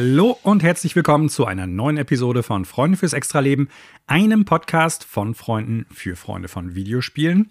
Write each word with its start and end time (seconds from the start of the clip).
Hallo 0.00 0.38
und 0.44 0.62
herzlich 0.62 0.94
willkommen 0.94 1.28
zu 1.28 1.44
einer 1.44 1.66
neuen 1.66 1.96
Episode 1.96 2.44
von 2.44 2.64
Freunde 2.64 2.96
fürs 2.96 3.14
Extraleben, 3.14 3.68
einem 4.06 4.44
Podcast 4.44 5.02
von 5.02 5.34
Freunden 5.34 5.86
für 5.90 6.14
Freunde 6.14 6.46
von 6.46 6.76
Videospielen 6.76 7.50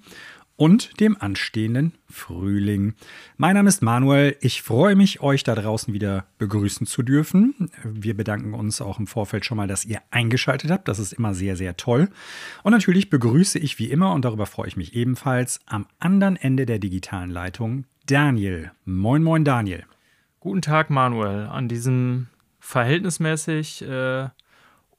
und 0.55 0.97
dem 1.01 1.19
anstehenden 1.19 1.91
Frühling. 2.09 2.93
Mein 3.35 3.55
Name 3.55 3.67
ist 3.67 3.81
Manuel. 3.81 4.37
Ich 4.39 4.61
freue 4.61 4.95
mich, 4.95 5.19
euch 5.19 5.43
da 5.43 5.55
draußen 5.55 5.93
wieder 5.93 6.25
begrüßen 6.37 6.87
zu 6.87 7.03
dürfen. 7.03 7.69
Wir 7.83 8.15
bedanken 8.15 8.53
uns 8.53 8.79
auch 8.79 8.97
im 8.97 9.07
Vorfeld 9.07 9.43
schon 9.43 9.57
mal, 9.57 9.67
dass 9.67 9.83
ihr 9.83 9.99
eingeschaltet 10.09 10.71
habt. 10.71 10.87
Das 10.87 10.99
ist 10.99 11.11
immer 11.11 11.33
sehr, 11.33 11.57
sehr 11.57 11.75
toll. 11.75 12.07
Und 12.63 12.71
natürlich 12.71 13.09
begrüße 13.09 13.59
ich 13.59 13.77
wie 13.77 13.91
immer, 13.91 14.13
und 14.13 14.23
darüber 14.23 14.45
freue 14.45 14.69
ich 14.69 14.77
mich 14.77 14.95
ebenfalls, 14.95 15.59
am 15.65 15.85
anderen 15.99 16.37
Ende 16.37 16.65
der 16.65 16.79
digitalen 16.79 17.29
Leitung 17.29 17.83
Daniel. 18.05 18.71
Moin, 18.85 19.21
moin, 19.21 19.43
Daniel. 19.43 19.83
Guten 20.39 20.61
Tag, 20.61 20.89
Manuel. 20.89 21.47
An 21.47 21.67
diesem 21.67 22.27
verhältnismäßig 22.67 23.81
äh, 23.83 24.27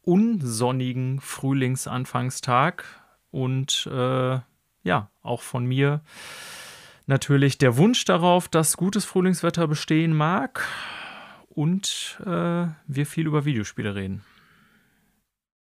unsonnigen 0.01 1.21
Frühlingsanfangstag 1.21 2.85
und 3.31 3.87
äh, 3.93 4.39
ja, 4.85 5.11
auch 5.21 5.43
von 5.43 5.67
mir 5.67 6.01
natürlich 7.07 7.59
der 7.59 7.77
Wunsch 7.77 8.07
darauf, 8.07 8.49
dass 8.49 8.79
gutes 8.79 9.05
Frühlingswetter 9.05 9.69
bestehen 9.69 10.17
mag 10.17 10.67
und 11.51 12.19
äh, 12.25 12.69
wir 12.87 13.07
viel 13.07 13.27
über 13.27 13.45
Videospiele 13.45 13.95
reden. 13.95 14.25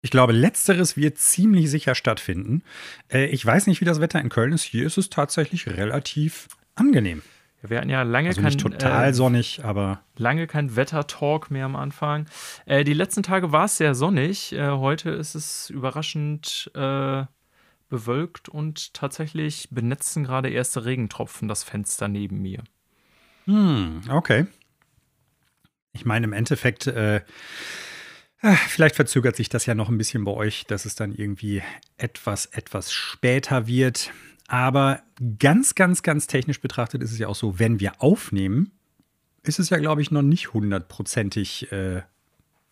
Ich 0.01 0.11
glaube, 0.11 0.33
letzteres 0.33 0.97
wird 0.97 1.19
ziemlich 1.19 1.71
sicher 1.71 1.95
stattfinden. 1.95 2.65
Äh, 3.13 3.27
ich 3.27 3.47
weiß 3.47 3.69
nicht, 3.69 3.81
wie 3.81 3.85
das 3.85 4.01
Wetter 4.01 4.21
in 4.21 4.29
Köln 4.29 4.53
ist. 4.53 4.65
Hier 4.65 4.85
ist 4.85 4.99
es 4.99 5.09
tatsächlich 5.09 5.69
relativ 5.69 6.49
angenehm. 6.75 7.23
Wir 7.63 7.79
hatten 7.79 7.91
ja 7.91 8.03
lange 8.03 8.29
also 8.29 8.41
kein 8.41 8.49
nicht 8.51 8.61
total 8.61 9.11
äh, 9.11 9.15
sonnig, 9.15 9.65
aber 9.65 10.03
lange 10.17 10.47
kein 10.47 10.75
Wettertalk 10.75 11.51
mehr 11.51 11.65
am 11.65 11.77
Anfang. 11.77 12.27
Äh, 12.67 12.83
die 12.83 12.95
letzten 12.95 13.23
Tage 13.23 13.53
war 13.53 13.67
es 13.67 13.77
sehr 13.77 13.95
sonnig. 13.95 14.53
Äh, 14.53 14.71
heute 14.71 15.11
ist 15.11 15.35
es 15.37 15.71
überraschend 15.71 16.71
äh, 16.75 17.25
bewölkt 17.89 18.49
und 18.49 18.95
tatsächlich 18.95 19.69
benetzen 19.71 20.25
gerade 20.25 20.49
erste 20.49 20.85
Regentropfen 20.85 21.47
das 21.47 21.63
Fenster 21.63 22.09
neben 22.09 22.43
mir. 22.43 22.65
hm, 23.45 24.03
okay. 24.09 24.47
Ich 25.93 26.05
meine, 26.05 26.25
im 26.25 26.33
Endeffekt, 26.33 26.87
äh, 26.87 27.21
vielleicht 28.69 28.97
verzögert 28.97 29.37
sich 29.37 29.49
das 29.49 29.67
ja 29.67 29.75
noch 29.75 29.89
ein 29.89 29.99
bisschen 29.99 30.25
bei 30.25 30.33
euch, 30.33 30.65
dass 30.67 30.85
es 30.85 30.95
dann 30.95 31.13
irgendwie 31.13 31.63
etwas, 31.99 32.47
etwas 32.47 32.93
später 32.93 33.67
wird. 33.67 34.11
Aber 34.49 35.01
ganz, 35.39 35.75
ganz, 35.75 36.03
ganz 36.03 36.27
technisch 36.27 36.61
betrachtet 36.61 37.03
ist 37.03 37.13
es 37.13 37.19
ja 37.19 37.29
auch 37.29 37.35
so, 37.35 37.59
wenn 37.59 37.81
wir 37.81 38.03
aufnehmen, 38.03 38.73
ist 39.43 39.59
es 39.59 39.71
ja, 39.71 39.79
glaube 39.79 40.03
ich, 40.03 40.11
noch 40.11 40.23
nicht 40.23 40.53
hundertprozentig 40.53 41.73
äh, 41.73 42.03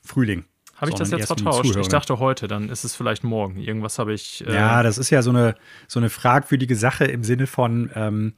Frühling. 0.02 0.44
Habe 0.76 0.90
ich 0.92 0.96
das 0.96 1.10
jetzt 1.10 1.26
vertauscht? 1.26 1.76
Ich 1.76 1.88
dachte 1.88 2.18
heute, 2.18 2.48
dann 2.48 2.70
ist 2.70 2.84
es 2.84 2.94
vielleicht 2.94 3.22
morgen. 3.22 3.58
Irgendwas 3.58 3.98
habe 3.98 4.14
ich. 4.14 4.46
Äh, 4.46 4.54
Ja, 4.54 4.82
das 4.82 4.96
ist 4.96 5.10
ja 5.10 5.20
so 5.20 5.30
eine, 5.30 5.54
so 5.88 6.00
eine 6.00 6.08
fragwürdige 6.08 6.74
Sache 6.74 7.04
im 7.04 7.22
Sinne 7.22 7.46
von, 7.46 7.90
ähm, 7.94 8.34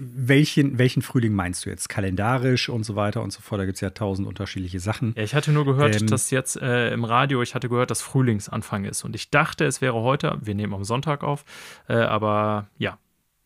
welchen, 0.00 0.78
welchen 0.78 1.02
Frühling 1.02 1.32
meinst 1.34 1.64
du 1.66 1.70
jetzt? 1.70 1.88
Kalendarisch 1.88 2.68
und 2.68 2.84
so 2.84 2.96
weiter 2.96 3.22
und 3.22 3.32
so 3.32 3.40
fort. 3.40 3.60
Da 3.60 3.64
gibt 3.64 3.76
es 3.76 3.80
ja 3.80 3.90
tausend 3.90 4.28
unterschiedliche 4.28 4.80
Sachen. 4.80 5.14
Ja, 5.16 5.22
ich 5.22 5.34
hatte 5.34 5.52
nur 5.52 5.64
gehört, 5.64 6.00
Ähm, 6.00 6.06
dass 6.06 6.30
jetzt 6.30 6.56
äh, 6.60 6.92
im 6.92 7.04
Radio, 7.04 7.42
ich 7.42 7.54
hatte 7.54 7.68
gehört, 7.68 7.90
dass 7.90 8.02
Frühlingsanfang 8.02 8.84
ist. 8.84 9.04
Und 9.04 9.14
ich 9.16 9.30
dachte, 9.30 9.64
es 9.64 9.80
wäre 9.80 9.94
heute, 9.94 10.38
wir 10.42 10.54
nehmen 10.54 10.74
am 10.74 10.84
Sonntag 10.84 11.22
auf, 11.24 11.44
äh, 11.88 11.94
aber 11.94 12.68
ja, 12.78 12.98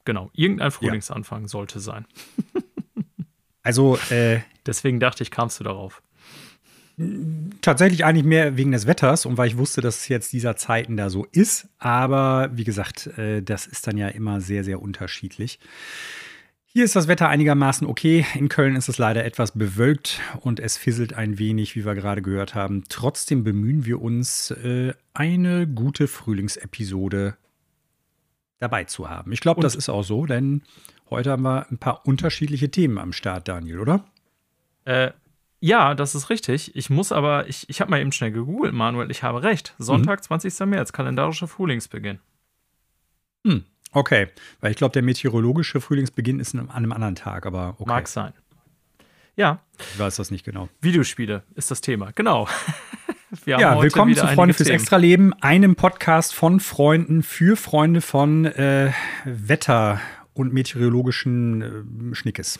genau, 0.04 0.30
irgendein 0.34 0.70
Frühlingsanfang 0.70 1.48
sollte 1.48 1.80
sein. 1.80 2.06
Also 3.62 3.98
äh, 4.10 4.42
Deswegen 4.64 5.00
dachte 5.00 5.24
ich, 5.24 5.30
kamst 5.32 5.58
du 5.58 5.64
darauf. 5.64 6.02
tatsächlich 7.62 8.04
eigentlich 8.04 8.24
mehr 8.24 8.56
wegen 8.56 8.72
des 8.72 8.86
Wetters 8.86 9.26
und 9.26 9.36
weil 9.38 9.48
ich 9.48 9.58
wusste, 9.58 9.80
dass 9.80 9.96
es 9.96 10.08
jetzt 10.08 10.32
dieser 10.32 10.56
Zeiten 10.56 10.96
da 10.96 11.10
so 11.10 11.26
ist. 11.32 11.68
Aber 11.78 12.50
wie 12.52 12.64
gesagt, 12.64 13.06
äh, 13.18 13.42
das 13.42 13.66
ist 13.66 13.86
dann 13.86 13.96
ja 13.98 14.08
immer 14.08 14.40
sehr, 14.40 14.64
sehr 14.64 14.80
unterschiedlich. 14.80 15.58
Hier 16.76 16.84
ist 16.84 16.94
das 16.94 17.08
Wetter 17.08 17.30
einigermaßen 17.30 17.86
okay. 17.86 18.26
In 18.34 18.50
Köln 18.50 18.76
ist 18.76 18.90
es 18.90 18.98
leider 18.98 19.24
etwas 19.24 19.52
bewölkt 19.52 20.20
und 20.40 20.60
es 20.60 20.76
fisselt 20.76 21.14
ein 21.14 21.38
wenig, 21.38 21.74
wie 21.74 21.86
wir 21.86 21.94
gerade 21.94 22.20
gehört 22.20 22.54
haben. 22.54 22.84
Trotzdem 22.90 23.44
bemühen 23.44 23.86
wir 23.86 24.02
uns, 24.02 24.50
äh, 24.50 24.92
eine 25.14 25.66
gute 25.66 26.06
Frühlingsepisode 26.06 27.38
dabei 28.58 28.84
zu 28.84 29.08
haben. 29.08 29.32
Ich 29.32 29.40
glaube, 29.40 29.62
das 29.62 29.74
ist 29.74 29.88
auch 29.88 30.02
so, 30.02 30.26
denn 30.26 30.64
heute 31.08 31.30
haben 31.30 31.44
wir 31.44 31.66
ein 31.70 31.78
paar 31.78 32.04
unterschiedliche 32.04 32.70
Themen 32.70 32.98
am 32.98 33.14
Start, 33.14 33.48
Daniel, 33.48 33.78
oder? 33.78 34.04
Äh, 34.84 35.12
ja, 35.60 35.94
das 35.94 36.14
ist 36.14 36.28
richtig. 36.28 36.76
Ich 36.76 36.90
muss 36.90 37.10
aber, 37.10 37.48
ich, 37.48 37.70
ich 37.70 37.80
habe 37.80 37.90
mal 37.90 38.02
eben 38.02 38.12
schnell 38.12 38.32
gegoogelt, 38.32 38.74
Manuel, 38.74 39.10
ich 39.10 39.22
habe 39.22 39.42
recht. 39.42 39.74
Sonntag, 39.78 40.22
20. 40.22 40.60
März, 40.66 40.92
kalendarischer 40.92 41.48
Frühlingsbeginn. 41.48 42.18
Hm, 43.46 43.64
okay. 43.96 44.28
Weil 44.60 44.70
ich 44.70 44.76
glaube, 44.76 44.92
der 44.92 45.02
meteorologische 45.02 45.80
Frühlingsbeginn 45.80 46.40
ist 46.40 46.54
an 46.54 46.70
einem 46.70 46.92
anderen 46.92 47.14
Tag, 47.14 47.46
aber 47.46 47.74
okay. 47.78 47.88
Mag 47.88 48.08
sein. 48.08 48.32
Ja, 49.36 49.60
Ich 49.92 49.98
weiß 49.98 50.16
das 50.16 50.30
nicht 50.30 50.44
genau. 50.44 50.68
Videospiele 50.80 51.42
ist 51.54 51.70
das 51.70 51.80
Thema. 51.80 52.10
Genau. 52.14 52.48
Wir 53.44 53.54
haben 53.54 53.60
Ja, 53.60 53.82
willkommen 53.82 54.14
zu 54.14 54.26
Freunde 54.28 54.54
fürs 54.54 54.68
Themen. 54.68 54.80
Extraleben, 54.80 55.34
einem 55.42 55.76
Podcast 55.76 56.34
von 56.34 56.60
Freunden 56.60 57.22
für 57.22 57.56
Freunde 57.56 58.00
von 58.00 58.46
äh, 58.46 58.92
Wetter 59.24 60.00
und 60.32 60.54
meteorologischen 60.54 62.12
äh, 62.12 62.14
Schnickes. 62.14 62.58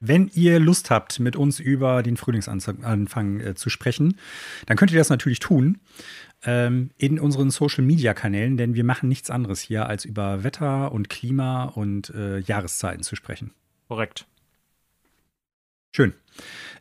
Wenn 0.00 0.30
ihr 0.34 0.60
Lust 0.60 0.90
habt, 0.90 1.20
mit 1.20 1.36
uns 1.36 1.58
über 1.58 2.02
den 2.02 2.16
Frühlingsanfang 2.16 3.40
äh, 3.40 3.54
zu 3.54 3.70
sprechen, 3.70 4.18
dann 4.66 4.76
könnt 4.76 4.92
ihr 4.92 4.98
das 4.98 5.08
natürlich 5.08 5.40
tun 5.40 5.78
ähm, 6.44 6.90
in 6.98 7.18
unseren 7.18 7.50
Social-Media-Kanälen, 7.50 8.56
denn 8.56 8.74
wir 8.74 8.84
machen 8.84 9.08
nichts 9.08 9.30
anderes 9.30 9.60
hier, 9.60 9.86
als 9.86 10.04
über 10.04 10.44
Wetter 10.44 10.92
und 10.92 11.08
Klima 11.08 11.64
und 11.64 12.10
äh, 12.10 12.38
Jahreszeiten 12.40 13.02
zu 13.02 13.16
sprechen. 13.16 13.52
Korrekt. 13.88 14.26
Schön. 15.94 16.12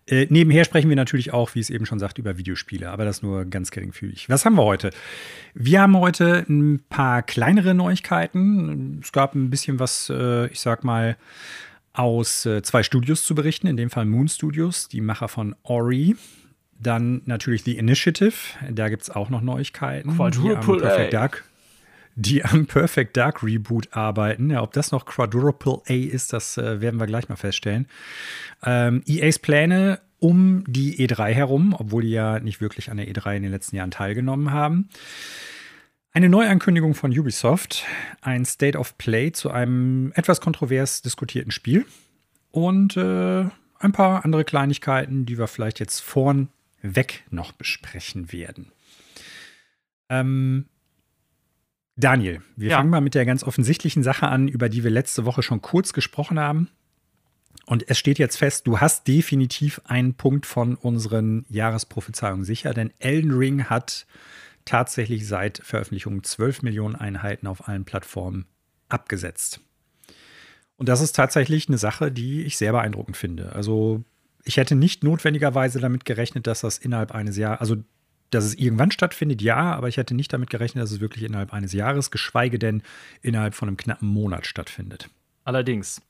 Äh, 0.08 0.28
nebenher 0.30 0.66
sprechen 0.66 0.90
wir 0.90 0.97
natürlich 0.97 1.32
auch, 1.32 1.56
wie 1.56 1.62
es 1.62 1.70
eben 1.70 1.86
schon 1.86 2.00
sagt, 2.00 2.18
über 2.18 2.38
Videospiele, 2.38 2.90
aber 2.90 3.06
das 3.06 3.24
nur 3.24 3.46
ganz 3.46 3.72
geringfügig. 3.72 4.30
Was 4.30 4.44
haben 4.44 4.56
wir 4.56 4.66
heute? 4.66 4.92
Wir 5.53 5.82
haben 5.82 5.97
heute 5.97 6.46
ein 6.50 6.84
paar 6.90 7.24
kleinere 7.24 7.74
Neuigkeiten. 7.74 9.00
Es 9.02 9.14
gab 9.14 9.34
ein 9.34 9.50
bisschen 9.50 9.80
was, 9.80 10.12
äh, 10.14 10.47
ich 10.47 10.59
sag 10.59 10.84
mal, 10.84 11.16
aus 11.96 12.46
äh, 12.46 12.62
zwei 12.62 12.84
Studios 12.84 13.26
zu 13.26 13.36
berichten, 13.36 13.68
in 13.68 13.78
dem 13.78 13.90
Fall 13.90 14.06
Moon 14.06 14.28
Studios, 14.28 14.88
die 14.88 15.02
Macher 15.02 15.28
von 15.28 15.56
Ori. 15.64 16.16
Dann 16.78 17.22
natürlich 17.26 17.64
The 17.64 17.78
Initiative, 17.78 18.34
da 18.70 18.90
gibt 18.90 19.04
es 19.04 19.10
auch 19.10 19.30
noch 19.30 19.42
Neuigkeiten. 19.42 20.10
die 20.10 20.40
am 20.40 20.62
Quadruple 20.62 20.82
Perfect 20.82 21.14
A. 21.14 21.18
Dark 21.18 21.46
die 22.16 22.46
am 22.46 22.66
Perfect 22.66 23.18
Dark 23.18 23.44
Reboot 23.44 23.90
arbeiten. 23.92 24.50
Ja, 24.50 24.62
ob 24.64 24.72
das 24.72 24.92
noch 24.92 25.06
Quadruple 25.06 25.82
A 25.88 25.94
ist, 25.94 26.34
das 26.34 26.58
äh, 26.58 26.80
werden 26.82 27.00
wir 27.00 27.08
gleich 27.08 27.30
mal 27.30 27.36
feststellen. 27.36 27.88
Ähm, 28.64 29.03
EAs 29.06 29.40
Pläne 29.40 30.00
um 30.20 30.64
die 30.66 30.98
E3 31.06 31.34
herum, 31.34 31.76
obwohl 31.78 32.03
die 32.03 32.12
ja 32.12 32.40
nicht 32.40 32.62
wirklich 32.62 32.90
an 32.90 32.98
der 32.98 33.08
E3 33.08 33.36
in 33.36 33.44
den 33.44 33.52
letzten 33.52 33.76
Jahren 33.76 33.91
teilgenommen 33.91 34.52
haben. 34.52 34.90
Eine 36.16 36.29
Neuankündigung 36.29 36.94
von 36.94 37.12
Ubisoft, 37.12 37.84
ein 38.22 38.46
State 38.46 38.78
of 38.78 38.97
Play 38.97 39.34
zu 39.34 39.52
einem 39.52 40.14
etwas 40.16 40.40
kontrovers 40.40 41.02
diskutierten 41.02 41.52
Spiel 41.52 41.85
und 42.52 42.96
äh, 42.96 43.50
ein 43.79 43.91
paar 43.91 44.23
andere 44.23 44.46
Kleinigkeiten, 44.46 45.26
die 45.26 45.38
wir 45.38 45.47
vielleicht 45.47 45.82
jetzt 45.82 46.00
vornweg 46.00 47.26
noch 47.32 47.52
besprechen 47.52 48.32
werden. 48.32 48.72
Ähm, 50.08 50.67
Daniel, 51.97 52.41
wir 52.56 52.70
Ja. 52.70 52.78
fangen 52.78 52.91
mal 52.91 53.02
mit 53.02 53.14
der 53.14 53.26
ganz 53.26 53.44
offensichtlichen 53.44 54.02
Sache 54.02 54.29
an, 54.29 54.47
über 54.47 54.70
die 54.70 54.85
wir 54.85 54.91
letzte 54.91 55.26
Woche 55.26 55.44
schon 55.44 55.62
kurz 55.62 55.91
gesprochen 55.91 56.40
haben. 56.40 56.70
Und 57.66 57.90
es 57.90 58.00
steht 58.00 58.20
jetzt 58.20 58.38
fest, 58.38 58.67
du 58.67 58.79
hast 58.79 59.06
definitiv 59.09 59.82
einen 59.84 60.14
Punkt 60.14 60.46
von 60.46 60.76
unseren 60.76 61.46
Jahresprophezeiungen 61.50 62.46
sicher, 62.46 62.73
denn 62.73 62.94
Elden 63.00 63.32
Ring 63.34 63.66
hat 63.66 64.06
tatsächlich 64.66 65.28
seit 65.28 65.59
Veröffentlichung 65.59 66.23
12 66.23 66.64
Millionen 66.64 66.96
Einheiten 66.96 67.47
auf 67.47 67.67
allen 67.67 67.85
Plattformen 67.85 68.46
abgesetzt. 68.90 69.62
Und 70.78 70.90
das 70.90 71.02
ist 71.02 71.16
tatsächlich 71.16 71.70
eine 71.70 71.78
Sache, 71.78 72.12
die 72.12 72.44
ich 72.44 72.58
sehr 72.58 72.72
beeindruckend 72.72 73.16
finde. 73.16 73.53
Also 73.53 74.03
ich 74.44 74.58
hätte 74.58 74.76
nicht 74.76 75.03
notwendigerweise 75.03 75.79
damit 75.79 76.06
gerechnet, 76.06 76.47
dass 76.47 76.62
das 76.62 76.78
innerhalb 76.78 77.14
eines 77.14 77.38
Jahres, 77.38 77.62
also 77.62 77.78
dass 78.32 78.44
es 78.44 78.56
irgendwann 78.56 78.91
stattfindet, 78.91 79.41
ja, 79.41 79.73
aber 79.73 79.88
ich 79.88 79.97
hätte 79.97 80.16
nicht 80.16 80.34
damit 80.34 80.50
gerechnet, 80.50 80.84
dass 80.84 80.91
es 80.91 81.00
wirklich 81.00 81.23
innerhalb 81.23 81.53
eines 81.53 81.73
Jahres, 81.73 82.12
geschweige 82.12 82.59
denn 82.59 82.82
innerhalb 83.22 83.56
von 83.56 83.67
einem 83.67 83.78
knappen 83.78 84.08
Monat 84.08 84.46
stattfindet. 84.46 85.09
Allerdings. 85.46 86.02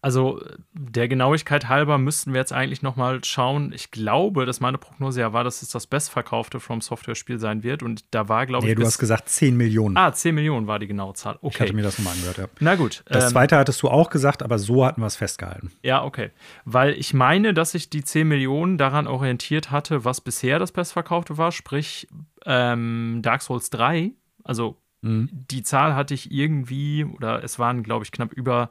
Also 0.00 0.40
der 0.72 1.08
Genauigkeit 1.08 1.68
halber 1.68 1.98
müssten 1.98 2.32
wir 2.32 2.38
jetzt 2.38 2.52
eigentlich 2.52 2.82
noch 2.82 2.94
mal 2.94 3.24
schauen. 3.24 3.72
Ich 3.72 3.90
glaube, 3.90 4.46
dass 4.46 4.60
meine 4.60 4.78
Prognose 4.78 5.20
ja 5.20 5.32
war, 5.32 5.42
dass 5.42 5.60
es 5.60 5.70
das 5.70 5.88
bestverkaufte 5.88 6.60
From 6.60 6.80
Software 6.80 7.16
Spiel 7.16 7.40
sein 7.40 7.64
wird. 7.64 7.82
Und 7.82 8.04
da 8.12 8.28
war, 8.28 8.46
glaube 8.46 8.66
nee, 8.66 8.72
ich. 8.72 8.78
du 8.78 8.86
hast 8.86 8.98
gesagt 8.98 9.28
10 9.28 9.56
Millionen. 9.56 9.96
Ah, 9.96 10.12
10 10.12 10.36
Millionen 10.36 10.68
war 10.68 10.78
die 10.78 10.86
genaue 10.86 11.14
Zahl. 11.14 11.36
Okay. 11.40 11.54
Ich 11.54 11.60
hatte 11.62 11.72
mir 11.72 11.82
das 11.82 11.98
nochmal 11.98 12.14
angehört, 12.14 12.38
ja. 12.38 12.46
Na 12.60 12.76
gut. 12.76 13.02
Das 13.06 13.24
ähm, 13.24 13.30
zweite 13.30 13.56
hattest 13.56 13.82
du 13.82 13.88
auch 13.88 14.08
gesagt, 14.08 14.44
aber 14.44 14.60
so 14.60 14.86
hatten 14.86 15.00
wir 15.00 15.06
es 15.06 15.16
festgehalten. 15.16 15.72
Ja, 15.82 16.04
okay. 16.04 16.30
Weil 16.64 16.92
ich 16.92 17.12
meine, 17.12 17.52
dass 17.52 17.72
sich 17.72 17.90
die 17.90 18.04
10 18.04 18.28
Millionen 18.28 18.78
daran 18.78 19.08
orientiert 19.08 19.72
hatte, 19.72 20.04
was 20.04 20.20
bisher 20.20 20.60
das 20.60 20.70
bestverkaufte 20.70 21.38
war, 21.38 21.50
sprich 21.50 22.06
ähm, 22.46 23.18
Dark 23.22 23.42
Souls 23.42 23.70
3. 23.70 24.12
Also 24.44 24.76
mhm. 25.00 25.28
die 25.32 25.64
Zahl 25.64 25.96
hatte 25.96 26.14
ich 26.14 26.30
irgendwie, 26.30 27.04
oder 27.04 27.42
es 27.42 27.58
waren, 27.58 27.82
glaube 27.82 28.04
ich, 28.04 28.12
knapp 28.12 28.32
über 28.32 28.70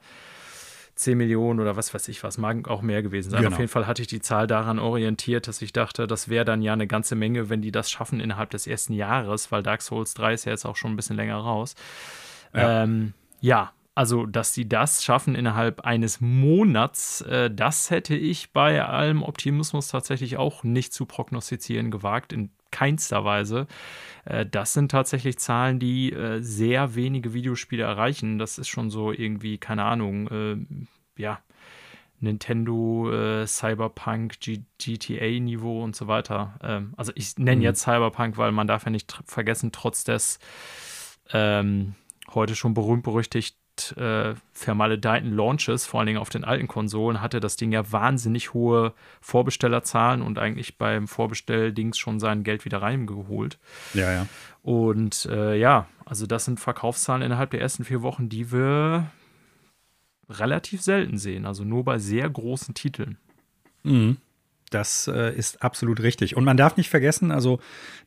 10 0.97 1.17
Millionen 1.17 1.59
oder 1.59 1.75
was 1.75 1.93
weiß 1.93 2.07
ich 2.07 2.23
was, 2.23 2.37
mag 2.37 2.67
auch 2.67 2.81
mehr 2.81 3.01
gewesen 3.01 3.29
sein. 3.29 3.41
Genau. 3.41 3.53
Auf 3.53 3.59
jeden 3.59 3.69
Fall 3.69 3.87
hatte 3.87 4.01
ich 4.01 4.07
die 4.07 4.21
Zahl 4.21 4.47
daran 4.47 4.79
orientiert, 4.79 5.47
dass 5.47 5.61
ich 5.61 5.73
dachte, 5.73 6.07
das 6.07 6.29
wäre 6.29 6.45
dann 6.45 6.61
ja 6.61 6.73
eine 6.73 6.87
ganze 6.87 7.15
Menge, 7.15 7.49
wenn 7.49 7.61
die 7.61 7.71
das 7.71 7.89
schaffen 7.89 8.19
innerhalb 8.19 8.49
des 8.49 8.67
ersten 8.67 8.93
Jahres, 8.93 9.51
weil 9.51 9.63
Dark 9.63 9.81
Souls 9.81 10.13
3 10.15 10.33
ist 10.33 10.45
ja 10.45 10.51
jetzt 10.51 10.65
auch 10.65 10.75
schon 10.75 10.91
ein 10.91 10.95
bisschen 10.95 11.15
länger 11.15 11.37
raus. 11.37 11.75
Ja, 12.53 12.83
ähm, 12.83 13.13
ja 13.39 13.71
also 13.97 14.27
dass 14.27 14.53
die 14.53 14.69
das 14.69 15.03
schaffen 15.03 15.33
innerhalb 15.33 15.81
eines 15.81 16.21
Monats, 16.21 17.21
äh, 17.21 17.49
das 17.49 17.89
hätte 17.89 18.15
ich 18.15 18.53
bei 18.53 18.85
allem 18.85 19.23
Optimismus 19.23 19.87
tatsächlich 19.87 20.37
auch 20.37 20.63
nicht 20.63 20.93
zu 20.93 21.07
prognostizieren 21.07 21.89
gewagt, 21.89 22.31
in 22.31 22.51
keinster 22.71 23.25
Weise. 23.25 23.67
Äh, 24.25 24.45
das 24.45 24.73
sind 24.73 24.91
tatsächlich 24.91 25.37
Zahlen, 25.37 25.79
die 25.79 26.13
äh, 26.13 26.41
sehr 26.41 26.95
wenige 26.95 27.33
Videospiele 27.33 27.83
erreichen. 27.83 28.39
Das 28.39 28.57
ist 28.57 28.67
schon 28.67 28.89
so 28.89 29.11
irgendwie, 29.11 29.57
keine 29.57 29.83
Ahnung, 29.83 30.27
äh, 30.27 31.21
ja, 31.21 31.39
Nintendo, 32.19 33.11
äh, 33.11 33.47
Cyberpunk, 33.47 34.39
GTA-Niveau 34.39 35.83
und 35.83 35.95
so 35.95 36.07
weiter. 36.07 36.59
Ähm, 36.63 36.93
also 36.97 37.11
ich 37.15 37.37
nenne 37.37 37.57
mhm. 37.57 37.61
jetzt 37.61 37.81
Cyberpunk, 37.81 38.37
weil 38.37 38.51
man 38.51 38.67
darf 38.67 38.85
ja 38.85 38.89
nicht 38.89 39.21
vergessen, 39.25 39.71
trotz 39.71 40.03
des 40.03 40.39
ähm, 41.31 41.95
heute 42.33 42.55
schon 42.55 42.73
äh, 43.97 44.35
vermaledeiten 44.53 45.35
Launches, 45.35 45.85
vor 45.85 45.99
allen 45.99 46.07
Dingen 46.07 46.19
auf 46.19 46.29
den 46.29 46.43
alten 46.43 46.67
Konsolen, 46.67 47.21
hatte 47.21 47.39
das 47.39 47.55
Ding 47.55 47.71
ja 47.71 47.91
wahnsinnig 47.91 48.53
hohe 48.53 48.93
Vorbestellerzahlen 49.21 50.21
und 50.21 50.39
eigentlich 50.39 50.77
beim 50.77 51.07
Vorbestelldings 51.07 51.97
schon 51.97 52.19
sein 52.19 52.43
Geld 52.43 52.65
wieder 52.65 52.81
reingeholt. 52.81 53.57
Ja, 53.93 54.11
ja. 54.11 54.27
Und 54.63 55.27
äh, 55.31 55.55
ja, 55.55 55.87
also 56.05 56.25
das 56.25 56.45
sind 56.45 56.59
Verkaufszahlen 56.59 57.21
innerhalb 57.21 57.51
der 57.51 57.61
ersten 57.61 57.83
vier 57.85 58.01
Wochen, 58.01 58.29
die 58.29 58.51
wir 58.51 59.11
relativ 60.29 60.81
selten 60.81 61.17
sehen, 61.17 61.45
also 61.45 61.63
nur 61.63 61.83
bei 61.83 61.99
sehr 61.99 62.29
großen 62.29 62.73
Titeln. 62.73 63.17
Mhm. 63.83 64.17
Das 64.69 65.07
äh, 65.07 65.33
ist 65.33 65.63
absolut 65.63 66.01
richtig. 66.01 66.35
Und 66.35 66.43
man 66.43 66.57
darf 66.57 66.75
nicht 66.75 66.89
vergessen, 66.89 67.31
also 67.31 67.59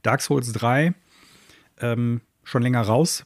Dark 0.03 0.21
Souls 0.21 0.53
3 0.53 0.95
ähm, 1.79 2.21
schon 2.45 2.63
länger 2.63 2.83
raus, 2.83 3.25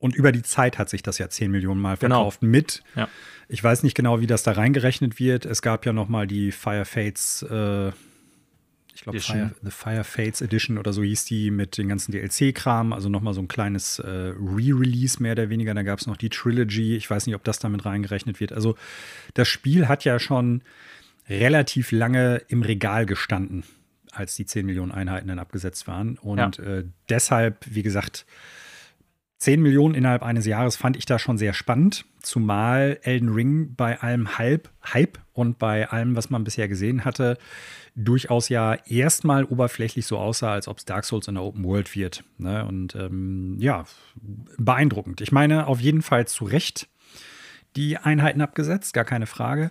und 0.00 0.16
über 0.16 0.32
die 0.32 0.42
Zeit 0.42 0.78
hat 0.78 0.88
sich 0.88 1.02
das 1.02 1.18
ja 1.18 1.28
10 1.28 1.50
Millionen 1.50 1.80
Mal 1.80 1.96
genau. 1.98 2.16
verkauft 2.16 2.40
genau. 2.40 2.50
mit. 2.50 2.82
Ja. 2.96 3.08
Ich 3.48 3.62
weiß 3.62 3.82
nicht 3.82 3.94
genau, 3.94 4.20
wie 4.20 4.26
das 4.26 4.42
da 4.42 4.52
reingerechnet 4.52 5.20
wird. 5.20 5.44
Es 5.44 5.60
gab 5.60 5.84
ja 5.84 5.92
noch 5.92 6.08
mal 6.08 6.26
die 6.26 6.52
Fire 6.52 6.86
Fates, 6.86 7.42
äh, 7.48 7.88
ich 8.94 9.02
glaube 9.02 9.20
Fire, 9.20 9.50
The 9.62 9.70
Fire 9.70 10.04
Fates 10.04 10.40
Edition 10.40 10.78
oder 10.78 10.94
so 10.94 11.02
hieß 11.02 11.26
die 11.26 11.50
mit 11.50 11.76
den 11.76 11.88
ganzen 11.88 12.12
DLC-Kram. 12.12 12.94
Also 12.94 13.10
noch 13.10 13.20
mal 13.20 13.34
so 13.34 13.42
ein 13.42 13.48
kleines 13.48 13.98
äh, 13.98 14.08
Re-Release 14.08 15.22
mehr 15.22 15.32
oder 15.32 15.50
weniger. 15.50 15.74
Da 15.74 15.82
gab 15.82 15.98
es 15.98 16.06
noch 16.06 16.16
die 16.16 16.30
Trilogy. 16.30 16.96
Ich 16.96 17.10
weiß 17.10 17.26
nicht, 17.26 17.34
ob 17.34 17.44
das 17.44 17.58
damit 17.58 17.84
reingerechnet 17.84 18.40
wird. 18.40 18.52
Also 18.52 18.76
das 19.34 19.48
Spiel 19.48 19.86
hat 19.86 20.04
ja 20.04 20.18
schon 20.18 20.62
relativ 21.28 21.92
lange 21.92 22.42
im 22.48 22.62
Regal 22.62 23.04
gestanden, 23.04 23.64
als 24.12 24.34
die 24.34 24.46
10 24.46 24.64
Millionen 24.64 24.92
Einheiten 24.92 25.28
dann 25.28 25.38
abgesetzt 25.38 25.86
waren. 25.86 26.16
Und 26.16 26.56
ja. 26.56 26.64
äh, 26.64 26.84
deshalb, 27.10 27.66
wie 27.68 27.82
gesagt, 27.82 28.24
10 29.40 29.62
Millionen 29.62 29.94
innerhalb 29.94 30.22
eines 30.22 30.44
Jahres 30.44 30.76
fand 30.76 30.96
ich 30.96 31.06
da 31.06 31.18
schon 31.18 31.38
sehr 31.38 31.54
spannend, 31.54 32.04
zumal 32.20 32.98
Elden 33.02 33.30
Ring 33.30 33.74
bei 33.74 33.98
allem 33.98 34.36
Hype, 34.36 34.68
Hype 34.84 35.18
und 35.32 35.58
bei 35.58 35.88
allem, 35.88 36.14
was 36.14 36.28
man 36.28 36.44
bisher 36.44 36.68
gesehen 36.68 37.06
hatte, 37.06 37.38
durchaus 37.94 38.50
ja 38.50 38.74
erstmal 38.74 39.44
oberflächlich 39.44 40.04
so 40.04 40.18
aussah, 40.18 40.52
als 40.52 40.68
ob 40.68 40.76
es 40.76 40.84
Dark 40.84 41.06
Souls 41.06 41.26
in 41.26 41.36
der 41.36 41.42
Open 41.44 41.64
World 41.64 41.96
wird. 41.96 42.22
Ne? 42.36 42.66
Und 42.66 42.94
ähm, 42.94 43.56
ja, 43.58 43.84
beeindruckend. 44.58 45.22
Ich 45.22 45.32
meine, 45.32 45.68
auf 45.68 45.80
jeden 45.80 46.02
Fall 46.02 46.28
zu 46.28 46.44
Recht 46.44 46.88
die 47.76 47.96
Einheiten 47.96 48.42
abgesetzt, 48.42 48.92
gar 48.92 49.04
keine 49.04 49.26
Frage 49.26 49.70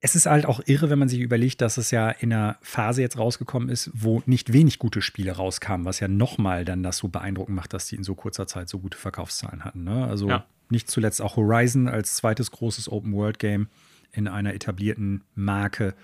es 0.00 0.14
ist 0.14 0.26
halt 0.26 0.46
auch 0.46 0.60
irre, 0.66 0.90
wenn 0.90 0.98
man 0.98 1.08
sich 1.08 1.20
überlegt, 1.20 1.60
dass 1.60 1.76
es 1.76 1.90
ja 1.90 2.10
in 2.10 2.32
einer 2.32 2.56
Phase 2.62 3.02
jetzt 3.02 3.18
rausgekommen 3.18 3.68
ist, 3.68 3.90
wo 3.94 4.22
nicht 4.26 4.52
wenig 4.52 4.78
gute 4.78 5.02
Spiele 5.02 5.32
rauskamen, 5.32 5.84
was 5.84 5.98
ja 5.98 6.06
nochmal 6.06 6.64
dann 6.64 6.82
das 6.82 6.98
so 6.98 7.08
beeindruckend 7.08 7.56
macht, 7.56 7.72
dass 7.72 7.86
die 7.86 7.96
in 7.96 8.04
so 8.04 8.14
kurzer 8.14 8.46
Zeit 8.46 8.68
so 8.68 8.78
gute 8.78 8.96
Verkaufszahlen 8.96 9.64
hatten. 9.64 9.82
Ne? 9.82 10.06
Also 10.06 10.28
ja. 10.28 10.46
nicht 10.70 10.88
zuletzt 10.88 11.20
auch 11.20 11.36
Horizon 11.36 11.88
als 11.88 12.14
zweites 12.14 12.52
großes 12.52 12.90
Open-World-Game 12.90 13.68
in 14.12 14.28
einer 14.28 14.54
etablierten 14.54 15.24
Marke. 15.34 15.94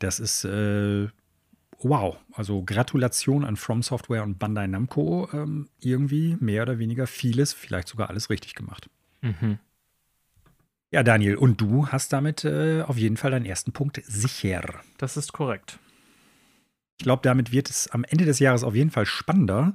Das 0.00 0.18
ist 0.18 0.44
äh, 0.44 1.08
wow. 1.78 2.16
Also 2.32 2.64
Gratulation 2.64 3.44
an 3.44 3.56
From 3.56 3.82
Software 3.82 4.24
und 4.24 4.40
Bandai 4.40 4.66
Namco. 4.66 5.28
Ähm, 5.32 5.68
irgendwie 5.80 6.36
mehr 6.40 6.62
oder 6.62 6.80
weniger 6.80 7.06
vieles, 7.06 7.52
vielleicht 7.52 7.86
sogar 7.86 8.10
alles 8.10 8.28
richtig 8.28 8.54
gemacht. 8.54 8.90
Mhm. 9.22 9.58
Ja, 10.96 11.02
Daniel, 11.02 11.36
und 11.36 11.60
du 11.60 11.88
hast 11.88 12.14
damit 12.14 12.42
äh, 12.46 12.80
auf 12.80 12.96
jeden 12.96 13.18
Fall 13.18 13.30
deinen 13.30 13.44
ersten 13.44 13.70
Punkt 13.70 14.00
sicher. 14.06 14.62
Das 14.96 15.18
ist 15.18 15.34
korrekt. 15.34 15.78
Ich 16.96 17.04
glaube, 17.04 17.20
damit 17.22 17.52
wird 17.52 17.68
es 17.68 17.90
am 17.90 18.02
Ende 18.04 18.24
des 18.24 18.38
Jahres 18.38 18.64
auf 18.64 18.74
jeden 18.74 18.90
Fall 18.90 19.04
spannender, 19.04 19.74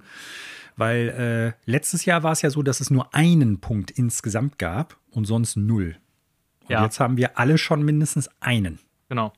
weil 0.78 1.10
äh, 1.10 1.70
letztes 1.70 2.06
Jahr 2.06 2.24
war 2.24 2.32
es 2.32 2.42
ja 2.42 2.50
so, 2.50 2.64
dass 2.64 2.80
es 2.80 2.90
nur 2.90 3.14
einen 3.14 3.60
Punkt 3.60 3.92
insgesamt 3.92 4.58
gab 4.58 4.98
und 5.12 5.26
sonst 5.26 5.58
null. 5.58 5.96
Und 6.62 6.72
ja. 6.72 6.84
jetzt 6.84 7.00
haben 7.00 7.18
wir 7.18 7.38
alle 7.38 7.60
schon 7.60 7.84
mindestens 7.84 8.28
einen. 8.40 8.80
Genau. 9.08 9.32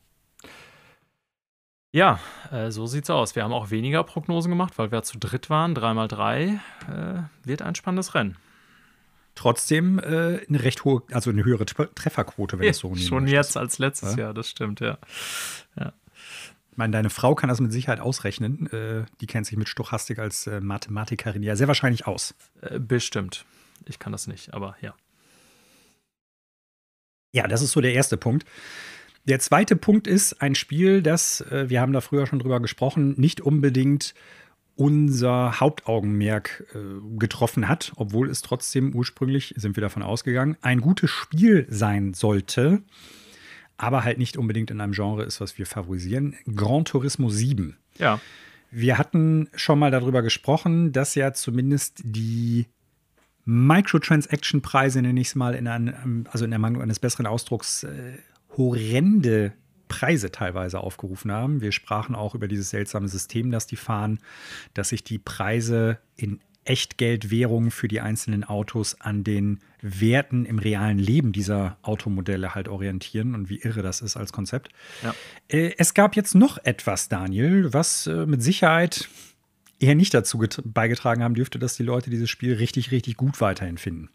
Ja, 1.92 2.22
äh, 2.50 2.72
so 2.72 2.88
sieht's 2.88 3.10
aus. 3.10 3.36
Wir 3.36 3.44
haben 3.44 3.52
auch 3.52 3.72
weniger 3.72 4.06
Prognosen 4.06 4.50
gemacht, 4.50 4.78
weil 4.78 4.94
wir 4.94 5.04
zu 5.04 5.20
dritt 5.20 5.50
waren. 5.50 5.76
Dreimal 5.76 6.08
drei 6.08 6.62
äh, 6.88 7.24
wird 7.44 7.62
ein 7.62 7.76
spannendes 7.76 8.16
Rennen 8.16 8.38
trotzdem 9.36 10.00
äh, 10.00 10.46
eine 10.48 10.64
recht 10.64 10.84
hohe, 10.84 11.04
also 11.12 11.30
eine 11.30 11.44
höhere 11.44 11.66
Trefferquote, 11.66 12.60
wenn 12.60 12.66
ja, 12.66 12.72
es 12.72 12.78
so 12.78 12.90
nehmen 12.94 13.08
Schon 13.08 13.28
jetzt 13.28 13.58
als 13.58 13.80
letztes 13.80 14.16
ja? 14.16 14.24
Jahr, 14.26 14.34
das 14.34 14.50
stimmt, 14.50 14.80
ja. 14.80 14.98
ja. 15.78 15.94
Ich 16.72 16.78
meine, 16.78 16.92
deine 16.92 17.10
Frau 17.10 17.36
kann 17.36 17.50
das 17.50 17.60
mit 17.60 17.72
Sicherheit 17.72 18.00
ausrechnen. 18.00 18.68
Äh, 18.72 19.06
die 19.22 19.28
kennt 19.28 19.46
sich 19.46 19.58
mit 19.58 19.70
Stochastik 19.70 20.20
als 20.20 20.48
äh, 20.48 20.60
Mathematikerin 20.60 21.44
ja 21.44 21.56
sehr 21.56 21.68
wahrscheinlich 21.68 22.08
aus. 22.08 22.34
Äh, 22.62 22.80
bestimmt. 22.80 23.46
Ich 23.86 24.00
kann 24.00 24.12
das 24.12 24.28
nicht, 24.28 24.54
aber 24.54 24.76
ja. 24.82 24.96
Ja, 27.32 27.48
das 27.48 27.62
ist 27.62 27.72
so 27.72 27.82
der 27.82 27.94
erste 27.94 28.18
Punkt. 28.18 28.46
Der 29.26 29.40
zweite 29.40 29.76
Punkt 29.76 30.08
ist 30.08 30.42
ein 30.42 30.56
Spiel, 30.56 31.02
das, 31.02 31.42
äh, 31.42 31.70
wir 31.70 31.80
haben 31.80 31.94
da 31.94 32.02
früher 32.02 32.28
schon 32.28 32.40
drüber 32.40 32.60
gesprochen, 32.60 33.14
nicht 33.18 33.40
unbedingt 33.40 34.14
unser 34.76 35.60
Hauptaugenmerk 35.60 36.66
äh, 36.74 37.18
getroffen 37.18 37.68
hat, 37.68 37.94
obwohl 37.96 38.30
es 38.30 38.42
trotzdem 38.42 38.96
ursprünglich, 38.96 39.54
sind 39.58 39.78
wir 39.78 39.82
davon 39.82 40.02
ausgegangen, 40.02 40.58
ein 40.62 40.82
gutes 40.82 41.12
Spiel 41.12 41.68
sein 41.70 42.14
sollte, 42.14 42.82
aber 43.78 44.04
halt 44.04 44.18
nicht 44.18 44.38
unbedingt 44.38 44.72
in 44.72 44.82
einem 44.82 44.94
Genre 44.94 45.24
ist, 45.24 45.42
was 45.42 45.58
wir 45.58 45.66
favorisieren. 45.66 46.36
Gran 46.56 46.86
Turismo 46.86 47.30
7. 47.30 47.78
Ja. 47.98 48.20
Wir 48.72 48.98
hatten 48.98 49.50
schon 49.54 49.78
mal 49.78 49.92
darüber 49.92 50.24
gesprochen, 50.24 50.92
dass 50.92 51.14
ja 51.14 51.34
zumindest 51.34 52.02
die 52.04 52.66
Microtransaction-Preise, 53.46 55.02
nenne 55.02 55.20
ich 55.20 55.28
es 55.28 55.36
mal, 55.36 55.54
in 55.54 55.68
einem, 55.68 56.26
also 56.32 56.46
in 56.46 56.52
der 56.52 56.60
Mangel 56.60 56.82
eines 56.82 57.00
besseren 57.00 57.28
Ausdrucks, 57.28 57.84
äh, 57.84 58.18
horrende 58.58 59.54
Preise 59.94 60.32
teilweise 60.32 60.80
aufgerufen 60.80 61.32
haben. 61.32 61.62
Wir 61.62 61.72
sprachen 61.72 62.16
auch 62.16 62.34
über 62.34 62.48
dieses 62.48 62.72
seltsame 62.72 63.08
System, 63.08 63.52
das 63.52 63.68
die 63.68 63.76
fahren, 63.76 64.20
dass 64.74 64.90
sich 64.90 65.04
die 65.04 65.20
Preise 65.20 66.00
in 66.16 66.40
Echtgeldwährung 66.66 67.72
für 67.72 67.88
die 67.88 68.02
einzelnen 68.02 68.44
Autos 68.44 69.00
an 69.02 69.24
den 69.24 69.60
Werten 69.82 70.46
im 70.46 70.60
realen 70.60 70.98
Leben 70.98 71.32
dieser 71.32 71.78
Automodelle 71.82 72.56
halt 72.56 72.70
orientieren 72.70 73.36
und 73.36 73.50
wie 73.50 73.60
irre 73.60 73.82
das 73.82 74.02
ist 74.02 74.16
als 74.18 74.32
Konzept. 74.32 74.70
Ja. 75.04 75.14
Äh, 75.50 75.74
es 75.78 75.94
gab 75.94 76.16
jetzt 76.16 76.36
noch 76.36 76.58
etwas, 76.64 77.10
Daniel, 77.10 77.74
was 77.74 78.08
äh, 78.08 78.26
mit 78.26 78.42
Sicherheit 78.42 79.10
eher 79.80 79.96
nicht 79.96 80.14
dazu 80.14 80.42
beigetragen 80.64 81.22
haben 81.22 81.36
dürfte, 81.36 81.60
dass 81.60 81.76
die 81.76 81.84
Leute 81.84 82.10
dieses 82.10 82.30
Spiel 82.30 82.54
richtig, 82.54 82.92
richtig 82.92 83.18
gut 83.18 83.42
weiterhin 83.42 83.78
finden. 83.78 84.10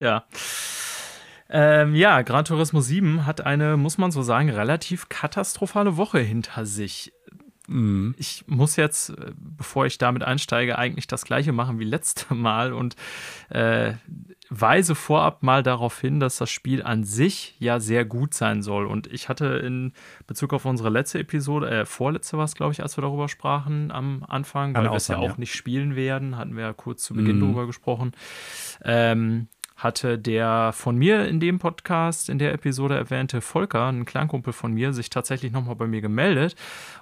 Ja. 0.00 0.26
Ähm, 1.50 1.94
ja, 1.94 2.22
Gran 2.22 2.44
Turismo 2.44 2.80
7 2.80 3.26
hat 3.26 3.44
eine, 3.44 3.76
muss 3.76 3.98
man 3.98 4.10
so 4.10 4.22
sagen, 4.22 4.50
relativ 4.50 5.08
katastrophale 5.08 5.96
Woche 5.96 6.18
hinter 6.18 6.64
sich. 6.64 7.12
mhm. 7.68 8.14
ich 8.18 8.44
muss 8.46 8.76
jetzt, 8.76 9.10
äh, 9.10 9.32
bevor 9.36 9.86
ich 9.86 9.98
damit 9.98 10.22
einsteige, 10.22 10.78
eigentlich 10.78 11.06
das 11.06 11.24
gleiche 11.24 11.52
machen 11.52 11.78
wie 11.78 11.84
letztes 11.84 12.30
Mal 12.34 12.72
und 12.72 12.96
äh, 13.50 13.94
weise 14.50 14.94
vorab 14.94 15.42
mal 15.42 15.62
darauf 15.62 16.00
hin, 16.00 16.20
dass 16.20 16.36
das 16.36 16.50
Spiel 16.50 16.82
an 16.82 17.04
sich 17.04 17.56
ja 17.58 17.80
sehr 17.80 18.04
gut 18.04 18.34
sein 18.34 18.62
soll. 18.62 18.86
Und 18.86 19.06
ich 19.06 19.28
hatte 19.28 19.46
in 19.46 19.92
Bezug 20.26 20.52
auf 20.52 20.64
unsere 20.64 20.90
letzte 20.90 21.18
Episode, 21.18 21.70
äh, 21.70 21.84
vorletzte 21.86 22.38
war 22.38 22.44
es, 22.44 22.54
glaube 22.54 22.72
ich, 22.72 22.82
als 22.82 22.96
wir 22.96 23.02
darüber 23.02 23.28
sprachen 23.28 23.90
am 23.90 24.24
Anfang, 24.26 24.74
weil 24.74 24.84
wir 24.84 24.92
es 24.92 25.08
ja 25.08 25.18
auch 25.18 25.30
ja. 25.30 25.34
nicht 25.36 25.54
spielen 25.54 25.96
werden, 25.96 26.36
hatten 26.36 26.56
wir 26.56 26.64
ja 26.64 26.72
kurz 26.72 27.02
zu 27.04 27.14
Beginn 27.14 27.36
mhm. 27.36 27.40
darüber 27.42 27.66
gesprochen. 27.66 28.12
Ähm, 28.82 29.48
hatte 29.76 30.18
der 30.18 30.72
von 30.72 30.96
mir 30.96 31.26
in 31.26 31.40
dem 31.40 31.58
Podcast, 31.58 32.28
in 32.28 32.38
der 32.38 32.52
Episode 32.52 32.96
erwähnte 32.96 33.40
Volker, 33.40 33.88
ein 33.88 34.04
Klangkumpel 34.04 34.52
von 34.52 34.72
mir, 34.72 34.92
sich 34.92 35.10
tatsächlich 35.10 35.52
nochmal 35.52 35.74
bei 35.74 35.86
mir 35.86 36.00
gemeldet 36.00 36.54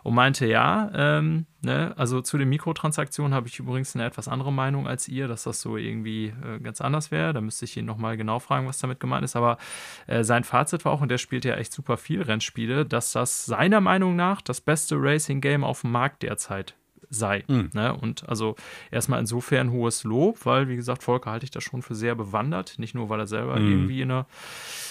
und 0.02 0.14
meinte, 0.14 0.46
ja, 0.46 0.90
ähm, 0.94 1.46
ne, 1.60 1.92
also 1.96 2.22
zu 2.22 2.38
den 2.38 2.48
Mikrotransaktionen 2.48 3.34
habe 3.34 3.48
ich 3.48 3.58
übrigens 3.58 3.94
eine 3.94 4.06
etwas 4.06 4.26
andere 4.26 4.52
Meinung 4.52 4.88
als 4.88 5.06
ihr, 5.06 5.28
dass 5.28 5.44
das 5.44 5.60
so 5.60 5.76
irgendwie 5.76 6.32
äh, 6.44 6.60
ganz 6.60 6.80
anders 6.80 7.10
wäre. 7.10 7.34
Da 7.34 7.40
müsste 7.42 7.66
ich 7.66 7.76
ihn 7.76 7.84
nochmal 7.84 8.16
genau 8.16 8.38
fragen, 8.38 8.66
was 8.66 8.78
damit 8.78 9.00
gemeint 9.00 9.24
ist. 9.24 9.36
Aber 9.36 9.58
äh, 10.06 10.24
sein 10.24 10.44
Fazit 10.44 10.84
war 10.84 10.92
auch, 10.92 11.02
und 11.02 11.10
der 11.10 11.18
spielt 11.18 11.44
ja 11.44 11.56
echt 11.56 11.72
super 11.72 11.98
viel 11.98 12.22
Rennspiele, 12.22 12.86
dass 12.86 13.12
das 13.12 13.44
seiner 13.44 13.80
Meinung 13.80 14.16
nach 14.16 14.40
das 14.40 14.60
beste 14.60 14.96
Racing-Game 14.98 15.62
auf 15.62 15.82
dem 15.82 15.92
Markt 15.92 16.22
derzeit 16.22 16.74
sei. 17.14 17.44
Mhm. 17.48 17.70
Ne? 17.74 17.94
Und 17.94 18.28
also 18.28 18.56
erstmal 18.90 19.20
insofern 19.20 19.70
hohes 19.70 20.04
Lob, 20.04 20.44
weil, 20.44 20.68
wie 20.68 20.76
gesagt, 20.76 21.02
Volker 21.02 21.30
halte 21.30 21.44
ich 21.44 21.50
das 21.50 21.62
schon 21.62 21.82
für 21.82 21.94
sehr 21.94 22.14
bewandert. 22.14 22.78
Nicht 22.78 22.94
nur, 22.94 23.08
weil 23.08 23.20
er 23.20 23.26
selber 23.26 23.58
mhm. 23.58 23.70
irgendwie 23.70 24.00
in 24.00 24.08
der 24.08 24.26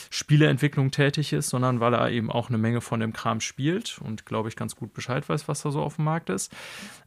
Spieleentwicklung 0.10 0.92
tätig 0.92 1.34
ist, 1.34 1.50
sondern 1.50 1.80
weil 1.80 1.94
er 1.94 2.12
eben 2.12 2.32
auch 2.32 2.50
eine 2.50 2.58
Menge 2.58 2.82
von 2.82 3.00
dem 3.00 3.14
Kram 3.14 3.40
spielt 3.42 4.00
und, 4.00 4.26
glaube 4.26 4.50
ich, 4.50 4.56
ganz 4.56 4.76
gut 4.76 4.94
Bescheid 4.94 5.28
weiß, 5.28 5.48
was 5.48 5.62
da 5.62 5.72
so 5.72 5.82
auf 5.82 5.96
dem 5.96 6.06
Markt 6.06 6.30
ist. 6.30 6.54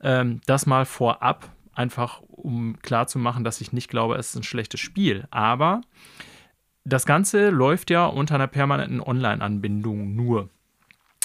Ähm, 0.02 0.40
das 0.47 0.66
mal 0.66 0.85
vorab, 0.85 1.50
einfach 1.75 2.21
um 2.28 2.78
klarzumachen, 2.80 3.44
dass 3.44 3.61
ich 3.61 3.73
nicht 3.73 3.88
glaube, 3.88 4.16
es 4.16 4.30
ist 4.30 4.37
ein 4.37 4.42
schlechtes 4.42 4.80
Spiel. 4.80 5.26
Aber 5.30 5.83
das 6.85 7.06
Ganze 7.06 7.50
läuft 7.50 7.90
ja 7.90 8.06
unter 8.06 8.37
einer 8.37 8.47
permanenten 8.47 9.00
Online-Anbindung 9.00 10.14
nur. 10.14 10.50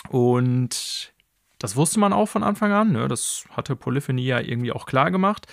Und 0.10 1.14
das 1.60 1.76
wusste 1.76 2.00
man 2.00 2.14
auch 2.14 2.28
von 2.28 2.42
Anfang 2.44 2.72
an. 2.72 2.94
Ne? 2.94 3.08
Das 3.08 3.46
hatte 3.52 3.76
Polyphony 3.76 4.24
ja 4.24 4.40
irgendwie 4.40 4.72
auch 4.72 4.86
klar 4.86 5.12
gemacht. 5.12 5.46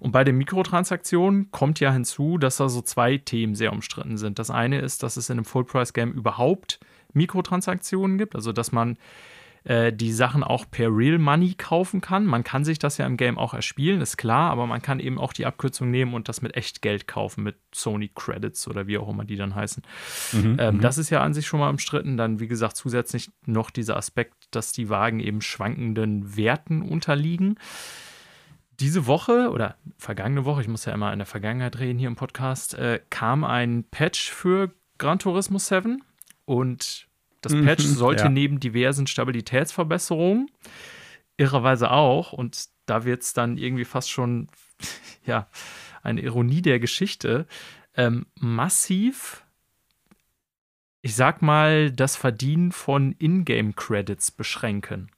Und 0.00 0.12
bei 0.12 0.24
den 0.24 0.36
Mikrotransaktionen 0.36 1.50
kommt 1.52 1.80
ja 1.80 1.92
hinzu, 1.92 2.36
dass 2.36 2.56
da 2.56 2.68
so 2.68 2.82
zwei 2.82 3.16
Themen 3.16 3.54
sehr 3.54 3.72
umstritten 3.72 4.18
sind. 4.18 4.38
Das 4.38 4.50
eine 4.50 4.80
ist, 4.80 5.02
dass 5.02 5.16
es 5.16 5.30
in 5.30 5.38
einem 5.38 5.44
Full-Price-Game 5.44 6.12
überhaupt 6.12 6.80
Mikrotransaktionen 7.14 8.18
gibt, 8.18 8.34
also 8.34 8.52
dass 8.52 8.72
man 8.72 8.98
äh, 9.64 9.92
die 9.92 10.12
Sachen 10.12 10.42
auch 10.42 10.64
per 10.68 10.88
Real 10.88 11.18
Money 11.18 11.54
kaufen 11.54 12.00
kann. 12.00 12.26
Man 12.26 12.42
kann 12.42 12.64
sich 12.64 12.80
das 12.80 12.98
ja 12.98 13.06
im 13.06 13.16
Game 13.16 13.38
auch 13.38 13.54
erspielen, 13.54 14.00
ist 14.00 14.16
klar, 14.16 14.50
aber 14.50 14.66
man 14.66 14.82
kann 14.82 14.98
eben 14.98 15.18
auch 15.18 15.32
die 15.32 15.46
Abkürzung 15.46 15.90
nehmen 15.90 16.14
und 16.14 16.28
das 16.28 16.42
mit 16.42 16.56
Echtgeld 16.56 17.06
kaufen, 17.06 17.44
mit 17.44 17.56
Sony 17.72 18.10
Credits 18.12 18.66
oder 18.66 18.88
wie 18.88 18.98
auch 18.98 19.08
immer 19.08 19.24
die 19.24 19.36
dann 19.36 19.54
heißen. 19.54 19.84
Mhm, 20.32 20.56
ähm, 20.58 20.76
mhm. 20.76 20.80
das 20.80 20.98
ist 20.98 21.10
ja 21.10 21.22
an 21.22 21.34
sich 21.34 21.46
schon 21.46 21.60
mal 21.60 21.70
umstritten. 21.70 22.16
Dann, 22.16 22.40
wie 22.40 22.48
gesagt, 22.48 22.76
zusätzlich 22.76 23.30
noch 23.46 23.70
dieser 23.70 23.96
Aspekt, 23.96 24.41
dass 24.54 24.72
die 24.72 24.88
Wagen 24.88 25.20
eben 25.20 25.40
schwankenden 25.40 26.36
Werten 26.36 26.82
unterliegen 26.82 27.56
diese 28.82 29.06
Woche 29.06 29.50
oder 29.50 29.76
vergangene 29.96 30.44
Woche, 30.44 30.62
ich 30.62 30.68
muss 30.68 30.84
ja 30.84 30.92
immer 30.92 31.12
in 31.12 31.18
der 31.20 31.26
Vergangenheit 31.26 31.78
reden 31.78 31.98
hier 31.98 32.08
im 32.08 32.16
Podcast, 32.16 32.74
äh, 32.74 33.00
kam 33.10 33.44
ein 33.44 33.84
Patch 33.84 34.30
für 34.30 34.72
Gran 34.98 35.18
Turismo 35.18 35.58
7 35.58 36.02
und 36.44 37.06
das 37.42 37.52
mhm, 37.52 37.64
Patch 37.64 37.84
sollte 37.84 38.24
ja. 38.24 38.28
neben 38.28 38.60
diversen 38.60 39.06
Stabilitätsverbesserungen 39.06 40.50
irrerweise 41.36 41.90
auch, 41.90 42.32
und 42.32 42.66
da 42.86 43.04
wird 43.04 43.22
es 43.22 43.32
dann 43.32 43.56
irgendwie 43.56 43.84
fast 43.84 44.10
schon, 44.10 44.48
ja, 45.24 45.48
eine 46.02 46.20
Ironie 46.20 46.62
der 46.62 46.80
Geschichte, 46.80 47.46
ähm, 47.94 48.26
massiv, 48.34 49.41
ich 51.02 51.16
sag 51.16 51.42
mal, 51.42 51.90
das 51.90 52.16
Verdienen 52.16 52.70
von 52.70 53.16
Ingame-Credits 53.18 54.30
beschränken. 54.30 55.10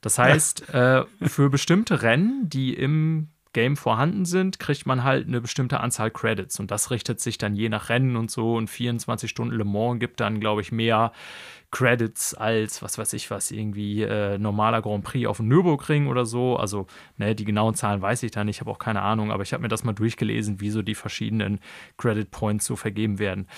Das 0.00 0.18
heißt, 0.18 0.68
äh, 0.70 1.04
für 1.22 1.50
bestimmte 1.50 2.02
Rennen, 2.02 2.48
die 2.48 2.72
im 2.74 3.28
Game 3.52 3.76
vorhanden 3.76 4.24
sind, 4.26 4.60
kriegt 4.60 4.86
man 4.86 5.02
halt 5.02 5.26
eine 5.26 5.40
bestimmte 5.40 5.80
Anzahl 5.80 6.10
Credits. 6.10 6.60
Und 6.60 6.70
das 6.70 6.90
richtet 6.90 7.20
sich 7.20 7.38
dann 7.38 7.56
je 7.56 7.68
nach 7.68 7.88
Rennen 7.88 8.16
und 8.16 8.30
so. 8.30 8.54
Und 8.54 8.68
24 8.68 9.28
Stunden 9.28 9.56
Le 9.56 9.64
Mans 9.64 9.98
gibt 9.98 10.20
dann, 10.20 10.40
glaube 10.40 10.60
ich, 10.60 10.70
mehr 10.70 11.12
Credits 11.74 12.34
als, 12.34 12.82
was 12.82 12.98
weiß 12.98 13.14
ich 13.14 13.32
was, 13.32 13.50
irgendwie 13.50 14.02
äh, 14.02 14.38
normaler 14.38 14.80
Grand 14.80 15.02
Prix 15.02 15.26
auf 15.26 15.38
dem 15.38 15.48
Nürburgring 15.48 16.06
oder 16.06 16.24
so. 16.24 16.56
Also, 16.56 16.86
ne, 17.16 17.34
die 17.34 17.44
genauen 17.44 17.74
Zahlen 17.74 18.00
weiß 18.00 18.22
ich 18.22 18.30
da 18.30 18.44
nicht, 18.44 18.56
ich 18.56 18.60
habe 18.60 18.70
auch 18.70 18.78
keine 18.78 19.02
Ahnung, 19.02 19.32
aber 19.32 19.42
ich 19.42 19.52
habe 19.52 19.62
mir 19.62 19.68
das 19.68 19.82
mal 19.82 19.92
durchgelesen, 19.92 20.60
wie 20.60 20.70
so 20.70 20.82
die 20.82 20.94
verschiedenen 20.94 21.58
Credit 21.98 22.30
Points 22.30 22.64
so 22.64 22.76
vergeben 22.76 23.18
werden. 23.18 23.48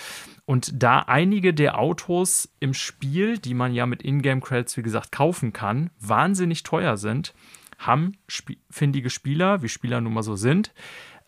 Und 0.47 0.83
da 0.83 1.01
einige 1.01 1.53
der 1.53 1.79
Autos 1.79 2.49
im 2.59 2.73
Spiel, 2.73 3.37
die 3.37 3.53
man 3.53 3.75
ja 3.75 3.85
mit 3.85 4.03
Ingame 4.03 4.41
Credits, 4.41 4.79
wie 4.79 4.83
gesagt, 4.83 5.13
kaufen 5.13 5.53
kann, 5.53 5.91
wahnsinnig 6.01 6.63
teuer 6.63 6.97
sind, 6.97 7.35
haben 7.79 8.13
sp 8.29 8.59
findige 8.71 9.11
Spieler, 9.11 9.63
wie 9.63 9.69
Spieler 9.69 10.01
nun 10.01 10.15
mal 10.15 10.23
so 10.23 10.37
sind, 10.37 10.73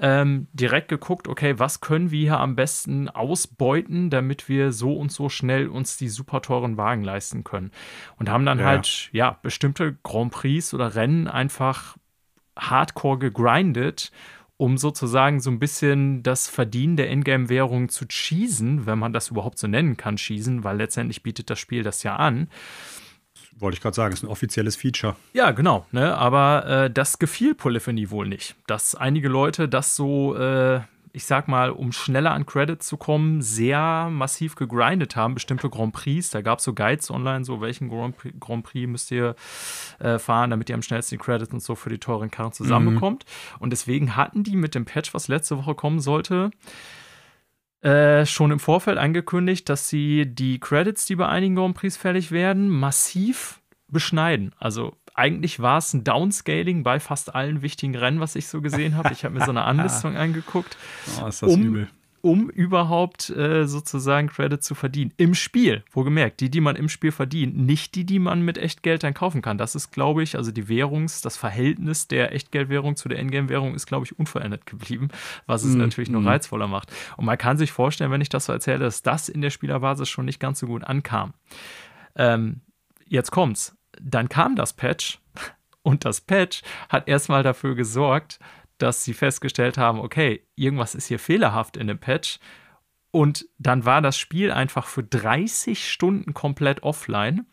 ähm, 0.01 0.47
direkt 0.53 0.89
geguckt, 0.89 1.27
okay, 1.27 1.59
was 1.59 1.81
können 1.81 2.11
wir 2.11 2.21
hier 2.21 2.41
am 2.41 2.55
besten 2.55 3.09
ausbeuten, 3.09 4.11
damit 4.11 4.49
wir 4.49 4.73
so 4.73 4.93
und 4.95 5.11
so 5.11 5.29
schnell 5.29 5.69
uns 5.69 5.97
die 5.97 6.09
super 6.09 6.41
teuren 6.41 6.77
Wagen 6.77 7.03
leisten 7.03 7.43
können. 7.43 7.73
Und 8.17 8.29
haben 8.29 8.47
dann 8.47 8.61
ja. 8.61 8.65
halt, 8.65 9.11
ja, 9.13 9.39
bestimmte 9.43 9.99
Grand 10.05 10.33
Prix 10.33 10.73
oder 10.73 10.95
Rennen 10.95 11.27
einfach 11.27 11.97
hardcore 12.57 13.19
gegrindet, 13.19 14.13
um 14.57 14.77
sozusagen 14.79 15.41
so 15.41 15.51
ein 15.51 15.59
bisschen 15.59 16.23
das 16.23 16.49
Verdienen 16.49 16.97
der 16.97 17.11
Ingame-Währung 17.11 17.89
zu 17.89 18.07
cheesen, 18.07 18.87
wenn 18.87 18.99
man 18.99 19.13
das 19.13 19.31
überhaupt 19.31 19.59
so 19.59 19.67
nennen 19.67 19.97
kann, 19.97 20.17
cheesen, 20.17 20.65
weil 20.65 20.77
letztendlich 20.77 21.23
bietet 21.23 21.51
das 21.51 21.59
Spiel 21.59 21.83
das 21.83 22.03
ja 22.03 22.17
an. 22.17 22.49
Wollte 23.61 23.77
ich 23.77 23.83
gerade 23.83 23.95
sagen, 23.95 24.13
ist 24.13 24.23
ein 24.23 24.29
offizielles 24.29 24.77
Feature. 24.77 25.17
Ja, 25.33 25.51
genau. 25.51 25.87
Ne? 25.91 26.17
Aber 26.17 26.67
äh, 26.67 26.91
das 26.91 27.19
gefiel 27.19 27.55
Polyphony 27.55 28.11
wohl 28.11 28.29
nicht. 28.29 28.55
Dass 28.67 28.95
einige 28.95 29.29
Leute 29.29 29.69
das 29.69 29.97
so, 29.97 30.37
äh, 30.37 30.81
ich 31.13 31.25
sag 31.25 31.49
mal, 31.49 31.71
um 31.71 31.91
schneller 31.91 32.33
an 32.33 32.47
Credits 32.47 32.87
zu 32.87 32.97
kommen, 32.97 33.43
sehr 33.43 34.09
massiv 34.11 34.55
gegrindet 34.55 35.17
haben. 35.17 35.35
Bestimmte 35.35 35.69
Grand 35.69 35.93
Prix. 35.93 36.31
Da 36.31 36.41
gab 36.41 36.59
es 36.59 36.65
so 36.65 36.73
Guides 36.73 37.11
online, 37.11 37.45
so 37.45 37.61
welchen 37.61 37.89
Grand 37.89 38.17
Prix, 38.17 38.35
Grand 38.39 38.65
Prix 38.65 38.89
müsst 38.89 39.11
ihr 39.11 39.35
äh, 39.99 40.19
fahren, 40.19 40.51
damit 40.51 40.69
ihr 40.69 40.77
am 40.77 40.83
schnellsten 40.83 41.17
die 41.17 41.25
Credits 41.25 41.53
und 41.53 41.63
so 41.63 41.75
für 41.75 41.91
die 41.91 41.99
teuren 41.99 42.31
Karren 42.31 42.53
zusammenbekommt. 42.53 43.25
Mhm. 43.25 43.63
Und 43.63 43.71
deswegen 43.71 44.15
hatten 44.15 44.45
die 44.45 44.57
mit 44.57 44.75
dem 44.75 44.85
Patch, 44.85 45.15
was 45.15 45.27
letzte 45.27 45.59
Woche 45.59 45.75
kommen 45.75 46.01
sollte, 46.01 46.51
äh, 47.83 48.27
schon 48.27 48.51
im 48.51 48.59
Vorfeld 48.59 48.99
angekündigt, 48.99 49.69
dass 49.69 49.89
sie 49.89 50.27
die 50.27 50.59
Credits, 50.59 51.07
die 51.07 51.17
bei 51.17 51.29
einigen 51.29 51.55
Grand 51.55 51.77
Prix 51.77 51.97
fällig 51.97 52.31
werden, 52.31 52.69
massiv 52.69 53.61
beschneiden. 53.89 54.53
Also 54.59 54.97
eigentlich 55.15 55.61
war 55.61 55.79
es 55.79 55.93
ein 55.95 56.05
Downscaling 56.05 56.83
bei 56.83 57.01
fast 57.01 57.35
allen 57.35 57.63
wichtigen 57.63 57.97
Rennen, 57.97 58.21
was 58.21 58.37
ich 58.37 58.49
so 58.49 58.61
gesehen 58.61 58.97
habe. 58.97 59.13
Ich 59.13 59.25
habe 59.25 59.39
mir 59.39 59.45
so 59.45 59.51
eine 59.51 59.65
Anlistung 59.65 60.17
angeguckt. 60.17 60.77
Oh, 61.21 61.27
ist 61.27 61.43
das 61.43 61.53
um, 61.53 61.63
übel 61.63 61.89
um 62.21 62.51
überhaupt 62.51 63.31
äh, 63.31 63.67
sozusagen 63.67 64.29
Credit 64.29 64.63
zu 64.63 64.75
verdienen. 64.75 65.13
Im 65.17 65.35
Spiel, 65.35 65.85
wohlgemerkt, 65.93 66.41
die, 66.41 66.51
die 66.51 66.61
man 66.61 66.77
im 66.77 66.89
Spiel 66.89 67.13
verdient, 67.13 67.57
nicht 67.57 67.95
die, 67.95 68.05
die 68.05 68.19
man 68.19 68.43
mit 68.43 68.59
Echtgeld 68.59 69.03
dann 69.03 69.15
kaufen 69.15 69.43
kann. 69.43 69.59
Das 69.59 69.75
ist, 69.75 69.91
glaube 69.93 70.23
ich, 70.23 70.37
also 70.37 70.51
die 70.51 70.69
Währungs-, 70.69 71.23
das 71.23 71.37
Verhältnis 71.37 72.09
der 72.09 72.33
Echtgeldwährung 72.33 72.97
zu 72.97 73.09
der 73.09 73.19
Endgame-Währung 73.19 73.75
ist, 73.75 73.87
glaube 73.87 74.05
ich, 74.05 74.19
unverändert 74.19 74.67
geblieben, 74.67 75.09
was 75.47 75.65
es 75.65 75.75
mm, 75.75 75.79
natürlich 75.79 76.11
noch 76.11 76.21
mm. 76.21 76.29
reizvoller 76.29 76.67
macht. 76.67 76.93
Und 77.17 77.25
man 77.25 77.39
kann 77.39 77.57
sich 77.57 77.73
vorstellen, 77.73 78.11
wenn 78.11 78.21
ich 78.21 78.29
das 78.29 78.47
so 78.47 78.53
erzähle, 78.53 78.81
dass 78.81 79.03
das 79.03 79.29
in 79.29 79.41
der 79.41 79.51
Spielerbasis 79.51 80.09
schon 80.09 80.25
nicht 80.25 80.41
ganz 80.41 80.59
so 80.59 80.67
gut 80.67 80.85
ankam. 80.85 81.35
Ähm, 82.17 82.61
jetzt 83.07 83.31
kommt's. 83.31 83.77
Dann 84.01 84.29
kam 84.29 84.57
das 84.57 84.73
Patch 84.73 85.21
und 85.83 86.05
das 86.05 86.21
Patch 86.21 86.63
hat 86.89 87.09
erstmal 87.09 87.43
dafür 87.43 87.75
gesorgt, 87.75 88.39
dass 88.79 89.05
sie 89.05 89.15
festgestellt 89.15 89.79
haben, 89.79 90.01
okay, 90.01 90.47
irgendwas 90.55 90.95
ist 90.95 91.07
hier 91.07 91.19
fehlerhaft 91.19 91.77
in 91.77 91.87
dem 91.87 91.99
Patch. 91.99 92.39
Und 93.11 93.47
dann 93.59 93.85
war 93.85 94.03
das 94.03 94.19
Spiel 94.19 94.53
einfach 94.53 94.87
für 94.87 95.03
30 95.03 95.91
Stunden 95.91 96.35
komplett 96.35 96.83
offline. 96.83 97.47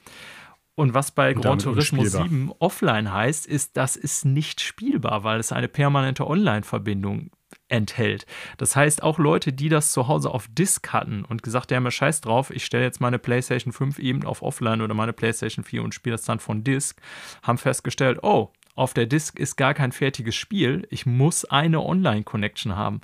Und 0.75 0.93
was 0.93 1.11
bei 1.11 1.33
Gran 1.33 1.59
Turismo 1.59 2.03
7 2.03 2.51
offline 2.59 3.13
heißt, 3.13 3.47
ist, 3.47 3.77
das 3.77 3.95
ist 3.95 4.25
nicht 4.25 4.59
spielbar, 4.59 5.23
weil 5.23 5.39
es 5.39 5.53
eine 5.53 5.69
permanente 5.69 6.27
Online-Verbindung 6.27 7.31
enthält. 7.69 8.25
Das 8.57 8.75
heißt, 8.75 9.01
auch 9.01 9.17
Leute, 9.17 9.53
die 9.53 9.69
das 9.69 9.91
zu 9.91 10.07
Hause 10.09 10.31
auf 10.31 10.47
Disk 10.49 10.89
hatten 10.91 11.23
und 11.23 11.43
gesagt 11.43 11.71
haben, 11.71 11.89
scheiß 11.89 12.21
drauf, 12.21 12.51
ich 12.51 12.65
stelle 12.65 12.83
jetzt 12.83 12.99
meine 12.99 13.19
PlayStation 13.19 13.71
5 13.71 13.99
eben 13.99 14.25
auf 14.25 14.41
Offline 14.41 14.81
oder 14.81 14.93
meine 14.93 15.13
PlayStation 15.13 15.63
4 15.63 15.81
und 15.81 15.93
spiele 15.93 16.15
das 16.15 16.25
dann 16.25 16.39
von 16.39 16.65
Disk, 16.65 17.01
haben 17.41 17.57
festgestellt, 17.57 18.19
oh, 18.21 18.51
auf 18.75 18.93
der 18.93 19.05
Disk 19.05 19.39
ist 19.39 19.55
gar 19.55 19.73
kein 19.73 19.91
fertiges 19.91 20.35
Spiel. 20.35 20.85
Ich 20.89 21.05
muss 21.05 21.45
eine 21.45 21.81
Online-Connection 21.81 22.75
haben. 22.75 23.01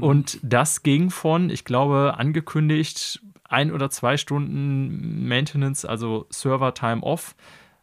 Und 0.00 0.38
das 0.42 0.82
ging 0.82 1.10
von, 1.10 1.50
ich 1.50 1.64
glaube, 1.64 2.14
angekündigt 2.16 3.20
ein 3.44 3.72
oder 3.72 3.90
zwei 3.90 4.16
Stunden 4.16 5.26
Maintenance, 5.28 5.84
also 5.84 6.26
Server-Time 6.30 7.02
off, 7.02 7.34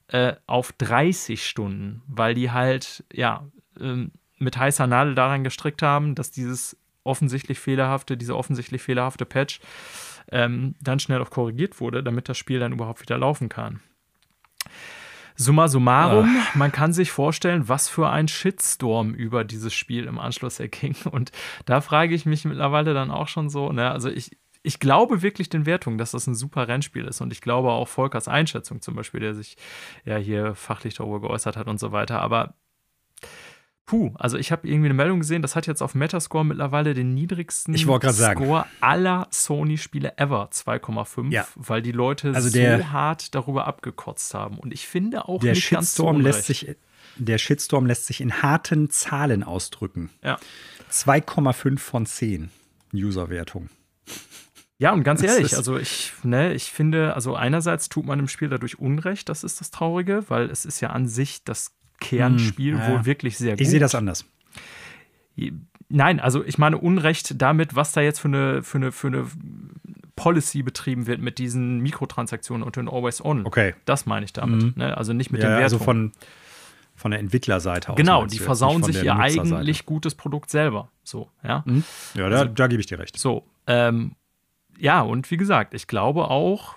äh, 0.08 0.34
auf 0.48 0.72
30 0.74 1.46
Stunden, 1.46 2.02
weil 2.08 2.34
die 2.34 2.52
halt, 2.52 3.04
ja, 3.14 3.46
ähm, 3.80 4.12
mit 4.38 4.58
heißer 4.58 4.88
Nadel 4.88 5.14
daran 5.14 5.44
gestrickt 5.44 5.82
haben, 5.82 6.16
dass 6.16 6.32
dieses 6.32 6.78
offensichtlich 7.04 7.60
fehlerhafte, 7.60 8.18
diese 8.18 8.36
offensichtlich 8.36 8.82
fehlerhafte 8.82 9.26
Patch 9.26 9.60
ähm, 10.32 10.76
dann 10.82 11.00
schnell 11.00 11.22
auch 11.22 11.30
korrigiert 11.30 11.80
wurde, 11.80 12.04
damit 12.04 12.30
das 12.30 12.38
Spiel 12.38 12.60
dann 12.60 12.74
überhaupt 12.74 13.02
wieder 13.02 13.18
laufen 13.18 13.50
kann. 13.50 13.82
Summa 15.42 15.68
summarum, 15.68 16.38
Ach. 16.40 16.56
man 16.56 16.72
kann 16.72 16.94
sich 16.94 17.12
vorstellen, 17.12 17.68
was 17.68 17.90
für 17.90 18.10
ein 18.10 18.28
Shitstorm 18.28 19.14
über 19.14 19.44
dieses 19.44 19.74
Spiel 19.74 20.06
im 20.06 20.20
Anschluss 20.20 20.60
erging. 20.60 20.96
Und 21.12 21.32
da 21.66 21.82
frage 21.82 22.16
ich 22.16 22.26
mich 22.26 22.46
mittlerweile 22.46 22.94
dann 22.94 23.12
auch 23.12 23.28
schon 23.28 23.50
so, 23.50 23.72
ne, 23.72 23.92
also 23.92 24.10
ich, 24.10 24.38
ich 24.64 24.80
glaube 24.80 25.22
wirklich 25.22 25.50
den 25.50 25.66
Wertungen, 25.66 25.98
dass 25.98 26.12
das 26.12 26.28
ein 26.28 26.36
super 26.36 26.68
Rennspiel 26.68 27.06
ist. 27.06 27.22
Und 27.22 27.34
ich 27.34 27.42
glaube 27.42 27.72
auch 27.72 27.88
Volkers 27.88 28.28
Einschätzung 28.28 28.82
zum 28.82 28.96
Beispiel, 28.96 29.20
der 29.20 29.34
sich 29.34 29.58
ja 30.06 30.18
hier 30.18 30.56
fachlich 30.56 30.94
darüber 30.94 31.22
geäußert 31.22 31.58
hat 31.58 31.68
und 31.68 31.80
so 31.80 31.92
weiter. 31.92 32.22
Aber 32.22 32.56
Puh, 33.92 34.14
also 34.18 34.38
ich 34.38 34.54
habe 34.54 34.70
irgendwie 34.70 34.86
eine 34.86 34.94
Meldung 34.94 35.20
gesehen, 35.20 35.42
das 35.42 35.58
hat 35.58 35.68
jetzt 35.68 35.82
auf 35.82 35.96
Metascore 35.96 36.46
mittlerweile 36.46 36.94
den 36.94 37.14
niedrigsten 37.14 37.78
Score 37.78 38.14
sagen. 38.14 38.64
aller 38.80 39.28
Sony-Spiele 39.32 40.18
ever, 40.18 40.48
2,5, 40.50 41.30
ja. 41.30 41.46
weil 41.56 41.82
die 41.82 41.92
Leute 41.92 42.32
also 42.34 42.50
der, 42.50 42.78
so 42.78 42.90
hart 42.92 43.36
darüber 43.36 43.68
abgekotzt 43.68 44.34
haben. 44.34 44.60
Und 44.60 44.74
ich 44.74 44.88
finde 44.88 45.28
auch 45.28 45.42
der 45.42 45.52
nicht 45.52 45.66
Shitstorm 45.66 46.24
ganz 46.24 46.38
lässt 46.38 46.46
sich 46.46 46.78
Der 47.18 47.38
Shitstorm 47.38 47.86
lässt 47.86 48.06
sich 48.06 48.22
in 48.22 48.42
harten 48.42 48.90
Zahlen 48.90 49.44
ausdrücken. 49.44 50.10
Ja. 50.24 50.40
2,5 50.90 51.78
von 51.78 52.06
10 52.06 52.50
Userwertung. 52.94 53.70
Ja, 54.78 54.94
und 54.94 55.04
ganz 55.04 55.22
ehrlich, 55.22 55.58
also 55.58 55.78
ich, 55.78 56.14
ne, 56.24 56.54
ich 56.54 56.72
finde, 56.72 57.14
also 57.14 57.36
einerseits 57.36 57.90
tut 57.90 58.06
man 58.06 58.20
dem 58.20 58.30
Spiel 58.30 58.48
dadurch 58.48 58.80
Unrecht, 58.80 59.28
das 59.28 59.44
ist 59.44 59.60
das 59.60 59.70
Traurige, 59.70 60.24
weil 60.30 60.50
es 60.50 60.64
ist 60.64 60.80
ja 60.80 60.92
an 60.92 61.10
sich 61.10 61.44
das 61.44 61.74
Kernspiel 62.02 62.74
hm, 62.74 62.82
ja. 62.82 62.90
wohl 62.90 63.06
wirklich 63.06 63.38
sehr 63.38 63.54
gut. 63.54 63.62
Ich 63.62 63.70
sehe 63.70 63.80
das 63.80 63.96
anders. 63.96 64.26
Nein, 65.88 66.20
also 66.20 66.44
ich 66.44 66.58
meine 66.58 66.78
Unrecht 66.78 67.42
damit, 67.42 67.76
was 67.76 67.94
da 67.94 68.02
jetzt 68.02 68.20
für 68.20 68.28
eine, 68.28 68.64
für 68.64 68.78
eine, 68.78 68.92
für 68.92 69.08
eine 69.08 69.28
Policy 70.16 70.64
betrieben 70.64 71.08
wird 71.08 71.22
mit 71.22 71.38
diesen 71.38 71.80
Mikrotransaktionen 71.80 72.64
und 72.64 72.76
den 72.76 72.90
Always 72.90 73.24
On. 73.24 73.46
Okay. 73.46 73.76
Das 73.86 74.06
meine 74.06 74.26
ich 74.26 74.34
damit. 74.34 74.62
Mhm. 74.62 74.74
Ne? 74.76 74.98
Also 74.98 75.14
nicht 75.14 75.32
mit 75.32 75.42
ja, 75.42 75.48
den 75.48 75.60
Wertungen. 75.60 75.64
Also 75.64 75.80
von, 75.80 76.12
von 76.96 77.12
der 77.12 77.20
Entwicklerseite 77.20 77.90
aus. 77.90 77.96
Genau, 77.96 78.26
die 78.26 78.40
versauen 78.40 78.84
sich 78.84 79.04
ihr 79.04 79.16
eigentlich 79.16 79.86
gutes 79.86 80.16
Produkt 80.16 80.50
selber. 80.50 80.90
So, 81.04 81.30
ja. 81.44 81.64
Mhm. 81.66 81.84
Ja, 82.14 82.30
da, 82.30 82.40
also, 82.40 82.54
da 82.54 82.68
gebe 82.68 82.82
ich 82.82 82.88
dir 82.88 83.00
recht. 83.00 83.18
So, 83.18 83.46
ähm, 83.68 84.16
ja, 84.78 85.02
und 85.02 85.30
wie 85.32 85.38
gesagt, 85.38 85.74
ich 85.74 85.88
glaube 85.88 86.30
auch, 86.30 86.76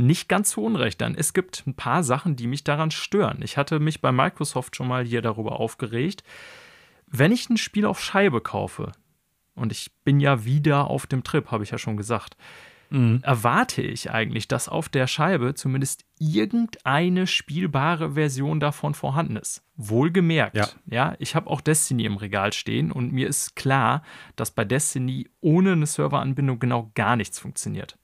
nicht 0.00 0.28
ganz 0.28 0.50
zu 0.50 0.62
Unrecht, 0.62 1.00
denn 1.00 1.14
es 1.14 1.32
gibt 1.32 1.64
ein 1.66 1.74
paar 1.74 2.02
Sachen, 2.02 2.36
die 2.36 2.46
mich 2.46 2.64
daran 2.64 2.90
stören. 2.90 3.40
Ich 3.42 3.56
hatte 3.56 3.78
mich 3.80 4.00
bei 4.00 4.12
Microsoft 4.12 4.76
schon 4.76 4.88
mal 4.88 5.04
hier 5.04 5.22
darüber 5.22 5.60
aufgeregt. 5.60 6.24
Wenn 7.06 7.32
ich 7.32 7.48
ein 7.50 7.56
Spiel 7.56 7.86
auf 7.86 8.02
Scheibe 8.02 8.40
kaufe, 8.40 8.92
und 9.54 9.72
ich 9.72 9.90
bin 10.04 10.20
ja 10.20 10.44
wieder 10.44 10.88
auf 10.88 11.06
dem 11.06 11.22
Trip, 11.22 11.50
habe 11.50 11.64
ich 11.64 11.70
ja 11.70 11.78
schon 11.78 11.96
gesagt, 11.96 12.36
mhm. 12.90 13.20
erwarte 13.22 13.82
ich 13.82 14.10
eigentlich, 14.10 14.48
dass 14.48 14.68
auf 14.68 14.88
der 14.88 15.06
Scheibe 15.06 15.54
zumindest 15.54 16.04
irgendeine 16.18 17.26
spielbare 17.26 18.14
Version 18.14 18.60
davon 18.60 18.94
vorhanden 18.94 19.36
ist. 19.36 19.62
Wohlgemerkt, 19.76 20.56
ja, 20.56 20.68
ja 20.86 21.14
ich 21.18 21.34
habe 21.34 21.48
auch 21.50 21.60
Destiny 21.60 22.04
im 22.04 22.16
Regal 22.16 22.52
stehen 22.52 22.90
und 22.92 23.12
mir 23.12 23.28
ist 23.28 23.56
klar, 23.56 24.02
dass 24.36 24.50
bei 24.50 24.64
Destiny 24.64 25.28
ohne 25.40 25.72
eine 25.72 25.86
Serveranbindung 25.86 26.58
genau 26.58 26.90
gar 26.94 27.16
nichts 27.16 27.38
funktioniert. 27.38 27.98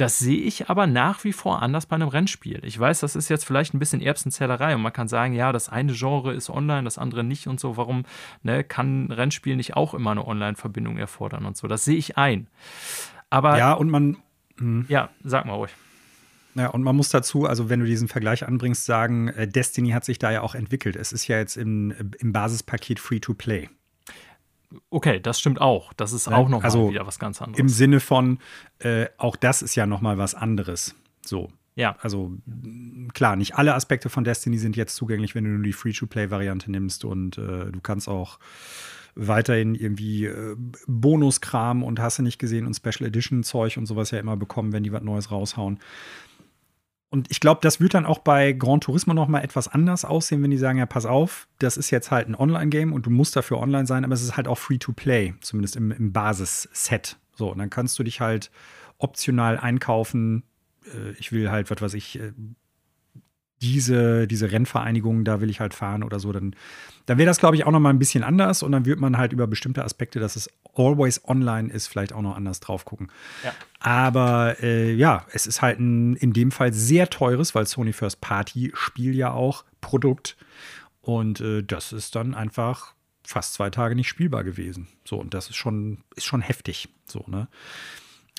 Das 0.00 0.18
sehe 0.18 0.40
ich 0.40 0.70
aber 0.70 0.86
nach 0.86 1.24
wie 1.24 1.32
vor 1.34 1.60
anders 1.60 1.84
bei 1.84 1.94
einem 1.94 2.08
Rennspiel. 2.08 2.60
Ich 2.64 2.80
weiß, 2.80 3.00
das 3.00 3.16
ist 3.16 3.28
jetzt 3.28 3.44
vielleicht 3.44 3.74
ein 3.74 3.78
bisschen 3.78 4.00
Erbsenzählerei 4.00 4.74
und 4.74 4.80
man 4.80 4.94
kann 4.94 5.08
sagen, 5.08 5.34
ja, 5.34 5.52
das 5.52 5.68
eine 5.68 5.92
Genre 5.92 6.32
ist 6.32 6.48
online, 6.48 6.84
das 6.84 6.96
andere 6.96 7.22
nicht 7.22 7.48
und 7.48 7.60
so. 7.60 7.76
Warum 7.76 8.06
ne, 8.42 8.64
kann 8.64 9.04
ein 9.04 9.12
Rennspiel 9.12 9.56
nicht 9.56 9.76
auch 9.76 9.92
immer 9.92 10.12
eine 10.12 10.26
Online-Verbindung 10.26 10.96
erfordern 10.96 11.44
und 11.44 11.58
so? 11.58 11.68
Das 11.68 11.84
sehe 11.84 11.98
ich 11.98 12.16
ein. 12.16 12.46
Aber 13.28 13.58
ja, 13.58 13.74
und 13.74 13.90
man. 13.90 14.16
Hm. 14.56 14.86
Ja, 14.88 15.10
sag 15.22 15.44
mal 15.44 15.52
ruhig. 15.52 15.72
Ja, 16.54 16.68
und 16.68 16.82
man 16.82 16.96
muss 16.96 17.10
dazu, 17.10 17.44
also 17.44 17.68
wenn 17.68 17.80
du 17.80 17.86
diesen 17.86 18.08
Vergleich 18.08 18.48
anbringst, 18.48 18.86
sagen, 18.86 19.28
äh, 19.28 19.46
Destiny 19.46 19.90
hat 19.90 20.06
sich 20.06 20.18
da 20.18 20.30
ja 20.30 20.40
auch 20.40 20.54
entwickelt. 20.54 20.96
Es 20.96 21.12
ist 21.12 21.28
ja 21.28 21.36
jetzt 21.36 21.58
im, 21.58 21.92
im 22.18 22.32
Basispaket 22.32 23.00
Free-to-Play. 23.00 23.68
Okay, 24.90 25.20
das 25.20 25.40
stimmt 25.40 25.60
auch. 25.60 25.92
Das 25.94 26.12
ist 26.12 26.28
auch 26.28 26.48
noch 26.48 26.62
also 26.62 26.90
wieder 26.90 27.06
was 27.06 27.18
ganz 27.18 27.42
anderes. 27.42 27.58
Im 27.58 27.68
Sinne 27.68 28.00
von, 28.00 28.38
äh, 28.78 29.06
auch 29.18 29.36
das 29.36 29.62
ist 29.62 29.74
ja 29.74 29.86
noch 29.86 30.00
mal 30.00 30.18
was 30.18 30.34
anderes. 30.34 30.94
So. 31.24 31.50
Ja. 31.74 31.96
Also 32.00 32.32
klar, 33.14 33.36
nicht 33.36 33.56
alle 33.56 33.74
Aspekte 33.74 34.10
von 34.10 34.24
Destiny 34.24 34.58
sind 34.58 34.76
jetzt 34.76 34.96
zugänglich, 34.96 35.34
wenn 35.34 35.44
du 35.44 35.50
nur 35.50 35.62
die 35.62 35.72
Free-to-Play-Variante 35.72 36.70
nimmst 36.70 37.04
und 37.04 37.38
äh, 37.38 37.70
du 37.70 37.80
kannst 37.82 38.08
auch 38.08 38.38
weiterhin 39.14 39.74
irgendwie 39.74 40.26
äh, 40.26 40.56
Bonuskram 40.86 41.82
und 41.82 42.00
hast 42.00 42.18
du 42.18 42.22
nicht 42.22 42.38
gesehen 42.38 42.66
und 42.66 42.74
Special 42.74 43.08
Edition 43.08 43.42
Zeug 43.42 43.76
und 43.76 43.86
sowas 43.86 44.10
ja 44.10 44.18
immer 44.18 44.36
bekommen, 44.36 44.72
wenn 44.72 44.82
die 44.82 44.92
was 44.92 45.02
Neues 45.02 45.30
raushauen. 45.30 45.78
Und 47.10 47.28
ich 47.28 47.40
glaube, 47.40 47.60
das 47.62 47.80
wird 47.80 47.94
dann 47.94 48.06
auch 48.06 48.20
bei 48.20 48.52
Gran 48.52 48.80
Turismo 48.80 49.14
noch 49.14 49.26
mal 49.26 49.42
etwas 49.42 49.66
anders 49.66 50.04
aussehen, 50.04 50.42
wenn 50.44 50.52
die 50.52 50.58
sagen, 50.58 50.78
ja, 50.78 50.86
pass 50.86 51.06
auf, 51.06 51.48
das 51.58 51.76
ist 51.76 51.90
jetzt 51.90 52.12
halt 52.12 52.28
ein 52.28 52.36
Online-Game 52.36 52.92
und 52.92 53.04
du 53.04 53.10
musst 53.10 53.34
dafür 53.34 53.58
online 53.58 53.86
sein, 53.86 54.04
aber 54.04 54.14
es 54.14 54.22
ist 54.22 54.36
halt 54.36 54.46
auch 54.46 54.58
Free-to-Play, 54.58 55.34
zumindest 55.40 55.74
im, 55.74 55.90
im 55.90 56.12
Basis-Set. 56.12 57.18
So, 57.34 57.50
und 57.50 57.58
dann 57.58 57.68
kannst 57.68 57.98
du 57.98 58.04
dich 58.04 58.20
halt 58.20 58.52
optional 58.98 59.58
einkaufen. 59.58 60.44
Äh, 60.84 61.10
ich 61.18 61.32
will 61.32 61.50
halt, 61.50 61.70
was 61.72 61.80
weiß 61.80 61.94
ich, 61.94 62.20
äh, 62.20 62.32
diese, 63.62 64.26
diese 64.26 64.50
Rennvereinigung, 64.50 65.24
da 65.24 65.40
will 65.40 65.50
ich 65.50 65.60
halt 65.60 65.74
fahren 65.74 66.02
oder 66.02 66.18
so, 66.18 66.32
dann, 66.32 66.56
dann 67.06 67.18
wäre 67.18 67.26
das, 67.26 67.38
glaube 67.38 67.56
ich, 67.56 67.66
auch 67.66 67.70
noch 67.70 67.80
mal 67.80 67.90
ein 67.90 67.98
bisschen 67.98 68.24
anders 68.24 68.62
und 68.62 68.72
dann 68.72 68.86
wird 68.86 69.00
man 69.00 69.18
halt 69.18 69.32
über 69.32 69.46
bestimmte 69.46 69.84
Aspekte, 69.84 70.18
dass 70.18 70.36
es 70.36 70.48
always 70.74 71.22
online 71.26 71.70
ist, 71.70 71.86
vielleicht 71.86 72.12
auch 72.12 72.22
noch 72.22 72.36
anders 72.36 72.60
drauf 72.60 72.84
gucken. 72.84 73.08
Ja. 73.44 73.52
Aber 73.80 74.62
äh, 74.62 74.92
ja, 74.94 75.26
es 75.32 75.46
ist 75.46 75.62
halt 75.62 75.78
ein 75.78 76.16
in 76.16 76.32
dem 76.32 76.50
Fall 76.50 76.72
sehr 76.72 77.10
teures, 77.10 77.54
weil 77.54 77.66
Sony 77.66 77.92
First 77.92 78.20
Party 78.20 78.72
Spiel 78.74 79.14
ja 79.14 79.32
auch 79.32 79.64
Produkt 79.80 80.36
und 81.00 81.40
äh, 81.40 81.62
das 81.62 81.92
ist 81.92 82.14
dann 82.14 82.34
einfach 82.34 82.94
fast 83.24 83.54
zwei 83.54 83.70
Tage 83.70 83.94
nicht 83.94 84.08
spielbar 84.08 84.44
gewesen. 84.44 84.88
So 85.04 85.18
und 85.18 85.34
das 85.34 85.50
ist 85.50 85.56
schon 85.56 85.98
ist 86.16 86.24
schon 86.24 86.40
heftig. 86.40 86.88
So 87.04 87.24
ne. 87.26 87.48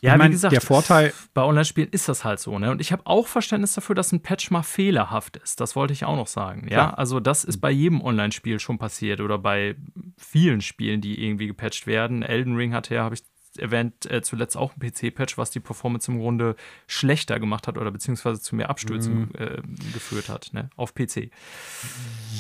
Ja, 0.02 0.14
ich 0.14 0.18
mein, 0.18 0.32
wie 0.32 0.34
gesagt, 0.34 0.52
der 0.52 0.62
Vorteil 0.62 1.14
bei 1.36 1.44
Online-Spielen 1.44 1.90
ist 1.90 2.10
das 2.10 2.26
halt 2.26 2.40
so, 2.40 2.58
ne? 2.58 2.72
Und 2.72 2.82
ich 2.82 2.92
habe 2.92 3.04
auch 3.06 3.28
Verständnis 3.28 3.74
dafür, 3.74 3.94
dass 3.94 4.12
ein 4.12 4.22
Patch 4.22 4.50
mal 4.50 4.64
fehlerhaft 4.64 5.38
ist. 5.38 5.62
Das 5.62 5.76
wollte 5.76 5.94
ich 5.94 6.06
auch 6.06 6.16
noch 6.16 6.26
sagen. 6.28 6.64
Ja, 6.64 6.88
Klar. 6.88 6.98
also 6.98 7.20
das 7.20 7.44
ist 7.44 7.60
bei 7.60 7.70
jedem 7.70 8.02
Online-Spiel 8.02 8.60
schon 8.60 8.80
passiert 8.80 9.22
oder 9.22 9.38
bei 9.38 9.76
vielen 10.18 10.62
Spielen, 10.62 11.02
die 11.02 11.24
irgendwie 11.24 11.46
gepatcht 11.46 11.86
werden. 11.86 12.24
Elden 12.24 12.56
Ring 12.56 12.74
hatte 12.74 12.96
ja, 12.96 13.04
habe 13.04 13.14
ich 13.14 13.22
erwähnt, 13.58 14.10
äh, 14.10 14.24
zuletzt 14.24 14.58
auch 14.58 14.74
ein 14.76 14.80
PC-Patch, 14.80 15.38
was 15.38 15.52
die 15.52 15.60
Performance 15.60 16.12
im 16.12 16.18
Grunde 16.18 16.56
schlechter 16.88 17.40
gemacht 17.40 17.68
hat 17.68 17.78
oder 17.78 17.92
beziehungsweise 17.92 18.42
zu 18.42 18.56
mehr 18.56 18.72
Abstürzen 18.72 19.20
mhm. 19.20 19.30
äh, 19.38 19.62
geführt 19.94 20.30
hat, 20.30 20.50
ne? 20.54 20.70
Auf 20.78 20.96
PC. 20.96 21.30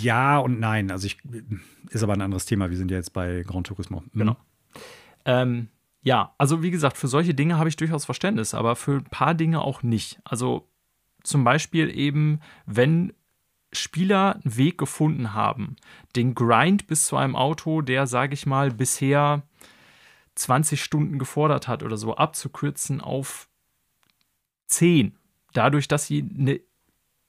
Ja 0.01 0.39
und 0.39 0.59
nein. 0.59 0.89
Also 0.89 1.05
ich 1.05 1.19
ist 1.89 2.01
aber 2.01 2.13
ein 2.13 2.21
anderes 2.21 2.45
Thema. 2.45 2.71
Wir 2.71 2.77
sind 2.77 2.89
ja 2.89 2.97
jetzt 2.97 3.13
bei 3.13 3.43
Gran 3.45 3.63
Turismo. 3.63 4.01
Mhm. 4.13 4.19
Genau. 4.19 4.37
Ähm, 5.25 5.67
ja, 6.03 6.33
also 6.37 6.63
wie 6.63 6.71
gesagt, 6.71 6.97
für 6.97 7.07
solche 7.07 7.33
Dinge 7.33 7.57
habe 7.57 7.69
ich 7.69 7.75
durchaus 7.75 8.05
Verständnis, 8.05 8.53
aber 8.53 8.75
für 8.75 8.97
ein 8.97 9.03
paar 9.03 9.35
Dinge 9.35 9.61
auch 9.61 9.83
nicht. 9.83 10.19
Also 10.23 10.67
zum 11.23 11.43
Beispiel 11.43 11.95
eben, 11.95 12.39
wenn 12.65 13.13
Spieler 13.71 14.35
einen 14.35 14.57
Weg 14.57 14.77
gefunden 14.77 15.33
haben, 15.33 15.75
den 16.15 16.33
Grind 16.33 16.87
bis 16.87 17.05
zu 17.05 17.17
einem 17.17 17.35
Auto, 17.35 17.81
der, 17.81 18.07
sage 18.07 18.33
ich 18.33 18.45
mal, 18.45 18.71
bisher 18.71 19.43
20 20.35 20.83
Stunden 20.83 21.19
gefordert 21.19 21.67
hat 21.67 21.83
oder 21.83 21.97
so, 21.97 22.15
abzukürzen 22.15 22.99
auf 22.99 23.47
10. 24.67 25.15
Dadurch, 25.53 25.87
dass 25.87 26.07
sie 26.07 26.27
eine 26.37 26.59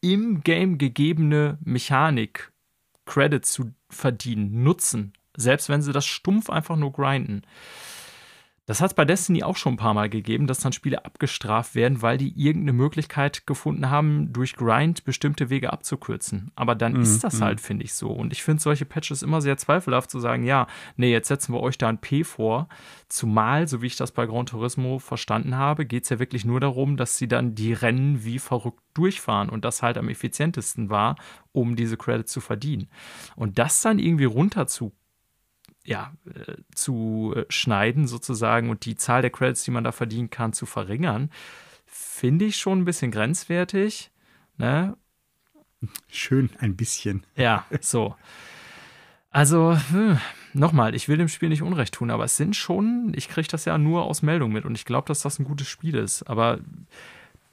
im 0.00 0.42
Game 0.42 0.78
gegebene 0.78 1.58
Mechanik, 1.62 2.52
Credit 3.04 3.44
zu 3.44 3.72
verdienen, 3.88 4.62
nutzen, 4.62 5.12
selbst 5.36 5.68
wenn 5.68 5.82
sie 5.82 5.92
das 5.92 6.06
stumpf 6.06 6.50
einfach 6.50 6.76
nur 6.76 6.92
grinden 6.92 7.42
das 8.72 8.80
hat 8.80 8.92
es 8.92 8.94
bei 8.94 9.04
Destiny 9.04 9.42
auch 9.42 9.58
schon 9.58 9.74
ein 9.74 9.76
paar 9.76 9.92
Mal 9.92 10.08
gegeben, 10.08 10.46
dass 10.46 10.60
dann 10.60 10.72
Spiele 10.72 11.04
abgestraft 11.04 11.74
werden, 11.74 12.00
weil 12.00 12.16
die 12.16 12.32
irgendeine 12.42 12.72
Möglichkeit 12.72 13.46
gefunden 13.46 13.90
haben, 13.90 14.32
durch 14.32 14.56
Grind 14.56 15.04
bestimmte 15.04 15.50
Wege 15.50 15.74
abzukürzen. 15.74 16.52
Aber 16.54 16.74
dann 16.74 16.94
mm, 16.94 17.02
ist 17.02 17.22
das 17.22 17.40
mm. 17.40 17.42
halt, 17.42 17.60
finde 17.60 17.84
ich, 17.84 17.92
so. 17.92 18.10
Und 18.10 18.32
ich 18.32 18.42
finde 18.42 18.62
solche 18.62 18.86
Patches 18.86 19.22
immer 19.22 19.42
sehr 19.42 19.58
zweifelhaft 19.58 20.10
zu 20.10 20.20
sagen, 20.20 20.44
ja, 20.44 20.68
nee, 20.96 21.12
jetzt 21.12 21.28
setzen 21.28 21.52
wir 21.52 21.60
euch 21.60 21.76
da 21.76 21.90
ein 21.90 21.98
P 21.98 22.24
vor. 22.24 22.70
Zumal, 23.10 23.68
so 23.68 23.82
wie 23.82 23.88
ich 23.88 23.96
das 23.96 24.10
bei 24.10 24.24
Gran 24.24 24.46
Turismo 24.46 24.98
verstanden 24.98 25.58
habe, 25.58 25.84
geht 25.84 26.04
es 26.04 26.08
ja 26.08 26.18
wirklich 26.18 26.46
nur 26.46 26.58
darum, 26.58 26.96
dass 26.96 27.18
sie 27.18 27.28
dann 27.28 27.54
die 27.54 27.74
Rennen 27.74 28.24
wie 28.24 28.38
verrückt 28.38 28.80
durchfahren 28.94 29.50
und 29.50 29.66
das 29.66 29.82
halt 29.82 29.98
am 29.98 30.08
effizientesten 30.08 30.88
war, 30.88 31.16
um 31.52 31.76
diese 31.76 31.98
Credits 31.98 32.32
zu 32.32 32.40
verdienen. 32.40 32.88
Und 33.36 33.58
das 33.58 33.82
dann 33.82 33.98
irgendwie 33.98 34.24
runter 34.24 34.66
zu 34.66 34.94
ja, 35.84 36.12
äh, 36.26 36.56
zu 36.74 37.34
schneiden 37.48 38.06
sozusagen 38.06 38.70
und 38.70 38.84
die 38.84 38.96
Zahl 38.96 39.22
der 39.22 39.30
Credits, 39.30 39.64
die 39.64 39.70
man 39.70 39.84
da 39.84 39.92
verdienen 39.92 40.30
kann, 40.30 40.52
zu 40.52 40.66
verringern, 40.66 41.30
finde 41.86 42.44
ich 42.44 42.56
schon 42.56 42.80
ein 42.80 42.84
bisschen 42.84 43.10
grenzwertig. 43.10 44.10
Ne? 44.56 44.96
Schön, 46.08 46.50
ein 46.58 46.76
bisschen. 46.76 47.26
Ja, 47.36 47.66
so. 47.80 48.14
Also, 49.30 49.76
hm, 49.90 50.18
nochmal, 50.52 50.94
ich 50.94 51.08
will 51.08 51.16
dem 51.16 51.28
Spiel 51.28 51.48
nicht 51.48 51.62
Unrecht 51.62 51.94
tun, 51.94 52.10
aber 52.10 52.24
es 52.24 52.36
sind 52.36 52.54
schon, 52.54 53.12
ich 53.16 53.28
kriege 53.28 53.48
das 53.48 53.64
ja 53.64 53.78
nur 53.78 54.04
aus 54.04 54.22
Meldung 54.22 54.52
mit 54.52 54.64
und 54.64 54.76
ich 54.76 54.84
glaube, 54.84 55.08
dass 55.08 55.22
das 55.22 55.38
ein 55.38 55.44
gutes 55.44 55.68
Spiel 55.68 55.96
ist. 55.96 56.22
Aber 56.24 56.60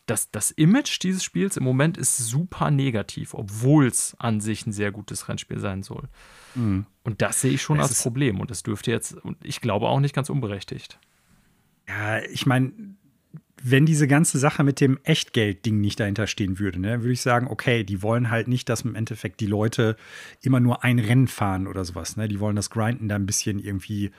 das, 0.06 0.30
das 0.32 0.52
Image 0.52 1.02
dieses 1.02 1.24
Spiels 1.24 1.56
im 1.58 1.64
Moment 1.64 1.98
ist 1.98 2.18
super 2.18 2.70
negativ, 2.70 3.34
obwohl 3.34 3.88
es 3.88 4.16
an 4.20 4.42
sich 4.42 4.66
ein 4.66 4.74
sehr 4.74 4.92
gutes 4.92 5.30
Rennspiel 5.30 5.60
sein 5.60 5.84
soll. 5.84 6.10
Mhm. 6.56 6.86
Und 7.04 7.22
das 7.22 7.42
sehe 7.42 7.52
ich 7.52 7.62
schon 7.62 7.80
es 7.80 7.90
als 7.90 8.02
Problem. 8.04 8.40
Und 8.40 8.52
das 8.52 8.64
dürfte 8.64 8.92
jetzt, 8.92 9.14
und 9.14 9.38
ich 9.44 9.62
glaube 9.62 9.88
auch 9.88 10.00
nicht 10.00 10.16
ganz 10.16 10.30
unberechtigt. 10.30 11.00
Ja, 11.88 12.20
ich 12.24 12.46
meine, 12.46 12.72
wenn 13.62 13.86
diese 13.86 14.08
ganze 14.08 14.38
Sache 14.38 14.64
mit 14.64 14.80
dem 14.80 15.00
Echtgeld-Ding 15.04 15.82
nicht 15.82 16.00
dahinter 16.00 16.28
stehen 16.28 16.60
würde, 16.60 16.80
ne, 16.80 17.02
würde 17.02 17.14
ich 17.14 17.22
sagen, 17.22 17.48
okay, 17.48 17.84
die 17.84 18.02
wollen 18.02 18.30
halt 18.30 18.48
nicht, 18.48 18.70
dass 18.70 18.82
im 18.82 18.96
Endeffekt 18.96 19.40
die 19.40 19.48
Leute 19.48 19.96
immer 20.42 20.60
nur 20.60 20.84
ein 20.84 21.00
Rennen 21.00 21.28
fahren 21.28 21.68
oder 21.68 21.84
sowas. 21.84 22.16
Ne? 22.16 22.28
Die 22.28 22.40
wollen 22.40 22.56
das 22.56 22.70
Grinden 22.70 23.10
da 23.10 23.16
ein 23.16 23.26
bisschen 23.26 23.60
irgendwie 23.60 24.12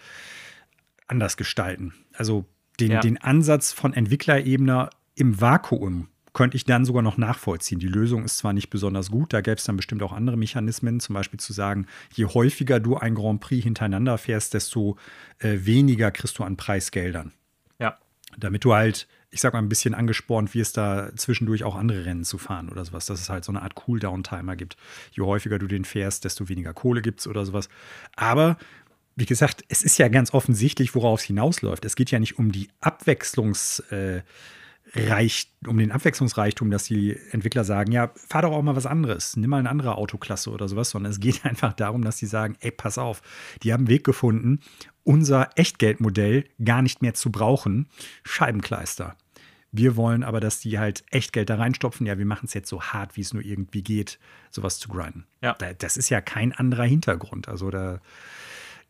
anders 1.07 1.37
gestalten. 1.37 1.95
Also 2.13 2.45
den, 2.79 2.93
ja. 2.93 3.01
den 3.01 3.19
Ansatz 3.19 3.73
von 3.73 3.93
Entwicklerebene 3.93 4.91
im 5.15 5.41
Vakuum 5.41 6.09
könnte 6.33 6.57
ich 6.57 6.65
dann 6.65 6.85
sogar 6.85 7.03
noch 7.03 7.17
nachvollziehen. 7.17 7.79
Die 7.79 7.89
Lösung 7.89 8.25
ist 8.25 8.39
zwar 8.39 8.53
nicht 8.53 8.71
besonders 8.71 9.11
gut, 9.11 9.33
da 9.33 9.41
gäbe 9.41 9.57
es 9.57 9.65
dann 9.65 9.77
bestimmt 9.77 10.03
auch 10.03 10.13
andere 10.13 10.37
Mechanismen, 10.37 11.01
zum 11.01 11.15
Beispiel 11.15 11.41
zu 11.41 11.53
sagen, 11.53 11.87
je 12.15 12.27
häufiger 12.27 12.81
du 12.81 12.97
ein 12.97 13.15
Grand 13.15 13.41
Prix 13.41 13.65
hintereinander 13.65 14.19
fährst, 14.19 14.55
desto 14.55 14.97
äh, 15.39 15.59
weniger 15.63 16.11
kriegst 16.11 16.39
du 16.39 16.45
an 16.45 16.57
Preisgeldern. 16.57 17.33
Ja. 17.79 17.99
Damit 18.39 18.65
du 18.65 18.75
halt 18.75 19.09
ich 19.31 19.41
sag 19.41 19.53
mal, 19.53 19.61
ein 19.61 19.69
bisschen 19.69 19.95
angespornt 19.95 20.55
wirst, 20.55 20.77
da 20.77 21.11
zwischendurch 21.15 21.63
auch 21.63 21.77
andere 21.77 22.05
Rennen 22.05 22.25
zu 22.25 22.37
fahren 22.37 22.69
oder 22.69 22.85
sowas, 22.85 23.07
dass 23.07 23.21
es 23.21 23.29
halt 23.29 23.45
so 23.45 23.53
eine 23.53 23.63
Art 23.63 23.77
Cooldown-Timer 23.77 24.57
gibt. 24.57 24.77
Je 25.13 25.23
häufiger 25.23 25.59
du 25.59 25.69
den 25.69 25.85
fährst, 25.85 26.25
desto 26.25 26.49
weniger 26.49 26.75
Kohle 26.75 27.01
gibt 27.01 27.21
es 27.21 27.29
oder 27.29 27.47
sowas. 27.47 27.69
Aber 28.17 28.59
wie 29.15 29.27
gesagt, 29.27 29.65
es 29.69 29.83
ist 29.83 29.99
ja 29.99 30.09
ganz 30.09 30.35
offensichtlich, 30.35 30.95
worauf 30.95 31.21
es 31.21 31.27
hinausläuft. 31.27 31.85
Es 31.85 31.95
geht 31.95 32.11
ja 32.11 32.19
nicht 32.19 32.39
um 32.39 32.51
die 32.51 32.69
Abwechslungs- 32.81 33.89
äh, 33.93 34.23
Reich, 34.95 35.53
um 35.67 35.79
den 35.79 35.93
Abwechslungsreichtum, 35.93 36.71
dass 36.71 36.85
die 36.85 37.17
Entwickler 37.31 37.65
sagen, 37.65 37.93
ja, 37.93 38.11
fahr 38.15 38.43
doch 38.43 38.53
auch 38.53 38.63
mal 38.63 38.75
was 38.75 38.87
anderes, 38.87 39.37
nimm 39.37 39.51
mal 39.51 39.59
eine 39.59 39.71
andere 39.71 39.97
Autoklasse 39.97 40.51
oder 40.51 40.69
sowas, 40.69 40.91
sondern 40.91 41.13
es 41.13 41.21
geht 41.21 41.45
einfach 41.45 41.73
darum, 41.73 42.03
dass 42.03 42.19
sie 42.19 42.27
sagen, 42.27 42.57
ey, 42.61 42.71
pass 42.71 42.99
auf, 42.99 43.23
die 43.63 43.73
haben 43.73 43.83
einen 43.83 43.89
Weg 43.89 44.05
gefunden, 44.05 44.61
unser 45.05 45.51
Echtgeldmodell 45.57 46.45
gar 46.65 46.83
nicht 46.83 47.03
mehr 47.03 47.15
zu 47.15 47.31
brauchen, 47.31 47.89
Scheibenkleister. 48.25 49.17
Wir 49.73 49.95
wollen 49.97 50.25
aber, 50.25 50.41
dass 50.41 50.59
die 50.59 50.79
halt 50.79 51.05
Echtgeld 51.11 51.49
da 51.49 51.55
reinstopfen. 51.55 52.05
Ja, 52.05 52.19
wir 52.19 52.27
machen 52.27 52.47
es 52.47 52.55
jetzt 52.55 52.69
so 52.69 52.83
hart, 52.83 53.17
wie 53.17 53.21
es 53.21 53.33
nur 53.33 53.45
irgendwie 53.45 53.83
geht, 53.83 54.19
sowas 54.51 54.81
zu 54.81 54.89
grinden. 54.89 55.27
Ja. 55.43 55.57
Das 55.79 55.97
ist 55.97 56.09
ja 56.11 56.21
kein 56.21 56.53
anderer 56.53 56.85
Hintergrund. 56.85 57.49
Also 57.49 57.71
da, 57.71 58.01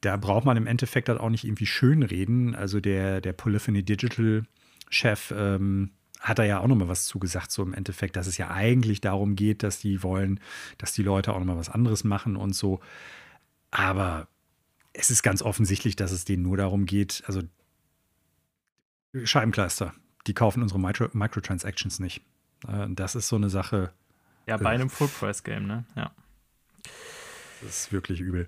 da 0.01 0.17
braucht 0.17 0.47
man 0.47 0.57
im 0.57 0.67
Endeffekt 0.67 1.11
halt 1.11 1.21
auch 1.21 1.29
nicht 1.29 1.45
irgendwie 1.45 1.67
schönreden. 1.67 2.55
Also 2.55 2.81
der, 2.81 3.21
der 3.21 3.35
Polyphony 3.35 3.83
Digital 3.83 4.45
Chef 4.91 5.33
ähm, 5.35 5.93
hat 6.21 6.39
da 6.39 6.45
ja 6.45 6.61
auch 6.61 6.67
nochmal 6.67 6.89
was 6.89 7.07
zugesagt, 7.07 7.51
so 7.51 7.63
im 7.63 7.73
Endeffekt, 7.73 8.17
dass 8.17 8.27
es 8.27 8.37
ja 8.37 8.51
eigentlich 8.51 9.01
darum 9.01 9.37
geht, 9.37 9.63
dass 9.63 9.79
die 9.79 10.03
wollen, 10.03 10.39
dass 10.77 10.93
die 10.93 11.03
Leute 11.03 11.33
auch 11.33 11.39
nochmal 11.39 11.57
was 11.57 11.71
anderes 11.71 12.05
machen 12.05 12.37
und 12.37 12.53
so. 12.55 12.81
Aber 13.71 14.29
es 14.93 15.11
ist 15.11 15.23
ganz 15.23 15.41
offensichtlich, 15.41 15.97
dass 15.97 16.13
es 16.13 16.27
denen 16.27 16.43
nur 16.43 16.59
darum 16.59 16.85
geht, 16.85 17.23
also 17.27 17.41
Scheibenkleister, 19.25 19.95
die 20.27 20.35
kaufen 20.35 20.63
unsere 20.63 20.79
Micro 20.79 21.09
Microtransactions 21.13 22.01
nicht. 22.01 22.23
Äh, 22.69 22.89
das 22.91 23.15
ist 23.15 23.29
so 23.29 23.37
eine 23.37 23.49
Sache. 23.49 23.93
Ja, 24.47 24.59
bei 24.59 24.73
äh, 24.73 24.75
einem 24.75 24.91
Full-Price-Game, 24.91 25.67
ne? 25.67 25.85
Ja. 25.97 26.13
Das 27.63 27.85
ist 27.85 27.93
wirklich 27.93 28.21
übel. 28.21 28.47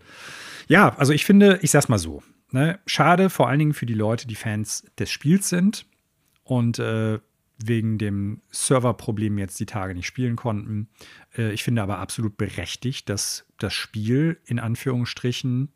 Ja, 0.69 0.95
also 0.97 1.13
ich 1.13 1.25
finde, 1.25 1.59
ich 1.63 1.71
sag's 1.71 1.89
mal 1.89 1.99
so. 1.99 2.23
Ne? 2.51 2.79
Schade, 2.87 3.31
vor 3.31 3.49
allen 3.49 3.59
Dingen 3.59 3.75
für 3.75 3.87
die 3.87 3.95
Leute, 3.95 4.27
die 4.27 4.35
Fans 4.35 4.85
des 4.99 5.11
Spiels 5.11 5.49
sind 5.49 5.87
und 6.57 6.79
äh, 6.79 7.19
wegen 7.65 7.97
dem 7.97 8.43
Serverproblem 8.51 9.39
jetzt 9.39 9.59
die 9.59 9.67
Tage 9.67 9.95
nicht 9.95 10.07
spielen 10.07 10.37
konnten. 10.37 10.89
Äh, 11.37 11.53
ich 11.53 11.63
finde 11.63 11.83
aber 11.83 11.99
absolut 11.99 12.37
berechtigt, 12.37 13.09
dass 13.09 13.47
das 13.59 13.73
Spiel 13.73 14.39
in 14.45 14.59
Anführungsstrichen 14.59 15.73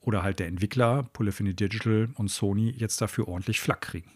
oder 0.00 0.22
halt 0.22 0.38
der 0.38 0.48
Entwickler, 0.48 1.04
Polyphony 1.14 1.54
Digital 1.54 2.10
und 2.14 2.28
Sony 2.28 2.70
jetzt 2.70 3.00
dafür 3.00 3.26
ordentlich 3.26 3.60
Flack 3.60 3.80
kriegen. 3.80 4.10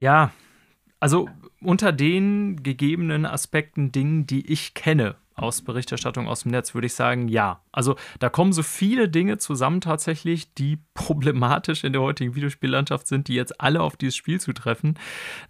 Ja, 0.00 0.32
also 1.00 1.28
unter 1.60 1.90
den 1.90 2.62
gegebenen 2.62 3.26
Aspekten, 3.26 3.90
Dingen, 3.90 4.26
die 4.26 4.46
ich 4.52 4.74
kenne 4.74 5.16
aus 5.38 5.62
Berichterstattung 5.62 6.28
aus 6.28 6.42
dem 6.42 6.52
Netz, 6.52 6.74
würde 6.74 6.86
ich 6.86 6.94
sagen, 6.94 7.28
ja. 7.28 7.60
Also 7.72 7.96
da 8.18 8.28
kommen 8.28 8.52
so 8.52 8.62
viele 8.62 9.08
Dinge 9.08 9.38
zusammen 9.38 9.80
tatsächlich, 9.80 10.54
die 10.54 10.78
problematisch 10.94 11.84
in 11.84 11.92
der 11.92 12.02
heutigen 12.02 12.34
Videospiellandschaft 12.34 13.06
sind, 13.06 13.28
die 13.28 13.34
jetzt 13.34 13.60
alle 13.60 13.82
auf 13.82 13.96
dieses 13.96 14.16
Spiel 14.16 14.40
zutreffen, 14.40 14.98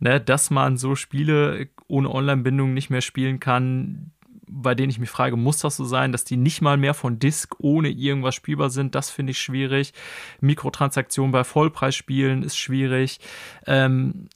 ne, 0.01 0.21
dass 0.21 0.51
man 0.51 0.77
so 0.77 0.95
Spiele 0.95 1.69
ohne 1.87 2.13
Online-Bindung 2.13 2.75
nicht 2.75 2.91
mehr 2.91 3.01
spielen 3.01 3.41
kann, 3.41 4.13
bei 4.51 4.75
denen 4.75 4.91
ich 4.91 4.99
mich 4.99 5.11
frage, 5.11 5.37
muss 5.37 5.59
das 5.59 5.77
so 5.77 5.85
sein, 5.85 6.13
dass 6.13 6.25
die 6.25 6.37
nicht 6.37 6.63
mal 6.63 6.77
mehr 6.77 6.95
von 6.95 7.19
Disk 7.19 7.57
ohne 7.59 7.91
irgendwas 7.91 8.35
spielbar 8.35 8.71
sind? 8.71 8.95
Das 8.95 9.11
finde 9.11 9.33
ich 9.33 9.39
schwierig. 9.39 9.93
Mikrotransaktionen 10.41 11.33
bei 11.33 11.45
Vollpreisspielen 11.45 12.43
ist 12.43 12.57
schwierig. 12.57 13.21
Ähm, 13.67 14.29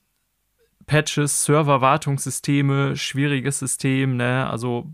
Patches, 0.85 1.45
Server-Wartungssysteme, 1.45 2.95
schwieriges 2.95 3.59
System, 3.59 4.17
ne? 4.17 4.49
Also 4.49 4.91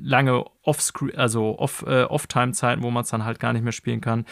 lange 0.00 0.44
Off-Screen, 0.62 1.16
also 1.16 1.56
äh, 1.86 2.02
Off-Time-Zeiten, 2.02 2.82
wo 2.82 2.90
man 2.90 3.02
es 3.02 3.10
dann 3.10 3.24
halt 3.24 3.38
gar 3.38 3.52
nicht 3.52 3.62
mehr 3.62 3.72
spielen 3.72 4.00
kann. 4.00 4.24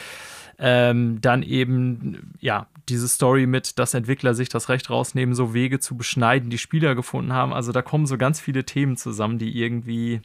Ähm, 0.59 1.21
dann 1.21 1.43
eben, 1.43 2.35
ja, 2.41 2.69
diese 2.89 3.09
Story 3.09 3.47
mit, 3.47 3.79
dass 3.79 3.95
Entwickler 3.95 4.35
sich 4.35 4.49
das 4.49 4.69
Recht 4.69 4.91
rausnehmen, 4.91 5.35
so 5.35 5.55
Wege 5.55 5.81
zu 5.81 5.97
beschneiden, 5.97 6.51
die 6.51 6.59
Spieler 6.59 6.95
gefunden 6.95 7.33
haben. 7.33 7.53
Also 7.53 7.73
da 7.73 7.83
kommen 7.83 8.07
so 8.07 8.19
ganz 8.19 8.41
viele 8.41 8.65
Themen 8.65 8.97
zusammen, 8.97 9.39
die 9.39 9.59
irgendwie, 9.59 10.21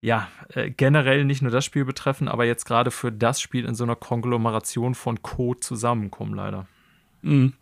ja, 0.00 0.28
äh, 0.50 0.70
generell 0.70 1.24
nicht 1.24 1.42
nur 1.42 1.50
das 1.50 1.64
Spiel 1.64 1.84
betreffen, 1.84 2.28
aber 2.28 2.44
jetzt 2.44 2.64
gerade 2.64 2.90
für 2.90 3.12
das 3.12 3.40
Spiel 3.40 3.64
in 3.64 3.74
so 3.74 3.84
einer 3.84 3.96
Konglomeration 3.96 4.94
von 4.94 5.22
Code 5.22 5.60
zusammenkommen, 5.60 6.34
leider. 6.34 6.66
Mhm. 7.22 7.54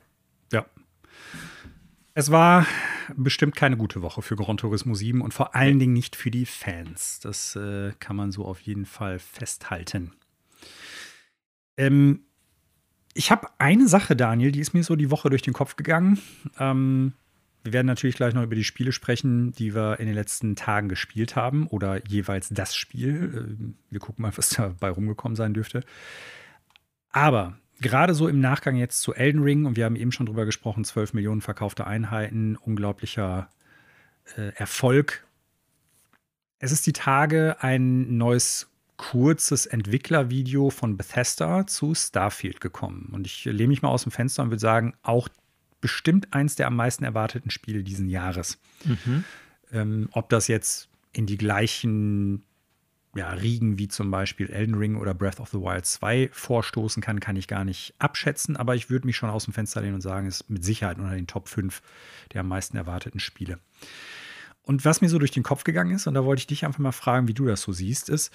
Es 2.17 2.31
war 2.31 2.65
bestimmt 3.17 3.57
keine 3.57 3.77
gute 3.77 4.01
Woche 4.01 4.23
für 4.23 4.37
Gran 4.37 4.57
Turismo 4.57 4.95
7 4.95 5.21
und 5.21 5.35
vor 5.35 5.57
allen 5.57 5.81
Dingen 5.81 5.93
nicht 5.93 6.15
für 6.15 6.31
die 6.31 6.47
Fans. 6.47 7.19
Das 7.19 7.57
äh, 7.57 7.93
kann 7.99 8.15
man 8.15 8.31
so 8.31 8.45
auf 8.45 8.61
jeden 8.61 8.87
Fall 8.87 9.19
festhalten. 9.19 10.13
Ähm, 11.77 12.21
ich 13.15 13.33
habe 13.33 13.49
eine 13.59 13.89
Sache, 13.89 14.15
Daniel, 14.15 14.53
die 14.53 14.61
ist 14.61 14.75
mir 14.75 14.85
so 14.85 14.95
die 14.95 15.11
Woche 15.11 15.29
durch 15.29 15.43
den 15.43 15.55
Kopf 15.55 15.75
gegangen. 15.75 16.21
Ähm, 16.61 17.15
wir 17.65 17.73
werden 17.73 17.87
natürlich 17.89 18.15
gleich 18.15 18.33
noch 18.33 18.45
über 18.45 18.55
die 18.55 18.63
Spiele 18.63 18.93
sprechen, 18.93 19.51
die 19.51 19.75
wir 19.75 19.99
in 19.99 20.07
den 20.07 20.15
letzten 20.15 20.55
Tagen 20.55 20.89
gespielt 20.89 21.35
haben 21.35 21.67
oder 21.67 22.07
jeweils 22.07 22.49
das 22.51 22.77
Spiel. 22.77 23.57
Ähm, 23.59 23.75
wir 23.91 23.99
gucken 23.99 24.23
mal, 24.23 24.37
was 24.37 24.51
dabei 24.51 24.91
rumgekommen 24.91 25.35
sein 25.35 25.53
dürfte. 25.53 25.83
Aber 27.11 27.59
gerade 27.81 28.15
so 28.15 28.29
im 28.29 28.41
Nachgang 28.41 28.77
jetzt 28.77 29.01
zu 29.01 29.15
Elden 29.15 29.43
Ring, 29.43 29.67
und 29.67 29.77
wir 29.77 29.85
haben 29.85 29.97
eben 29.97 30.13
schon 30.13 30.27
drüber 30.27 30.45
gesprochen, 30.45 30.85
12 30.85 31.15
Millionen 31.15 31.41
verkaufte 31.41 31.87
Einheiten, 31.87 32.57
unglaublicher 32.57 33.49
äh, 34.37 34.53
Erfolg. 34.55 35.27
Es 36.59 36.73
ist 36.73 36.87
die 36.87 36.93
Tage 36.93 37.57
ein 37.61 38.17
neues 38.17 38.71
kurzes 38.97 39.67
Entwicklervideo 39.67 40.71
von 40.71 40.97
Bethesda 40.97 41.67
zu 41.67 41.95
Starfield 41.95 42.61
gekommen. 42.61 43.11
Und 43.13 43.27
ich 43.27 43.45
lehne 43.45 43.69
mich 43.69 43.83
mal 43.83 43.89
aus 43.89 44.05
dem 44.05 44.13
Fenster 44.13 44.43
und 44.43 44.51
würde 44.51 44.61
sagen, 44.61 44.95
auch 45.03 45.29
bestimmt 45.81 46.33
eins 46.33 46.55
der 46.55 46.69
am 46.69 46.77
meisten 46.77 47.05
erwarteten 47.05 47.51
Spiele 47.51 47.83
diesen 47.83 48.09
Jahres. 48.09 48.59
Mhm. 48.85 49.25
Ähm, 49.73 50.09
ob 50.13 50.29
das 50.29 50.49
jetzt 50.49 50.89
in 51.13 51.27
die 51.27 51.37
gleichen 51.37 52.45
ja, 53.15 53.31
Riegen 53.31 53.79
wie 53.79 53.89
zum 53.89 54.11
Beispiel 54.11 54.51
Elden 54.51 54.75
Ring 54.75 54.97
oder 54.97 55.15
Breath 55.15 55.41
of 55.41 55.51
the 55.51 55.59
Wild 55.59 55.87
2 55.87 56.31
vorstoßen 56.33 57.03
kann, 57.03 57.21
kann 57.21 57.37
ich 57.37 57.49
gar 57.49 57.65
nicht 57.65 57.95
abschätzen, 57.99 58.57
aber 58.57 58.75
ich 58.75 58.91
würde 58.91 59.07
mich 59.07 59.17
schon 59.17 59.31
aus 59.31 59.45
dem 59.45 59.55
Fenster 59.55 59.81
lehnen 59.81 59.95
und 59.95 60.01
sagen, 60.01 60.27
es 60.27 60.43
ist 60.43 60.51
mit 60.51 60.65
Sicherheit 60.65 60.99
unter 60.99 61.15
den 61.15 61.27
Top 61.27 61.49
5 61.49 61.83
der 62.33 62.41
am 62.41 62.49
meisten 62.49 62.77
erwarteten 62.77 63.21
Spiele. 63.21 63.59
Und 64.63 64.85
was 64.85 65.01
mir 65.01 65.09
so 65.09 65.19
durch 65.19 65.31
den 65.31 65.43
Kopf 65.43 65.65
gegangen 65.65 65.95
ist, 65.95 66.07
und 66.07 66.15
da 66.15 66.25
wollte 66.25 66.41
ich 66.41 66.47
dich 66.47 66.65
einfach 66.65 66.79
mal 66.79 66.93
fragen, 66.93 67.29
wie 67.29 67.35
du 67.35 67.47
das 67.47 67.61
so 67.61 67.73
siehst, 67.73 68.09
ist, 68.09 68.33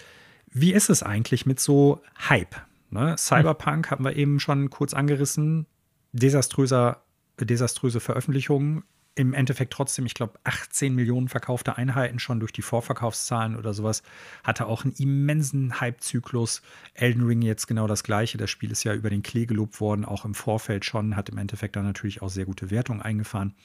wie 0.51 0.73
ist 0.73 0.89
es 0.89 1.03
eigentlich 1.03 1.45
mit 1.45 1.59
so 1.59 2.01
Hype? 2.29 2.55
Ne? 2.91 3.15
Cyberpunk 3.17 3.91
haben 3.91 4.03
wir 4.03 4.15
eben 4.15 4.39
schon 4.39 4.69
kurz 4.69 4.93
angerissen. 4.93 5.65
Desaströser, 6.11 7.03
desaströse 7.39 7.99
Veröffentlichungen. 7.99 8.83
Im 9.15 9.33
Endeffekt 9.33 9.73
trotzdem, 9.73 10.05
ich 10.05 10.13
glaube, 10.13 10.39
18 10.45 10.95
Millionen 10.95 11.27
verkaufte 11.27 11.77
Einheiten 11.77 12.19
schon 12.19 12.39
durch 12.39 12.53
die 12.53 12.61
Vorverkaufszahlen 12.61 13.57
oder 13.57 13.73
sowas. 13.73 14.01
Hatte 14.43 14.65
auch 14.65 14.85
einen 14.85 14.93
immensen 14.93 15.81
Hype-Zyklus. 15.81 16.61
Elden 16.93 17.25
Ring 17.25 17.41
jetzt 17.41 17.67
genau 17.67 17.85
das 17.87 18.03
gleiche. 18.03 18.37
Das 18.37 18.49
Spiel 18.49 18.71
ist 18.71 18.83
ja 18.85 18.93
über 18.93 19.09
den 19.09 19.23
Klee 19.23 19.45
gelobt 19.45 19.81
worden, 19.81 20.05
auch 20.05 20.23
im 20.23 20.35
Vorfeld 20.35 20.85
schon. 20.85 21.17
Hat 21.17 21.27
im 21.29 21.37
Endeffekt 21.37 21.75
dann 21.75 21.85
natürlich 21.85 22.21
auch 22.21 22.29
sehr 22.29 22.45
gute 22.45 22.71
Wertungen 22.71 23.01
eingefahren. 23.01 23.55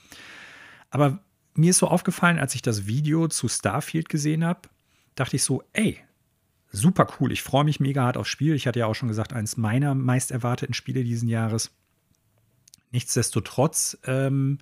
Aber 0.90 1.20
mir 1.54 1.70
ist 1.70 1.78
so 1.78 1.88
aufgefallen, 1.88 2.38
als 2.38 2.54
ich 2.54 2.62
das 2.62 2.86
Video 2.86 3.28
zu 3.28 3.48
Starfield 3.48 4.08
gesehen 4.08 4.44
habe, 4.44 4.68
dachte 5.14 5.36
ich 5.36 5.44
so, 5.44 5.62
ey, 5.72 6.00
super 6.72 7.06
cool. 7.18 7.32
Ich 7.32 7.42
freue 7.42 7.64
mich 7.64 7.80
mega 7.80 8.02
hart 8.02 8.16
aufs 8.16 8.30
Spiel. 8.30 8.54
Ich 8.54 8.66
hatte 8.66 8.80
ja 8.80 8.86
auch 8.86 8.94
schon 8.94 9.08
gesagt, 9.08 9.32
eines 9.32 9.56
meiner 9.56 9.94
meist 9.94 10.30
erwarteten 10.30 10.74
Spiele 10.74 11.04
diesen 11.04 11.28
Jahres. 11.28 11.70
Nichtsdestotrotz, 12.90 13.98
ähm, 14.04 14.58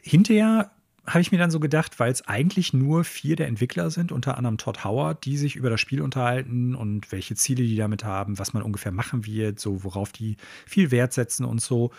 hinterher 0.00 0.70
habe 1.06 1.20
ich 1.20 1.32
mir 1.32 1.38
dann 1.38 1.50
so 1.50 1.60
gedacht, 1.60 1.98
weil 2.00 2.12
es 2.12 2.26
eigentlich 2.28 2.72
nur 2.72 3.04
vier 3.04 3.36
der 3.36 3.48
Entwickler 3.48 3.90
sind, 3.90 4.12
unter 4.12 4.36
anderem 4.36 4.58
Todd 4.58 4.84
Howard, 4.84 5.24
die 5.24 5.36
sich 5.36 5.56
über 5.56 5.70
das 5.70 5.80
Spiel 5.80 6.02
unterhalten 6.02 6.74
und 6.74 7.10
welche 7.12 7.34
Ziele 7.34 7.62
die 7.62 7.76
damit 7.76 8.04
haben, 8.04 8.38
was 8.38 8.52
man 8.52 8.62
ungefähr 8.62 8.92
machen 8.92 9.24
wird, 9.24 9.58
so 9.58 9.84
worauf 9.84 10.12
die 10.12 10.36
viel 10.66 10.90
Wert 10.90 11.12
setzen 11.12 11.44
und 11.44 11.60
so, 11.60 11.92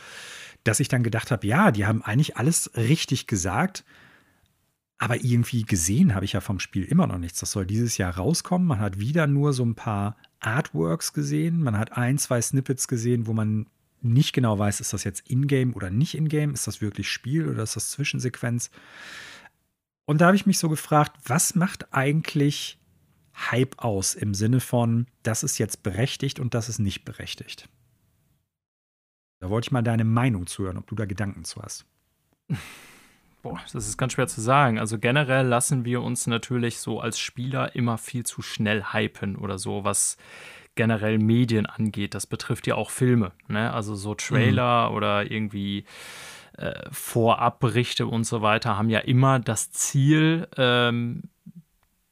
dass 0.64 0.80
ich 0.80 0.88
dann 0.88 1.04
gedacht 1.04 1.32
habe, 1.32 1.48
ja, 1.48 1.72
die 1.72 1.86
haben 1.86 2.04
eigentlich 2.04 2.38
alles 2.38 2.72
richtig 2.76 3.28
gesagt. 3.28 3.84
Aber 5.02 5.24
irgendwie 5.24 5.64
gesehen 5.64 6.14
habe 6.14 6.26
ich 6.26 6.34
ja 6.34 6.42
vom 6.42 6.60
Spiel 6.60 6.84
immer 6.84 7.08
noch 7.08 7.18
nichts. 7.18 7.40
Das 7.40 7.52
soll 7.52 7.66
dieses 7.66 7.98
Jahr 7.98 8.18
rauskommen. 8.18 8.68
Man 8.68 8.80
hat 8.80 9.00
wieder 9.00 9.28
nur 9.28 9.54
so 9.54 9.64
ein 9.64 9.76
paar 9.76 10.18
Artworks 10.42 11.14
gesehen. 11.14 11.64
Man 11.64 11.78
hat 11.78 11.94
ein, 11.94 12.18
zwei 12.18 12.42
Snippets 12.42 12.90
gesehen, 12.90 13.26
wo 13.26 13.32
man 13.32 13.68
nicht 14.02 14.34
genau 14.34 14.58
weiß, 14.58 14.80
ist 14.80 14.94
das 14.94 15.04
jetzt 15.04 15.30
Ingame 15.30 15.74
oder 15.74 15.90
nicht 15.90 16.16
Ingame? 16.16 16.54
Ist 16.54 16.68
das 16.68 16.82
wirklich 16.82 17.10
Spiel 17.10 17.48
oder 17.48 17.64
ist 17.64 17.76
das 17.76 17.92
Zwischensequenz? 17.92 18.72
Und 20.06 20.22
da 20.22 20.28
habe 20.28 20.36
ich 20.36 20.46
mich 20.46 20.58
so 20.58 20.70
gefragt, 20.70 21.18
was 21.26 21.56
macht 21.56 21.94
eigentlich 21.94 22.80
Hype 23.52 23.78
aus 23.78 24.16
im 24.16 24.34
Sinne 24.34 24.60
von, 24.60 25.08
das 25.24 25.44
ist 25.44 25.58
jetzt 25.58 25.84
berechtigt 25.84 26.40
und 26.40 26.54
das 26.54 26.70
ist 26.70 26.80
nicht 26.80 27.06
berechtigt? 27.06 27.70
Da 29.40 29.50
wollte 29.50 29.68
ich 29.68 29.72
mal 29.72 29.82
deine 29.82 30.04
Meinung 30.04 30.48
zuhören, 30.48 30.78
ob 30.78 30.88
du 30.88 30.96
da 30.96 31.06
Gedanken 31.06 31.46
zu 31.46 31.62
hast. 31.62 31.86
Boah, 33.42 33.60
das 33.72 33.88
ist 33.88 33.98
ganz 33.98 34.14
schwer 34.14 34.28
zu 34.28 34.42
sagen. 34.42 34.80
Also 34.80 35.00
generell 35.00 35.48
lassen 35.48 35.86
wir 35.86 36.02
uns 36.02 36.28
natürlich 36.28 36.80
so 36.80 37.00
als 37.00 37.20
Spieler 37.20 37.74
immer 37.74 37.98
viel 37.98 38.26
zu 38.26 38.42
schnell 38.42 38.92
hypen 38.92 39.38
oder 39.38 39.58
so, 39.58 39.86
was 39.86 40.18
generell 40.80 41.18
Medien 41.18 41.66
angeht. 41.66 42.14
Das 42.14 42.26
betrifft 42.26 42.66
ja 42.66 42.76
auch 42.76 42.90
Filme. 42.90 43.34
Ne? 43.50 43.74
Also 43.74 43.96
so 43.96 44.16
Trailer 44.16 44.90
mhm. 44.90 44.96
oder 44.96 45.30
irgendwie 45.30 45.84
äh, 46.58 46.88
Vorabberichte 46.90 48.08
und 48.08 48.24
so 48.24 48.42
weiter 48.42 48.78
haben 48.78 48.90
ja 48.90 49.00
immer 49.00 49.40
das 49.40 49.72
Ziel, 49.72 50.48
ähm, 50.56 51.24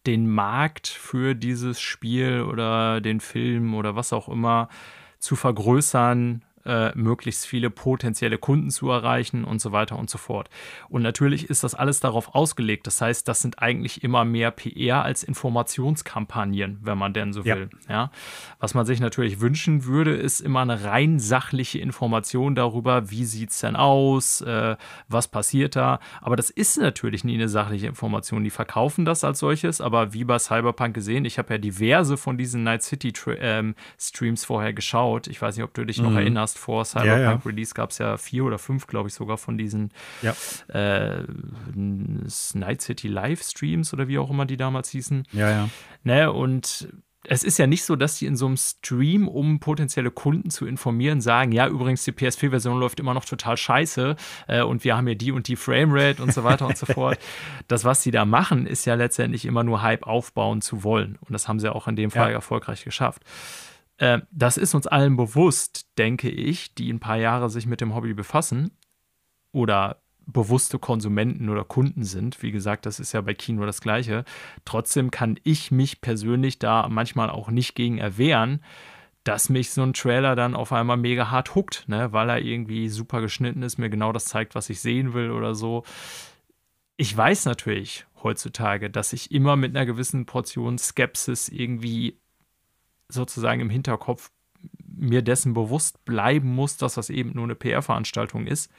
den 0.05 0.29
Markt 0.29 0.89
für 0.89 1.33
dieses 1.33 1.79
Spiel 1.79 2.41
oder 2.41 2.99
den 2.99 3.21
Film 3.21 3.73
oder 3.73 3.95
was 3.95 4.11
auch 4.11 4.27
immer 4.27 4.67
zu 5.17 5.37
vergrößern, 5.37 6.43
äh, 6.67 6.91
möglichst 6.95 7.47
viele 7.47 7.69
potenzielle 7.69 8.37
Kunden 8.37 8.69
zu 8.69 8.89
erreichen 8.89 9.45
und 9.45 9.61
so 9.61 9.71
weiter 9.71 9.97
und 9.97 10.09
so 10.09 10.17
fort. 10.17 10.49
Und 10.89 11.01
natürlich 11.01 11.49
ist 11.49 11.63
das 11.63 11.73
alles 11.73 11.99
darauf 11.99 12.35
ausgelegt. 12.35 12.85
Das 12.87 13.01
heißt, 13.01 13.27
das 13.27 13.41
sind 13.41 13.61
eigentlich 13.61 14.03
immer 14.03 14.25
mehr 14.25 14.51
PR 14.51 15.03
als 15.03 15.23
Informationskampagnen, 15.23 16.79
wenn 16.81 16.97
man 16.97 17.13
denn 17.13 17.33
so 17.33 17.45
will. 17.45 17.69
Ja. 17.87 17.93
ja. 17.93 18.11
Was 18.59 18.73
man 18.73 18.85
sich 18.85 18.99
natürlich 18.99 19.39
wünschen 19.39 19.85
würde, 19.85 20.15
ist 20.15 20.41
immer 20.41 20.61
eine 20.61 20.83
rein 20.83 21.19
sachliche 21.19 21.79
Information 21.79 22.55
darüber, 22.55 23.09
wie 23.09 23.25
sieht 23.25 23.51
es 23.51 23.59
denn 23.59 23.75
aus, 23.75 24.41
äh, 24.41 24.75
was 25.07 25.27
passiert 25.29 25.75
da. 25.75 25.99
Aber 26.21 26.35
das 26.35 26.49
ist 26.49 26.77
natürlich 26.77 27.23
nie 27.23 27.35
eine 27.35 27.49
sachliche 27.49 27.87
Information. 27.87 28.43
Die 28.43 28.49
verkaufen 28.49 29.05
das 29.05 29.23
als 29.23 29.39
solches, 29.39 29.79
aber 29.79 30.13
wie 30.13 30.25
bei 30.25 30.37
Cyberpunk 30.37 30.93
gesehen, 30.93 31.25
ich 31.25 31.37
habe 31.37 31.53
ja 31.53 31.57
diverse 31.57 32.17
von 32.17 32.37
diesen 32.37 32.63
Night 32.63 32.83
City 32.83 33.13
ähm, 33.39 33.75
Streams 33.97 34.43
vorher 34.43 34.73
geschaut. 34.73 35.27
Ich 35.27 35.41
weiß 35.41 35.55
nicht, 35.55 35.63
ob 35.63 35.73
du 35.73 35.85
dich 35.85 35.99
mhm. 35.99 36.09
noch 36.09 36.15
erinnerst 36.57 36.63
vor 36.67 36.85
Cyberpunk 36.85 37.19
ja, 37.19 37.31
ja. 37.31 37.41
Release 37.45 37.73
gab 37.73 37.91
es 37.91 37.97
ja 37.97 38.17
vier 38.17 38.45
oder 38.45 38.57
fünf, 38.57 38.87
glaube 38.87 39.09
ich, 39.09 39.15
sogar 39.15 39.37
von 39.37 39.57
diesen 39.57 39.91
ja. 40.21 40.35
äh, 40.69 41.23
Night 41.75 42.81
City 42.81 43.07
Livestreams 43.07 43.93
oder 43.93 44.07
wie 44.07 44.17
auch 44.17 44.29
immer 44.29 44.45
die 44.45 44.57
damals 44.57 44.89
hießen. 44.89 45.23
Ja, 45.31 45.49
ja. 45.49 45.69
Ne, 46.03 46.31
und 46.31 46.89
es 47.29 47.43
ist 47.43 47.59
ja 47.59 47.67
nicht 47.67 47.83
so, 47.83 47.97
dass 47.97 48.19
die 48.19 48.25
in 48.25 48.37
so 48.37 48.45
einem 48.45 48.55
Stream, 48.55 49.27
um 49.27 49.59
potenzielle 49.59 50.11
Kunden 50.11 50.49
zu 50.49 50.65
informieren, 50.65 51.19
sagen, 51.19 51.51
ja, 51.51 51.67
übrigens, 51.67 52.05
die 52.05 52.13
PS4-Version 52.13 52.79
läuft 52.79 53.01
immer 53.01 53.13
noch 53.13 53.25
total 53.25 53.57
scheiße 53.57 54.15
äh, 54.47 54.61
und 54.61 54.85
wir 54.85 54.95
haben 54.95 55.09
ja 55.09 55.15
die 55.15 55.33
und 55.33 55.49
die 55.49 55.57
Framerate 55.57 56.23
und 56.23 56.33
so 56.33 56.45
weiter 56.45 56.67
und 56.67 56.77
so 56.77 56.85
fort. 56.93 57.19
Das, 57.67 57.83
was 57.83 58.01
sie 58.01 58.11
da 58.11 58.23
machen, 58.23 58.65
ist 58.65 58.85
ja 58.85 58.95
letztendlich 58.95 59.45
immer 59.45 59.65
nur 59.65 59.81
Hype 59.81 60.07
aufbauen 60.07 60.61
zu 60.61 60.85
wollen. 60.85 61.17
Und 61.19 61.33
das 61.33 61.49
haben 61.49 61.59
sie 61.59 61.73
auch 61.73 61.89
in 61.89 61.97
dem 61.97 62.11
Fall 62.11 62.29
ja. 62.29 62.35
erfolgreich 62.35 62.85
geschafft. 62.85 63.23
Äh, 63.97 64.19
das 64.31 64.57
ist 64.57 64.73
uns 64.73 64.87
allen 64.87 65.17
bewusst, 65.17 65.87
denke 65.97 66.29
ich, 66.29 66.73
die 66.75 66.91
ein 66.91 66.99
paar 66.99 67.17
Jahre 67.17 67.49
sich 67.49 67.65
mit 67.65 67.81
dem 67.81 67.95
Hobby 67.95 68.13
befassen 68.13 68.71
oder 69.51 70.01
bewusste 70.27 70.77
Konsumenten 70.77 71.49
oder 71.49 71.63
Kunden 71.63 72.03
sind. 72.03 72.43
Wie 72.43 72.51
gesagt, 72.51 72.85
das 72.85 72.99
ist 72.99 73.13
ja 73.13 73.21
bei 73.21 73.33
Kino 73.33 73.65
das 73.65 73.81
Gleiche. 73.81 74.25
Trotzdem 74.65 75.09
kann 75.09 75.39
ich 75.43 75.71
mich 75.71 76.01
persönlich 76.01 76.59
da 76.59 76.87
manchmal 76.89 77.29
auch 77.29 77.49
nicht 77.49 77.75
gegen 77.75 77.97
erwehren, 77.97 78.61
dass 79.23 79.49
mich 79.49 79.71
so 79.71 79.83
ein 79.83 79.93
Trailer 79.93 80.35
dann 80.35 80.55
auf 80.55 80.71
einmal 80.71 80.97
mega 80.97 81.31
hart 81.31 81.55
huckt, 81.55 81.85
ne? 81.87 82.13
weil 82.13 82.29
er 82.29 82.39
irgendwie 82.39 82.89
super 82.89 83.21
geschnitten 83.21 83.61
ist, 83.61 83.77
mir 83.77 83.89
genau 83.89 84.11
das 84.11 84.25
zeigt, 84.25 84.55
was 84.55 84.69
ich 84.69 84.79
sehen 84.79 85.13
will 85.13 85.31
oder 85.31 85.55
so. 85.55 85.83
Ich 86.97 87.15
weiß 87.15 87.45
natürlich 87.45 88.05
heutzutage, 88.23 88.89
dass 88.89 89.13
ich 89.13 89.31
immer 89.31 89.55
mit 89.55 89.75
einer 89.75 89.85
gewissen 89.85 90.25
Portion 90.25 90.77
Skepsis 90.77 91.49
irgendwie 91.49 92.19
sozusagen 93.09 93.61
im 93.61 93.69
Hinterkopf 93.69 94.31
mir 94.97 95.21
dessen 95.21 95.53
bewusst 95.53 96.03
bleiben 96.05 96.53
muss, 96.53 96.77
dass 96.77 96.95
das 96.95 97.09
eben 97.09 97.33
nur 97.33 97.43
eine 97.43 97.55
PR-Veranstaltung 97.55 98.47
ist. 98.47 98.71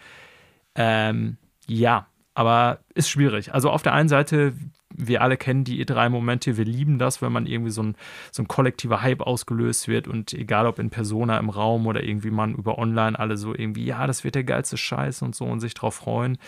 Ähm, 0.75 1.39
ja, 1.67 2.07
aber 2.35 2.81
ist 2.95 3.09
schwierig. 3.09 3.55
Also 3.55 3.71
auf 3.71 3.83
der 3.83 3.95
einen 3.95 4.09
Seite, 4.09 4.55
wir 4.95 5.23
alle 5.23 5.37
kennen 5.37 5.65
die 5.65 5.85
E3-Momente, 5.85 6.57
wir 6.57 6.65
lieben 6.65 6.99
das, 6.99 7.21
wenn 7.23 7.33
man 7.33 7.47
irgendwie 7.47 7.71
so 7.71 7.83
ein, 7.83 7.97
so 8.33 8.43
ein 8.43 8.49
kollektiver 8.49 9.03
Hype 9.03 9.23
ausgelöst 9.23 9.89
wird 9.89 10.09
und 10.09 10.33
egal 10.33 10.67
ob 10.67 10.79
in 10.79 10.91
Persona 10.91 11.39
im 11.39 11.51
Raum 11.51 11.87
oder 11.87 12.03
irgendwie 12.03 12.31
man 12.31 12.55
über 12.55 12.79
online 12.79 13.19
alle 13.19 13.37
so 13.37 13.55
irgendwie, 13.55 13.85
ja, 13.85 14.07
das 14.07 14.25
wird 14.25 14.35
der 14.35 14.45
geilste 14.45 14.77
Scheiß 14.77 15.23
und 15.23 15.35
so 15.35 15.47
und 15.47 15.61
sich 15.61 15.75
drauf 15.75 15.97
freuen. 15.97 16.39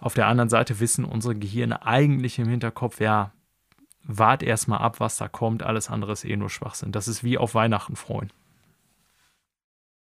Auf 0.00 0.14
der 0.14 0.26
anderen 0.26 0.48
Seite 0.48 0.80
wissen 0.80 1.04
unsere 1.04 1.36
Gehirne 1.36 1.86
eigentlich 1.86 2.38
im 2.38 2.48
Hinterkopf, 2.48 3.00
ja, 3.00 3.32
wart 4.04 4.42
erstmal 4.42 4.78
ab, 4.78 5.00
was 5.00 5.16
da 5.16 5.28
kommt. 5.28 5.62
Alles 5.62 5.90
andere 5.90 6.12
ist 6.12 6.24
eh 6.24 6.36
nur 6.36 6.50
Schwachsinn. 6.50 6.92
Das 6.92 7.08
ist 7.08 7.22
wie 7.24 7.38
auf 7.38 7.54
Weihnachten 7.54 7.96
freuen. 7.96 8.32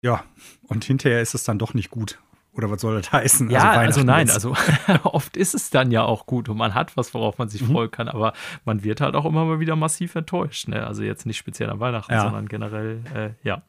Ja, 0.02 0.24
und 0.63 0.86
hinterher 0.86 1.21
ist 1.21 1.34
es 1.34 1.43
dann 1.43 1.58
doch 1.58 1.74
nicht 1.74 1.89
gut. 1.89 2.19
Oder 2.54 2.71
was 2.71 2.82
soll 2.82 3.02
das 3.02 3.12
heißen? 3.12 3.50
Ja, 3.50 3.71
also, 3.71 4.00
also 4.00 4.04
nein, 4.04 4.30
also 4.30 4.56
oft 5.04 5.36
ist 5.36 5.56
es 5.56 5.71
dann 5.71 5.91
ja 5.91 6.04
auch 6.04 6.26
gut 6.26 6.48
und 6.48 6.58
man 6.58 6.74
hat 6.74 6.95
was, 6.95 7.13
worauf 7.13 7.38
man 7.38 7.50
sich 7.50 7.62
mhm. 7.62 7.74
freuen 7.74 7.91
kann, 7.91 8.08
aber 8.08 8.34
man 8.63 8.84
wird 8.84 9.02
halt 9.02 9.15
auch 9.15 9.26
immer 9.26 9.43
mal 9.43 9.60
wieder 9.60 9.76
massiv 9.76 10.15
enttäuscht. 10.15 10.69
Ne? 10.69 10.86
Also 10.88 11.04
jetzt 11.04 11.26
nicht 11.26 11.38
speziell 11.38 11.69
an 11.69 11.82
Weihnachten, 11.82 12.13
ja. 12.13 12.21
sondern 12.21 12.48
generell, 12.48 13.02
äh, 13.13 13.48
ja. 13.48 13.62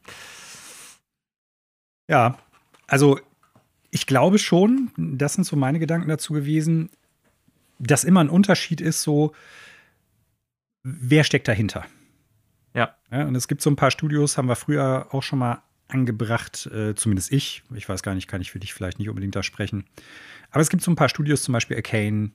Ja, 2.09 2.39
also 2.87 3.19
ich 3.91 4.07
glaube 4.07 4.39
schon, 4.39 4.93
das 4.97 5.35
sind 5.35 5.45
so 5.45 5.57
meine 5.57 5.81
Gedanken 5.81 6.09
dazu 6.09 6.33
gewesen, 6.33 6.91
dass 7.79 8.05
immer 8.05 8.21
ein 8.21 8.31
Unterschied 8.31 8.81
ist, 8.81 9.03
so, 9.03 9.33
wer 10.87 11.25
steckt 11.25 11.49
dahinter? 11.49 11.85
Ja. 12.75 12.95
ja. 13.11 13.27
Und 13.27 13.35
es 13.35 13.49
gibt 13.49 13.61
so 13.61 13.71
ein 13.71 13.77
paar 13.77 13.91
Studios, 13.91 14.39
haben 14.39 14.49
wir 14.49 14.57
früher 14.57 15.09
auch 15.11 15.23
schon 15.23 15.41
mal 15.41 15.63
angebracht, 15.89 16.67
äh, 16.67 16.95
zumindest 16.95 17.33
ich. 17.33 17.63
Ich 17.75 17.89
weiß 17.89 18.03
gar 18.03 18.15
nicht, 18.15 18.29
kann 18.29 18.41
ich 18.41 18.53
für 18.53 18.61
dich 18.61 18.73
vielleicht 18.73 18.99
nicht 18.99 19.09
unbedingt 19.09 19.35
da 19.35 19.43
sprechen. 19.43 19.85
Aber 20.51 20.61
es 20.61 20.71
gibt 20.71 20.83
so 20.83 20.91
ein 20.91 20.97
paar 20.97 21.09
Studios, 21.09 21.43
zum 21.43 21.53
Beispiel 21.53 21.77
Arcane, 21.77 22.31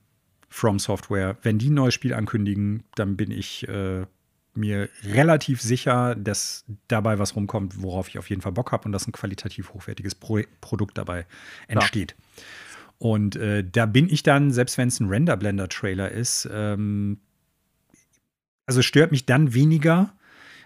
From 0.49 0.79
Software. 0.79 1.37
Wenn 1.43 1.59
die 1.59 1.69
ein 1.69 1.75
neues 1.75 1.93
Spiel 1.93 2.13
ankündigen, 2.13 2.83
dann 2.95 3.15
bin 3.15 3.31
ich 3.31 3.67
äh, 3.69 4.05
mir 4.53 4.89
relativ 5.03 5.61
sicher, 5.61 6.15
dass 6.15 6.65
dabei 6.89 7.19
was 7.19 7.37
rumkommt, 7.37 7.81
worauf 7.81 8.09
ich 8.09 8.19
auf 8.19 8.29
jeden 8.29 8.41
Fall 8.41 8.51
Bock 8.51 8.73
habe 8.73 8.85
und 8.85 8.91
dass 8.91 9.07
ein 9.07 9.13
qualitativ 9.13 9.73
hochwertiges 9.73 10.15
Pro 10.15 10.41
Produkt 10.59 10.97
dabei 10.97 11.25
entsteht. 11.69 12.15
Ja. 12.17 12.43
Und 12.97 13.37
äh, 13.37 13.63
da 13.63 13.85
bin 13.85 14.09
ich 14.09 14.23
dann, 14.23 14.51
selbst 14.51 14.77
wenn 14.77 14.89
es 14.89 14.99
ein 14.99 15.07
Render-Blender-Trailer 15.07 16.11
ist, 16.11 16.49
ähm, 16.51 17.19
also 18.71 18.83
stört 18.83 19.11
mich 19.11 19.25
dann 19.25 19.53
weniger, 19.53 20.13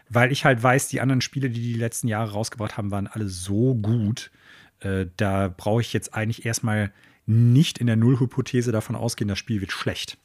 weil 0.09 0.31
ich 0.31 0.45
halt 0.45 0.61
weiß, 0.61 0.89
die 0.89 1.01
anderen 1.01 1.21
Spiele, 1.21 1.49
die 1.49 1.59
die 1.59 1.73
letzten 1.73 2.07
Jahre 2.07 2.33
rausgebracht 2.33 2.77
haben, 2.77 2.91
waren 2.91 3.07
alle 3.07 3.27
so 3.27 3.73
gut. 3.73 4.29
Äh, 4.79 5.07
da 5.17 5.47
brauche 5.47 5.81
ich 5.81 5.91
jetzt 5.91 6.13
eigentlich 6.13 6.45
erstmal 6.45 6.93
nicht 7.25 7.79
in 7.79 7.87
der 7.87 7.95
Nullhypothese 7.95 8.71
davon 8.71 8.95
ausgehen, 8.95 9.27
das 9.27 9.39
Spiel 9.39 9.59
wird 9.59 9.71
schlecht. 9.71 10.19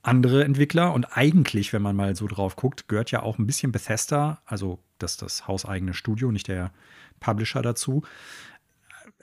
Andere 0.00 0.44
Entwickler 0.44 0.94
und 0.94 1.04
eigentlich, 1.14 1.74
wenn 1.74 1.82
man 1.82 1.94
mal 1.94 2.16
so 2.16 2.26
drauf 2.26 2.56
guckt, 2.56 2.88
gehört 2.88 3.10
ja 3.10 3.22
auch 3.22 3.38
ein 3.38 3.46
bisschen 3.46 3.70
Bethesda, 3.70 4.40
also 4.46 4.78
das, 4.98 5.18
das 5.18 5.46
hauseigene 5.46 5.92
Studio, 5.92 6.32
nicht 6.32 6.48
der 6.48 6.72
Publisher 7.20 7.60
dazu 7.60 8.02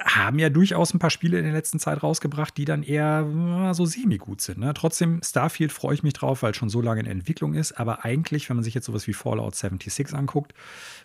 haben 0.03 0.39
ja 0.39 0.49
durchaus 0.49 0.93
ein 0.93 0.99
paar 0.99 1.09
Spiele 1.09 1.37
in 1.37 1.45
der 1.45 1.53
letzten 1.53 1.79
Zeit 1.79 2.01
rausgebracht, 2.01 2.57
die 2.57 2.65
dann 2.65 2.83
eher 2.83 3.73
so 3.73 3.85
semi-gut 3.85 4.41
sind. 4.41 4.59
Ne? 4.59 4.73
Trotzdem, 4.73 5.21
Starfield 5.23 5.71
freue 5.71 5.93
ich 5.93 6.03
mich 6.03 6.13
drauf, 6.13 6.43
weil 6.43 6.51
es 6.51 6.57
schon 6.57 6.69
so 6.69 6.81
lange 6.81 7.01
in 7.01 7.05
Entwicklung 7.05 7.53
ist. 7.53 7.73
Aber 7.73 8.03
eigentlich, 8.03 8.49
wenn 8.49 8.57
man 8.57 8.63
sich 8.63 8.73
jetzt 8.73 8.85
sowas 8.85 9.07
wie 9.07 9.13
Fallout 9.13 9.55
76 9.55 10.13
anguckt, 10.15 10.53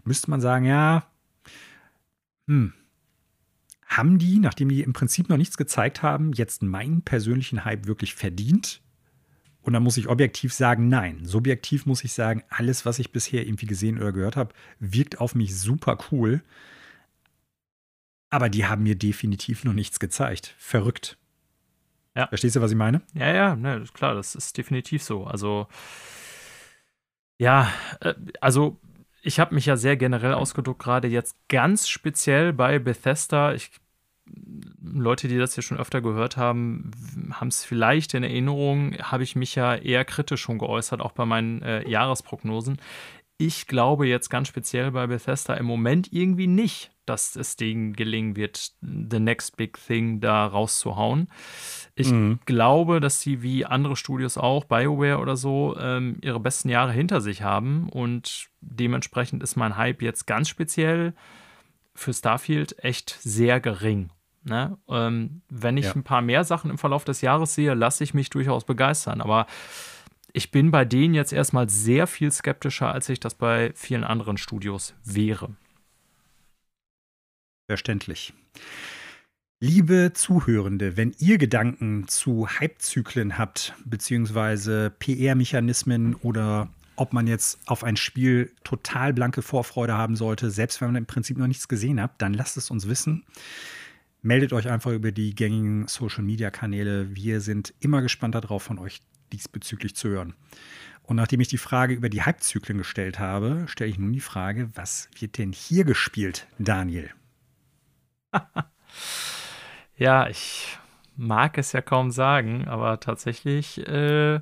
müsste 0.05 0.31
man 0.31 0.41
sagen, 0.41 0.65
ja, 0.65 1.07
hm, 2.47 2.73
haben 3.87 4.19
die, 4.19 4.39
nachdem 4.39 4.69
die 4.69 4.83
im 4.83 4.93
Prinzip 4.93 5.29
noch 5.29 5.37
nichts 5.37 5.57
gezeigt 5.57 6.03
haben, 6.03 6.33
jetzt 6.33 6.63
meinen 6.63 7.03
persönlichen 7.03 7.65
Hype 7.65 7.87
wirklich 7.87 8.15
verdient? 8.15 8.83
Und 9.63 9.73
dann 9.73 9.83
muss 9.83 9.97
ich 9.97 10.09
objektiv 10.09 10.53
sagen, 10.53 10.89
nein. 10.89 11.25
Subjektiv 11.25 11.87
muss 11.87 12.05
ich 12.05 12.13
sagen, 12.13 12.45
alles, 12.49 12.87
was 12.87 13.01
ich 13.01 13.11
bisher 13.11 13.45
irgendwie 13.45 13.67
gesehen 13.67 13.99
oder 13.99 14.13
gehört 14.13 14.37
habe, 14.37 14.55
wirkt 14.79 15.21
auf 15.21 15.35
mich 15.35 15.59
super 15.59 15.99
cool. 16.11 16.43
Aber 18.31 18.49
die 18.49 18.67
haben 18.67 18.83
mir 18.83 18.97
definitiv 18.97 19.65
noch 19.65 19.73
nichts 19.73 20.01
gezeigt. 20.01 20.55
Verrückt. 20.59 21.19
Ja. 22.17 22.27
Verstehst 22.29 22.57
du, 22.57 22.61
was 22.61 22.71
ich 22.71 22.77
meine? 22.77 23.03
Ja, 23.15 23.33
ja, 23.33 23.57
ne, 23.57 23.85
klar, 23.93 24.15
das 24.15 24.35
ist 24.35 24.57
definitiv 24.57 25.03
so. 25.03 25.25
Also, 25.25 25.69
ja, 27.39 27.71
äh, 28.01 28.15
also 28.41 28.81
ich 29.23 29.39
habe 29.39 29.55
mich 29.55 29.67
ja 29.67 29.77
sehr 29.77 29.97
generell 29.97 30.33
ausgedruckt, 30.33 30.83
gerade 30.83 31.09
jetzt 31.09 31.37
ganz 31.49 31.89
speziell 31.89 32.53
bei 32.53 32.79
Bethesda. 32.79 33.53
Ich, 33.53 33.71
Leute, 34.83 35.29
die 35.29 35.37
das 35.37 35.55
hier 35.55 35.63
schon 35.63 35.79
öfter 35.79 36.01
gehört 36.01 36.37
haben, 36.37 36.91
haben 37.33 37.49
es 37.49 37.65
vielleicht 37.65 38.15
in 38.15 38.23
Erinnerung, 38.23 38.97
habe 38.99 39.25
ich 39.25 39.37
mich 39.37 39.55
ja 39.55 39.75
eher 39.75 40.05
kritisch 40.05 40.41
schon 40.41 40.59
geäußert, 40.59 41.01
auch 41.01 41.13
bei 41.13 41.27
meinen 41.27 41.61
äh, 41.63 41.89
Jahresprognosen. 41.89 42.79
Ich 43.39 43.67
glaube 43.67 44.07
jetzt 44.07 44.31
ganz 44.31 44.49
speziell 44.49 44.91
bei 44.93 45.07
Bethesda 45.07 45.55
im 45.55 45.67
Moment 45.67 46.13
irgendwie 46.13 46.47
nicht, 46.47 46.91
dass 47.05 47.37
es 47.37 47.57
denen 47.57 47.93
gelingen 47.93 48.35
wird, 48.35 48.73
the 48.81 49.21
next 49.21 49.57
big 49.57 49.79
thing 49.79 50.21
da 50.21 50.47
rauszuhauen. 50.47 51.29
Ich 51.95 52.11
mhm. 52.11 52.41
glaube, 52.47 53.01
dass 53.01 53.21
sie 53.21 53.43
wie 53.43 53.67
andere 53.67 53.97
Studios 53.97 54.39
auch, 54.39 54.65
BioWare 54.65 55.19
oder 55.19 55.37
so, 55.37 55.77
ähm, 55.79 56.17
ihre 56.23 56.41
besten 56.41 56.71
Jahre 56.71 56.93
hinter 56.93 57.21
sich 57.21 57.43
haben 57.43 57.89
und 57.91 58.49
dementsprechend 58.61 59.43
ist 59.43 59.57
mein 59.57 59.77
Hype 59.77 60.03
jetzt 60.03 60.27
ganz 60.27 60.49
speziell 60.49 61.15
für 61.95 62.13
Starfield 62.13 62.83
echt 62.85 63.11
sehr 63.21 63.61
gering. 63.61 64.11
Ne? 64.45 64.79
Ähm, 64.89 65.43
wenn 65.49 65.77
ich 65.77 65.87
ja. 65.87 65.95
ein 65.95 66.05
paar 66.05 66.23
mehr 66.23 66.45
Sachen 66.45 66.71
im 66.71 66.79
Verlauf 66.79 67.05
des 67.05 67.21
Jahres 67.21 67.55
sehe, 67.55 67.75
lasse 67.75 68.05
ich 68.05 68.15
mich 68.15 68.31
durchaus 68.31 68.65
begeistern. 68.65 69.21
Aber 69.21 69.47
ich 70.33 70.51
bin 70.51 70.71
bei 70.71 70.85
denen 70.85 71.15
jetzt 71.15 71.33
erstmal 71.33 71.69
sehr 71.69 72.07
viel 72.07 72.31
skeptischer, 72.31 72.93
als 72.93 73.09
ich 73.09 73.21
das 73.21 73.35
bei 73.35 73.73
vielen 73.75 74.05
anderen 74.05 74.37
Studios 74.37 74.95
wäre. 75.05 75.57
Verständlich. 77.69 78.33
Liebe 79.59 80.13
Zuhörende, 80.13 80.97
wenn 80.99 81.15
ihr 81.19 81.39
Gedanken 81.39 82.09
zu 82.09 82.47
Hypezyklen 82.47 83.39
habt, 83.39 83.75
beziehungsweise 83.85 84.91
PR-Mechanismen 84.99 86.15
oder 86.17 86.69
ob 86.97 87.13
man 87.13 87.27
jetzt 87.27 87.59
auf 87.67 87.83
ein 87.83 87.97
Spiel 87.97 88.53
total 88.65 89.13
blanke 89.13 89.43
Vorfreude 89.43 89.95
haben 89.95 90.17
sollte, 90.17 90.51
selbst 90.51 90.81
wenn 90.81 90.89
man 90.89 90.97
im 90.97 91.07
Prinzip 91.07 91.39
noch 91.39 91.47
nichts 91.47 91.69
gesehen 91.69 92.01
hat, 92.01 92.13
dann 92.19 92.35
lasst 92.35 92.57
es 92.57 92.71
uns 92.71 92.87
wissen. 92.89 93.25
Meldet 94.23 94.53
euch 94.53 94.69
einfach 94.69 94.93
über 94.93 95.13
die 95.13 95.35
gängigen 95.35 95.87
Social-Media-Kanäle. 95.89 97.15
Wir 97.15 97.41
sind 97.41 97.75
immer 97.81 98.03
gespannt 98.03 98.35
darauf, 98.35 98.63
von 98.63 98.79
euch 98.79 99.01
diesbezüglich 99.33 99.95
zu 99.95 100.09
hören. 100.09 100.35
Und 101.03 101.17
nachdem 101.17 101.41
ich 101.41 101.49
die 101.49 101.59
Frage 101.59 101.95
über 101.95 102.09
die 102.09 102.25
Hypezyklen 102.25 102.79
gestellt 102.79 103.19
habe, 103.19 103.67
stelle 103.69 103.91
ich 103.91 103.99
nun 103.99 104.13
die 104.13 104.21
Frage, 104.21 104.71
was 104.75 105.09
wird 105.19 105.39
denn 105.39 105.53
hier 105.53 105.85
gespielt, 105.85 106.49
Daniel? 106.59 107.11
Ja, 109.99 110.29
ich 110.29 110.79
mag 111.17 111.57
es 111.57 111.73
ja 111.73 111.81
kaum 111.81 112.11
sagen, 112.11 112.69
aber 112.69 113.01
tatsächlich 113.01 113.79
äh, 113.89 114.41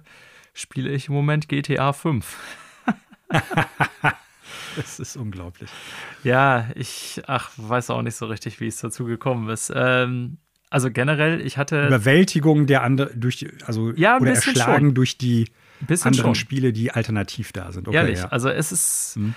spiele 0.52 0.90
ich 0.90 1.08
im 1.08 1.14
Moment 1.14 1.48
GTA 1.48 1.92
5. 1.92 2.36
das 4.76 4.98
ist 4.98 5.16
unglaublich. 5.16 5.70
Ja, 6.24 6.68
ich 6.74 7.22
ach, 7.28 7.52
weiß 7.56 7.90
auch 7.90 8.02
nicht 8.02 8.16
so 8.16 8.26
richtig, 8.26 8.58
wie 8.60 8.66
es 8.66 8.78
dazu 8.78 9.04
gekommen 9.04 9.48
ist. 9.48 9.72
Ähm, 9.74 10.38
also 10.74 10.90
generell, 10.90 11.40
ich 11.40 11.56
hatte. 11.56 11.86
Überwältigung 11.86 12.66
der 12.66 12.82
anderen 12.82 13.20
durch 13.20 13.46
also 13.64 13.92
ja, 13.92 14.18
oder 14.18 14.32
erschlagen 14.32 14.86
schon. 14.86 14.94
durch 14.94 15.16
die 15.16 15.46
anderen 15.88 16.14
schon. 16.14 16.34
Spiele, 16.34 16.72
die 16.72 16.90
alternativ 16.90 17.52
da 17.52 17.70
sind. 17.70 17.86
Okay, 17.86 17.96
Ehrlich, 17.96 18.18
ja. 18.18 18.28
also 18.28 18.48
es 18.48 18.72
ist. 18.72 19.12
Hm. 19.14 19.34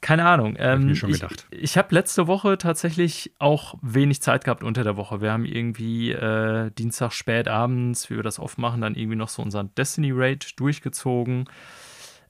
Keine 0.00 0.24
Ahnung. 0.24 0.56
Ähm, 0.58 0.84
hab 0.84 0.90
ich 0.90 0.98
schon 1.00 1.12
gedacht. 1.12 1.46
Ich, 1.50 1.62
ich 1.62 1.76
habe 1.76 1.92
letzte 1.94 2.28
Woche 2.28 2.58
tatsächlich 2.58 3.32
auch 3.40 3.74
wenig 3.82 4.20
Zeit 4.20 4.44
gehabt 4.44 4.62
unter 4.62 4.84
der 4.84 4.96
Woche. 4.96 5.20
Wir 5.20 5.32
haben 5.32 5.44
irgendwie 5.44 6.12
äh, 6.12 6.70
Dienstag 6.72 7.12
spät 7.12 7.48
abends, 7.48 8.08
wie 8.08 8.16
wir 8.16 8.22
das 8.22 8.38
oft 8.38 8.58
machen, 8.58 8.80
dann 8.80 8.94
irgendwie 8.94 9.16
noch 9.16 9.28
so 9.28 9.42
unseren 9.42 9.72
Destiny 9.74 10.12
Raid 10.12 10.58
durchgezogen. 10.60 11.48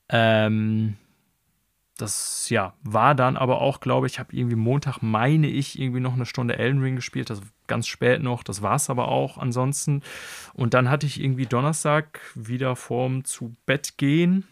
Ähm, 0.08 0.96
das 1.98 2.48
ja 2.48 2.74
war 2.82 3.14
dann 3.14 3.36
aber 3.36 3.60
auch, 3.60 3.80
glaube 3.80 4.06
ich, 4.06 4.18
habe 4.18 4.34
irgendwie 4.34 4.56
Montag 4.56 5.00
meine 5.02 5.48
ich 5.48 5.78
irgendwie 5.78 6.00
noch 6.00 6.14
eine 6.14 6.26
Stunde 6.26 6.58
Elden 6.58 6.82
Ring 6.82 6.96
gespielt, 6.96 7.30
das 7.30 7.42
ganz 7.66 7.86
spät 7.86 8.22
noch. 8.22 8.42
Das 8.42 8.62
war 8.62 8.76
es 8.76 8.90
aber 8.90 9.08
auch 9.08 9.38
ansonsten. 9.38 10.02
Und 10.54 10.74
dann 10.74 10.90
hatte 10.90 11.06
ich 11.06 11.20
irgendwie 11.20 11.46
Donnerstag 11.46 12.20
wieder 12.34 12.76
vorm 12.76 13.24
zu 13.24 13.54
Bett 13.66 13.98
gehen 13.98 14.44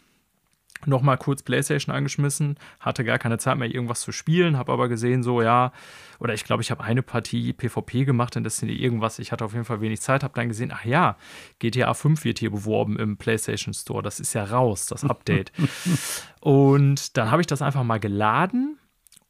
nochmal 0.85 1.17
kurz 1.17 1.43
PlayStation 1.43 1.93
angeschmissen, 1.93 2.57
hatte 2.79 3.03
gar 3.03 3.19
keine 3.19 3.37
Zeit 3.37 3.57
mehr, 3.57 3.73
irgendwas 3.73 4.01
zu 4.01 4.11
spielen, 4.11 4.57
habe 4.57 4.71
aber 4.71 4.89
gesehen, 4.89 5.23
so 5.23 5.41
ja, 5.41 5.71
oder 6.19 6.33
ich 6.33 6.43
glaube, 6.43 6.61
ich 6.63 6.71
habe 6.71 6.83
eine 6.83 7.01
Partie 7.01 7.53
PvP 7.53 8.05
gemacht 8.05 8.35
in 8.35 8.43
Destiny 8.43 8.73
irgendwas. 8.73 9.19
Ich 9.19 9.31
hatte 9.31 9.45
auf 9.45 9.53
jeden 9.53 9.65
Fall 9.65 9.81
wenig 9.81 10.01
Zeit, 10.01 10.23
habe 10.23 10.33
dann 10.35 10.49
gesehen, 10.49 10.71
ach 10.73 10.85
ja, 10.85 11.17
GTA 11.59 11.93
5 11.93 12.23
wird 12.23 12.39
hier 12.39 12.51
beworben 12.51 12.97
im 12.97 13.17
PlayStation 13.17 13.73
Store. 13.73 14.03
Das 14.03 14.19
ist 14.19 14.33
ja 14.33 14.43
raus, 14.43 14.85
das 14.85 15.03
Update. 15.03 15.51
und 16.39 17.17
dann 17.17 17.31
habe 17.31 17.41
ich 17.41 17.47
das 17.47 17.61
einfach 17.61 17.83
mal 17.83 17.99
geladen 17.99 18.77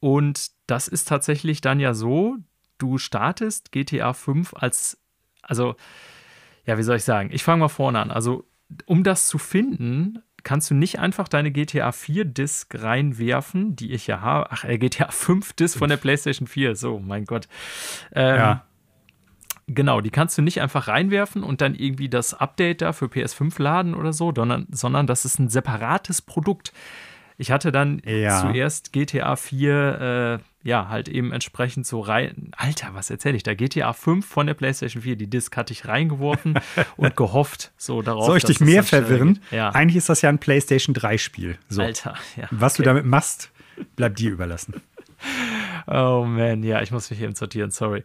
und 0.00 0.50
das 0.66 0.88
ist 0.88 1.08
tatsächlich 1.08 1.60
dann 1.60 1.80
ja 1.80 1.94
so, 1.94 2.36
du 2.82 2.98
startest 2.98 3.72
GTA 3.72 4.12
5 4.12 4.54
als, 4.54 4.98
also, 5.42 5.76
ja, 6.66 6.78
wie 6.78 6.82
soll 6.82 6.96
ich 6.96 7.04
sagen? 7.04 7.30
Ich 7.32 7.44
fange 7.44 7.60
mal 7.60 7.68
vorne 7.68 8.00
an. 8.00 8.10
Also, 8.10 8.44
um 8.86 9.04
das 9.04 9.28
zu 9.28 9.38
finden, 9.38 10.22
kannst 10.42 10.70
du 10.70 10.74
nicht 10.74 10.98
einfach 10.98 11.28
deine 11.28 11.50
GTA 11.50 11.92
4 11.92 12.24
Disc 12.24 12.74
reinwerfen, 12.74 13.76
die 13.76 13.92
ich 13.92 14.06
ja 14.06 14.20
habe. 14.20 14.48
Ach, 14.50 14.64
äh, 14.64 14.78
GTA 14.78 15.10
5 15.10 15.52
Disc 15.52 15.78
von 15.78 15.88
der 15.88 15.96
PlayStation 15.96 16.48
4. 16.48 16.74
So, 16.74 16.98
mein 16.98 17.24
Gott. 17.24 17.48
Ähm, 18.12 18.36
ja. 18.36 18.66
Genau, 19.68 20.00
die 20.00 20.10
kannst 20.10 20.36
du 20.36 20.42
nicht 20.42 20.60
einfach 20.60 20.88
reinwerfen 20.88 21.44
und 21.44 21.60
dann 21.60 21.76
irgendwie 21.76 22.08
das 22.08 22.34
Update 22.34 22.82
da 22.82 22.92
für 22.92 23.06
PS5 23.06 23.62
laden 23.62 23.94
oder 23.94 24.12
so, 24.12 24.32
sondern, 24.34 24.66
sondern 24.72 25.06
das 25.06 25.24
ist 25.24 25.38
ein 25.38 25.48
separates 25.48 26.20
Produkt. 26.20 26.72
Ich 27.38 27.52
hatte 27.52 27.70
dann 27.70 28.02
ja. 28.04 28.40
zuerst 28.40 28.92
GTA 28.92 29.36
4, 29.36 30.40
äh, 30.40 30.51
ja, 30.62 30.88
halt 30.88 31.08
eben 31.08 31.32
entsprechend 31.32 31.86
so 31.86 32.00
rein. 32.00 32.50
Alter, 32.56 32.90
was 32.92 33.10
erzähle 33.10 33.36
ich 33.36 33.42
da? 33.42 33.54
GTA 33.54 33.92
5 33.92 34.24
von 34.24 34.46
der 34.46 34.54
PlayStation 34.54 35.02
4, 35.02 35.16
die 35.16 35.28
Disc 35.28 35.56
hatte 35.56 35.72
ich 35.72 35.86
reingeworfen 35.86 36.58
und 36.96 37.16
gehofft 37.16 37.72
so 37.76 38.02
darauf. 38.02 38.26
Soll 38.26 38.38
ich 38.38 38.44
dich 38.44 38.60
mehr 38.60 38.82
verwirren? 38.82 39.40
Ja. 39.50 39.70
Eigentlich 39.70 39.96
ist 39.96 40.08
das 40.08 40.22
ja 40.22 40.28
ein 40.28 40.38
PlayStation 40.38 40.94
3-Spiel. 40.94 41.58
So. 41.68 41.82
Alter, 41.82 42.14
ja. 42.36 42.48
Was 42.50 42.74
okay. 42.74 42.82
du 42.82 42.86
damit 42.86 43.06
machst, 43.06 43.50
bleibt 43.96 44.18
dir 44.18 44.30
überlassen. 44.30 44.74
Oh 45.86 46.24
man, 46.26 46.62
ja, 46.62 46.80
ich 46.80 46.92
muss 46.92 47.10
mich 47.10 47.20
eben 47.20 47.34
sortieren, 47.34 47.72
sorry. 47.72 48.04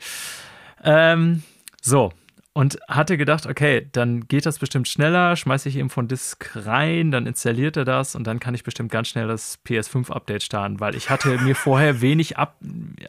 Ähm, 0.83 1.43
so, 1.81 2.11
und 2.57 2.79
hatte 2.87 3.17
gedacht, 3.17 3.45
okay, 3.45 3.87
dann 3.91 4.27
geht 4.27 4.47
das 4.47 4.57
bestimmt 4.57 4.87
schneller, 4.87 5.35
schmeiße 5.35 5.69
ich 5.69 5.75
eben 5.75 5.91
von 5.91 6.07
Disk 6.07 6.55
rein, 6.55 7.11
dann 7.11 7.27
installiert 7.27 7.77
er 7.77 7.85
das 7.85 8.15
und 8.15 8.25
dann 8.25 8.39
kann 8.39 8.55
ich 8.55 8.63
bestimmt 8.63 8.91
ganz 8.91 9.09
schnell 9.09 9.27
das 9.27 9.59
PS5-Update 9.63 10.41
starten, 10.41 10.79
weil 10.79 10.95
ich 10.95 11.11
hatte 11.11 11.37
mir 11.37 11.53
vorher 11.53 12.01
wenig 12.01 12.39
ab, 12.39 12.57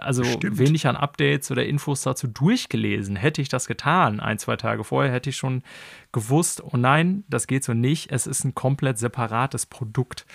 also 0.01 0.23
Stimmt. 0.23 0.59
wenig 0.59 0.87
an 0.87 0.97
Updates 0.97 1.51
oder 1.51 1.65
Infos 1.65 2.03
dazu 2.03 2.27
durchgelesen. 2.27 3.17
Hätte 3.17 3.41
ich 3.41 3.49
das 3.49 3.67
getan, 3.67 4.21
ein, 4.21 4.39
zwei 4.39 4.57
Tage 4.57 4.85
vorher, 4.85 5.11
hätte 5.11 5.31
ich 5.31 5.39
schon 5.39 5.63
gewusst, 6.13 6.63
oh 6.63 6.77
nein, 6.77 7.25
das 7.31 7.47
geht 7.47 7.65
so 7.65 7.73
nicht, 7.73 8.13
es 8.13 8.27
ist 8.27 8.45
ein 8.45 8.55
komplett 8.55 8.99
separates 8.99 9.65
Produkt. 9.65 10.27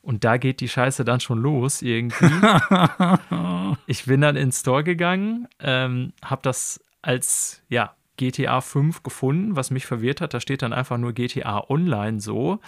Und 0.00 0.24
da 0.24 0.36
geht 0.36 0.58
die 0.58 0.68
Scheiße 0.68 1.04
dann 1.04 1.20
schon 1.20 1.38
los 1.38 1.80
irgendwie. 1.80 2.26
ich 3.86 4.06
bin 4.06 4.20
dann 4.20 4.34
ins 4.34 4.58
Store 4.58 4.82
gegangen, 4.82 5.46
ähm, 5.60 6.12
habe 6.24 6.42
das 6.42 6.80
als, 7.02 7.62
ja, 7.68 7.94
GTA 8.16 8.60
5 8.60 9.02
gefunden, 9.02 9.56
was 9.56 9.70
mich 9.70 9.86
verwirrt 9.86 10.20
hat. 10.20 10.34
Da 10.34 10.40
steht 10.40 10.62
dann 10.62 10.72
einfach 10.72 10.98
nur 10.98 11.12
GTA 11.12 11.68
Online 11.68 12.20
so 12.20 12.60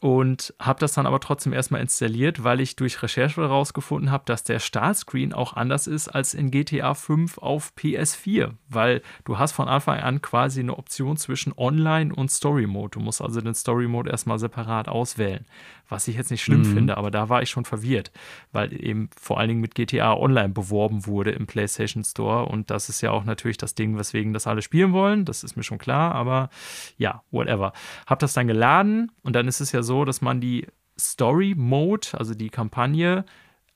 und 0.00 0.54
habe 0.60 0.78
das 0.78 0.92
dann 0.92 1.06
aber 1.06 1.18
trotzdem 1.18 1.52
erstmal 1.52 1.80
installiert, 1.80 2.44
weil 2.44 2.60
ich 2.60 2.76
durch 2.76 3.02
Recherche 3.02 3.40
herausgefunden 3.40 4.12
habe, 4.12 4.22
dass 4.26 4.44
der 4.44 4.60
Startscreen 4.60 5.32
auch 5.32 5.54
anders 5.54 5.88
ist 5.88 6.08
als 6.08 6.34
in 6.34 6.52
GTA 6.52 6.94
5 6.94 7.38
auf 7.38 7.72
PS4, 7.76 8.52
weil 8.68 9.02
du 9.24 9.38
hast 9.38 9.52
von 9.52 9.66
Anfang 9.66 9.98
an 9.98 10.22
quasi 10.22 10.60
eine 10.60 10.78
Option 10.78 11.16
zwischen 11.16 11.52
Online 11.56 12.14
und 12.14 12.30
Story 12.30 12.68
Mode. 12.68 12.90
Du 12.92 13.00
musst 13.00 13.20
also 13.20 13.40
den 13.40 13.54
Story 13.54 13.88
Mode 13.88 14.10
erstmal 14.10 14.38
separat 14.38 14.88
auswählen, 14.88 15.46
was 15.88 16.06
ich 16.06 16.14
jetzt 16.14 16.30
nicht 16.30 16.44
schlimm 16.44 16.60
mhm. 16.60 16.74
finde, 16.74 16.96
aber 16.96 17.10
da 17.10 17.28
war 17.28 17.42
ich 17.42 17.50
schon 17.50 17.64
verwirrt, 17.64 18.12
weil 18.52 18.72
eben 18.80 19.10
vor 19.20 19.40
allen 19.40 19.48
Dingen 19.48 19.60
mit 19.60 19.74
GTA 19.74 20.14
Online 20.14 20.50
beworben 20.50 21.06
wurde 21.06 21.32
im 21.32 21.48
PlayStation 21.48 22.04
Store 22.04 22.44
und 22.44 22.70
das 22.70 22.88
ist 22.88 23.00
ja 23.00 23.10
auch 23.10 23.24
natürlich 23.24 23.56
das 23.56 23.74
Ding, 23.74 23.98
weswegen 23.98 24.32
das 24.32 24.46
alle 24.46 24.62
spielen 24.62 24.92
wollen, 24.92 25.24
das 25.24 25.42
ist 25.42 25.56
mir 25.56 25.64
schon 25.64 25.78
klar, 25.78 26.14
aber 26.14 26.50
ja, 26.98 27.22
whatever. 27.32 27.72
Hab 28.06 28.20
das 28.20 28.32
dann 28.32 28.46
geladen 28.46 29.10
und 29.22 29.34
dann 29.34 29.48
ist 29.48 29.60
es 29.60 29.72
ja 29.72 29.82
so, 29.82 29.87
dass 30.04 30.20
man 30.20 30.40
die 30.40 30.66
Story 30.98 31.54
Mode, 31.56 32.08
also 32.12 32.34
die 32.34 32.50
Kampagne, 32.50 33.24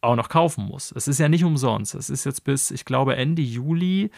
auch 0.00 0.16
noch 0.16 0.28
kaufen 0.28 0.64
muss. 0.64 0.92
Es 0.92 1.06
ist 1.08 1.20
ja 1.20 1.28
nicht 1.28 1.44
umsonst. 1.44 1.94
Es 1.94 2.10
ist 2.10 2.24
jetzt 2.24 2.44
bis, 2.44 2.70
ich 2.70 2.84
glaube, 2.84 3.16
Ende 3.16 3.42
Juli 3.42 4.10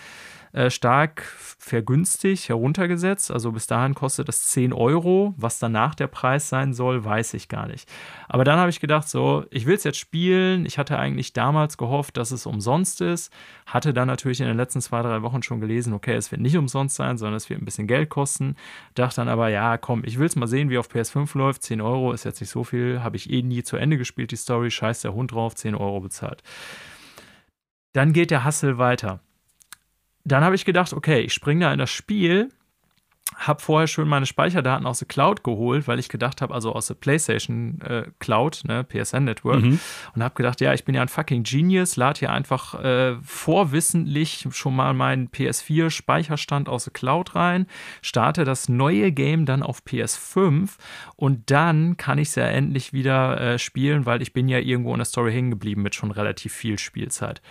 äh, 0.55 0.71
stark 0.71 1.23
vergünstigt 1.59 2.49
heruntergesetzt. 2.49 3.33
Also 3.33 3.51
bis 3.51 3.67
dahin 3.67 3.95
kostet 3.95 4.29
das 4.29 4.47
10 4.47 4.73
Euro. 4.73 5.35
Was 5.37 5.59
danach 5.59 5.97
der 5.97 6.07
Preis 6.07 6.49
sein 6.49 6.73
soll, 6.73 7.05
weiß 7.05 7.35
ich 7.35 7.49
gar 7.49 7.67
nicht. 7.67 7.91
Aber 8.29 8.45
dann 8.45 8.61
habe 8.61 8.71
ich 8.71 8.79
gedacht, 8.79 9.09
so, 9.09 9.45
ich 9.51 9.67
will 9.67 9.75
es 9.75 9.83
jetzt 9.83 9.99
spielen. 9.99 10.65
Ich 10.65 10.79
hatte 10.79 10.97
eigentlich 10.97 11.33
damals 11.33 11.77
gehofft, 11.77 12.17
dass 12.17 12.31
es 12.31 12.47
umsonst 12.47 13.01
ist. 13.01 13.33
Hatte 13.67 13.93
dann 13.93 14.07
natürlich 14.07 14.41
in 14.41 14.47
den 14.47 14.57
letzten 14.57 14.81
zwei, 14.81 15.03
drei 15.03 15.23
Wochen 15.23 15.43
schon 15.43 15.61
gelesen, 15.61 15.93
okay, 15.93 16.15
es 16.15 16.31
wird 16.31 16.41
nicht 16.41 16.57
umsonst 16.57 16.95
sein, 16.95 17.19
sondern 17.19 17.35
es 17.35 17.51
wird 17.51 17.61
ein 17.61 17.65
bisschen 17.65 17.89
Geld 17.89 18.09
kosten. 18.09 18.55
Dachte 18.95 19.17
dann 19.17 19.29
aber, 19.29 19.49
ja, 19.49 19.77
komm, 19.77 20.05
ich 20.05 20.21
will 20.21 20.27
es 20.27 20.37
mal 20.37 20.47
sehen, 20.47 20.71
wie 20.71 20.79
auf 20.79 20.89
PS5 20.89 21.37
läuft. 21.37 21.65
10 21.65 21.81
Euro 21.81 22.13
ist 22.13 22.23
jetzt 22.23 22.41
nicht 22.41 22.51
so 22.51 22.63
viel. 22.63 23.03
Habe 23.03 23.17
ich 23.17 23.29
eh 23.29 23.43
nie 23.43 23.65
zu 23.65 23.77
Ende 23.77 23.99
gespielt, 23.99 24.31
die 24.31 24.37
Story. 24.37 24.71
Scheiß 24.71 25.01
der 25.01 25.15
Hund 25.15 25.33
drauf, 25.33 25.57
10 25.57 25.75
Euro 25.75 25.99
bezahlt. 25.99 26.45
Dann 27.93 28.13
geht 28.13 28.31
der 28.31 28.45
Hassel 28.45 28.79
weiter 28.79 29.19
dann 30.25 30.45
habe 30.45 30.55
ich 30.55 30.65
gedacht, 30.65 30.93
okay, 30.93 31.21
ich 31.21 31.33
springe 31.33 31.67
da 31.67 31.73
in 31.73 31.79
das 31.79 31.91
Spiel, 31.91 32.51
habe 33.37 33.61
vorher 33.61 33.87
schön 33.87 34.07
meine 34.07 34.27
Speicherdaten 34.27 34.87
aus 34.87 35.01
der 35.01 35.09
Cloud 35.09 35.43
geholt, 35.43 35.89
weil 35.89 35.99
ich 35.99 36.09
gedacht 36.09 36.41
habe, 36.41 36.55
also 36.55 36.73
aus 36.73 36.87
der 36.87 36.95
PlayStation 36.95 37.81
äh, 37.81 38.05
Cloud, 38.19 38.63
ne, 38.65 38.85
PSN 38.85 39.25
Network, 39.25 39.63
mhm. 39.63 39.81
und 40.15 40.23
habe 40.23 40.35
gedacht, 40.35 40.61
ja, 40.61 40.73
ich 40.73 40.85
bin 40.85 40.95
ja 40.95 41.03
ein 41.03 41.09
fucking 41.09 41.43
Genius, 41.43 41.97
lade 41.97 42.21
hier 42.21 42.33
einfach 42.33 42.83
äh, 42.83 43.17
vorwissentlich 43.23 44.47
schon 44.53 44.77
mal 44.77 44.95
meinen 44.95 45.31
PS4 45.31 45.91
Speicherstand 45.91 46.69
aus 46.69 46.85
der 46.85 46.93
Cloud 46.93 47.35
rein, 47.35 47.67
starte 48.03 48.45
das 48.45 48.69
neue 48.69 49.11
Game 49.11 49.47
dann 49.47 49.63
auf 49.63 49.83
PS5 49.83 50.71
und 51.17 51.51
dann 51.51 51.97
kann 51.97 52.19
ich 52.19 52.29
es 52.29 52.35
ja 52.37 52.47
endlich 52.47 52.93
wieder 52.93 53.41
äh, 53.41 53.59
spielen, 53.59 54.07
weil 54.07 54.23
ich 54.23 54.33
bin 54.33 54.49
ja 54.49 54.59
irgendwo 54.59 54.93
in 54.93 54.99
der 54.99 55.07
Story 55.07 55.33
hängen 55.33 55.51
geblieben 55.51 55.83
mit 55.83 55.95
schon 55.95 56.11
relativ 56.11 56.53
viel 56.53 56.79
Spielzeit. 56.79 57.43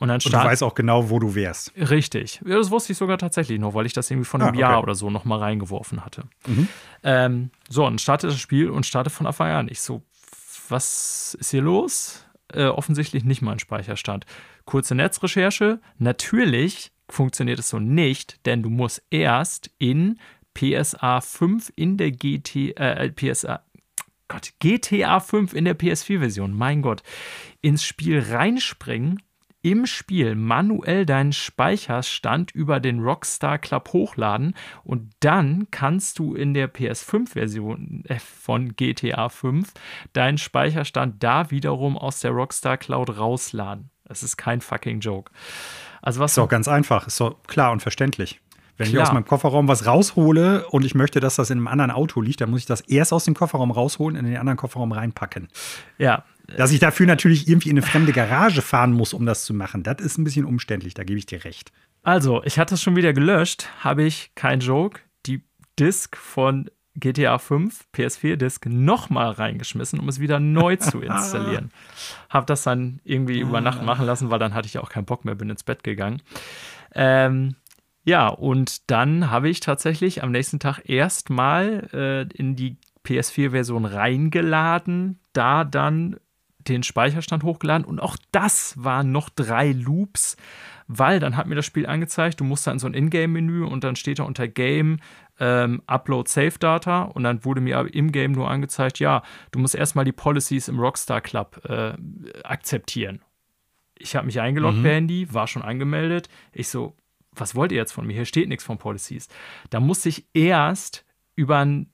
Und, 0.00 0.08
dann 0.08 0.16
und 0.16 0.32
du 0.32 0.36
weißt 0.36 0.62
auch 0.62 0.74
genau, 0.74 1.10
wo 1.10 1.18
du 1.18 1.34
wärst. 1.34 1.72
Richtig. 1.76 2.40
Ja, 2.46 2.56
das 2.56 2.70
wusste 2.70 2.92
ich 2.92 2.98
sogar 2.98 3.18
tatsächlich 3.18 3.60
noch, 3.60 3.74
weil 3.74 3.84
ich 3.84 3.92
das 3.92 4.10
irgendwie 4.10 4.24
von 4.24 4.40
einem 4.40 4.48
ah, 4.48 4.52
okay. 4.52 4.60
Jahr 4.60 4.82
oder 4.82 4.94
so 4.94 5.10
noch 5.10 5.26
mal 5.26 5.38
reingeworfen 5.38 6.04
hatte. 6.06 6.24
Mhm. 6.46 6.68
Ähm, 7.02 7.50
so, 7.68 7.84
und 7.86 8.00
starte 8.00 8.28
das 8.28 8.40
Spiel 8.40 8.70
und 8.70 8.86
starte 8.86 9.10
von 9.10 9.26
Anfang 9.26 9.50
an. 9.52 9.68
Ich 9.68 9.82
so, 9.82 10.02
was 10.70 11.36
ist 11.38 11.50
hier 11.50 11.60
los? 11.60 12.24
Äh, 12.50 12.64
offensichtlich 12.64 13.24
nicht 13.24 13.42
mein 13.42 13.58
Speicherstand. 13.58 14.24
Kurze 14.64 14.94
Netzrecherche. 14.94 15.80
Natürlich 15.98 16.92
funktioniert 17.10 17.58
es 17.58 17.68
so 17.68 17.78
nicht, 17.78 18.46
denn 18.46 18.62
du 18.62 18.70
musst 18.70 19.02
erst 19.10 19.70
in 19.78 20.18
PSA 20.54 21.20
5 21.20 21.74
in 21.76 21.98
der 21.98 22.10
GT, 22.10 22.74
äh, 22.78 23.10
PSA, 23.10 23.62
Gott, 24.28 24.52
GTA 24.60 25.20
5 25.20 25.52
in 25.52 25.66
der 25.66 25.78
PS4-Version, 25.78 26.54
mein 26.54 26.80
Gott, 26.80 27.02
ins 27.60 27.84
Spiel 27.84 28.24
reinspringen 28.30 29.20
im 29.62 29.86
Spiel 29.86 30.34
manuell 30.34 31.06
deinen 31.06 31.32
Speicherstand 31.32 32.50
über 32.52 32.80
den 32.80 33.00
Rockstar 33.00 33.58
Club 33.58 33.92
hochladen 33.92 34.54
und 34.84 35.10
dann 35.20 35.68
kannst 35.70 36.18
du 36.18 36.34
in 36.34 36.54
der 36.54 36.72
PS5-Version 36.72 38.04
äh, 38.08 38.18
von 38.18 38.74
GTA 38.76 39.28
5 39.28 39.72
deinen 40.12 40.38
Speicherstand 40.38 41.22
da 41.22 41.50
wiederum 41.50 41.98
aus 41.98 42.20
der 42.20 42.30
Rockstar 42.30 42.78
Cloud 42.78 43.18
rausladen. 43.18 43.90
Das 44.04 44.22
ist 44.22 44.36
kein 44.36 44.60
fucking 44.60 45.00
Joke. 45.00 45.30
Also 46.02 46.20
was 46.20 46.32
ist 46.32 46.38
doch 46.38 46.48
ganz 46.48 46.66
einfach, 46.66 47.06
ist 47.06 47.20
doch 47.20 47.36
klar 47.46 47.72
und 47.72 47.80
verständlich. 47.80 48.40
Wenn 48.80 48.88
Klar. 48.88 49.02
ich 49.02 49.08
aus 49.08 49.12
meinem 49.12 49.26
Kofferraum 49.26 49.68
was 49.68 49.84
raushole 49.84 50.66
und 50.68 50.86
ich 50.86 50.94
möchte, 50.94 51.20
dass 51.20 51.36
das 51.36 51.50
in 51.50 51.58
einem 51.58 51.68
anderen 51.68 51.90
Auto 51.90 52.22
liegt, 52.22 52.40
dann 52.40 52.48
muss 52.48 52.60
ich 52.60 52.66
das 52.66 52.80
erst 52.80 53.12
aus 53.12 53.26
dem 53.26 53.34
Kofferraum 53.34 53.70
rausholen 53.70 54.16
und 54.16 54.24
in 54.24 54.30
den 54.30 54.40
anderen 54.40 54.56
Kofferraum 54.56 54.92
reinpacken. 54.92 55.48
Ja, 55.98 56.24
dass 56.56 56.72
ich 56.72 56.80
dafür 56.80 57.06
natürlich 57.06 57.48
irgendwie 57.48 57.70
in 57.70 57.78
eine 57.78 57.86
fremde 57.86 58.12
Garage 58.12 58.62
fahren 58.62 58.92
muss, 58.92 59.12
um 59.12 59.26
das 59.26 59.44
zu 59.44 59.54
machen, 59.54 59.82
das 59.82 60.00
ist 60.00 60.18
ein 60.18 60.24
bisschen 60.24 60.44
umständlich, 60.44 60.94
da 60.94 61.04
gebe 61.04 61.18
ich 61.18 61.26
dir 61.26 61.44
recht. 61.44 61.72
Also, 62.02 62.42
ich 62.44 62.58
hatte 62.58 62.74
es 62.74 62.82
schon 62.82 62.96
wieder 62.96 63.12
gelöscht, 63.12 63.68
habe 63.80 64.04
ich, 64.04 64.32
kein 64.34 64.60
Joke, 64.60 65.00
die 65.26 65.42
Disk 65.78 66.16
von 66.16 66.70
GTA 66.96 67.38
5 67.38 67.86
PS4-Disk 67.94 68.66
nochmal 68.66 69.30
reingeschmissen, 69.30 70.00
um 70.00 70.08
es 70.08 70.20
wieder 70.20 70.40
neu 70.40 70.76
zu 70.76 71.00
installieren. 71.00 71.70
habe 72.28 72.46
das 72.46 72.62
dann 72.62 73.00
irgendwie 73.04 73.40
über 73.40 73.60
Nacht 73.60 73.82
machen 73.82 74.06
lassen, 74.06 74.30
weil 74.30 74.38
dann 74.38 74.54
hatte 74.54 74.66
ich 74.66 74.78
auch 74.78 74.90
keinen 74.90 75.04
Bock 75.04 75.24
mehr, 75.24 75.34
bin 75.34 75.50
ins 75.50 75.62
Bett 75.62 75.84
gegangen. 75.84 76.22
Ähm, 76.94 77.54
ja, 78.04 78.28
und 78.28 78.90
dann 78.90 79.30
habe 79.30 79.48
ich 79.48 79.60
tatsächlich 79.60 80.22
am 80.22 80.32
nächsten 80.32 80.58
Tag 80.58 80.88
erstmal 80.88 81.88
äh, 81.92 82.22
in 82.36 82.56
die 82.56 82.76
PS4-Version 83.04 83.84
reingeladen, 83.84 85.20
da 85.32 85.64
dann 85.64 86.16
den 86.68 86.82
Speicherstand 86.82 87.42
hochgeladen 87.42 87.84
und 87.84 88.00
auch 88.00 88.16
das 88.32 88.74
waren 88.82 89.12
noch 89.12 89.28
drei 89.28 89.72
Loops, 89.72 90.36
weil 90.86 91.20
dann 91.20 91.36
hat 91.36 91.46
mir 91.46 91.54
das 91.54 91.66
Spiel 91.66 91.86
angezeigt, 91.86 92.40
du 92.40 92.44
musst 92.44 92.66
da 92.66 92.72
in 92.72 92.78
so 92.78 92.86
ein 92.86 92.94
Ingame-Menü 92.94 93.64
und 93.64 93.84
dann 93.84 93.96
steht 93.96 94.18
da 94.18 94.24
unter 94.24 94.48
Game 94.48 94.98
ähm, 95.38 95.82
Upload 95.86 96.28
Save 96.28 96.58
Data 96.58 97.02
und 97.02 97.22
dann 97.22 97.44
wurde 97.44 97.60
mir 97.60 97.86
im 97.92 98.12
Game 98.12 98.32
nur 98.32 98.50
angezeigt, 98.50 98.98
ja, 98.98 99.22
du 99.52 99.58
musst 99.58 99.74
erstmal 99.74 100.04
die 100.04 100.12
Policies 100.12 100.68
im 100.68 100.78
Rockstar 100.78 101.20
Club 101.20 101.60
äh, 101.64 101.94
akzeptieren. 102.44 103.22
Ich 103.98 104.16
habe 104.16 104.26
mich 104.26 104.40
eingeloggt 104.40 104.78
mhm. 104.78 104.82
per 104.82 104.94
Handy, 104.94 105.32
war 105.32 105.46
schon 105.46 105.62
angemeldet. 105.62 106.28
Ich 106.52 106.68
so, 106.68 106.96
was 107.32 107.54
wollt 107.54 107.72
ihr 107.72 107.78
jetzt 107.78 107.92
von 107.92 108.06
mir? 108.06 108.14
Hier 108.14 108.24
steht 108.24 108.48
nichts 108.48 108.64
von 108.64 108.78
Policies. 108.78 109.28
Da 109.70 109.80
musste 109.80 110.08
ich 110.08 110.26
erst 110.34 111.04
über 111.36 111.58
ein 111.58 111.90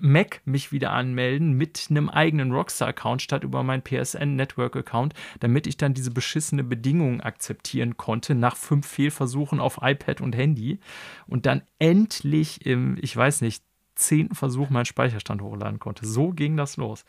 Mac 0.00 0.40
mich 0.44 0.72
wieder 0.72 0.92
anmelden 0.92 1.52
mit 1.52 1.86
einem 1.90 2.08
eigenen 2.08 2.52
Rockstar-Account 2.52 3.22
statt 3.22 3.44
über 3.44 3.62
meinen 3.62 3.82
PSN-Network-Account, 3.82 5.14
damit 5.40 5.66
ich 5.66 5.76
dann 5.76 5.94
diese 5.94 6.10
beschissene 6.10 6.64
Bedingungen 6.64 7.20
akzeptieren 7.20 7.96
konnte 7.96 8.34
nach 8.34 8.56
fünf 8.56 8.86
Fehlversuchen 8.86 9.60
auf 9.60 9.80
iPad 9.82 10.20
und 10.20 10.36
Handy 10.36 10.80
und 11.26 11.46
dann 11.46 11.62
endlich 11.78 12.66
im, 12.66 12.96
ich 13.00 13.16
weiß 13.16 13.40
nicht, 13.40 13.64
zehnten 13.94 14.34
Versuch 14.34 14.70
meinen 14.70 14.86
Speicherstand 14.86 15.42
hochladen 15.42 15.78
konnte. 15.78 16.06
So 16.06 16.30
ging 16.30 16.56
das 16.56 16.76
los. 16.76 17.04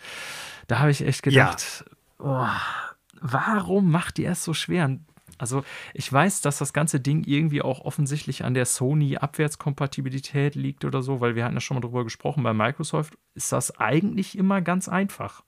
Da 0.68 0.80
habe 0.80 0.92
ich 0.92 1.06
echt 1.06 1.24
gedacht, 1.24 1.86
ja. 2.20 2.26
oh, 2.26 2.48
warum 3.22 3.92
macht 3.92 4.20
ihr 4.20 4.32
es 4.32 4.44
so 4.44 4.54
schwer? 4.54 4.98
Also 5.42 5.64
ich 5.94 6.12
weiß, 6.12 6.42
dass 6.42 6.60
das 6.60 6.74
ganze 6.74 7.00
Ding 7.00 7.24
irgendwie 7.26 7.62
auch 7.62 7.82
offensichtlich 7.82 8.44
an 8.44 8.54
der 8.54 8.66
Sony-Abwärtskompatibilität 8.66 10.56
liegt 10.56 10.86
oder 10.86 11.02
so, 11.02 11.20
weil 11.20 11.36
wir 11.36 11.44
hatten 11.44 11.56
ja 11.56 11.62
schon 11.62 11.76
mal 11.76 11.82
drüber 11.82 12.04
gesprochen, 12.04 12.44
bei 12.44 12.54
Microsoft 12.54 13.18
ist 13.34 13.52
das 13.52 13.78
eigentlich 13.80 14.38
immer 14.38 14.62
ganz 14.62 14.88
einfach. 14.88 15.44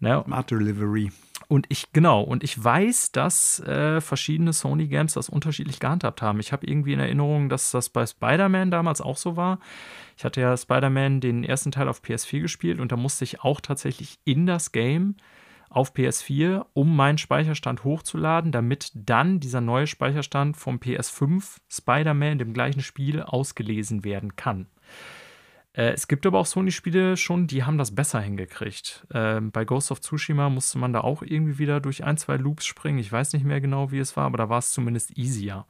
Ne? 0.00 0.22
Smart 0.24 0.50
Delivery. 0.50 1.12
Und 1.48 1.66
ich, 1.68 1.92
genau, 1.92 2.22
und 2.22 2.44
ich 2.44 2.62
weiß, 2.62 3.12
dass 3.12 3.58
äh, 3.60 4.00
verschiedene 4.00 4.52
Sony-Games 4.52 5.14
das 5.14 5.28
unterschiedlich 5.28 5.80
gehandhabt 5.80 6.22
haben. 6.22 6.38
Ich 6.38 6.52
habe 6.52 6.66
irgendwie 6.66 6.92
in 6.92 7.00
Erinnerung, 7.00 7.48
dass 7.48 7.72
das 7.72 7.88
bei 7.88 8.06
Spider-Man 8.06 8.70
damals 8.70 9.00
auch 9.00 9.16
so 9.16 9.36
war. 9.36 9.58
Ich 10.16 10.24
hatte 10.24 10.40
ja 10.40 10.56
Spider-Man 10.56 11.20
den 11.20 11.42
ersten 11.42 11.72
Teil 11.72 11.88
auf 11.88 12.02
PS4 12.02 12.40
gespielt 12.40 12.78
und 12.78 12.92
da 12.92 12.96
musste 12.96 13.24
ich 13.24 13.40
auch 13.40 13.60
tatsächlich 13.60 14.20
in 14.24 14.46
das 14.46 14.70
Game 14.70 15.16
auf 15.70 15.94
PS4, 15.94 16.66
um 16.74 16.94
meinen 16.94 17.16
Speicherstand 17.16 17.84
hochzuladen, 17.84 18.50
damit 18.52 18.90
dann 18.94 19.38
dieser 19.40 19.60
neue 19.60 19.86
Speicherstand 19.86 20.56
vom 20.56 20.76
PS5 20.76 21.58
Spider-Man, 21.70 22.38
dem 22.38 22.52
gleichen 22.52 22.82
Spiel, 22.82 23.22
ausgelesen 23.22 24.04
werden 24.04 24.34
kann. 24.34 24.66
Äh, 25.72 25.92
es 25.92 26.08
gibt 26.08 26.26
aber 26.26 26.40
auch 26.40 26.46
Sony-Spiele 26.46 27.16
schon, 27.16 27.46
die 27.46 27.62
haben 27.62 27.78
das 27.78 27.94
besser 27.94 28.20
hingekriegt. 28.20 29.06
Äh, 29.10 29.40
bei 29.40 29.64
Ghost 29.64 29.92
of 29.92 30.00
Tsushima 30.00 30.50
musste 30.50 30.78
man 30.78 30.92
da 30.92 31.02
auch 31.02 31.22
irgendwie 31.22 31.58
wieder 31.58 31.80
durch 31.80 32.02
ein, 32.02 32.16
zwei 32.16 32.36
Loops 32.36 32.66
springen. 32.66 32.98
Ich 32.98 33.12
weiß 33.12 33.32
nicht 33.32 33.44
mehr 33.44 33.60
genau, 33.60 33.92
wie 33.92 34.00
es 34.00 34.16
war, 34.16 34.24
aber 34.24 34.38
da 34.38 34.48
war 34.48 34.58
es 34.58 34.72
zumindest 34.72 35.16
easier. 35.16 35.66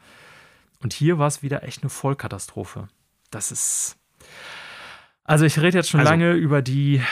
Und 0.82 0.94
hier 0.94 1.18
war 1.18 1.26
es 1.26 1.42
wieder 1.42 1.62
echt 1.62 1.82
eine 1.82 1.90
Vollkatastrophe. 1.90 2.88
Das 3.30 3.52
ist. 3.52 3.98
Also, 5.24 5.44
ich 5.44 5.60
rede 5.60 5.76
jetzt 5.76 5.90
schon 5.90 6.00
also, 6.00 6.10
lange 6.10 6.32
über 6.32 6.62
die 6.62 7.02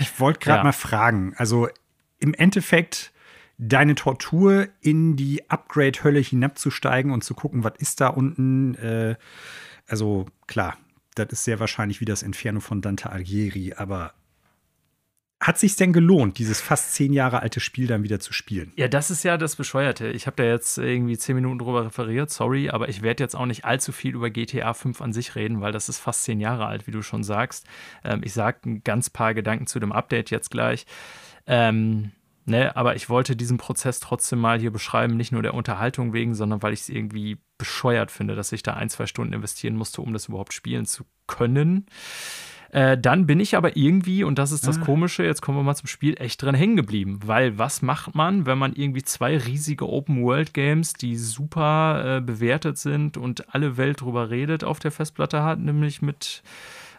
ich 0.00 0.20
wollte 0.20 0.40
gerade 0.40 0.58
ja. 0.58 0.64
mal 0.64 0.72
fragen, 0.72 1.34
also 1.36 1.68
im 2.18 2.34
Endeffekt 2.34 3.12
deine 3.58 3.94
Tortur 3.94 4.68
in 4.80 5.16
die 5.16 5.48
Upgrade-Hölle 5.50 6.20
hinabzusteigen 6.20 7.10
und 7.10 7.24
zu 7.24 7.34
gucken, 7.34 7.64
was 7.64 7.72
ist 7.78 8.00
da 8.00 8.08
unten. 8.08 8.74
Äh, 8.76 9.16
also 9.88 10.26
klar, 10.46 10.76
das 11.14 11.28
ist 11.30 11.44
sehr 11.44 11.58
wahrscheinlich 11.58 12.00
wie 12.00 12.04
das 12.04 12.22
Inferno 12.22 12.60
von 12.60 12.80
Dante 12.80 13.10
Alighieri, 13.10 13.74
aber 13.76 14.14
hat 15.40 15.56
sich 15.56 15.76
denn 15.76 15.92
gelohnt, 15.92 16.38
dieses 16.38 16.60
fast 16.60 16.94
zehn 16.94 17.12
Jahre 17.12 17.40
alte 17.40 17.60
Spiel 17.60 17.86
dann 17.86 18.02
wieder 18.02 18.18
zu 18.18 18.32
spielen? 18.32 18.72
Ja, 18.76 18.88
das 18.88 19.10
ist 19.10 19.22
ja 19.22 19.36
das 19.36 19.54
Bescheuerte. 19.54 20.08
Ich 20.08 20.26
habe 20.26 20.36
da 20.36 20.42
jetzt 20.42 20.78
irgendwie 20.78 21.16
zehn 21.16 21.36
Minuten 21.36 21.60
drüber 21.60 21.86
referiert, 21.86 22.30
sorry, 22.30 22.70
aber 22.70 22.88
ich 22.88 23.02
werde 23.02 23.22
jetzt 23.22 23.36
auch 23.36 23.46
nicht 23.46 23.64
allzu 23.64 23.92
viel 23.92 24.16
über 24.16 24.30
GTA 24.30 24.74
5 24.74 25.00
an 25.00 25.12
sich 25.12 25.36
reden, 25.36 25.60
weil 25.60 25.70
das 25.70 25.88
ist 25.88 26.00
fast 26.00 26.24
zehn 26.24 26.40
Jahre 26.40 26.66
alt, 26.66 26.88
wie 26.88 26.90
du 26.90 27.02
schon 27.02 27.22
sagst. 27.22 27.66
Ähm, 28.02 28.20
ich 28.24 28.32
sage 28.32 28.58
ein 28.66 28.82
ganz 28.82 29.10
paar 29.10 29.32
Gedanken 29.32 29.68
zu 29.68 29.78
dem 29.78 29.92
Update 29.92 30.30
jetzt 30.30 30.50
gleich. 30.50 30.86
Ähm, 31.46 32.10
ne, 32.44 32.76
aber 32.76 32.96
ich 32.96 33.08
wollte 33.08 33.36
diesen 33.36 33.58
Prozess 33.58 34.00
trotzdem 34.00 34.40
mal 34.40 34.58
hier 34.58 34.72
beschreiben, 34.72 35.16
nicht 35.16 35.30
nur 35.30 35.42
der 35.42 35.54
Unterhaltung 35.54 36.12
wegen, 36.12 36.34
sondern 36.34 36.62
weil 36.62 36.72
ich 36.72 36.80
es 36.80 36.88
irgendwie 36.88 37.38
bescheuert 37.58 38.10
finde, 38.10 38.34
dass 38.34 38.50
ich 38.50 38.64
da 38.64 38.74
ein, 38.74 38.88
zwei 38.88 39.06
Stunden 39.06 39.34
investieren 39.34 39.76
musste, 39.76 40.02
um 40.02 40.12
das 40.12 40.26
überhaupt 40.26 40.52
spielen 40.52 40.84
zu 40.84 41.04
können. 41.28 41.86
Äh, 42.70 42.98
dann 42.98 43.26
bin 43.26 43.40
ich 43.40 43.56
aber 43.56 43.76
irgendwie, 43.76 44.24
und 44.24 44.38
das 44.38 44.52
ist 44.52 44.66
das 44.66 44.78
ah. 44.78 44.84
Komische, 44.84 45.24
jetzt 45.24 45.40
kommen 45.40 45.58
wir 45.58 45.62
mal 45.62 45.74
zum 45.74 45.86
Spiel, 45.86 46.20
echt 46.20 46.42
drin 46.42 46.54
hängen 46.54 46.76
geblieben. 46.76 47.20
Weil 47.24 47.58
was 47.58 47.82
macht 47.82 48.14
man, 48.14 48.46
wenn 48.46 48.58
man 48.58 48.74
irgendwie 48.74 49.02
zwei 49.02 49.38
riesige 49.38 49.88
Open-World-Games, 49.88 50.92
die 50.94 51.16
super 51.16 52.18
äh, 52.18 52.20
bewertet 52.20 52.78
sind 52.78 53.16
und 53.16 53.54
alle 53.54 53.76
Welt 53.76 54.00
drüber 54.00 54.30
redet, 54.30 54.64
auf 54.64 54.78
der 54.78 54.90
Festplatte 54.90 55.42
hat, 55.42 55.58
nämlich 55.58 56.02
mit 56.02 56.42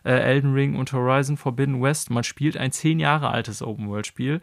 äh, 0.03 0.11
Elden 0.11 0.53
Ring 0.53 0.75
und 0.75 0.91
Horizon 0.91 1.37
Forbidden 1.37 1.81
West. 1.81 2.09
Man 2.09 2.23
spielt 2.23 2.57
ein 2.57 2.71
zehn 2.71 2.99
Jahre 2.99 3.29
altes 3.29 3.61
Open-World-Spiel 3.61 4.41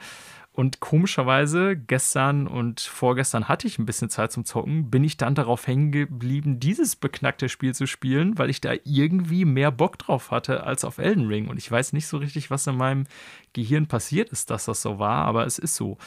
und 0.57 0.81
komischerweise, 0.81 1.77
gestern 1.77 2.47
und 2.47 2.81
vorgestern 2.81 3.47
hatte 3.47 3.67
ich 3.67 3.79
ein 3.79 3.85
bisschen 3.85 4.09
Zeit 4.09 4.33
zum 4.33 4.47
Zocken, 4.47 4.89
bin 4.89 5.05
ich 5.05 5.19
dann 5.19 5.35
darauf 5.35 5.67
hängen 5.67 5.93
geblieben, 5.93 6.59
dieses 6.61 6.97
beknackte 6.97 7.51
Spiel 7.51 7.75
zu 7.75 7.87
spielen, 7.87 8.39
weil 8.39 8.49
ich 8.49 8.63
da 8.63 8.73
irgendwie 8.85 9.45
mehr 9.45 9.71
Bock 9.71 9.99
drauf 9.99 10.31
hatte 10.31 10.65
als 10.65 10.87
auf 10.87 10.97
Elden 10.97 11.27
Ring. 11.27 11.49
Und 11.49 11.59
ich 11.59 11.71
weiß 11.71 11.93
nicht 11.93 12.07
so 12.07 12.17
richtig, 12.17 12.51
was 12.51 12.67
in 12.67 12.79
meinem 12.79 13.05
Gehirn 13.53 13.87
passiert 13.87 14.31
ist, 14.31 14.49
dass 14.49 14.65
das 14.65 14.81
so 14.81 14.99
war, 14.99 15.27
aber 15.27 15.45
es 15.45 15.59
ist 15.59 15.77
so. 15.77 15.99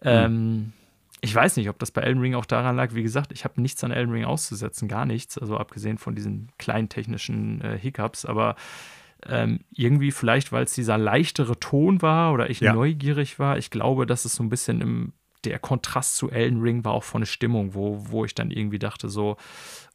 Mhm. 0.00 0.04
Ähm, 0.04 0.72
ich 1.20 1.34
weiß 1.34 1.58
nicht, 1.58 1.68
ob 1.68 1.78
das 1.78 1.90
bei 1.90 2.00
Elden 2.00 2.22
Ring 2.22 2.34
auch 2.34 2.46
daran 2.46 2.76
lag. 2.76 2.94
Wie 2.94 3.02
gesagt, 3.02 3.30
ich 3.30 3.44
habe 3.44 3.60
nichts 3.60 3.84
an 3.84 3.90
Elden 3.90 4.12
Ring 4.12 4.24
auszusetzen, 4.24 4.88
gar 4.88 5.04
nichts. 5.04 5.36
Also 5.36 5.58
abgesehen 5.58 5.98
von 5.98 6.14
diesen 6.14 6.48
kleinen 6.56 6.88
technischen 6.88 7.60
äh, 7.60 7.78
Hiccups, 7.78 8.24
aber 8.24 8.56
ähm, 9.28 9.60
irgendwie 9.72 10.10
vielleicht, 10.10 10.52
weil 10.52 10.64
es 10.64 10.74
dieser 10.74 10.98
leichtere 10.98 11.58
Ton 11.58 12.02
war 12.02 12.32
oder 12.32 12.50
ich 12.50 12.60
ja. 12.60 12.72
neugierig 12.72 13.38
war. 13.38 13.58
Ich 13.58 13.70
glaube, 13.70 14.06
dass 14.06 14.24
es 14.24 14.34
so 14.34 14.42
ein 14.42 14.48
bisschen 14.48 14.80
im, 14.80 15.12
der 15.44 15.58
Kontrast 15.58 16.16
zu 16.16 16.30
Elden 16.30 16.60
Ring 16.60 16.84
war 16.84 16.92
auch 16.92 17.04
von 17.04 17.22
der 17.22 17.26
Stimmung, 17.26 17.74
wo, 17.74 18.10
wo 18.10 18.24
ich 18.24 18.34
dann 18.34 18.50
irgendwie 18.50 18.78
dachte 18.78 19.08
so, 19.08 19.36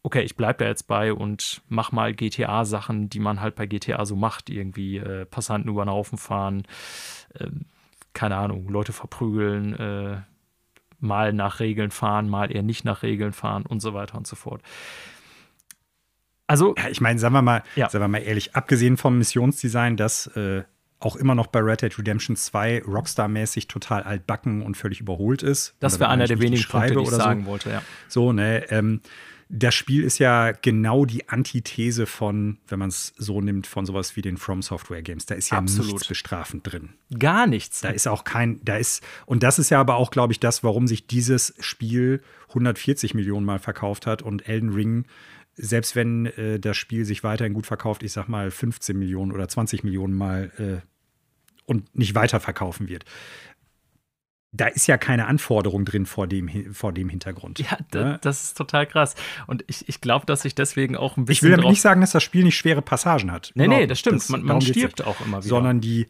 okay, 0.03 0.21
ich 0.23 0.35
bleibe 0.35 0.63
da 0.63 0.69
jetzt 0.69 0.87
bei 0.87 1.13
und 1.13 1.61
mach 1.67 1.91
mal 1.91 2.13
GTA-Sachen, 2.13 3.09
die 3.09 3.19
man 3.19 3.41
halt 3.41 3.55
bei 3.55 3.65
GTA 3.65 4.05
so 4.05 4.15
macht, 4.15 4.49
irgendwie 4.49 4.97
äh, 4.97 5.25
Passanten 5.25 5.69
über 5.69 5.85
den 5.85 5.91
Haufen 5.91 6.17
fahren, 6.17 6.63
äh, 7.35 7.47
keine 8.13 8.37
Ahnung, 8.37 8.67
Leute 8.67 8.93
verprügeln, 8.93 9.75
äh, 9.75 10.21
mal 10.99 11.33
nach 11.33 11.59
Regeln 11.59 11.91
fahren, 11.91 12.29
mal 12.29 12.51
eher 12.51 12.63
nicht 12.63 12.85
nach 12.85 13.03
Regeln 13.03 13.33
fahren 13.33 13.65
und 13.65 13.79
so 13.81 13.93
weiter 13.93 14.17
und 14.17 14.27
so 14.27 14.35
fort. 14.35 14.61
Also, 16.51 16.75
ja, 16.77 16.89
ich 16.89 16.99
meine, 16.99 17.17
sagen 17.17 17.33
wir 17.33 17.41
mal, 17.41 17.63
ja. 17.77 17.89
sagen 17.89 18.03
wir 18.03 18.09
mal 18.09 18.17
ehrlich, 18.17 18.55
abgesehen 18.55 18.97
vom 18.97 19.17
Missionsdesign, 19.17 19.95
das 19.95 20.27
äh, 20.35 20.63
auch 20.99 21.15
immer 21.15 21.33
noch 21.33 21.47
bei 21.47 21.59
Red 21.59 21.81
Dead 21.81 21.97
Redemption 21.97 22.35
2 22.35 22.83
Rockstar-mäßig 22.83 23.67
total 23.67 24.03
altbacken 24.03 24.61
und 24.61 24.75
völlig 24.75 24.99
überholt 24.99 25.43
ist. 25.43 25.75
Das 25.79 26.01
wäre 26.01 26.09
einer 26.09 26.27
der 26.27 26.41
wenigen 26.41 26.67
Punkte, 26.67 26.93
die 26.93 27.03
ich 27.03 27.09
sagen 27.09 27.45
wollte, 27.45 27.69
ja. 27.69 27.81
So, 28.09 28.33
ne, 28.33 28.69
ähm, 28.69 28.99
das 29.47 29.75
Spiel 29.75 30.03
ist 30.03 30.17
ja 30.19 30.51
genau 30.51 31.05
die 31.05 31.29
Antithese 31.29 32.05
von, 32.05 32.57
wenn 32.67 32.79
man 32.79 32.89
es 32.89 33.13
so 33.17 33.39
nimmt, 33.39 33.65
von 33.65 33.85
sowas 33.85 34.15
wie 34.17 34.21
den 34.21 34.37
From 34.37 34.61
Software 34.61 35.01
Games. 35.01 35.25
Da 35.25 35.35
ist 35.35 35.51
ja 35.51 35.57
Absolut. 35.57 35.93
nichts 35.93 36.07
bestrafend 36.07 36.71
drin. 36.71 36.89
Gar 37.17 37.47
nichts. 37.47 37.81
Da 37.81 37.89
ist 37.89 38.07
auch 38.07 38.23
kein, 38.23 38.59
da 38.63 38.77
ist, 38.77 39.03
und 39.25 39.43
das 39.43 39.57
ist 39.59 39.69
ja 39.69 39.79
aber 39.79 39.95
auch, 39.95 40.11
glaube 40.11 40.31
ich, 40.31 40.39
das, 40.39 40.63
warum 40.63 40.87
sich 40.87 41.07
dieses 41.07 41.53
Spiel 41.59 42.21
140 42.49 43.13
Millionen 43.13 43.45
Mal 43.45 43.59
verkauft 43.59 44.07
hat 44.07 44.21
und 44.21 44.47
Elden 44.47 44.69
Ring 44.69 45.05
selbst 45.55 45.95
wenn 45.95 46.25
äh, 46.27 46.59
das 46.59 46.77
Spiel 46.77 47.05
sich 47.05 47.23
weiterhin 47.23 47.53
gut 47.53 47.65
verkauft, 47.65 48.03
ich 48.03 48.11
sag 48.11 48.27
mal 48.27 48.51
15 48.51 48.97
Millionen 48.97 49.31
oder 49.31 49.47
20 49.47 49.83
Millionen 49.83 50.13
Mal 50.13 50.51
äh, 50.57 50.87
und 51.65 51.95
nicht 51.95 52.15
weiterverkaufen 52.15 52.87
wird. 52.87 53.05
Da 54.53 54.67
ist 54.67 54.87
ja 54.87 54.97
keine 54.97 55.27
Anforderung 55.27 55.85
drin 55.85 56.05
vor 56.05 56.27
dem, 56.27 56.73
vor 56.73 56.91
dem 56.91 57.07
Hintergrund. 57.07 57.59
Ja, 57.59 57.77
ne? 57.93 58.19
das 58.21 58.43
ist 58.43 58.57
total 58.57 58.85
krass. 58.85 59.15
Und 59.47 59.63
ich, 59.67 59.87
ich 59.87 60.01
glaube, 60.01 60.25
dass 60.25 60.43
ich 60.43 60.55
deswegen 60.55 60.97
auch 60.97 61.15
ein 61.15 61.23
bisschen. 61.23 61.37
Ich 61.37 61.43
will 61.43 61.51
damit 61.51 61.69
nicht 61.69 61.81
sagen, 61.81 62.01
dass 62.01 62.11
das 62.11 62.23
Spiel 62.23 62.43
nicht 62.43 62.57
schwere 62.57 62.81
Passagen 62.81 63.31
hat. 63.31 63.53
Nee, 63.55 63.69
nee, 63.69 63.87
das 63.87 63.99
stimmt. 63.99 64.17
Das, 64.17 64.27
man, 64.27 64.43
man 64.43 64.59
stirbt 64.59 65.05
auch 65.05 65.21
immer 65.21 65.37
wieder. 65.37 65.47
Sondern 65.47 65.79
die, 65.79 66.07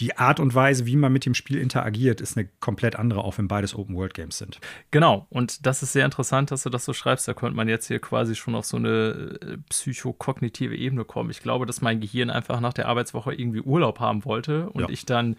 die 0.00 0.16
Art 0.16 0.40
und 0.40 0.54
Weise, 0.54 0.86
wie 0.86 0.96
man 0.96 1.12
mit 1.12 1.24
dem 1.24 1.34
Spiel 1.34 1.58
interagiert, 1.58 2.20
ist 2.20 2.36
eine 2.36 2.48
komplett 2.58 2.96
andere, 2.96 3.22
auch 3.22 3.38
wenn 3.38 3.46
beides 3.46 3.74
Open-World-Games 3.76 4.36
sind. 4.36 4.60
Genau, 4.90 5.26
und 5.30 5.66
das 5.66 5.82
ist 5.82 5.92
sehr 5.92 6.04
interessant, 6.04 6.50
dass 6.50 6.64
du 6.64 6.70
das 6.70 6.84
so 6.84 6.92
schreibst. 6.92 7.28
Da 7.28 7.34
könnte 7.34 7.56
man 7.56 7.68
jetzt 7.68 7.86
hier 7.86 8.00
quasi 8.00 8.34
schon 8.34 8.56
auf 8.56 8.64
so 8.64 8.76
eine 8.76 9.38
äh, 9.40 9.56
psychokognitive 9.68 10.76
Ebene 10.76 11.04
kommen. 11.04 11.30
Ich 11.30 11.40
glaube, 11.40 11.64
dass 11.64 11.80
mein 11.80 12.00
Gehirn 12.00 12.30
einfach 12.30 12.58
nach 12.60 12.72
der 12.72 12.88
Arbeitswoche 12.88 13.34
irgendwie 13.34 13.60
Urlaub 13.60 14.00
haben 14.00 14.24
wollte 14.24 14.68
und 14.70 14.82
ja. 14.82 14.88
ich 14.88 15.06
dann 15.06 15.36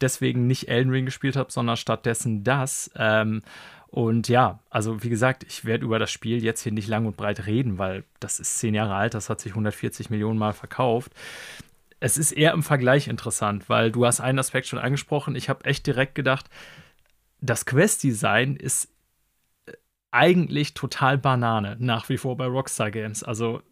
deswegen 0.00 0.46
nicht 0.46 0.68
Elden 0.68 0.90
Ring 0.90 1.04
gespielt 1.04 1.36
habe, 1.36 1.52
sondern 1.52 1.76
stattdessen 1.76 2.42
das. 2.42 2.90
Ähm, 2.96 3.42
und 3.88 4.28
ja, 4.28 4.60
also 4.70 5.02
wie 5.02 5.10
gesagt, 5.10 5.44
ich 5.46 5.64
werde 5.64 5.84
über 5.84 5.98
das 5.98 6.12
Spiel 6.12 6.42
jetzt 6.42 6.62
hier 6.62 6.72
nicht 6.72 6.88
lang 6.88 7.06
und 7.06 7.16
breit 7.16 7.46
reden, 7.46 7.76
weil 7.76 8.04
das 8.20 8.38
ist 8.38 8.58
zehn 8.58 8.72
Jahre 8.72 8.94
alt, 8.94 9.14
das 9.14 9.28
hat 9.28 9.40
sich 9.40 9.52
140 9.52 10.10
Millionen 10.10 10.38
Mal 10.38 10.52
verkauft 10.52 11.12
es 12.00 12.16
ist 12.16 12.32
eher 12.32 12.52
im 12.52 12.62
Vergleich 12.62 13.08
interessant, 13.08 13.68
weil 13.68 13.92
du 13.92 14.06
hast 14.06 14.20
einen 14.20 14.38
Aspekt 14.38 14.66
schon 14.66 14.78
angesprochen. 14.78 15.36
Ich 15.36 15.48
habe 15.48 15.66
echt 15.66 15.86
direkt 15.86 16.14
gedacht, 16.14 16.46
das 17.40 17.66
Quest-Design 17.66 18.56
ist 18.56 18.88
äh, 19.66 19.72
eigentlich 20.10 20.74
total 20.74 21.18
Banane, 21.18 21.76
nach 21.78 22.08
wie 22.08 22.16
vor 22.16 22.36
bei 22.36 22.46
Rockstar 22.46 22.90
Games. 22.90 23.22
Also, 23.22 23.62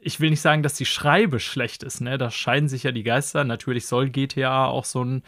ich 0.00 0.20
will 0.20 0.30
nicht 0.30 0.40
sagen, 0.40 0.62
dass 0.62 0.74
die 0.74 0.86
Schreibe 0.86 1.40
schlecht 1.40 1.82
ist, 1.82 2.00
ne? 2.00 2.18
Da 2.18 2.30
scheiden 2.30 2.68
sich 2.68 2.82
ja 2.82 2.92
die 2.92 3.02
Geister. 3.02 3.44
Natürlich 3.44 3.86
soll 3.86 4.10
GTA 4.10 4.66
auch 4.66 4.84
so 4.84 5.04
ein 5.04 5.22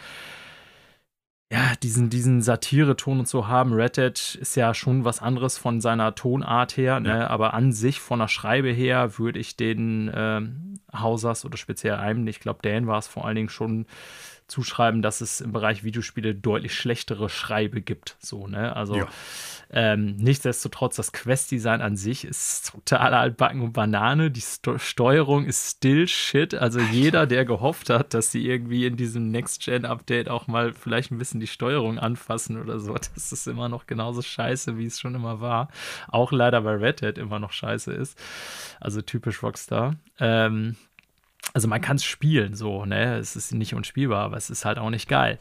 ja, 1.52 1.74
diesen, 1.82 2.10
diesen 2.10 2.42
Satire-Ton 2.42 3.20
und 3.20 3.28
so 3.28 3.48
haben. 3.48 3.72
Red 3.72 3.96
Dead 3.96 4.38
ist 4.40 4.54
ja 4.54 4.72
schon 4.72 5.04
was 5.04 5.20
anderes 5.20 5.58
von 5.58 5.80
seiner 5.80 6.14
Tonart 6.14 6.76
her, 6.76 7.00
ne? 7.00 7.08
ja. 7.08 7.26
aber 7.26 7.54
an 7.54 7.72
sich 7.72 8.00
von 8.00 8.20
der 8.20 8.28
Schreibe 8.28 8.70
her 8.70 9.18
würde 9.18 9.40
ich 9.40 9.56
den 9.56 10.10
ähm, 10.14 10.78
Hausers 10.94 11.44
oder 11.44 11.56
speziell 11.56 11.96
einem, 11.96 12.26
ich 12.28 12.38
glaube, 12.38 12.60
Dan 12.62 12.86
war 12.86 12.98
es 12.98 13.08
vor 13.08 13.24
allen 13.24 13.34
Dingen 13.34 13.48
schon 13.48 13.86
zuschreiben, 14.50 15.00
dass 15.00 15.20
es 15.20 15.40
im 15.40 15.52
Bereich 15.52 15.84
Videospiele 15.84 16.34
deutlich 16.34 16.74
schlechtere 16.74 17.28
Schreibe 17.28 17.80
gibt. 17.80 18.16
So, 18.18 18.46
ne? 18.46 18.76
Also 18.76 18.96
ja. 18.96 19.08
ähm, 19.70 20.16
nichtsdestotrotz, 20.16 20.96
das 20.96 21.12
Quest-Design 21.12 21.80
an 21.80 21.96
sich 21.96 22.24
ist 22.24 22.72
total 22.72 23.14
altbacken 23.14 23.62
und 23.62 23.72
Banane. 23.72 24.30
Die 24.30 24.40
Sto 24.40 24.78
Steuerung 24.78 25.46
ist 25.46 25.76
still 25.76 26.08
shit. 26.08 26.54
Also 26.54 26.80
jeder, 26.80 27.26
der 27.26 27.44
gehofft 27.44 27.88
hat, 27.90 28.12
dass 28.12 28.32
sie 28.32 28.46
irgendwie 28.46 28.86
in 28.86 28.96
diesem 28.96 29.30
Next-Gen-Update 29.30 30.28
auch 30.28 30.46
mal 30.46 30.72
vielleicht 30.72 31.12
ein 31.12 31.18
bisschen 31.18 31.40
die 31.40 31.46
Steuerung 31.46 31.98
anfassen 31.98 32.60
oder 32.60 32.80
so, 32.80 32.94
das 33.14 33.32
ist 33.32 33.46
immer 33.46 33.68
noch 33.68 33.86
genauso 33.86 34.22
scheiße, 34.22 34.76
wie 34.76 34.86
es 34.86 35.00
schon 35.00 35.14
immer 35.14 35.40
war. 35.40 35.68
Auch 36.08 36.32
leider 36.32 36.60
bei 36.62 36.74
Red 36.74 37.02
Dead 37.02 37.18
immer 37.18 37.38
noch 37.38 37.52
scheiße 37.52 37.92
ist. 37.92 38.18
Also 38.80 39.00
typisch 39.00 39.42
Rockstar. 39.42 39.96
Ähm, 40.18 40.76
also 41.52 41.68
man 41.68 41.80
kann 41.80 41.96
es 41.96 42.04
spielen, 42.04 42.54
so, 42.54 42.84
ne? 42.84 43.16
Es 43.16 43.36
ist 43.36 43.52
nicht 43.52 43.74
unspielbar, 43.74 44.24
aber 44.24 44.36
es 44.36 44.50
ist 44.50 44.64
halt 44.64 44.78
auch 44.78 44.90
nicht 44.90 45.08
geil. 45.08 45.38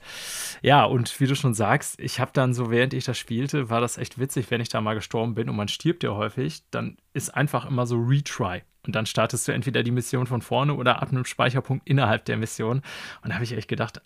Ja, 0.62 0.84
und 0.86 1.20
wie 1.20 1.28
du 1.28 1.36
schon 1.36 1.53
sagst, 1.53 1.99
ich 1.99 2.20
habe 2.20 2.32
dann 2.34 2.53
so, 2.53 2.72
während 2.72 2.93
ich 2.93 3.05
das 3.05 3.18
spielte, 3.18 3.70
war 3.70 3.82
das 3.82 3.97
echt 3.97 4.20
witzig, 4.20 4.49
wenn 4.49 4.62
ich 4.62 4.70
da 4.70 4.82
mal 4.82 4.95
gestorben 4.95 5.36
bin 5.36 5.49
und 5.49 5.55
man 5.55 5.68
stirbt 5.68 6.03
ja 6.03 6.12
häufig, 6.12 6.64
dann 6.72 6.97
ist 7.14 7.36
einfach 7.36 7.66
immer 7.66 7.86
so 7.86 7.97
Retry. 7.97 8.64
Und 8.86 8.95
dann 8.95 9.05
startest 9.05 9.47
du 9.47 9.51
entweder 9.51 9.84
die 9.84 9.91
Mission 9.91 10.26
von 10.26 10.41
vorne 10.41 10.74
oder 10.74 11.01
ab 11.01 11.10
einem 11.10 11.26
Speicherpunkt 11.26 11.88
innerhalb 11.88 12.26
der 12.26 12.38
Mission. 12.38 12.82
Und 13.22 13.30
da 13.30 13.36
habe 13.36 13.43
ich 13.43 13.51
echt 13.51 13.68
gedacht, 13.68 14.01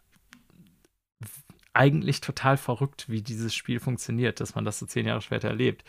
eigentlich 1.74 2.22
total 2.22 2.58
verrückt, 2.58 3.06
wie 3.08 3.22
dieses 3.22 3.56
Spiel 3.56 3.80
funktioniert, 3.80 4.39
dass 4.39 4.56
man 4.56 4.66
das 4.66 4.80
so 4.80 4.86
zehn 4.86 5.08
Jahre 5.08 5.22
später 5.22 5.49
erlebt. 5.49 5.84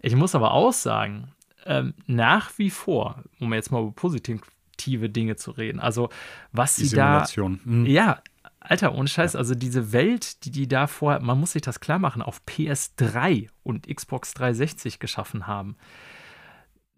Ich 0.00 0.14
muss 0.14 0.34
aber 0.34 0.52
auch 0.52 0.72
sagen, 0.72 1.32
ähm, 1.64 1.94
nach 2.06 2.56
wie 2.58 2.70
vor, 2.70 3.22
um 3.40 3.52
jetzt 3.52 3.72
mal 3.72 3.90
positiv 3.92 4.42
fiktive 4.74 5.08
Dinge 5.08 5.36
zu 5.36 5.52
reden. 5.52 5.80
Also, 5.80 6.08
was 6.52 6.76
die 6.76 6.86
sie 6.86 6.96
da. 6.96 7.24
Mhm. 7.36 7.86
Ja, 7.86 8.22
Alter, 8.60 8.94
ohne 8.94 9.08
Scheiß, 9.08 9.34
ja. 9.34 9.38
also 9.38 9.54
diese 9.54 9.92
Welt, 9.92 10.44
die 10.44 10.50
die 10.50 10.66
da 10.66 10.86
vorher, 10.86 11.20
man 11.20 11.38
muss 11.38 11.52
sich 11.52 11.62
das 11.62 11.80
klar 11.80 11.98
machen, 11.98 12.22
auf 12.22 12.40
PS3 12.48 13.48
und 13.62 13.86
Xbox 13.94 14.34
360 14.34 14.98
geschaffen 14.98 15.46
haben. 15.46 15.76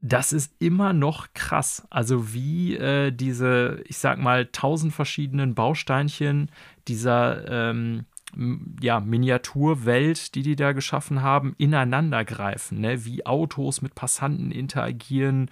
Das 0.00 0.32
ist 0.32 0.54
immer 0.60 0.92
noch 0.92 1.28
krass. 1.34 1.86
Also 1.90 2.32
wie 2.32 2.76
äh, 2.76 3.10
diese, 3.10 3.82
ich 3.86 3.98
sag 3.98 4.18
mal, 4.18 4.46
tausend 4.46 4.94
verschiedenen 4.94 5.54
Bausteinchen 5.54 6.50
dieser 6.86 7.70
ähm, 7.70 8.04
ja, 8.80 9.00
Miniaturwelt, 9.00 10.34
die 10.34 10.42
die 10.42 10.56
da 10.56 10.72
geschaffen 10.72 11.22
haben, 11.22 11.54
ineinander 11.58 12.24
greifen. 12.24 12.80
Ne? 12.80 13.04
Wie 13.04 13.24
Autos 13.24 13.80
mit 13.80 13.94
Passanten 13.94 14.50
interagieren, 14.50 15.50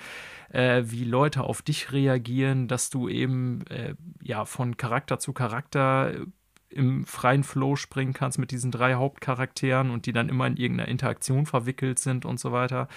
äh, 0.50 0.82
wie 0.86 1.04
Leute 1.04 1.44
auf 1.44 1.62
dich 1.62 1.92
reagieren, 1.92 2.68
dass 2.68 2.90
du 2.90 3.08
eben 3.08 3.66
äh, 3.68 3.94
ja 4.22 4.44
von 4.44 4.76
Charakter 4.76 5.18
zu 5.18 5.32
Charakter 5.32 6.12
äh, 6.14 6.26
im 6.68 7.06
freien 7.06 7.44
Flow 7.44 7.76
springen 7.76 8.12
kannst 8.12 8.38
mit 8.38 8.50
diesen 8.50 8.70
drei 8.70 8.94
Hauptcharakteren 8.94 9.90
und 9.90 10.06
die 10.06 10.12
dann 10.12 10.28
immer 10.28 10.46
in 10.46 10.56
irgendeiner 10.56 10.88
Interaktion 10.88 11.46
verwickelt 11.46 11.98
sind 11.98 12.24
und 12.24 12.40
so 12.40 12.52
weiter. 12.52 12.88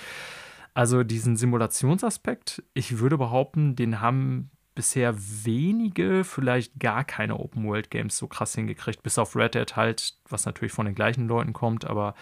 Also 0.74 1.04
diesen 1.04 1.38
Simulationsaspekt, 1.38 2.64
ich 2.74 3.00
würde 3.00 3.18
behaupten, 3.18 3.76
den 3.76 4.02
haben 4.02 4.52
bisher 4.78 5.16
wenige, 5.18 6.24
vielleicht 6.24 6.80
gar 6.80 7.04
keine 7.04 7.40
Open-World-Games 7.40 8.16
so 8.16 8.28
krass 8.28 8.54
hingekriegt, 8.54 9.02
bis 9.02 9.18
auf 9.18 9.36
Red 9.36 9.56
Dead 9.56 9.76
halt, 9.76 10.14
was 10.30 10.46
natürlich 10.46 10.72
von 10.72 10.86
den 10.86 10.94
gleichen 10.94 11.28
Leuten 11.28 11.52
kommt, 11.52 11.84
aber 11.84 12.14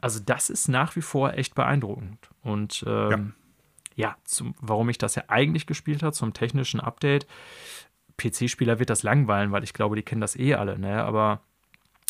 also 0.00 0.18
das 0.18 0.48
ist 0.48 0.68
nach 0.68 0.96
wie 0.96 1.02
vor 1.02 1.34
echt 1.34 1.54
beeindruckend. 1.54 2.30
Und 2.42 2.84
ähm, 2.86 3.34
ja. 3.96 4.08
ja, 4.08 4.16
zum, 4.24 4.54
warum 4.60 4.88
ich 4.88 4.96
das 4.96 5.14
ja 5.14 5.24
eigentlich 5.28 5.66
gespielt 5.66 6.02
habe, 6.02 6.12
zum 6.12 6.32
technischen 6.32 6.80
Update. 6.80 7.26
PC-Spieler 8.16 8.78
wird 8.78 8.90
das 8.90 9.02
langweilen, 9.02 9.52
weil 9.52 9.62
ich 9.62 9.74
glaube, 9.74 9.94
die 9.94 10.02
kennen 10.02 10.22
das 10.22 10.36
eh 10.36 10.54
alle, 10.54 10.78
ne? 10.78 11.04
Aber 11.04 11.42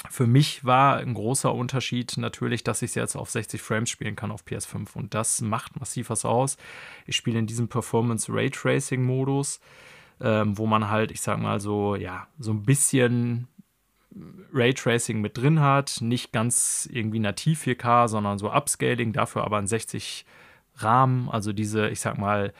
für 0.08 0.26
mich 0.26 0.64
war 0.64 0.98
ein 0.98 1.14
großer 1.14 1.52
Unterschied 1.52 2.16
natürlich, 2.18 2.62
dass 2.62 2.82
ich 2.82 2.90
es 2.90 2.94
jetzt 2.94 3.16
auf 3.16 3.30
60 3.30 3.60
Frames 3.60 3.90
spielen 3.90 4.14
kann 4.14 4.30
auf 4.30 4.44
PS5 4.44 4.94
und 4.94 5.14
das 5.14 5.40
macht 5.40 5.78
massiv 5.78 6.10
was 6.10 6.24
aus. 6.24 6.56
Ich 7.06 7.16
spiele 7.16 7.38
in 7.38 7.46
diesem 7.46 7.68
Performance 7.68 8.32
Raytracing 8.32 9.02
Modus, 9.02 9.60
ähm, 10.20 10.56
wo 10.56 10.66
man 10.66 10.88
halt, 10.88 11.10
ich 11.10 11.20
sag 11.20 11.38
mal 11.38 11.60
so, 11.60 11.96
ja, 11.96 12.28
so 12.38 12.52
ein 12.52 12.62
bisschen 12.62 13.48
Raytracing 14.52 15.20
mit 15.20 15.36
drin 15.36 15.60
hat, 15.60 15.98
nicht 16.00 16.32
ganz 16.32 16.88
irgendwie 16.90 17.18
nativ 17.18 17.64
4K, 17.64 18.08
sondern 18.08 18.38
so 18.38 18.52
Upscaling, 18.52 19.12
dafür 19.12 19.44
aber 19.44 19.58
ein 19.58 19.66
60 19.66 20.24
Rahmen, 20.76 21.28
also 21.28 21.52
diese, 21.52 21.88
ich 21.88 22.00
sag 22.00 22.18
mal, 22.18 22.52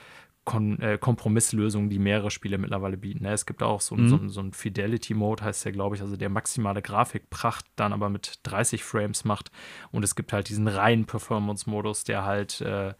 Kon 0.49 0.79
äh, 0.79 0.97
Kompromisslösungen, 0.97 1.91
die 1.91 1.99
mehrere 1.99 2.31
Spiele 2.31 2.57
mittlerweile 2.57 2.97
bieten. 2.97 3.23
Ne? 3.23 3.33
Es 3.33 3.45
gibt 3.45 3.61
auch 3.61 3.81
so, 3.81 3.95
mhm. 3.95 4.09
so, 4.09 4.27
so 4.29 4.39
einen 4.39 4.51
Fidelity-Mode, 4.51 5.43
heißt 5.43 5.63
der, 5.63 5.73
glaube 5.73 5.95
ich, 5.95 6.01
also 6.01 6.17
der 6.17 6.29
maximale 6.29 6.81
Grafikpracht 6.81 7.67
dann 7.75 7.93
aber 7.93 8.09
mit 8.09 8.39
30 8.41 8.83
Frames 8.83 9.25
macht. 9.25 9.51
Und 9.91 10.03
es 10.03 10.15
gibt 10.15 10.33
halt 10.33 10.49
diesen 10.49 10.67
reinen 10.67 11.05
Performance-Modus, 11.05 12.03
der 12.03 12.25
halt 12.25 12.61
äh, 12.61 12.95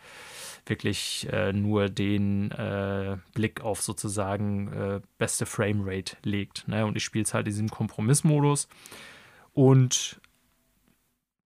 wirklich 0.67 1.27
äh, 1.31 1.51
nur 1.51 1.89
den 1.89 2.51
äh, 2.51 3.17
Blick 3.33 3.61
auf 3.61 3.81
sozusagen 3.81 4.71
äh, 4.71 5.01
beste 5.17 5.47
Framerate 5.47 6.17
legt. 6.23 6.67
Ne? 6.67 6.85
Und 6.85 6.97
ich 6.97 7.03
spiele 7.03 7.23
es 7.23 7.33
halt 7.33 7.47
in 7.47 7.53
diesem 7.53 7.69
Kompromissmodus. 7.69 8.67
Und 9.53 10.21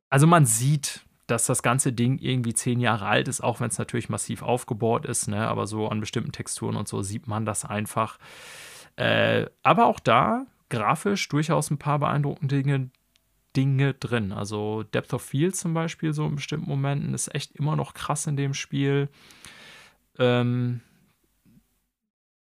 also 0.10 0.26
man 0.26 0.47
sieht, 0.47 1.06
dass 1.28 1.46
das 1.46 1.64
ganze 1.64 1.94
Ding 1.94 2.18
irgendwie 2.20 2.54
zehn 2.54 2.80
Jahre 2.80 3.06
alt 3.06 3.28
ist, 3.28 3.42
auch 3.42 3.60
wenn 3.60 3.70
es 3.70 3.78
natürlich 3.78 4.10
massiv 4.10 4.42
aufgebohrt 4.42 5.06
ist, 5.06 5.28
ne? 5.28 5.48
aber 5.48 5.68
so 5.68 5.88
an 5.88 6.00
bestimmten 6.00 6.32
Texturen 6.32 6.76
und 6.76 6.88
so 6.88 7.02
sieht 7.02 7.28
man 7.28 7.46
das 7.46 7.66
einfach. 7.66 8.18
Äh, 8.96 9.46
aber 9.64 9.86
auch 9.86 10.00
da 10.00 10.46
grafisch 10.70 11.28
durchaus 11.30 11.70
ein 11.70 11.78
paar 11.78 12.00
beeindruckende 12.00 12.62
Dinge, 12.62 12.90
Dinge 13.56 13.94
drin. 13.94 14.32
Also 14.32 14.84
Depth 14.84 15.14
of 15.14 15.22
Field 15.22 15.56
zum 15.56 15.74
Beispiel, 15.74 16.14
so 16.14 16.26
in 16.26 16.36
bestimmten 16.36 16.70
Momenten, 16.70 17.14
ist 17.14 17.34
echt 17.34 17.54
immer 17.54 17.76
noch 17.76 17.94
krass 17.94 18.28
in 18.28 18.38
dem 18.38 18.54
Spiel. 18.54 19.10
Ähm, 20.18 20.82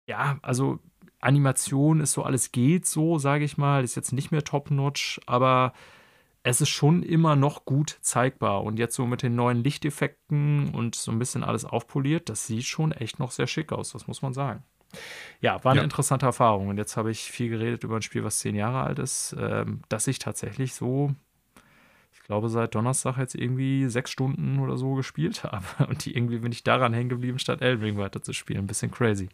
ja, 0.07 0.39
also 0.43 0.81
Animation 1.21 2.01
ist 2.01 2.12
so 2.12 2.23
alles 2.23 2.53
geht 2.53 2.87
so, 2.87 3.19
sage 3.19 3.45
ich 3.45 3.57
mal. 3.57 3.83
Ist 3.85 3.95
jetzt 3.95 4.12
nicht 4.12 4.31
mehr 4.31 4.45
top-notch, 4.45 5.21
aber 5.27 5.73
es 6.45 6.61
ist 6.61 6.68
schon 6.68 7.03
immer 7.03 7.36
noch 7.36 7.64
gut 7.64 7.99
zeigbar. 8.03 8.62
Und 8.62 8.78
jetzt 8.78 8.95
so 8.95 9.07
mit 9.07 9.22
den 9.22 9.34
neuen 9.34 9.64
Lichteffekten 9.64 10.74
und 10.74 10.95
so 10.95 11.11
ein 11.11 11.18
bisschen 11.18 11.42
alles 11.42 11.64
aufpoliert, 11.64 12.28
das 12.28 12.47
sieht 12.47 12.64
schon 12.64 12.92
echt 12.92 13.18
noch 13.18 13.30
sehr 13.30 13.47
schick 13.47 13.72
aus, 13.72 13.92
das 13.92 14.07
muss 14.07 14.20
man 14.20 14.34
sagen. 14.34 14.62
Ja, 15.40 15.64
war 15.64 15.72
eine 15.72 15.80
ja. 15.80 15.84
interessante 15.84 16.26
Erfahrung. 16.26 16.68
Und 16.68 16.76
jetzt 16.76 16.99
habe 16.99 17.11
ich 17.11 17.22
viel 17.22 17.49
geredet 17.49 17.82
über 17.82 17.97
ein 17.97 18.03
Spiel, 18.03 18.24
was 18.24 18.38
zehn 18.38 18.55
Jahre 18.55 18.82
alt 18.82 18.99
ist, 18.99 19.34
ähm, 19.38 19.80
dass 19.88 20.07
ich 20.07 20.18
tatsächlich 20.18 20.74
so, 20.74 21.14
ich 22.12 22.20
glaube, 22.20 22.51
seit 22.51 22.74
Donnerstag 22.74 23.16
jetzt 23.16 23.34
irgendwie 23.34 23.88
sechs 23.88 24.11
Stunden 24.11 24.59
oder 24.59 24.76
so 24.76 24.95
gespielt 24.95 25.45
habe. 25.45 25.64
Und 25.88 26.07
irgendwie 26.07 26.38
bin 26.38 26.53
ich 26.53 26.62
daran 26.62 26.92
hängen 26.92 27.09
geblieben, 27.09 27.38
statt 27.38 27.62
Elden 27.62 27.82
Ring 27.82 27.97
weiterzuspielen. 27.97 28.64
Ein 28.64 28.68
bisschen 28.68 28.90
crazy. 28.90 29.30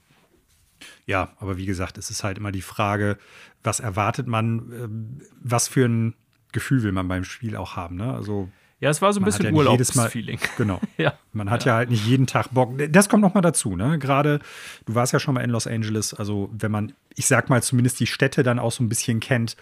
Ja, 1.06 1.32
aber 1.40 1.58
wie 1.58 1.66
gesagt, 1.66 1.98
es 1.98 2.08
ist 2.08 2.22
halt 2.22 2.38
immer 2.38 2.52
die 2.52 2.62
Frage, 2.62 3.18
was 3.64 3.80
erwartet 3.80 4.28
man, 4.28 4.72
ähm, 4.72 5.22
was 5.42 5.66
für 5.66 5.86
ein 5.86 6.14
Gefühl 6.52 6.82
will 6.82 6.92
man 6.92 7.08
beim 7.08 7.24
Spiel 7.24 7.56
auch 7.56 7.76
haben. 7.76 7.96
Ne? 7.96 8.12
Also 8.12 8.48
ja, 8.80 8.88
es 8.88 9.02
war 9.02 9.12
so 9.12 9.20
ein 9.20 9.24
bisschen 9.24 9.44
ja 9.44 9.52
Urlaubsfeeling. 9.52 10.38
Genau. 10.56 10.80
ja. 10.96 11.12
Man 11.34 11.50
hat 11.50 11.66
ja. 11.66 11.72
ja. 11.72 11.76
halt 11.76 11.90
nicht 11.90 12.06
jeden 12.06 12.26
Tag 12.26 12.48
Bock. 12.52 12.72
Das 12.90 13.10
kommt 13.10 13.22
noch 13.22 13.34
mal 13.34 13.42
dazu, 13.42 13.76
ne? 13.76 13.98
Gerade, 13.98 14.40
du 14.86 14.94
warst 14.94 15.12
ja 15.12 15.20
schon 15.20 15.34
mal 15.34 15.42
in 15.42 15.50
Los 15.50 15.66
Angeles. 15.66 16.14
Also, 16.14 16.48
wenn 16.52 16.72
man, 16.72 16.94
ich 17.14 17.26
sag 17.26 17.50
mal, 17.50 17.62
zumindest 17.62 18.00
die 18.00 18.06
Städte 18.06 18.42
dann 18.42 18.58
auch 18.58 18.72
so 18.72 18.82
ein 18.82 18.88
bisschen 18.88 19.20
kennt, 19.20 19.56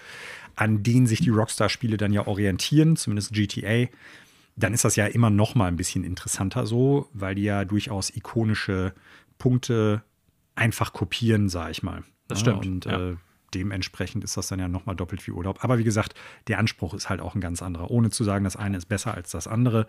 an 0.54 0.84
denen 0.84 1.08
sich 1.08 1.20
die 1.20 1.30
Rockstar-Spiele 1.30 1.96
dann 1.96 2.12
ja 2.12 2.28
orientieren, 2.28 2.94
zumindest 2.94 3.32
GTA, 3.32 3.86
dann 4.54 4.72
ist 4.72 4.84
das 4.84 4.94
ja 4.94 5.06
immer 5.06 5.30
noch 5.30 5.56
mal 5.56 5.66
ein 5.66 5.76
bisschen 5.76 6.04
interessanter 6.04 6.66
so, 6.66 7.08
weil 7.12 7.34
die 7.34 7.42
ja 7.42 7.64
durchaus 7.64 8.10
ikonische 8.10 8.92
Punkte 9.38 10.02
einfach 10.54 10.92
kopieren, 10.92 11.48
sag 11.48 11.72
ich 11.72 11.82
mal. 11.82 12.04
Das 12.28 12.40
stimmt. 12.40 12.66
Und 12.66 12.84
ja. 12.84 13.10
äh, 13.10 13.16
dementsprechend 13.54 14.24
ist 14.24 14.36
das 14.36 14.48
dann 14.48 14.58
ja 14.58 14.68
nochmal 14.68 14.96
doppelt 14.96 15.26
wie 15.26 15.30
Urlaub. 15.30 15.64
Aber 15.64 15.78
wie 15.78 15.84
gesagt, 15.84 16.14
der 16.46 16.58
Anspruch 16.58 16.94
ist 16.94 17.08
halt 17.08 17.20
auch 17.20 17.34
ein 17.34 17.40
ganz 17.40 17.62
anderer. 17.62 17.90
Ohne 17.90 18.10
zu 18.10 18.24
sagen, 18.24 18.44
das 18.44 18.56
eine 18.56 18.76
ist 18.76 18.86
besser 18.86 19.14
als 19.14 19.30
das 19.30 19.46
andere. 19.46 19.86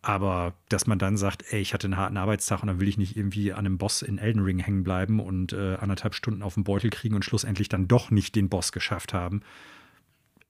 Aber 0.00 0.54
dass 0.68 0.86
man 0.86 0.98
dann 0.98 1.16
sagt, 1.16 1.44
ey, 1.50 1.60
ich 1.60 1.74
hatte 1.74 1.88
einen 1.88 1.96
harten 1.96 2.16
Arbeitstag 2.16 2.62
und 2.62 2.68
dann 2.68 2.80
will 2.80 2.88
ich 2.88 2.98
nicht 2.98 3.16
irgendwie 3.16 3.52
an 3.52 3.60
einem 3.60 3.78
Boss 3.78 4.02
in 4.02 4.18
Elden 4.18 4.42
Ring 4.42 4.60
hängen 4.60 4.84
bleiben 4.84 5.18
und 5.18 5.52
äh, 5.52 5.76
anderthalb 5.76 6.14
Stunden 6.14 6.42
auf 6.42 6.54
den 6.54 6.64
Beutel 6.64 6.90
kriegen 6.90 7.16
und 7.16 7.24
schlussendlich 7.24 7.68
dann 7.68 7.88
doch 7.88 8.10
nicht 8.10 8.36
den 8.36 8.48
Boss 8.48 8.70
geschafft 8.70 9.12
haben. 9.12 9.42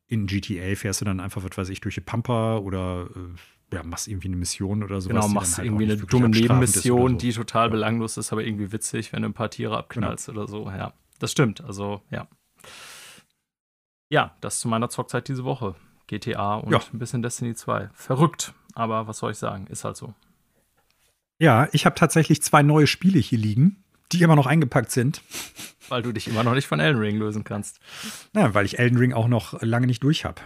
In 0.07 0.27
GTA 0.27 0.75
fährst 0.75 1.01
du 1.01 1.07
dann 1.07 1.21
einfach, 1.21 1.43
was 1.45 1.57
weiß 1.57 1.69
ich, 1.71 1.81
durch 1.81 1.95
die 1.95 2.03
Pampa 2.03 2.59
oder 2.59 3.09
äh, 3.15 3.75
ja, 3.75 3.83
machst 3.83 4.09
irgendwie 4.09 4.29
eine 4.29 4.37
Mission 4.37 4.83
oder 4.83 5.01
sowas. 5.01 5.25
Genau, 5.25 5.29
machst 5.29 5.57
halt 5.57 5.67
irgendwie 5.67 5.85
eine 5.85 5.97
dumme 5.97 6.29
Nebenmission, 6.29 7.13
so. 7.13 7.17
die 7.17 7.33
total 7.33 7.67
ja. 7.67 7.73
belanglos 7.73 8.17
ist, 8.19 8.33
aber 8.33 8.45
irgendwie 8.45 8.73
witzig, 8.73 9.13
wenn 9.13 9.23
du 9.23 9.29
ein 9.29 9.35
paar 9.35 9.51
Tiere 9.51 9.77
abknallst 9.79 10.27
genau. 10.27 10.41
oder 10.41 10.49
so, 10.49 10.67
ja 10.69 10.93
das 11.19 11.33
stimmt. 11.33 11.63
Also, 11.63 12.03
ja. 12.11 12.29
Ja, 14.11 14.37
das 14.41 14.61
zu 14.61 14.69
meiner 14.69 14.89
Zockzeit 14.89 15.29
diese 15.29 15.45
Woche. 15.45 15.75
GTA 16.07 16.55
und 16.55 16.73
ja. 16.73 16.81
ein 16.93 16.99
bisschen 16.99 17.23
Destiny 17.23 17.55
2. 17.55 17.91
Verrückt, 17.93 18.55
aber 18.75 19.07
was 19.07 19.19
soll 19.19 19.33
ich 19.33 19.39
sagen? 19.39 19.67
Ist 19.67 19.85
halt 19.85 19.97
so. 19.97 20.15
Ja, 21.39 21.69
ich 21.73 21.85
habe 21.87 21.95
tatsächlich 21.95 22.43
zwei 22.43 22.63
neue 22.63 22.87
Spiele 22.87 23.19
hier 23.19 23.39
liegen, 23.39 23.85
die 24.11 24.23
immer 24.23 24.35
noch 24.35 24.47
eingepackt 24.47 24.91
sind. 24.91 25.23
Weil 25.89 26.03
du 26.03 26.13
dich 26.13 26.27
immer 26.27 26.43
noch 26.45 26.55
nicht 26.55 26.67
von 26.67 26.81
Elden 26.81 26.99
Ring 26.99 27.19
lösen 27.19 27.45
kannst. 27.45 27.79
Ja, 28.35 28.55
weil 28.55 28.65
ich 28.65 28.79
Elden 28.79 28.99
Ring 28.99 29.13
auch 29.13 29.29
noch 29.29 29.61
lange 29.63 29.87
nicht 29.87 30.03
durch 30.03 30.25
habe. 30.25 30.41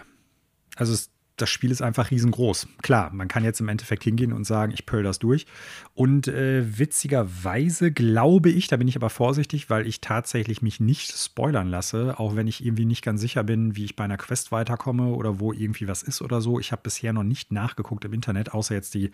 Also 0.75 0.93
es 0.93 1.12
das 1.37 1.49
Spiel 1.49 1.71
ist 1.71 1.81
einfach 1.81 2.11
riesengroß. 2.11 2.67
Klar, 2.83 3.11
man 3.11 3.27
kann 3.27 3.43
jetzt 3.43 3.59
im 3.59 3.67
Endeffekt 3.67 4.03
hingehen 4.03 4.33
und 4.33 4.43
sagen, 4.43 4.71
ich 4.71 4.85
pearl 4.85 5.03
das 5.03 5.17
durch. 5.17 5.47
Und 5.95 6.27
äh, 6.27 6.77
witzigerweise 6.77 7.91
glaube 7.91 8.49
ich, 8.49 8.67
da 8.67 8.77
bin 8.77 8.87
ich 8.87 8.95
aber 8.95 9.09
vorsichtig, 9.09 9.69
weil 9.69 9.87
ich 9.87 9.99
tatsächlich 9.99 10.61
mich 10.61 10.79
nicht 10.79 11.11
spoilern 11.11 11.69
lasse, 11.69 12.19
auch 12.19 12.35
wenn 12.35 12.47
ich 12.47 12.63
irgendwie 12.63 12.85
nicht 12.85 13.03
ganz 13.03 13.19
sicher 13.19 13.43
bin, 13.43 13.75
wie 13.75 13.85
ich 13.85 13.95
bei 13.95 14.03
einer 14.03 14.17
Quest 14.17 14.51
weiterkomme 14.51 15.07
oder 15.07 15.39
wo 15.39 15.53
irgendwie 15.53 15.87
was 15.87 16.03
ist 16.03 16.21
oder 16.21 16.39
so. 16.39 16.59
Ich 16.59 16.71
habe 16.71 16.83
bisher 16.83 17.13
noch 17.13 17.23
nicht 17.23 17.51
nachgeguckt 17.51 18.05
im 18.05 18.13
Internet, 18.13 18.53
außer 18.53 18.75
jetzt 18.75 18.93
die 18.93 19.11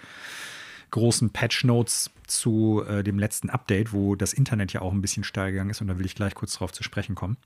großen 0.91 1.29
Patch 1.29 1.63
Notes 1.63 2.11
zu 2.27 2.83
äh, 2.87 3.03
dem 3.03 3.19
letzten 3.19 3.49
Update, 3.49 3.93
wo 3.93 4.15
das 4.15 4.33
Internet 4.33 4.73
ja 4.73 4.81
auch 4.81 4.91
ein 4.91 5.01
bisschen 5.01 5.23
steil 5.23 5.51
gegangen 5.51 5.69
ist 5.69 5.81
und 5.81 5.87
da 5.87 5.97
will 5.97 6.05
ich 6.05 6.15
gleich 6.15 6.35
kurz 6.35 6.53
drauf 6.53 6.71
zu 6.71 6.83
sprechen 6.83 7.15
kommen. 7.15 7.37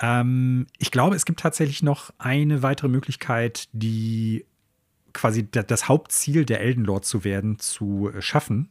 Ähm, 0.00 0.66
ich 0.78 0.90
glaube, 0.90 1.16
es 1.16 1.24
gibt 1.24 1.40
tatsächlich 1.40 1.82
noch 1.82 2.10
eine 2.18 2.62
weitere 2.62 2.88
Möglichkeit, 2.88 3.68
die 3.72 4.44
quasi 5.12 5.48
das 5.50 5.88
Hauptziel 5.88 6.44
der 6.44 6.60
Elden 6.60 6.84
Lord 6.84 7.04
zu 7.04 7.24
werden, 7.24 7.58
zu 7.58 8.10
äh, 8.10 8.20
schaffen, 8.20 8.68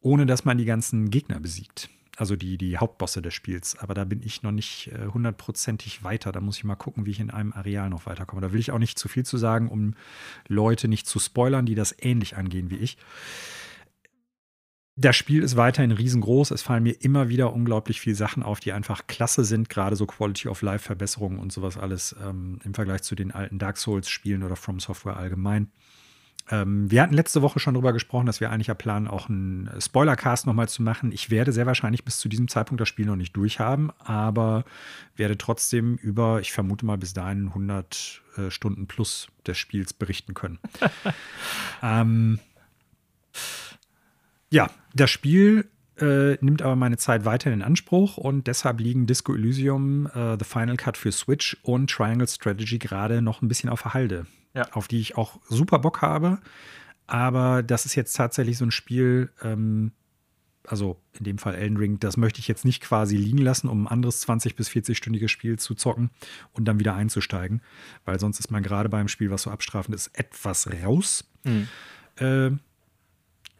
ohne 0.00 0.26
dass 0.26 0.44
man 0.44 0.58
die 0.58 0.64
ganzen 0.64 1.10
Gegner 1.10 1.40
besiegt. 1.40 1.90
Also 2.16 2.36
die, 2.36 2.58
die 2.58 2.78
Hauptbosse 2.78 3.22
des 3.22 3.34
Spiels. 3.34 3.76
Aber 3.76 3.92
da 3.92 4.04
bin 4.04 4.22
ich 4.22 4.42
noch 4.42 4.52
nicht 4.52 4.92
äh, 4.92 5.08
hundertprozentig 5.12 6.04
weiter. 6.04 6.30
Da 6.32 6.40
muss 6.40 6.56
ich 6.56 6.64
mal 6.64 6.76
gucken, 6.76 7.06
wie 7.06 7.10
ich 7.10 7.20
in 7.20 7.30
einem 7.30 7.52
Areal 7.52 7.90
noch 7.90 8.06
weiterkomme. 8.06 8.40
Da 8.40 8.52
will 8.52 8.60
ich 8.60 8.70
auch 8.70 8.78
nicht 8.78 8.98
zu 8.98 9.08
viel 9.08 9.26
zu 9.26 9.36
sagen, 9.36 9.68
um 9.68 9.94
Leute 10.46 10.86
nicht 10.86 11.06
zu 11.06 11.18
spoilern, 11.18 11.66
die 11.66 11.74
das 11.74 11.94
ähnlich 11.98 12.36
angehen 12.36 12.70
wie 12.70 12.76
ich. 12.76 12.96
Das 14.96 15.16
Spiel 15.16 15.42
ist 15.42 15.56
weiterhin 15.56 15.90
riesengroß. 15.90 16.52
Es 16.52 16.62
fallen 16.62 16.84
mir 16.84 17.02
immer 17.02 17.28
wieder 17.28 17.52
unglaublich 17.52 18.00
viele 18.00 18.14
Sachen 18.14 18.44
auf, 18.44 18.60
die 18.60 18.72
einfach 18.72 19.08
klasse 19.08 19.44
sind, 19.44 19.68
gerade 19.68 19.96
so 19.96 20.06
Quality 20.06 20.48
of 20.48 20.62
Life 20.62 20.84
Verbesserungen 20.84 21.40
und 21.40 21.52
sowas 21.52 21.76
alles 21.76 22.14
ähm, 22.22 22.60
im 22.64 22.74
Vergleich 22.74 23.02
zu 23.02 23.16
den 23.16 23.32
alten 23.32 23.58
Dark 23.58 23.76
Souls 23.76 24.08
Spielen 24.08 24.44
oder 24.44 24.54
From 24.54 24.78
Software 24.78 25.16
allgemein. 25.16 25.72
Ähm, 26.50 26.90
wir 26.90 27.02
hatten 27.02 27.14
letzte 27.14 27.42
Woche 27.42 27.58
schon 27.58 27.74
darüber 27.74 27.92
gesprochen, 27.92 28.26
dass 28.26 28.40
wir 28.40 28.50
eigentlich 28.50 28.68
ja 28.68 28.74
planen, 28.74 29.08
auch 29.08 29.28
einen 29.28 29.68
Spoilercast 29.80 30.46
nochmal 30.46 30.68
zu 30.68 30.82
machen. 30.82 31.10
Ich 31.10 31.30
werde 31.30 31.52
sehr 31.52 31.66
wahrscheinlich 31.66 32.04
bis 32.04 32.18
zu 32.18 32.28
diesem 32.28 32.46
Zeitpunkt 32.46 32.80
das 32.80 32.88
Spiel 32.88 33.06
noch 33.06 33.16
nicht 33.16 33.34
durchhaben, 33.36 33.90
aber 33.98 34.64
werde 35.16 35.38
trotzdem 35.38 35.96
über, 35.96 36.40
ich 36.40 36.52
vermute 36.52 36.86
mal 36.86 36.98
bis 36.98 37.14
dahin 37.14 37.48
100 37.48 38.22
äh, 38.36 38.50
Stunden 38.50 38.86
plus 38.86 39.28
des 39.46 39.58
Spiels 39.58 39.92
berichten 39.92 40.34
können. 40.34 40.58
ähm, 41.82 42.38
ja, 44.54 44.70
das 44.94 45.10
Spiel 45.10 45.68
äh, 45.98 46.34
nimmt 46.40 46.62
aber 46.62 46.76
meine 46.76 46.96
Zeit 46.96 47.24
weiter 47.24 47.52
in 47.52 47.60
Anspruch 47.60 48.18
und 48.18 48.46
deshalb 48.46 48.78
liegen 48.78 49.06
Disco 49.06 49.34
Elysium, 49.34 50.06
äh, 50.06 50.36
The 50.38 50.44
Final 50.44 50.76
Cut 50.76 50.96
für 50.96 51.10
Switch 51.10 51.56
und 51.62 51.90
Triangle 51.90 52.28
Strategy 52.28 52.78
gerade 52.78 53.20
noch 53.20 53.42
ein 53.42 53.48
bisschen 53.48 53.68
auf 53.68 53.82
der 53.82 53.94
Halde, 53.94 54.26
ja. 54.54 54.68
auf 54.70 54.86
die 54.86 55.00
ich 55.00 55.16
auch 55.16 55.40
super 55.48 55.80
Bock 55.80 56.02
habe. 56.02 56.38
Aber 57.08 57.64
das 57.64 57.84
ist 57.84 57.96
jetzt 57.96 58.12
tatsächlich 58.12 58.56
so 58.56 58.64
ein 58.64 58.70
Spiel, 58.70 59.32
ähm, 59.42 59.90
also 60.64 61.00
in 61.18 61.24
dem 61.24 61.38
Fall 61.38 61.56
Elden 61.56 61.76
Ring, 61.76 61.98
das 61.98 62.16
möchte 62.16 62.38
ich 62.38 62.46
jetzt 62.46 62.64
nicht 62.64 62.80
quasi 62.80 63.16
liegen 63.16 63.38
lassen, 63.38 63.68
um 63.68 63.84
ein 63.84 63.88
anderes 63.88 64.24
20- 64.26 64.54
bis 64.54 64.68
40-stündiges 64.68 65.28
Spiel 65.28 65.58
zu 65.58 65.74
zocken 65.74 66.10
und 66.52 66.66
dann 66.66 66.78
wieder 66.78 66.94
einzusteigen, 66.94 67.60
weil 68.04 68.20
sonst 68.20 68.38
ist 68.38 68.52
man 68.52 68.62
gerade 68.62 68.88
beim 68.88 69.08
Spiel, 69.08 69.32
was 69.32 69.42
so 69.42 69.50
abstrafend 69.50 69.96
ist, 69.96 70.16
etwas 70.16 70.68
raus. 70.84 71.24
Mhm. 71.42 71.68
Äh, 72.16 72.50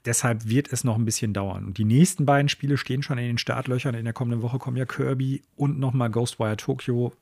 deshalb 0.04 0.48
wird 0.48 0.72
es 0.72 0.84
noch 0.84 0.96
ein 0.96 1.04
bisschen 1.04 1.32
dauern. 1.32 1.64
Und 1.66 1.78
die 1.78 1.84
nächsten 1.84 2.26
beiden 2.26 2.48
Spiele 2.48 2.76
stehen 2.76 3.02
schon 3.02 3.18
in 3.18 3.26
den 3.26 3.38
Startlöchern. 3.38 3.94
In 3.94 4.04
der 4.04 4.12
kommenden 4.12 4.42
Woche 4.42 4.58
kommen 4.58 4.76
ja 4.76 4.84
Kirby 4.84 5.42
und 5.56 5.78
nochmal 5.78 6.10
Ghostwire 6.10 6.56
Tokyo. 6.56 7.12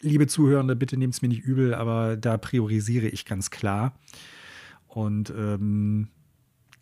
Liebe 0.00 0.26
Zuhörende, 0.26 0.74
bitte 0.74 0.96
nehmt 0.96 1.14
es 1.14 1.22
mir 1.22 1.28
nicht 1.28 1.44
übel, 1.44 1.74
aber 1.74 2.16
da 2.16 2.36
priorisiere 2.38 3.08
ich 3.08 3.24
ganz 3.24 3.50
klar. 3.50 3.94
Und 4.86 5.30
ähm, 5.30 6.08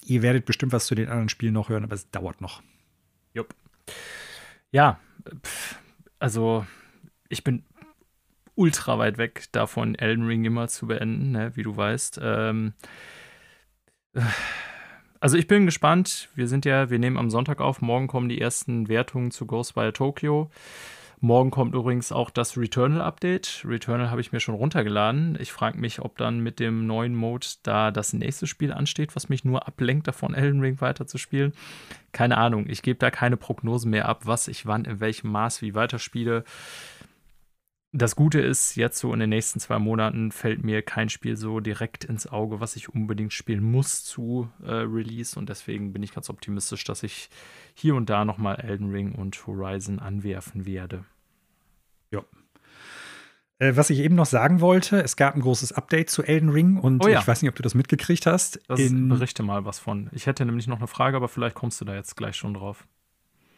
ihr 0.04 0.22
werdet 0.22 0.44
bestimmt 0.44 0.72
was 0.72 0.86
zu 0.86 0.94
den 0.94 1.08
anderen 1.08 1.28
Spielen 1.28 1.54
noch 1.54 1.68
hören, 1.68 1.84
aber 1.84 1.94
es 1.94 2.10
dauert 2.10 2.40
noch. 2.40 2.62
Jupp. 3.34 3.54
Ja, 4.70 5.00
also 6.18 6.66
ich 7.28 7.44
bin 7.44 7.64
ultra 8.54 8.98
weit 8.98 9.18
weg 9.18 9.44
davon, 9.52 9.94
Elden 9.94 10.26
Ring 10.26 10.44
immer 10.44 10.68
zu 10.68 10.86
beenden, 10.86 11.32
ne, 11.32 11.56
wie 11.56 11.62
du 11.62 11.76
weißt. 11.76 12.20
Ähm, 12.22 12.74
also 15.20 15.36
ich 15.36 15.46
bin 15.46 15.66
gespannt. 15.66 16.28
Wir 16.34 16.48
sind 16.48 16.64
ja, 16.64 16.90
wir 16.90 16.98
nehmen 16.98 17.16
am 17.16 17.30
Sonntag 17.30 17.60
auf. 17.60 17.80
Morgen 17.80 18.06
kommen 18.06 18.28
die 18.28 18.40
ersten 18.40 18.88
Wertungen 18.88 19.30
zu 19.30 19.46
Ghostwire 19.46 19.92
Tokyo. 19.92 20.50
Morgen 21.22 21.50
kommt 21.50 21.74
übrigens 21.74 22.12
auch 22.12 22.30
das 22.30 22.56
Returnal-Update. 22.56 23.66
Returnal 23.66 24.10
habe 24.10 24.22
ich 24.22 24.32
mir 24.32 24.40
schon 24.40 24.54
runtergeladen. 24.54 25.36
Ich 25.38 25.52
frage 25.52 25.76
mich, 25.78 26.00
ob 26.00 26.16
dann 26.16 26.40
mit 26.40 26.58
dem 26.58 26.86
neuen 26.86 27.14
Mode 27.14 27.46
da 27.62 27.90
das 27.90 28.14
nächste 28.14 28.46
Spiel 28.46 28.72
ansteht, 28.72 29.14
was 29.14 29.28
mich 29.28 29.44
nur 29.44 29.68
ablenkt, 29.68 30.08
davon 30.08 30.32
Elden 30.32 30.62
Ring 30.62 30.80
weiterzuspielen. 30.80 31.52
Keine 32.12 32.38
Ahnung. 32.38 32.64
Ich 32.70 32.80
gebe 32.80 32.98
da 32.98 33.10
keine 33.10 33.36
Prognosen 33.36 33.90
mehr 33.90 34.08
ab, 34.08 34.22
was 34.24 34.48
ich 34.48 34.64
wann, 34.64 34.86
in 34.86 35.00
welchem 35.00 35.30
Maß, 35.30 35.60
wie 35.60 35.74
weiterspiele. 35.74 36.44
Das 37.92 38.14
Gute 38.14 38.40
ist, 38.40 38.76
jetzt 38.76 39.00
so 39.00 39.12
in 39.12 39.18
den 39.18 39.30
nächsten 39.30 39.58
zwei 39.58 39.80
Monaten 39.80 40.30
fällt 40.30 40.62
mir 40.62 40.80
kein 40.80 41.08
Spiel 41.08 41.36
so 41.36 41.58
direkt 41.58 42.04
ins 42.04 42.28
Auge, 42.28 42.60
was 42.60 42.76
ich 42.76 42.88
unbedingt 42.88 43.32
spielen 43.32 43.64
muss 43.64 44.04
zu 44.04 44.48
äh, 44.62 44.70
Release. 44.70 45.36
Und 45.36 45.48
deswegen 45.48 45.92
bin 45.92 46.04
ich 46.04 46.14
ganz 46.14 46.30
optimistisch, 46.30 46.84
dass 46.84 47.02
ich 47.02 47.30
hier 47.74 47.96
und 47.96 48.08
da 48.08 48.24
nochmal 48.24 48.60
Elden 48.60 48.92
Ring 48.92 49.12
und 49.12 49.44
Horizon 49.44 49.98
anwerfen 49.98 50.66
werde. 50.66 51.04
Ja. 52.12 52.22
Äh, 53.58 53.74
was 53.74 53.90
ich 53.90 53.98
eben 53.98 54.14
noch 54.14 54.26
sagen 54.26 54.60
wollte, 54.60 55.02
es 55.02 55.16
gab 55.16 55.34
ein 55.34 55.40
großes 55.40 55.72
Update 55.72 56.10
zu 56.10 56.22
Elden 56.22 56.50
Ring 56.50 56.76
und 56.76 57.04
oh 57.04 57.08
ja. 57.08 57.18
ich 57.18 57.26
weiß 57.26 57.42
nicht, 57.42 57.48
ob 57.48 57.56
du 57.56 57.62
das 57.64 57.74
mitgekriegt 57.74 58.24
hast. 58.24 58.60
Das 58.68 58.78
berichte 58.78 59.42
mal 59.42 59.64
was 59.64 59.80
von. 59.80 60.10
Ich 60.12 60.26
hätte 60.26 60.46
nämlich 60.46 60.68
noch 60.68 60.78
eine 60.78 60.86
Frage, 60.86 61.16
aber 61.16 61.26
vielleicht 61.26 61.56
kommst 61.56 61.80
du 61.80 61.84
da 61.84 61.96
jetzt 61.96 62.16
gleich 62.16 62.36
schon 62.36 62.54
drauf. 62.54 62.86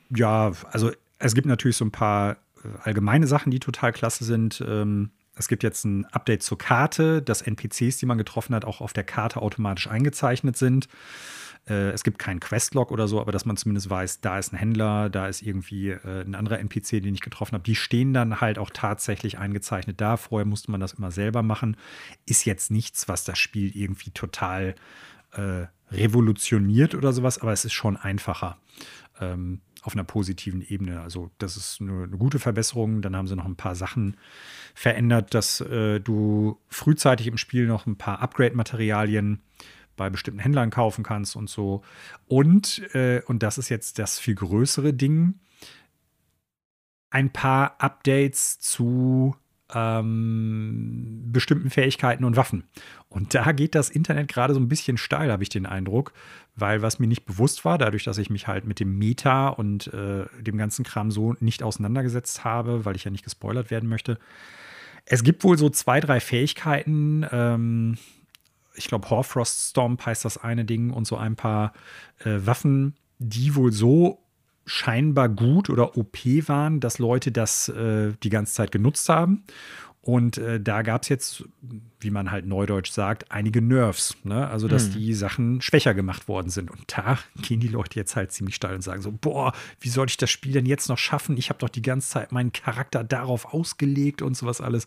Ja, 0.09 0.53
also 0.70 0.91
es 1.18 1.35
gibt 1.35 1.47
natürlich 1.47 1.76
so 1.76 1.85
ein 1.85 1.93
paar 1.93 2.39
allgemeine 2.82 3.26
Sachen, 3.26 3.50
die 3.50 3.60
total 3.60 3.92
klasse 3.92 4.24
sind. 4.24 4.62
Ähm, 4.66 5.10
es 5.34 5.48
gibt 5.48 5.62
jetzt 5.62 5.84
ein 5.84 6.04
Update 6.06 6.42
zur 6.42 6.58
Karte, 6.58 7.22
dass 7.22 7.42
NPCs, 7.42 7.96
die 7.98 8.06
man 8.06 8.18
getroffen 8.18 8.54
hat, 8.54 8.64
auch 8.64 8.80
auf 8.80 8.92
der 8.92 9.04
Karte 9.04 9.40
automatisch 9.40 9.88
eingezeichnet 9.88 10.56
sind. 10.56 10.88
Äh, 11.68 11.90
es 11.90 12.02
gibt 12.02 12.18
keinen 12.18 12.40
Questlog 12.40 12.90
oder 12.90 13.08
so, 13.08 13.20
aber 13.20 13.32
dass 13.32 13.44
man 13.44 13.56
zumindest 13.56 13.88
weiß, 13.88 14.20
da 14.20 14.38
ist 14.38 14.52
ein 14.52 14.56
Händler, 14.56 15.08
da 15.10 15.28
ist 15.28 15.42
irgendwie 15.42 15.90
äh, 15.90 16.22
ein 16.22 16.34
anderer 16.34 16.58
NPC, 16.58 17.02
den 17.02 17.14
ich 17.14 17.20
getroffen 17.20 17.54
habe. 17.54 17.64
Die 17.64 17.76
stehen 17.76 18.12
dann 18.12 18.40
halt 18.40 18.58
auch 18.58 18.70
tatsächlich 18.70 19.38
eingezeichnet 19.38 20.00
da. 20.00 20.16
Vorher 20.16 20.46
musste 20.46 20.70
man 20.70 20.80
das 20.80 20.92
immer 20.92 21.10
selber 21.10 21.42
machen. 21.42 21.76
Ist 22.26 22.44
jetzt 22.44 22.70
nichts, 22.70 23.08
was 23.08 23.24
das 23.24 23.38
Spiel 23.38 23.74
irgendwie 23.74 24.10
total 24.10 24.74
äh, 25.32 25.66
revolutioniert 25.90 26.94
oder 26.94 27.12
sowas, 27.12 27.38
aber 27.38 27.52
es 27.52 27.64
ist 27.64 27.72
schon 27.72 27.96
einfacher. 27.96 28.58
Ähm, 29.20 29.60
auf 29.83 29.95
einer 29.95 30.05
positiven 30.05 30.62
Ebene. 30.62 31.01
Also 31.01 31.30
das 31.39 31.57
ist 31.57 31.80
eine, 31.80 32.05
eine, 32.05 32.16
gute 32.16 32.39
Verbesserung. 32.39 33.03
Dann 33.03 33.16
haben 33.16 33.26
sie 33.26 33.37
noch 33.37 33.45
ein 33.45 33.57
paar 33.57 33.74
Sachen 33.74 34.16
verändert, 34.74 35.35
dass 35.35 35.61
äh, 35.61 36.01
du 36.01 36.59
frühzeitig 36.68 37.26
im 37.26 37.37
Spiel 37.37 37.66
noch 37.66 37.87
ein 37.87 37.97
paar 37.97 38.20
Upgrade-Materialien 38.20 39.41
bei 39.97 40.09
bestimmten 40.09 40.41
Händlern 40.41 40.70
kaufen 40.70 41.03
kannst 41.03 41.37
und 41.37 41.51
so. 41.51 41.83
Und, 42.28 42.83
äh, 42.95 43.22
und 43.26 43.43
das 43.43 43.59
ist 43.59 43.68
jetzt 43.68 43.99
das 43.99 44.18
viel 44.18 44.37
größere 44.37 44.95
Ding, 44.95 45.35
ein 47.11 47.30
paar 47.30 47.80
Updates 47.80 48.59
zu 48.59 49.37
ähm, 49.74 51.24
bestimmten 51.32 51.70
Fähigkeiten 51.70 52.24
und 52.24 52.36
Waffen. 52.36 52.64
Und 53.08 53.34
da 53.34 53.52
geht 53.52 53.74
das 53.74 53.90
Internet 53.90 54.28
gerade 54.28 54.54
so 54.54 54.60
ein 54.60 54.68
bisschen 54.68 54.96
steil, 54.96 55.30
habe 55.30 55.42
ich 55.42 55.48
den 55.48 55.66
Eindruck, 55.66 56.12
weil 56.54 56.82
was 56.82 56.98
mir 56.98 57.06
nicht 57.06 57.24
bewusst 57.24 57.64
war, 57.64 57.78
dadurch, 57.78 58.04
dass 58.04 58.18
ich 58.18 58.30
mich 58.30 58.46
halt 58.46 58.66
mit 58.66 58.80
dem 58.80 58.98
Meta 58.98 59.48
und 59.48 59.92
äh, 59.92 60.26
dem 60.40 60.58
ganzen 60.58 60.84
Kram 60.84 61.10
so 61.10 61.34
nicht 61.40 61.62
auseinandergesetzt 61.62 62.44
habe, 62.44 62.84
weil 62.84 62.96
ich 62.96 63.04
ja 63.04 63.10
nicht 63.10 63.24
gespoilert 63.24 63.70
werden 63.70 63.88
möchte. 63.88 64.18
Es 65.04 65.24
gibt 65.24 65.44
wohl 65.44 65.58
so 65.58 65.68
zwei, 65.70 66.00
drei 66.00 66.20
Fähigkeiten. 66.20 67.26
Ähm, 67.30 67.98
ich 68.74 68.88
glaube, 68.88 69.10
Horfrost 69.10 69.70
Stomp 69.70 70.04
heißt 70.04 70.24
das 70.24 70.38
eine 70.38 70.64
Ding 70.64 70.90
und 70.90 71.06
so 71.06 71.16
ein 71.16 71.36
paar 71.36 71.72
äh, 72.24 72.38
Waffen, 72.44 72.94
die 73.18 73.54
wohl 73.54 73.72
so 73.72 74.21
scheinbar 74.64 75.28
gut 75.28 75.70
oder 75.70 75.96
OP 75.96 76.24
waren, 76.46 76.80
dass 76.80 76.98
Leute 76.98 77.32
das 77.32 77.68
äh, 77.68 78.12
die 78.22 78.30
ganze 78.30 78.54
Zeit 78.54 78.72
genutzt 78.72 79.08
haben. 79.08 79.44
Und 80.04 80.36
äh, 80.36 80.60
da 80.60 80.82
gab 80.82 81.02
es 81.02 81.08
jetzt, 81.08 81.44
wie 82.00 82.10
man 82.10 82.32
halt 82.32 82.44
neudeutsch 82.44 82.90
sagt, 82.90 83.30
einige 83.30 83.62
Nerves. 83.62 84.16
Ne? 84.24 84.48
Also, 84.48 84.66
dass 84.66 84.86
hm. 84.86 84.92
die 84.94 85.14
Sachen 85.14 85.60
schwächer 85.60 85.94
gemacht 85.94 86.26
worden 86.26 86.50
sind. 86.50 86.72
Und 86.72 86.82
da 86.88 87.18
gehen 87.42 87.60
die 87.60 87.68
Leute 87.68 88.00
jetzt 88.00 88.16
halt 88.16 88.32
ziemlich 88.32 88.56
steil 88.56 88.74
und 88.74 88.82
sagen 88.82 89.00
so, 89.00 89.12
boah, 89.12 89.52
wie 89.78 89.88
soll 89.88 90.08
ich 90.08 90.16
das 90.16 90.28
Spiel 90.28 90.52
denn 90.52 90.66
jetzt 90.66 90.88
noch 90.88 90.98
schaffen? 90.98 91.36
Ich 91.36 91.50
habe 91.50 91.60
doch 91.60 91.68
die 91.68 91.82
ganze 91.82 92.10
Zeit 92.10 92.32
meinen 92.32 92.50
Charakter 92.50 93.04
darauf 93.04 93.54
ausgelegt 93.54 94.22
und 94.22 94.36
sowas 94.36 94.60
alles. 94.60 94.86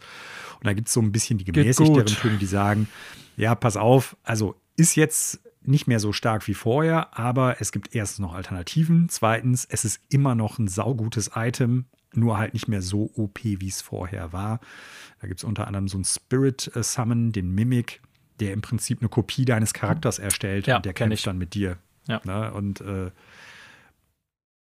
Und 0.55 0.65
da 0.65 0.73
gibt 0.73 0.89
es 0.89 0.93
so 0.93 1.01
ein 1.01 1.13
bisschen 1.13 1.37
die 1.37 1.45
gemäßigteren 1.45 2.07
Töne, 2.07 2.37
die 2.37 2.45
sagen, 2.45 2.89
ja, 3.37 3.55
pass 3.55 3.77
auf, 3.77 4.17
also 4.23 4.55
ist 4.75 4.95
jetzt 4.95 5.39
nicht 5.67 5.87
mehr 5.87 5.99
so 5.99 6.13
stark 6.13 6.47
wie 6.47 6.53
vorher, 6.53 7.17
aber 7.17 7.61
es 7.61 7.71
gibt 7.71 7.95
erstens 7.95 8.19
noch 8.19 8.33
Alternativen. 8.33 9.09
Zweitens, 9.09 9.65
es 9.65 9.85
ist 9.85 10.01
immer 10.09 10.35
noch 10.35 10.59
ein 10.59 10.67
saugutes 10.67 11.31
Item, 11.35 11.85
nur 12.13 12.37
halt 12.37 12.53
nicht 12.53 12.67
mehr 12.67 12.81
so 12.81 13.11
OP, 13.15 13.43
wie 13.43 13.67
es 13.67 13.81
vorher 13.81 14.33
war. 14.33 14.59
Da 15.21 15.27
gibt 15.27 15.39
es 15.39 15.43
unter 15.43 15.67
anderem 15.67 15.87
so 15.87 15.97
einen 15.97 16.05
Spirit 16.05 16.71
äh, 16.75 16.83
Summon, 16.83 17.31
den 17.31 17.51
Mimic, 17.51 18.01
der 18.39 18.53
im 18.53 18.61
Prinzip 18.61 18.99
eine 19.01 19.09
Kopie 19.09 19.45
deines 19.45 19.73
Charakters 19.73 20.19
erstellt 20.19 20.67
ja, 20.67 20.77
und 20.77 20.85
der 20.85 20.93
kämpft 20.93 21.19
ich. 21.19 21.23
dann 21.23 21.37
mit 21.37 21.53
dir. 21.53 21.77
Ja. 22.07 22.21
Ne? 22.23 22.53
Und 22.53 22.81
äh, 22.81 23.11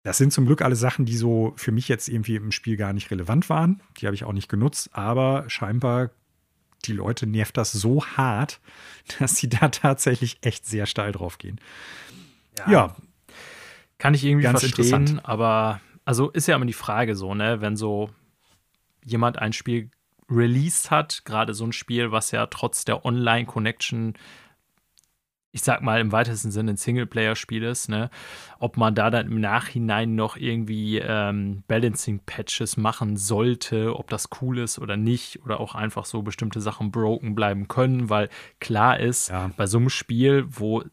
das 0.03 0.17
sind 0.17 0.31
zum 0.31 0.45
Glück 0.45 0.61
alle 0.61 0.75
Sachen, 0.75 1.05
die 1.05 1.17
so 1.17 1.53
für 1.57 1.71
mich 1.71 1.89
jetzt 1.89 2.07
irgendwie 2.07 2.35
im 2.37 2.51
Spiel 2.51 2.77
gar 2.77 2.93
nicht 2.93 3.11
relevant 3.11 3.49
waren. 3.49 3.81
Die 3.97 4.05
habe 4.05 4.15
ich 4.15 4.23
auch 4.23 4.33
nicht 4.33 4.47
genutzt, 4.47 4.89
aber 4.93 5.45
scheinbar 5.49 6.11
die 6.85 6.93
Leute 6.93 7.27
nervt 7.27 7.57
das 7.57 7.71
so 7.71 8.05
hart, 8.05 8.59
dass 9.19 9.37
sie 9.37 9.49
da 9.49 9.69
tatsächlich 9.69 10.37
echt 10.41 10.65
sehr 10.65 10.85
steil 10.85 11.11
drauf 11.11 11.37
gehen. 11.37 11.59
Ja. 12.57 12.69
ja. 12.69 12.95
Kann 13.97 14.13
ich 14.13 14.23
irgendwie 14.23 14.43
Ganz 14.43 14.59
verstehen, 14.59 15.19
aber 15.23 15.81
also 16.05 16.29
ist 16.29 16.47
ja 16.47 16.55
immer 16.55 16.65
die 16.65 16.73
Frage 16.73 17.15
so, 17.15 17.33
ne, 17.33 17.61
wenn 17.61 17.75
so 17.75 18.11
jemand 19.03 19.39
ein 19.39 19.53
Spiel 19.53 19.89
released 20.29 20.91
hat, 20.91 21.23
gerade 21.25 21.53
so 21.53 21.65
ein 21.65 21.73
Spiel, 21.73 22.11
was 22.11 22.31
ja 22.31 22.45
trotz 22.47 22.85
der 22.85 23.05
Online-Connection 23.05 24.13
ich 25.57 25.63
sag 25.63 25.81
mal, 25.81 25.99
im 25.99 26.11
weitesten 26.11 26.51
Sinne 26.51 26.73
ein 26.73 26.77
Singleplayer-Spiel 26.77 27.63
ist, 27.63 27.89
ne? 27.89 28.11
ob 28.59 28.77
man 28.77 28.93
da 28.93 29.09
dann 29.09 29.25
im 29.25 29.41
Nachhinein 29.41 30.13
noch 30.13 30.37
irgendwie 30.37 30.99
ähm, 30.99 31.63
Balancing-Patches 31.67 32.77
machen 32.77 33.17
sollte, 33.17 33.95
ob 33.97 34.07
das 34.11 34.29
cool 34.39 34.59
ist 34.59 34.77
oder 34.77 34.97
nicht, 34.97 35.43
oder 35.43 35.59
auch 35.59 35.73
einfach 35.73 36.05
so 36.05 36.21
bestimmte 36.21 36.61
Sachen 36.61 36.91
broken 36.91 37.33
bleiben 37.33 37.67
können, 37.67 38.11
weil 38.11 38.29
klar 38.59 38.99
ist, 38.99 39.29
ja. 39.29 39.49
bei 39.57 39.65
so 39.65 39.79
einem 39.79 39.89
Spiel, 39.89 40.45
wo, 40.47 40.83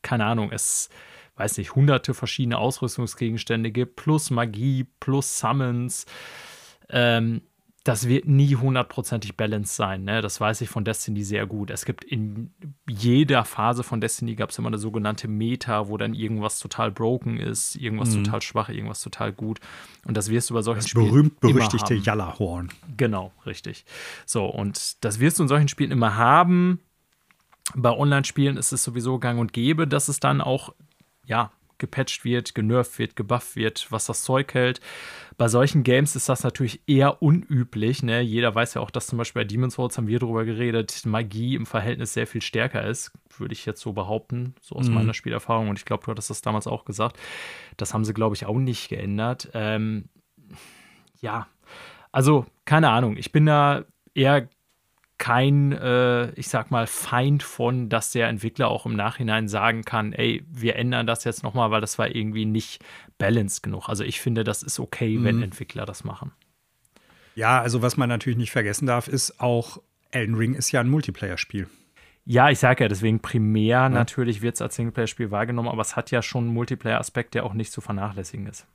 keine 0.00 0.24
Ahnung, 0.24 0.50
es 0.50 0.88
weiß 1.36 1.58
nicht, 1.58 1.74
hunderte 1.74 2.14
verschiedene 2.14 2.56
Ausrüstungsgegenstände 2.56 3.70
gibt, 3.70 3.96
plus 3.96 4.30
Magie, 4.30 4.86
plus 4.98 5.38
Summons, 5.38 6.06
ähm, 6.88 7.42
das 7.86 8.08
wird 8.08 8.26
nie 8.26 8.56
hundertprozentig 8.56 9.36
balanced 9.36 9.76
sein. 9.76 10.02
Ne? 10.02 10.20
Das 10.20 10.40
weiß 10.40 10.60
ich 10.60 10.68
von 10.68 10.84
Destiny 10.84 11.22
sehr 11.22 11.46
gut. 11.46 11.70
Es 11.70 11.84
gibt 11.84 12.02
in 12.02 12.50
jeder 12.88 13.44
Phase 13.44 13.84
von 13.84 14.00
Destiny 14.00 14.34
gab 14.34 14.50
es 14.50 14.58
immer 14.58 14.66
eine 14.66 14.78
sogenannte 14.78 15.28
Meta, 15.28 15.86
wo 15.86 15.96
dann 15.96 16.12
irgendwas 16.12 16.58
total 16.58 16.90
broken 16.90 17.38
ist, 17.38 17.76
irgendwas 17.76 18.10
mhm. 18.10 18.24
total 18.24 18.42
schwach, 18.42 18.70
irgendwas 18.70 19.02
total 19.02 19.32
gut. 19.32 19.60
Und 20.04 20.16
das 20.16 20.30
wirst 20.30 20.50
du 20.50 20.54
bei 20.54 20.62
solchen 20.62 20.80
das 20.80 20.88
Spielen 20.88 21.06
berühmt 21.06 21.40
berüchtigte 21.40 21.94
Yalla-Horn. 21.94 22.70
Genau, 22.96 23.30
richtig. 23.46 23.84
So 24.24 24.46
und 24.46 25.04
das 25.04 25.20
wirst 25.20 25.38
du 25.38 25.44
in 25.44 25.48
solchen 25.48 25.68
Spielen 25.68 25.92
immer 25.92 26.16
haben. 26.16 26.80
Bei 27.76 27.96
Online-Spielen 27.96 28.56
ist 28.56 28.72
es 28.72 28.82
sowieso 28.82 29.20
gang 29.20 29.38
und 29.38 29.52
gäbe, 29.52 29.86
dass 29.86 30.08
es 30.08 30.18
dann 30.18 30.40
auch 30.40 30.74
ja 31.24 31.52
gepatcht 31.78 32.24
wird, 32.24 32.54
genervt 32.54 32.98
wird, 32.98 33.16
gebufft 33.16 33.56
wird, 33.56 33.86
was 33.90 34.06
das 34.06 34.22
Zeug 34.22 34.54
hält. 34.54 34.80
Bei 35.36 35.48
solchen 35.48 35.82
Games 35.82 36.16
ist 36.16 36.28
das 36.28 36.42
natürlich 36.42 36.80
eher 36.86 37.22
unüblich. 37.22 38.02
Ne? 38.02 38.20
Jeder 38.22 38.54
weiß 38.54 38.74
ja 38.74 38.80
auch, 38.80 38.90
dass 38.90 39.06
zum 39.06 39.18
Beispiel 39.18 39.42
bei 39.42 39.46
Demon's 39.46 39.74
Souls 39.74 39.96
haben 39.96 40.06
wir 40.06 40.18
darüber 40.18 40.44
geredet, 40.44 41.04
Magie 41.04 41.54
im 41.54 41.66
Verhältnis 41.66 42.14
sehr 42.14 42.26
viel 42.26 42.42
stärker 42.42 42.86
ist, 42.86 43.12
würde 43.38 43.52
ich 43.52 43.66
jetzt 43.66 43.80
so 43.80 43.92
behaupten, 43.92 44.54
so 44.60 44.76
aus 44.76 44.88
mhm. 44.88 44.94
meiner 44.94 45.14
Spielerfahrung. 45.14 45.68
Und 45.68 45.78
ich 45.78 45.84
glaube, 45.84 46.04
du 46.04 46.10
hattest 46.10 46.30
das 46.30 46.42
damals 46.42 46.66
auch 46.66 46.84
gesagt. 46.84 47.18
Das 47.76 47.92
haben 47.92 48.04
sie, 48.04 48.14
glaube 48.14 48.34
ich, 48.34 48.46
auch 48.46 48.58
nicht 48.58 48.88
geändert. 48.88 49.50
Ähm, 49.52 50.08
ja, 51.20 51.46
also 52.12 52.46
keine 52.64 52.90
Ahnung. 52.90 53.16
Ich 53.16 53.32
bin 53.32 53.46
da 53.46 53.84
eher 54.14 54.48
kein, 55.18 55.72
äh, 55.72 56.30
ich 56.32 56.48
sag 56.48 56.70
mal, 56.70 56.86
Feind 56.86 57.42
von, 57.42 57.88
dass 57.88 58.12
der 58.12 58.28
Entwickler 58.28 58.68
auch 58.68 58.86
im 58.86 58.96
Nachhinein 58.96 59.48
sagen 59.48 59.82
kann, 59.82 60.12
ey, 60.12 60.44
wir 60.50 60.76
ändern 60.76 61.06
das 61.06 61.24
jetzt 61.24 61.42
nochmal, 61.42 61.70
weil 61.70 61.80
das 61.80 61.98
war 61.98 62.14
irgendwie 62.14 62.44
nicht 62.44 62.84
balanced 63.18 63.62
genug. 63.62 63.88
Also 63.88 64.04
ich 64.04 64.20
finde, 64.20 64.44
das 64.44 64.62
ist 64.62 64.78
okay, 64.78 65.16
mhm. 65.16 65.24
wenn 65.24 65.42
Entwickler 65.42 65.86
das 65.86 66.04
machen. 66.04 66.32
Ja, 67.34 67.60
also 67.60 67.82
was 67.82 67.96
man 67.96 68.08
natürlich 68.08 68.38
nicht 68.38 68.50
vergessen 68.50 68.86
darf, 68.86 69.08
ist 69.08 69.40
auch, 69.40 69.80
Elden 70.10 70.36
Ring 70.36 70.54
ist 70.54 70.72
ja 70.72 70.80
ein 70.80 70.88
Multiplayer-Spiel. 70.88 71.68
Ja, 72.24 72.50
ich 72.50 72.58
sage 72.58 72.84
ja, 72.84 72.88
deswegen 72.88 73.20
primär 73.20 73.68
ja. 73.68 73.88
natürlich 73.88 74.42
wird 74.42 74.56
es 74.56 74.62
als 74.62 74.74
Singleplayer-Spiel 74.76 75.30
wahrgenommen, 75.30 75.68
aber 75.68 75.82
es 75.82 75.96
hat 75.96 76.10
ja 76.10 76.22
schon 76.22 76.44
einen 76.44 76.54
Multiplayer-Aspekt, 76.54 77.34
der 77.34 77.44
auch 77.44 77.54
nicht 77.54 77.72
zu 77.72 77.80
vernachlässigen 77.80 78.46
ist. 78.46 78.66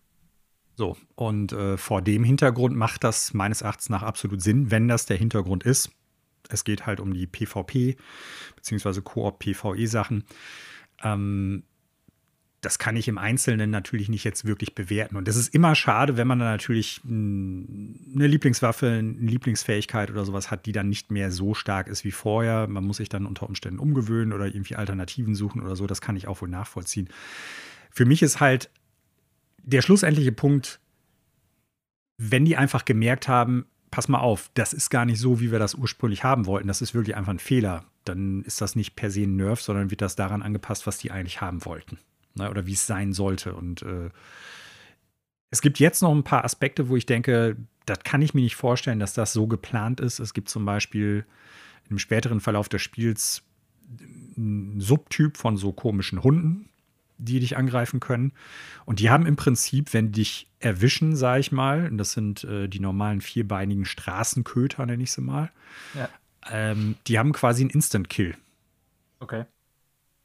So, 0.75 0.95
und 1.15 1.51
äh, 1.51 1.77
vor 1.77 2.01
dem 2.01 2.23
Hintergrund 2.23 2.75
macht 2.75 3.03
das 3.03 3.33
meines 3.33 3.61
Erachtens 3.61 3.89
nach 3.89 4.03
absolut 4.03 4.41
Sinn, 4.41 4.71
wenn 4.71 4.87
das 4.87 5.05
der 5.05 5.17
Hintergrund 5.17 5.63
ist. 5.63 5.91
Es 6.49 6.63
geht 6.63 6.85
halt 6.85 6.99
um 6.99 7.13
die 7.13 7.27
PvP 7.27 7.97
bzw. 8.55 9.01
Koop-PvE-Sachen. 9.01 10.23
Ähm, 11.03 11.63
das 12.61 12.77
kann 12.77 12.95
ich 12.95 13.07
im 13.07 13.17
Einzelnen 13.17 13.71
natürlich 13.71 14.07
nicht 14.07 14.23
jetzt 14.23 14.45
wirklich 14.45 14.75
bewerten. 14.75 15.15
Und 15.15 15.27
das 15.27 15.35
ist 15.35 15.53
immer 15.53 15.73
schade, 15.73 16.15
wenn 16.15 16.27
man 16.27 16.37
dann 16.37 16.49
natürlich 16.49 17.01
eine 17.03 18.27
Lieblingswaffe, 18.27 18.87
eine 18.87 19.13
Lieblingsfähigkeit 19.13 20.11
oder 20.11 20.25
sowas 20.25 20.51
hat, 20.51 20.67
die 20.67 20.71
dann 20.71 20.87
nicht 20.87 21.11
mehr 21.11 21.31
so 21.31 21.55
stark 21.55 21.87
ist 21.87 22.03
wie 22.03 22.11
vorher. 22.11 22.67
Man 22.67 22.85
muss 22.85 22.97
sich 22.97 23.09
dann 23.09 23.25
unter 23.25 23.49
Umständen 23.49 23.79
umgewöhnen 23.79 24.31
oder 24.31 24.45
irgendwie 24.45 24.75
Alternativen 24.75 25.33
suchen 25.33 25.61
oder 25.63 25.75
so. 25.75 25.87
Das 25.87 26.01
kann 26.01 26.15
ich 26.15 26.27
auch 26.27 26.41
wohl 26.41 26.49
nachvollziehen. 26.49 27.09
Für 27.89 28.05
mich 28.05 28.21
ist 28.21 28.39
halt 28.39 28.69
der 29.63 29.81
schlussendliche 29.81 30.31
Punkt, 30.31 30.79
wenn 32.17 32.45
die 32.45 32.57
einfach 32.57 32.85
gemerkt 32.85 33.27
haben, 33.27 33.65
pass 33.91 34.07
mal 34.07 34.19
auf, 34.19 34.49
das 34.53 34.73
ist 34.73 34.89
gar 34.89 35.05
nicht 35.05 35.19
so, 35.19 35.39
wie 35.39 35.51
wir 35.51 35.59
das 35.59 35.75
ursprünglich 35.75 36.23
haben 36.23 36.45
wollten. 36.45 36.67
Das 36.67 36.81
ist 36.81 36.95
wirklich 36.95 37.15
einfach 37.15 37.33
ein 37.33 37.39
Fehler. 37.39 37.85
Dann 38.05 38.41
ist 38.43 38.61
das 38.61 38.75
nicht 38.75 38.95
per 38.95 39.11
se 39.11 39.23
ein 39.23 39.35
Nerf, 39.35 39.61
sondern 39.61 39.91
wird 39.91 40.01
das 40.01 40.15
daran 40.15 40.41
angepasst, 40.41 40.87
was 40.87 40.97
die 40.97 41.11
eigentlich 41.11 41.41
haben 41.41 41.65
wollten 41.65 41.99
ne, 42.35 42.49
oder 42.49 42.65
wie 42.65 42.73
es 42.73 42.87
sein 42.87 43.13
sollte. 43.13 43.53
Und 43.53 43.81
äh, 43.83 44.09
es 45.49 45.61
gibt 45.61 45.79
jetzt 45.79 46.01
noch 46.01 46.11
ein 46.11 46.23
paar 46.23 46.45
Aspekte, 46.45 46.89
wo 46.89 46.95
ich 46.95 47.05
denke, 47.05 47.57
das 47.85 47.99
kann 47.99 48.21
ich 48.21 48.33
mir 48.33 48.41
nicht 48.41 48.55
vorstellen, 48.55 48.99
dass 48.99 49.13
das 49.13 49.33
so 49.33 49.47
geplant 49.47 49.99
ist. 49.99 50.19
Es 50.19 50.33
gibt 50.33 50.49
zum 50.49 50.65
Beispiel 50.65 51.25
im 51.89 51.99
späteren 51.99 52.39
Verlauf 52.39 52.69
des 52.69 52.81
Spiels 52.81 53.43
einen 54.37 54.79
Subtyp 54.79 55.35
von 55.35 55.57
so 55.57 55.73
komischen 55.73 56.23
Hunden, 56.23 56.69
die 57.21 57.39
dich 57.39 57.57
angreifen 57.57 57.99
können. 57.99 58.33
Und 58.85 58.99
die 58.99 59.09
haben 59.09 59.25
im 59.25 59.35
Prinzip, 59.35 59.93
wenn 59.93 60.11
die 60.11 60.21
dich 60.21 60.47
erwischen, 60.59 61.15
sage 61.15 61.39
ich 61.39 61.51
mal, 61.51 61.87
und 61.89 61.97
das 61.97 62.11
sind 62.11 62.43
äh, 62.43 62.67
die 62.67 62.79
normalen 62.79 63.21
vierbeinigen 63.21 63.85
Straßenköter, 63.85 64.85
nenne 64.85 65.01
ich 65.01 65.11
sie 65.11 65.21
mal, 65.21 65.51
ja. 65.95 66.09
ähm, 66.49 66.95
die 67.07 67.17
haben 67.17 67.31
quasi 67.31 67.63
einen 67.63 67.71
Instant-Kill. 67.71 68.35
Okay. 69.19 69.45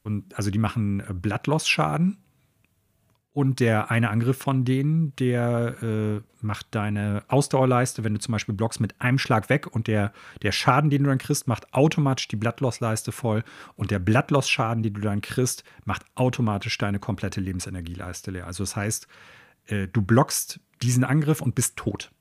Und 0.02 0.36
also 0.36 0.50
die 0.50 0.58
machen 0.58 1.00
äh, 1.00 1.12
Bloodloss-Schaden. 1.12 2.18
Und 3.36 3.60
der 3.60 3.90
eine 3.90 4.08
Angriff 4.08 4.38
von 4.38 4.64
denen, 4.64 5.14
der 5.16 5.82
äh, 5.82 6.20
macht 6.40 6.68
deine 6.70 7.22
Ausdauerleiste, 7.28 8.02
wenn 8.02 8.14
du 8.14 8.18
zum 8.18 8.32
Beispiel 8.32 8.54
blockst, 8.54 8.80
mit 8.80 8.98
einem 8.98 9.18
Schlag 9.18 9.50
weg 9.50 9.66
und 9.66 9.88
der, 9.88 10.14
der 10.40 10.52
Schaden, 10.52 10.88
den 10.88 11.02
du 11.02 11.10
dann 11.10 11.18
kriegst, 11.18 11.46
macht 11.46 11.74
automatisch 11.74 12.28
die 12.28 12.36
Bloodloss-Leiste 12.36 13.12
voll 13.12 13.44
und 13.74 13.90
der 13.90 13.98
Bloodloss-Schaden, 13.98 14.82
den 14.82 14.94
du 14.94 15.02
dann 15.02 15.20
kriegst, 15.20 15.64
macht 15.84 16.06
automatisch 16.14 16.78
deine 16.78 16.98
komplette 16.98 17.42
Lebensenergieleiste 17.42 18.30
leer. 18.30 18.46
Also 18.46 18.62
das 18.62 18.74
heißt, 18.74 19.06
äh, 19.66 19.86
du 19.86 20.00
blockst 20.00 20.58
diesen 20.80 21.04
Angriff 21.04 21.42
und 21.42 21.54
bist 21.54 21.76
tot. 21.76 22.12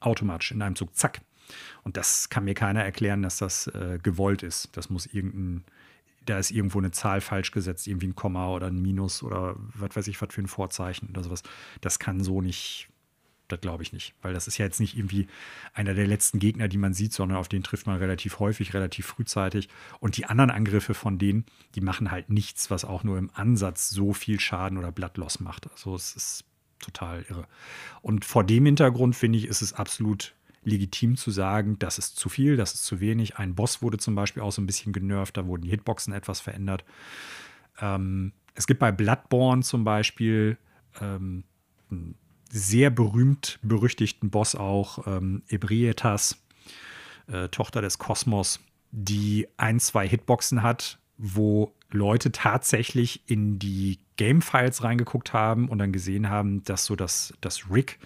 Automatisch 0.00 0.50
in 0.50 0.60
einem 0.60 0.74
Zug. 0.74 0.96
Zack. 0.96 1.20
Und 1.84 1.96
das 1.96 2.30
kann 2.30 2.42
mir 2.42 2.54
keiner 2.54 2.82
erklären, 2.82 3.22
dass 3.22 3.38
das 3.38 3.68
äh, 3.68 4.00
gewollt 4.02 4.42
ist. 4.42 4.76
Das 4.76 4.90
muss 4.90 5.06
irgendein 5.06 5.62
da 6.26 6.38
ist 6.38 6.50
irgendwo 6.50 6.78
eine 6.78 6.90
Zahl 6.90 7.20
falsch 7.20 7.50
gesetzt, 7.50 7.86
irgendwie 7.86 8.08
ein 8.08 8.14
Komma 8.14 8.50
oder 8.50 8.66
ein 8.66 8.80
Minus 8.80 9.22
oder 9.22 9.56
was 9.74 9.96
weiß 9.96 10.08
ich, 10.08 10.20
was 10.20 10.32
für 10.32 10.40
ein 10.40 10.48
Vorzeichen 10.48 11.08
oder 11.08 11.22
sowas. 11.22 11.42
Das 11.80 11.98
kann 11.98 12.22
so 12.22 12.40
nicht, 12.40 12.88
das 13.48 13.60
glaube 13.60 13.82
ich 13.82 13.92
nicht, 13.92 14.14
weil 14.22 14.32
das 14.32 14.48
ist 14.48 14.58
ja 14.58 14.64
jetzt 14.64 14.80
nicht 14.80 14.96
irgendwie 14.96 15.28
einer 15.74 15.94
der 15.94 16.06
letzten 16.06 16.38
Gegner, 16.38 16.68
die 16.68 16.78
man 16.78 16.94
sieht, 16.94 17.12
sondern 17.12 17.38
auf 17.38 17.48
den 17.48 17.62
trifft 17.62 17.86
man 17.86 17.98
relativ 17.98 18.38
häufig, 18.38 18.74
relativ 18.74 19.06
frühzeitig. 19.06 19.68
Und 20.00 20.16
die 20.16 20.26
anderen 20.26 20.50
Angriffe 20.50 20.94
von 20.94 21.18
denen, 21.18 21.44
die 21.74 21.80
machen 21.80 22.10
halt 22.10 22.30
nichts, 22.30 22.70
was 22.70 22.84
auch 22.84 23.04
nur 23.04 23.18
im 23.18 23.30
Ansatz 23.34 23.90
so 23.90 24.12
viel 24.12 24.40
Schaden 24.40 24.78
oder 24.78 24.92
Blattloss 24.92 25.40
macht. 25.40 25.70
Also 25.70 25.94
es 25.94 26.16
ist 26.16 26.44
total 26.80 27.24
irre. 27.28 27.46
Und 28.02 28.24
vor 28.24 28.44
dem 28.44 28.66
Hintergrund 28.66 29.16
finde 29.16 29.38
ich, 29.38 29.46
ist 29.46 29.62
es 29.62 29.72
absolut 29.72 30.34
legitim 30.64 31.16
zu 31.16 31.30
sagen, 31.30 31.78
das 31.78 31.98
ist 31.98 32.16
zu 32.16 32.28
viel, 32.28 32.56
das 32.56 32.74
ist 32.74 32.84
zu 32.84 33.00
wenig. 33.00 33.36
Ein 33.36 33.54
Boss 33.54 33.82
wurde 33.82 33.98
zum 33.98 34.14
Beispiel 34.14 34.42
auch 34.42 34.52
so 34.52 34.62
ein 34.62 34.66
bisschen 34.66 34.92
genervt, 34.92 35.36
da 35.36 35.46
wurden 35.46 35.62
die 35.62 35.70
Hitboxen 35.70 36.12
etwas 36.12 36.40
verändert. 36.40 36.84
Ähm, 37.80 38.32
es 38.54 38.66
gibt 38.66 38.80
bei 38.80 38.92
Bloodborne 38.92 39.62
zum 39.62 39.84
Beispiel 39.84 40.56
ähm, 41.00 41.44
einen 41.90 42.16
sehr 42.50 42.90
berühmt 42.90 43.58
berüchtigten 43.62 44.30
Boss 44.30 44.54
auch, 44.54 45.06
ähm, 45.06 45.42
Ebrietas, 45.48 46.40
äh, 47.26 47.48
Tochter 47.48 47.82
des 47.82 47.98
Kosmos, 47.98 48.60
die 48.92 49.48
ein, 49.56 49.80
zwei 49.80 50.08
Hitboxen 50.08 50.62
hat, 50.62 50.98
wo 51.18 51.74
Leute 51.90 52.32
tatsächlich 52.32 53.22
in 53.26 53.58
die 53.58 53.98
Game-Files 54.16 54.82
reingeguckt 54.84 55.32
haben 55.32 55.68
und 55.68 55.78
dann 55.78 55.92
gesehen 55.92 56.28
haben, 56.28 56.62
dass 56.64 56.84
so 56.84 56.96
das, 56.96 57.34
das 57.40 57.70
Rig, 57.70 57.98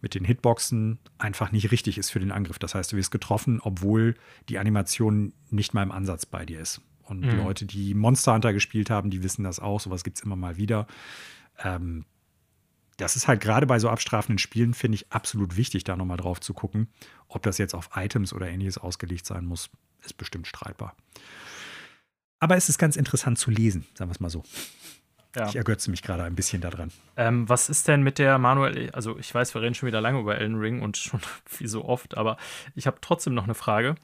mit 0.00 0.14
den 0.14 0.24
Hitboxen 0.24 0.98
einfach 1.18 1.52
nicht 1.52 1.70
richtig 1.70 1.98
ist 1.98 2.10
für 2.10 2.20
den 2.20 2.32
Angriff. 2.32 2.58
Das 2.58 2.74
heißt, 2.74 2.92
du 2.92 2.96
wirst 2.96 3.10
getroffen, 3.10 3.60
obwohl 3.62 4.14
die 4.48 4.58
Animation 4.58 5.32
nicht 5.50 5.74
mal 5.74 5.82
im 5.82 5.92
Ansatz 5.92 6.26
bei 6.26 6.46
dir 6.46 6.60
ist. 6.60 6.80
Und 7.02 7.20
mhm. 7.20 7.38
Leute, 7.38 7.66
die 7.66 7.94
Monster 7.94 8.34
Hunter 8.34 8.52
gespielt 8.52 8.88
haben, 8.88 9.10
die 9.10 9.22
wissen 9.22 9.42
das 9.42 9.60
auch. 9.60 9.80
Sowas 9.80 10.04
gibt 10.04 10.18
es 10.18 10.24
immer 10.24 10.36
mal 10.36 10.56
wieder. 10.56 10.86
Ähm, 11.62 12.04
das 12.96 13.16
ist 13.16 13.28
halt 13.28 13.40
gerade 13.40 13.66
bei 13.66 13.78
so 13.78 13.88
abstrafenden 13.88 14.38
Spielen, 14.38 14.74
finde 14.74 14.96
ich, 14.96 15.10
absolut 15.10 15.56
wichtig, 15.56 15.84
da 15.84 15.96
nochmal 15.96 16.18
drauf 16.18 16.40
zu 16.40 16.54
gucken. 16.54 16.88
Ob 17.28 17.42
das 17.42 17.58
jetzt 17.58 17.74
auf 17.74 17.90
Items 17.94 18.32
oder 18.32 18.48
ähnliches 18.48 18.78
ausgelegt 18.78 19.26
sein 19.26 19.46
muss, 19.46 19.70
ist 20.04 20.16
bestimmt 20.18 20.46
streitbar. 20.46 20.94
Aber 22.38 22.56
es 22.56 22.68
ist 22.68 22.78
ganz 22.78 22.96
interessant 22.96 23.38
zu 23.38 23.50
lesen, 23.50 23.86
sagen 23.94 24.10
wir 24.10 24.14
es 24.14 24.20
mal 24.20 24.30
so. 24.30 24.42
Ja. 25.36 25.48
Ich 25.48 25.56
ergötze 25.56 25.90
mich 25.90 26.02
gerade 26.02 26.24
ein 26.24 26.34
bisschen 26.34 26.60
daran. 26.60 26.90
Ähm, 27.16 27.48
was 27.48 27.68
ist 27.68 27.86
denn 27.86 28.02
mit 28.02 28.18
der 28.18 28.38
Manuel? 28.38 28.90
Also, 28.90 29.18
ich 29.18 29.32
weiß, 29.32 29.54
wir 29.54 29.62
reden 29.62 29.74
schon 29.74 29.86
wieder 29.86 30.00
lange 30.00 30.18
über 30.18 30.36
Elden 30.36 30.58
Ring 30.58 30.82
und 30.82 30.96
schon 30.96 31.20
wie 31.58 31.68
so 31.68 31.84
oft, 31.84 32.16
aber 32.16 32.36
ich 32.74 32.86
habe 32.86 32.98
trotzdem 33.00 33.34
noch 33.34 33.44
eine 33.44 33.54
Frage. 33.54 33.94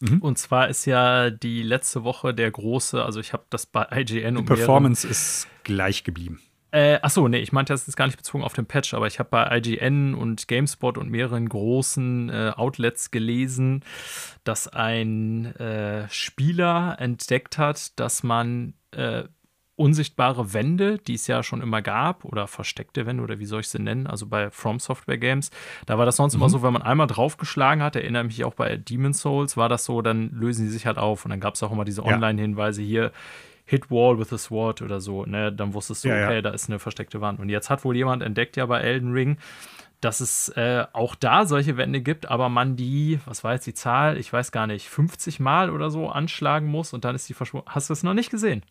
Mhm. 0.00 0.18
Und 0.18 0.38
zwar 0.38 0.68
ist 0.68 0.84
ja 0.84 1.30
die 1.30 1.62
letzte 1.62 2.04
Woche 2.04 2.34
der 2.34 2.50
große, 2.50 3.02
also 3.02 3.18
ich 3.20 3.32
habe 3.32 3.44
das 3.48 3.64
bei 3.64 3.86
IGN 3.90 4.36
Die 4.36 4.42
Performance 4.42 5.06
ist 5.08 5.48
gleich 5.64 6.04
geblieben. 6.04 6.40
Äh, 6.72 6.98
achso, 7.00 7.26
nee, 7.28 7.38
ich 7.38 7.52
meinte 7.52 7.72
das 7.72 7.88
ist 7.88 7.96
gar 7.96 8.06
nicht 8.06 8.18
bezogen 8.18 8.44
auf 8.44 8.52
den 8.52 8.66
Patch, 8.66 8.92
aber 8.92 9.06
ich 9.06 9.18
habe 9.18 9.30
bei 9.30 9.56
IGN 9.56 10.14
und 10.14 10.46
GameSpot 10.48 10.98
und 10.98 11.08
mehreren 11.08 11.48
großen 11.48 12.28
äh, 12.28 12.52
Outlets 12.54 13.10
gelesen, 13.10 13.82
dass 14.44 14.68
ein 14.68 15.46
äh, 15.56 16.06
Spieler 16.10 16.96
entdeckt 16.98 17.56
hat, 17.56 17.98
dass 17.98 18.22
man 18.22 18.74
äh, 18.90 19.24
unsichtbare 19.76 20.52
Wände, 20.52 20.98
die 20.98 21.14
es 21.14 21.26
ja 21.26 21.42
schon 21.42 21.60
immer 21.60 21.82
gab, 21.82 22.24
oder 22.24 22.46
versteckte 22.46 23.06
Wände, 23.06 23.22
oder 23.22 23.38
wie 23.38 23.46
soll 23.46 23.60
ich 23.60 23.68
sie 23.68 23.80
nennen, 23.80 24.06
also 24.06 24.26
bei 24.26 24.50
From 24.50 24.78
Software 24.78 25.18
Games. 25.18 25.50
Da 25.84 25.98
war 25.98 26.06
das 26.06 26.16
sonst 26.16 26.34
mhm. 26.34 26.40
immer 26.40 26.48
so, 26.48 26.62
wenn 26.62 26.72
man 26.72 26.82
einmal 26.82 27.06
draufgeschlagen 27.06 27.82
hat, 27.82 27.94
erinnere 27.94 28.24
mich 28.24 28.44
auch 28.44 28.54
bei 28.54 28.76
Demon's 28.76 29.20
Souls, 29.20 29.56
war 29.56 29.68
das 29.68 29.84
so, 29.84 30.02
dann 30.02 30.30
lösen 30.30 30.64
die 30.64 30.70
sich 30.70 30.86
halt 30.86 30.98
auf. 30.98 31.24
Und 31.24 31.30
dann 31.30 31.40
gab 31.40 31.54
es 31.54 31.62
auch 31.62 31.72
immer 31.72 31.84
diese 31.84 32.04
Online-Hinweise 32.04 32.82
hier, 32.82 33.12
Hit 33.66 33.90
Wall 33.90 34.18
with 34.18 34.32
a 34.32 34.38
Sword 34.38 34.80
oder 34.80 35.00
so, 35.00 35.26
ne? 35.26 35.52
Dann 35.52 35.74
wusstest 35.74 36.04
du, 36.04 36.08
ja, 36.08 36.24
okay, 36.24 36.36
ja. 36.36 36.42
da 36.42 36.50
ist 36.50 36.68
eine 36.68 36.78
versteckte 36.78 37.20
Wand. 37.20 37.40
Und 37.40 37.48
jetzt 37.48 37.68
hat 37.68 37.84
wohl 37.84 37.96
jemand 37.96 38.22
entdeckt, 38.22 38.56
ja, 38.56 38.64
bei 38.64 38.80
Elden 38.80 39.12
Ring, 39.12 39.38
dass 40.00 40.20
es 40.20 40.48
äh, 40.50 40.86
auch 40.92 41.16
da 41.16 41.46
solche 41.46 41.76
Wände 41.76 42.00
gibt, 42.00 42.30
aber 42.30 42.48
man 42.48 42.76
die, 42.76 43.18
was 43.24 43.42
war 43.42 43.54
jetzt 43.54 43.66
die 43.66 43.74
Zahl, 43.74 44.18
ich 44.18 44.32
weiß 44.32 44.52
gar 44.52 44.68
nicht, 44.68 44.88
50 44.88 45.40
Mal 45.40 45.70
oder 45.70 45.90
so 45.90 46.08
anschlagen 46.08 46.68
muss 46.68 46.92
und 46.92 47.04
dann 47.04 47.16
ist 47.16 47.28
die 47.28 47.34
verschwunden. 47.34 47.66
Hast 47.68 47.88
du 47.90 47.92
es 47.92 48.04
noch 48.04 48.14
nicht 48.14 48.30
gesehen? 48.30 48.62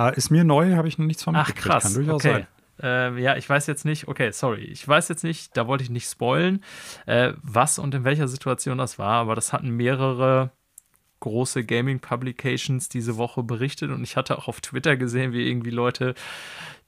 Ah, 0.00 0.08
ist 0.08 0.30
mir 0.30 0.44
neu, 0.44 0.76
habe 0.76 0.88
ich 0.88 0.96
noch 0.96 1.04
nichts 1.04 1.22
von 1.22 1.36
Ach, 1.36 1.54
krass. 1.54 1.82
Kann 1.82 1.94
durchaus 1.94 2.24
okay. 2.24 2.46
sein. 2.78 3.16
Äh, 3.16 3.20
ja, 3.20 3.36
ich 3.36 3.46
weiß 3.46 3.66
jetzt 3.66 3.84
nicht, 3.84 4.08
okay, 4.08 4.30
sorry, 4.30 4.62
ich 4.62 4.88
weiß 4.88 5.08
jetzt 5.10 5.24
nicht, 5.24 5.54
da 5.58 5.66
wollte 5.66 5.84
ich 5.84 5.90
nicht 5.90 6.08
spoilen, 6.08 6.64
äh, 7.04 7.34
was 7.42 7.78
und 7.78 7.94
in 7.94 8.04
welcher 8.04 8.26
Situation 8.26 8.78
das 8.78 8.98
war, 8.98 9.20
aber 9.20 9.34
das 9.34 9.52
hatten 9.52 9.68
mehrere 9.68 10.52
große 11.20 11.66
Gaming-Publications 11.66 12.88
diese 12.88 13.18
Woche 13.18 13.42
berichtet 13.42 13.90
und 13.90 14.02
ich 14.02 14.16
hatte 14.16 14.38
auch 14.38 14.48
auf 14.48 14.62
Twitter 14.62 14.96
gesehen, 14.96 15.34
wie 15.34 15.46
irgendwie 15.46 15.68
Leute 15.68 16.14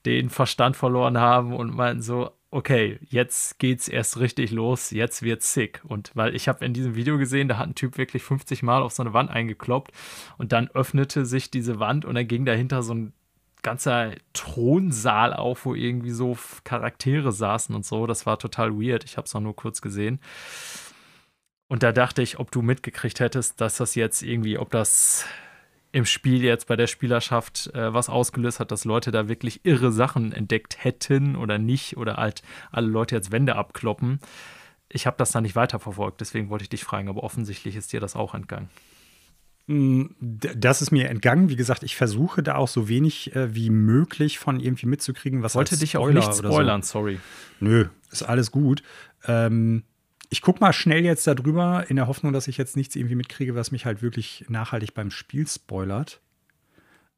den 0.06 0.30
Verstand 0.30 0.74
verloren 0.74 1.18
haben 1.18 1.54
und 1.54 1.74
meinten 1.74 2.00
so, 2.00 2.30
okay, 2.53 2.98
jetzt 3.09 3.59
geht's 3.59 3.88
erst 3.88 4.20
richtig 4.20 4.50
los, 4.50 4.90
jetzt 4.90 5.22
wird's 5.22 5.53
sick. 5.55 5.80
Und 5.84 6.12
weil 6.14 6.36
ich 6.36 6.48
habe 6.48 6.64
in 6.64 6.74
diesem 6.74 6.94
Video 6.94 7.18
gesehen, 7.18 7.48
da 7.48 7.57
hat 7.57 7.68
ein 7.68 7.74
Typ 7.74 7.96
wirklich 7.96 8.22
50 8.22 8.62
Mal 8.62 8.82
auf 8.82 8.92
so 8.92 9.03
eine 9.03 9.14
Wand 9.14 9.30
eingekloppt 9.30 9.90
und 10.36 10.53
dann 10.53 10.68
öffnete 10.68 11.24
sich 11.24 11.50
diese 11.50 11.80
Wand 11.80 12.05
und 12.05 12.14
dann 12.14 12.28
ging 12.28 12.44
dahinter 12.44 12.82
so 12.82 12.94
ein 12.94 13.14
ganzer 13.62 14.12
Thronsaal 14.34 15.32
auf, 15.32 15.64
wo 15.64 15.74
irgendwie 15.74 16.11
so 16.11 16.36
Charaktere 16.64 17.32
saßen 17.32 17.74
und 17.74 17.86
so. 17.86 18.07
Das 18.07 18.26
war 18.26 18.38
total 18.38 18.72
weird. 18.78 19.05
Ich 19.05 19.16
habe 19.16 19.26
es 19.26 19.34
auch 19.34 19.40
nur 19.40 19.57
kurz 19.57 19.80
gesehen. 19.80 20.20
Und 21.68 21.82
da 21.82 21.92
dachte 21.92 22.20
ich, 22.20 22.38
ob 22.38 22.50
du 22.50 22.61
mitgekriegt 22.61 23.18
hättest, 23.20 23.62
dass 23.62 23.78
das 23.78 23.94
jetzt 23.94 24.22
irgendwie, 24.22 24.59
ob 24.59 24.70
das 24.70 25.24
im 25.93 26.07
Spiel 26.07 26.43
jetzt 26.43 26.66
bei 26.66 26.76
der 26.76 26.86
Spielerschaft 26.86 27.70
äh, 27.74 27.93
was 27.93 28.09
ausgelöst 28.09 28.61
hat, 28.61 28.70
dass 28.70 28.84
Leute 28.84 29.11
da 29.11 29.28
wirklich 29.28 29.64
irre 29.64 29.93
Sachen 29.93 30.32
entdeckt 30.32 30.82
hätten 30.82 31.36
oder 31.36 31.59
nicht 31.59 31.99
oder 31.99 32.16
halt 32.16 32.43
alle 32.70 32.88
Leute 32.88 33.14
jetzt 33.14 33.30
Wände 33.30 33.57
abkloppen. 33.57 34.18
Ich 34.88 35.07
habe 35.07 35.16
das 35.18 35.32
da 35.32 35.40
nicht 35.40 35.55
weiterverfolgt, 35.55 36.20
deswegen 36.20 36.49
wollte 36.49 36.64
ich 36.64 36.70
dich 36.70 36.84
fragen, 36.84 37.09
aber 37.09 37.22
offensichtlich 37.22 37.76
ist 37.76 37.93
dir 37.93 38.01
das 38.01 38.16
auch 38.16 38.34
entgangen. 38.34 38.70
Mm, 39.66 40.07
das 40.18 40.82
ist 40.82 40.90
mir 40.90 41.09
entgangen. 41.09 41.49
Wie 41.49 41.57
gesagt, 41.57 41.82
ich 41.82 41.95
versuche 41.95 42.43
da 42.43 42.57
auch 42.57 42.68
so 42.68 42.88
wenig 42.88 43.36
äh, 43.36 43.55
wie 43.55 43.70
möglich 43.70 44.38
von 44.38 44.61
irgendwie 44.61 44.86
mitzukriegen, 44.86 45.43
was 45.43 45.55
Wollte 45.55 45.78
dich 45.78 45.97
auch 45.97 46.11
nicht 46.11 46.34
spoilern, 46.34 46.82
so. 46.82 46.93
sorry. 46.93 47.20
Nö, 47.61 47.86
ist 48.11 48.22
alles 48.22 48.51
gut. 48.51 48.82
Ähm, 49.26 49.84
ich 50.33 50.41
gucke 50.41 50.61
mal 50.61 50.72
schnell 50.72 51.05
jetzt 51.05 51.26
darüber, 51.26 51.85
in 51.91 51.97
der 51.97 52.07
Hoffnung, 52.07 52.33
dass 52.33 52.49
ich 52.49 52.57
jetzt 52.57 52.74
nichts 52.74 52.97
irgendwie 52.97 53.16
mitkriege, 53.16 53.55
was 53.55 53.70
mich 53.70 53.85
halt 53.85 54.01
wirklich 54.01 54.47
nachhaltig 54.49 54.95
beim 54.95 55.11
Spiel 55.11 55.47
spoilert. 55.47 56.22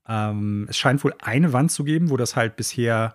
Ähm, 0.08 0.66
es 0.68 0.76
scheint 0.76 1.04
wohl 1.04 1.14
eine 1.22 1.52
Wand 1.52 1.70
zu 1.70 1.84
geben, 1.84 2.10
wo 2.10 2.16
das 2.16 2.34
halt 2.34 2.56
bisher 2.56 3.14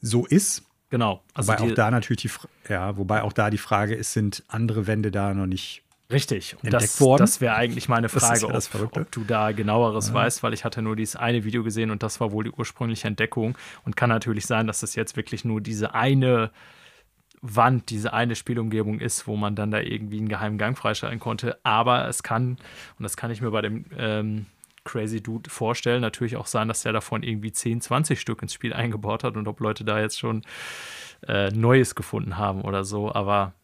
so 0.00 0.26
ist. 0.26 0.64
Genau. 0.90 1.22
Also 1.34 1.52
wobei 1.52 1.62
auch 1.62 1.74
da 1.74 1.92
natürlich 1.92 2.22
die, 2.22 2.30
ja, 2.68 2.96
wobei 2.96 3.22
auch 3.22 3.32
da 3.32 3.48
die 3.48 3.58
Frage 3.58 3.94
ist, 3.94 4.12
sind 4.12 4.42
andere 4.48 4.88
Wände 4.88 5.12
da 5.12 5.32
noch 5.34 5.46
nicht 5.46 5.84
Richtig. 6.10 6.56
Und 6.56 6.64
entdeckt 6.64 7.00
das? 7.00 7.18
Das 7.18 7.40
wäre 7.40 7.54
eigentlich 7.54 7.88
meine 7.88 8.08
Frage, 8.10 8.48
ja 8.48 8.54
ob, 8.82 8.96
ob, 8.96 9.12
du 9.12 9.22
da 9.24 9.52
genaueres 9.52 10.08
ja. 10.08 10.14
weißt, 10.14 10.42
weil 10.42 10.52
ich 10.52 10.64
hatte 10.64 10.82
nur 10.82 10.96
dieses 10.96 11.14
eine 11.14 11.44
Video 11.44 11.62
gesehen 11.62 11.92
und 11.92 12.02
das 12.02 12.20
war 12.20 12.32
wohl 12.32 12.44
die 12.44 12.50
ursprüngliche 12.50 13.06
Entdeckung. 13.06 13.56
Und 13.84 13.96
kann 13.96 14.10
natürlich 14.10 14.46
sein, 14.46 14.66
dass 14.66 14.80
das 14.80 14.96
jetzt 14.96 15.16
wirklich 15.16 15.44
nur 15.44 15.60
diese 15.60 15.94
eine 15.94 16.50
Wand, 17.42 17.90
diese 17.90 18.12
eine 18.12 18.36
Spielumgebung 18.36 19.00
ist, 19.00 19.26
wo 19.26 19.36
man 19.36 19.56
dann 19.56 19.72
da 19.72 19.80
irgendwie 19.80 20.18
einen 20.18 20.28
geheimen 20.28 20.58
Gang 20.58 20.78
freischalten 20.78 21.18
konnte. 21.18 21.58
Aber 21.64 22.08
es 22.08 22.22
kann, 22.22 22.56
und 22.98 23.02
das 23.02 23.16
kann 23.16 23.32
ich 23.32 23.42
mir 23.42 23.50
bei 23.50 23.62
dem 23.62 23.84
ähm, 23.98 24.46
Crazy 24.84 25.20
Dude 25.20 25.50
vorstellen, 25.50 26.00
natürlich 26.00 26.36
auch 26.36 26.46
sein, 26.46 26.68
dass 26.68 26.82
der 26.82 26.92
davon 26.92 27.24
irgendwie 27.24 27.52
10, 27.52 27.80
20 27.80 28.20
Stück 28.20 28.42
ins 28.42 28.54
Spiel 28.54 28.72
eingebaut 28.72 29.24
hat 29.24 29.36
und 29.36 29.48
ob 29.48 29.60
Leute 29.60 29.84
da 29.84 30.00
jetzt 30.00 30.18
schon 30.18 30.42
äh, 31.26 31.50
Neues 31.50 31.96
gefunden 31.96 32.38
haben 32.38 32.62
oder 32.62 32.84
so. 32.84 33.12
Aber 33.12 33.54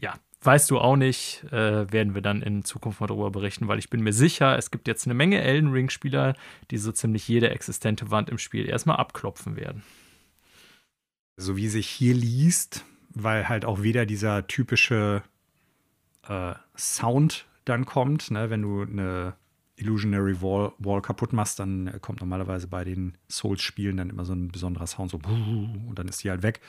ja, 0.00 0.14
weißt 0.42 0.70
du 0.70 0.78
auch 0.78 0.96
nicht, 0.96 1.44
äh, 1.52 1.90
werden 1.92 2.14
wir 2.14 2.22
dann 2.22 2.42
in 2.42 2.64
Zukunft 2.64 3.00
mal 3.00 3.08
darüber 3.08 3.32
berichten, 3.32 3.66
weil 3.66 3.80
ich 3.80 3.90
bin 3.90 4.02
mir 4.02 4.12
sicher, 4.12 4.56
es 4.56 4.70
gibt 4.70 4.86
jetzt 4.86 5.06
eine 5.06 5.14
Menge 5.14 5.40
Elden 5.42 5.72
Ring-Spieler, 5.72 6.34
die 6.70 6.78
so 6.78 6.92
ziemlich 6.92 7.26
jede 7.26 7.50
existente 7.50 8.12
Wand 8.12 8.30
im 8.30 8.38
Spiel 8.38 8.68
erstmal 8.68 8.96
abklopfen 8.96 9.56
werden. 9.56 9.82
So 11.36 11.56
wie 11.56 11.68
sich 11.68 11.88
hier 11.88 12.14
liest, 12.14 12.84
weil 13.22 13.48
halt 13.48 13.64
auch 13.64 13.82
wieder 13.82 14.06
dieser 14.06 14.46
typische 14.46 15.22
äh, 16.28 16.54
Sound 16.76 17.46
dann 17.64 17.84
kommt, 17.84 18.30
ne, 18.30 18.50
wenn 18.50 18.62
du 18.62 18.82
eine 18.82 19.34
Illusionary 19.76 20.40
Wall, 20.42 20.72
Wall 20.78 21.02
kaputt 21.02 21.32
machst, 21.32 21.58
dann 21.58 22.00
kommt 22.00 22.20
normalerweise 22.20 22.66
bei 22.66 22.84
den 22.84 23.16
Souls-Spielen 23.30 23.96
dann 23.96 24.10
immer 24.10 24.24
so 24.24 24.32
ein 24.32 24.48
besonderer 24.48 24.86
Sound, 24.86 25.10
so 25.10 25.18
und 25.18 25.94
dann 25.94 26.08
ist 26.08 26.24
die 26.24 26.30
halt 26.30 26.42
weg. 26.42 26.60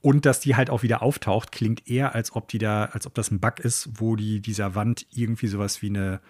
Und 0.00 0.24
dass 0.24 0.40
die 0.40 0.54
halt 0.54 0.70
auch 0.70 0.82
wieder 0.82 1.02
auftaucht, 1.02 1.50
klingt 1.50 1.88
eher, 1.88 2.14
als 2.14 2.34
ob 2.34 2.48
die 2.48 2.58
da, 2.58 2.86
als 2.86 3.06
ob 3.06 3.14
das 3.14 3.30
ein 3.30 3.40
Bug 3.40 3.60
ist, 3.60 3.88
wo 4.00 4.16
die 4.16 4.40
dieser 4.40 4.74
Wand 4.74 5.06
irgendwie 5.10 5.48
sowas 5.48 5.82
wie 5.82 5.88
eine, 5.88 6.20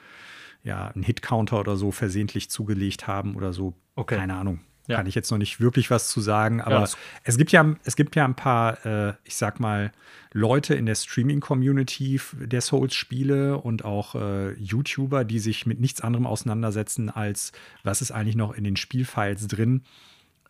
ja, 0.62 0.89
einen 0.89 1.03
Hit-Counter 1.03 1.61
oder 1.61 1.77
so 1.77 1.91
versehentlich 1.91 2.51
zugelegt 2.51 3.07
haben 3.07 3.37
oder 3.37 3.53
so. 3.53 3.75
Okay. 3.95 4.17
Keine 4.17 4.35
Ahnung. 4.35 4.61
Ja. 4.87 4.97
Kann 4.97 5.07
ich 5.07 5.14
jetzt 5.14 5.30
noch 5.30 5.39
nicht 5.39 5.61
wirklich 5.61 5.91
was 5.91 6.09
zu 6.09 6.20
sagen, 6.20 6.61
aber 6.61 6.80
ja, 6.80 6.89
es 7.22 7.39
gibt 7.39 7.53
ja, 7.53 7.74
es 7.85 7.97
gibt 7.97 8.16
ja 8.16 8.24
ein 8.26 8.35
paar, 8.35 8.85
äh, 8.85 9.14
ich 9.24 9.35
sag 9.37 9.59
mal, 9.59 9.93
Leute 10.32 10.74
in 10.74 10.85
der 10.85 10.95
Streaming-Community 10.95 12.20
der 12.35 12.61
Souls-Spiele 12.61 13.57
und 13.57 13.85
auch 13.85 14.14
äh, 14.14 14.53
YouTuber, 14.55 15.24
die 15.24 15.39
sich 15.39 15.64
mit 15.64 15.80
nichts 15.80 16.03
anderem 16.03 16.26
auseinandersetzen, 16.26 17.09
als 17.09 17.53
was 17.82 18.03
ist 18.03 18.11
eigentlich 18.11 18.37
noch 18.37 18.53
in 18.53 18.64
den 18.64 18.76
Spielfiles 18.76 19.47
drin, 19.47 19.85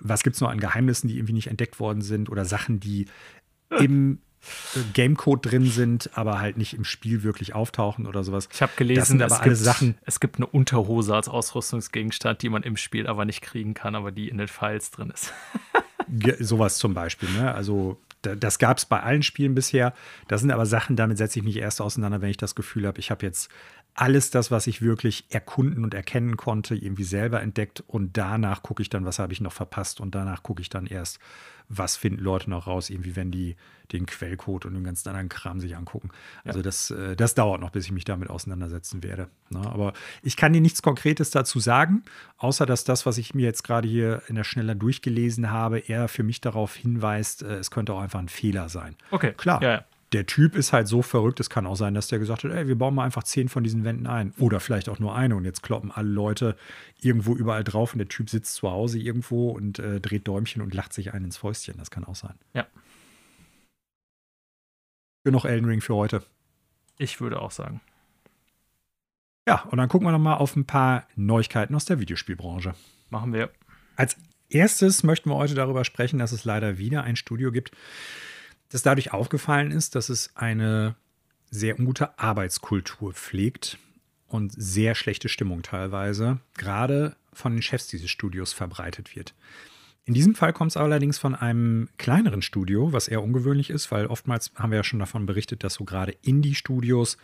was 0.01 0.24
gibt 0.24 0.35
es 0.35 0.41
noch 0.41 0.51
an 0.51 0.59
Geheimnissen, 0.59 1.07
die 1.07 1.16
irgendwie 1.16 1.35
nicht 1.35 1.49
entdeckt 1.49 1.78
worden 1.78 2.03
sind 2.03 2.28
oder 2.28 2.45
Sachen, 2.45 2.80
die 2.80 3.07
im 3.78 4.18
Gamecode 4.93 5.47
drin 5.47 5.67
sind, 5.67 6.11
aber 6.15 6.41
halt 6.41 6.57
nicht 6.57 6.75
im 6.75 6.85
Spiel 6.85 7.23
wirklich 7.23 7.55
auftauchen 7.55 8.07
oder 8.07 8.25
sowas. 8.25 8.49
Ich 8.53 8.63
habe 8.63 8.73
gelesen, 8.77 9.21
aber 9.23 9.35
es, 9.35 9.41
alle 9.41 9.51
gibt, 9.51 9.63
Sachen 9.63 9.95
es 10.05 10.21
gibt 10.21 10.37
eine 10.37 10.47
Unterhose 10.47 11.15
als 11.15 11.29
Ausrüstungsgegenstand, 11.29 12.43
die 12.43 12.49
man 12.49 12.63
im 12.63 12.77
Spiel 12.77 13.07
aber 13.07 13.25
nicht 13.25 13.41
kriegen 13.41 13.75
kann, 13.75 13.95
aber 13.95 14.13
die 14.13 14.29
in 14.29 14.39
den 14.39 14.49
Files 14.49 14.91
drin 14.91 15.11
ist. 15.11 15.33
sowas 16.41 16.79
zum 16.79 16.95
Beispiel. 16.95 17.29
Ne? 17.31 17.55
Also 17.55 17.99
das 18.23 18.59
gab 18.59 18.79
es 18.79 18.87
bei 18.87 19.01
allen 19.01 19.23
Spielen 19.23 19.55
bisher. 19.55 19.93
Das 20.29 20.41
sind 20.41 20.51
aber 20.51 20.67
Sachen, 20.67 20.97
damit 20.97 21.19
setze 21.19 21.39
ich 21.39 21.45
mich 21.45 21.57
erst 21.57 21.81
auseinander, 21.81 22.21
wenn 22.21 22.31
ich 22.31 22.37
das 22.37 22.55
Gefühl 22.55 22.87
habe, 22.87 22.99
ich 22.99 23.11
habe 23.11 23.25
jetzt 23.27 23.51
alles 23.95 24.31
das, 24.31 24.51
was 24.51 24.67
ich 24.67 24.83
wirklich 24.83 25.27
erkunden 25.31 25.85
und 25.85 25.95
erkennen 25.95 26.37
konnte, 26.37 26.75
irgendwie 26.75 27.05
selber 27.05 27.41
entdeckt 27.41 27.83
und 27.87 28.17
danach 28.17 28.63
gucke 28.63 28.83
ich 28.83 28.91
dann, 28.91 29.05
was 29.05 29.19
habe 29.19 29.33
ich 29.33 29.41
noch 29.41 29.53
verpasst 29.53 30.01
und 30.01 30.15
danach 30.15 30.43
gucke 30.43 30.61
ich 30.63 30.69
dann 30.69 30.87
erst, 30.87 31.21
was 31.69 31.97
finden 31.97 32.23
Leute 32.23 32.51
noch 32.51 32.67
raus, 32.67 32.91
irgendwie, 32.91 33.17
wenn 33.17 33.31
die 33.31 33.57
den 33.93 34.07
Quellcode 34.07 34.67
und 34.67 34.75
den 34.75 34.85
ganzen 34.85 35.09
anderen 35.09 35.29
Kram 35.29 35.61
sich 35.61 35.77
angucken. 35.77 36.11
Also 36.45 36.63
das, 36.63 36.91
äh, 36.91 37.17
das 37.17 37.35
dauert 37.35 37.61
noch, 37.61 37.71
bis 37.71 37.85
ich 37.85 37.93
mich 37.93 38.05
damit 38.05 38.31
auseinandersetzen 38.31 39.03
werde. 39.03 39.29
Ne? 39.51 39.61
Aber 39.61 39.93
ich 40.23 40.37
kann 40.37 40.53
dir 40.53 40.61
nichts 40.61 40.83
Konkretes 40.83 41.31
dazu 41.31 41.61
sagen, 41.61 42.03
außer 42.39 42.67
dass 42.67 42.85
das, 42.85 43.07
was 43.07 43.19
ich 43.19 43.35
mir 43.35 43.45
jetzt 43.45 43.63
gerade 43.63 43.87
hier 43.89 44.23
in 44.27 44.35
der 44.35 44.45
Schneller 44.45 44.75
durchgelesen 44.75 45.51
habe, 45.51 45.79
eher 45.79 46.09
für 46.09 46.23
mich 46.23 46.41
darauf 46.41 46.75
hinweist, 46.75 47.43
äh, 47.43 47.57
es 47.57 47.71
könnte 47.71 47.95
auch 47.95 48.01
einfach 48.01 48.21
ein 48.21 48.29
Fehler 48.29 48.69
sein. 48.69 48.97
Okay. 49.11 49.33
Klar. 49.37 49.63
Ja, 49.63 49.71
ja 49.71 49.85
der 50.15 50.27
Typ 50.27 50.55
ist 50.55 50.73
halt 50.73 50.87
so 50.87 51.03
verrückt, 51.03 51.41
es 51.41 51.51
kann 51.51 51.67
auch 51.67 51.75
sein, 51.75 51.93
dass 51.93 52.07
der 52.07 52.21
gesagt 52.21 52.45
hat, 52.45 52.53
ey, 52.53 52.69
wir 52.69 52.79
bauen 52.79 52.95
mal 52.95 53.05
einfach 53.05 53.25
zehn 53.25 53.49
von 53.49 53.65
diesen 53.65 53.83
Wänden 53.85 54.07
ein. 54.07 54.33
Oder 54.39 54.61
vielleicht 54.61 54.89
auch 54.89 55.01
nur 55.01 55.15
eine 55.15 55.35
und 55.35 55.45
jetzt 55.45 55.62
kloppen 55.62 55.91
alle 55.91 56.09
Leute 56.09 56.57
irgendwo 57.01 57.35
überall 57.35 57.65
drauf 57.65 57.93
und 57.93 57.99
der 57.99 58.09
Typ 58.09 58.31
sitzt 58.31 58.55
zu 58.55 58.71
Hause 58.71 58.99
irgendwo 58.99 59.51
und 59.51 59.81
äh, 59.81 60.01
dreht 60.01 60.29
Däumchen 60.29 60.62
und 60.62 60.73
lacht 60.73 60.93
sich 60.93 61.12
ein 61.12 61.25
ins 61.25 61.37
Fäustchen. 61.37 61.77
Das 61.79 61.91
kann 61.91 62.05
auch 62.05 62.15
sein. 62.15 62.35
Ja. 62.55 62.67
Genug 65.25 65.45
Elden 65.45 65.67
Ring 65.67 65.81
für 65.81 65.97
heute. 65.97 66.23
Ich 66.97 67.21
würde 67.21 67.43
auch 67.43 67.51
sagen. 67.51 67.81
Ja, 69.49 69.62
und 69.65 69.79
dann 69.79 69.89
gucken 69.89 70.07
wir 70.07 70.12
noch 70.12 70.19
mal 70.19 70.37
auf 70.37 70.55
ein 70.55 70.65
paar 70.65 71.09
Neuigkeiten 71.17 71.75
aus 71.75 71.87
der 71.87 71.99
Videospielbranche. 71.99 72.75
Machen 73.11 73.33
wir. 73.33 73.51
Als 73.97 74.17
erstes 74.49 75.03
möchten 75.03 75.29
wir 75.29 75.37
heute 75.37 75.55
darüber 75.55 75.85
sprechen, 75.85 76.19
dass 76.21 76.33
es 76.33 76.45
leider 76.45 76.79
wieder 76.79 77.03
ein 77.03 77.17
Studio 77.17 77.51
gibt, 77.51 77.73
das 78.71 78.83
dadurch 78.83 79.12
aufgefallen 79.12 79.71
ist, 79.71 79.95
dass 79.95 80.09
es 80.09 80.31
eine 80.35 80.97
sehr 81.51 81.79
ungute 81.79 82.19
Arbeitskultur 82.19 83.12
pflegt 83.12 83.79
und 84.27 84.53
sehr 84.57 84.95
schlechte 84.95 85.29
Stimmung 85.29 85.62
teilweise, 85.62 86.41
gerade 86.57 87.17
von 87.33 87.53
den 87.53 87.62
Chefs 87.62 87.87
dieses 87.87 88.11
Studios 88.11 88.53
verbreitet 88.53 89.15
wird. 89.15 89.35
In 90.07 90.12
diesem 90.12 90.35
Fall 90.35 90.53
kommt 90.53 90.73
es 90.73 90.77
allerdings 90.77 91.19
von 91.19 91.35
einem 91.35 91.89
kleineren 91.97 92.43
Studio, 92.43 92.93
was 92.93 93.09
eher 93.09 93.23
ungewöhnlich 93.23 93.71
ist, 93.71 93.91
weil 93.91 94.07
oftmals 94.07 94.53
haben 94.57 94.71
wir 94.71 94.79
ja 94.79 94.85
schon 94.85 94.99
davon 94.99 95.25
berichtet, 95.25 95.65
dass 95.65 95.75
so 95.75 95.85
gerade 95.85 96.15
Indie-Studios 96.23 97.17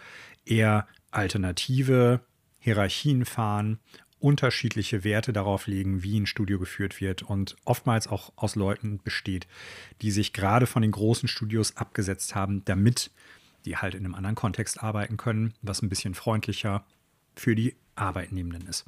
eher 0.46 0.86
alternative 1.10 2.20
Hierarchien 2.58 3.24
fahren 3.24 3.80
unterschiedliche 4.20 5.04
Werte 5.04 5.32
darauf 5.32 5.66
legen, 5.66 6.02
wie 6.02 6.18
ein 6.18 6.26
Studio 6.26 6.58
geführt 6.58 7.00
wird 7.00 7.22
und 7.22 7.56
oftmals 7.64 8.06
auch 8.06 8.32
aus 8.36 8.54
Leuten 8.54 9.00
besteht, 9.02 9.46
die 10.02 10.10
sich 10.10 10.32
gerade 10.32 10.66
von 10.66 10.82
den 10.82 10.90
großen 10.90 11.28
Studios 11.28 11.76
abgesetzt 11.76 12.34
haben, 12.34 12.64
damit 12.64 13.10
die 13.64 13.76
halt 13.76 13.94
in 13.94 14.04
einem 14.04 14.14
anderen 14.14 14.36
Kontext 14.36 14.82
arbeiten 14.82 15.16
können, 15.16 15.54
was 15.62 15.82
ein 15.82 15.88
bisschen 15.88 16.14
freundlicher 16.14 16.84
für 17.34 17.54
die 17.54 17.74
Arbeitnehmenden 17.94 18.66
ist. 18.66 18.84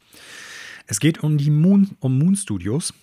Es 0.87 1.01
geht 1.01 1.22
um 1.22 1.39
die 1.39 1.51
Moon, 1.51 1.97
um 2.01 2.18
Moon 2.18 2.37
Studios, 2.37 2.95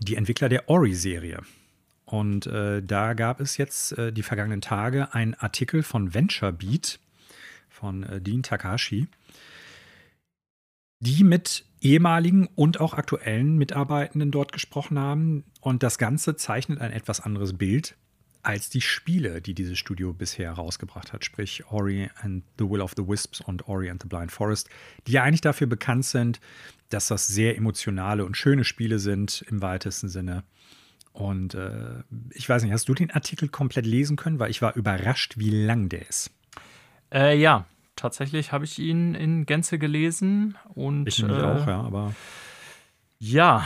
die 0.00 0.16
Entwickler 0.16 0.48
der 0.48 0.68
Ori-Serie. 0.68 1.40
Und 2.04 2.46
äh, 2.46 2.82
da 2.82 3.14
gab 3.14 3.40
es 3.40 3.56
jetzt 3.56 3.96
äh, 3.98 4.12
die 4.12 4.22
vergangenen 4.22 4.60
Tage 4.60 5.14
einen 5.14 5.34
Artikel 5.34 5.82
von 5.82 6.12
VentureBeat 6.12 7.00
von 7.70 8.02
äh, 8.04 8.20
Dean 8.20 8.42
Takashi, 8.42 9.08
die 11.04 11.24
mit 11.24 11.64
ehemaligen 11.80 12.48
und 12.54 12.80
auch 12.80 12.94
aktuellen 12.94 13.56
Mitarbeitenden 13.56 14.30
dort 14.30 14.52
gesprochen 14.52 14.98
haben. 14.98 15.44
Und 15.60 15.82
das 15.82 15.98
Ganze 15.98 16.36
zeichnet 16.36 16.80
ein 16.80 16.92
etwas 16.92 17.20
anderes 17.20 17.56
Bild 17.56 17.96
als 18.42 18.68
die 18.68 18.82
Spiele, 18.82 19.40
die 19.40 19.54
dieses 19.54 19.78
Studio 19.78 20.12
bisher 20.12 20.56
herausgebracht 20.56 21.14
hat, 21.14 21.24
sprich 21.24 21.64
Ori 21.70 22.10
and 22.20 22.44
the 22.58 22.68
Will 22.68 22.82
of 22.82 22.92
the 22.94 23.06
Wisps 23.06 23.40
und 23.40 23.68
Ori 23.68 23.88
and 23.88 24.02
the 24.02 24.08
Blind 24.08 24.30
Forest, 24.30 24.68
die 25.06 25.12
ja 25.12 25.22
eigentlich 25.22 25.40
dafür 25.40 25.66
bekannt 25.66 26.04
sind, 26.04 26.40
dass 26.90 27.08
das 27.08 27.26
sehr 27.26 27.56
emotionale 27.56 28.24
und 28.24 28.36
schöne 28.36 28.64
Spiele 28.64 28.98
sind 28.98 29.44
im 29.48 29.62
weitesten 29.62 30.10
Sinne. 30.10 30.44
Und 31.12 31.54
äh, 31.54 32.02
ich 32.32 32.46
weiß 32.46 32.62
nicht, 32.62 32.72
hast 32.72 32.88
du 32.88 32.94
den 32.94 33.10
Artikel 33.10 33.48
komplett 33.48 33.86
lesen 33.86 34.16
können? 34.16 34.38
Weil 34.38 34.50
ich 34.50 34.60
war 34.60 34.76
überrascht, 34.76 35.38
wie 35.38 35.50
lang 35.50 35.88
der 35.88 36.06
ist. 36.06 36.30
Äh, 37.12 37.38
ja, 37.38 37.66
tatsächlich 37.96 38.52
habe 38.52 38.64
ich 38.64 38.78
ihn 38.78 39.14
in 39.14 39.46
Gänze 39.46 39.78
gelesen 39.78 40.56
und 40.74 41.06
ich 41.06 41.22
äh, 41.22 41.26
auch, 41.26 41.66
ja, 41.66 41.80
aber 41.80 42.14
ja, 43.18 43.64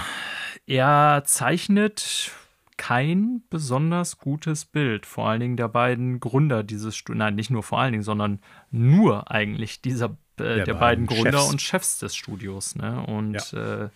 er 0.66 1.22
zeichnet 1.24 2.32
kein 2.76 3.42
besonders 3.50 4.18
gutes 4.18 4.64
Bild, 4.64 5.04
vor 5.04 5.28
allen 5.28 5.40
Dingen 5.40 5.56
der 5.56 5.68
beiden 5.68 6.20
Gründer 6.20 6.62
dieses 6.62 6.96
Studios, 6.96 7.18
nein, 7.18 7.34
nicht 7.34 7.50
nur 7.50 7.62
vor 7.62 7.80
allen 7.80 7.92
Dingen, 7.92 8.04
sondern 8.04 8.40
nur 8.70 9.30
eigentlich 9.30 9.82
dieser 9.82 10.16
äh, 10.38 10.56
der, 10.56 10.64
der, 10.64 10.74
beiden, 10.74 11.06
Gründer 11.06 11.38
Chefs. 11.38 11.50
und 11.50 11.60
Chefs 11.60 11.98
des 11.98 12.14
Studios. 12.14 12.76
Ne? 12.76 13.04
Und 13.06 13.52
ja. 13.52 13.84
Äh, 13.84 13.88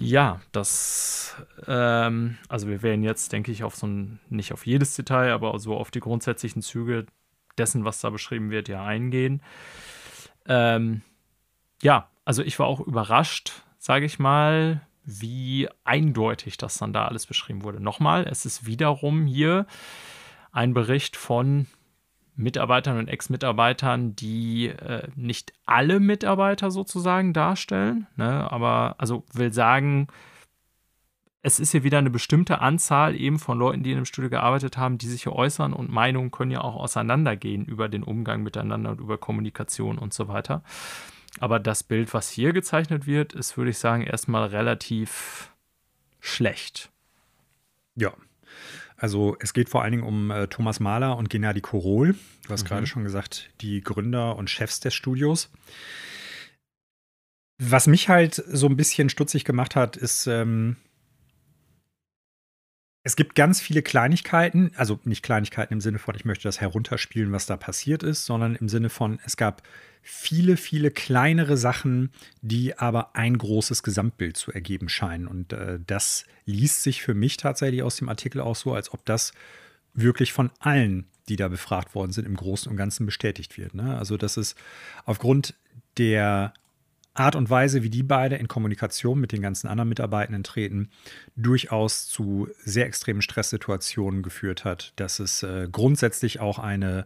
ja, 0.00 0.40
das, 0.52 1.36
ähm, 1.66 2.38
also 2.48 2.68
wir 2.68 2.82
werden 2.82 3.02
jetzt, 3.02 3.32
denke 3.32 3.50
ich, 3.50 3.64
auf 3.64 3.74
so 3.74 3.86
ein, 3.86 4.20
nicht 4.30 4.52
auf 4.52 4.64
jedes 4.64 4.94
Detail, 4.94 5.32
aber 5.32 5.58
so 5.58 5.76
auf 5.76 5.90
die 5.90 5.98
grundsätzlichen 5.98 6.62
Züge 6.62 7.06
dessen, 7.58 7.84
was 7.84 8.00
da 8.00 8.10
beschrieben 8.10 8.50
wird, 8.50 8.68
ja 8.68 8.84
eingehen. 8.84 9.42
Ähm, 10.46 11.02
ja, 11.82 12.08
also 12.24 12.42
ich 12.42 12.58
war 12.58 12.66
auch 12.66 12.80
überrascht, 12.80 13.62
sage 13.78 14.06
ich 14.06 14.18
mal, 14.18 14.80
wie 15.04 15.68
eindeutig 15.84 16.56
das 16.58 16.78
dann 16.78 16.92
da 16.92 17.06
alles 17.06 17.26
beschrieben 17.26 17.62
wurde. 17.62 17.80
Nochmal, 17.80 18.26
es 18.28 18.44
ist 18.44 18.66
wiederum 18.66 19.26
hier 19.26 19.66
ein 20.52 20.74
Bericht 20.74 21.16
von 21.16 21.66
Mitarbeitern 22.38 22.98
und 22.98 23.08
Ex-Mitarbeitern, 23.08 24.14
die 24.14 24.68
äh, 24.68 25.08
nicht 25.16 25.52
alle 25.66 25.98
Mitarbeiter 25.98 26.70
sozusagen 26.70 27.32
darstellen, 27.32 28.06
ne? 28.16 28.50
aber 28.50 28.94
also 28.98 29.24
will 29.32 29.52
sagen, 29.52 30.08
es 31.42 31.60
ist 31.60 31.70
hier 31.70 31.84
wieder 31.84 31.98
eine 31.98 32.10
bestimmte 32.10 32.60
Anzahl 32.60 33.14
eben 33.14 33.38
von 33.38 33.58
Leuten, 33.58 33.82
die 33.82 33.92
in 33.92 33.96
dem 33.96 34.04
Studio 34.04 34.30
gearbeitet 34.30 34.76
haben, 34.76 34.98
die 34.98 35.06
sich 35.06 35.22
hier 35.22 35.34
äußern 35.34 35.72
und 35.72 35.90
Meinungen 35.90 36.30
können 36.30 36.50
ja 36.50 36.62
auch 36.62 36.74
auseinandergehen 36.74 37.64
über 37.64 37.88
den 37.88 38.02
Umgang 38.02 38.42
miteinander 38.42 38.90
und 38.90 39.00
über 39.00 39.18
Kommunikation 39.18 39.98
und 39.98 40.12
so 40.12 40.28
weiter. 40.28 40.62
Aber 41.38 41.60
das 41.60 41.84
Bild, 41.84 42.12
was 42.14 42.30
hier 42.30 42.52
gezeichnet 42.52 43.06
wird, 43.06 43.34
ist, 43.34 43.56
würde 43.56 43.70
ich 43.70 43.78
sagen, 43.78 44.02
erstmal 44.02 44.48
relativ 44.48 45.52
schlecht. 46.20 46.90
Ja, 47.94 48.12
also 48.96 49.36
es 49.38 49.52
geht 49.52 49.68
vor 49.68 49.82
allen 49.82 49.92
Dingen 49.92 50.02
um 50.02 50.32
äh, 50.32 50.48
Thomas 50.48 50.80
Mahler 50.80 51.16
und 51.16 51.30
Gennady 51.30 51.60
Korol. 51.60 52.16
Du 52.46 52.50
hast 52.50 52.64
mhm. 52.64 52.68
gerade 52.68 52.86
schon 52.86 53.04
gesagt, 53.04 53.50
die 53.60 53.80
Gründer 53.80 54.36
und 54.36 54.50
Chefs 54.50 54.80
des 54.80 54.94
Studios. 54.94 55.50
Was 57.58 57.86
mich 57.86 58.08
halt 58.08 58.34
so 58.34 58.66
ein 58.66 58.76
bisschen 58.76 59.08
stutzig 59.08 59.44
gemacht 59.44 59.76
hat, 59.76 59.96
ist, 59.96 60.26
ähm, 60.26 60.76
es 63.08 63.16
gibt 63.16 63.34
ganz 63.34 63.58
viele 63.58 63.80
Kleinigkeiten, 63.80 64.70
also 64.76 65.00
nicht 65.04 65.22
Kleinigkeiten 65.22 65.72
im 65.72 65.80
Sinne 65.80 65.98
von, 65.98 66.14
ich 66.14 66.26
möchte 66.26 66.46
das 66.46 66.60
herunterspielen, 66.60 67.32
was 67.32 67.46
da 67.46 67.56
passiert 67.56 68.02
ist, 68.02 68.26
sondern 68.26 68.54
im 68.54 68.68
Sinne 68.68 68.90
von, 68.90 69.18
es 69.24 69.38
gab 69.38 69.62
viele, 70.02 70.58
viele 70.58 70.90
kleinere 70.90 71.56
Sachen, 71.56 72.10
die 72.42 72.76
aber 72.76 73.16
ein 73.16 73.38
großes 73.38 73.82
Gesamtbild 73.82 74.36
zu 74.36 74.52
ergeben 74.52 74.90
scheinen. 74.90 75.26
Und 75.26 75.54
äh, 75.54 75.78
das 75.86 76.26
liest 76.44 76.82
sich 76.82 77.00
für 77.00 77.14
mich 77.14 77.38
tatsächlich 77.38 77.82
aus 77.82 77.96
dem 77.96 78.10
Artikel 78.10 78.42
auch 78.42 78.56
so, 78.56 78.74
als 78.74 78.92
ob 78.92 79.02
das 79.06 79.32
wirklich 79.94 80.34
von 80.34 80.50
allen, 80.58 81.06
die 81.30 81.36
da 81.36 81.48
befragt 81.48 81.94
worden 81.94 82.12
sind, 82.12 82.26
im 82.26 82.36
Großen 82.36 82.70
und 82.70 82.76
Ganzen 82.76 83.06
bestätigt 83.06 83.56
wird. 83.56 83.72
Ne? 83.72 83.96
Also, 83.96 84.18
dass 84.18 84.36
es 84.36 84.54
aufgrund 85.06 85.54
der 85.96 86.52
Art 87.18 87.36
und 87.36 87.50
Weise, 87.50 87.82
wie 87.82 87.90
die 87.90 88.02
beide 88.02 88.36
in 88.36 88.48
Kommunikation 88.48 89.20
mit 89.20 89.32
den 89.32 89.42
ganzen 89.42 89.68
anderen 89.68 89.88
Mitarbeitenden 89.88 90.44
treten, 90.44 90.90
durchaus 91.36 92.08
zu 92.08 92.48
sehr 92.64 92.86
extremen 92.86 93.22
Stresssituationen 93.22 94.22
geführt 94.22 94.64
hat, 94.64 94.92
dass 94.96 95.18
es 95.18 95.42
äh, 95.42 95.68
grundsätzlich 95.70 96.40
auch 96.40 96.58
eine 96.58 97.04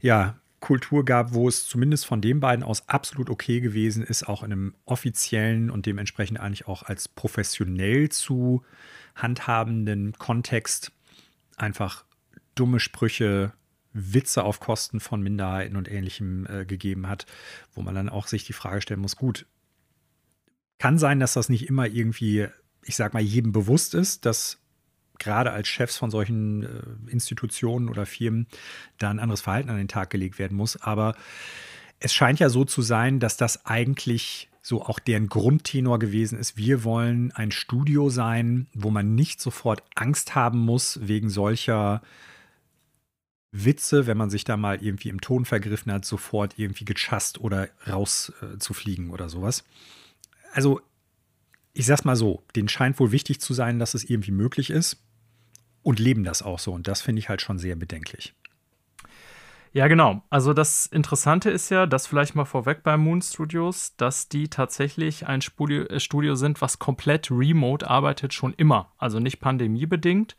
ja, 0.00 0.36
Kultur 0.60 1.04
gab, 1.04 1.34
wo 1.34 1.48
es 1.48 1.66
zumindest 1.66 2.06
von 2.06 2.20
den 2.20 2.40
beiden 2.40 2.64
aus 2.64 2.88
absolut 2.88 3.30
okay 3.30 3.60
gewesen 3.60 4.02
ist, 4.02 4.28
auch 4.28 4.42
in 4.42 4.52
einem 4.52 4.74
offiziellen 4.84 5.70
und 5.70 5.86
dementsprechend 5.86 6.40
eigentlich 6.40 6.66
auch 6.66 6.82
als 6.82 7.08
professionell 7.08 8.08
zu 8.08 8.62
handhabenden 9.14 10.12
Kontext 10.18 10.92
einfach 11.56 12.04
dumme 12.54 12.80
Sprüche 12.80 13.52
Witze 13.98 14.44
auf 14.44 14.60
Kosten 14.60 15.00
von 15.00 15.22
Minderheiten 15.22 15.76
und 15.76 15.90
Ähnlichem 15.90 16.46
äh, 16.46 16.64
gegeben 16.64 17.08
hat, 17.08 17.26
wo 17.72 17.82
man 17.82 17.94
dann 17.94 18.08
auch 18.08 18.26
sich 18.26 18.44
die 18.44 18.52
Frage 18.52 18.80
stellen 18.80 19.00
muss, 19.00 19.16
gut, 19.16 19.46
kann 20.78 20.98
sein, 20.98 21.20
dass 21.20 21.34
das 21.34 21.48
nicht 21.48 21.68
immer 21.68 21.86
irgendwie, 21.86 22.46
ich 22.84 22.96
sag 22.96 23.14
mal, 23.14 23.22
jedem 23.22 23.52
bewusst 23.52 23.94
ist, 23.94 24.24
dass 24.24 24.58
gerade 25.18 25.50
als 25.50 25.68
Chefs 25.68 25.96
von 25.96 26.10
solchen 26.10 26.62
äh, 26.62 27.10
Institutionen 27.10 27.88
oder 27.88 28.06
Firmen 28.06 28.46
da 28.98 29.10
ein 29.10 29.18
anderes 29.18 29.40
Verhalten 29.40 29.70
an 29.70 29.76
den 29.76 29.88
Tag 29.88 30.10
gelegt 30.10 30.38
werden 30.38 30.56
muss. 30.56 30.80
Aber 30.80 31.16
es 31.98 32.14
scheint 32.14 32.38
ja 32.38 32.48
so 32.48 32.64
zu 32.64 32.82
sein, 32.82 33.18
dass 33.18 33.36
das 33.36 33.66
eigentlich 33.66 34.48
so 34.62 34.82
auch 34.82 34.98
deren 34.98 35.28
Grundtenor 35.28 35.98
gewesen 35.98 36.38
ist. 36.38 36.56
Wir 36.56 36.84
wollen 36.84 37.32
ein 37.32 37.50
Studio 37.50 38.10
sein, 38.10 38.66
wo 38.74 38.90
man 38.90 39.14
nicht 39.14 39.40
sofort 39.40 39.82
Angst 39.94 40.34
haben 40.34 40.58
muss 40.58 41.00
wegen 41.02 41.30
solcher 41.30 42.02
Witze, 43.50 44.06
wenn 44.06 44.16
man 44.16 44.30
sich 44.30 44.44
da 44.44 44.56
mal 44.56 44.82
irgendwie 44.82 45.08
im 45.08 45.20
Ton 45.20 45.44
vergriffen 45.44 45.92
hat, 45.92 46.04
sofort 46.04 46.58
irgendwie 46.58 46.84
gechast 46.84 47.40
oder 47.40 47.68
rauszufliegen 47.86 49.08
äh, 49.08 49.12
oder 49.12 49.28
sowas. 49.28 49.64
Also, 50.52 50.80
ich 51.72 51.86
sag's 51.86 52.04
mal 52.04 52.16
so, 52.16 52.42
denen 52.56 52.68
scheint 52.68 52.98
wohl 52.98 53.12
wichtig 53.12 53.40
zu 53.40 53.54
sein, 53.54 53.78
dass 53.78 53.94
es 53.94 54.08
irgendwie 54.08 54.32
möglich 54.32 54.70
ist 54.70 55.02
und 55.82 55.98
leben 55.98 56.24
das 56.24 56.42
auch 56.42 56.58
so. 56.58 56.72
Und 56.72 56.88
das 56.88 57.00
finde 57.00 57.20
ich 57.20 57.28
halt 57.28 57.40
schon 57.40 57.58
sehr 57.58 57.76
bedenklich. 57.76 58.34
Ja, 59.72 59.86
genau. 59.86 60.22
Also 60.30 60.54
das 60.54 60.86
Interessante 60.86 61.50
ist 61.50 61.70
ja, 61.70 61.86
das 61.86 62.06
vielleicht 62.06 62.34
mal 62.34 62.46
vorweg 62.46 62.82
bei 62.82 62.96
Moon 62.96 63.20
Studios, 63.20 63.94
dass 63.96 64.28
die 64.28 64.48
tatsächlich 64.48 65.26
ein 65.26 65.40
äh, 65.40 66.00
Studio 66.00 66.34
sind, 66.34 66.60
was 66.62 66.78
komplett 66.78 67.30
remote 67.30 67.88
arbeitet, 67.88 68.32
schon 68.32 68.54
immer. 68.54 68.92
Also 68.96 69.20
nicht 69.20 69.40
pandemiebedingt. 69.40 70.36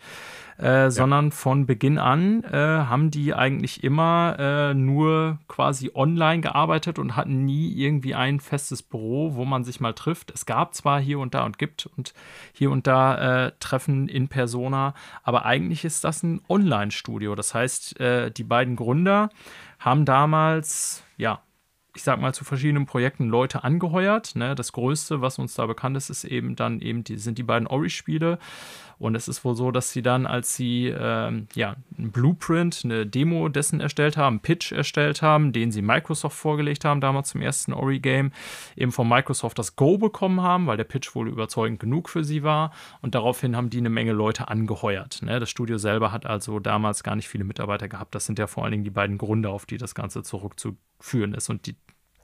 Äh, 0.60 0.92
sondern 0.92 1.32
von 1.32 1.66
Beginn 1.66 1.98
an 1.98 2.44
äh, 2.44 2.58
haben 2.58 3.12
die 3.12 3.34
eigentlich 3.34 3.82
immer 3.82 4.36
äh, 4.38 4.74
nur 4.74 5.40
quasi 5.48 5.92
online 5.94 6.42
gearbeitet 6.42 7.00
und 7.00 7.16
hatten 7.16 7.46
nie 7.46 7.72
irgendwie 7.72 8.14
ein 8.14 8.42
festes 8.42 8.84
Büro, 8.84 9.36
wo 9.36 9.46
man 9.46 9.64
sich 9.64 9.80
mal 9.80 9.94
trifft. 9.94 10.32
Es 10.32 10.46
gab 10.46 10.76
zwar 10.76 11.00
hier 11.00 11.20
und 11.20 11.34
da 11.34 11.46
und 11.46 11.60
gibt 11.60 11.86
und 11.96 12.14
hier 12.52 12.72
und 12.72 12.88
da 12.88 13.46
äh, 13.46 13.52
Treffen 13.62 14.10
in 14.10 14.28
Persona, 14.28 14.96
aber 15.24 15.46
eigentlich 15.46 15.86
ist 15.86 16.04
das 16.04 16.24
ein 16.24 16.42
Online-Studio. 16.50 17.36
Das 17.36 17.54
heißt, 17.54 17.98
äh, 18.02 18.30
die 18.30 18.44
beiden 18.44 18.76
Gründer 18.76 19.30
haben 19.80 20.04
damals, 20.04 21.04
ja, 21.16 21.40
ich 21.96 22.04
sag 22.04 22.20
mal, 22.20 22.34
zu 22.34 22.44
verschiedenen 22.44 22.86
Projekten 22.86 23.28
Leute 23.30 23.64
angeheuert. 23.64 24.36
Ne? 24.36 24.56
Das 24.56 24.74
größte, 24.74 25.22
was 25.22 25.40
uns 25.40 25.54
da 25.56 25.66
bekannt 25.66 25.98
ist, 25.98 26.10
ist 26.10 26.24
eben 26.24 26.56
dann 26.56 26.82
eben 26.82 27.04
die, 27.04 27.18
sind 27.18 27.38
die 27.38 27.44
beiden 27.44 27.68
Ori-Spiele. 27.68 28.40
Und 29.00 29.16
es 29.16 29.30
ist 29.30 29.46
wohl 29.46 29.56
so, 29.56 29.72
dass 29.72 29.92
sie 29.92 30.02
dann, 30.02 30.26
als 30.26 30.56
sie 30.56 30.88
ähm, 30.88 31.48
ja, 31.56 31.78
ein 31.98 32.12
Blueprint, 32.12 32.82
eine 32.84 33.06
Demo 33.06 33.48
dessen 33.48 33.80
erstellt 33.80 34.18
haben, 34.18 34.36
einen 34.36 34.40
Pitch 34.42 34.74
erstellt 34.74 35.22
haben, 35.22 35.54
den 35.54 35.72
sie 35.72 35.82
Microsoft 35.82 36.38
vorgelegt 36.38 36.84
haben, 36.84 37.00
damals 37.00 37.30
zum 37.30 37.42
ersten 37.42 37.72
Ori-Game, 37.72 38.32
eben 38.76 38.92
von 38.92 39.08
Microsoft 39.08 39.58
das 39.58 39.78
Go 39.78 39.98
bekommen 39.98 40.42
haben, 40.42 40.68
weil 40.68 40.76
der 40.76 40.84
Pitch 40.84 41.16
wohl 41.16 41.30
überzeugend 41.30 41.80
genug 41.80 42.10
für 42.10 42.26
sie 42.26 42.44
war. 42.44 42.74
Und 43.02 43.16
daraufhin 43.16 43.56
haben 43.56 43.70
die 43.70 43.78
eine 43.78 43.90
Menge 43.90 44.12
Leute 44.12 44.50
angeheuert. 44.50 45.22
Ne? 45.22 45.40
Das 45.40 45.50
Studio 45.50 45.78
selber 45.78 46.12
hat 46.12 46.26
also 46.26 46.60
damals 46.60 47.02
gar 47.02 47.16
nicht 47.16 47.30
viele 47.30 47.46
Mitarbeiter 47.46 47.88
gehabt. 47.88 48.14
Das 48.16 48.26
sind 48.26 48.38
ja 48.38 48.48
vor 48.48 48.64
allen 48.64 48.72
Dingen 48.72 48.84
die 48.84 48.90
beiden 48.90 49.18
Gründe, 49.18 49.50
auf 49.50 49.66
die 49.66 49.78
das 49.78 49.96
Ganze 49.96 50.24
zurückzuführen 50.24 51.34
ist. 51.34 51.50
Und 51.50 51.68
die, 51.68 51.76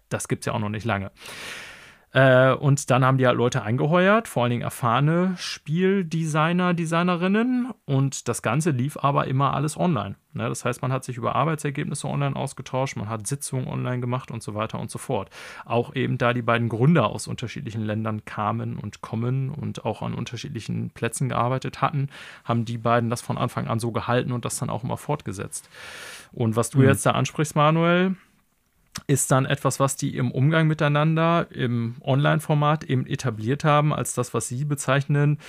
das 0.09 0.27
gibt 0.27 0.41
es 0.41 0.47
ja 0.47 0.53
auch 0.53 0.59
noch 0.59 0.69
nicht 0.69 0.85
lange. 0.85 1.11
Äh, 2.15 2.53
und 2.53 2.89
dann 2.91 3.03
haben 3.03 3.17
die 3.17 3.27
halt 3.27 3.35
Leute 3.35 3.61
eingeheuert, 3.61 4.29
vor 4.29 4.43
allen 4.43 4.51
Dingen 4.51 4.61
erfahrene 4.61 5.33
Spieldesigner, 5.37 6.73
Designerinnen. 6.73 7.73
Und 7.83 8.29
das 8.29 8.41
Ganze 8.41 8.71
lief 8.71 8.97
aber 8.97 9.27
immer 9.27 9.53
alles 9.53 9.77
online. 9.77 10.15
Ne? 10.31 10.47
Das 10.47 10.63
heißt, 10.63 10.81
man 10.81 10.93
hat 10.93 11.03
sich 11.03 11.17
über 11.17 11.35
Arbeitsergebnisse 11.35 12.07
online 12.07 12.37
ausgetauscht, 12.37 12.95
man 12.95 13.09
hat 13.09 13.27
Sitzungen 13.27 13.67
online 13.67 13.99
gemacht 13.99 14.31
und 14.31 14.41
so 14.41 14.55
weiter 14.55 14.79
und 14.79 14.89
so 14.89 14.97
fort. 14.97 15.29
Auch 15.65 15.93
eben 15.93 16.17
da 16.17 16.33
die 16.33 16.41
beiden 16.41 16.69
Gründer 16.69 17.07
aus 17.07 17.27
unterschiedlichen 17.27 17.81
Ländern 17.81 18.23
kamen 18.23 18.77
und 18.77 19.01
kommen 19.01 19.49
und 19.49 19.83
auch 19.83 20.01
an 20.01 20.13
unterschiedlichen 20.13 20.91
Plätzen 20.91 21.27
gearbeitet 21.27 21.81
hatten, 21.81 22.07
haben 22.45 22.63
die 22.63 22.77
beiden 22.77 23.09
das 23.09 23.21
von 23.21 23.37
Anfang 23.37 23.67
an 23.67 23.79
so 23.79 23.91
gehalten 23.91 24.31
und 24.31 24.45
das 24.45 24.57
dann 24.57 24.69
auch 24.69 24.85
immer 24.85 24.97
fortgesetzt. 24.97 25.69
Und 26.31 26.55
was 26.55 26.69
du 26.69 26.77
mhm. 26.77 26.85
jetzt 26.85 27.05
da 27.05 27.11
ansprichst, 27.11 27.57
Manuel, 27.57 28.15
ist 29.07 29.31
dann 29.31 29.45
etwas, 29.45 29.79
was 29.79 29.95
die 29.95 30.15
im 30.15 30.31
Umgang 30.31 30.67
miteinander 30.67 31.47
im 31.51 31.95
Online-Format 32.01 32.85
eben 32.85 33.05
etabliert 33.05 33.63
haben, 33.63 33.93
als 33.93 34.13
das, 34.13 34.33
was 34.33 34.47
sie 34.47 34.65
bezeichnen, 34.65 35.39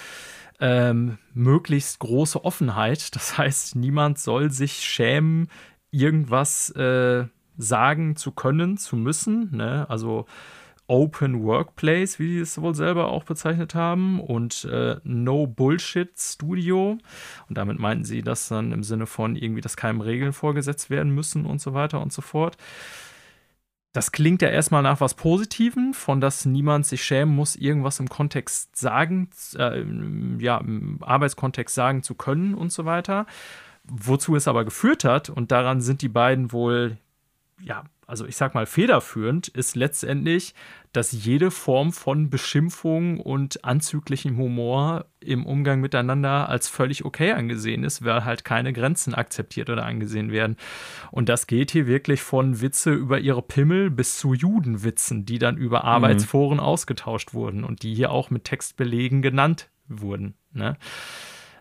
ähm, 0.61 1.19
möglichst 1.35 1.99
große 2.01 2.45
Offenheit. 2.45 3.11
Das 3.15 3.39
heißt, 3.39 3.77
niemand 3.77 4.19
soll 4.19 4.51
sich 4.51 4.83
schämen, 4.85 5.49
irgendwas 5.91 6.71
äh, 6.71 7.27
sagen 7.57 8.17
zu 8.17 8.33
können, 8.33 8.77
zu 8.77 8.97
müssen. 8.97 9.57
Ne? 9.57 9.89
Also 9.89 10.27
Open 10.89 11.43
Workplace, 11.43 12.19
wie 12.19 12.35
sie 12.35 12.41
es 12.41 12.61
wohl 12.61 12.75
selber 12.75 13.09
auch 13.09 13.25
bezeichnet 13.25 13.75
haben, 13.75 14.21
und 14.21 14.65
äh, 14.71 14.97
No 15.03 15.47
Bullshit 15.47 16.11
Studio. 16.17 16.99
Und 17.49 17.59
damit 17.59 17.79
meinten 17.79 18.05
sie 18.05 18.23
das 18.23 18.49
dann 18.49 18.73
im 18.73 18.85
Sinne 18.85 19.07
von 19.07 19.35
irgendwie, 19.35 19.63
dass 19.63 19.77
keinem 19.77 20.01
Regeln 20.01 20.33
vorgesetzt 20.33 20.91
werden 20.91 21.13
müssen 21.13 21.45
und 21.45 21.61
so 21.61 21.75
weiter 21.75 22.01
und 22.01 22.13
so 22.13 22.23
fort 22.23 22.57
das 23.97 24.13
klingt 24.13 24.43
ja 24.43 24.49
erstmal 24.49 24.83
nach 24.83 25.01
was 25.01 25.15
Positivem, 25.15 25.95
von 25.95 26.21
dass 26.21 26.45
niemand 26.45 26.85
sich 26.85 27.03
schämen 27.03 27.35
muss, 27.35 27.57
irgendwas 27.57 27.99
im 27.99 28.11
Kontext 28.11 28.77
sagen, 28.77 29.31
äh, 29.57 29.83
ja, 30.39 30.59
im 30.59 30.99
Arbeitskontext 31.01 31.75
sagen 31.75 32.03
zu 32.03 32.15
können 32.15 32.55
und 32.55 32.71
so 32.71 32.85
weiter. 32.85 33.25
Wozu 33.85 34.37
es 34.37 34.49
aber 34.49 34.67
geführt 34.67 35.05
hat, 35.05 35.31
und 35.31 35.51
daran 35.51 35.81
sind 35.81 36.03
die 36.03 36.11
beiden 36.11 36.53
wohl, 36.53 36.99
ja, 37.63 37.85
also 38.07 38.25
ich 38.27 38.37
sag 38.37 38.55
mal, 38.55 38.67
federführend, 38.67 39.49
ist 39.49 39.75
letztendlich, 39.75 40.55
dass 40.93 41.13
jede 41.13 41.51
Form 41.51 41.93
von 41.93 42.31
Beschimpfung 42.31 43.21
und 43.21 43.65
anzüglichem 43.65 44.37
Humor 44.39 45.07
im 45.21 45.45
Umgang 45.45 45.81
miteinander 45.81 46.49
als 46.49 46.69
völlig 46.69 47.05
okay 47.05 47.33
angesehen 47.33 47.85
ist, 47.85 48.05
weil 48.05 48.25
halt 48.25 48.45
keine 48.45 48.73
Grenzen 48.73 49.15
akzeptiert 49.15 49.69
oder 49.69 49.85
angesehen 49.85 50.31
werden. 50.31 50.57
Und 51.11 51.29
das 51.29 51.47
geht 51.47 51.73
hier 51.73 51.87
wirklich 51.87 52.23
von 52.23 52.61
Witze 52.61 52.93
über 52.93 53.19
ihre 53.19 53.43
Pimmel 53.43 53.91
bis 53.91 54.19
zu 54.19 54.35
Judenwitzen, 54.35 55.27
die 55.27 55.39
dann 55.39 55.57
über 55.57 55.81
mhm. 55.81 55.87
Arbeitsforen 55.87 56.61
ausgetauscht 56.61 57.35
wurden 57.35 57.65
und 57.65 57.83
die 57.83 57.95
hier 57.95 58.11
auch 58.11 58.31
mit 58.31 58.45
Textbelegen 58.45 59.21
genannt 59.21 59.69
wurden. 59.89 60.35
Ne? 60.53 60.77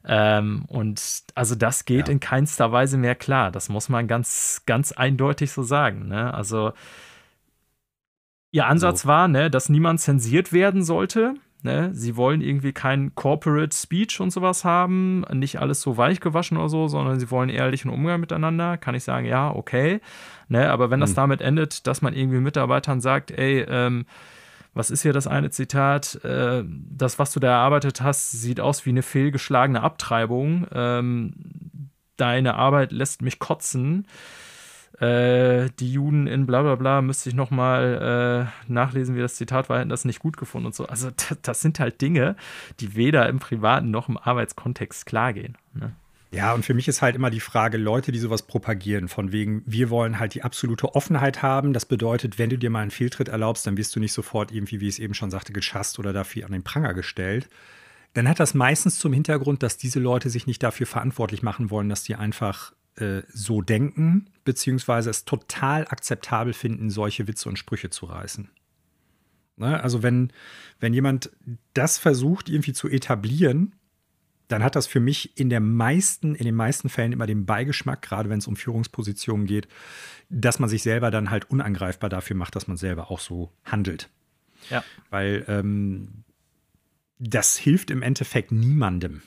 Ähm, 0.07 0.65
und 0.67 1.23
also 1.33 1.55
das 1.55 1.85
geht 1.85 2.07
ja. 2.07 2.11
in 2.11 2.19
keinster 2.19 2.71
Weise 2.71 2.97
mehr 2.97 3.15
klar. 3.15 3.51
Das 3.51 3.69
muss 3.69 3.89
man 3.89 4.07
ganz, 4.07 4.61
ganz 4.65 4.91
eindeutig 4.91 5.51
so 5.51 5.63
sagen. 5.63 6.07
Ne? 6.07 6.33
Also 6.33 6.73
Ihr 8.55 8.67
Ansatz 8.67 9.01
so. 9.01 9.09
war, 9.09 9.27
ne, 9.27 9.49
dass 9.51 9.67
niemand 9.67 9.99
zensiert 9.99 10.53
werden 10.53 10.81
sollte. 10.81 11.33
Ne? 11.61 11.89
Sie 11.93 12.15
wollen 12.15 12.39
irgendwie 12.39 12.71
kein 12.71 13.13
Corporate 13.13 13.75
Speech 13.75 14.21
und 14.21 14.29
sowas 14.31 14.63
haben, 14.63 15.25
nicht 15.33 15.59
alles 15.59 15.81
so 15.81 15.97
weich 15.97 16.21
gewaschen 16.21 16.57
oder 16.57 16.69
so, 16.69 16.87
sondern 16.87 17.19
sie 17.19 17.29
wollen 17.31 17.49
ehrlichen 17.49 17.91
Umgang 17.91 18.21
miteinander. 18.21 18.77
Kann 18.77 18.95
ich 18.95 19.03
sagen, 19.03 19.25
ja, 19.25 19.53
okay. 19.53 19.99
Ne? 20.47 20.71
Aber 20.71 20.89
wenn 20.89 21.01
das 21.01 21.09
hm. 21.09 21.15
damit 21.15 21.41
endet, 21.41 21.85
dass 21.85 22.01
man 22.01 22.13
irgendwie 22.13 22.39
Mitarbeitern 22.39 23.01
sagt, 23.01 23.31
ey, 23.31 23.65
ähm, 23.67 24.05
was 24.75 24.91
ist 24.91 25.01
hier 25.01 25.13
das 25.13 25.25
eine 25.25 25.49
Zitat? 25.49 26.23
Äh, 26.23 26.63
das, 26.67 27.17
was 27.17 27.33
du 27.33 27.39
da 27.39 27.47
erarbeitet 27.47 28.01
hast, 28.01 28.31
sieht 28.31 28.59
aus 28.59 28.85
wie 28.85 28.91
eine 28.91 29.01
fehlgeschlagene 29.01 29.81
Abtreibung. 29.81 30.67
Ähm, 30.71 31.33
deine 32.17 32.55
Arbeit 32.55 32.91
lässt 32.91 33.23
mich 33.23 33.39
kotzen 33.39 34.05
äh, 34.99 35.69
die 35.79 35.91
Juden 35.91 36.27
in 36.27 36.45
bla 36.45 36.61
bla 36.61 36.75
bla, 36.75 37.01
müsste 37.01 37.29
ich 37.29 37.35
nochmal 37.35 38.49
äh, 38.67 38.71
nachlesen, 38.71 39.15
wie 39.15 39.19
das 39.19 39.35
Zitat 39.35 39.69
war, 39.69 39.79
hätten 39.79 39.89
das 39.89 40.05
nicht 40.05 40.19
gut 40.19 40.37
gefunden 40.37 40.67
und 40.67 40.75
so. 40.75 40.85
Also 40.85 41.09
das, 41.41 41.61
sind 41.61 41.79
halt 41.79 42.01
Dinge, 42.01 42.35
die 42.79 42.95
weder 42.95 43.27
im 43.27 43.39
privaten 43.39 43.91
noch 43.91 44.09
im 44.09 44.17
Arbeitskontext 44.17 45.05
klar 45.05 45.33
gehen. 45.33 45.57
Ne? 45.73 45.93
Ja, 46.31 46.53
und 46.53 46.65
für 46.65 46.73
mich 46.73 46.87
ist 46.87 47.01
halt 47.01 47.15
immer 47.15 47.29
die 47.29 47.39
Frage, 47.39 47.77
Leute, 47.77 48.11
die 48.11 48.19
sowas 48.19 48.41
propagieren, 48.41 49.07
von 49.07 49.31
wegen, 49.31 49.63
wir 49.65 49.89
wollen 49.89 50.19
halt 50.19 50.33
die 50.33 50.43
absolute 50.43 50.93
Offenheit 50.93 51.41
haben. 51.41 51.71
Das 51.71 51.85
bedeutet, 51.85 52.37
wenn 52.37 52.49
du 52.49 52.57
dir 52.57 52.69
mal 52.69 52.81
einen 52.81 52.91
Fehltritt 52.91 53.29
erlaubst, 53.29 53.65
dann 53.65 53.77
wirst 53.77 53.95
du 53.95 53.99
nicht 53.99 54.13
sofort 54.13 54.51
irgendwie, 54.51 54.81
wie 54.81 54.87
ich 54.87 54.95
es 54.95 54.99
eben 54.99 55.13
schon 55.13 55.31
sagte, 55.31 55.53
geschasst 55.53 55.97
oder 55.97 56.11
dafür 56.13 56.45
an 56.45 56.51
den 56.51 56.63
Pranger 56.63 56.93
gestellt. 56.93 57.47
Dann 58.13 58.27
hat 58.27 58.39
das 58.39 58.53
meistens 58.53 58.99
zum 58.99 59.13
Hintergrund, 59.13 59.63
dass 59.63 59.77
diese 59.77 59.99
Leute 59.99 60.29
sich 60.29 60.47
nicht 60.47 60.63
dafür 60.63 60.87
verantwortlich 60.87 61.43
machen 61.43 61.69
wollen, 61.69 61.89
dass 61.89 62.03
die 62.03 62.15
einfach 62.15 62.73
äh, 62.95 63.21
so 63.27 63.61
denken, 63.61 64.27
beziehungsweise 64.45 65.09
es 65.09 65.25
total 65.25 65.87
akzeptabel 65.87 66.53
finden, 66.53 66.89
solche 66.89 67.27
Witze 67.27 67.49
und 67.49 67.59
Sprüche 67.59 67.89
zu 67.89 68.05
reißen. 68.05 68.49
Ne? 69.57 69.81
Also 69.81 70.03
wenn, 70.03 70.31
wenn 70.79 70.93
jemand 70.93 71.29
das 71.73 71.97
versucht, 71.97 72.49
irgendwie 72.49 72.73
zu 72.73 72.87
etablieren, 72.87 73.75
dann 74.47 74.63
hat 74.63 74.75
das 74.75 74.87
für 74.87 74.99
mich 74.99 75.37
in 75.37 75.49
der 75.49 75.59
meisten, 75.59 76.35
in 76.35 76.45
den 76.45 76.55
meisten 76.55 76.89
Fällen 76.89 77.11
immer 77.11 77.25
den 77.25 77.45
Beigeschmack, 77.45 78.01
gerade 78.01 78.29
wenn 78.29 78.39
es 78.39 78.47
um 78.47 78.55
Führungspositionen 78.55 79.45
geht, 79.45 79.67
dass 80.29 80.59
man 80.59 80.69
sich 80.69 80.83
selber 80.83 81.11
dann 81.11 81.29
halt 81.29 81.49
unangreifbar 81.49 82.09
dafür 82.09 82.35
macht, 82.35 82.55
dass 82.55 82.67
man 82.67 82.77
selber 82.77 83.11
auch 83.11 83.19
so 83.19 83.51
handelt. 83.63 84.09
Ja. 84.69 84.83
Weil 85.09 85.45
ähm, 85.47 86.23
das 87.19 87.57
hilft 87.57 87.91
im 87.91 88.01
Endeffekt 88.01 88.51
niemandem. 88.51 89.21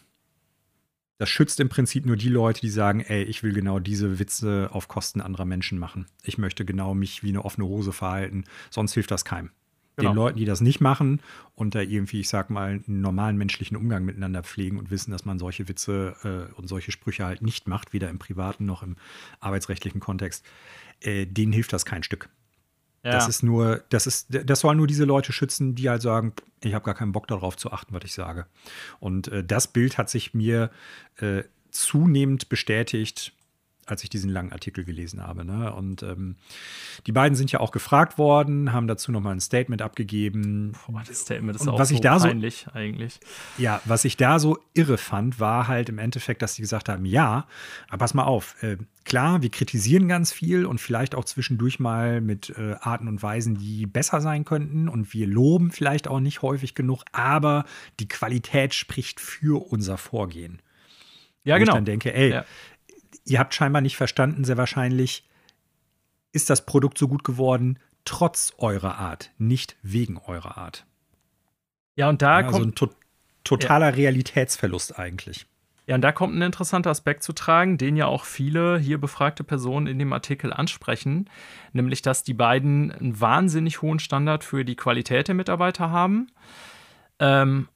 Das 1.19 1.28
schützt 1.28 1.59
im 1.59 1.69
Prinzip 1.69 2.07
nur 2.07 2.16
die 2.16 2.28
Leute, 2.28 2.61
die 2.61 2.70
sagen, 2.70 3.01
ey, 3.01 3.24
ich 3.24 3.43
will 3.43 3.53
genau 3.53 3.81
diese 3.81 4.20
Witze 4.20 4.69
auf 4.70 4.86
Kosten 4.86 5.20
anderer 5.20 5.45
Menschen 5.45 5.78
machen. 5.78 6.07
Ich 6.23 6.39
möchte 6.39 6.65
genau 6.65 6.95
mich 6.95 7.24
wie 7.24 7.31
eine 7.31 7.45
offene 7.45 7.66
Hose 7.66 7.93
verhalten. 7.93 8.45
Sonst 8.70 8.95
hilft 8.95 9.11
das 9.11 9.24
keinem. 9.24 9.51
Genau. 9.98 10.10
Den 10.10 10.16
Leuten, 10.16 10.38
die 10.38 10.44
das 10.44 10.60
nicht 10.60 10.80
machen 10.80 11.20
und 11.56 11.74
da 11.74 11.80
irgendwie, 11.80 12.20
ich 12.20 12.28
sag 12.28 12.50
mal, 12.50 12.80
einen 12.86 13.00
normalen 13.00 13.36
menschlichen 13.36 13.76
Umgang 13.76 14.04
miteinander 14.04 14.44
pflegen 14.44 14.78
und 14.78 14.92
wissen, 14.92 15.10
dass 15.10 15.24
man 15.24 15.40
solche 15.40 15.68
Witze 15.68 16.14
äh, 16.22 16.54
und 16.54 16.68
solche 16.68 16.92
Sprüche 16.92 17.24
halt 17.24 17.42
nicht 17.42 17.66
macht, 17.66 17.92
weder 17.92 18.08
im 18.08 18.20
privaten 18.20 18.64
noch 18.64 18.84
im 18.84 18.94
arbeitsrechtlichen 19.40 20.00
Kontext, 20.00 20.46
äh, 21.00 21.26
denen 21.26 21.52
hilft 21.52 21.72
das 21.72 21.84
kein 21.84 22.04
Stück. 22.04 22.28
Ja. 23.02 23.10
Das 23.10 23.28
ist 23.28 23.42
nur, 23.42 23.82
das 23.88 24.06
ist, 24.06 24.28
das 24.30 24.60
soll 24.60 24.76
nur 24.76 24.86
diese 24.86 25.04
Leute 25.04 25.32
schützen, 25.32 25.74
die 25.74 25.88
halt 25.88 26.02
sagen, 26.02 26.32
ich 26.62 26.74
habe 26.74 26.84
gar 26.84 26.94
keinen 26.94 27.12
Bock 27.12 27.26
darauf 27.26 27.56
zu 27.56 27.72
achten, 27.72 27.92
was 27.92 28.04
ich 28.04 28.12
sage. 28.12 28.46
Und 29.00 29.26
äh, 29.28 29.42
das 29.42 29.66
Bild 29.66 29.98
hat 29.98 30.10
sich 30.10 30.32
mir 30.32 30.70
äh, 31.16 31.42
zunehmend 31.72 32.48
bestätigt, 32.48 33.32
als 33.90 34.05
ich 34.05 34.10
diesen 34.10 34.31
langen 34.31 34.52
Artikel 34.52 34.85
gelesen 34.85 35.27
habe. 35.27 35.44
Ne? 35.44 35.73
Und 35.73 36.02
ähm, 36.02 36.36
die 37.06 37.12
beiden 37.12 37.36
sind 37.36 37.52
ja 37.52 37.60
auch 37.60 37.70
gefragt 37.70 38.19
worden, 38.19 38.73
haben 38.73 38.86
dazu 38.86 39.12
nochmal 39.12 39.35
ein 39.35 39.40
Statement 39.40 39.82
abgegeben. 39.82 40.73
Boah, 40.86 41.02
das 41.06 41.20
Statement 41.20 41.56
ist 41.56 41.62
und 41.62 41.70
auch 41.70 41.78
was 41.78 41.89
so 41.89 41.94
ich 41.94 42.01
da 42.01 42.19
peinlich 42.19 42.66
so, 42.66 42.73
eigentlich. 42.73 43.20
Ja, 43.56 43.81
was 43.85 44.05
ich 44.05 44.16
da 44.16 44.39
so 44.39 44.59
irre 44.74 44.98
fand, 44.98 45.40
war 45.40 45.69
halt 45.69 45.89
im 45.89 45.98
Endeffekt, 45.98 46.43
dass 46.43 46.55
sie 46.55 46.62
gesagt 46.62 46.89
haben, 46.89 47.05
ja, 47.05 47.47
aber 47.89 47.98
pass 47.98 48.15
mal 48.15 48.24
auf, 48.24 48.62
äh, 48.62 48.77
klar, 49.05 49.43
wir 49.43 49.51
kritisieren 49.51 50.09
ganz 50.09 50.32
viel 50.32 50.66
und 50.66 50.81
vielleicht 50.81 51.15
auch 51.15 51.24
zwischendurch 51.24 51.81
mal 51.81 52.20
mit 52.20 52.51
äh, 52.51 52.74
Arten 52.81 53.09
und 53.09 53.23
Weisen, 53.23 53.56
die 53.56 53.86
besser 53.86 54.20
sein 54.20 54.44
könnten 54.44 54.89
und 54.89 55.12
wir 55.15 55.27
loben 55.27 55.70
vielleicht 55.70 56.09
auch 56.09 56.20
nicht 56.20 56.43
häufig 56.43 56.74
genug, 56.74 57.05
aber 57.12 57.65
die 58.01 58.09
Qualität 58.09 58.74
spricht 58.74 59.20
für 59.20 59.62
unser 59.73 59.97
Vorgehen. 59.97 60.60
Ja, 61.44 61.55
Wo 61.55 61.60
genau. 61.60 61.73
Ich 61.73 61.77
dann 61.77 61.85
denke, 61.86 62.12
ey, 62.12 62.31
ja 62.31 62.44
ihr 63.28 63.38
habt 63.38 63.55
scheinbar 63.55 63.82
nicht 63.82 63.96
verstanden, 63.96 64.44
sehr 64.44 64.56
wahrscheinlich 64.56 65.28
ist 66.32 66.50
das 66.50 66.64
Produkt 66.66 66.98
so 66.98 67.09
gut 67.09 67.24
geworden, 67.24 67.78
trotz 68.05 68.55
eurer 68.59 68.98
Art, 68.98 69.30
nicht 69.38 69.76
wegen 69.82 70.18
eurer 70.18 70.56
Art. 70.56 70.86
Ja, 71.94 72.09
und 72.09 72.22
da 72.22 72.40
ja, 72.40 72.46
also 72.46 72.59
kommt. 72.59 72.72
ein 72.72 72.74
to 72.74 72.90
totaler 73.44 73.90
ja. 73.90 73.94
Realitätsverlust 73.94 74.98
eigentlich. 74.98 75.46
Ja, 75.86 75.94
und 75.94 76.02
da 76.02 76.12
kommt 76.12 76.36
ein 76.36 76.42
interessanter 76.42 76.90
Aspekt 76.90 77.22
zu 77.22 77.32
tragen, 77.32 77.78
den 77.78 77.96
ja 77.96 78.06
auch 78.06 78.24
viele 78.24 78.78
hier 78.78 78.98
befragte 78.98 79.42
Personen 79.42 79.86
in 79.86 79.98
dem 79.98 80.12
Artikel 80.12 80.52
ansprechen, 80.52 81.30
nämlich 81.72 82.02
dass 82.02 82.22
die 82.22 82.34
beiden 82.34 82.92
einen 82.92 83.18
wahnsinnig 83.18 83.80
hohen 83.80 83.98
Standard 83.98 84.44
für 84.44 84.66
die 84.66 84.76
Qualität 84.76 85.28
der 85.28 85.34
Mitarbeiter 85.34 85.90
haben. 85.90 86.30
Ähm, 87.20 87.68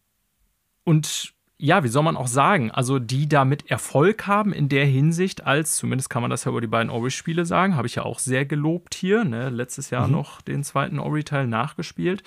und 0.84 1.32
ja, 1.62 1.84
wie 1.84 1.88
soll 1.88 2.02
man 2.02 2.16
auch 2.16 2.26
sagen, 2.26 2.72
also 2.72 2.98
die 2.98 3.28
damit 3.28 3.70
Erfolg 3.70 4.26
haben 4.26 4.52
in 4.52 4.68
der 4.68 4.84
Hinsicht, 4.84 5.46
als 5.46 5.76
zumindest 5.76 6.10
kann 6.10 6.20
man 6.20 6.28
das 6.28 6.44
ja 6.44 6.50
über 6.50 6.60
die 6.60 6.66
beiden 6.66 6.90
Ori-Spiele 6.90 7.46
sagen, 7.46 7.76
habe 7.76 7.86
ich 7.86 7.94
ja 7.94 8.02
auch 8.02 8.18
sehr 8.18 8.44
gelobt 8.44 8.94
hier, 8.96 9.22
ne? 9.22 9.48
letztes 9.48 9.90
Jahr 9.90 10.08
mhm. 10.08 10.12
noch 10.12 10.40
den 10.42 10.64
zweiten 10.64 10.98
Ori-Teil 10.98 11.46
nachgespielt. 11.46 12.24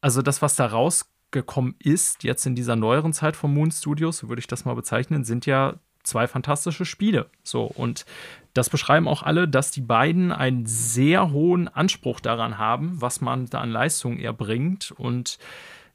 Also 0.00 0.22
das, 0.22 0.40
was 0.40 0.56
da 0.56 0.64
rausgekommen 0.64 1.74
ist, 1.80 2.24
jetzt 2.24 2.46
in 2.46 2.54
dieser 2.54 2.76
neueren 2.76 3.12
Zeit 3.12 3.36
von 3.36 3.52
Moon 3.52 3.70
Studios, 3.70 4.16
so 4.16 4.30
würde 4.30 4.40
ich 4.40 4.46
das 4.46 4.64
mal 4.64 4.72
bezeichnen, 4.72 5.22
sind 5.24 5.44
ja 5.44 5.74
zwei 6.02 6.26
fantastische 6.26 6.86
Spiele. 6.86 7.26
So, 7.42 7.64
und 7.64 8.06
das 8.54 8.70
beschreiben 8.70 9.06
auch 9.06 9.22
alle, 9.22 9.48
dass 9.48 9.70
die 9.70 9.82
beiden 9.82 10.32
einen 10.32 10.64
sehr 10.64 11.30
hohen 11.30 11.68
Anspruch 11.68 12.20
daran 12.20 12.56
haben, 12.56 13.02
was 13.02 13.20
man 13.20 13.50
da 13.50 13.60
an 13.60 13.70
Leistung 13.70 14.18
erbringt 14.18 14.94
und 14.96 15.38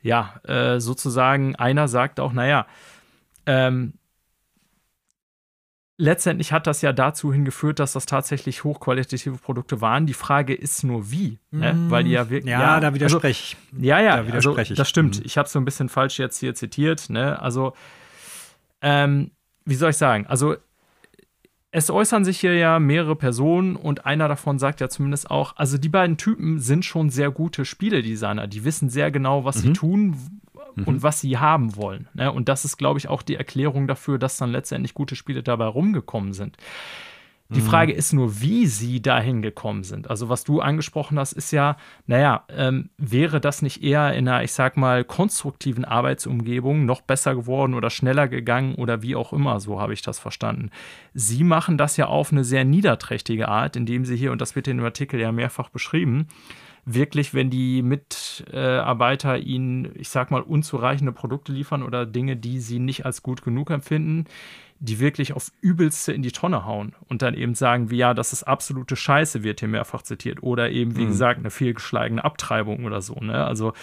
ja, 0.05 0.35
äh, 0.43 0.79
sozusagen 0.79 1.55
einer 1.55 1.87
sagt 1.87 2.19
auch, 2.19 2.31
naja, 2.31 2.67
ähm, 3.47 3.93
letztendlich 5.97 6.51
hat 6.51 6.67
das 6.67 6.83
ja 6.83 6.93
dazu 6.93 7.33
hingeführt, 7.33 7.79
dass 7.79 7.93
das 7.93 8.05
tatsächlich 8.05 8.63
hochqualitative 8.63 9.37
Produkte 9.37 9.81
waren. 9.81 10.05
Die 10.05 10.13
Frage 10.13 10.53
ist 10.53 10.83
nur 10.83 11.09
wie, 11.09 11.39
ne? 11.49 11.73
mm, 11.73 11.89
weil 11.89 12.03
die 12.03 12.11
ja 12.11 12.29
wirklich. 12.29 12.51
Ja, 12.51 12.61
ja, 12.61 12.79
da 12.79 12.93
widerspreche 12.93 13.55
also, 13.55 13.67
ich. 13.73 13.83
Ja, 13.83 13.99
ja, 13.99 14.17
da 14.17 14.27
widerspreche 14.27 14.59
also, 14.59 14.73
ich. 14.73 14.77
das 14.77 14.89
stimmt. 14.89 15.19
Mm. 15.21 15.25
Ich 15.25 15.39
habe 15.39 15.47
es 15.47 15.53
so 15.53 15.59
ein 15.59 15.65
bisschen 15.65 15.89
falsch 15.89 16.19
jetzt 16.19 16.37
hier 16.37 16.53
zitiert. 16.53 17.09
Ne? 17.09 17.41
Also, 17.41 17.73
ähm, 18.83 19.31
wie 19.65 19.75
soll 19.75 19.89
ich 19.89 19.97
sagen? 19.97 20.27
Also, 20.27 20.55
es 21.75 21.89
äußern 21.89 22.23
sich 22.23 22.39
hier 22.39 22.55
ja 22.55 22.79
mehrere 22.79 23.17
Personen 23.17 23.75
und 23.75 24.05
einer 24.05 24.29
davon 24.29 24.59
sagt 24.59 24.79
ja 24.79 24.87
zumindest 24.87 25.29
auch, 25.29 25.57
also 25.57 25.77
die 25.77 25.89
beiden 25.89 26.15
Typen 26.15 26.59
sind 26.59 26.85
schon 26.85 27.09
sehr 27.09 27.31
gute 27.31 27.65
Spieledesigner. 27.65 28.47
Die 28.47 28.63
wissen 28.63 28.89
sehr 28.89 29.11
genau, 29.11 29.43
was 29.43 29.57
mhm. 29.57 29.61
sie 29.61 29.73
tun 29.73 30.15
und 30.77 30.87
mhm. 30.87 31.03
was 31.03 31.19
sie 31.19 31.37
haben 31.37 31.75
wollen. 31.75 32.07
Ne? 32.13 32.31
Und 32.31 32.47
das 32.47 32.63
ist, 32.63 32.77
glaube 32.77 32.97
ich, 32.99 33.09
auch 33.09 33.21
die 33.21 33.35
Erklärung 33.35 33.89
dafür, 33.89 34.17
dass 34.17 34.37
dann 34.37 34.53
letztendlich 34.53 34.93
gute 34.93 35.17
Spiele 35.17 35.43
dabei 35.43 35.65
rumgekommen 35.65 36.31
sind. 36.31 36.55
Die 37.49 37.61
mhm. 37.61 37.65
Frage 37.65 37.93
ist 37.93 38.11
nur, 38.11 38.41
wie 38.41 38.65
sie 38.65 39.03
dahin 39.03 39.43
gekommen 39.43 39.83
sind. 39.83 40.09
Also, 40.09 40.29
was 40.29 40.43
du 40.43 40.61
angesprochen 40.61 41.19
hast, 41.19 41.33
ist 41.33 41.51
ja, 41.51 41.77
naja, 42.07 42.43
ähm, 42.49 42.89
wäre 42.97 43.39
das 43.39 43.61
nicht 43.61 43.83
eher 43.83 44.13
in 44.13 44.27
einer, 44.27 44.43
ich 44.43 44.51
sag 44.51 44.77
mal, 44.77 45.03
konstruktiven 45.03 45.85
Arbeitsumgebung 45.85 46.85
noch 46.85 47.01
besser 47.01 47.35
geworden 47.35 47.75
oder 47.75 47.91
schneller 47.91 48.27
gegangen 48.27 48.73
oder 48.75 49.03
wie 49.03 49.15
auch 49.15 49.31
immer, 49.31 49.59
so 49.59 49.79
habe 49.79 49.93
ich 49.93 50.01
das 50.01 50.17
verstanden. 50.17 50.71
Sie 51.13 51.43
machen 51.43 51.77
das 51.77 51.97
ja 51.97 52.07
auf 52.07 52.31
eine 52.31 52.43
sehr 52.43 52.65
niederträchtige 52.65 53.47
Art, 53.47 53.75
indem 53.75 54.05
sie 54.05 54.15
hier, 54.15 54.31
und 54.31 54.41
das 54.41 54.55
wird 54.55 54.67
in 54.67 54.77
dem 54.77 54.85
Artikel 54.85 55.19
ja 55.19 55.31
mehrfach 55.31 55.69
beschrieben, 55.69 56.27
wirklich, 56.85 57.33
wenn 57.33 57.49
die 57.49 57.81
Mitarbeiter 57.81 59.37
ihnen, 59.37 59.91
ich 59.95 60.09
sag 60.09 60.31
mal, 60.31 60.41
unzureichende 60.41 61.11
Produkte 61.11 61.51
liefern 61.51 61.83
oder 61.83 62.05
Dinge, 62.05 62.37
die 62.37 62.59
sie 62.59 62.79
nicht 62.79 63.05
als 63.05 63.23
gut 63.23 63.41
genug 63.41 63.71
empfinden, 63.71 64.25
die 64.79 64.99
wirklich 64.99 65.33
auf 65.33 65.51
übelste 65.61 66.13
in 66.13 66.21
die 66.21 66.31
Tonne 66.31 66.65
hauen 66.65 66.95
und 67.07 67.21
dann 67.21 67.33
eben 67.33 67.55
sagen, 67.55 67.89
wie 67.89 67.97
ja, 67.97 68.13
das 68.13 68.33
ist 68.33 68.43
absolute 68.43 68.95
Scheiße, 68.95 69.41
wird 69.41 69.61
hier 69.61 69.69
mehrfach 69.69 70.03
zitiert. 70.03 70.43
Oder 70.43 70.69
eben, 70.69 70.95
wie 70.95 71.05
mhm. 71.05 71.09
gesagt, 71.09 71.39
eine 71.39 71.49
fehlgeschlagene 71.49 72.23
Abtreibung 72.23 72.85
oder 72.85 73.01
so. 73.01 73.15
Ne? 73.15 73.43
Also 73.45 73.73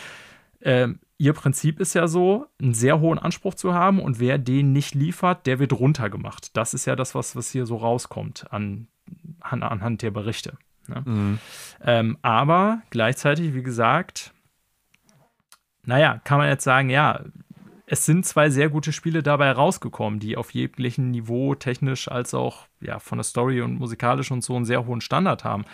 ähm, 0.61 1.01
ihr 1.19 1.33
Prinzip 1.33 1.81
ist 1.81 1.95
ja 1.95 2.07
so, 2.07 2.47
einen 2.61 2.75
sehr 2.75 3.01
hohen 3.01 3.19
Anspruch 3.19 3.55
zu 3.55 3.75
haben 3.75 4.01
und 4.01 4.21
wer 4.21 4.39
den 4.39 4.73
nicht 4.73 4.95
liefert, 4.95 5.47
der 5.47 5.59
wird 5.59 5.73
runtergemacht. 5.73 6.57
Das 6.57 6.75
ist 6.75 6.85
ja 6.85 6.95
das, 6.95 7.15
was, 7.15 7.35
was 7.35 7.51
hier 7.51 7.67
so 7.67 7.77
rauskommt 7.77 8.53
an, 8.53 8.87
an 9.41 9.63
anhand 9.63 10.03
der 10.03 10.11
Berichte. 10.11 10.57
Ne? 10.89 11.03
Mhm. 11.05 11.39
Ähm, 11.83 12.19
aber 12.23 12.83
gleichzeitig, 12.91 13.55
wie 13.55 13.63
gesagt, 13.63 14.33
naja, 15.85 16.21
kann 16.25 16.39
man 16.39 16.49
jetzt 16.49 16.65
sagen, 16.65 16.91
ja, 16.91 17.21
es 17.87 18.07
sind 18.07 18.25
zwei 18.25 18.49
sehr 18.49 18.71
gute 18.71 18.93
Spiele 18.93 19.23
dabei 19.23 19.51
rausgekommen, 19.53 20.19
die 20.19 20.37
auf 20.37 20.53
jeglichem 20.53 21.11
Niveau 21.11 21.55
technisch 21.55 22.09
als 22.09 22.33
auch 22.33 22.67
ja, 22.81 22.99
von 22.99 23.19
der 23.19 23.25
Story 23.25 23.61
und 23.61 23.79
musikalisch 23.79 24.31
und 24.31 24.43
so 24.43 24.57
einen 24.57 24.65
sehr 24.65 24.87
hohen 24.87 25.01
Standard 25.01 25.45
haben. 25.45 25.65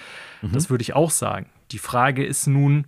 Mhm. 0.42 0.52
Das 0.52 0.68
würde 0.68 0.82
ich 0.82 0.94
auch 0.94 1.10
sagen. 1.10 1.46
Die 1.70 1.78
Frage 1.78 2.24
ist 2.24 2.46
nun, 2.46 2.86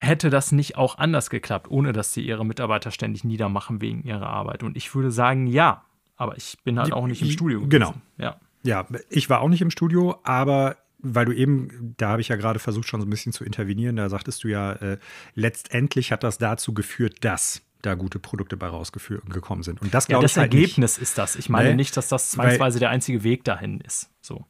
hätte 0.00 0.30
das 0.30 0.52
nicht 0.52 0.76
auch 0.76 0.98
anders 0.98 1.30
geklappt, 1.30 1.70
ohne 1.70 1.92
dass 1.92 2.12
sie 2.12 2.22
ihre 2.22 2.44
Mitarbeiter 2.44 2.90
ständig 2.90 3.24
niedermachen 3.24 3.80
wegen 3.80 4.02
ihrer 4.02 4.26
Arbeit? 4.26 4.62
Und 4.62 4.76
ich 4.76 4.94
würde 4.94 5.10
sagen, 5.10 5.46
ja. 5.46 5.84
Aber 6.16 6.36
ich 6.36 6.58
bin 6.64 6.80
halt 6.80 6.92
auch 6.92 7.06
nicht 7.06 7.22
im 7.22 7.30
Studio. 7.30 7.58
Gewesen. 7.60 7.70
Genau. 7.70 7.94
Ja. 8.16 8.40
Ja, 8.62 8.86
ich 9.08 9.30
war 9.30 9.40
auch 9.40 9.48
nicht 9.48 9.62
im 9.62 9.70
Studio, 9.70 10.18
aber 10.24 10.76
weil 11.00 11.26
du 11.26 11.32
eben, 11.32 11.94
da 11.96 12.10
habe 12.10 12.20
ich 12.20 12.28
ja 12.28 12.36
gerade 12.36 12.58
versucht, 12.58 12.88
schon 12.88 13.00
so 13.00 13.06
ein 13.06 13.10
bisschen 13.10 13.32
zu 13.32 13.44
intervenieren, 13.44 13.96
da 13.96 14.08
sagtest 14.08 14.42
du 14.42 14.48
ja, 14.48 14.72
äh, 14.72 14.98
letztendlich 15.34 16.10
hat 16.10 16.24
das 16.24 16.38
dazu 16.38 16.74
geführt, 16.74 17.18
dass 17.20 17.62
da 17.82 17.94
gute 17.94 18.18
Produkte 18.18 18.56
bei 18.56 18.66
rausgekommen 18.66 19.62
sind. 19.62 19.80
Und 19.80 19.94
das 19.94 20.08
glaube 20.08 20.22
ja, 20.22 20.24
das 20.24 20.32
ich 20.32 20.38
halt 20.38 20.52
Ergebnis 20.52 20.96
nicht. 20.96 21.02
ist 21.02 21.18
das. 21.18 21.36
Ich 21.36 21.48
meine 21.48 21.70
ne? 21.70 21.76
nicht, 21.76 21.96
dass 21.96 22.08
das 22.08 22.30
zwangsweise 22.30 22.76
Weil, 22.76 22.80
der 22.80 22.90
einzige 22.90 23.22
Weg 23.22 23.44
dahin 23.44 23.80
ist. 23.80 24.10
So. 24.20 24.44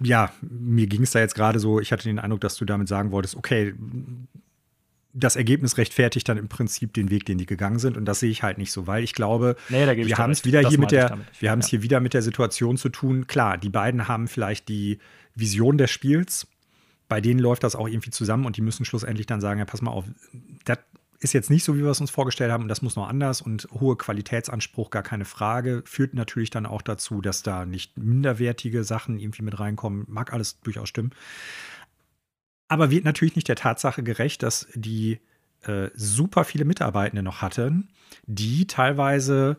Ja, 0.00 0.32
mir 0.40 0.86
ging 0.86 1.02
es 1.02 1.10
da 1.10 1.18
jetzt 1.18 1.34
gerade 1.34 1.58
so, 1.58 1.80
ich 1.80 1.92
hatte 1.92 2.04
den 2.04 2.18
Eindruck, 2.18 2.40
dass 2.40 2.56
du 2.56 2.64
damit 2.64 2.88
sagen 2.88 3.10
wolltest, 3.10 3.36
okay, 3.36 3.74
das 5.16 5.34
Ergebnis 5.34 5.78
rechtfertigt 5.78 6.28
dann 6.28 6.36
im 6.36 6.48
Prinzip 6.48 6.92
den 6.92 7.10
Weg, 7.10 7.24
den 7.24 7.38
die 7.38 7.46
gegangen 7.46 7.78
sind. 7.78 7.96
Und 7.96 8.04
das 8.04 8.20
sehe 8.20 8.30
ich 8.30 8.42
halt 8.42 8.58
nicht 8.58 8.70
so, 8.70 8.86
weil 8.86 9.02
ich 9.02 9.14
glaube, 9.14 9.56
nee, 9.70 9.86
wir 9.86 10.18
haben 10.18 10.30
es 10.30 10.44
wieder 10.44 10.62
das 10.62 10.70
hier 10.70 10.78
mit 10.78 10.90
der, 10.90 11.18
wir 11.40 11.50
haben 11.50 11.60
es 11.60 11.66
ja. 11.66 11.70
hier 11.70 11.82
wieder 11.82 12.00
mit 12.00 12.14
der 12.14 12.22
Situation 12.22 12.76
zu 12.76 12.90
tun. 12.90 13.26
Klar, 13.26 13.56
die 13.56 13.70
beiden 13.70 14.08
haben 14.08 14.28
vielleicht 14.28 14.68
die 14.68 14.98
Vision 15.34 15.78
des 15.78 15.90
Spiels. 15.90 16.46
Bei 17.08 17.20
denen 17.20 17.40
läuft 17.40 17.64
das 17.64 17.76
auch 17.76 17.88
irgendwie 17.88 18.10
zusammen 18.10 18.44
und 18.46 18.56
die 18.56 18.62
müssen 18.62 18.84
schlussendlich 18.84 19.26
dann 19.26 19.40
sagen: 19.40 19.58
Ja, 19.58 19.64
pass 19.64 19.80
mal 19.80 19.90
auf, 19.90 20.04
das 20.64 20.78
ist 21.18 21.32
jetzt 21.32 21.50
nicht 21.50 21.64
so, 21.64 21.76
wie 21.76 21.82
wir 21.82 21.90
es 21.90 22.00
uns 22.00 22.10
vorgestellt 22.10 22.52
haben 22.52 22.64
und 22.64 22.68
das 22.68 22.82
muss 22.82 22.96
noch 22.96 23.08
anders 23.08 23.40
und 23.40 23.68
hohe 23.72 23.96
Qualitätsanspruch, 23.96 24.90
gar 24.90 25.02
keine 25.02 25.24
Frage, 25.24 25.82
führt 25.86 26.12
natürlich 26.12 26.50
dann 26.50 26.66
auch 26.66 26.82
dazu, 26.82 27.22
dass 27.22 27.42
da 27.42 27.64
nicht 27.64 27.96
minderwertige 27.96 28.84
Sachen 28.84 29.18
irgendwie 29.18 29.42
mit 29.42 29.58
reinkommen. 29.58 30.04
Mag 30.08 30.34
alles 30.34 30.60
durchaus 30.60 30.90
stimmen 30.90 31.12
aber 32.68 32.90
wird 32.90 33.04
natürlich 33.04 33.36
nicht 33.36 33.48
der 33.48 33.56
Tatsache 33.56 34.02
gerecht, 34.02 34.42
dass 34.42 34.66
die 34.74 35.20
äh, 35.62 35.88
super 35.94 36.44
viele 36.44 36.64
Mitarbeitende 36.64 37.22
noch 37.22 37.42
hatten, 37.42 37.88
die 38.26 38.66
teilweise 38.66 39.58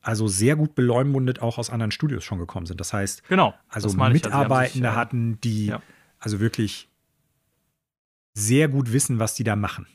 also 0.00 0.28
sehr 0.28 0.56
gut 0.56 0.74
beleumundet 0.74 1.42
auch 1.42 1.58
aus 1.58 1.70
anderen 1.70 1.90
Studios 1.90 2.24
schon 2.24 2.38
gekommen 2.38 2.66
sind. 2.66 2.80
Das 2.80 2.92
heißt, 2.92 3.28
genau, 3.28 3.54
also 3.68 3.88
Mitarbeitende 3.96 4.88
sich, 4.88 4.96
hatten, 4.96 5.40
die 5.40 5.66
ja. 5.66 5.82
also 6.18 6.40
wirklich 6.40 6.88
sehr 8.34 8.68
gut 8.68 8.92
wissen, 8.92 9.18
was 9.18 9.34
die 9.34 9.44
da 9.44 9.56
machen. 9.56 9.86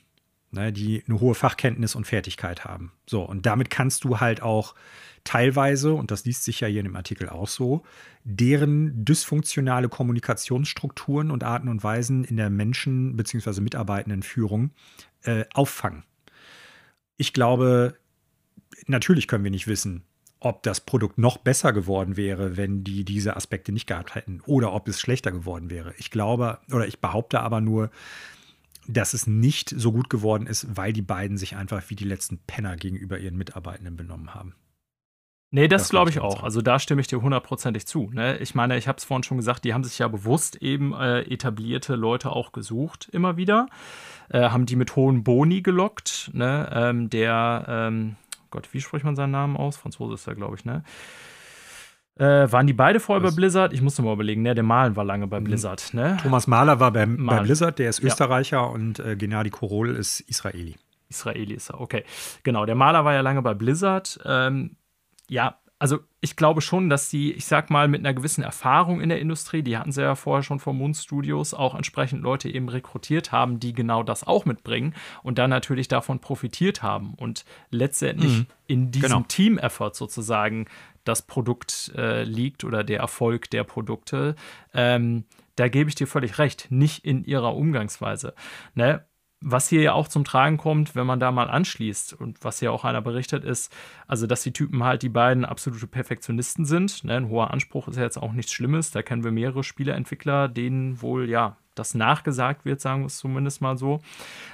Ne, 0.54 0.72
die 0.72 1.04
eine 1.08 1.20
hohe 1.20 1.34
Fachkenntnis 1.34 1.96
und 1.96 2.06
Fertigkeit 2.06 2.64
haben. 2.64 2.92
So, 3.08 3.24
und 3.24 3.48
damit 3.48 3.72
kannst 3.72 4.04
du 4.04 4.20
halt 4.20 4.44
auch 4.44 4.76
teilweise, 5.24 5.94
und 5.94 6.12
das 6.12 6.26
liest 6.26 6.44
sich 6.44 6.60
ja 6.60 6.68
hier 6.68 6.82
in 6.82 6.86
dem 6.86 6.96
Artikel 6.96 7.28
auch 7.28 7.48
so, 7.48 7.82
deren 8.24 9.04
dysfunktionale 9.04 9.90
Kommunikationsstrukturen 9.90 11.32
und 11.32 11.44
Arten 11.44 11.70
und 11.70 11.84
Weisen 11.84 12.24
in 12.24 12.38
der 12.38 12.52
Menschen- 12.52 13.18
bzw. 13.18 13.62
Mitarbeitendenführung 13.62 14.70
äh, 15.24 15.46
auffangen. 15.56 16.04
Ich 17.18 17.34
glaube, 17.34 17.98
natürlich 18.86 19.28
können 19.28 19.44
wir 19.44 19.50
nicht 19.50 19.68
wissen, 19.68 20.04
ob 20.40 20.62
das 20.62 20.82
Produkt 20.82 21.18
noch 21.18 21.38
besser 21.38 21.74
geworden 21.74 22.16
wäre, 22.16 22.58
wenn 22.58 22.84
die 22.84 23.06
diese 23.06 23.36
Aspekte 23.36 23.72
nicht 23.72 23.88
gehabt 23.88 24.14
hätten 24.14 24.40
oder 24.46 24.72
ob 24.74 24.88
es 24.88 25.02
schlechter 25.02 25.32
geworden 25.32 25.72
wäre. 25.72 25.96
Ich 25.98 26.12
glaube 26.12 26.60
oder 26.72 26.86
ich 26.86 27.00
behaupte 27.00 27.40
aber 27.40 27.60
nur, 27.60 27.90
dass 28.88 29.14
es 29.14 29.28
nicht 29.28 29.70
so 29.70 29.92
gut 29.92 30.10
geworden 30.10 30.48
ist, 30.48 30.76
weil 30.76 30.94
die 30.94 31.02
beiden 31.02 31.38
sich 31.38 31.56
einfach 31.56 31.84
wie 31.88 31.96
die 31.96 32.04
letzten 32.04 32.40
Penner 32.40 32.76
gegenüber 32.76 33.18
ihren 33.18 33.38
Mitarbeitenden 33.38 33.96
benommen 33.96 34.34
haben. 34.34 34.56
Nee, 35.52 35.68
das, 35.68 35.84
das 35.84 35.90
glaube 35.92 36.10
ich 36.10 36.20
auch. 36.20 36.42
Also 36.42 36.64
da 36.64 36.80
stimme 36.80 37.02
ich 37.02 37.08
dir 37.08 37.22
hundertprozentig 37.22 37.86
zu. 37.86 38.10
Ne? 38.12 38.40
Ich 38.40 38.56
meine, 38.56 38.76
ich 38.76 38.88
habe 38.88 38.98
es 38.98 39.04
vorhin 39.04 39.22
schon 39.22 39.38
gesagt, 39.38 39.64
die 39.66 39.76
haben 39.76 39.84
sich 39.84 40.00
ja 40.00 40.08
bewusst 40.08 40.56
eben 40.64 40.94
äh, 40.96 41.22
etablierte 41.22 41.96
Leute 41.96 42.32
auch 42.32 42.54
gesucht, 42.54 43.08
immer 43.12 43.38
wieder. 43.38 43.68
Äh, 44.30 44.50
haben 44.50 44.66
die 44.66 44.76
mit 44.76 44.96
hohen 44.96 45.24
Boni 45.24 45.62
gelockt. 45.62 46.32
Ne? 46.34 46.72
Ähm, 46.74 47.12
der, 47.12 47.66
ähm, 47.68 48.16
Gott, 48.50 48.74
wie 48.74 48.82
spricht 48.82 49.06
man 49.06 49.16
seinen 49.16 49.30
Namen 49.30 49.56
aus? 49.56 49.78
Franzose 49.78 50.16
ist 50.16 50.26
er, 50.26 50.34
glaube 50.34 50.56
ich, 50.56 50.66
ne? 50.66 50.84
Äh, 52.16 52.52
waren 52.52 52.68
die 52.68 52.74
beide 52.74 53.00
vorher 53.00 53.28
bei 53.28 53.36
Blizzard? 53.36 53.74
Ich 53.74 53.82
musste 53.82 54.04
mal 54.04 54.14
überlegen, 54.14 54.44
ne? 54.44 54.54
Der 54.54 54.64
Malen 54.64 54.96
war 54.96 55.04
lange 55.04 55.26
bei 55.28 55.40
mhm. 55.40 55.46
Blizzard, 55.46 55.94
ne? 55.94 56.18
Thomas 56.22 56.46
Mahler 56.46 56.80
war 56.80 56.92
bei, 56.92 57.06
bei 57.08 57.40
Blizzard, 57.40 57.80
der 57.80 57.90
ist 57.90 58.02
Österreicher 58.02 58.58
ja. 58.58 58.64
und 58.64 59.00
äh, 59.00 59.16
Gennady 59.16 59.50
Korol 59.50 59.96
ist 59.96 60.20
Israeli. 60.22 60.76
Israeli 61.10 61.56
ist 61.56 61.70
er, 61.70 61.82
okay. 61.82 62.04
Genau, 62.44 62.66
der 62.66 62.76
Maler 62.76 63.04
war 63.04 63.14
ja 63.14 63.22
lange 63.22 63.42
bei 63.42 63.56
Blizzard. 63.56 64.20
Ähm, 64.26 64.76
ja, 65.28 65.58
also 65.80 66.00
ich 66.22 66.38
glaube 66.38 66.62
schon, 66.62 66.90
dass 66.90 67.10
sie, 67.10 67.34
ich 67.34 67.46
sag 67.46 67.70
mal, 67.70 67.90
mit 67.90 68.00
einer 68.00 68.14
gewissen 68.14 68.42
Erfahrung 68.42 69.02
in 69.02 69.10
der 69.10 69.20
Industrie, 69.20 69.64
die 69.64 69.78
hatten 69.78 69.92
sie 69.92 70.02
ja 70.02 70.16
vorher 70.16 70.42
schon 70.42 70.60
von 70.60 70.78
Moon 70.78 70.94
Studios, 70.94 71.54
auch 71.54 71.76
entsprechend 71.76 72.22
Leute 72.22 72.48
eben 72.48 72.70
rekrutiert 72.70 73.34
haben, 73.34 73.60
die 73.60 73.74
genau 73.74 74.02
das 74.02 74.26
auch 74.26 74.46
mitbringen 74.46 74.94
und 75.24 75.40
dann 75.40 75.50
natürlich 75.50 75.90
davon 75.90 76.20
profitiert 76.20 76.84
haben 76.84 77.16
und 77.16 77.44
letztendlich 77.70 78.38
mhm. 78.38 78.46
in 78.66 78.92
diesem 78.92 79.10
genau. 79.10 79.26
Team-Effort 79.28 79.96
sozusagen 79.96 80.68
das 81.04 81.22
Produkt 81.24 81.92
äh, 81.96 82.24
liegt 82.24 82.64
oder 82.64 82.84
der 82.84 83.00
Erfolg 83.00 83.50
der 83.50 83.64
Produkte. 83.64 84.36
Ähm, 84.74 85.26
da 85.56 85.68
gebe 85.68 85.90
ich 85.90 85.96
dir 85.96 86.08
völlig 86.08 86.40
recht, 86.40 86.68
nicht 86.72 87.06
in 87.06 87.24
ihrer 87.24 87.56
Umgangsweise. 87.56 88.34
Ne? 88.74 89.06
was 89.44 89.68
hier 89.68 89.82
ja 89.82 89.94
auch 89.94 90.08
zum 90.08 90.24
Tragen 90.24 90.58
kommt, 90.58 90.96
wenn 90.96 91.06
man 91.06 91.20
da 91.20 91.32
mal 91.32 91.50
anschließt 91.50 92.14
und 92.14 92.44
was 92.44 92.60
hier 92.60 92.72
auch 92.72 92.86
einer 92.86 93.02
berichtet, 93.02 93.44
ist, 93.44 93.74
also 94.08 94.26
dass 94.26 94.42
die 94.44 94.54
Typen 94.54 94.84
halt 94.84 95.04
die 95.04 95.10
beiden 95.10 95.44
absolute 95.44 95.86
Perfektionisten 95.86 96.66
sind. 96.66 97.04
Ne? 97.04 97.18
Ein 97.18 97.30
hoher 97.30 97.52
Anspruch 97.52 97.90
ist 97.90 97.98
ja 97.98 98.04
jetzt 98.04 98.18
auch 98.18 98.32
nichts 98.32 98.54
Schlimmes. 98.54 98.92
Da 98.92 99.02
kennen 99.02 99.24
wir 99.24 99.32
mehrere 99.32 99.64
Spieleentwickler, 99.64 100.48
denen 100.48 101.02
wohl 101.02 101.30
ja 101.30 101.58
das 101.76 101.96
nachgesagt 101.96 102.66
wird, 102.66 102.82
sagen 102.82 103.02
wir 103.02 103.08
es 103.08 103.18
zumindest 103.18 103.62
mal 103.62 103.78
so. 103.78 104.02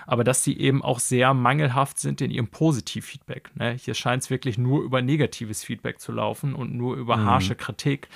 Aber 0.07 0.23
dass 0.23 0.43
sie 0.43 0.57
eben 0.57 0.81
auch 0.81 0.99
sehr 0.99 1.33
mangelhaft 1.33 1.99
sind 1.99 2.21
in 2.21 2.31
ihrem 2.31 2.47
Positivfeedback. 2.47 3.55
Ne? 3.55 3.73
Hier 3.73 3.93
scheint 3.93 4.23
es 4.23 4.29
wirklich 4.29 4.57
nur 4.57 4.83
über 4.83 5.01
negatives 5.01 5.63
Feedback 5.63 5.99
zu 5.99 6.11
laufen 6.11 6.53
und 6.55 6.75
nur 6.75 6.95
über 6.95 7.17
mhm. 7.17 7.25
harsche 7.25 7.55
Kritik. 7.55 8.09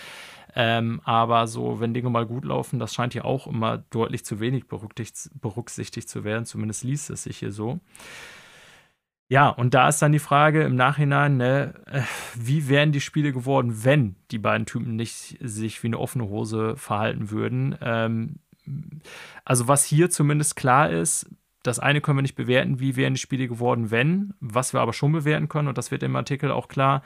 Ähm, 0.56 1.02
aber 1.04 1.48
so, 1.48 1.80
wenn 1.80 1.94
Dinge 1.94 2.10
mal 2.10 2.26
gut 2.26 2.46
laufen, 2.46 2.80
das 2.80 2.94
scheint 2.94 3.14
ja 3.14 3.24
auch 3.24 3.48
immer 3.48 3.80
deutlich 3.90 4.24
zu 4.24 4.40
wenig 4.40 4.66
berücksichtigt 4.68 6.10
zu 6.10 6.24
werden. 6.24 6.46
Zumindest 6.46 6.84
liest 6.84 7.10
es 7.10 7.24
sich 7.24 7.38
hier 7.38 7.52
so. 7.52 7.80
Ja, 9.30 9.50
und 9.50 9.74
da 9.74 9.90
ist 9.90 10.00
dann 10.00 10.12
die 10.12 10.20
Frage 10.20 10.62
im 10.62 10.76
Nachhinein, 10.76 11.38
ne, 11.38 11.74
äh, 11.88 12.02
wie 12.36 12.70
wären 12.70 12.92
die 12.92 13.02
Spiele 13.02 13.32
geworden, 13.32 13.84
wenn 13.84 14.16
die 14.30 14.38
beiden 14.38 14.68
Typen 14.68 14.96
nicht 14.96 15.38
sich 15.42 15.82
wie 15.82 15.88
eine 15.88 15.98
offene 15.98 16.26
Hose 16.26 16.76
verhalten 16.78 17.32
würden? 17.32 17.76
Ähm, 17.82 18.36
also, 19.46 19.68
was 19.68 19.86
hier 19.86 20.10
zumindest 20.10 20.56
klar 20.56 20.90
ist, 20.90 21.30
das 21.64 21.80
eine 21.80 22.02
können 22.02 22.18
wir 22.18 22.24
nicht 22.24 22.36
bewerten, 22.36 22.80
wie 22.80 22.96
wären 22.96 23.14
die 23.14 23.20
Spiele 23.20 23.48
geworden, 23.48 23.90
wenn. 23.90 24.34
Was 24.42 24.74
wir 24.74 24.82
aber 24.82 24.94
schon 24.94 25.14
bewerten 25.14 25.48
können, 25.48 25.70
und 25.70 25.78
das 25.78 25.92
wird 25.92 26.04
im 26.04 26.16
Artikel 26.16 26.52
auch 26.52 26.68
klar, 26.68 27.04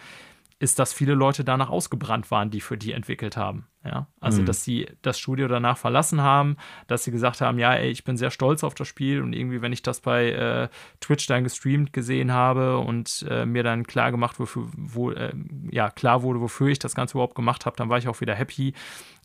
ist, 0.60 0.80
dass 0.80 0.92
viele 0.92 1.14
Leute 1.14 1.44
danach 1.44 1.70
ausgebrannt 1.70 2.32
waren, 2.32 2.50
die 2.50 2.62
für 2.62 2.78
die 2.78 2.94
entwickelt 2.94 3.38
haben. 3.38 3.68
Ja, 3.86 4.08
also, 4.20 4.42
mhm. 4.42 4.48
dass 4.48 4.64
sie 4.64 4.88
das 5.02 5.18
Studio 5.18 5.48
danach 5.48 5.78
verlassen 5.78 6.22
haben, 6.22 6.58
dass 6.88 7.04
sie 7.04 7.12
gesagt 7.12 7.40
haben, 7.40 7.58
ja, 7.58 7.74
ey, 7.74 7.90
ich 7.90 8.04
bin 8.04 8.18
sehr 8.18 8.32
stolz 8.32 8.64
auf 8.64 8.76
das 8.76 8.88
Spiel 8.88 9.22
und 9.22 9.34
irgendwie, 9.34 9.62
wenn 9.62 9.72
ich 9.72 9.82
das 9.82 10.02
bei 10.02 10.32
äh, 10.32 10.70
Twitch 11.00 11.28
dann 11.28 11.44
gestreamt 11.44 11.94
gesehen 11.94 12.34
habe 12.34 12.80
und 12.80 13.26
äh, 13.30 13.46
mir 13.46 13.64
dann 13.64 13.86
klar 13.86 14.12
gemacht, 14.12 14.40
wofür, 14.40 14.68
wo, 14.76 15.12
äh, 15.12 15.32
ja, 15.72 15.90
klar 15.90 16.24
wurde, 16.24 16.42
wofür 16.42 16.68
ich 16.68 16.80
das 16.80 16.96
Ganze 16.96 17.14
überhaupt 17.14 17.36
gemacht 17.36 17.66
habe, 17.66 17.78
dann 17.78 17.88
war 17.88 17.98
ich 17.98 18.08
auch 18.10 18.20
wieder 18.20 18.36
happy. 18.36 18.74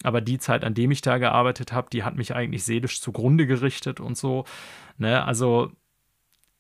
Aber 0.05 0.21
die 0.21 0.39
Zeit, 0.39 0.65
an 0.65 0.75
dem 0.75 0.91
ich 0.91 1.01
da 1.01 1.19
gearbeitet 1.19 1.73
habe, 1.73 1.89
die 1.91 2.05
hat 2.05 2.15
mich 2.15 2.35
eigentlich 2.35 2.63
seelisch 2.63 3.01
zugrunde 3.01 3.47
gerichtet 3.47 3.99
und 3.99 4.17
so. 4.17 4.45
Ne? 4.99 5.25
Also, 5.25 5.73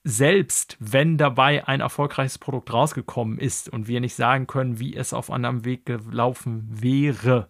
selbst 0.04 0.76
wenn 0.80 1.16
dabei 1.16 1.66
ein 1.66 1.80
erfolgreiches 1.80 2.38
Produkt 2.38 2.72
rausgekommen 2.72 3.38
ist 3.38 3.68
und 3.68 3.86
wir 3.86 4.00
nicht 4.00 4.14
sagen 4.14 4.46
können, 4.46 4.78
wie 4.80 4.96
es 4.96 5.12
auf 5.12 5.30
anderem 5.30 5.64
Weg 5.64 5.86
gelaufen 5.86 6.66
wäre, 6.70 7.48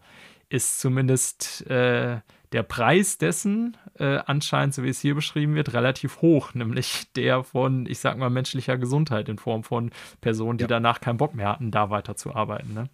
ist 0.51 0.81
zumindest 0.81 1.67
äh, 1.69 2.21
der 2.53 2.63
Preis 2.63 3.17
dessen 3.17 3.79
äh, 3.99 4.19
anscheinend, 4.27 4.75
so 4.75 4.83
wie 4.83 4.91
es 4.91 5.01
hier 5.01 5.15
beschrieben 5.15 5.55
wird, 5.55 5.73
relativ 5.73 6.21
hoch, 6.21 6.53
nämlich 6.55 7.11
der 7.15 7.43
von, 7.43 7.87
ich 7.87 8.01
sag 8.01 8.19
mal, 8.19 8.31
menschlicher 8.31 8.77
Gesundheit 8.77 9.29
in 9.31 9.39
Form 9.39 9.65
von 9.65 9.91
Personen, 10.21 10.59
die 10.59 10.63
ja. 10.63 10.69
danach 10.69 11.01
keinen 11.01 11.17
Bock 11.17 11.35
mehr 11.35 11.49
hatten, 11.49 11.71
da 11.71 11.89
weiterzuarbeiten. 11.89 12.75
Ne? 12.75 12.89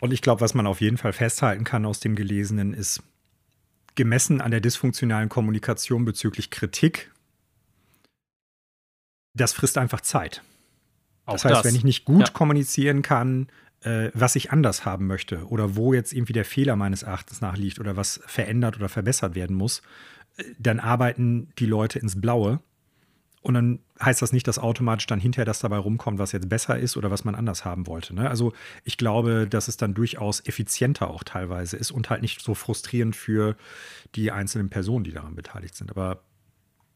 Und 0.00 0.12
ich 0.12 0.22
glaube, 0.22 0.40
was 0.40 0.54
man 0.54 0.66
auf 0.66 0.80
jeden 0.80 0.98
Fall 0.98 1.12
festhalten 1.12 1.62
kann 1.62 1.86
aus 1.86 2.00
dem 2.00 2.16
Gelesenen, 2.16 2.74
ist 2.74 3.02
gemessen 3.94 4.40
an 4.40 4.50
der 4.50 4.60
dysfunktionalen 4.60 5.28
Kommunikation 5.28 6.04
bezüglich 6.04 6.50
Kritik 6.50 7.12
das 9.34 9.52
frisst 9.52 9.78
einfach 9.78 10.00
Zeit. 10.00 10.42
Auch 11.26 11.34
das 11.34 11.44
heißt, 11.44 11.56
das. 11.56 11.64
wenn 11.64 11.76
ich 11.76 11.84
nicht 11.84 12.04
gut 12.04 12.28
ja. 12.28 12.32
kommunizieren 12.32 13.02
kann, 13.02 13.48
äh, 13.82 14.10
was 14.14 14.36
ich 14.36 14.50
anders 14.50 14.84
haben 14.84 15.06
möchte 15.06 15.46
oder 15.46 15.76
wo 15.76 15.94
jetzt 15.94 16.12
irgendwie 16.12 16.32
der 16.32 16.44
Fehler 16.44 16.76
meines 16.76 17.02
Erachtens 17.02 17.40
nach 17.40 17.56
liegt 17.56 17.78
oder 17.78 17.96
was 17.96 18.20
verändert 18.26 18.76
oder 18.76 18.88
verbessert 18.88 19.34
werden 19.34 19.56
muss, 19.56 19.82
äh, 20.36 20.44
dann 20.58 20.80
arbeiten 20.80 21.48
die 21.58 21.66
Leute 21.66 21.98
ins 21.98 22.20
Blaue. 22.20 22.60
Und 23.42 23.54
dann 23.54 23.78
heißt 24.02 24.20
das 24.20 24.34
nicht, 24.34 24.46
dass 24.48 24.58
automatisch 24.58 25.06
dann 25.06 25.18
hinterher 25.18 25.46
das 25.46 25.60
dabei 25.60 25.78
rumkommt, 25.78 26.18
was 26.18 26.32
jetzt 26.32 26.50
besser 26.50 26.78
ist 26.78 26.98
oder 26.98 27.10
was 27.10 27.24
man 27.24 27.34
anders 27.34 27.64
haben 27.64 27.86
wollte. 27.86 28.14
Ne? 28.14 28.28
Also 28.28 28.52
ich 28.84 28.98
glaube, 28.98 29.46
dass 29.48 29.66
es 29.66 29.78
dann 29.78 29.94
durchaus 29.94 30.40
effizienter 30.46 31.08
auch 31.08 31.24
teilweise 31.24 31.78
ist 31.78 31.90
und 31.90 32.10
halt 32.10 32.20
nicht 32.20 32.42
so 32.42 32.54
frustrierend 32.54 33.16
für 33.16 33.56
die 34.14 34.30
einzelnen 34.30 34.68
Personen, 34.68 35.04
die 35.04 35.12
daran 35.12 35.36
beteiligt 35.36 35.74
sind. 35.74 35.90
Aber 35.90 36.22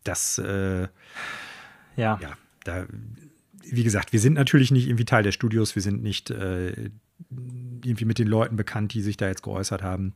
das 0.03 0.37
äh, 0.37 0.89
ja. 1.97 2.19
Ja, 2.21 2.37
da, 2.65 2.87
wie 3.63 3.85
gesagt, 3.85 4.13
wir 4.13 4.21
sind 4.21 4.35
natürlich 4.35 4.71
nicht 4.71 4.87
irgendwie 4.87 5.05
Teil 5.05 5.23
der 5.23 5.33
Studios, 5.33 5.75
wir 5.75 5.83
sind 5.83 6.03
nicht 6.03 6.31
äh, 6.31 6.91
irgendwie 7.31 8.05
mit 8.05 8.19
den 8.19 8.29
Leuten 8.29 8.57
bekannt, 8.57 8.95
die 8.95 9.03
sich 9.03 9.17
da 9.17 9.29
jetzt 9.29 9.43
geäußert 9.43 9.83
haben. 9.83 10.15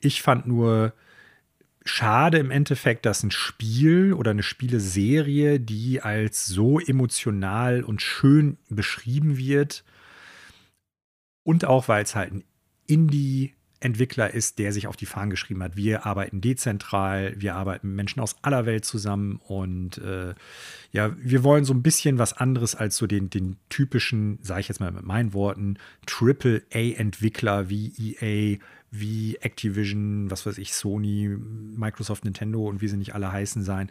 Ich 0.00 0.22
fand 0.22 0.46
nur 0.46 0.92
schade 1.84 2.38
im 2.38 2.50
Endeffekt, 2.50 3.06
dass 3.06 3.22
ein 3.22 3.30
Spiel 3.30 4.12
oder 4.12 4.30
eine 4.30 4.42
Spieleserie, 4.42 5.58
die 5.58 6.00
als 6.00 6.46
so 6.46 6.78
emotional 6.78 7.82
und 7.82 8.02
schön 8.02 8.58
beschrieben 8.68 9.36
wird 9.36 9.84
und 11.42 11.64
auch 11.64 11.88
weil 11.88 12.04
es 12.04 12.14
halt 12.14 12.32
ein 12.32 12.44
Indie 12.86 13.54
Entwickler 13.84 14.32
ist, 14.32 14.58
der 14.58 14.72
sich 14.72 14.86
auf 14.86 14.96
die 14.96 15.06
Fahnen 15.06 15.30
geschrieben 15.30 15.62
hat. 15.62 15.76
Wir 15.76 16.06
arbeiten 16.06 16.40
dezentral, 16.40 17.34
wir 17.36 17.54
arbeiten 17.54 17.88
mit 17.88 17.96
Menschen 17.96 18.20
aus 18.20 18.36
aller 18.42 18.66
Welt 18.66 18.84
zusammen 18.84 19.40
und 19.46 19.98
äh, 19.98 20.34
ja, 20.92 21.14
wir 21.18 21.42
wollen 21.44 21.64
so 21.64 21.74
ein 21.74 21.82
bisschen 21.82 22.18
was 22.18 22.32
anderes 22.32 22.74
als 22.74 22.96
so 22.96 23.06
den, 23.06 23.30
den 23.30 23.56
typischen, 23.68 24.38
sage 24.42 24.60
ich 24.60 24.68
jetzt 24.68 24.80
mal 24.80 24.92
mit 24.92 25.04
meinen 25.04 25.32
Worten, 25.32 25.78
Triple-A-Entwickler 26.06 27.68
wie 27.68 27.92
EA, 27.98 28.58
wie 28.90 29.36
Activision, 29.36 30.30
was 30.30 30.44
weiß 30.46 30.58
ich, 30.58 30.74
Sony, 30.74 31.28
Microsoft, 31.76 32.24
Nintendo 32.24 32.68
und 32.68 32.82
wie 32.82 32.88
sie 32.88 32.98
nicht 32.98 33.14
alle 33.14 33.32
heißen 33.32 33.62
sein 33.62 33.90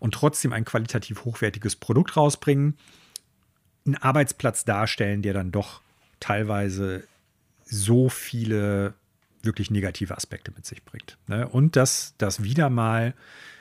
und 0.00 0.14
trotzdem 0.14 0.52
ein 0.52 0.64
qualitativ 0.64 1.24
hochwertiges 1.24 1.76
Produkt 1.76 2.16
rausbringen, 2.16 2.76
einen 3.86 3.96
Arbeitsplatz 3.96 4.64
darstellen, 4.64 5.22
der 5.22 5.34
dann 5.34 5.50
doch 5.50 5.80
teilweise 6.20 7.04
so 7.64 8.08
viele 8.08 8.94
wirklich 9.44 9.70
negative 9.70 10.16
Aspekte 10.16 10.52
mit 10.52 10.66
sich 10.66 10.84
bringt. 10.84 11.18
Ne? 11.26 11.48
Und 11.48 11.76
dass 11.76 12.14
das 12.18 12.42
wieder 12.42 12.70
mal 12.70 13.14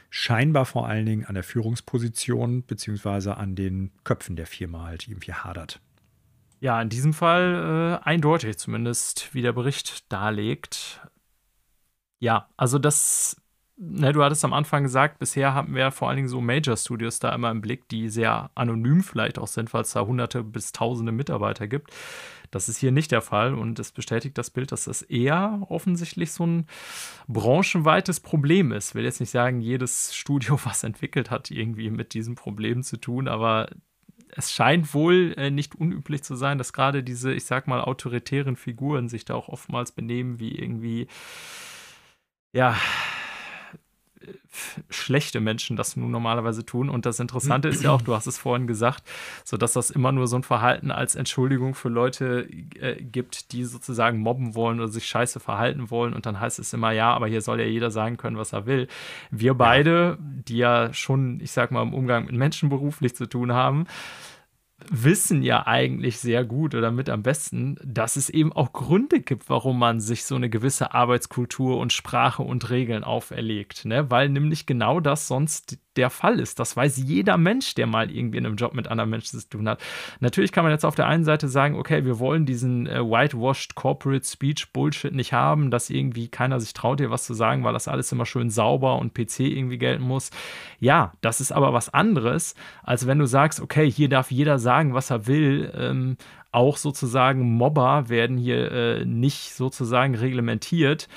scheinbar 0.10 0.66
vor 0.66 0.88
allen 0.88 1.08
Dingen 1.08 1.26
an 1.26 1.34
der 1.34 1.44
Führungsposition 1.44 2.64
beziehungsweise 2.66 3.38
an 3.38 3.56
den 3.56 3.92
Köpfen 4.04 4.36
der 4.36 4.46
Firma 4.46 4.84
halt 4.84 5.08
irgendwie 5.08 5.34
hadert. 5.34 5.80
Ja, 6.60 6.80
in 6.82 6.90
diesem 6.90 7.14
Fall 7.14 8.00
äh, 8.04 8.08
eindeutig 8.08 8.58
zumindest, 8.58 9.34
wie 9.34 9.42
der 9.42 9.54
Bericht 9.54 10.12
darlegt. 10.14 11.02
Ja, 12.20 12.48
also 12.56 12.80
das, 12.80 13.36
ne, 13.76 14.14
du 14.14 14.24
hattest 14.24 14.46
am 14.46 14.54
Anfang 14.54 14.84
gesagt, 14.84 15.20
bisher 15.20 15.54
haben 15.54 15.76
wir 15.76 15.92
vor 15.92 16.08
allen 16.08 16.18
Dingen 16.18 16.30
so 16.30 16.40
Major 16.42 16.78
Studios 16.78 17.20
da 17.20 17.34
immer 17.34 17.52
im 17.52 17.62
Blick, 17.62 17.90
die 17.90 18.08
sehr 18.08 18.52
anonym 18.56 19.02
vielleicht 19.02 19.40
auch 19.40 19.48
sind, 19.48 19.74
weil 19.74 19.82
es 19.82 19.94
da 19.94 20.06
hunderte 20.06 20.44
bis 20.44 20.72
tausende 20.72 21.12
Mitarbeiter 21.12 21.68
gibt. 21.68 21.92
Das 22.54 22.70
ist 22.70 22.78
hier 22.78 22.92
nicht 22.92 23.12
der 23.12 23.22
Fall 23.22 23.56
und 23.56 23.80
es 23.80 23.92
bestätigt 23.92 24.38
das 24.38 24.52
Bild, 24.52 24.72
dass 24.72 24.86
das 24.86 25.02
eher 25.02 25.66
offensichtlich 25.70 26.32
so 26.32 26.46
ein 26.46 26.68
branchenweites 27.28 28.20
Problem 28.20 28.72
ist. 28.72 28.90
Ich 28.90 28.96
will 28.96 29.04
jetzt 29.04 29.20
nicht 29.20 29.32
sagen, 29.32 29.60
jedes 29.60 30.14
Studio, 30.16 30.60
was 30.64 30.84
entwickelt 30.84 31.32
hat, 31.32 31.50
irgendwie 31.50 31.90
mit 31.90 32.14
diesem 32.14 32.36
Problem 32.36 32.84
zu 32.84 32.98
tun, 32.98 33.28
aber 33.28 33.70
es 34.36 34.52
scheint 34.52 34.94
wohl 34.94 35.34
äh, 35.38 35.50
nicht 35.50 35.76
unüblich 35.76 36.24
zu 36.24 36.36
sein, 36.36 36.58
dass 36.60 36.74
gerade 36.74 37.04
diese, 37.04 37.34
ich 37.34 37.46
sag 37.46 37.68
mal, 37.68 37.82
autoritären 37.82 38.56
Figuren 38.56 39.10
sich 39.10 39.26
da 39.26 39.34
auch 39.34 39.50
oftmals 39.50 39.92
benehmen 39.92 40.40
wie 40.40 40.56
irgendwie, 40.56 41.08
ja, 42.52 42.78
schlechte 44.90 45.40
Menschen 45.40 45.76
das 45.76 45.96
nun 45.96 46.12
normalerweise 46.12 46.66
tun. 46.66 46.90
Und 46.90 47.06
das 47.06 47.20
Interessante 47.20 47.68
ist 47.68 47.84
ja 47.84 47.92
auch, 47.92 48.02
du 48.02 48.16
hast 48.16 48.28
es 48.28 48.38
vorhin 48.38 48.68
gesagt, 48.68 49.04
so 49.44 49.58
dass 49.58 49.74
das 49.74 49.90
immer 49.90 50.12
nur 50.12 50.28
so 50.28 50.36
ein 50.36 50.44
Verhalten 50.44 50.92
als 50.92 51.16
Entschuldigung 51.16 51.76
für 51.76 51.90
Leute 51.90 52.48
äh, 52.80 53.02
gibt, 53.02 53.52
die 53.52 53.64
sozusagen 53.64 54.20
mobben 54.20 54.56
wollen 54.56 54.80
oder 54.80 54.90
sich 54.90 55.06
scheiße 55.06 55.40
verhalten 55.40 55.90
wollen. 55.90 56.14
Und 56.14 56.26
dann 56.26 56.40
heißt 56.40 56.60
es 56.60 56.74
immer, 56.74 56.92
ja, 56.92 57.14
aber 57.14 57.28
hier 57.28 57.42
soll 57.42 57.60
ja 57.60 57.66
jeder 57.66 57.92
sagen 57.92 58.18
können, 58.18 58.38
was 58.38 58.54
er 58.54 58.66
will. 58.66 58.88
Wir 59.32 59.54
beide, 59.54 60.18
die 60.20 60.58
ja 60.58 60.94
schon, 60.94 61.40
ich 61.40 61.52
sag 61.52 61.72
mal, 61.72 61.82
im 61.82 61.94
Umgang 61.94 62.26
mit 62.26 62.36
Menschen 62.36 62.70
beruflich 62.70 63.16
zu 63.16 63.28
tun 63.28 63.54
haben, 63.54 63.86
wissen 64.90 65.44
ja 65.44 65.68
eigentlich 65.68 66.20
sehr 66.20 66.44
gut 66.46 66.76
oder 66.76 66.92
mit 66.92 67.10
am 67.10 67.24
besten, 67.24 67.78
dass 67.84 68.16
es 68.16 68.30
eben 68.30 68.54
auch 68.54 68.74
Gründe 68.74 69.20
gibt, 69.20 69.50
warum 69.50 69.80
man 69.80 70.00
sich 70.00 70.26
so 70.26 70.36
eine 70.36 70.50
gewisse 70.50 70.94
Arbeitskultur 70.94 71.78
und 71.78 71.94
Sprache 71.94 72.44
und 72.44 72.70
Regeln 72.70 73.04
auferlegt. 73.04 73.86
Ne? 73.86 74.10
Weil 74.10 74.30
nämlich 74.30 74.66
genau 74.66 75.00
das 75.00 75.28
sonst 75.28 75.78
der 75.96 76.10
Fall 76.10 76.40
ist. 76.40 76.60
Das 76.60 76.76
weiß 76.76 76.98
jeder 76.98 77.38
Mensch, 77.38 77.76
der 77.76 77.88
mal 77.88 78.10
irgendwie 78.10 78.38
in 78.38 78.46
einem 78.46 78.56
Job 78.56 78.74
mit 78.74 78.88
anderen 78.88 79.10
Menschen 79.10 79.40
zu 79.40 79.48
tun 79.48 79.70
hat. 79.70 79.82
Natürlich 80.20 80.52
kann 80.52 80.64
man 80.64 80.72
jetzt 80.72 80.86
auf 80.86 80.96
der 80.96 81.08
einen 81.08 81.24
Seite 81.24 81.48
sagen, 81.48 81.76
okay, 81.76 82.06
wir 82.06 82.20
wollen 82.20 82.46
diesen 82.46 82.88
äh, 82.88 83.00
whitewashed 83.00 83.76
Corporate 83.76 84.26
Speech 84.26 84.72
Bullshit 84.74 85.14
nicht 85.14 85.34
haben, 85.34 85.72
dass 85.72 85.90
irgendwie 85.90 86.28
keiner 86.28 86.60
sich 86.60 86.74
traut, 86.74 87.00
dir 87.00 87.12
was 87.12 87.26
zu 87.26 87.34
sagen, 87.34 87.64
weil 87.64 87.74
das 87.74 87.88
alles 87.88 88.12
immer 88.12 88.26
schön 88.26 88.50
sauber 88.50 88.98
und 88.98 89.14
PC 89.14 89.42
irgendwie 89.42 89.78
gelten 89.78 90.04
muss. 90.04 90.32
Ja, 90.80 91.14
das 91.22 91.42
ist 91.42 91.52
aber 91.52 91.74
was 91.74 91.94
anderes, 91.94 92.56
als 92.84 93.06
wenn 93.08 93.20
du 93.20 93.28
sagst, 93.28 93.60
okay, 93.62 93.90
hier 93.90 94.10
darf 94.10 94.32
jeder 94.32 94.60
sagen, 94.60 94.73
was 94.94 95.10
er 95.10 95.28
will. 95.28 95.72
Ähm, 95.76 96.18
auch 96.52 96.78
sozusagen 96.78 97.56
Mobber 97.56 98.10
werden 98.10 98.38
hier 98.38 98.72
äh, 98.72 99.06
nicht 99.06 99.54
sozusagen 99.54 100.16
reglementiert 100.16 101.08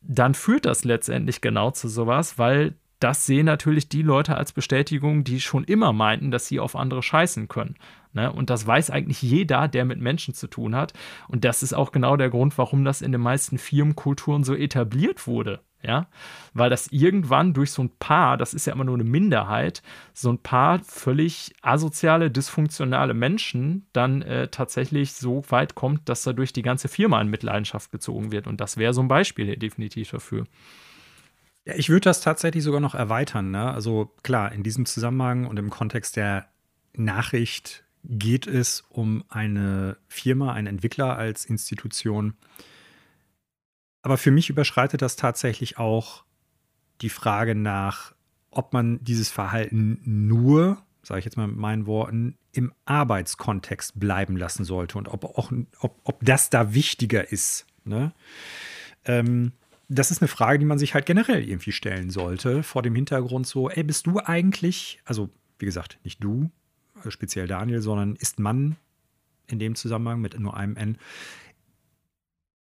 dann 0.00 0.34
führt 0.34 0.64
das 0.64 0.84
letztendlich 0.84 1.40
genau 1.40 1.70
zu 1.70 1.88
sowas, 1.88 2.38
weil 2.38 2.74
das 3.00 3.26
sehen 3.26 3.46
natürlich 3.46 3.88
die 3.88 4.02
Leute 4.02 4.36
als 4.36 4.52
Bestätigung, 4.52 5.22
die 5.22 5.40
schon 5.40 5.62
immer 5.62 5.92
meinten, 5.92 6.32
dass 6.32 6.48
sie 6.48 6.58
auf 6.58 6.74
andere 6.74 7.02
scheißen 7.02 7.46
können. 7.46 7.76
Ne? 8.12 8.32
Und 8.32 8.50
das 8.50 8.66
weiß 8.66 8.90
eigentlich 8.90 9.22
jeder, 9.22 9.68
der 9.68 9.84
mit 9.84 10.00
Menschen 10.00 10.34
zu 10.34 10.48
tun 10.48 10.74
hat. 10.74 10.94
Und 11.28 11.44
das 11.44 11.62
ist 11.62 11.74
auch 11.74 11.92
genau 11.92 12.16
der 12.16 12.30
Grund, 12.30 12.58
warum 12.58 12.84
das 12.84 13.02
in 13.02 13.12
den 13.12 13.20
meisten 13.20 13.58
Firmenkulturen 13.58 14.42
so 14.42 14.54
etabliert 14.54 15.28
wurde. 15.28 15.60
Ja, 15.80 16.08
weil 16.54 16.70
das 16.70 16.88
irgendwann 16.88 17.54
durch 17.54 17.70
so 17.70 17.82
ein 17.82 17.90
paar, 18.00 18.36
das 18.36 18.52
ist 18.52 18.66
ja 18.66 18.72
immer 18.72 18.82
nur 18.82 18.96
eine 18.96 19.04
Minderheit, 19.04 19.80
so 20.12 20.28
ein 20.28 20.38
paar 20.38 20.80
völlig 20.80 21.54
asoziale, 21.62 22.32
dysfunktionale 22.32 23.14
Menschen 23.14 23.86
dann 23.92 24.22
äh, 24.22 24.48
tatsächlich 24.48 25.12
so 25.12 25.44
weit 25.50 25.76
kommt, 25.76 26.08
dass 26.08 26.24
dadurch 26.24 26.52
die 26.52 26.62
ganze 26.62 26.88
Firma 26.88 27.20
in 27.20 27.28
Mitleidenschaft 27.28 27.92
gezogen 27.92 28.32
wird. 28.32 28.48
Und 28.48 28.60
das 28.60 28.76
wäre 28.76 28.92
so 28.92 29.00
ein 29.00 29.08
Beispiel 29.08 29.46
hier 29.46 29.56
definitiv 29.56 30.10
dafür. 30.10 30.46
Ja, 31.64 31.74
ich 31.76 31.90
würde 31.90 32.04
das 32.04 32.22
tatsächlich 32.22 32.64
sogar 32.64 32.80
noch 32.80 32.96
erweitern. 32.96 33.52
Ne? 33.52 33.70
Also 33.72 34.12
klar, 34.24 34.50
in 34.50 34.64
diesem 34.64 34.84
Zusammenhang 34.84 35.46
und 35.46 35.58
im 35.60 35.70
Kontext 35.70 36.16
der 36.16 36.48
Nachricht 36.94 37.84
geht 38.04 38.46
es 38.46 38.84
um 38.88 39.22
eine 39.28 39.96
Firma, 40.08 40.54
einen 40.54 40.66
Entwickler 40.66 41.16
als 41.16 41.44
Institution. 41.44 42.34
Aber 44.08 44.18
für 44.18 44.30
mich 44.30 44.48
überschreitet 44.48 45.02
das 45.02 45.16
tatsächlich 45.16 45.78
auch 45.78 46.24
die 47.02 47.10
Frage 47.10 47.54
nach, 47.54 48.14
ob 48.50 48.72
man 48.72 49.02
dieses 49.04 49.30
Verhalten 49.30 50.00
nur 50.04 50.82
sage 51.08 51.20
ich 51.20 51.24
jetzt 51.24 51.36
mal 51.36 51.48
mit 51.48 51.56
meinen 51.56 51.86
Worten, 51.86 52.36
im 52.52 52.72
Arbeitskontext 52.84 53.98
bleiben 53.98 54.36
lassen 54.36 54.64
sollte 54.64 54.98
und 54.98 55.08
ob, 55.08 55.24
auch, 55.24 55.50
ob, 55.80 55.98
ob 56.04 56.24
das 56.24 56.50
da 56.50 56.74
wichtiger 56.74 57.32
ist. 57.32 57.66
Ne? 57.84 58.12
Ähm, 59.06 59.52
das 59.88 60.10
ist 60.10 60.20
eine 60.20 60.28
Frage, 60.28 60.58
die 60.58 60.66
man 60.66 60.78
sich 60.78 60.92
halt 60.92 61.06
generell 61.06 61.48
irgendwie 61.48 61.72
stellen 61.72 62.10
sollte, 62.10 62.62
vor 62.62 62.82
dem 62.82 62.94
Hintergrund 62.94 63.46
so, 63.46 63.70
ey, 63.70 63.82
bist 63.84 64.06
du 64.06 64.20
eigentlich, 64.20 65.00
also 65.06 65.30
wie 65.58 65.66
gesagt, 65.66 65.98
nicht 66.04 66.22
du, 66.22 66.50
äh, 67.04 67.10
speziell 67.10 67.46
Daniel, 67.46 67.80
sondern 67.80 68.14
ist 68.16 68.38
man 68.38 68.76
in 69.46 69.58
dem 69.58 69.76
Zusammenhang 69.76 70.20
mit 70.20 70.38
nur 70.38 70.56
einem 70.56 70.76
N, 70.76 70.98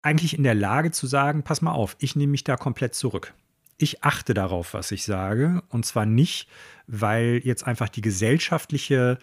eigentlich 0.03 0.37
in 0.37 0.45
der 0.45 0.55
Lage 0.55 0.91
zu 0.91 1.07
sagen, 1.07 1.43
pass 1.43 1.63
mal 1.63 1.73
auf, 1.73 1.97
ich 1.99 2.17
nehme 2.17 2.31
mich 2.31 2.45
da 2.45 2.57
komplett 2.57 2.95
zurück 2.95 3.35
ich 3.81 4.05
achte 4.05 4.35
darauf, 4.35 4.75
was 4.75 4.91
ich 4.93 5.05
sage. 5.05 5.63
Und 5.69 5.87
zwar 5.87 6.07
nicht, 6.07 6.49
weil 6.87 7.41
jetzt 7.45 7.67
einfach 7.67 7.89
die 7.89 8.03
gesellschaftliche, 8.03 9.19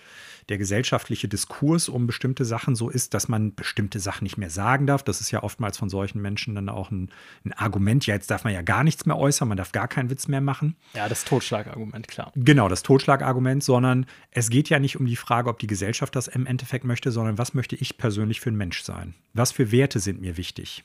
der 0.50 0.58
gesellschaftliche 0.58 1.28
Diskurs 1.28 1.90
um 1.90 2.08
bestimmte 2.08 2.44
Sachen 2.46 2.76
so 2.76 2.90
ist, 2.90 3.14
dass 3.14 3.28
man 3.28 3.54
bestimmte 3.54 4.00
Sachen 4.00 4.24
nicht 4.24 4.38
mehr 4.38 4.50
sagen 4.50 4.88
darf. 4.88 5.04
Das 5.04 5.22
ist 5.22 5.32
ja 5.32 5.44
oftmals 5.44 5.78
von 5.78 5.90
solchen 5.90 6.22
Menschen 6.22 6.56
dann 6.56 6.70
auch 6.70 6.90
ein, 6.90 7.10
ein 7.46 7.54
Argument. 7.54 8.08
Ja, 8.08 8.16
jetzt 8.16 8.32
darf 8.32 8.46
man 8.46 8.54
ja 8.54 8.62
gar 8.62 8.84
nichts 8.84 9.06
mehr 9.06 9.18
äußern, 9.18 9.48
man 9.48 9.58
darf 9.58 9.74
gar 9.74 9.88
keinen 9.88 10.10
Witz 10.10 10.28
mehr 10.28 10.42
machen. 10.42 10.76
Ja, 10.94 11.08
das 11.08 11.26
Totschlagargument, 11.26 12.08
klar. 12.08 12.32
Genau, 12.36 12.70
das 12.70 12.84
Totschlagargument, 12.84 13.64
sondern 13.64 14.06
es 14.32 14.50
geht 14.50 14.70
ja 14.70 14.80
nicht 14.80 15.00
um 15.00 15.06
die 15.06 15.18
Frage, 15.18 15.50
ob 15.50 15.60
die 15.60 15.68
Gesellschaft 15.68 16.16
das 16.16 16.28
im 16.28 16.46
Endeffekt 16.46 16.86
möchte, 16.86 17.12
sondern 17.12 17.38
was 17.38 17.54
möchte 17.54 17.76
ich 17.76 17.98
persönlich 17.98 18.40
für 18.40 18.50
ein 18.50 18.58
Mensch 18.58 18.82
sein? 18.82 19.14
Was 19.34 19.52
für 19.52 19.72
Werte 19.72 20.00
sind 20.00 20.22
mir 20.22 20.38
wichtig? 20.38 20.84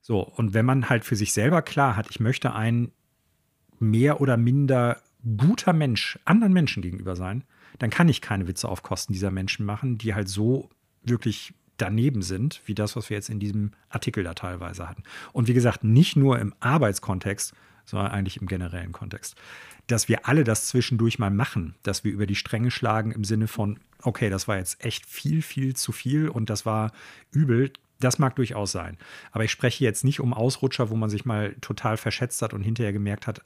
So, 0.00 0.20
und 0.20 0.54
wenn 0.54 0.64
man 0.64 0.88
halt 0.88 1.04
für 1.04 1.16
sich 1.16 1.32
selber 1.32 1.62
klar 1.62 1.96
hat, 1.96 2.08
ich 2.10 2.20
möchte 2.20 2.54
ein 2.54 2.92
mehr 3.78 4.20
oder 4.20 4.36
minder 4.36 5.00
guter 5.36 5.72
Mensch 5.72 6.18
anderen 6.24 6.52
Menschen 6.52 6.82
gegenüber 6.82 7.16
sein, 7.16 7.44
dann 7.78 7.90
kann 7.90 8.08
ich 8.08 8.20
keine 8.20 8.48
Witze 8.48 8.68
auf 8.68 8.82
Kosten 8.82 9.12
dieser 9.12 9.30
Menschen 9.30 9.66
machen, 9.66 9.98
die 9.98 10.14
halt 10.14 10.28
so 10.28 10.70
wirklich 11.02 11.54
daneben 11.76 12.22
sind, 12.22 12.60
wie 12.66 12.74
das, 12.74 12.96
was 12.96 13.08
wir 13.10 13.16
jetzt 13.16 13.30
in 13.30 13.40
diesem 13.40 13.72
Artikel 13.88 14.24
da 14.24 14.34
teilweise 14.34 14.88
hatten. 14.88 15.04
Und 15.32 15.48
wie 15.48 15.54
gesagt, 15.54 15.84
nicht 15.84 16.16
nur 16.16 16.38
im 16.38 16.54
Arbeitskontext, 16.60 17.54
sondern 17.84 18.10
eigentlich 18.10 18.40
im 18.40 18.48
generellen 18.48 18.92
Kontext. 18.92 19.36
Dass 19.86 20.08
wir 20.08 20.28
alle 20.28 20.44
das 20.44 20.66
zwischendurch 20.66 21.18
mal 21.18 21.30
machen, 21.30 21.74
dass 21.82 22.04
wir 22.04 22.12
über 22.12 22.26
die 22.26 22.34
Stränge 22.34 22.70
schlagen 22.70 23.12
im 23.12 23.24
Sinne 23.24 23.48
von, 23.48 23.78
okay, 24.02 24.28
das 24.28 24.48
war 24.48 24.58
jetzt 24.58 24.84
echt 24.84 25.06
viel, 25.06 25.40
viel 25.40 25.74
zu 25.74 25.92
viel 25.92 26.28
und 26.28 26.50
das 26.50 26.66
war 26.66 26.92
übel, 27.30 27.72
das 28.00 28.18
mag 28.18 28.36
durchaus 28.36 28.72
sein. 28.72 28.96
Aber 29.32 29.44
ich 29.44 29.50
spreche 29.50 29.84
jetzt 29.84 30.04
nicht 30.04 30.20
um 30.20 30.32
Ausrutscher, 30.32 30.90
wo 30.90 30.96
man 30.96 31.10
sich 31.10 31.24
mal 31.24 31.54
total 31.60 31.96
verschätzt 31.96 32.42
hat 32.42 32.54
und 32.54 32.62
hinterher 32.62 32.92
gemerkt 32.92 33.26
hat, 33.26 33.42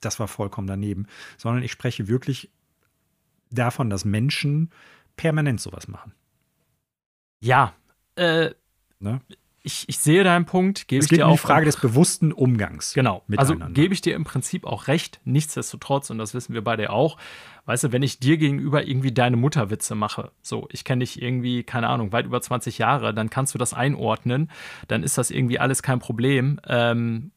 das 0.00 0.18
war 0.20 0.28
vollkommen 0.28 0.66
daneben, 0.66 1.06
sondern 1.36 1.62
ich 1.62 1.72
spreche 1.72 2.08
wirklich 2.08 2.50
davon, 3.50 3.90
dass 3.90 4.04
Menschen 4.04 4.70
permanent 5.16 5.60
sowas 5.60 5.88
machen. 5.88 6.12
Ja, 7.40 7.74
äh, 8.16 8.50
ne? 8.98 9.20
Ich, 9.66 9.84
ich 9.88 9.98
sehe 9.98 10.22
deinen 10.22 10.46
Punkt. 10.46 10.86
Gebe 10.86 11.02
es 11.02 11.08
geht 11.08 11.20
um 11.20 11.32
die 11.32 11.38
Frage 11.38 11.66
des 11.66 11.76
bewussten 11.76 12.32
Umgangs. 12.32 12.94
Genau. 12.94 13.22
Also 13.36 13.56
gebe 13.56 13.92
ich 13.92 14.00
dir 14.00 14.14
im 14.14 14.22
Prinzip 14.22 14.64
auch 14.64 14.86
recht. 14.86 15.20
Nichtsdestotrotz, 15.24 16.08
und 16.10 16.18
das 16.18 16.34
wissen 16.34 16.54
wir 16.54 16.62
beide 16.62 16.90
auch, 16.90 17.18
weißt 17.64 17.84
du, 17.84 17.92
wenn 17.92 18.04
ich 18.04 18.20
dir 18.20 18.36
gegenüber 18.36 18.86
irgendwie 18.86 19.10
deine 19.10 19.36
Mutterwitze 19.36 19.96
mache, 19.96 20.30
so, 20.40 20.68
ich 20.70 20.84
kenne 20.84 21.00
dich 21.00 21.20
irgendwie, 21.20 21.64
keine 21.64 21.88
Ahnung, 21.88 22.12
weit 22.12 22.26
über 22.26 22.40
20 22.40 22.78
Jahre, 22.78 23.12
dann 23.12 23.28
kannst 23.28 23.54
du 23.54 23.58
das 23.58 23.74
einordnen, 23.74 24.52
dann 24.86 25.02
ist 25.02 25.18
das 25.18 25.32
irgendwie 25.32 25.58
alles 25.58 25.82
kein 25.82 25.98
Problem. 25.98 26.60
Ähm, 26.68 27.32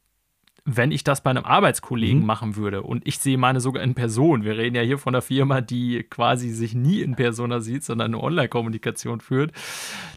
wenn 0.75 0.91
ich 0.91 1.03
das 1.03 1.21
bei 1.21 1.29
einem 1.29 1.45
Arbeitskollegen 1.45 2.19
mhm. 2.19 2.25
machen 2.25 2.55
würde 2.55 2.81
und 2.83 3.07
ich 3.07 3.19
sehe 3.19 3.37
meine 3.37 3.61
sogar 3.61 3.83
in 3.83 3.95
Person, 3.95 4.43
wir 4.43 4.57
reden 4.57 4.75
ja 4.75 4.81
hier 4.81 4.97
von 4.97 5.15
einer 5.15 5.21
Firma, 5.21 5.61
die 5.61 6.03
quasi 6.03 6.49
sich 6.49 6.73
nie 6.73 7.01
in 7.01 7.15
Persona 7.15 7.59
sieht, 7.59 7.83
sondern 7.83 8.13
eine 8.13 8.23
Online-Kommunikation 8.23 9.21
führt, 9.21 9.51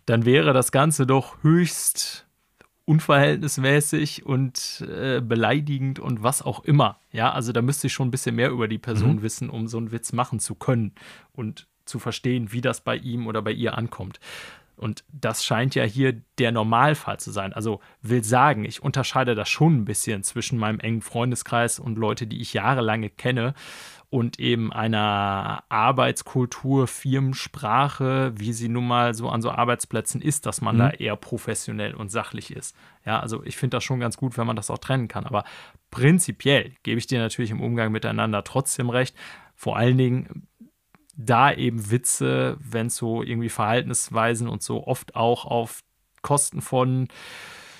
dann 0.07 0.25
wäre 0.25 0.53
das 0.53 0.73
Ganze 0.73 1.07
doch 1.07 1.43
höchst 1.43 2.27
unverhältnismäßig 2.85 4.27
und 4.27 4.85
äh, 4.89 5.21
beleidigend 5.21 5.99
und 5.99 6.23
was 6.23 6.43
auch 6.43 6.65
immer. 6.65 6.99
Ja, 7.13 7.33
also 7.33 7.53
da 7.53 7.63
müsste 7.63 7.87
ich 7.87 7.93
schon 7.93 8.09
ein 8.09 8.11
bisschen 8.11 8.35
mehr 8.35 8.51
über 8.51 8.67
die 8.67 8.79
Person 8.79 9.17
mhm. 9.17 9.23
wissen, 9.23 9.51
um 9.51 9.69
so 9.69 9.79
einen 9.79 9.93
Witz 9.93 10.13
machen 10.13 10.41
zu 10.41 10.55
können 10.55 10.93
und 11.33 11.69
zu 11.85 11.99
verstehen, 11.99 12.53
wie 12.53 12.61
das 12.61 12.83
bei 12.83 12.97
ihm 12.97 13.27
oder 13.27 13.43
bei 13.43 13.53
ihr 13.53 13.77
ankommt. 13.79 14.19
Und 14.77 15.05
das 15.13 15.45
scheint 15.45 15.75
ja 15.75 15.85
hier 15.85 16.23
der 16.39 16.53
Normalfall 16.53 17.21
zu 17.21 17.31
sein. 17.31 17.53
Also 17.53 17.81
will 18.01 18.25
sagen, 18.25 18.65
ich 18.65 18.83
unterscheide 18.83 19.35
das 19.35 19.49
schon 19.49 19.77
ein 19.77 19.85
bisschen 19.85 20.23
zwischen 20.23 20.59
meinem 20.59 20.81
engen 20.81 21.03
Freundeskreis 21.03 21.79
und 21.79 21.99
Leute, 21.99 22.27
die 22.27 22.41
ich 22.41 22.53
jahrelang 22.53 23.09
kenne 23.17 23.55
und 24.13 24.39
eben 24.39 24.71
einer 24.75 25.65
Arbeitskultur, 25.71 26.87
Firmensprache, 26.87 28.33
wie 28.37 28.53
sie 28.53 28.69
nun 28.69 28.87
mal 28.87 29.15
so 29.15 29.31
an 29.31 29.41
so 29.41 29.51
Arbeitsplätzen 29.51 30.21
ist, 30.21 30.45
dass 30.45 30.61
man 30.61 30.75
mhm. 30.75 30.81
da 30.81 30.91
eher 30.91 31.17
professionell 31.17 31.95
und 31.95 32.11
sachlich 32.11 32.55
ist. 32.55 32.77
Ja, 33.07 33.21
also 33.21 33.43
ich 33.43 33.57
finde 33.57 33.79
das 33.79 33.85
schon 33.85 34.01
ganz 34.01 34.19
gut, 34.19 34.37
wenn 34.37 34.47
man 34.47 34.57
das 34.57 34.71
auch 34.71 34.77
trennen 34.77 35.09
kann. 35.09 35.25
Aber 35.25 35.45
prinzipiell 35.91 36.73
gebe 36.83 36.99
ich 36.99 37.07
dir 37.07 37.21
natürlich 37.21 37.53
im 37.53 37.63
Umgang 37.63 37.91
miteinander 37.91 38.45
trotzdem 38.45 38.91
recht. 38.91 39.17
Vor 39.55 39.79
allen 39.79 39.97
Dingen 39.97 40.47
da 41.15 41.53
eben 41.53 41.91
Witze, 41.91 42.57
wenn 42.61 42.87
es 42.87 42.97
so 42.97 43.23
irgendwie 43.23 43.49
Verhaltensweisen 43.49 44.49
und 44.49 44.63
so 44.63 44.87
oft 44.87 45.15
auch 45.15 45.45
auf 45.45 45.81
Kosten 46.23 46.61
von 46.61 47.09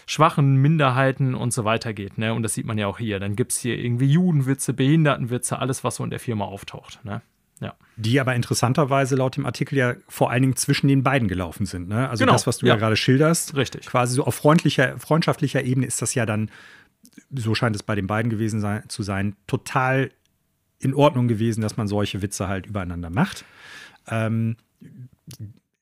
schwachen 0.07 0.57
Minderheiten 0.57 1.35
und 1.35 1.53
so 1.53 1.65
weiter 1.65 1.93
geht. 1.93 2.19
Ne? 2.19 2.35
Und 2.35 2.43
das 2.43 2.55
sieht 2.55 2.67
man 2.67 2.77
ja 2.77 2.87
auch 2.87 2.99
hier. 2.99 3.21
Dann 3.21 3.37
gibt 3.37 3.53
es 3.53 3.59
hier 3.59 3.79
irgendwie 3.79 4.07
Judenwitze, 4.07 4.75
Behindertenwitze, 4.75 5.59
alles, 5.59 5.85
was 5.85 5.97
so 5.97 6.05
in 6.05 6.11
der 6.11 6.21
Firma 6.21 6.45
auftaucht. 6.45 7.03
Ne? 7.05 7.23
Ja. 7.61 7.75
Die 7.97 8.21
aber 8.21 8.35
interessanterweise 8.35 9.15
laut 9.17 9.37
dem 9.37 9.47
Artikel 9.47 9.79
ja 9.79 9.95
vor 10.09 10.31
allen 10.31 10.43
Dingen 10.43 10.57
zwischen 10.57 10.89
den 10.89 11.03
beiden 11.03 11.29
gelaufen 11.29 11.65
sind. 11.65 11.89
Ne? 11.89 12.09
Also 12.09 12.25
genau. 12.25 12.33
das, 12.33 12.47
was 12.47 12.59
du 12.59 12.67
ja, 12.67 12.75
ja 12.75 12.79
gerade 12.79 12.97
schilderst. 12.97 13.55
Richtig. 13.57 13.87
Quasi 13.87 14.17
so 14.17 14.25
auf 14.25 14.35
freundlicher, 14.35 14.99
freundschaftlicher 14.99 15.63
Ebene 15.63 15.87
ist 15.87 16.03
das 16.03 16.15
ja 16.15 16.27
dann, 16.27 16.51
so 17.31 17.55
scheint 17.55 17.77
es 17.77 17.83
bei 17.83 17.95
den 17.95 18.07
beiden 18.07 18.31
gewesen 18.31 18.61
sein, 18.61 18.83
zu 18.89 19.03
sein, 19.03 19.37
total 19.47 20.11
in 20.83 20.95
Ordnung 20.95 21.29
gewesen, 21.29 21.61
dass 21.61 21.77
man 21.77 21.87
solche 21.87 22.23
Witze 22.23 22.49
halt 22.49 22.67
übereinander 22.67 23.09
macht. 23.09 23.45
Ähm, 24.09 24.57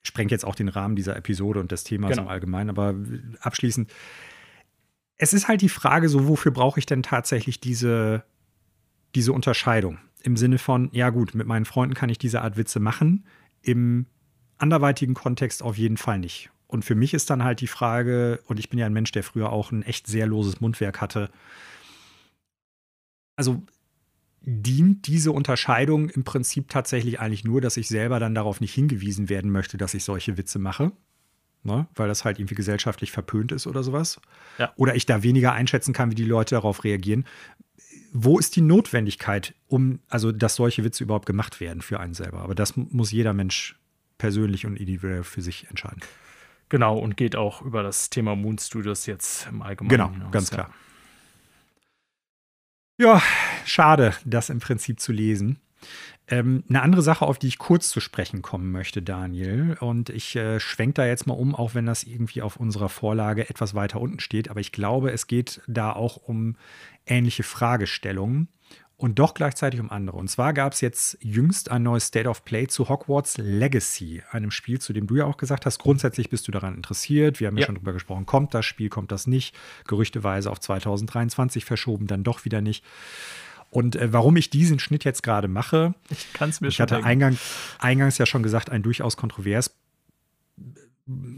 sprengt 0.03 0.31
jetzt 0.31 0.45
auch 0.45 0.55
den 0.55 0.69
Rahmen 0.69 0.95
dieser 0.95 1.17
Episode 1.17 1.59
und 1.59 1.73
des 1.73 1.85
Themas 1.85 2.11
genau. 2.11 2.23
im 2.23 2.29
Allgemeinen, 2.29 2.71
aber 2.71 2.95
abschließend, 3.41 3.91
es 5.17 5.33
ist 5.33 5.49
halt 5.49 5.63
die 5.63 5.69
Frage, 5.69 6.09
so 6.09 6.29
wofür 6.29 6.53
brauche 6.53 6.79
ich 6.79 6.87
denn 6.87 7.03
tatsächlich 7.03 7.61
diese, 7.61 8.25
diese 9.15 9.33
Unterscheidung? 9.33 9.99
Im 10.23 10.37
Sinne 10.37 10.59
von, 10.59 10.91
ja 10.93 11.11
gut, 11.11 11.35
mit 11.35 11.47
meinen 11.47 11.65
Freunden 11.65 11.95
kann 11.95 12.11
ich 12.11 12.19
diese 12.19 12.43
Art 12.43 12.57
Witze 12.57 12.81
machen, 12.81 13.25
im 13.63 14.07
anderweitigen 14.59 15.15
Kontext 15.15 15.63
auf 15.63 15.79
jeden 15.79 15.97
Fall 15.97 16.19
nicht. 16.19 16.51
Und 16.67 16.85
für 16.85 16.95
mich 16.95 17.15
ist 17.15 17.31
dann 17.31 17.43
halt 17.43 17.61
die 17.61 17.67
Frage, 17.67 18.41
und 18.47 18.59
ich 18.59 18.69
bin 18.69 18.79
ja 18.79 18.87
ein 18.87 18.93
Mensch, 18.93 19.13
der 19.13 19.23
früher 19.23 19.51
auch 19.51 19.73
ein 19.73 19.83
echt 19.83 20.07
sehr 20.07 20.27
loses 20.27 20.61
Mundwerk 20.61 21.01
hatte. 21.01 21.31
Also 23.37 23.63
dient 24.43 25.07
diese 25.07 25.33
Unterscheidung 25.33 26.09
im 26.09 26.25
Prinzip 26.25 26.69
tatsächlich 26.69 27.21
eigentlich 27.21 27.45
nur, 27.45 27.61
dass 27.61 27.77
ich 27.77 27.89
selber 27.89 28.21
dann 28.21 28.35
darauf 28.35 28.61
nicht 28.61 28.75
hingewiesen 28.75 29.29
werden 29.29 29.51
möchte, 29.51 29.77
dass 29.77 29.95
ich 29.95 30.05
solche 30.05 30.37
Witze 30.37 30.59
mache. 30.59 30.93
Ne? 31.63 31.87
Weil 31.95 32.09
das 32.09 32.25
halt 32.25 32.39
irgendwie 32.39 32.55
gesellschaftlich 32.55 33.13
verpönt 33.13 33.53
ist 33.53 33.67
oder 33.67 33.83
sowas. 33.83 34.21
Ja. 34.59 34.73
Oder 34.77 34.95
ich 34.95 35.05
da 35.05 35.23
weniger 35.23 35.53
einschätzen 35.53 35.93
kann, 35.93 36.11
wie 36.11 36.15
die 36.15 36.25
Leute 36.25 36.55
darauf 36.55 36.85
reagieren. 36.85 37.27
Wo 38.13 38.39
ist 38.39 38.57
die 38.57 38.63
Notwendigkeit, 38.63 39.55
um, 39.69 40.01
also 40.09 40.33
dass 40.33 40.57
solche 40.57 40.85
Witze 40.85 41.05
überhaupt 41.05 41.27
gemacht 41.27 41.61
werden 41.61 41.83
für 41.83 42.01
einen 42.01 42.15
selber? 42.15 42.41
Aber 42.41 42.55
das 42.55 42.77
muss 42.77 43.13
jeder 43.13 43.35
Mensch 43.35 43.79
persönlich 44.17 44.65
und 44.65 44.77
individuell 44.77 45.23
für 45.23 45.43
sich 45.43 45.69
entscheiden. 45.69 46.01
Genau, 46.71 46.97
und 46.99 47.17
geht 47.17 47.37
auch 47.37 47.63
über 47.63 47.83
das 47.83 48.11
Thema 48.11 48.37
Moon 48.37 48.57
Studios 48.59 49.07
jetzt 49.07 49.47
im 49.49 49.61
Allgemeinen. 49.61 49.91
Genau, 49.91 50.11
hinaus, 50.11 50.33
ganz 50.33 50.51
klar. 50.51 50.71
Ja. 53.01 53.23
Schade, 53.65 54.13
das 54.27 54.51
im 54.51 54.59
Prinzip 54.59 55.01
zu 55.01 55.11
lesen. 55.11 55.59
Ähm, 56.29 56.65
eine 56.69 56.83
andere 56.83 57.01
Sache, 57.01 57.25
auf 57.25 57.39
die 57.39 57.47
ich 57.47 57.57
kurz 57.57 57.89
zu 57.89 57.99
sprechen 57.99 58.43
kommen 58.43 58.71
möchte, 58.73 59.01
Daniel, 59.01 59.79
und 59.81 60.11
ich 60.11 60.37
äh, 60.37 60.61
schwenke 60.61 60.93
da 60.93 61.07
jetzt 61.07 61.27
mal 61.27 61.33
um, 61.33 61.55
auch 61.55 61.75
wenn 61.75 61.87
das 61.87 62.05
irgendwie 62.05 62.43
auf 62.43 62.57
unserer 62.57 62.91
Vorlage 62.91 63.49
etwas 63.49 63.75
weiter 63.75 64.03
unten 64.03 64.21
steht, 64.21 64.51
aber 64.51 64.61
ich 64.61 64.71
glaube, 64.71 65.13
es 65.13 65.29
geht 65.29 65.63
da 65.67 65.95
auch 65.95 66.19
um 66.19 66.57
ähnliche 67.07 67.43
Fragestellungen 67.43 68.49
und 69.01 69.19
doch 69.19 69.33
gleichzeitig 69.33 69.81
um 69.81 69.91
andere. 69.91 70.19
Und 70.19 70.29
zwar 70.29 70.53
gab 70.53 70.75
es 70.75 70.83
jetzt 70.83 71.17
jüngst 71.23 71.71
ein 71.71 71.83
neues 71.83 72.07
State 72.07 72.29
of 72.29 72.45
Play 72.45 72.67
zu 72.67 72.91
Hogwarts 72.91 73.39
Legacy, 73.39 74.23
einem 74.31 74.51
Spiel, 74.51 74.79
zu 74.79 74.93
dem 74.93 75.07
du 75.07 75.17
ja 75.17 75.25
auch 75.25 75.39
gesagt 75.39 75.65
hast, 75.65 75.79
grundsätzlich 75.79 76.29
bist 76.29 76.47
du 76.47 76.53
daran 76.53 76.75
interessiert. 76.75 77.41
Wir 77.41 77.47
haben 77.47 77.57
ja, 77.57 77.63
ja 77.63 77.67
schon 77.67 77.77
drüber 77.77 77.95
gesprochen, 77.95 78.27
kommt 78.27 78.53
das 78.53 78.67
Spiel, 78.67 78.91
kommt 78.91 79.11
das 79.11 79.27
nicht. 79.27 79.57
Gerüchteweise 79.87 80.51
auf 80.51 80.61
2023 80.61 81.65
verschoben, 81.65 82.09
dann 82.09 82.25
doch 82.25 82.45
wieder 82.45 82.61
nicht. 82.61 82.85
Und 83.71 83.97
äh, 83.97 84.13
warum 84.13 84.37
ich 84.37 84.51
diesen 84.51 84.79
Schnitt 84.79 85.05
jetzt 85.05 85.23
gerade 85.23 85.49
mache, 85.49 85.95
ich 86.11 86.31
kann 86.35 86.51
es 86.51 86.61
mir 86.61 86.69
ich 86.69 86.77
schon 86.77 86.83
hatte 86.83 87.03
eingang, 87.03 87.39
eingangs 87.79 88.19
ja 88.19 88.27
schon 88.27 88.43
gesagt, 88.43 88.69
ein 88.69 88.83
durchaus 88.83 89.17
kontrovers, 89.17 89.75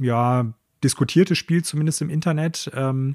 ja, 0.01 0.53
diskutiertes 0.83 1.39
Spiel, 1.39 1.63
zumindest 1.63 2.03
im 2.03 2.11
Internet. 2.11 2.73
Ähm, 2.75 3.15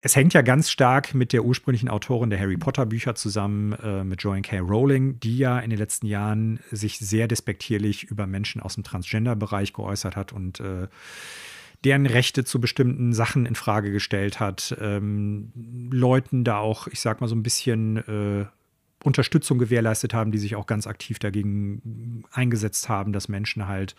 es 0.00 0.14
hängt 0.14 0.32
ja 0.32 0.42
ganz 0.42 0.70
stark 0.70 1.14
mit 1.14 1.32
der 1.32 1.44
ursprünglichen 1.44 1.88
Autorin 1.88 2.30
der 2.30 2.38
Harry 2.38 2.56
Potter 2.56 2.86
Bücher 2.86 3.14
zusammen, 3.16 3.72
äh, 3.72 4.04
mit 4.04 4.22
Joanne 4.22 4.42
K. 4.42 4.58
Rowling, 4.60 5.18
die 5.20 5.38
ja 5.38 5.58
in 5.58 5.70
den 5.70 5.78
letzten 5.78 6.06
Jahren 6.06 6.60
sich 6.70 6.98
sehr 6.98 7.26
despektierlich 7.26 8.04
über 8.04 8.26
Menschen 8.26 8.60
aus 8.62 8.74
dem 8.74 8.84
Transgender-Bereich 8.84 9.72
geäußert 9.72 10.14
hat 10.14 10.32
und 10.32 10.60
äh, 10.60 10.86
deren 11.84 12.06
Rechte 12.06 12.44
zu 12.44 12.60
bestimmten 12.60 13.12
Sachen 13.12 13.46
in 13.46 13.54
Frage 13.54 13.90
gestellt 13.90 14.40
hat, 14.40 14.76
ähm, 14.80 15.52
Leuten 15.90 16.44
da 16.44 16.58
auch, 16.58 16.86
ich 16.88 17.00
sag 17.00 17.20
mal 17.20 17.28
so 17.28 17.34
ein 17.34 17.42
bisschen 17.42 17.96
äh, 17.96 18.46
Unterstützung 19.04 19.58
gewährleistet 19.58 20.14
haben, 20.14 20.32
die 20.32 20.38
sich 20.38 20.56
auch 20.56 20.66
ganz 20.66 20.86
aktiv 20.86 21.18
dagegen 21.18 22.24
eingesetzt 22.32 22.88
haben, 22.88 23.12
dass 23.12 23.28
Menschen 23.28 23.66
halt 23.68 23.94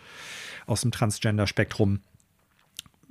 aus 0.66 0.82
dem 0.82 0.92
Transgender-Spektrum 0.92 2.00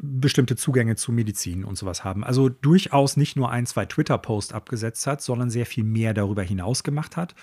bestimmte 0.02 0.56
Zugänge 0.56 0.96
zu 0.96 1.12
Medizin 1.12 1.66
und 1.66 1.78
sowas 1.78 2.04
haben. 2.04 2.24
Also 2.24 2.48
durchaus 2.48 3.18
nicht 3.18 3.36
nur 3.36 3.52
ein, 3.52 3.66
zwei 3.66 3.86
Twitter-Posts 3.86 4.54
abgesetzt 4.54 5.06
hat, 5.08 5.22
sondern 5.22 5.50
sehr 5.50 5.66
viel 5.66 5.84
mehr 5.84 6.14
darüber 6.14 6.42
hinaus 6.42 6.84
gemacht 6.84 7.18
hat. 7.18 7.36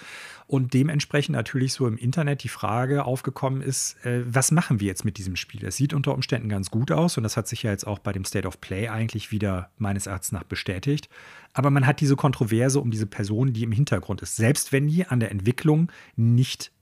Und 0.47 0.74
dementsprechend 0.74 1.35
natürlich 1.35 1.73
so 1.73 1.87
im 1.87 1.99
Internet 1.99 2.45
die 2.45 2.49
Frage 2.49 3.05
aufgekommen 3.05 3.62
ist, 3.62 3.97
äh, 4.07 4.23
was 4.27 4.53
machen 4.53 4.81
wir 4.81 4.87
jetzt 4.87 5.05
mit 5.05 5.19
diesem 5.19 5.37
Spiel? 5.37 5.65
Es 5.65 5.77
sieht 5.77 5.93
unter 5.93 6.15
Umständen 6.15 6.49
ganz 6.49 6.70
gut 6.70 6.93
aus 6.93 7.16
und 7.16 7.24
das 7.24 7.37
hat 7.37 7.49
sich 7.49 7.62
ja 7.62 7.73
jetzt 7.73 7.87
auch 7.87 7.99
bei 7.99 8.12
dem 8.12 8.24
State 8.24 8.47
of 8.47 8.61
Play 8.61 8.89
eigentlich 8.89 9.33
wieder 9.33 9.70
meines 9.77 10.07
Erachtens 10.07 10.33
nach 10.33 10.45
bestätigt. 10.45 11.09
Aber 11.53 11.70
man 11.70 11.87
hat 11.87 12.01
diese 12.01 12.16
Kontroverse 12.16 12.81
um 12.81 12.91
diese 12.91 13.07
Person, 13.07 13.53
die 13.53 13.65
im 13.65 13.73
Hintergrund 13.73 14.23
ist, 14.23 14.37
selbst 14.37 14.73
wenn 14.73 14.87
die 14.87 15.07
an 15.07 15.20
der 15.20 15.31
Entwicklung 15.31 15.91
nicht 16.15 16.73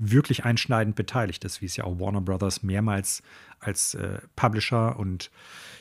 wirklich 0.00 0.44
einschneidend 0.44 0.96
beteiligt 0.96 1.44
ist, 1.44 1.60
wie 1.60 1.66
es 1.66 1.76
ja 1.76 1.84
auch 1.84 2.00
Warner 2.00 2.22
Brothers 2.22 2.62
mehrmals 2.62 3.22
als 3.60 3.94
äh, 3.94 4.18
Publisher 4.34 4.98
und 4.98 5.30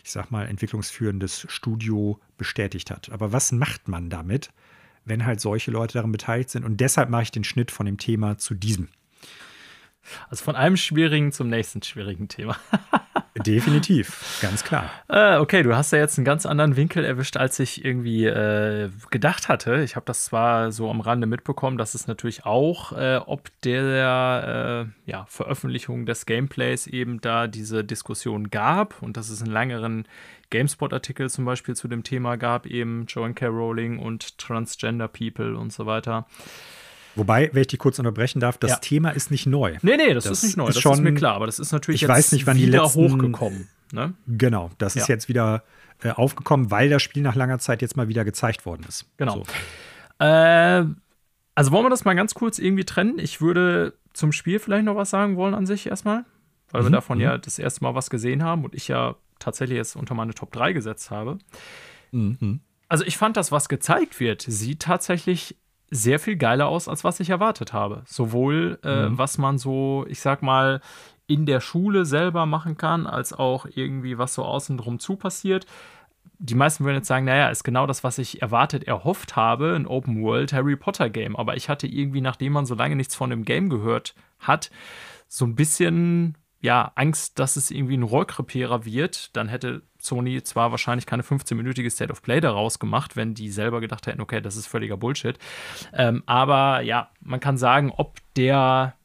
ich 0.03 0.11
sag 0.11 0.29
mal 0.29 0.47
entwicklungsführendes 0.47 1.45
Studio 1.49 2.19
bestätigt 2.37 2.91
hat. 2.91 3.09
Aber 3.09 3.31
was 3.31 3.51
macht 3.51 3.87
man 3.87 4.09
damit, 4.09 4.51
wenn 5.05 5.25
halt 5.25 5.39
solche 5.39 5.71
Leute 5.71 5.93
daran 5.93 6.11
beteiligt 6.11 6.49
sind? 6.49 6.65
Und 6.65 6.77
deshalb 6.81 7.09
mache 7.09 7.23
ich 7.23 7.31
den 7.31 7.43
Schnitt 7.43 7.71
von 7.71 7.85
dem 7.85 7.97
Thema 7.97 8.37
zu 8.37 8.53
diesem. 8.53 8.89
Also 10.29 10.43
von 10.43 10.55
einem 10.55 10.77
schwierigen 10.77 11.31
zum 11.31 11.49
nächsten 11.49 11.81
schwierigen 11.81 12.27
Thema. 12.27 12.57
Definitiv, 13.45 14.39
ganz 14.41 14.63
klar. 14.63 14.89
Äh, 15.07 15.37
okay, 15.37 15.63
du 15.63 15.75
hast 15.75 15.91
ja 15.91 15.99
jetzt 15.99 16.17
einen 16.17 16.25
ganz 16.25 16.45
anderen 16.45 16.75
Winkel 16.75 17.05
erwischt, 17.05 17.37
als 17.37 17.59
ich 17.59 17.85
irgendwie 17.85 18.25
äh, 18.25 18.89
gedacht 19.09 19.49
hatte. 19.49 19.81
Ich 19.83 19.95
habe 19.95 20.05
das 20.05 20.25
zwar 20.25 20.71
so 20.71 20.89
am 20.89 21.01
Rande 21.01 21.27
mitbekommen, 21.27 21.77
dass 21.77 21.95
es 21.95 22.07
natürlich 22.07 22.45
auch 22.45 22.91
äh, 22.91 23.17
ob 23.25 23.49
der 23.63 24.87
äh, 25.07 25.09
ja, 25.09 25.25
Veröffentlichung 25.27 26.05
des 26.05 26.25
Gameplays 26.25 26.87
eben 26.87 27.21
da 27.21 27.47
diese 27.47 27.83
Diskussion 27.83 28.49
gab 28.49 29.01
und 29.01 29.17
dass 29.17 29.29
es 29.29 29.41
einen 29.41 29.51
langeren 29.51 30.05
GameSpot-Artikel 30.49 31.29
zum 31.29 31.45
Beispiel 31.45 31.75
zu 31.75 31.87
dem 31.87 32.03
Thema 32.03 32.35
gab, 32.35 32.65
eben 32.65 33.05
Joan 33.07 33.35
K. 33.35 33.47
Rowling 33.47 33.99
und 33.99 34.37
Transgender 34.37 35.07
People 35.07 35.55
und 35.57 35.71
so 35.71 35.85
weiter. 35.85 36.25
Wobei, 37.15 37.49
wenn 37.53 37.61
ich 37.61 37.67
die 37.67 37.77
kurz 37.77 37.99
unterbrechen 37.99 38.39
darf, 38.39 38.57
das 38.57 38.71
ja. 38.71 38.77
Thema 38.77 39.09
ist 39.09 39.31
nicht 39.31 39.45
neu. 39.45 39.77
Nee, 39.81 39.97
nee, 39.97 40.13
das, 40.13 40.25
das 40.25 40.39
ist 40.39 40.43
nicht 40.43 40.57
neu, 40.57 40.67
ist 40.67 40.75
das 40.75 40.81
schon, 40.81 40.93
ist 40.93 41.01
mir 41.01 41.13
klar, 41.13 41.35
aber 41.35 41.47
das 41.47 41.59
ist 41.59 41.71
natürlich 41.71 41.97
ich 41.97 42.07
jetzt 42.07 42.09
weiß 42.09 42.31
nicht, 42.33 42.47
wann 42.47 42.57
wieder 42.57 42.65
die 42.65 42.83
letzten, 42.83 43.13
hochgekommen. 43.13 43.67
Ne? 43.91 44.13
Genau, 44.27 44.69
das 44.77 44.95
ja. 44.95 45.01
ist 45.01 45.07
jetzt 45.07 45.27
wieder 45.29 45.63
äh, 46.03 46.11
aufgekommen, 46.11 46.71
weil 46.71 46.89
das 46.89 47.01
Spiel 47.01 47.23
nach 47.23 47.35
langer 47.35 47.59
Zeit 47.59 47.81
jetzt 47.81 47.97
mal 47.97 48.07
wieder 48.07 48.23
gezeigt 48.23 48.65
worden 48.65 48.85
ist. 48.87 49.05
Genau. 49.17 49.43
So. 50.19 50.25
Äh, 50.25 50.85
also 51.55 51.71
wollen 51.71 51.85
wir 51.85 51.89
das 51.89 52.05
mal 52.05 52.13
ganz 52.13 52.35
kurz 52.35 52.59
irgendwie 52.59 52.85
trennen? 52.85 53.19
Ich 53.19 53.41
würde 53.41 53.93
zum 54.13 54.31
Spiel 54.31 54.59
vielleicht 54.59 54.85
noch 54.85 54.95
was 54.95 55.09
sagen 55.09 55.35
wollen 55.35 55.53
an 55.53 55.65
sich 55.65 55.87
erstmal, 55.87 56.25
weil 56.71 56.81
mhm. 56.81 56.85
wir 56.87 56.91
davon 56.91 57.17
mhm. 57.17 57.23
ja 57.23 57.37
das 57.37 57.59
erste 57.59 57.83
Mal 57.83 57.95
was 57.95 58.09
gesehen 58.09 58.43
haben 58.43 58.63
und 58.63 58.75
ich 58.75 58.87
ja 58.87 59.15
tatsächlich 59.39 59.77
jetzt 59.77 59.95
unter 59.95 60.13
meine 60.13 60.33
Top 60.33 60.51
3 60.51 60.73
gesetzt 60.73 61.11
habe. 61.11 61.37
Mhm. 62.11 62.61
Also 62.87 63.03
ich 63.03 63.17
fand 63.17 63.37
das, 63.37 63.51
was 63.51 63.69
gezeigt 63.69 64.19
wird, 64.19 64.41
sieht 64.41 64.81
tatsächlich 64.81 65.57
sehr 65.91 66.19
viel 66.19 66.35
geiler 66.35 66.67
aus, 66.67 66.87
als 66.87 67.03
was 67.03 67.19
ich 67.19 67.29
erwartet 67.29 67.73
habe. 67.73 68.03
Sowohl, 68.05 68.79
äh, 68.83 69.09
mhm. 69.09 69.17
was 69.17 69.37
man 69.37 69.57
so, 69.57 70.05
ich 70.07 70.21
sag 70.21 70.41
mal, 70.41 70.81
in 71.27 71.45
der 71.45 71.61
Schule 71.61 72.05
selber 72.05 72.45
machen 72.45 72.77
kann, 72.77 73.05
als 73.05 73.33
auch 73.33 73.67
irgendwie, 73.73 74.17
was 74.17 74.33
so 74.33 74.43
außen 74.43 74.77
drum 74.77 74.99
zu 74.99 75.15
passiert. 75.15 75.65
Die 76.39 76.55
meisten 76.55 76.85
würden 76.85 76.97
jetzt 76.97 77.07
sagen, 77.07 77.25
naja, 77.25 77.49
ist 77.49 77.63
genau 77.63 77.85
das, 77.85 78.03
was 78.03 78.17
ich 78.17 78.41
erwartet, 78.41 78.85
erhofft 78.85 79.35
habe, 79.35 79.75
ein 79.75 79.85
Open 79.85 80.23
World 80.23 80.53
Harry 80.53 80.75
Potter 80.75 81.09
Game. 81.09 81.35
Aber 81.35 81.55
ich 81.55 81.69
hatte 81.69 81.85
irgendwie, 81.85 82.21
nachdem 82.21 82.53
man 82.53 82.65
so 82.65 82.75
lange 82.75 82.95
nichts 82.95 83.15
von 83.15 83.29
dem 83.29 83.43
Game 83.43 83.69
gehört 83.69 84.15
hat, 84.39 84.71
so 85.27 85.45
ein 85.45 85.55
bisschen 85.55 86.35
ja, 86.61 86.91
Angst, 86.95 87.39
dass 87.39 87.55
es 87.55 87.71
irgendwie 87.71 87.97
ein 87.97 88.03
Rohrkrepierer 88.03 88.85
wird, 88.85 89.35
dann 89.35 89.47
hätte 89.47 89.83
Sony 89.99 90.41
zwar 90.43 90.71
wahrscheinlich 90.71 91.05
keine 91.05 91.23
15-minütige 91.23 91.89
State 91.89 92.11
of 92.11 92.21
Play 92.21 92.39
daraus 92.39 92.79
gemacht, 92.79 93.15
wenn 93.15 93.33
die 93.33 93.49
selber 93.49 93.81
gedacht 93.81 94.07
hätten, 94.07 94.21
okay, 94.21 94.41
das 94.41 94.55
ist 94.55 94.67
völliger 94.67 94.97
Bullshit. 94.97 95.37
Ähm, 95.93 96.23
aber 96.25 96.81
ja, 96.81 97.09
man 97.21 97.39
kann 97.39 97.57
sagen, 97.57 97.91
ob 97.95 98.17
der 98.35 98.95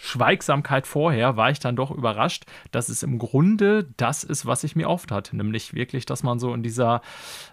Schweigsamkeit 0.00 0.86
vorher 0.86 1.36
war 1.36 1.50
ich 1.50 1.58
dann 1.58 1.74
doch 1.74 1.90
überrascht, 1.90 2.44
dass 2.70 2.88
es 2.88 3.02
im 3.02 3.18
Grunde 3.18 3.88
das 3.96 4.22
ist, 4.22 4.46
was 4.46 4.62
ich 4.62 4.76
mir 4.76 4.88
oft 4.88 5.10
hatte. 5.10 5.36
Nämlich 5.36 5.74
wirklich, 5.74 6.06
dass 6.06 6.22
man 6.22 6.38
so 6.38 6.54
in 6.54 6.62
dieser 6.62 7.02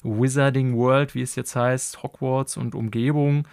Wizarding 0.04 0.78
World, 0.78 1.16
wie 1.16 1.24
es 1.24 1.36
jetzt 1.36 1.56
heißt, 1.56 2.04
Hogwarts 2.04 2.56
und 2.56 2.76
Umgebung, 2.76 3.48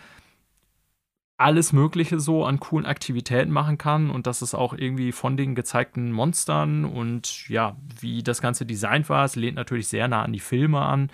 alles 1.43 1.73
Mögliche 1.73 2.21
so 2.21 2.45
an 2.45 2.61
coolen 2.61 2.87
Aktivitäten 2.87 3.51
machen 3.51 3.77
kann 3.77 4.11
und 4.11 4.27
dass 4.27 4.43
es 4.43 4.55
auch 4.55 4.73
irgendwie 4.73 5.13
von 5.13 5.37
den 5.37 5.55
gezeigten 5.55 6.13
Monstern 6.13 6.85
und 6.85 7.49
ja, 7.49 7.77
wie 8.01 8.23
das 8.23 8.41
ganze 8.41 8.65
Design 8.65 9.09
war, 9.09 9.25
es 9.25 9.37
lehnt 9.37 9.57
natürlich 9.57 9.89
sehr 9.89 10.09
nah 10.09 10.23
an 10.23 10.33
die 10.33 10.41
Filme 10.41 10.81
an 10.81 11.11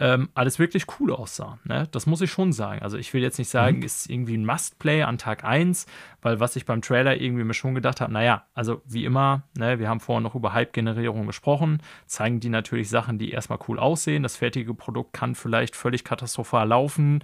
ähm, 0.00 0.30
alles 0.34 0.58
wirklich 0.58 0.86
cool 0.98 1.12
aussah. 1.12 1.58
Ne? 1.64 1.86
Das 1.92 2.06
muss 2.06 2.22
ich 2.22 2.30
schon 2.30 2.52
sagen. 2.52 2.80
Also 2.80 2.96
ich 2.96 3.12
will 3.12 3.22
jetzt 3.22 3.38
nicht 3.38 3.50
sagen, 3.50 3.78
mhm. 3.78 3.82
ist 3.82 4.08
irgendwie 4.08 4.36
ein 4.36 4.46
Must-Play 4.46 5.02
an 5.02 5.18
Tag 5.18 5.44
1, 5.44 5.86
weil 6.22 6.40
was 6.40 6.56
ich 6.56 6.64
beim 6.64 6.80
Trailer 6.80 7.20
irgendwie 7.20 7.44
mir 7.44 7.52
schon 7.52 7.74
gedacht 7.74 8.00
habe, 8.00 8.10
naja, 8.10 8.44
also 8.54 8.80
wie 8.86 9.04
immer, 9.04 9.42
ne, 9.58 9.78
wir 9.78 9.90
haben 9.90 10.00
vorhin 10.00 10.22
noch 10.22 10.34
über 10.34 10.54
Hype-Generierung 10.54 11.26
gesprochen, 11.26 11.82
zeigen 12.06 12.40
die 12.40 12.48
natürlich 12.48 12.88
Sachen, 12.88 13.18
die 13.18 13.30
erstmal 13.30 13.58
cool 13.68 13.78
aussehen. 13.78 14.22
Das 14.22 14.36
fertige 14.36 14.72
Produkt 14.72 15.12
kann 15.12 15.34
vielleicht 15.34 15.76
völlig 15.76 16.02
katastrophal 16.02 16.66
laufen. 16.66 17.22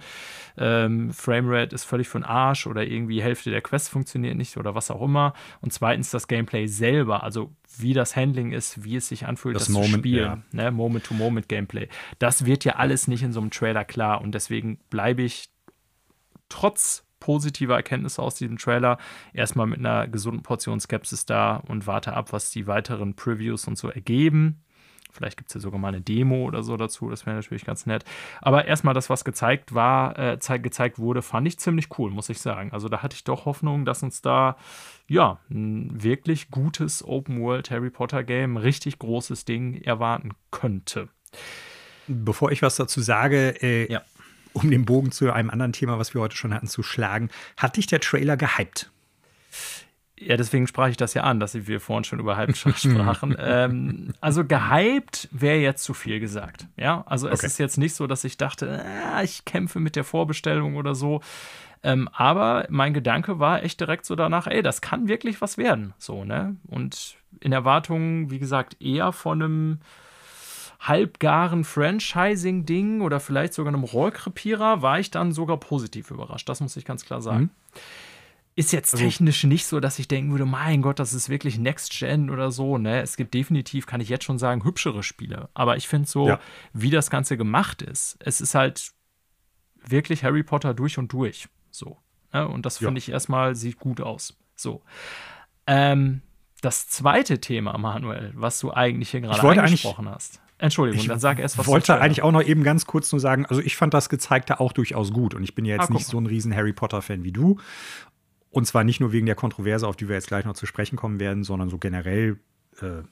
Ähm, 0.55 1.11
Framerate 1.11 1.73
ist 1.73 1.83
völlig 1.83 2.07
für 2.07 2.19
den 2.19 2.25
Arsch 2.25 2.67
oder 2.67 2.83
irgendwie 2.83 3.23
Hälfte 3.23 3.49
der 3.49 3.61
Quest 3.61 3.89
funktioniert 3.89 4.35
nicht 4.35 4.55
oder 4.55 4.75
was 4.75 4.91
auch 4.91 5.01
immer. 5.01 5.33
Und 5.61 5.73
zweitens 5.73 6.11
das 6.11 6.27
Gameplay 6.27 6.67
selber, 6.67 7.23
also 7.23 7.51
wie 7.79 7.93
das 7.93 8.15
Handling 8.15 8.51
ist, 8.51 8.83
wie 8.83 8.95
es 8.97 9.07
sich 9.07 9.25
anfühlt, 9.25 9.55
das, 9.55 9.65
das 9.65 9.73
Moment, 9.73 9.93
zu 9.93 9.99
spielen. 9.99 10.43
Ja. 10.51 10.63
Ne? 10.63 10.71
Moment-to-Moment-Gameplay. 10.71 11.89
Das 12.19 12.45
wird 12.45 12.66
ja 12.67 12.75
alles 12.75 13.07
nicht 13.07 13.23
in 13.23 13.33
so 13.33 13.39
einem 13.39 13.51
Trailer 13.51 13.85
klar 13.85 14.21
und 14.21 14.33
deswegen 14.33 14.77
bleibe 14.89 15.23
ich 15.23 15.49
trotz 16.49 17.03
positiver 17.19 17.75
Erkenntnisse 17.75 18.21
aus 18.21 18.35
diesem 18.35 18.57
Trailer 18.57 18.97
erstmal 19.33 19.67
mit 19.67 19.79
einer 19.79 20.07
gesunden 20.07 20.43
Portion 20.43 20.79
Skepsis 20.79 21.25
da 21.25 21.57
und 21.67 21.87
warte 21.87 22.13
ab, 22.13 22.31
was 22.31 22.51
die 22.51 22.67
weiteren 22.67 23.15
Previews 23.15 23.67
und 23.67 23.77
so 23.77 23.89
ergeben. 23.89 24.63
Vielleicht 25.11 25.37
gibt 25.37 25.49
es 25.49 25.55
ja 25.55 25.61
sogar 25.61 25.79
mal 25.79 25.87
eine 25.87 26.01
Demo 26.01 26.45
oder 26.45 26.61
so 26.61 26.77
dazu, 26.77 27.09
das 27.09 27.25
wäre 27.25 27.35
natürlich 27.35 27.65
ganz 27.65 27.87
nett. 27.87 28.05
Aber 28.39 28.65
erstmal 28.65 28.93
das, 28.93 29.09
was 29.09 29.25
gezeigt 29.25 29.73
war, 29.73 30.17
äh, 30.19 30.37
gezeigt 30.59 30.99
wurde, 30.99 31.23
fand 31.23 31.47
ich 31.47 31.57
ziemlich 31.57 31.97
cool, 31.97 32.11
muss 32.11 32.29
ich 32.29 32.39
sagen. 32.39 32.71
Also 32.71 32.87
da 32.87 33.01
hatte 33.01 33.15
ich 33.15 33.23
doch 33.23 33.45
Hoffnung, 33.45 33.83
dass 33.83 34.03
uns 34.03 34.21
da 34.21 34.57
ja 35.07 35.39
ein 35.49 36.03
wirklich 36.03 36.51
gutes 36.51 37.03
Open 37.03 37.41
World 37.41 37.71
Harry 37.71 37.89
Potter 37.89 38.23
Game, 38.23 38.57
richtig 38.57 38.99
großes 38.99 39.45
Ding 39.45 39.81
erwarten 39.81 40.33
könnte. 40.51 41.09
Bevor 42.07 42.51
ich 42.51 42.61
was 42.61 42.75
dazu 42.75 43.01
sage, 43.01 43.61
äh, 43.61 43.91
ja. 43.91 44.01
um 44.53 44.69
den 44.69 44.85
Bogen 44.85 45.11
zu 45.11 45.31
einem 45.31 45.49
anderen 45.49 45.73
Thema, 45.73 45.99
was 45.99 46.13
wir 46.13 46.21
heute 46.21 46.35
schon 46.35 46.53
hatten, 46.53 46.67
zu 46.67 46.83
schlagen, 46.83 47.29
hat 47.57 47.77
dich 47.77 47.87
der 47.87 47.99
Trailer 47.99 48.37
gehypt? 48.37 48.89
Ja, 50.19 50.35
deswegen 50.35 50.65
sprach 50.65 50.87
ich 50.87 50.97
das 50.97 51.13
ja 51.13 51.23
an, 51.23 51.39
dass 51.39 51.53
wir 51.67 51.79
vorhin 51.79 52.03
schon 52.03 52.19
über 52.19 52.37
Hype 52.37 52.55
sprachen. 52.57 53.35
ähm, 53.39 54.13
also 54.19 54.45
gehypt 54.45 55.29
wäre 55.31 55.57
jetzt 55.57 55.83
zu 55.83 55.93
viel 55.93 56.19
gesagt. 56.19 56.65
Ja, 56.75 57.03
also 57.05 57.27
es 57.27 57.39
okay. 57.39 57.47
ist 57.47 57.59
jetzt 57.59 57.77
nicht 57.77 57.93
so, 57.93 58.07
dass 58.07 58.23
ich 58.23 58.37
dachte, 58.37 58.83
äh, 58.83 59.23
ich 59.23 59.45
kämpfe 59.45 59.79
mit 59.79 59.95
der 59.95 60.03
Vorbestellung 60.03 60.75
oder 60.75 60.95
so. 60.95 61.21
Ähm, 61.83 62.09
aber 62.13 62.65
mein 62.69 62.95
Gedanke 62.95 63.39
war 63.39 63.61
echt 63.61 63.79
direkt 63.79 64.05
so 64.05 64.15
danach, 64.15 64.47
ey, 64.47 64.63
das 64.63 64.81
kann 64.81 65.07
wirklich 65.07 65.39
was 65.41 65.59
werden. 65.59 65.93
So, 65.99 66.25
ne? 66.25 66.55
Und 66.65 67.15
in 67.39 67.51
Erwartung, 67.51 68.31
wie 68.31 68.39
gesagt, 68.39 68.81
eher 68.81 69.11
von 69.11 69.43
einem 69.43 69.79
halbgaren 70.79 71.63
Franchising-Ding 71.63 73.01
oder 73.01 73.19
vielleicht 73.19 73.53
sogar 73.53 73.73
einem 73.73 73.83
Rollkrepierer 73.83 74.81
war 74.81 74.99
ich 74.99 75.11
dann 75.11 75.31
sogar 75.31 75.57
positiv 75.57 76.11
überrascht. 76.11 76.47
Das 76.47 76.61
muss 76.61 76.77
ich 76.77 76.85
ganz 76.85 77.05
klar 77.05 77.21
sagen. 77.21 77.43
Mhm. 77.43 77.49
Ist 78.55 78.73
jetzt 78.73 78.93
also 78.95 79.05
technisch 79.05 79.43
nicht 79.43 79.67
so, 79.67 79.79
dass 79.79 79.99
ich 79.99 80.07
denken 80.07 80.31
würde, 80.31 80.45
mein 80.45 80.81
Gott, 80.81 80.97
das 80.97 81.13
ist 81.13 81.29
wirklich 81.29 81.59
Next 81.59 81.91
Gen 81.99 82.31
oder 82.31 82.49
so. 82.51 82.79
Ne? 82.79 83.01
Es 83.01 83.15
gibt 83.15 83.35
definitiv, 83.35 83.85
kann 83.85 84.01
ich 84.01 84.09
jetzt 84.09 84.23
schon 84.23 84.39
sagen, 84.39 84.63
hübschere 84.63 85.03
Spiele. 85.03 85.49
Aber 85.53 85.77
ich 85.77 85.87
finde 85.87 86.07
so, 86.07 86.27
ja. 86.27 86.39
wie 86.73 86.89
das 86.89 87.11
Ganze 87.11 87.37
gemacht 87.37 87.83
ist, 87.83 88.17
es 88.19 88.41
ist 88.41 88.55
halt 88.55 88.93
wirklich 89.85 90.23
Harry 90.23 90.41
Potter 90.41 90.73
durch 90.73 90.97
und 90.97 91.13
durch. 91.13 91.47
So. 91.69 91.97
Ne? 92.33 92.47
Und 92.47 92.65
das 92.65 92.79
finde 92.79 92.93
ja. 92.93 92.97
ich 92.97 93.09
erstmal, 93.09 93.55
sieht 93.55 93.77
gut 93.77 94.01
aus. 94.01 94.35
So. 94.55 94.81
Ähm, 95.67 96.23
das 96.61 96.87
zweite 96.87 97.39
Thema, 97.39 97.77
Manuel, 97.77 98.31
was 98.35 98.59
du 98.59 98.73
eigentlich 98.73 99.11
hier 99.11 99.21
gerade 99.21 99.61
angesprochen 99.61 100.09
hast. 100.09 100.41
Entschuldigung, 100.59 101.01
ich 101.01 101.07
dann 101.07 101.19
sag 101.19 101.39
erst 101.39 101.57
was. 101.57 101.65
Ich 101.65 101.71
wollte 101.71 101.99
eigentlich 101.99 102.23
auch 102.23 102.31
noch 102.31 102.43
eben 102.43 102.63
ganz 102.63 102.85
kurz 102.85 103.11
nur 103.11 103.19
sagen, 103.19 103.45
also 103.45 103.61
ich 103.61 103.75
fand 103.75 103.93
das 103.93 104.09
Gezeigte 104.09 104.59
auch 104.59 104.73
durchaus 104.73 105.13
gut 105.13 105.35
und 105.35 105.43
ich 105.43 105.53
bin 105.53 105.65
ja 105.65 105.75
jetzt 105.75 105.91
ah, 105.91 105.93
nicht 105.93 106.07
so 106.07 106.17
ein 106.19 106.25
riesen 106.25 106.55
Harry 106.55 106.73
Potter-Fan 106.73 107.23
wie 107.23 107.31
du. 107.31 107.59
Und 108.49 108.65
zwar 108.65 108.83
nicht 108.83 108.99
nur 108.99 109.11
wegen 109.11 109.27
der 109.27 109.35
Kontroverse, 109.35 109.87
auf 109.87 109.95
die 109.95 110.07
wir 110.07 110.15
jetzt 110.15 110.27
gleich 110.27 110.45
noch 110.45 110.55
zu 110.55 110.65
sprechen 110.65 110.95
kommen 110.95 111.19
werden, 111.19 111.43
sondern 111.43 111.69
so 111.69 111.77
generell, 111.77 112.39
äh, 112.81 113.03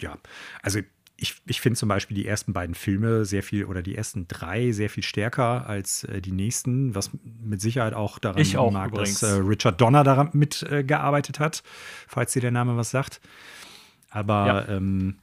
ja, 0.00 0.16
also 0.62 0.80
ich, 1.20 1.36
ich 1.46 1.60
finde 1.60 1.78
zum 1.78 1.88
Beispiel 1.88 2.14
die 2.14 2.26
ersten 2.26 2.54
beiden 2.54 2.74
Filme 2.74 3.26
sehr 3.26 3.42
viel 3.42 3.66
oder 3.66 3.82
die 3.82 3.94
ersten 3.94 4.26
drei 4.26 4.72
sehr 4.72 4.88
viel 4.88 5.02
stärker 5.02 5.68
als 5.68 6.04
äh, 6.04 6.22
die 6.22 6.32
nächsten, 6.32 6.94
was 6.94 7.10
mit 7.22 7.60
Sicherheit 7.60 7.92
auch 7.92 8.18
daran 8.18 8.40
ich 8.40 8.56
auch, 8.56 8.72
mag, 8.72 8.90
übrigens. 8.90 9.20
dass 9.20 9.30
äh, 9.30 9.34
Richard 9.34 9.80
Donner 9.80 10.02
daran 10.02 10.30
mitgearbeitet 10.32 11.38
äh, 11.38 11.44
hat, 11.44 11.62
falls 12.08 12.32
dir 12.32 12.40
der 12.40 12.50
Name 12.50 12.76
was 12.76 12.90
sagt. 12.90 13.20
Aber 14.08 14.46
ja. 14.46 14.76
Ähm, 14.76 15.18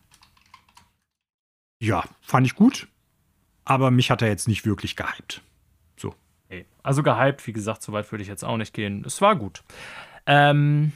ja, 1.79 2.03
fand 2.21 2.47
ich 2.47 2.55
gut, 2.55 2.87
aber 3.65 3.91
mich 3.91 4.11
hat 4.11 4.21
er 4.21 4.27
jetzt 4.27 4.47
nicht 4.47 4.65
wirklich 4.65 4.95
gehypt. 4.95 5.41
So. 5.97 6.15
Also 6.83 7.03
gehypt, 7.03 7.45
wie 7.47 7.53
gesagt, 7.53 7.81
so 7.81 7.91
weit 7.91 8.11
würde 8.11 8.21
ich 8.21 8.27
jetzt 8.29 8.43
auch 8.43 8.57
nicht 8.57 8.73
gehen. 8.73 9.03
Es 9.05 9.21
war 9.21 9.35
gut. 9.35 9.63
Ähm, 10.25 10.93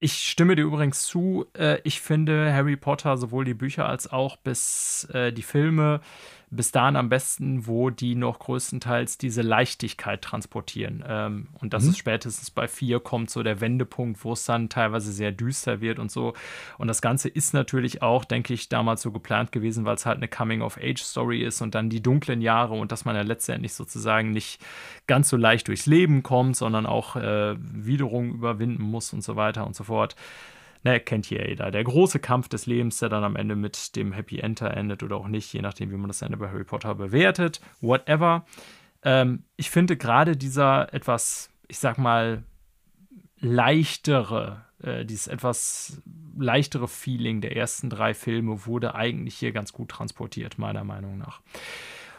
ich 0.00 0.28
stimme 0.28 0.54
dir 0.54 0.64
übrigens 0.64 1.06
zu. 1.06 1.46
Äh, 1.56 1.80
ich 1.84 2.00
finde 2.00 2.52
Harry 2.52 2.76
Potter, 2.76 3.16
sowohl 3.16 3.44
die 3.44 3.54
Bücher 3.54 3.88
als 3.88 4.10
auch 4.10 4.36
bis 4.36 5.04
äh, 5.12 5.32
die 5.32 5.42
Filme, 5.42 6.00
bis 6.56 6.72
dahin 6.72 6.96
am 6.96 7.08
besten, 7.08 7.66
wo 7.66 7.90
die 7.90 8.14
noch 8.14 8.38
größtenteils 8.38 9.18
diese 9.18 9.42
Leichtigkeit 9.42 10.22
transportieren. 10.22 11.04
Ähm, 11.06 11.48
und 11.60 11.74
das 11.74 11.84
mhm. 11.84 11.90
ist 11.90 11.98
spätestens 11.98 12.50
bei 12.50 12.68
vier 12.68 13.00
kommt 13.00 13.30
so 13.30 13.42
der 13.42 13.60
Wendepunkt, 13.60 14.24
wo 14.24 14.32
es 14.32 14.44
dann 14.44 14.68
teilweise 14.68 15.12
sehr 15.12 15.32
düster 15.32 15.80
wird 15.80 15.98
und 15.98 16.10
so. 16.10 16.34
Und 16.78 16.88
das 16.88 17.02
Ganze 17.02 17.28
ist 17.28 17.54
natürlich 17.54 18.02
auch, 18.02 18.24
denke 18.24 18.54
ich, 18.54 18.68
damals 18.68 19.02
so 19.02 19.10
geplant 19.10 19.52
gewesen, 19.52 19.84
weil 19.84 19.96
es 19.96 20.06
halt 20.06 20.18
eine 20.18 20.28
Coming-of-Age-Story 20.28 21.42
ist 21.42 21.60
und 21.60 21.74
dann 21.74 21.90
die 21.90 22.02
dunklen 22.02 22.40
Jahre 22.40 22.74
und 22.74 22.92
dass 22.92 23.04
man 23.04 23.16
ja 23.16 23.22
letztendlich 23.22 23.74
sozusagen 23.74 24.32
nicht 24.32 24.60
ganz 25.06 25.28
so 25.28 25.36
leicht 25.36 25.68
durchs 25.68 25.86
Leben 25.86 26.22
kommt, 26.22 26.56
sondern 26.56 26.86
auch 26.86 27.16
äh, 27.16 27.56
Widerung 27.58 28.32
überwinden 28.32 28.82
muss 28.82 29.12
und 29.12 29.22
so 29.22 29.36
weiter 29.36 29.66
und 29.66 29.74
so 29.74 29.84
fort 29.84 30.16
ne, 30.84 31.00
kennt 31.00 31.26
hier 31.26 31.48
jeder. 31.48 31.70
Der 31.70 31.82
große 31.82 32.20
Kampf 32.20 32.48
des 32.48 32.66
Lebens, 32.66 32.98
der 32.98 33.08
dann 33.08 33.24
am 33.24 33.36
Ende 33.36 33.56
mit 33.56 33.96
dem 33.96 34.12
Happy 34.12 34.38
Ender 34.38 34.76
endet 34.76 35.02
oder 35.02 35.16
auch 35.16 35.28
nicht, 35.28 35.52
je 35.52 35.62
nachdem, 35.62 35.90
wie 35.90 35.96
man 35.96 36.08
das 36.08 36.22
Ende 36.22 36.36
bei 36.36 36.48
Harry 36.48 36.64
Potter 36.64 36.94
bewertet. 36.94 37.60
Whatever. 37.80 38.44
Ähm, 39.02 39.44
ich 39.56 39.70
finde 39.70 39.96
gerade 39.96 40.36
dieser 40.36 40.92
etwas, 40.94 41.50
ich 41.68 41.78
sag 41.78 41.98
mal, 41.98 42.44
leichtere, 43.40 44.64
äh, 44.82 45.04
dieses 45.04 45.26
etwas 45.26 46.02
leichtere 46.38 46.88
Feeling 46.88 47.40
der 47.40 47.56
ersten 47.56 47.90
drei 47.90 48.14
Filme 48.14 48.66
wurde 48.66 48.94
eigentlich 48.94 49.36
hier 49.36 49.52
ganz 49.52 49.72
gut 49.72 49.90
transportiert, 49.90 50.58
meiner 50.58 50.84
Meinung 50.84 51.18
nach. 51.18 51.40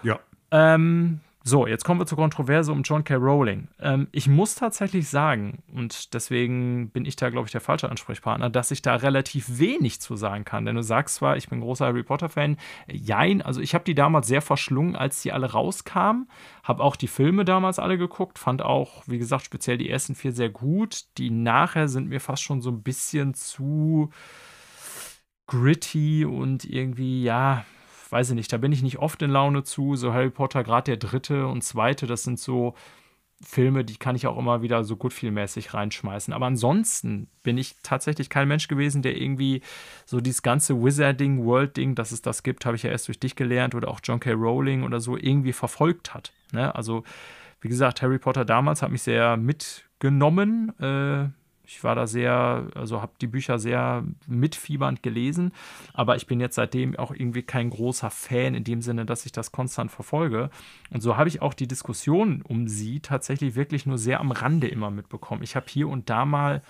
Ja. 0.04 0.20
Ähm, 0.52 1.22
so, 1.48 1.68
jetzt 1.68 1.86
kommen 1.86 2.02
wir 2.02 2.08
zur 2.08 2.18
Kontroverse 2.18 2.72
um 2.72 2.82
John 2.82 3.04
K. 3.04 3.14
Rowling. 3.18 3.68
Ähm, 3.80 4.08
ich 4.12 4.28
muss 4.28 4.56
tatsächlich 4.56 5.08
sagen, 5.08 5.62
und 5.72 6.16
deswegen 6.16 6.90
bin 6.90 7.06
ich 7.06 7.18
da, 7.18 7.30
glaube 7.30 7.46
ich, 7.46 7.52
der 7.52 7.62
falsche 7.62 7.88
Ansprechpartner, 7.88 8.50
dass 8.50 8.72
ich 8.72 8.82
da 8.82 8.96
relativ 8.96 9.60
wenig 9.60 10.02
zu 10.02 10.16
sagen 10.16 10.44
kann. 10.44 10.66
Denn 10.66 10.76
du 10.76 10.82
sagst 10.82 11.18
zwar, 11.18 11.38
ich 11.38 11.48
bin 11.48 11.62
großer 11.62 11.86
Harry 11.86 12.02
Potter-Fan, 12.02 12.58
jein, 12.92 13.44
also 13.44 13.62
ich 13.62 13.76
habe 13.76 13.84
die 13.84 13.94
damals 13.94 14.26
sehr 14.26 14.42
verschlungen, 14.42 14.96
als 14.96 15.22
die 15.22 15.34
alle 15.34 15.52
rauskamen. 15.52 16.28
Habe 16.64 16.82
auch 16.82 16.96
die 16.96 17.08
Filme 17.08 17.46
damals 17.46 17.78
alle 17.78 18.00
geguckt, 18.00 18.40
fand 18.40 18.64
auch, 18.64 19.04
wie 19.06 19.20
gesagt, 19.20 19.46
speziell 19.46 19.78
die 19.78 19.90
ersten 19.92 20.16
vier 20.16 20.32
sehr 20.32 20.50
gut. 20.50 21.04
Die 21.20 21.30
nachher 21.30 21.88
sind 21.90 22.10
mir 22.10 22.22
fast 22.22 22.42
schon 22.42 22.62
so 22.62 22.72
ein 22.72 22.82
bisschen 22.82 23.36
zu 23.36 24.10
gritty 25.46 26.26
und 26.26 26.66
irgendwie, 26.66 27.24
ja, 27.24 27.66
weiß 28.16 28.30
ich 28.30 28.36
nicht, 28.36 28.54
da 28.54 28.58
bin 28.58 28.72
ich 28.72 28.82
nicht 28.82 29.00
oft 29.00 29.22
in 29.22 29.30
Laune 29.30 29.64
zu. 29.64 29.98
So 29.98 30.14
Harry 30.14 30.30
Potter, 30.30 30.64
gerade 30.64 30.96
der 30.96 30.98
dritte 30.98 31.48
und 31.48 31.66
zweite, 31.66 32.08
das 32.08 32.24
sind 32.24 32.40
so 32.40 32.74
Filme, 33.44 33.84
die 33.84 33.98
kann 33.98 34.16
ich 34.16 34.26
auch 34.26 34.38
immer 34.38 34.62
wieder 34.62 34.86
so 34.86 34.96
gut 34.96 35.12
vielmäßig 35.12 35.74
reinschmeißen. 35.74 36.34
Aber 36.34 36.46
ansonsten 36.46 37.28
bin 37.44 37.58
ich 37.58 37.76
tatsächlich 37.84 38.30
kein 38.30 38.48
Mensch 38.48 38.70
gewesen, 38.70 39.02
der 39.02 39.20
irgendwie 39.22 39.62
so 40.06 40.22
dieses 40.22 40.42
ganze 40.44 40.82
Wizarding, 40.82 41.44
World-Ding, 41.44 41.96
dass 41.96 42.14
es 42.14 42.22
das 42.22 42.44
gibt, 42.44 42.66
habe 42.66 42.78
ich 42.78 42.84
ja 42.84 42.90
erst 42.90 43.10
durch 43.10 43.20
dich 43.20 43.36
gelernt 43.36 43.76
oder 43.76 43.90
auch 43.90 44.00
John 44.02 44.22
K. 44.22 44.32
Rowling 44.32 44.84
oder 44.84 45.02
so 45.02 45.18
irgendwie 45.18 45.52
verfolgt 45.52 46.14
hat. 46.14 46.32
Ne? 46.54 46.74
Also, 46.74 47.04
wie 47.60 47.68
gesagt, 47.68 48.02
Harry 48.02 48.18
Potter 48.18 48.46
damals 48.46 48.82
hat 48.82 48.92
mich 48.92 49.02
sehr 49.02 49.36
mitgenommen. 49.36 50.72
Äh, 50.80 51.28
ich 51.68 51.84
war 51.84 51.96
da 51.96 52.08
sehr, 52.08 52.68
also 52.76 53.02
habe 53.02 53.14
die 53.22 53.28
Bücher 53.28 53.60
sehr 53.60 54.04
mitfiebernd 54.28 55.04
gelesen, 55.04 55.52
aber 55.94 56.16
ich 56.16 56.28
bin 56.28 56.40
jetzt 56.40 56.56
seitdem 56.56 56.96
auch 56.96 57.12
irgendwie 57.12 57.44
kein 57.44 57.70
großer 57.70 58.10
Fan 58.10 58.56
in 58.56 58.64
dem 58.64 58.82
Sinne, 58.82 59.06
dass 59.06 59.26
ich 59.26 59.32
das 59.32 59.52
konstant 59.52 59.92
verfolge. 59.92 60.50
Und 60.92 61.02
so 61.02 61.18
habe 61.18 61.30
ich 61.30 61.42
auch 61.42 61.54
die 61.54 61.68
Diskussion 61.68 62.42
um 62.42 62.68
sie 62.68 63.00
tatsächlich 63.00 63.56
wirklich 63.56 63.86
nur 63.86 63.98
sehr 63.98 64.20
am 64.20 64.32
Rande 64.32 64.68
immer 64.68 64.92
mitbekommen. 64.92 65.44
Ich 65.44 65.56
habe 65.56 65.66
hier 65.70 65.88
und 65.88 66.10
da 66.10 66.26
mal 66.26 66.62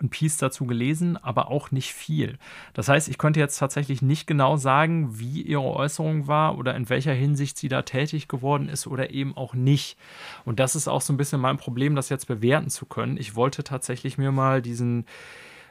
ein 0.00 0.10
Piece 0.10 0.36
dazu 0.36 0.66
gelesen, 0.66 1.16
aber 1.16 1.50
auch 1.50 1.70
nicht 1.70 1.92
viel. 1.94 2.38
Das 2.74 2.88
heißt, 2.88 3.08
ich 3.08 3.18
könnte 3.18 3.40
jetzt 3.40 3.58
tatsächlich 3.58 4.02
nicht 4.02 4.26
genau 4.26 4.56
sagen, 4.56 5.18
wie 5.18 5.42
ihre 5.42 5.62
Äußerung 5.62 6.26
war 6.26 6.58
oder 6.58 6.74
in 6.74 6.88
welcher 6.90 7.14
Hinsicht 7.14 7.56
sie 7.56 7.68
da 7.68 7.82
tätig 7.82 8.28
geworden 8.28 8.68
ist 8.68 8.86
oder 8.86 9.10
eben 9.10 9.36
auch 9.36 9.54
nicht. 9.54 9.96
Und 10.44 10.60
das 10.60 10.76
ist 10.76 10.88
auch 10.88 11.00
so 11.00 11.12
ein 11.12 11.16
bisschen 11.16 11.40
mein 11.40 11.56
Problem, 11.56 11.94
das 11.94 12.10
jetzt 12.10 12.26
bewerten 12.26 12.68
zu 12.68 12.84
können. 12.84 13.16
Ich 13.16 13.36
wollte 13.36 13.64
tatsächlich 13.64 14.18
mir 14.18 14.32
mal 14.32 14.60
diesen 14.60 15.06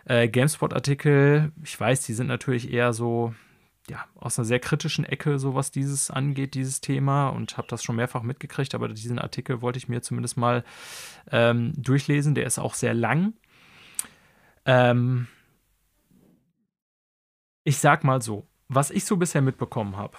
äh, 0.05 0.27
GameSpot-Artikel, 0.27 1.51
ich 1.63 1.79
weiß, 1.79 2.01
die 2.05 2.13
sind 2.13 2.27
natürlich 2.27 2.71
eher 2.73 2.93
so 2.93 3.33
ja, 3.87 4.03
aus 4.15 4.39
einer 4.39 4.45
sehr 4.45 4.59
kritischen 4.59 5.05
Ecke, 5.05 5.37
so 5.37 5.53
was 5.53 5.69
dieses 5.69 6.09
angeht, 6.09 6.55
dieses 6.55 6.81
Thema, 6.81 7.29
und 7.29 7.57
habe 7.57 7.67
das 7.69 7.83
schon 7.83 7.95
mehrfach 7.95 8.23
mitgekriegt, 8.23 8.73
aber 8.73 8.87
diesen 8.87 9.19
Artikel 9.19 9.61
wollte 9.61 9.77
ich 9.77 9.87
mir 9.87 10.01
zumindest 10.01 10.37
mal 10.37 10.63
ähm, 11.31 11.73
durchlesen. 11.77 12.33
Der 12.33 12.47
ist 12.47 12.57
auch 12.57 12.73
sehr 12.73 12.95
lang 12.95 13.33
ähm, 14.65 15.27
ich 17.63 17.77
sag 17.77 18.03
mal 18.03 18.21
so, 18.21 18.45
was 18.67 18.91
ich 18.91 19.05
so 19.05 19.17
bisher 19.17 19.41
mitbekommen 19.41 19.97
habe, 19.97 20.17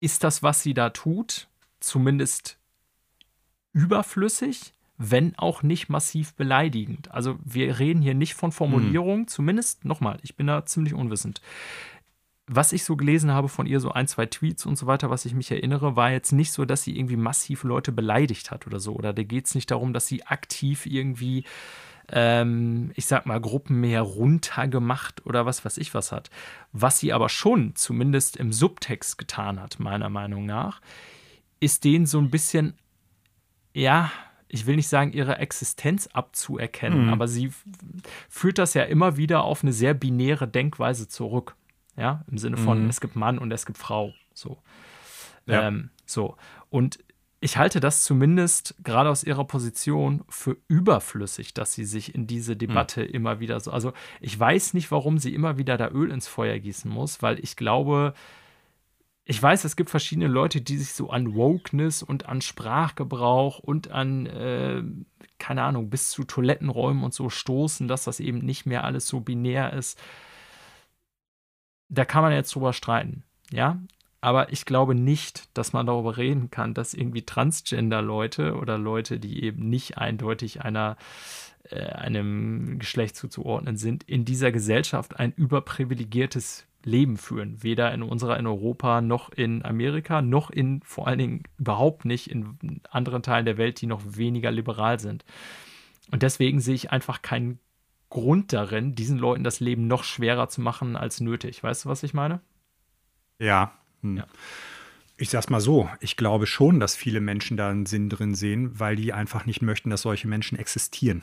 ist 0.00 0.24
das, 0.24 0.42
was 0.42 0.62
sie 0.62 0.74
da 0.74 0.90
tut, 0.90 1.48
zumindest 1.80 2.58
überflüssig, 3.72 4.72
wenn 4.96 5.36
auch 5.38 5.62
nicht 5.62 5.88
massiv 5.88 6.34
beleidigend. 6.34 7.10
Also 7.12 7.38
wir 7.44 7.78
reden 7.78 8.02
hier 8.02 8.14
nicht 8.14 8.34
von 8.34 8.50
Formulierungen, 8.52 9.22
hm. 9.22 9.28
zumindest 9.28 9.84
nochmal, 9.84 10.18
ich 10.22 10.36
bin 10.36 10.48
da 10.48 10.66
ziemlich 10.66 10.94
unwissend. 10.94 11.40
Was 12.48 12.72
ich 12.72 12.82
so 12.82 12.96
gelesen 12.96 13.30
habe 13.30 13.48
von 13.48 13.66
ihr, 13.66 13.78
so 13.78 13.92
ein, 13.92 14.08
zwei 14.08 14.26
Tweets 14.26 14.66
und 14.66 14.76
so 14.76 14.86
weiter, 14.86 15.10
was 15.10 15.24
ich 15.24 15.34
mich 15.34 15.50
erinnere, 15.50 15.96
war 15.96 16.10
jetzt 16.10 16.32
nicht 16.32 16.50
so, 16.50 16.64
dass 16.64 16.82
sie 16.82 16.96
irgendwie 16.98 17.16
massiv 17.16 17.62
Leute 17.62 17.92
beleidigt 17.92 18.50
hat 18.50 18.66
oder 18.66 18.80
so. 18.80 18.94
Oder 18.94 19.12
da 19.12 19.22
geht 19.22 19.46
es 19.46 19.54
nicht 19.54 19.70
darum, 19.70 19.92
dass 19.92 20.06
sie 20.06 20.24
aktiv 20.26 20.86
irgendwie 20.86 21.44
ähm, 22.10 22.90
ich 22.94 23.06
sag 23.06 23.26
mal, 23.26 23.40
Gruppen 23.40 23.80
mehr 23.80 24.02
runtergemacht 24.02 25.26
oder 25.26 25.46
was 25.46 25.64
weiß 25.64 25.78
ich 25.78 25.94
was 25.94 26.12
hat. 26.12 26.30
Was 26.72 26.98
sie 26.98 27.12
aber 27.12 27.28
schon, 27.28 27.74
zumindest 27.76 28.36
im 28.36 28.52
Subtext 28.52 29.18
getan 29.18 29.60
hat, 29.60 29.78
meiner 29.78 30.08
Meinung 30.08 30.46
nach, 30.46 30.80
ist 31.60 31.84
denen 31.84 32.06
so 32.06 32.18
ein 32.18 32.30
bisschen, 32.30 32.74
ja, 33.74 34.10
ich 34.48 34.66
will 34.66 34.76
nicht 34.76 34.88
sagen, 34.88 35.12
ihre 35.12 35.38
Existenz 35.38 36.06
abzuerkennen, 36.06 37.06
mhm. 37.06 37.12
aber 37.12 37.28
sie 37.28 37.52
führt 38.30 38.58
das 38.58 38.74
ja 38.74 38.84
immer 38.84 39.18
wieder 39.18 39.42
auf 39.42 39.62
eine 39.62 39.72
sehr 39.72 39.92
binäre 39.92 40.48
Denkweise 40.48 41.08
zurück. 41.08 41.54
Ja, 41.98 42.24
im 42.30 42.38
Sinne 42.38 42.56
von, 42.56 42.84
mhm. 42.84 42.88
es 42.88 43.00
gibt 43.00 43.16
Mann 43.16 43.38
und 43.38 43.50
es 43.50 43.66
gibt 43.66 43.78
Frau. 43.78 44.14
So. 44.32 44.58
Ja. 45.46 45.66
Ähm, 45.66 45.90
so. 46.06 46.36
Und 46.70 46.98
ich 47.40 47.56
halte 47.56 47.80
das 47.80 48.02
zumindest 48.02 48.74
gerade 48.82 49.10
aus 49.10 49.24
ihrer 49.24 49.44
Position 49.44 50.24
für 50.28 50.56
überflüssig, 50.68 51.54
dass 51.54 51.72
sie 51.72 51.84
sich 51.84 52.14
in 52.14 52.26
diese 52.26 52.56
Debatte 52.56 53.02
mhm. 53.02 53.10
immer 53.10 53.40
wieder 53.40 53.60
so. 53.60 53.70
Also 53.70 53.92
ich 54.20 54.38
weiß 54.38 54.74
nicht, 54.74 54.90
warum 54.90 55.18
sie 55.18 55.34
immer 55.34 55.58
wieder 55.58 55.76
da 55.76 55.88
Öl 55.90 56.10
ins 56.10 56.28
Feuer 56.28 56.58
gießen 56.58 56.90
muss, 56.90 57.22
weil 57.22 57.38
ich 57.40 57.56
glaube, 57.56 58.14
ich 59.24 59.42
weiß, 59.42 59.64
es 59.64 59.76
gibt 59.76 59.90
verschiedene 59.90 60.26
Leute, 60.26 60.60
die 60.60 60.78
sich 60.78 60.92
so 60.92 61.10
an 61.10 61.34
Wokeness 61.34 62.02
und 62.02 62.26
an 62.26 62.40
Sprachgebrauch 62.40 63.58
und 63.58 63.90
an, 63.90 64.26
äh, 64.26 64.82
keine 65.38 65.64
Ahnung, 65.64 65.90
bis 65.90 66.10
zu 66.10 66.24
Toilettenräumen 66.24 67.04
und 67.04 67.12
so 67.12 67.28
stoßen, 67.28 67.88
dass 67.88 68.04
das 68.04 68.20
eben 68.20 68.38
nicht 68.38 68.66
mehr 68.66 68.84
alles 68.84 69.06
so 69.06 69.20
binär 69.20 69.74
ist. 69.74 70.00
Da 71.88 72.04
kann 72.04 72.22
man 72.22 72.32
jetzt 72.32 72.54
drüber 72.54 72.72
streiten. 72.72 73.24
Ja, 73.50 73.80
aber 74.20 74.52
ich 74.52 74.64
glaube 74.64 74.94
nicht, 74.94 75.56
dass 75.56 75.72
man 75.72 75.86
darüber 75.86 76.16
reden 76.16 76.50
kann, 76.50 76.74
dass 76.74 76.94
irgendwie 76.94 77.22
Transgender-Leute 77.22 78.56
oder 78.56 78.76
Leute, 78.76 79.20
die 79.20 79.44
eben 79.44 79.68
nicht 79.68 79.96
eindeutig 79.96 80.62
einer, 80.62 80.96
äh, 81.70 81.80
einem 81.80 82.78
Geschlecht 82.78 83.16
zuzuordnen 83.16 83.76
sind, 83.76 84.02
in 84.04 84.24
dieser 84.24 84.50
Gesellschaft 84.50 85.18
ein 85.18 85.32
überprivilegiertes 85.32 86.66
Leben 86.84 87.16
führen. 87.16 87.62
Weder 87.62 87.92
in 87.92 88.02
unserer, 88.02 88.38
in 88.38 88.46
Europa, 88.46 89.00
noch 89.00 89.30
in 89.30 89.64
Amerika, 89.64 90.20
noch 90.20 90.50
in 90.50 90.80
vor 90.84 91.06
allen 91.06 91.18
Dingen 91.18 91.42
überhaupt 91.58 92.04
nicht 92.04 92.28
in 92.28 92.82
anderen 92.90 93.22
Teilen 93.22 93.44
der 93.44 93.58
Welt, 93.58 93.80
die 93.80 93.86
noch 93.86 94.02
weniger 94.04 94.50
liberal 94.50 94.98
sind. 94.98 95.24
Und 96.10 96.22
deswegen 96.22 96.60
sehe 96.60 96.74
ich 96.74 96.90
einfach 96.90 97.22
keinen 97.22 97.60
Grund 98.10 98.52
darin, 98.52 98.94
diesen 98.94 99.18
Leuten 99.18 99.44
das 99.44 99.60
Leben 99.60 99.86
noch 99.86 100.04
schwerer 100.04 100.48
zu 100.48 100.60
machen 100.60 100.96
als 100.96 101.20
nötig. 101.20 101.62
Weißt 101.62 101.84
du, 101.84 101.88
was 101.88 102.02
ich 102.02 102.14
meine? 102.14 102.40
Ja. 103.38 103.72
Hm. 104.02 104.18
ja. 104.18 104.26
Ich 105.16 105.30
sag's 105.30 105.50
mal 105.50 105.60
so, 105.60 105.88
ich 106.00 106.16
glaube 106.16 106.46
schon, 106.46 106.78
dass 106.78 106.94
viele 106.94 107.20
Menschen 107.20 107.56
da 107.56 107.70
einen 107.70 107.86
Sinn 107.86 108.08
drin 108.08 108.34
sehen, 108.34 108.78
weil 108.78 108.94
die 108.94 109.12
einfach 109.12 109.46
nicht 109.46 109.62
möchten, 109.62 109.90
dass 109.90 110.02
solche 110.02 110.28
Menschen 110.28 110.56
existieren. 110.58 111.22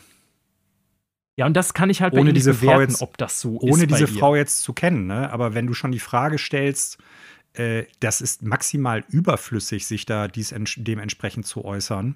Ja, 1.38 1.46
und 1.46 1.54
das 1.54 1.74
kann 1.74 1.90
ich 1.90 2.02
halt 2.02 2.14
ohne 2.14 2.34
diese 2.34 2.54
bewerten, 2.54 2.72
Frau 2.72 2.82
jetzt, 2.82 3.02
ob 3.02 3.18
das 3.18 3.42
so 3.42 3.58
ohne 3.60 3.70
ist. 3.70 3.74
Ohne 3.74 3.88
diese 3.88 4.08
Frau 4.08 4.36
jetzt 4.36 4.62
zu 4.62 4.74
kennen, 4.74 5.08
ne? 5.08 5.32
Aber 5.32 5.54
wenn 5.54 5.68
du 5.68 5.74
schon 5.74 5.92
die 5.92 6.00
Frage 6.00 6.38
stellst, 6.38 6.98
äh, 7.54 7.86
das 8.00 8.22
ist 8.22 8.44
maximal 8.44 9.04
überflüssig, 9.10 9.86
sich 9.86 10.06
da 10.06 10.28
dies 10.28 10.54
dementsprechend 10.78 11.46
zu 11.46 11.64
äußern. 11.64 12.16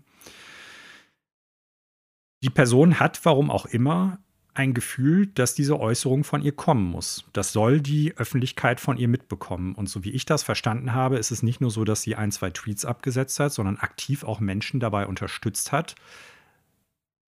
Die 2.44 2.50
Person 2.50 3.00
hat, 3.00 3.20
warum 3.24 3.52
auch 3.52 3.66
immer, 3.66 4.20
ein 4.60 4.74
Gefühl, 4.74 5.28
dass 5.28 5.56
diese 5.56 5.80
Äußerung 5.80 6.26
von 6.26 6.42
ihr 6.42 6.52
kommen 6.52 6.84
muss. 6.84 7.24
Das 7.32 7.54
soll 7.54 7.80
die 7.80 8.18
Öffentlichkeit 8.18 8.82
von 8.82 8.98
ihr 8.98 9.08
mitbekommen. 9.08 9.74
Und 9.74 9.88
so 9.88 10.04
wie 10.04 10.12
ich 10.12 10.26
das 10.26 10.44
verstanden 10.44 10.94
habe, 10.94 11.18
ist 11.18 11.32
es 11.32 11.44
nicht 11.44 11.62
nur 11.62 11.72
so, 11.72 11.86
dass 11.86 12.02
sie 12.02 12.18
ein, 12.18 12.30
zwei 12.30 12.50
Tweets 12.50 12.84
abgesetzt 12.84 13.40
hat, 13.40 13.54
sondern 13.54 13.78
aktiv 13.78 14.26
auch 14.26 14.42
Menschen 14.42 14.82
dabei 14.82 15.08
unterstützt 15.08 15.72
hat, 15.72 15.96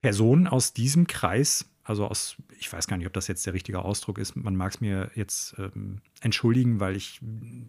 Personen 0.02 0.46
aus 0.46 0.74
diesem 0.74 1.08
Kreis, 1.08 1.70
also 1.86 2.06
aus, 2.06 2.36
ich 2.60 2.72
weiß 2.72 2.88
gar 2.88 2.98
nicht, 2.98 3.08
ob 3.08 3.14
das 3.14 3.30
jetzt 3.30 3.46
der 3.46 3.54
richtige 3.54 3.80
Ausdruck 3.80 4.18
ist, 4.18 4.36
man 4.36 4.58
mag 4.58 4.74
es 4.74 4.82
mir 4.82 5.10
jetzt 5.16 5.56
ähm, 5.58 6.02
entschuldigen, 6.20 6.82
weil 6.82 6.98
ich 6.98 7.22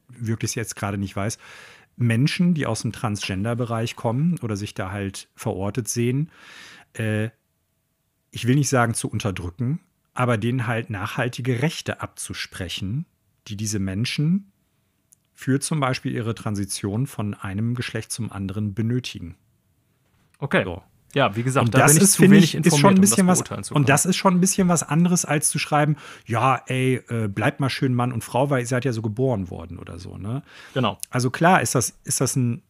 wirklich 0.09 0.57
jetzt 0.57 0.75
gerade 0.75 0.99
nicht 0.99 1.15
weiß, 1.15 1.39
Menschen, 1.95 2.55
die 2.55 2.67
aus 2.67 2.83
dem 2.83 2.91
Transgender-Bereich 2.91 3.95
kommen 3.95 4.41
oder 4.43 4.57
sich 4.57 4.75
da 4.75 4.91
halt 4.91 5.29
verortet 5.37 5.87
sehen, 5.87 6.33
äh, 6.95 7.29
ich 8.33 8.49
will 8.49 8.57
nicht 8.57 8.69
sagen 8.69 8.95
zu 8.95 9.09
unterdrücken, 9.09 9.79
aber 10.15 10.39
denen 10.39 10.67
halt 10.67 10.91
nachhaltige 10.91 11.63
Rechte 11.63 12.01
abzusprechen, 12.01 13.07
die 13.47 13.57
diese 13.57 13.79
Menschen 13.79 14.51
für 15.33 15.61
zum 15.61 15.81
Beispiel 15.81 16.13
ihre 16.13 16.35
Transition 16.35 17.07
von 17.07 17.35
einem 17.35 17.75
Geschlecht 17.75 18.11
zum 18.11 18.33
anderen 18.33 18.75
benötigen. 18.75 19.37
Okay. 20.39 20.65
So. 20.65 20.83
Ja, 21.15 21.37
wie 21.37 21.43
gesagt, 21.43 21.67
und 21.67 21.75
da 21.75 21.87
bin 21.87 21.97
ich 21.97 22.03
ist, 22.03 22.13
zu 22.13 22.23
wenig 22.23 22.55
ich, 22.55 22.67
ist 22.67 22.79
schon 22.79 22.95
ein 22.95 23.01
bisschen 23.01 23.29
um 23.29 23.37
was, 23.37 23.71
Und 23.71 23.91
das 23.91 24.07
ist 24.07 24.17
schon 24.17 24.35
ein 24.35 24.41
bisschen 24.41 24.69
was 24.69 24.83
anderes, 24.83 25.27
als 25.27 25.51
zu 25.51 25.59
schreiben, 25.59 25.97
ja, 26.25 26.63
ey, 26.67 27.03
äh, 27.09 27.29
bleibt 27.29 27.61
mal 27.61 27.69
schön 27.69 27.93
Mann 27.93 28.13
und 28.13 28.25
Frau, 28.25 28.49
weil 28.49 28.61
ihr 28.61 28.67
seid 28.67 28.87
ja 28.87 28.93
so 28.93 29.03
geboren 29.03 29.51
worden 29.51 29.79
oder 29.79 29.99
so, 29.99 30.17
ne? 30.17 30.43
Genau. 30.73 30.99
Also 31.11 31.31
klar 31.31 31.61
ist 31.61 31.75
das, 31.75 31.99
ist 32.05 32.23
das 32.23 32.35
ein 32.37 32.63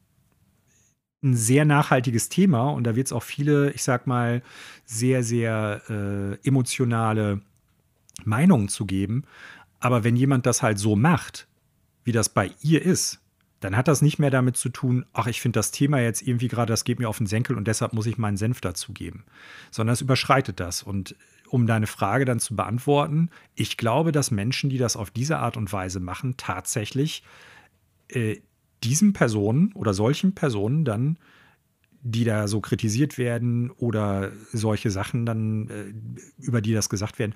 ein 1.23 1.35
sehr 1.35 1.65
nachhaltiges 1.65 2.29
Thema 2.29 2.71
und 2.71 2.85
da 2.85 2.97
wird 2.97 3.07
es 3.07 3.13
auch 3.13 3.23
viele, 3.23 3.71
ich 3.73 3.83
sag 3.83 4.07
mal, 4.07 4.43
sehr, 4.85 5.23
sehr 5.23 5.83
äh, 5.89 6.47
emotionale 6.47 7.41
Meinungen 8.25 8.69
zu 8.69 8.87
geben. 8.87 9.25
Aber 9.81 10.05
wenn 10.05 10.17
jemand 10.17 10.47
das 10.47 10.63
halt 10.63 10.79
so 10.79 10.97
macht, 10.97 11.49
wie 12.05 12.13
das 12.13 12.29
bei 12.29 12.51
ihr 12.63 12.83
ist, 12.83 13.21
dann 13.61 13.77
hat 13.77 13.87
das 13.87 14.03
nicht 14.03 14.19
mehr 14.19 14.31
damit 14.31 14.57
zu 14.57 14.69
tun, 14.69 15.07
ach, 15.13 15.29
ich 15.29 15.41
finde 15.41 15.59
das 15.59 15.71
Thema 15.71 16.01
jetzt 16.01 16.23
irgendwie 16.23 16.49
gerade, 16.49 16.73
das 16.73 16.85
geht 16.85 16.99
mir 16.99 17.09
auf 17.09 17.19
den 17.19 17.29
Senkel 17.29 17.57
und 17.57 17.69
deshalb 17.69 17.93
muss 17.93 18.07
ich 18.07 18.19
meinen 18.19 18.37
Senf 18.37 18.61
dazugeben. 18.61 19.25
Sondern 19.71 19.95
es 19.95 20.01
überschreitet 20.01 20.59
das. 20.59 20.83
Und 20.83 21.15
um 21.49 21.67
deine 21.69 21.87
Frage 21.87 22.25
dann 22.25 22.41
zu 22.41 22.57
beantworten, 22.57 23.31
ich 23.55 23.77
glaube, 23.77 24.11
dass 24.11 24.33
Menschen, 24.33 24.69
die 24.69 24.79
das 24.79 24.97
auf 24.97 25.13
diese 25.13 25.39
Art 25.39 25.57
und 25.57 25.73
Weise 25.73 26.01
machen, 26.01 26.35
tatsächlich 26.37 27.23
äh, 28.09 28.41
diesen 28.85 29.13
Personen 29.13 29.73
oder 29.73 29.95
solchen 29.95 30.35
Personen 30.35 30.85
dann, 30.85 31.19
die 32.03 32.25
da 32.25 32.49
so 32.49 32.61
kritisiert 32.61 33.17
werden 33.17 33.71
oder 33.71 34.33
solche 34.53 34.91
Sachen 34.91 35.25
dann, 35.25 35.69
äh, 35.69 36.43
über 36.43 36.61
die 36.61 36.73
das 36.73 36.89
gesagt 36.89 37.19
werden, 37.19 37.35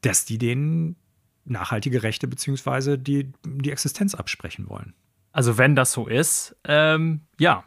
dass 0.00 0.24
die 0.24 0.38
denen 0.38 0.96
nachhaltige 1.44 2.02
Rechte 2.02 2.26
bzw. 2.26 2.96
Die, 2.96 3.32
die 3.44 3.70
Existenz 3.70 4.14
absprechen 4.14 4.68
wollen. 4.68 4.94
Also 5.32 5.58
wenn 5.58 5.76
das 5.76 5.92
so 5.92 6.06
ist, 6.06 6.56
ähm, 6.64 7.20
ja, 7.38 7.64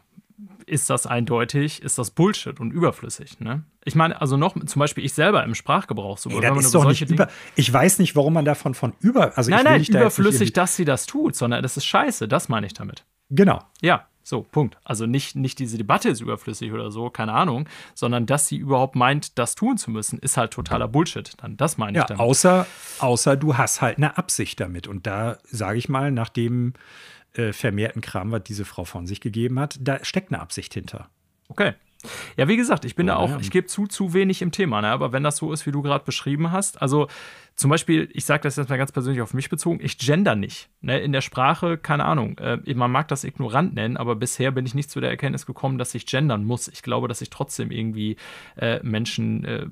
ist 0.66 0.90
das 0.90 1.06
eindeutig, 1.06 1.82
ist 1.82 1.98
das 1.98 2.10
Bullshit 2.10 2.60
und 2.60 2.70
überflüssig. 2.70 3.40
Ne? 3.40 3.64
Ich 3.84 3.94
meine, 3.94 4.20
also 4.20 4.36
noch 4.36 4.54
zum 4.54 4.80
Beispiel 4.80 5.04
ich 5.04 5.12
selber 5.12 5.42
im 5.44 5.54
Sprachgebrauch 5.54 6.18
so. 6.18 6.30
Ey, 6.30 6.40
das 6.40 6.66
ist 6.66 6.74
doch 6.74 6.86
nicht 6.86 7.08
über, 7.10 7.28
ich 7.56 7.72
weiß 7.72 7.98
nicht, 7.98 8.14
warum 8.16 8.34
man 8.34 8.44
davon 8.44 8.74
von 8.74 8.92
über. 9.00 9.36
Also 9.36 9.50
nein, 9.50 9.64
nein, 9.64 9.82
überflüssig, 9.82 10.52
da 10.52 10.62
dass 10.62 10.76
sie 10.76 10.84
das 10.84 11.06
tut, 11.06 11.34
sondern 11.34 11.62
das 11.62 11.76
ist 11.76 11.86
scheiße. 11.86 12.28
Das 12.28 12.48
meine 12.48 12.66
ich 12.66 12.74
damit. 12.74 13.04
Genau. 13.30 13.62
Ja, 13.80 14.06
so, 14.28 14.42
Punkt. 14.42 14.76
Also 14.84 15.06
nicht, 15.06 15.36
nicht 15.36 15.58
diese 15.58 15.78
Debatte 15.78 16.10
ist 16.10 16.20
überflüssig 16.20 16.72
oder 16.72 16.90
so, 16.90 17.08
keine 17.08 17.32
Ahnung, 17.32 17.66
sondern 17.94 18.26
dass 18.26 18.46
sie 18.46 18.58
überhaupt 18.58 18.94
meint, 18.94 19.38
das 19.38 19.54
tun 19.54 19.78
zu 19.78 19.90
müssen, 19.90 20.18
ist 20.18 20.36
halt 20.36 20.52
totaler 20.52 20.86
Bullshit. 20.86 21.32
Dann, 21.38 21.56
das 21.56 21.78
meine 21.78 21.92
ich 21.92 22.02
ja, 22.02 22.06
damit. 22.06 22.20
Außer, 22.20 22.66
außer 22.98 23.36
du 23.36 23.56
hast 23.56 23.80
halt 23.80 23.96
eine 23.96 24.18
Absicht 24.18 24.60
damit. 24.60 24.86
Und 24.86 25.06
da 25.06 25.38
sage 25.44 25.78
ich 25.78 25.88
mal, 25.88 26.12
nach 26.12 26.28
dem 26.28 26.74
äh, 27.34 27.52
vermehrten 27.52 28.02
Kram, 28.02 28.30
was 28.30 28.42
diese 28.44 28.64
Frau 28.64 28.84
von 28.84 29.06
sich 29.06 29.20
gegeben 29.20 29.58
hat, 29.58 29.78
da 29.80 30.04
steckt 30.04 30.32
eine 30.32 30.40
Absicht 30.40 30.74
hinter. 30.74 31.08
Okay. 31.48 31.74
Ja, 32.36 32.46
wie 32.46 32.56
gesagt, 32.56 32.84
ich 32.84 32.94
bin 32.94 33.08
ja, 33.08 33.14
da 33.14 33.20
auch, 33.20 33.40
ich 33.40 33.50
gebe 33.50 33.66
zu, 33.66 33.88
zu 33.88 34.14
wenig 34.14 34.40
im 34.40 34.52
Thema, 34.52 34.80
ne? 34.80 34.88
aber 34.88 35.12
wenn 35.12 35.24
das 35.24 35.36
so 35.36 35.52
ist, 35.52 35.66
wie 35.66 35.72
du 35.72 35.82
gerade 35.82 36.04
beschrieben 36.04 36.52
hast, 36.52 36.80
also 36.80 37.08
zum 37.56 37.70
Beispiel, 37.70 38.08
ich 38.12 38.24
sage 38.24 38.44
das 38.44 38.54
jetzt 38.54 38.68
mal 38.68 38.78
ganz 38.78 38.92
persönlich 38.92 39.20
auf 39.20 39.34
mich 39.34 39.48
bezogen, 39.48 39.80
ich 39.82 39.98
gender 39.98 40.36
nicht. 40.36 40.70
Ne? 40.80 41.00
In 41.00 41.10
der 41.10 41.22
Sprache, 41.22 41.76
keine 41.76 42.04
Ahnung, 42.04 42.38
äh, 42.38 42.74
man 42.74 42.92
mag 42.92 43.08
das 43.08 43.24
ignorant 43.24 43.74
nennen, 43.74 43.96
aber 43.96 44.14
bisher 44.14 44.52
bin 44.52 44.64
ich 44.64 44.74
nicht 44.74 44.92
zu 44.92 45.00
der 45.00 45.10
Erkenntnis 45.10 45.44
gekommen, 45.44 45.76
dass 45.76 45.92
ich 45.96 46.06
gendern 46.06 46.44
muss. 46.44 46.68
Ich 46.68 46.82
glaube, 46.82 47.08
dass 47.08 47.20
ich 47.20 47.30
trotzdem 47.30 47.72
irgendwie 47.72 48.16
äh, 48.56 48.78
Menschen 48.84 49.44
äh, 49.44 49.66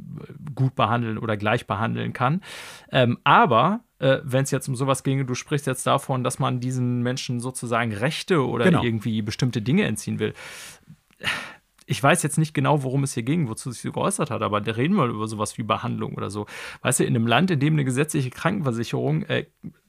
gut 0.53 0.75
behandeln 0.75 1.17
oder 1.17 1.37
gleich 1.37 1.69
behandeln 1.69 2.13
kann. 2.13 2.43
Ähm, 2.91 3.19
aber 3.23 3.85
äh, 3.99 4.19
wenn 4.23 4.45
es 4.45 4.51
jetzt 4.51 4.69
um 4.69 4.77
sowas 4.77 5.03
ginge, 5.03 5.25
du 5.25 5.35
sprichst 5.35 5.67
jetzt 5.67 5.87
davon, 5.87 6.25
dass 6.25 6.39
man 6.39 6.61
diesen 6.61 7.03
Menschen 7.03 7.41
sozusagen 7.41 7.93
Rechte 7.93 8.47
oder 8.47 8.67
genau. 8.67 8.83
irgendwie 8.83 9.23
bestimmte 9.23 9.63
Dinge 9.63 9.85
entziehen 9.85 10.19
will 10.19 10.35
ich 11.87 12.03
weiß 12.03 12.23
jetzt 12.23 12.37
nicht 12.37 12.53
genau, 12.53 12.83
worum 12.83 13.05
es 13.05 13.15
hier 13.15 13.23
ging, 13.23 13.49
wozu 13.49 13.71
sich 13.71 13.83
so 13.83 13.93
geäußert 13.93 14.31
hat, 14.31 14.43
aber 14.43 14.61
da 14.61 14.73
reden 14.73 14.97
wir 14.97 15.07
über 15.07 15.29
sowas 15.29 15.57
wie 15.57 15.63
Behandlung 15.63 16.15
oder 16.15 16.31
so. 16.31 16.47
Weißt 16.83 17.01
du, 17.01 17.05
in 17.05 17.15
einem 17.15 17.27
Land, 17.27 17.51
in 17.53 17.61
dem 17.61 17.75
eine 17.75 17.85
gesetzliche 17.85 18.31
Krankenversicherung 18.31 19.23
äh, 19.25 19.47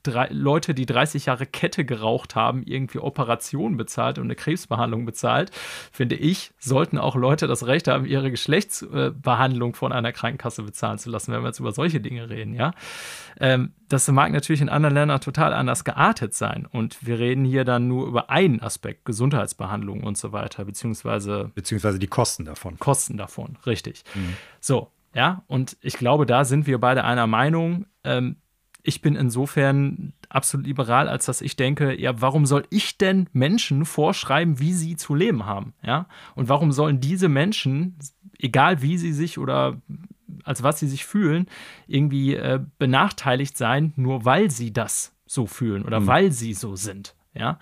drei, 0.08 0.28
Leute, 0.32 0.74
die 0.74 0.86
30 0.86 1.28
Jahre 1.28 1.46
Kette 1.46 1.86
geraucht 1.86 2.36
haben, 2.36 2.64
irgendwie 2.64 3.00
Operationen 3.00 3.78
bezahlt 3.78 4.18
und 4.18 4.26
eine 4.26 4.36
Krebsbehandlung 4.36 5.06
bezahlt, 5.06 5.52
finde 5.92 6.16
ich, 6.16 6.52
sollten 6.60 6.98
auch 6.98 7.16
Leute 7.16 7.48
das 7.48 7.68
Recht 7.68 7.88
haben, 7.88 8.06
ihre 8.06 8.32
Geschlechtsbehandlung 8.32 9.76
von 9.76 9.92
einer 9.92 10.12
Krankenkasse 10.12 10.64
bezahlen 10.64 10.98
zu 10.98 11.10
lassen, 11.10 11.34
wenn 11.34 11.42
wir 11.42 11.48
jetzt 11.48 11.60
über 11.60 11.72
solche 11.72 12.00
Dinge 12.00 12.30
reden, 12.30 12.54
ja. 12.54 12.72
Ähm, 13.40 13.74
das 13.90 14.08
mag 14.08 14.32
natürlich 14.32 14.62
in 14.62 14.70
anderen 14.70 14.96
Ländern 14.96 15.22
total 15.22 15.54
anders 15.54 15.84
geartet 15.84 16.34
sein. 16.34 16.66
Und 16.66 17.06
wir 17.06 17.20
reden 17.20 17.46
hier 17.46 17.64
dann 17.64 17.88
nur 17.88 18.08
über 18.08 18.30
einen 18.30 18.62
Aspekt, 18.62 19.06
Gesundheitsbehandlung 19.06 20.04
und 20.04 20.18
so 20.18 20.32
weiter, 20.32 20.66
beziehungsweise. 20.66 21.52
Beziehungsweise 21.56 22.00
die 22.00 22.08
Kosten 22.08 22.46
davon. 22.46 22.80
Kosten 22.80 23.18
davon, 23.18 23.58
richtig. 23.66 24.04
Mhm. 24.16 24.34
So, 24.60 24.92
ja, 25.14 25.44
und 25.48 25.78
ich 25.82 25.98
glaube, 25.98 26.26
da 26.26 26.46
sind 26.46 26.68
wir 26.68 26.80
beide 26.80 27.04
einer 27.04 27.28
Meinung. 27.28 27.86
Ähm, 28.04 28.38
ich 28.88 29.01
bin 29.01 29.18
insofern 29.18 30.14
absolut 30.30 30.65
liberal, 30.65 31.09
als 31.09 31.26
dass 31.26 31.41
ich 31.41 31.57
denke, 31.57 31.99
ja, 31.99 32.22
warum 32.22 32.45
soll 32.45 32.64
ich 32.69 32.97
denn 32.97 33.27
Menschen 33.34 33.84
vorschreiben, 33.84 34.59
wie 34.59 34.72
sie 34.72 34.95
zu 34.95 35.14
leben 35.14 35.45
haben? 35.45 35.73
Ja? 35.84 36.07
Und 36.35 36.47
warum 36.47 36.72
sollen 36.72 37.01
diese 37.01 37.27
Menschen, 37.27 37.97
egal 38.39 38.81
wie 38.81 38.97
sie 38.97 39.11
sich 39.11 39.39
oder 39.39 39.81
als 40.45 40.64
was 40.64 40.80
sie 40.80 40.88
sich 40.88 41.05
fühlen, 41.05 41.47
irgendwie 41.85 42.35
äh, 42.35 42.61
benachteiligt 42.80 43.57
sein, 43.57 43.91
nur 43.97 44.23
weil 44.23 44.49
sie 44.49 44.72
das 44.72 45.14
so 45.26 45.47
fühlen 45.47 45.84
oder 45.84 45.99
mhm. 45.99 46.07
weil 46.07 46.31
sie 46.31 46.53
so 46.53 46.77
sind? 46.77 47.14
Ja? 47.34 47.59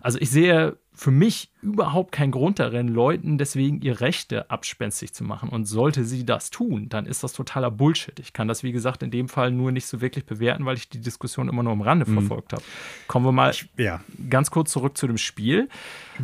Also 0.00 0.20
ich 0.20 0.30
sehe 0.30 0.78
für 0.98 1.12
mich 1.12 1.52
überhaupt 1.62 2.10
keinen 2.10 2.32
Grund 2.32 2.58
darin, 2.58 2.88
Leuten 2.88 3.38
deswegen 3.38 3.80
ihre 3.82 4.00
Rechte 4.00 4.50
abspenstig 4.50 5.14
zu 5.14 5.22
machen. 5.22 5.48
Und 5.48 5.64
sollte 5.66 6.04
sie 6.04 6.26
das 6.26 6.50
tun, 6.50 6.88
dann 6.88 7.06
ist 7.06 7.22
das 7.22 7.32
totaler 7.32 7.70
Bullshit. 7.70 8.18
Ich 8.18 8.32
kann 8.32 8.48
das, 8.48 8.64
wie 8.64 8.72
gesagt, 8.72 9.04
in 9.04 9.12
dem 9.12 9.28
Fall 9.28 9.52
nur 9.52 9.70
nicht 9.70 9.86
so 9.86 10.00
wirklich 10.00 10.24
bewerten, 10.24 10.66
weil 10.66 10.76
ich 10.76 10.88
die 10.88 11.00
Diskussion 11.00 11.48
immer 11.48 11.62
nur 11.62 11.72
am 11.72 11.82
Rande 11.82 12.04
mhm. 12.04 12.14
verfolgt 12.14 12.52
habe. 12.52 12.64
Kommen 13.06 13.24
wir 13.24 13.30
mal 13.30 13.52
ich, 13.52 13.68
ja. 13.76 14.00
ganz 14.28 14.50
kurz 14.50 14.72
zurück 14.72 14.98
zu 14.98 15.06
dem 15.06 15.18
Spiel. 15.18 15.68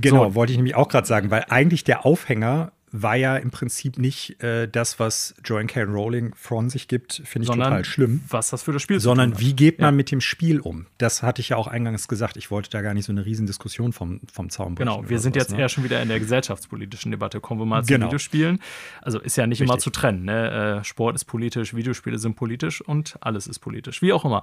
Genau, 0.01 0.31
so. 0.31 0.35
wollte 0.35 0.53
ich 0.53 0.59
nämlich 0.59 0.75
auch 0.75 0.89
gerade 0.89 1.07
sagen, 1.07 1.31
weil 1.31 1.47
eigentlich 1.49 1.85
der 1.85 2.05
Aufhänger 2.05 2.73
war 2.97 3.17
ja 3.17 3.37
im 3.37 3.51
Prinzip 3.51 3.99
nicht 3.99 4.41
äh, 4.41 4.69
das, 4.69 5.01
was 5.01 5.35
Joanne 5.45 5.67
K. 5.67 5.83
Rowling 5.83 6.33
von 6.37 6.71
sich 6.71 6.87
gibt, 6.87 7.23
finde 7.25 7.45
ich 7.45 7.49
sondern 7.49 7.71
total 7.71 7.85
schlimm. 7.85 8.21
Was 8.29 8.51
das 8.51 8.63
für 8.63 8.73
das 8.73 8.83
Spiel 8.83 9.01
Sondern 9.01 9.41
wie 9.41 9.53
geht 9.53 9.81
man 9.81 9.95
ja. 9.95 9.97
mit 9.97 10.13
dem 10.13 10.21
Spiel 10.21 10.61
um? 10.61 10.87
Das 10.99 11.25
hatte 11.25 11.41
ich 11.41 11.49
ja 11.49 11.57
auch 11.57 11.67
eingangs 11.67 12.07
gesagt. 12.07 12.37
Ich 12.37 12.53
wollte 12.53 12.71
da 12.71 12.83
gar 12.83 12.95
nicht 12.95 13.07
so 13.07 13.13
eine 13.13 13.27
Riesendiskussion 13.27 13.93
vom, 13.93 14.21
vom 14.33 14.49
Zaun 14.49 14.77
brechen. 14.77 14.93
Genau, 14.93 15.09
wir 15.09 15.19
sind 15.19 15.35
sowas, 15.35 15.49
jetzt 15.49 15.57
ne? 15.57 15.63
eher 15.63 15.69
schon 15.69 15.83
wieder 15.83 16.01
in 16.03 16.09
der 16.09 16.21
gesellschaftspolitischen 16.21 17.11
Debatte. 17.11 17.41
Kommen 17.41 17.61
wir 17.61 17.67
mal 17.67 17.83
zu 17.83 17.93
genau. 17.93 18.07
Videospielen. 18.07 18.61
Also 19.03 19.19
ist 19.19 19.37
ja 19.37 19.49
nicht 19.49 19.61
Richtig. 19.61 19.73
immer 19.73 19.81
zu 19.81 19.91
trennen. 19.91 20.25
Ne? 20.25 20.79
Äh, 20.79 20.85
Sport 20.85 21.17
ist 21.17 21.25
politisch, 21.25 21.75
Videospiele 21.75 22.19
sind 22.19 22.37
politisch 22.37 22.81
und 22.81 23.17
alles 23.21 23.49
ist 23.49 23.59
politisch. 23.59 24.03
Wie 24.03 24.13
auch 24.13 24.25
immer. 24.25 24.43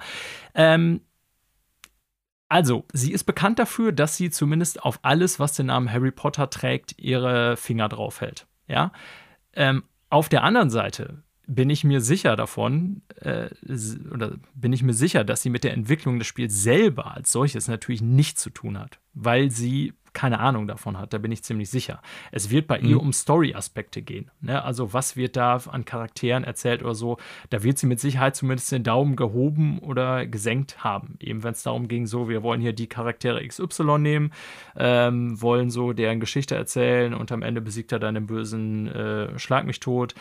Ähm, 0.56 1.00
also, 2.52 2.84
sie 2.92 3.14
ist 3.14 3.24
bekannt 3.24 3.60
dafür, 3.60 3.94
dass 3.94 4.18
sie 4.18 4.30
zumindest 4.30 4.84
auf 4.84 5.00
alles, 5.04 5.40
was 5.40 5.54
den 5.54 5.68
Namen 5.68 5.90
Harry 5.90 6.12
Potter 6.12 6.50
trägt, 6.50 7.00
ihre 7.00 7.56
Finger 7.56 7.88
drauf 7.88 8.20
hält. 8.20 8.46
Ja. 8.68 8.92
Ähm, 9.54 9.84
auf 10.10 10.28
der 10.28 10.44
anderen 10.44 10.70
Seite 10.70 11.24
bin 11.54 11.70
ich 11.70 11.84
mir 11.84 12.00
sicher 12.00 12.38
davon, 12.38 13.02
äh, 13.20 13.50
oder 14.10 14.38
bin 14.56 14.72
ich 14.72 14.84
mir 14.84 14.94
sicher, 14.94 15.26
dass 15.26 15.42
sie 15.42 15.50
mit 15.50 15.66
der 15.66 15.74
Entwicklung 15.74 16.18
des 16.18 16.28
Spiels 16.28 16.64
selber 16.64 17.14
als 17.14 17.32
solches 17.32 17.68
natürlich 17.68 18.02
nichts 18.02 18.42
zu 18.42 18.52
tun 18.52 18.80
hat, 18.80 19.00
weil 19.14 19.52
sie 19.52 19.94
keine 20.14 20.40
Ahnung 20.40 20.68
davon 20.68 20.98
hat, 20.98 21.14
da 21.14 21.18
bin 21.18 21.32
ich 21.32 21.44
ziemlich 21.44 21.70
sicher. 21.70 22.02
Es 22.32 22.50
wird 22.50 22.68
bei 22.68 22.80
mhm. 22.80 22.88
ihr 22.88 23.02
um 23.02 23.14
Story-Aspekte 23.14 24.02
gehen. 24.02 24.30
Ne? 24.42 24.62
Also, 24.64 24.94
was 24.94 25.16
wird 25.16 25.38
da 25.38 25.56
an 25.56 25.86
Charakteren 25.86 26.44
erzählt 26.44 26.84
oder 26.84 26.96
so, 26.96 27.18
da 27.50 27.64
wird 27.64 27.78
sie 27.78 27.88
mit 27.88 28.00
Sicherheit 28.00 28.36
zumindest 28.36 28.72
den 28.72 28.84
Daumen 28.84 29.16
gehoben 29.16 29.80
oder 29.80 30.26
gesenkt 30.26 30.84
haben. 30.84 31.16
Eben 31.20 31.44
wenn 31.44 31.54
es 31.54 31.64
darum 31.64 31.88
ging, 31.88 32.08
so, 32.08 32.28
wir 32.28 32.44
wollen 32.44 32.62
hier 32.62 32.74
die 32.74 32.88
Charaktere 32.88 33.46
XY 33.46 34.00
nehmen, 34.00 34.32
ähm, 34.76 35.42
wollen 35.42 35.70
so 35.70 35.94
deren 35.94 36.20
Geschichte 36.20 36.56
erzählen 36.56 37.14
und 37.14 37.32
am 37.32 37.42
Ende 37.42 37.62
besiegt 37.62 37.92
er 37.94 38.00
dann 38.00 38.16
den 38.16 38.28
bösen 38.28 38.88
äh, 38.88 39.40
Schlag 39.40 39.66
mich 39.66 39.80
tot. 39.80 40.14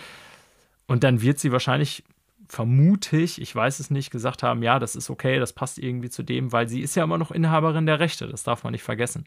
Und 0.91 1.05
dann 1.05 1.23
wird 1.23 1.39
sie 1.39 1.53
wahrscheinlich 1.53 2.03
vermute 2.49 3.17
ich, 3.17 3.41
ich 3.41 3.55
weiß 3.55 3.79
es 3.79 3.91
nicht, 3.91 4.11
gesagt 4.11 4.43
haben, 4.43 4.61
ja, 4.65 4.81
das 4.81 4.97
ist 4.97 5.09
okay, 5.09 5.39
das 5.39 5.53
passt 5.53 5.79
irgendwie 5.79 6.11
zu 6.11 6.25
dem, 6.25 6.51
weil 6.51 6.69
sie 6.69 6.81
ist 6.81 6.97
ja 6.97 7.05
immer 7.05 7.17
noch 7.17 7.31
Inhaberin 7.31 7.87
der 7.87 8.01
Rechte, 8.01 8.27
das 8.27 8.43
darf 8.43 8.65
man 8.65 8.73
nicht 8.73 8.83
vergessen. 8.83 9.25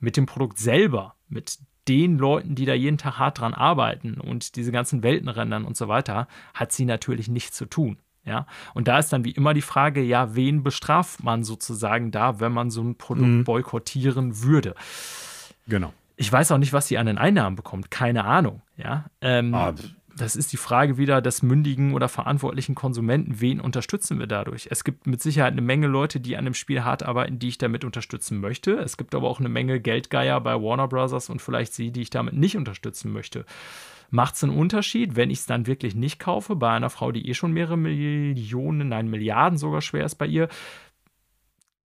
Mit 0.00 0.16
dem 0.16 0.24
Produkt 0.24 0.58
selber, 0.58 1.14
mit 1.28 1.58
den 1.86 2.16
Leuten, 2.16 2.54
die 2.54 2.64
da 2.64 2.72
jeden 2.72 2.96
Tag 2.96 3.18
hart 3.18 3.40
dran 3.40 3.52
arbeiten 3.52 4.14
und 4.14 4.56
diese 4.56 4.72
ganzen 4.72 5.02
Weltenrändern 5.02 5.66
und 5.66 5.76
so 5.76 5.86
weiter, 5.86 6.28
hat 6.54 6.72
sie 6.72 6.86
natürlich 6.86 7.28
nichts 7.28 7.58
zu 7.58 7.66
tun. 7.66 7.98
Ja, 8.24 8.46
und 8.72 8.88
da 8.88 8.98
ist 8.98 9.12
dann 9.12 9.26
wie 9.26 9.32
immer 9.32 9.52
die 9.52 9.60
Frage, 9.60 10.00
ja, 10.00 10.34
wen 10.34 10.62
bestraft 10.62 11.22
man 11.22 11.44
sozusagen 11.44 12.10
da, 12.10 12.40
wenn 12.40 12.52
man 12.52 12.70
so 12.70 12.80
ein 12.82 12.96
Produkt 12.96 13.28
mhm. 13.28 13.44
boykottieren 13.44 14.40
würde? 14.40 14.74
Genau. 15.68 15.92
Ich 16.16 16.32
weiß 16.32 16.52
auch 16.52 16.58
nicht, 16.58 16.72
was 16.72 16.88
sie 16.88 16.96
an 16.96 17.06
den 17.06 17.18
Einnahmen 17.18 17.56
bekommt, 17.56 17.90
keine 17.90 18.24
Ahnung. 18.24 18.62
Ja, 18.78 19.04
ähm, 19.20 19.54
ah, 19.54 19.74
das 20.22 20.36
ist 20.36 20.52
die 20.52 20.56
Frage 20.56 20.98
wieder 20.98 21.20
des 21.20 21.42
mündigen 21.42 21.94
oder 21.94 22.08
verantwortlichen 22.08 22.76
Konsumenten. 22.76 23.40
Wen 23.40 23.60
unterstützen 23.60 24.20
wir 24.20 24.28
dadurch? 24.28 24.68
Es 24.70 24.84
gibt 24.84 25.06
mit 25.06 25.20
Sicherheit 25.20 25.52
eine 25.52 25.62
Menge 25.62 25.88
Leute, 25.88 26.20
die 26.20 26.36
an 26.36 26.44
dem 26.44 26.54
Spiel 26.54 26.84
hart 26.84 27.02
arbeiten, 27.02 27.40
die 27.40 27.48
ich 27.48 27.58
damit 27.58 27.84
unterstützen 27.84 28.40
möchte. 28.40 28.74
Es 28.74 28.96
gibt 28.96 29.16
aber 29.16 29.28
auch 29.28 29.40
eine 29.40 29.48
Menge 29.48 29.80
Geldgeier 29.80 30.40
bei 30.40 30.54
Warner 30.54 30.86
Brothers 30.86 31.28
und 31.28 31.42
vielleicht 31.42 31.74
sie, 31.74 31.90
die 31.90 32.02
ich 32.02 32.10
damit 32.10 32.34
nicht 32.34 32.56
unterstützen 32.56 33.12
möchte. 33.12 33.44
Macht 34.10 34.36
es 34.36 34.44
einen 34.44 34.56
Unterschied, 34.56 35.16
wenn 35.16 35.30
ich 35.30 35.40
es 35.40 35.46
dann 35.46 35.66
wirklich 35.66 35.96
nicht 35.96 36.20
kaufe, 36.20 36.54
bei 36.54 36.70
einer 36.70 36.90
Frau, 36.90 37.10
die 37.10 37.28
eh 37.28 37.34
schon 37.34 37.52
mehrere 37.52 37.76
Millionen, 37.76 38.90
nein, 38.90 39.08
Milliarden 39.08 39.58
sogar 39.58 39.80
schwer 39.80 40.04
ist 40.04 40.16
bei 40.16 40.26
ihr? 40.26 40.48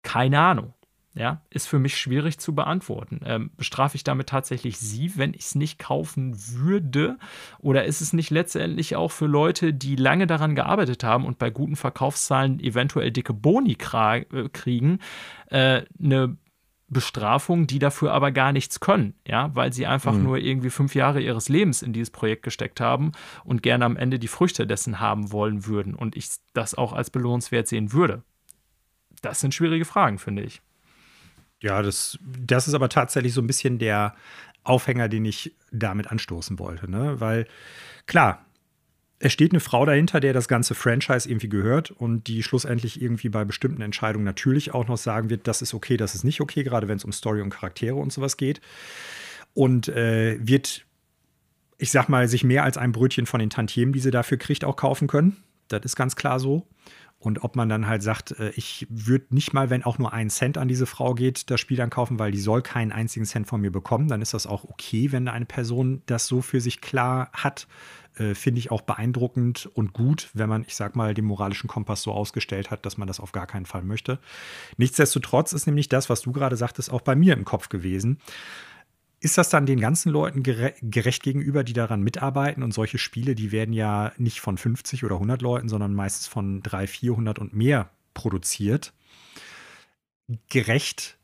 Keine 0.03 0.39
Ahnung. 0.39 0.74
Ja, 1.14 1.43
ist 1.51 1.68
für 1.68 1.78
mich 1.78 1.98
schwierig 1.98 2.39
zu 2.39 2.55
beantworten. 2.55 3.20
Ähm, 3.26 3.51
bestrafe 3.59 3.97
ich 3.97 4.05
damit 4.05 4.30
tatsächlich 4.30 4.78
sie, 4.78 5.12
wenn 5.18 5.34
ich 5.34 5.43
es 5.43 5.55
nicht 5.55 5.78
kaufen 5.78 6.34
würde? 6.55 7.18
Oder 7.59 7.84
ist 7.84 8.01
es 8.01 8.14
nicht 8.14 8.30
letztendlich 8.30 8.97
auch 8.97 9.10
für 9.10 9.26
Leute, 9.26 9.74
die 9.74 9.94
lange 9.94 10.26
daran 10.26 10.55
gearbeitet 10.55 11.05
haben 11.05 11.26
und 11.26 11.39
bei 11.39 11.51
guten 11.51 11.76
Verkaufszahlen 11.76 12.60
eventuell 12.60 13.10
dicke 13.10 13.34
Boni 13.34 13.76
äh, 13.76 14.48
kriegen, 14.48 15.01
äh, 15.48 15.82
eine 16.02 16.39
Bestrafung, 16.93 17.66
die 17.66 17.78
dafür 17.78 18.12
aber 18.12 18.32
gar 18.32 18.52
nichts 18.52 18.80
können, 18.80 19.14
ja, 19.26 19.55
weil 19.55 19.72
sie 19.72 19.86
einfach 19.86 20.14
mhm. 20.14 20.24
nur 20.24 20.39
irgendwie 20.39 20.70
fünf 20.70 20.94
Jahre 20.94 21.20
ihres 21.20 21.48
Lebens 21.48 21.82
in 21.82 21.93
dieses 21.93 22.10
Projekt 22.10 22.43
gesteckt 22.43 22.80
haben 22.80 23.12
und 23.44 23.62
gerne 23.62 23.84
am 23.84 23.97
Ende 23.97 24.18
die 24.18 24.28
Früchte 24.28 24.66
dessen 24.66 25.01
haben 25.01 25.32
wollen 25.32 25.66
würden 25.66 25.94
und 25.94 26.16
ich 26.16 26.28
das 26.52 26.74
auch 26.74 26.93
als 26.93 27.10
belohnenswert 27.10 27.66
sehen 27.66 27.93
würde. 27.93 28.22
Das 29.22 29.40
sind 29.40 29.55
schwierige 29.55 29.84
Fragen, 29.84 30.18
finde 30.18 30.43
ich. 30.43 30.60
Ja, 31.62 31.80
das, 31.80 32.18
das 32.44 32.68
ist 32.68 32.74
aber 32.74 32.89
tatsächlich 32.89 33.32
so 33.32 33.40
ein 33.40 33.47
bisschen 33.47 33.78
der 33.78 34.14
Aufhänger, 34.64 35.09
den 35.09 35.24
ich 35.24 35.55
damit 35.70 36.09
anstoßen 36.09 36.59
wollte. 36.59 36.90
Ne? 36.90 37.20
Weil, 37.20 37.47
klar, 38.06 38.44
es 39.20 39.32
steht 39.32 39.52
eine 39.52 39.60
Frau 39.60 39.86
dahinter, 39.86 40.18
der 40.18 40.32
das 40.32 40.48
ganze 40.48 40.74
Franchise 40.74 41.28
irgendwie 41.28 41.48
gehört 41.48 41.93
und 41.93 42.26
die 42.26 42.43
schlussendlich 42.43 43.01
irgendwie 43.01 43.28
bei 43.28 43.44
bestimmten 43.44 43.80
Entscheidungen 43.80 44.24
natürlich 44.24 44.74
auch 44.74 44.89
noch 44.89 44.97
sagen 44.98 45.30
wird, 45.30 45.47
das 45.47 45.62
ist 45.62 45.74
okay, 45.74 45.97
das 45.97 46.16
ist 46.16 46.24
nicht 46.24 46.40
okay, 46.40 46.64
gerade 46.64 46.89
wenn 46.89 46.97
es 46.97 47.05
um 47.05 47.12
Story 47.12 47.40
und 47.40 47.51
Charaktere 47.51 47.94
und 47.94 48.12
sowas 48.12 48.36
geht. 48.36 48.60
Und 49.55 49.89
äh, 49.89 50.39
wird, 50.40 50.84
ich 51.78 51.93
sag 51.93 52.09
mal, 52.09 52.26
sich 52.26 52.43
mehr 52.43 52.64
als 52.64 52.76
ein 52.76 52.90
Brötchen 52.90 53.26
von 53.26 53.39
den 53.39 53.51
Tantiemen, 53.51 53.93
die 53.93 54.01
sie 54.01 54.10
dafür 54.10 54.39
kriegt, 54.39 54.64
auch 54.64 54.76
kaufen 54.76 55.06
können. 55.06 55.36
Das 55.68 55.84
ist 55.84 55.94
ganz 55.94 56.16
klar 56.16 56.40
so. 56.40 56.66
Und 57.23 57.44
ob 57.44 57.55
man 57.55 57.69
dann 57.69 57.86
halt 57.86 58.03
sagt, 58.03 58.32
äh, 58.32 58.51
ich 58.57 58.85
würde 58.90 59.27
nicht 59.31 59.53
mal, 59.53 59.70
wenn 59.70 59.85
auch 59.85 59.97
nur 59.97 60.12
ein 60.12 60.28
Cent 60.28 60.59
an 60.59 60.66
diese 60.66 60.86
Frau 60.86 61.15
geht, 61.15 61.51
das 61.53 61.61
Spiel 61.61 61.77
dann 61.77 61.89
kaufen, 61.89 62.19
weil 62.19 62.32
die 62.32 62.40
soll 62.40 62.62
keinen 62.62 62.90
einzigen 62.90 63.24
Cent 63.27 63.47
von 63.47 63.61
mir 63.61 63.70
bekommen, 63.70 64.09
dann 64.09 64.20
ist 64.20 64.35
das 64.35 64.49
auch 64.49 64.65
okay, 64.65 65.12
wenn 65.12 65.28
eine 65.28 65.47
Person 65.47 66.03
das 66.07 66.27
so 66.27 66.43
für 66.43 66.61
sich 66.61 66.81
klar 66.81 67.31
hat. 67.32 67.69
Äh, 68.16 68.35
Finde 68.35 68.59
ich 68.59 68.73
auch 68.73 68.81
beeindruckend 68.81 69.70
und 69.73 69.93
gut, 69.93 70.31
wenn 70.35 70.49
man, 70.49 70.65
ich 70.66 70.74
sag 70.74 70.97
mal, 70.97 71.15
den 71.15 71.24
moralischen 71.24 71.69
Kompass 71.69 72.03
so 72.03 72.11
ausgestellt 72.11 72.73
hat, 72.73 72.85
dass 72.85 72.99
man 72.99 73.07
das 73.07 73.20
auf 73.20 73.31
gar 73.31 73.47
keinen 73.47 73.66
Fall 73.66 73.85
möchte. 73.85 74.19
Nichtsdestotrotz 74.77 75.53
ist 75.53 75.66
nämlich 75.66 75.89
das, 75.89 76.11
was 76.11 76.23
du 76.23 76.32
gerade 76.32 76.57
sagtest, 76.57 76.90
auch 76.90 77.03
bei 77.03 77.15
mir 77.15 77.35
im 77.35 77.44
Kopf 77.44 77.69
gewesen. 77.69 78.19
Ist 79.23 79.39
das 79.39 79.51
dann 79.51 79.66
den 79.66 79.78
ganzen 79.78 80.11
Leuten 80.11 80.43
gerecht 80.43 81.23
gegenüber, 81.23 81.62
die 81.62 81.74
daran 81.74 82.03
mitarbeiten? 82.03 82.65
Und 82.65 82.74
solche 82.74 82.99
Spiele, 82.99 83.36
die 83.36 83.53
werden 83.53 83.73
ja 83.73 84.11
nicht 84.19 84.40
von 84.40 84.59
50 84.59 85.05
oder 85.05 85.15
100 85.15 85.40
Leuten, 85.43 85.69
sondern 85.69 85.94
meistens 85.94 86.27
von 86.27 86.61
300, 86.61 86.90
400 86.90 87.39
und 87.39 87.55
mehr 87.55 87.89
produziert. 88.15 88.93
Gerecht, 90.49 91.19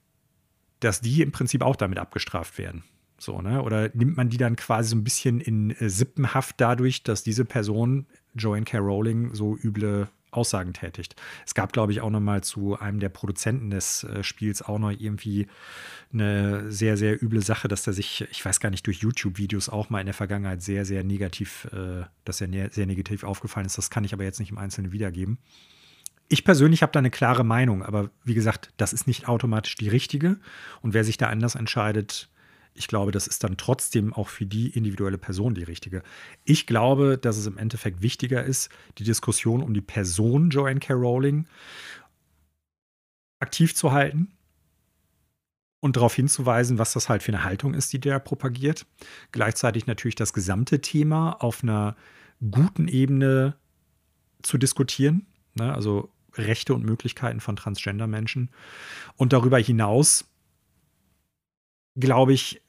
dass 0.79 1.01
die 1.01 1.23
im 1.23 1.33
Prinzip 1.33 1.61
auch 1.61 1.75
damit 1.75 1.99
abgestraft 1.99 2.57
werden. 2.57 2.85
So, 3.19 3.43
ne? 3.43 3.63
Oder 3.65 3.91
nimmt 3.95 4.17
man 4.17 4.29
die 4.29 4.37
dann 4.37 4.55
quasi 4.55 4.91
so 4.91 4.97
ein 4.97 5.03
bisschen 5.03 5.41
in 5.41 5.73
äh, 5.73 5.91
Sippenhaft 5.91 6.61
dadurch, 6.61 7.03
dass 7.03 7.25
diese 7.25 7.45
Person, 7.45 8.07
Joanne 8.33 8.65
K. 8.65 8.79
Rowling, 8.79 9.35
so 9.35 9.57
üble 9.57 10.09
Aussagen 10.31 10.73
tätigt. 10.73 11.17
Es 11.47 11.55
gab, 11.55 11.73
glaube 11.73 11.93
ich, 11.93 12.01
auch 12.01 12.11
noch 12.11 12.21
mal 12.21 12.43
zu 12.43 12.79
einem 12.79 13.01
der 13.01 13.09
Produzenten 13.09 13.71
des 13.71 14.05
äh, 14.05 14.23
Spiels 14.23 14.63
auch 14.63 14.79
noch 14.79 14.91
irgendwie 14.91 15.47
eine 16.13 16.71
sehr, 16.71 16.97
sehr 16.97 17.23
üble 17.23 17.43
Sache, 17.43 17.69
dass 17.69 17.87
er 17.87 17.93
sich, 17.93 18.27
ich 18.31 18.45
weiß 18.45 18.61
gar 18.61 18.71
nicht, 18.71 18.87
durch 18.87 18.99
YouTube-Videos 18.99 19.69
auch 19.69 19.91
mal 19.91 20.01
in 20.01 20.07
der 20.07 20.15
Vergangenheit 20.15 20.63
sehr, 20.63 20.85
sehr 20.85 21.05
negativ, 21.05 21.69
äh, 21.73 22.05
dass 22.25 22.41
er 22.41 22.49
ne 22.49 22.69
sehr 22.73 22.87
negativ 22.87 23.25
aufgefallen 23.25 23.67
ist. 23.67 23.79
Das 23.79 23.91
kann 23.91 24.05
ich 24.05 24.13
aber 24.13 24.25
jetzt 24.25 24.41
nicht 24.41 24.51
im 24.51 24.59
Einzelnen 24.59 24.93
wiedergeben. 24.93 25.39
Ich 26.29 26.45
persönlich 26.45 26.83
habe 26.83 26.93
da 26.93 26.99
eine 26.99 27.11
klare 27.11 27.45
Meinung, 27.45 27.83
aber 27.83 28.11
wie 28.23 28.35
gesagt, 28.35 28.71
das 28.77 28.93
ist 28.93 29.07
nicht 29.07 29.29
automatisch 29.29 29.77
die 29.77 29.89
richtige. 29.89 30.39
Und 30.83 30.93
wer 30.93 31.05
sich 31.05 31.17
da 31.17 31.29
anders 31.29 31.55
entscheidet, 31.55 32.29
ich 32.79 32.89
glaube, 32.89 33.13
das 33.13 33.27
ist 33.27 33.45
dann 33.45 33.57
trotzdem 33.57 34.13
auch 34.13 34.29
für 34.29 34.47
die 34.47 34.71
individuelle 34.71 35.19
Person 35.19 35.55
die 35.55 35.65
richtige. 35.65 36.03
Ich 36.45 36.67
glaube, 36.67 37.19
dass 37.19 37.37
es 37.37 37.47
im 37.47 37.59
Endeffekt 37.59 38.03
wichtiger 38.03 38.45
ist, 38.45 38.71
die 38.99 39.05
Diskussion 39.05 39.63
um 39.63 39.75
die 39.75 39.81
Person 39.81 40.51
Joanne 40.51 40.81
K. 40.81 40.95
Rowling 40.95 41.47
aktiv 43.41 43.75
zu 43.75 43.93
halten 43.93 44.33
und 45.81 45.97
darauf 45.97 46.15
hinzuweisen, 46.15 46.79
was 46.79 46.93
das 46.93 47.09
halt 47.09 47.23
für 47.23 47.33
eine 47.33 47.45
Haltung 47.45 47.75
ist, 47.75 47.93
die 47.93 48.01
der 48.01 48.19
propagiert. 48.19 48.87
Gleichzeitig 49.33 49.87
natürlich 49.87 50.17
das 50.17 50.33
gesamte 50.33 50.81
Thema 50.81 51.33
auf 51.43 51.63
einer 51.63 51.97
guten 52.51 52.89
Ebene 52.89 53.57
zu 54.43 54.59
diskutieren. 54.59 55.27
Ne? 55.55 55.73
Also 55.73 56.13
Rechte 56.35 56.75
und 56.75 56.85
Möglichkeiten 56.85 57.41
von 57.41 57.57
Transgender-Menschen. 57.57 58.51
Und 59.17 59.33
darüber 59.33 59.59
hinaus, 59.59 60.25
glaube 61.97 62.33
ich, 62.33 62.63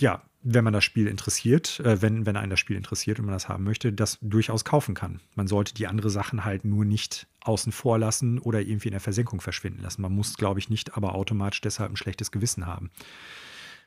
ja, 0.00 0.22
wenn 0.46 0.62
man 0.62 0.74
das 0.74 0.84
Spiel 0.84 1.08
interessiert, 1.08 1.80
äh, 1.80 2.02
wenn, 2.02 2.26
wenn 2.26 2.36
einen 2.36 2.50
das 2.50 2.60
Spiel 2.60 2.76
interessiert 2.76 3.18
und 3.18 3.24
man 3.24 3.32
das 3.32 3.48
haben 3.48 3.64
möchte, 3.64 3.92
das 3.92 4.18
durchaus 4.20 4.64
kaufen 4.64 4.94
kann. 4.94 5.20
Man 5.34 5.48
sollte 5.48 5.74
die 5.74 5.86
anderen 5.86 6.10
Sachen 6.10 6.44
halt 6.44 6.66
nur 6.66 6.84
nicht 6.84 7.26
außen 7.40 7.72
vor 7.72 7.98
lassen 7.98 8.38
oder 8.38 8.60
irgendwie 8.60 8.88
in 8.88 8.92
der 8.92 9.00
Versenkung 9.00 9.40
verschwinden 9.40 9.82
lassen. 9.82 10.02
Man 10.02 10.12
muss, 10.12 10.36
glaube 10.36 10.60
ich, 10.60 10.68
nicht 10.68 10.96
aber 10.96 11.14
automatisch 11.14 11.62
deshalb 11.62 11.90
ein 11.90 11.96
schlechtes 11.96 12.30
Gewissen 12.30 12.66
haben. 12.66 12.90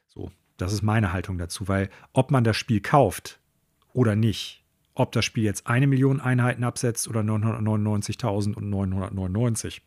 So, 0.08 0.32
das 0.58 0.74
ist 0.74 0.82
meine 0.82 1.14
Haltung 1.14 1.38
dazu, 1.38 1.68
weil 1.68 1.92
ob 2.12 2.32
man 2.32 2.44
das 2.44 2.58
Spiel 2.58 2.82
kauft 2.82 3.40
oder 3.94 4.16
nicht, 4.16 4.64
ob 4.96 5.12
das 5.12 5.26
Spiel 5.26 5.44
jetzt 5.44 5.68
eine 5.68 5.86
Million 5.86 6.20
Einheiten 6.20 6.64
absetzt 6.64 7.08
oder 7.08 7.22
999.999, 7.22 9.82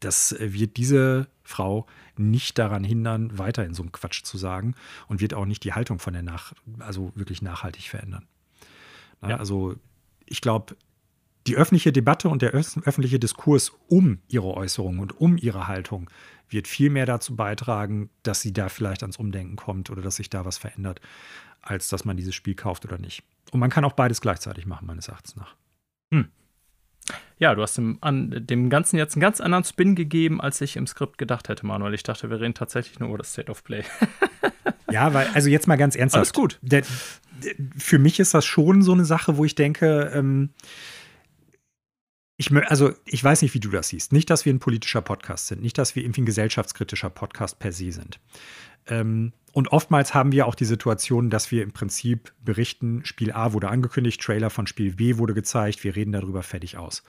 das 0.00 0.36
wird 0.38 0.76
diese 0.76 1.28
Frau 1.42 1.86
nicht 2.16 2.58
daran 2.58 2.84
hindern, 2.84 3.38
weiterhin 3.38 3.74
so 3.74 3.82
einen 3.82 3.92
Quatsch 3.92 4.24
zu 4.24 4.38
sagen 4.38 4.74
und 5.08 5.20
wird 5.20 5.34
auch 5.34 5.46
nicht 5.46 5.64
die 5.64 5.72
Haltung 5.72 5.98
von 5.98 6.12
der 6.12 6.22
nach, 6.22 6.52
also 6.78 7.12
wirklich 7.14 7.42
nachhaltig 7.42 7.88
verändern. 7.88 8.26
Ja. 9.22 9.36
Also 9.36 9.76
ich 10.26 10.40
glaube, 10.40 10.76
die 11.46 11.56
öffentliche 11.56 11.92
Debatte 11.92 12.28
und 12.28 12.42
der 12.42 12.50
öffentliche 12.50 13.18
Diskurs 13.18 13.72
um 13.88 14.18
ihre 14.28 14.54
Äußerungen 14.54 15.00
und 15.00 15.20
um 15.20 15.36
ihre 15.36 15.68
Haltung 15.68 16.10
wird 16.48 16.68
viel 16.68 16.90
mehr 16.90 17.06
dazu 17.06 17.36
beitragen, 17.36 18.10
dass 18.22 18.40
sie 18.40 18.52
da 18.52 18.68
vielleicht 18.68 19.02
ans 19.02 19.16
Umdenken 19.16 19.56
kommt 19.56 19.90
oder 19.90 20.02
dass 20.02 20.16
sich 20.16 20.30
da 20.30 20.44
was 20.44 20.58
verändert, 20.58 21.00
als 21.60 21.88
dass 21.88 22.04
man 22.04 22.16
dieses 22.16 22.34
Spiel 22.34 22.54
kauft 22.54 22.84
oder 22.84 22.98
nicht. 22.98 23.22
Und 23.52 23.60
man 23.60 23.70
kann 23.70 23.84
auch 23.84 23.92
beides 23.92 24.20
gleichzeitig 24.20 24.66
machen, 24.66 24.86
meines 24.86 25.08
Erachtens 25.08 25.36
nach. 25.36 25.56
Hm. 26.12 26.28
Ja, 27.38 27.54
du 27.54 27.62
hast 27.62 27.76
dem, 27.76 27.98
an, 28.00 28.34
dem 28.46 28.70
Ganzen 28.70 28.96
jetzt 28.96 29.14
einen 29.14 29.20
ganz 29.20 29.40
anderen 29.40 29.64
Spin 29.64 29.94
gegeben, 29.94 30.40
als 30.40 30.60
ich 30.60 30.76
im 30.76 30.86
Skript 30.86 31.18
gedacht 31.18 31.48
hätte, 31.48 31.66
Manuel. 31.66 31.94
Ich 31.94 32.02
dachte, 32.02 32.30
wir 32.30 32.40
reden 32.40 32.54
tatsächlich 32.54 32.98
nur 32.98 33.10
über 33.10 33.18
das 33.18 33.32
State 33.32 33.50
of 33.50 33.62
Play. 33.62 33.84
ja, 34.90 35.12
weil, 35.12 35.28
also 35.34 35.48
jetzt 35.48 35.66
mal 35.68 35.76
ganz 35.76 35.96
ernsthaft. 35.96 36.20
Alles 36.20 36.32
gut. 36.32 36.58
Der, 36.62 36.82
der, 37.44 37.54
für 37.76 37.98
mich 37.98 38.18
ist 38.20 38.32
das 38.32 38.46
schon 38.46 38.82
so 38.82 38.92
eine 38.92 39.04
Sache, 39.04 39.36
wo 39.36 39.44
ich 39.44 39.54
denke, 39.54 40.10
ähm, 40.14 40.50
ich, 42.36 42.52
also 42.52 42.92
ich 43.04 43.22
weiß 43.22 43.42
nicht, 43.42 43.54
wie 43.54 43.60
du 43.60 43.70
das 43.70 43.88
siehst. 43.88 44.12
Nicht, 44.12 44.28
dass 44.30 44.44
wir 44.44 44.52
ein 44.52 44.58
politischer 44.58 45.00
Podcast 45.00 45.46
sind, 45.46 45.62
nicht, 45.62 45.78
dass 45.78 45.96
wir 45.96 46.02
irgendwie 46.02 46.22
ein 46.22 46.26
gesellschaftskritischer 46.26 47.10
Podcast 47.10 47.58
per 47.58 47.72
se 47.72 47.92
sind. 47.92 48.20
Ähm, 48.88 49.32
und 49.52 49.68
oftmals 49.68 50.12
haben 50.12 50.32
wir 50.32 50.46
auch 50.46 50.54
die 50.54 50.66
Situation, 50.66 51.30
dass 51.30 51.50
wir 51.50 51.62
im 51.62 51.72
Prinzip 51.72 52.32
berichten, 52.44 53.04
Spiel 53.06 53.32
A 53.32 53.54
wurde 53.54 53.70
angekündigt, 53.70 54.20
Trailer 54.20 54.50
von 54.50 54.66
Spiel 54.66 54.94
B 54.94 55.16
wurde 55.16 55.32
gezeigt, 55.32 55.82
wir 55.82 55.96
reden 55.96 56.12
darüber 56.12 56.42
fertig 56.42 56.76
aus. 56.76 57.02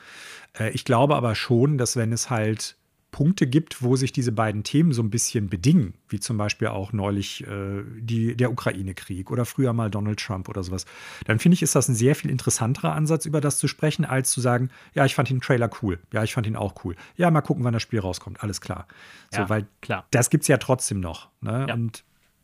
Äh, 0.58 0.72
ich 0.72 0.86
glaube 0.86 1.16
aber 1.16 1.36
schon, 1.36 1.78
dass 1.78 1.98
wenn 1.98 2.14
es 2.14 2.30
halt 2.30 2.78
Punkte 3.12 3.48
gibt, 3.48 3.82
wo 3.82 3.96
sich 3.96 4.12
diese 4.12 4.32
beiden 4.32 4.64
Themen 4.64 4.92
so 4.92 5.02
ein 5.02 5.10
bisschen 5.10 5.50
bedingen, 5.50 5.94
wie 6.10 6.20
zum 6.20 6.38
Beispiel 6.38 6.68
auch 6.68 6.94
neulich 6.94 7.46
äh, 7.48 7.84
die, 8.00 8.36
der 8.36 8.52
Ukraine-Krieg 8.52 9.32
oder 9.32 9.46
früher 9.46 9.74
mal 9.74 9.90
Donald 9.90 10.20
Trump 10.20 10.50
oder 10.50 10.62
sowas, 10.62 10.86
dann 11.26 11.40
finde 11.40 11.54
ich, 11.54 11.64
ist 11.64 11.76
das 11.76 11.88
ein 11.88 11.96
sehr 11.96 12.16
viel 12.16 12.30
interessanterer 12.30 12.94
Ansatz, 12.94 13.26
über 13.26 13.42
das 13.42 13.58
zu 13.58 13.68
sprechen, 13.68 14.06
als 14.06 14.32
zu 14.32 14.42
sagen, 14.42 14.70
ja, 14.94 15.06
ich 15.06 15.16
fand 15.16 15.30
den 15.30 15.42
Trailer 15.42 15.70
cool, 15.82 16.00
ja, 16.12 16.24
ich 16.24 16.34
fand 16.34 16.48
ihn 16.48 16.56
auch 16.56 16.84
cool. 16.84 16.96
Ja, 17.16 17.32
mal 17.32 17.42
gucken, 17.42 17.64
wann 17.64 17.74
das 17.74 17.82
Spiel 17.82 18.00
rauskommt, 18.00 18.44
alles 18.44 18.62
klar. 18.62 18.88
So, 19.32 19.42
ja, 19.42 19.50
weil 19.50 19.68
klar. 19.82 20.06
das 20.12 20.30
gibt 20.30 20.44
es 20.44 20.48
ja 20.48 20.58
trotzdem 20.58 21.00
noch. 21.00 21.30
Ne? 21.42 21.66
Ja. 21.68 21.74
Und 21.74 22.04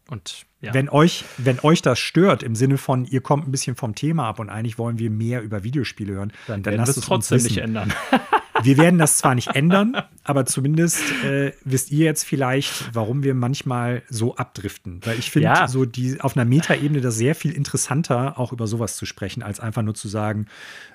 und 0.09 0.45
ja. 0.59 0.73
wenn, 0.73 0.89
euch, 0.89 1.23
wenn 1.37 1.59
euch 1.61 1.81
das 1.81 1.97
stört, 1.97 2.43
im 2.43 2.55
Sinne 2.55 2.77
von, 2.77 3.05
ihr 3.05 3.21
kommt 3.21 3.47
ein 3.47 3.51
bisschen 3.51 3.75
vom 3.75 3.95
Thema 3.95 4.27
ab 4.27 4.39
und 4.39 4.49
eigentlich 4.49 4.77
wollen 4.77 4.99
wir 4.99 5.09
mehr 5.09 5.41
über 5.41 5.63
Videospiele 5.63 6.13
hören, 6.13 6.33
dann, 6.45 6.61
dann 6.61 6.75
lasst 6.75 6.97
es 6.97 7.05
trotzdem 7.05 7.41
nicht 7.41 7.57
ändern. 7.57 7.93
wir 8.63 8.77
werden 8.77 8.99
das 8.99 9.17
zwar 9.17 9.35
nicht 9.35 9.55
ändern, 9.55 9.95
aber 10.23 10.45
zumindest 10.45 11.01
äh, 11.23 11.53
wisst 11.63 11.91
ihr 11.91 12.05
jetzt 12.05 12.23
vielleicht, 12.23 12.93
warum 12.93 13.23
wir 13.23 13.33
manchmal 13.33 14.03
so 14.09 14.35
abdriften. 14.35 15.01
Weil 15.03 15.19
ich 15.19 15.31
finde, 15.31 15.49
ja. 15.49 15.67
so 15.67 15.85
die 15.85 16.19
auf 16.21 16.35
einer 16.35 16.45
Metaebene 16.45 17.01
das 17.01 17.15
sehr 17.15 17.35
viel 17.35 17.51
interessanter, 17.51 18.39
auch 18.39 18.51
über 18.51 18.67
sowas 18.67 18.95
zu 18.95 19.05
sprechen, 19.05 19.43
als 19.43 19.59
einfach 19.59 19.81
nur 19.81 19.95
zu 19.95 20.07
sagen, 20.07 20.47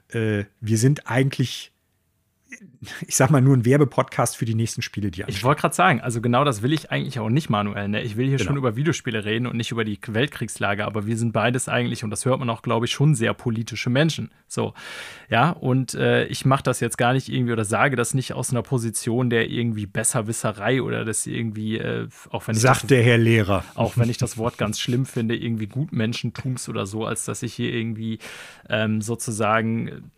äh, 0.08 0.44
wir 0.60 0.78
sind 0.78 1.08
eigentlich 1.08 1.72
ich 3.06 3.16
sag 3.16 3.30
mal, 3.30 3.40
nur 3.40 3.56
ein 3.56 3.64
Werbepodcast 3.64 4.36
für 4.36 4.44
die 4.44 4.54
nächsten 4.54 4.82
Spiele, 4.82 5.10
die 5.10 5.22
anstehen. 5.22 5.36
Ich 5.36 5.44
wollte 5.44 5.60
gerade 5.60 5.74
sagen, 5.74 6.00
also 6.00 6.20
genau 6.20 6.44
das 6.44 6.62
will 6.62 6.72
ich 6.72 6.90
eigentlich 6.90 7.18
auch 7.18 7.28
nicht, 7.28 7.50
Manuel. 7.50 7.88
Ne? 7.88 8.02
Ich 8.02 8.16
will 8.16 8.26
hier 8.26 8.38
genau. 8.38 8.48
schon 8.48 8.56
über 8.56 8.76
Videospiele 8.76 9.24
reden 9.24 9.46
und 9.46 9.56
nicht 9.56 9.70
über 9.70 9.84
die 9.84 9.98
Weltkriegslage, 10.06 10.84
aber 10.84 11.06
wir 11.06 11.16
sind 11.16 11.32
beides 11.32 11.68
eigentlich, 11.68 12.04
und 12.04 12.10
das 12.10 12.24
hört 12.24 12.38
man 12.38 12.48
auch, 12.48 12.62
glaube 12.62 12.86
ich, 12.86 12.92
schon 12.92 13.14
sehr 13.14 13.34
politische 13.34 13.90
Menschen. 13.90 14.30
So, 14.46 14.74
ja, 15.28 15.50
und 15.50 15.94
äh, 15.94 16.24
ich 16.26 16.44
mache 16.46 16.62
das 16.62 16.80
jetzt 16.80 16.96
gar 16.96 17.12
nicht 17.12 17.28
irgendwie 17.28 17.52
oder 17.52 17.64
sage 17.64 17.96
das 17.96 18.14
nicht 18.14 18.32
aus 18.32 18.50
einer 18.50 18.62
Position 18.62 19.28
der 19.28 19.50
irgendwie 19.50 19.86
Besserwisserei 19.86 20.80
oder 20.80 21.04
das 21.04 21.26
irgendwie, 21.26 21.78
äh, 21.78 22.08
auch 22.30 22.46
wenn 22.48 22.54
ich. 22.54 22.62
Sagt 22.62 22.82
das, 22.82 22.88
der 22.88 23.02
Herr 23.02 23.18
Lehrer. 23.18 23.64
Auch 23.74 23.96
wenn 23.96 24.08
ich 24.08 24.18
das 24.18 24.38
Wort 24.38 24.56
ganz 24.56 24.80
schlimm 24.80 25.04
finde, 25.04 25.36
irgendwie 25.36 25.66
Gutmenschentums 25.66 26.68
oder 26.68 26.86
so, 26.86 27.04
als 27.04 27.24
dass 27.24 27.42
ich 27.42 27.52
hier 27.52 27.72
irgendwie 27.72 28.18
ähm, 28.68 29.02
sozusagen 29.02 30.10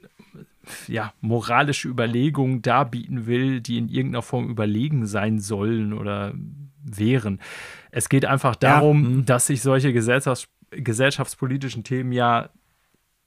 ja, 0.89 1.13
moralische 1.21 1.89
Überlegungen 1.89 2.63
darbieten 2.63 3.27
will, 3.27 3.61
die 3.61 3.79
in 3.79 3.89
irgendeiner 3.89 4.23
Form 4.23 4.49
überlegen 4.49 5.07
sein 5.07 5.41
sollen 5.41 5.93
oder 5.93 6.35
wären. 6.83 7.41
Es 7.91 8.09
geht 8.09 8.25
einfach 8.25 8.57
darum, 8.57 9.03
ja. 9.03 9.09
Mhm. 9.11 9.25
dass 9.27 9.51
ich 9.51 9.63
solche 9.63 9.93
Gesellschafts 9.93 10.49
gesellschaftspolitischen 10.71 11.83
Themen 11.83 12.13
ja 12.13 12.51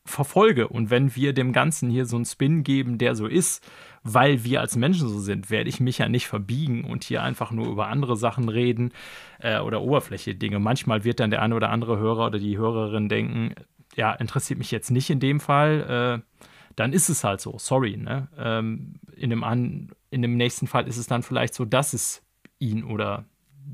verfolge. 0.06 0.68
Und 0.68 0.90
wenn 0.90 1.15
wir 1.15 1.34
dem 1.34 1.53
Ganzen 1.53 1.90
hier 1.90 2.06
so 2.06 2.15
einen 2.15 2.26
Spin 2.26 2.64
geben, 2.64 2.98
der 2.98 3.15
so 3.15 3.28
ist, 3.28 3.65
weil 4.03 4.44
wir 4.44 4.60
als 4.60 4.76
Menschen 4.76 5.07
so 5.07 5.20
sind, 5.20 5.49
werde 5.49 5.70
ich 5.70 5.80
mich 5.80 5.98
ja 5.98 6.10
nicht 6.10 6.28
verbiegen 6.28 6.84
und 6.84 7.06
hier 7.06 7.24
einfach 7.24 7.52
nur 7.52 7.68
über 7.68 7.88
andere 7.88 8.18
Sachen 8.18 8.49
reden 8.49 8.91
äh, 9.40 9.60
oder 9.60 9.82
oberflächliche 9.82 10.38
Dinge. 10.38 10.60
Manchmal 10.60 11.06
wird 11.06 11.20
dann 11.20 11.32
der 11.32 11.41
eine 11.41 11.56
oder 11.56 11.70
andere 11.70 11.98
Hörer 11.98 12.28
oder 12.28 12.40
die 12.40 12.57
Hörerin 12.57 13.07
denken, 13.07 13.56
ja, 13.95 14.11
interessiert 14.14 14.60
mich 14.60 14.72
jetzt 14.72 14.91
nicht 14.91 15.10
in 15.10 15.20
dem 15.20 15.40
Fall. 15.40 16.24
Äh, 16.24 16.44
dann 16.76 16.94
ist 16.94 17.10
es 17.10 17.24
halt 17.24 17.41
so, 17.41 17.58
sorry. 17.58 17.98
Ne? 17.98 18.28
Ähm, 18.38 18.95
in, 19.16 19.30
dem 19.30 19.44
an, 19.44 19.91
in 20.10 20.22
dem 20.22 20.38
nächsten 20.38 20.68
Fall 20.68 20.88
ist 20.88 20.98
es 20.98 21.08
dann 21.08 21.24
vielleicht 21.24 21.54
so, 21.54 21.66
dass 21.66 21.94
es 21.94 22.22
ihn 22.60 22.84
oder 22.84 23.26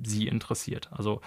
sie 0.04 0.28
interessiert. 0.28 0.90
Also 0.92 1.22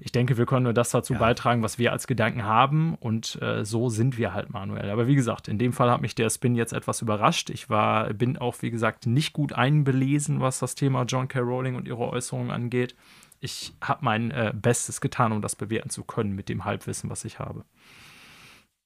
ich 0.00 0.12
denke, 0.12 0.38
wir 0.38 0.46
können 0.46 0.64
nur 0.64 0.72
das 0.72 0.90
dazu 0.90 1.14
ja. 1.14 1.18
beitragen, 1.18 1.62
was 1.62 1.78
wir 1.78 1.90
als 1.90 2.06
Gedanken 2.06 2.44
haben 2.44 2.94
und 2.94 3.40
äh, 3.42 3.64
so 3.64 3.88
sind 3.88 4.16
wir 4.16 4.32
halt 4.32 4.50
manuell. 4.50 4.90
Aber 4.90 5.08
wie 5.08 5.16
gesagt, 5.16 5.48
in 5.48 5.58
dem 5.58 5.72
Fall 5.72 5.90
hat 5.90 6.00
mich 6.00 6.14
der 6.14 6.30
Spin 6.30 6.54
jetzt 6.54 6.72
etwas 6.72 7.02
überrascht. 7.02 7.50
Ich 7.50 7.68
war, 7.68 8.12
bin 8.14 8.38
auch, 8.38 8.56
wie 8.60 8.70
gesagt, 8.70 9.06
nicht 9.06 9.32
gut 9.32 9.52
einbelesen, 9.52 10.40
was 10.40 10.60
das 10.60 10.76
Thema 10.76 11.02
John 11.02 11.26
K. 11.26 11.40
Rowling 11.40 11.74
und 11.74 11.88
ihre 11.88 12.08
Äußerungen 12.08 12.52
angeht. 12.52 12.94
Ich 13.40 13.72
habe 13.80 14.04
mein 14.04 14.30
äh, 14.30 14.52
Bestes 14.54 15.00
getan, 15.00 15.32
um 15.32 15.42
das 15.42 15.56
bewerten 15.56 15.90
zu 15.90 16.04
können 16.04 16.34
mit 16.34 16.48
dem 16.48 16.64
Halbwissen, 16.64 17.10
was 17.10 17.24
ich 17.24 17.38
habe. 17.38 17.64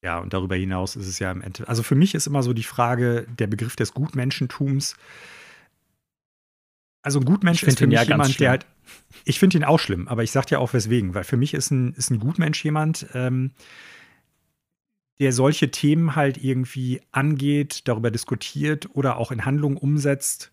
Ja, 0.02 0.18
und 0.18 0.32
darüber 0.32 0.56
hinaus 0.56 0.96
ist 0.96 1.06
es 1.06 1.18
ja 1.20 1.30
im 1.30 1.42
Endeffekt. 1.42 1.68
Also 1.68 1.82
für 1.82 1.94
mich 1.94 2.14
ist 2.14 2.26
immer 2.26 2.42
so 2.42 2.52
die 2.52 2.64
Frage, 2.64 3.26
der 3.38 3.46
Begriff 3.46 3.76
des 3.76 3.94
Gutmenschentums. 3.94 4.96
Also 7.02 7.20
ein 7.20 7.24
Gutmensch 7.24 7.62
ist 7.62 7.78
für 7.78 7.86
mich 7.86 7.98
ja 7.98 8.04
jemand, 8.04 8.38
der 8.40 8.50
halt. 8.50 8.66
Ich 9.24 9.38
finde 9.38 9.58
ihn 9.58 9.64
auch 9.64 9.78
schlimm, 9.78 10.08
aber 10.08 10.24
ich 10.24 10.32
sage 10.32 10.48
dir 10.48 10.60
auch 10.60 10.72
weswegen, 10.72 11.14
weil 11.14 11.24
für 11.24 11.36
mich 11.36 11.54
ist 11.54 11.70
ein, 11.70 11.92
ist 11.94 12.10
ein 12.10 12.18
Gutmensch 12.18 12.64
jemand, 12.64 13.06
ähm, 13.14 13.52
der 15.20 15.32
solche 15.32 15.70
Themen 15.70 16.16
halt 16.16 16.42
irgendwie 16.42 17.00
angeht, 17.12 17.86
darüber 17.86 18.10
diskutiert 18.10 18.88
oder 18.94 19.18
auch 19.18 19.30
in 19.30 19.44
Handlungen 19.44 19.76
umsetzt, 19.76 20.51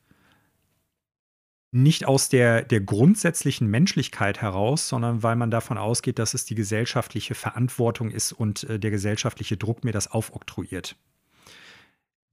nicht 1.71 2.05
aus 2.05 2.29
der, 2.29 2.63
der 2.63 2.81
grundsätzlichen 2.81 3.67
Menschlichkeit 3.67 4.41
heraus, 4.41 4.89
sondern 4.89 5.21
weil 5.21 5.35
man 5.35 5.51
davon 5.51 5.77
ausgeht, 5.77 6.17
dass 6.17 6.33
es 6.33 6.45
die 6.45 6.55
gesellschaftliche 6.55 7.35
Verantwortung 7.35 8.09
ist 8.09 8.31
und 8.31 8.63
äh, 8.63 8.79
der 8.79 8.91
gesellschaftliche 8.91 9.55
Druck 9.57 9.83
mir 9.83 9.91
das 9.91 10.09
aufoktroyiert. 10.09 10.95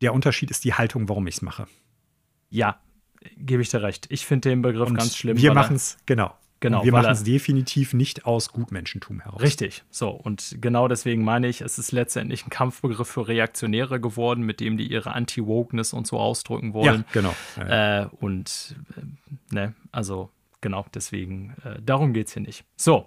Der 0.00 0.14
Unterschied 0.14 0.50
ist 0.50 0.64
die 0.64 0.74
Haltung, 0.74 1.08
warum 1.08 1.26
ich 1.26 1.36
es 1.36 1.42
mache. 1.42 1.66
Ja, 2.48 2.80
gebe 3.36 3.62
ich 3.62 3.68
dir 3.68 3.82
recht. 3.82 4.06
Ich 4.10 4.24
finde 4.24 4.48
den 4.48 4.62
Begriff 4.62 4.88
und 4.88 4.96
ganz 4.96 5.16
schlimm. 5.16 5.36
Wir 5.36 5.52
machen 5.52 5.76
es, 5.76 5.98
genau. 6.06 6.34
Genau, 6.60 6.84
wir 6.84 6.92
machen 6.92 7.10
es 7.10 7.22
definitiv 7.22 7.92
nicht 7.92 8.24
aus 8.24 8.50
Gutmenschentum 8.50 9.20
heraus. 9.20 9.42
Richtig, 9.42 9.84
so. 9.90 10.10
Und 10.10 10.56
genau 10.60 10.88
deswegen 10.88 11.22
meine 11.22 11.48
ich, 11.48 11.60
es 11.60 11.78
ist 11.78 11.92
letztendlich 11.92 12.46
ein 12.46 12.50
Kampfbegriff 12.50 13.08
für 13.08 13.28
Reaktionäre 13.28 14.00
geworden, 14.00 14.42
mit 14.42 14.60
dem 14.60 14.78
die 14.78 14.90
ihre 14.90 15.12
Anti-Wokeness 15.12 15.92
und 15.92 16.06
so 16.06 16.18
ausdrücken 16.18 16.72
wollen. 16.72 17.04
Ja, 17.08 17.12
genau. 17.12 17.34
Ja, 17.58 17.68
ja. 17.68 18.02
Äh, 18.02 18.08
und, 18.20 18.74
äh, 18.96 19.54
ne, 19.54 19.74
also 19.92 20.30
genau, 20.62 20.86
deswegen, 20.94 21.54
äh, 21.62 21.80
darum 21.84 22.14
geht 22.14 22.28
es 22.28 22.32
hier 22.32 22.42
nicht. 22.42 22.64
So, 22.76 23.06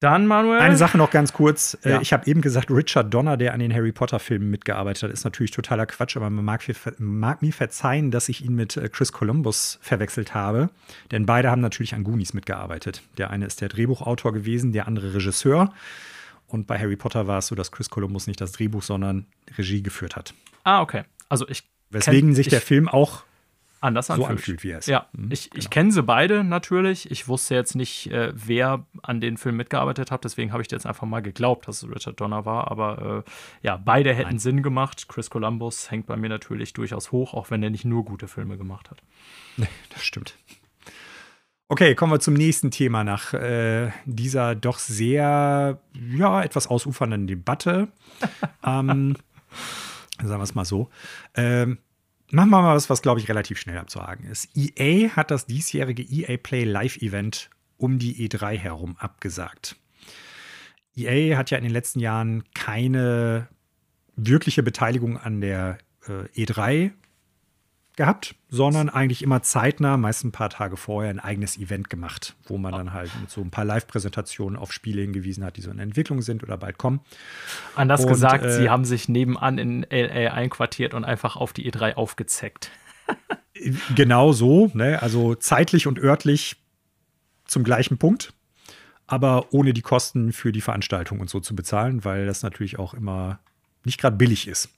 dann, 0.00 0.26
Manuel. 0.26 0.60
Eine 0.60 0.76
Sache 0.76 0.98
noch 0.98 1.10
ganz 1.10 1.32
kurz. 1.32 1.78
Äh, 1.82 1.90
ja. 1.90 2.00
Ich 2.00 2.12
habe 2.12 2.26
eben 2.26 2.42
gesagt, 2.42 2.70
Richard 2.70 3.12
Donner, 3.12 3.36
der 3.36 3.54
an 3.54 3.60
den 3.60 3.72
Harry 3.72 3.92
Potter-Filmen 3.92 4.50
mitgearbeitet 4.50 5.04
hat, 5.04 5.10
ist 5.10 5.24
natürlich 5.24 5.52
totaler 5.52 5.86
Quatsch, 5.86 6.16
aber 6.16 6.28
man 6.28 6.44
mag, 6.44 6.62
mag, 6.98 7.40
mir 7.40 7.52
verzeihen, 7.52 8.10
dass 8.10 8.28
ich 8.28 8.44
ihn 8.44 8.54
mit 8.54 8.76
äh, 8.76 8.88
Chris 8.90 9.12
Columbus 9.12 9.78
verwechselt 9.80 10.34
habe. 10.34 10.68
Denn 11.12 11.24
beide 11.24 11.50
haben 11.50 11.62
natürlich 11.62 11.94
an 11.94 12.04
Goonies 12.04 12.34
mitgearbeitet. 12.34 13.02
Der 13.16 13.30
eine 13.30 13.46
ist 13.46 13.62
der 13.62 13.68
Drehbuchautor 13.70 14.34
gewesen, 14.34 14.72
der 14.72 14.86
andere 14.86 15.14
Regisseur. 15.14 15.72
Und 16.46 16.66
bei 16.66 16.78
Harry 16.78 16.96
Potter 16.96 17.26
war 17.26 17.38
es 17.38 17.46
so, 17.46 17.54
dass 17.54 17.72
Chris 17.72 17.88
Columbus 17.88 18.26
nicht 18.26 18.40
das 18.40 18.52
Drehbuch, 18.52 18.82
sondern 18.82 19.26
Regie 19.56 19.82
geführt 19.82 20.14
hat. 20.14 20.34
Ah, 20.64 20.82
okay. 20.82 21.04
Also 21.28 21.48
ich. 21.48 21.64
Weswegen 21.88 22.34
sich 22.34 22.48
der 22.48 22.60
Film 22.60 22.88
auch 22.88 23.22
anders 23.80 24.10
anfühlt. 24.10 24.26
So 24.26 24.32
anfühlt, 24.32 24.64
wie 24.64 24.70
er 24.70 24.78
ist. 24.78 24.88
Ja, 24.88 25.06
mhm, 25.12 25.30
ich, 25.30 25.50
genau. 25.50 25.60
ich 25.60 25.70
kenne 25.70 25.92
sie 25.92 26.02
beide 26.02 26.44
natürlich. 26.44 27.10
Ich 27.10 27.28
wusste 27.28 27.54
jetzt 27.54 27.74
nicht, 27.74 28.10
äh, 28.10 28.32
wer 28.34 28.86
an 29.02 29.20
den 29.20 29.36
Film 29.36 29.56
mitgearbeitet 29.56 30.10
hat, 30.10 30.24
deswegen 30.24 30.52
habe 30.52 30.62
ich 30.62 30.70
jetzt 30.70 30.86
einfach 30.86 31.06
mal 31.06 31.20
geglaubt, 31.20 31.68
dass 31.68 31.82
es 31.82 31.88
Richard 31.90 32.20
Donner 32.20 32.44
war. 32.44 32.70
Aber 32.70 33.24
äh, 33.26 33.30
ja, 33.66 33.76
beide 33.76 34.14
hätten 34.14 34.30
Nein. 34.30 34.38
Sinn 34.38 34.62
gemacht. 34.62 35.08
Chris 35.08 35.30
Columbus 35.30 35.90
hängt 35.90 36.06
bei 36.06 36.16
mir 36.16 36.28
natürlich 36.28 36.72
durchaus 36.72 37.12
hoch, 37.12 37.34
auch 37.34 37.50
wenn 37.50 37.62
er 37.62 37.70
nicht 37.70 37.84
nur 37.84 38.04
gute 38.04 38.28
Filme 38.28 38.56
gemacht 38.58 38.90
hat. 38.90 39.02
Nee, 39.56 39.68
das 39.90 40.04
stimmt. 40.04 40.36
Okay, 41.68 41.96
kommen 41.96 42.12
wir 42.12 42.20
zum 42.20 42.34
nächsten 42.34 42.70
Thema 42.70 43.02
nach 43.02 43.34
äh, 43.34 43.90
dieser 44.04 44.54
doch 44.54 44.78
sehr, 44.78 45.80
ja, 45.94 46.42
etwas 46.42 46.68
ausufernden 46.68 47.26
Debatte. 47.26 47.88
ähm, 48.64 49.16
sagen 50.18 50.40
wir 50.40 50.44
es 50.44 50.54
mal 50.54 50.64
so. 50.64 50.90
Ähm, 51.34 51.78
Machen 52.30 52.50
wir 52.50 52.62
mal 52.62 52.74
was, 52.74 52.90
was 52.90 53.02
glaube 53.02 53.20
ich 53.20 53.28
relativ 53.28 53.58
schnell 53.58 53.78
abzuhaken 53.78 54.26
ist. 54.26 54.48
EA 54.56 55.10
hat 55.10 55.30
das 55.30 55.46
diesjährige 55.46 56.02
EA 56.02 56.36
Play 56.36 56.64
Live 56.64 56.96
Event 56.96 57.50
um 57.76 57.98
die 57.98 58.28
E3 58.28 58.56
herum 58.56 58.96
abgesagt. 58.98 59.76
EA 60.96 61.36
hat 61.36 61.50
ja 61.50 61.58
in 61.58 61.64
den 61.64 61.72
letzten 61.72 62.00
Jahren 62.00 62.44
keine 62.54 63.48
wirkliche 64.16 64.62
Beteiligung 64.62 65.18
an 65.18 65.40
der 65.40 65.78
äh, 66.08 66.44
E3 66.44 66.90
gehabt, 67.96 68.34
sondern 68.50 68.88
eigentlich 68.88 69.22
immer 69.22 69.42
zeitnah, 69.42 69.96
meist 69.96 70.24
ein 70.24 70.32
paar 70.32 70.50
Tage 70.50 70.76
vorher, 70.76 71.10
ein 71.10 71.18
eigenes 71.18 71.58
Event 71.58 71.90
gemacht, 71.90 72.36
wo 72.44 72.58
man 72.58 72.72
dann 72.72 72.92
halt 72.92 73.10
mit 73.20 73.30
so 73.30 73.40
ein 73.40 73.50
paar 73.50 73.64
Live-Präsentationen 73.64 74.58
auf 74.58 74.72
Spiele 74.72 75.00
hingewiesen 75.02 75.44
hat, 75.44 75.56
die 75.56 75.62
so 75.62 75.70
in 75.70 75.78
Entwicklung 75.78 76.22
sind 76.22 76.42
oder 76.42 76.58
bald 76.58 76.78
kommen. 76.78 77.00
Anders 77.74 78.02
und, 78.02 78.08
gesagt, 78.08 78.44
äh, 78.44 78.52
sie 78.52 78.70
haben 78.70 78.84
sich 78.84 79.08
nebenan 79.08 79.58
in 79.58 79.86
LA 79.90 80.32
einquartiert 80.32 80.94
und 80.94 81.04
einfach 81.04 81.36
auf 81.36 81.52
die 81.52 81.70
E3 81.70 81.94
aufgezeckt. 81.94 82.70
genau 83.94 84.32
so, 84.32 84.70
ne? 84.74 85.02
also 85.02 85.34
zeitlich 85.34 85.86
und 85.86 85.98
örtlich 85.98 86.56
zum 87.46 87.64
gleichen 87.64 87.96
Punkt, 87.96 88.34
aber 89.06 89.52
ohne 89.54 89.72
die 89.72 89.82
Kosten 89.82 90.32
für 90.32 90.52
die 90.52 90.60
Veranstaltung 90.60 91.20
und 91.20 91.30
so 91.30 91.40
zu 91.40 91.56
bezahlen, 91.56 92.04
weil 92.04 92.26
das 92.26 92.42
natürlich 92.42 92.78
auch 92.78 92.92
immer 92.92 93.38
nicht 93.84 94.00
gerade 94.00 94.16
billig 94.16 94.48
ist. 94.48 94.68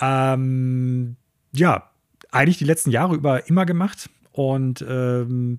Ähm, 0.00 1.16
ja, 1.52 1.90
eigentlich 2.30 2.58
die 2.58 2.64
letzten 2.64 2.90
Jahre 2.90 3.14
über 3.14 3.48
immer 3.48 3.66
gemacht. 3.66 4.10
Und 4.32 4.84
ähm, 4.86 5.58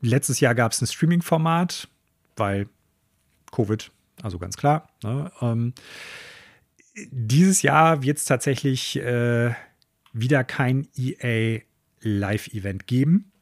letztes 0.00 0.40
Jahr 0.40 0.54
gab 0.54 0.72
es 0.72 0.82
ein 0.82 0.86
Streaming-Format, 0.86 1.88
weil 2.36 2.68
Covid, 3.52 3.90
also 4.22 4.38
ganz 4.38 4.56
klar. 4.56 4.88
Ne? 5.02 5.30
Ähm, 5.40 5.72
dieses 7.10 7.62
Jahr 7.62 8.02
wird 8.02 8.18
es 8.18 8.24
tatsächlich 8.24 8.96
äh, 8.96 9.54
wieder 10.12 10.44
kein 10.44 10.86
EA 10.96 11.60
Live-Event 12.00 12.86
geben. 12.86 13.32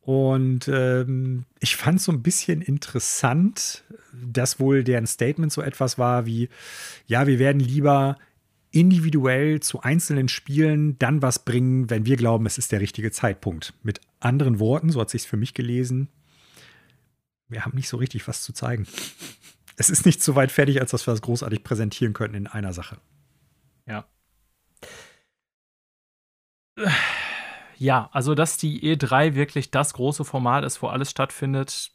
Und 0.00 0.68
ähm, 0.68 1.44
ich 1.60 1.76
fand 1.76 1.98
es 1.98 2.04
so 2.04 2.12
ein 2.12 2.22
bisschen 2.22 2.62
interessant, 2.62 3.84
dass 4.14 4.58
wohl 4.58 4.82
deren 4.82 5.06
Statement 5.06 5.52
so 5.52 5.60
etwas 5.60 5.98
war 5.98 6.24
wie, 6.24 6.48
ja, 7.06 7.26
wir 7.26 7.38
werden 7.38 7.60
lieber 7.60 8.16
individuell 8.78 9.58
zu 9.58 9.80
einzelnen 9.80 10.28
Spielen 10.28 10.96
dann 11.00 11.20
was 11.20 11.44
bringen, 11.44 11.90
wenn 11.90 12.06
wir 12.06 12.16
glauben, 12.16 12.46
es 12.46 12.58
ist 12.58 12.70
der 12.70 12.80
richtige 12.80 13.10
Zeitpunkt. 13.10 13.74
Mit 13.82 14.00
anderen 14.20 14.60
Worten, 14.60 14.90
so 14.90 15.00
hat 15.00 15.10
sich 15.10 15.22
für 15.26 15.36
mich 15.36 15.52
gelesen, 15.52 16.08
wir 17.48 17.64
haben 17.64 17.74
nicht 17.74 17.88
so 17.88 17.96
richtig 17.96 18.28
was 18.28 18.42
zu 18.42 18.52
zeigen. 18.52 18.86
Es 19.80 19.90
ist 19.90 20.04
nicht 20.04 20.20
so 20.20 20.34
weit 20.34 20.50
fertig, 20.50 20.80
als 20.80 20.90
dass 20.90 21.06
wir 21.06 21.12
das 21.12 21.22
großartig 21.22 21.62
präsentieren 21.62 22.12
könnten 22.12 22.36
in 22.36 22.46
einer 22.48 22.72
Sache. 22.72 22.98
Ja. 23.86 24.08
Ja, 27.76 28.10
also 28.10 28.34
dass 28.34 28.56
die 28.56 28.82
E3 28.82 29.36
wirklich 29.36 29.70
das 29.70 29.92
große 29.92 30.24
Format 30.24 30.64
ist, 30.64 30.82
wo 30.82 30.88
alles 30.88 31.12
stattfindet, 31.12 31.92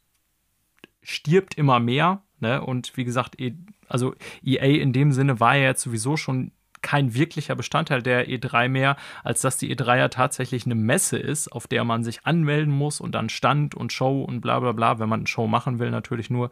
stirbt 1.02 1.56
immer 1.56 1.78
mehr. 1.78 2.22
Ne? 2.40 2.64
Und 2.64 2.96
wie 2.96 3.04
gesagt, 3.04 3.38
e 3.38 3.52
also 3.86 4.14
EA 4.42 4.80
in 4.80 4.94
dem 4.94 5.12
Sinne 5.12 5.38
war 5.38 5.54
ja 5.54 5.64
jetzt 5.64 5.82
sowieso 5.82 6.16
schon 6.16 6.52
kein 6.84 7.14
wirklicher 7.14 7.56
Bestandteil 7.56 8.02
der 8.02 8.28
E3 8.28 8.68
mehr, 8.68 8.96
als 9.24 9.40
dass 9.40 9.56
die 9.56 9.74
E3 9.74 9.96
ja 9.98 10.08
tatsächlich 10.08 10.66
eine 10.66 10.76
Messe 10.76 11.18
ist, 11.18 11.48
auf 11.48 11.66
der 11.66 11.82
man 11.82 12.04
sich 12.04 12.26
anmelden 12.26 12.72
muss 12.72 13.00
und 13.00 13.14
dann 13.14 13.30
Stand 13.30 13.74
und 13.74 13.92
Show 13.92 14.22
und 14.22 14.42
bla 14.42 14.60
bla 14.60 14.72
bla, 14.72 14.98
wenn 15.00 15.08
man 15.08 15.20
eine 15.20 15.26
Show 15.26 15.46
machen 15.46 15.78
will, 15.78 15.90
natürlich 15.90 16.30
nur. 16.30 16.50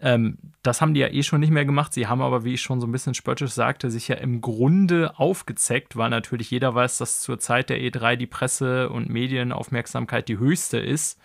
Ähm, 0.00 0.36
das 0.64 0.80
haben 0.80 0.94
die 0.94 1.00
ja 1.00 1.08
eh 1.08 1.22
schon 1.22 1.38
nicht 1.38 1.52
mehr 1.52 1.64
gemacht. 1.64 1.92
Sie 1.92 2.08
haben 2.08 2.20
aber, 2.20 2.44
wie 2.44 2.54
ich 2.54 2.60
schon 2.60 2.80
so 2.80 2.88
ein 2.88 2.92
bisschen 2.92 3.14
spöttisch 3.14 3.52
sagte, 3.52 3.88
sich 3.88 4.08
ja 4.08 4.16
im 4.16 4.40
Grunde 4.40 5.16
aufgezeckt, 5.16 5.96
weil 5.96 6.10
natürlich 6.10 6.50
jeder 6.50 6.74
weiß, 6.74 6.98
dass 6.98 7.20
zur 7.20 7.38
Zeit 7.38 7.70
der 7.70 7.78
E3 7.78 8.16
die 8.16 8.26
Presse- 8.26 8.90
und 8.90 9.08
Medienaufmerksamkeit 9.08 10.28
die 10.28 10.38
höchste 10.38 10.78
ist 10.78 11.18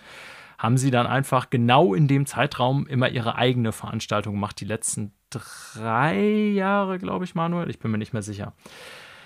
haben 0.58 0.78
sie 0.78 0.90
dann 0.90 1.06
einfach 1.06 1.50
genau 1.50 1.94
in 1.94 2.08
dem 2.08 2.26
Zeitraum 2.26 2.88
immer 2.88 3.10
ihre 3.10 3.36
eigene 3.36 3.72
Veranstaltung 3.72 4.34
gemacht. 4.34 4.60
Die 4.60 4.66
letzten 4.66 5.14
drei 5.30 6.20
Jahre, 6.22 7.00
glaube 7.00 7.26
ich, 7.26 7.36
Manuel. 7.36 7.70
Ich 7.70 7.80
bin 7.80 7.92
mir 7.92 7.98
nicht 7.98 8.14
mehr 8.14 8.22
sicher. 8.22 8.54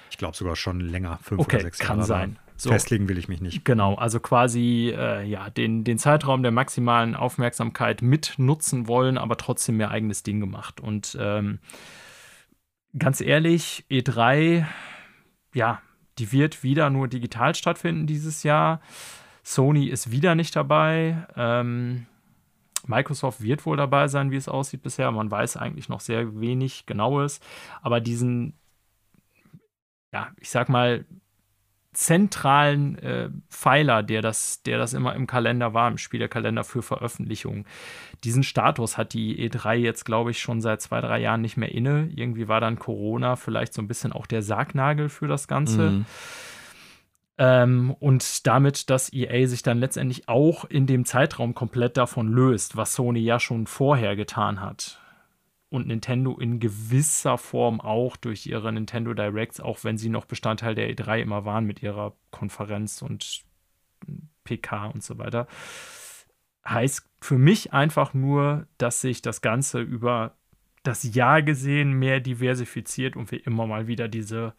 Ich 0.10 0.18
glaube 0.18 0.36
sogar 0.36 0.56
schon 0.56 0.80
länger, 0.80 1.20
fünf 1.22 1.42
okay, 1.42 1.58
oder 1.58 1.64
sechs 1.66 1.80
Jahre. 1.80 1.94
Kann 1.94 2.04
sein. 2.04 2.40
So. 2.58 2.70
Festlegen 2.70 3.10
will 3.10 3.18
ich 3.18 3.28
mich 3.28 3.42
nicht. 3.42 3.66
Genau, 3.66 3.96
also 3.96 4.20
quasi 4.20 4.94
äh, 4.96 5.26
ja, 5.26 5.50
den, 5.50 5.84
den 5.84 5.98
Zeitraum 5.98 6.44
der 6.44 6.52
maximalen 6.52 7.16
Aufmerksamkeit 7.16 8.04
mitnutzen 8.04 8.88
wollen, 8.88 9.18
aber 9.18 9.36
trotzdem 9.38 9.78
mehr 9.78 9.90
eigenes 9.90 10.22
Ding 10.22 10.40
gemacht. 10.40 10.80
Und 10.80 11.18
ähm, 11.20 11.58
ganz 12.96 13.20
ehrlich, 13.20 13.84
E3, 13.90 14.66
ja, 15.56 15.82
die 16.20 16.32
wird 16.32 16.62
wieder 16.62 16.92
nur 16.92 17.08
digital 17.08 17.56
stattfinden 17.56 18.06
dieses 18.06 18.44
Jahr. 18.44 18.80
Sony 19.44 19.88
ist 19.88 20.12
wieder 20.12 20.36
nicht 20.36 20.56
dabei. 20.56 21.26
Ähm, 21.36 22.06
Microsoft 22.88 23.42
wird 23.42 23.66
wohl 23.66 23.78
dabei 23.78 24.08
sein, 24.08 24.32
wie 24.32 24.36
es 24.36 24.48
aussieht 24.48 24.82
bisher. 24.82 25.12
Man 25.12 25.32
weiß 25.32 25.58
eigentlich 25.58 25.90
noch 25.90 26.00
sehr 26.00 26.40
wenig 26.40 26.86
Genaues. 26.86 27.40
Aber 27.82 28.00
diesen, 28.00 28.54
ja, 30.12 30.30
ich 30.40 30.50
sag 30.50 30.70
mal, 30.70 31.06
zentralen 31.94 32.98
äh, 33.00 33.30
Pfeiler, 33.50 34.02
der 34.02 34.22
das, 34.22 34.64
der 34.64 34.78
das 34.78 34.94
immer 34.94 35.14
im 35.14 35.28
Kalender 35.28 35.74
war, 35.74 35.90
im 35.90 35.98
Spielerkalender 35.98 36.64
für 36.64 36.82
Veröffentlichungen. 36.82 37.66
Diesen 38.24 38.44
Status 38.44 38.98
hat 38.98 39.14
die 39.14 39.50
E3 39.50 39.76
jetzt, 39.76 40.06
glaube 40.06 40.32
ich, 40.32 40.40
schon 40.40 40.62
seit 40.62 40.82
zwei, 40.82 41.02
drei 41.02 41.20
Jahren 41.20 41.42
nicht 41.42 41.58
mehr 41.58 41.72
inne. 41.72 42.10
Irgendwie 42.16 42.48
war 42.48 42.62
dann 42.62 42.80
Corona 42.80 43.36
vielleicht 43.36 43.74
so 43.74 43.82
ein 43.82 43.90
bisschen 43.90 44.14
auch 44.14 44.26
der 44.26 44.42
Sargnagel 44.42 45.10
für 45.10 45.28
das 45.28 45.48
Ganze. 45.48 45.92
Mhm. 45.92 46.06
Ähm, 47.42 47.96
und 48.00 48.46
damit, 48.46 48.92
dass 48.92 49.12
EA 49.12 49.48
sich 49.48 49.64
dann 49.64 49.80
letztendlich 49.80 50.30
auch 50.30 50.64
in 50.64 50.86
dem 50.86 51.06
Zeitraum 51.06 51.56
komplett 51.56 51.98
davon 51.98 52.28
löst, 52.28 52.78
was 52.78 52.94
Sony 52.94 53.20
ja 53.20 53.40
schon 53.40 53.66
vorher 53.66 54.16
getan 54.16 54.62
hat. 54.62 55.02
Und 55.70 55.88
Nintendo 55.88 56.38
in 56.38 56.60
gewisser 56.60 57.40
Form 57.40 57.82
auch 57.82 58.16
durch 58.16 58.46
ihre 58.46 58.72
Nintendo 58.72 59.16
Directs, 59.16 59.60
auch 59.60 59.84
wenn 59.84 59.98
sie 59.98 60.10
noch 60.10 60.26
Bestandteil 60.26 60.76
der 60.76 60.92
E3 60.92 61.20
immer 61.20 61.44
waren 61.44 61.66
mit 61.66 61.82
ihrer 61.82 62.14
Konferenz 62.30 63.02
und 63.02 63.42
PK 64.44 64.86
und 64.94 65.04
so 65.04 65.18
weiter. 65.18 65.48
Heißt 66.68 67.10
für 67.22 67.40
mich 67.40 67.74
einfach 67.74 68.14
nur, 68.14 68.68
dass 68.78 69.02
sich 69.02 69.24
das 69.24 69.42
Ganze 69.42 69.82
über 69.82 70.36
das 70.84 71.16
Jahr 71.16 71.42
gesehen 71.42 71.94
mehr 71.94 72.20
diversifiziert 72.20 73.16
und 73.16 73.32
wir 73.32 73.48
immer 73.48 73.66
mal 73.66 73.88
wieder 73.88 74.08
diese 74.08 74.54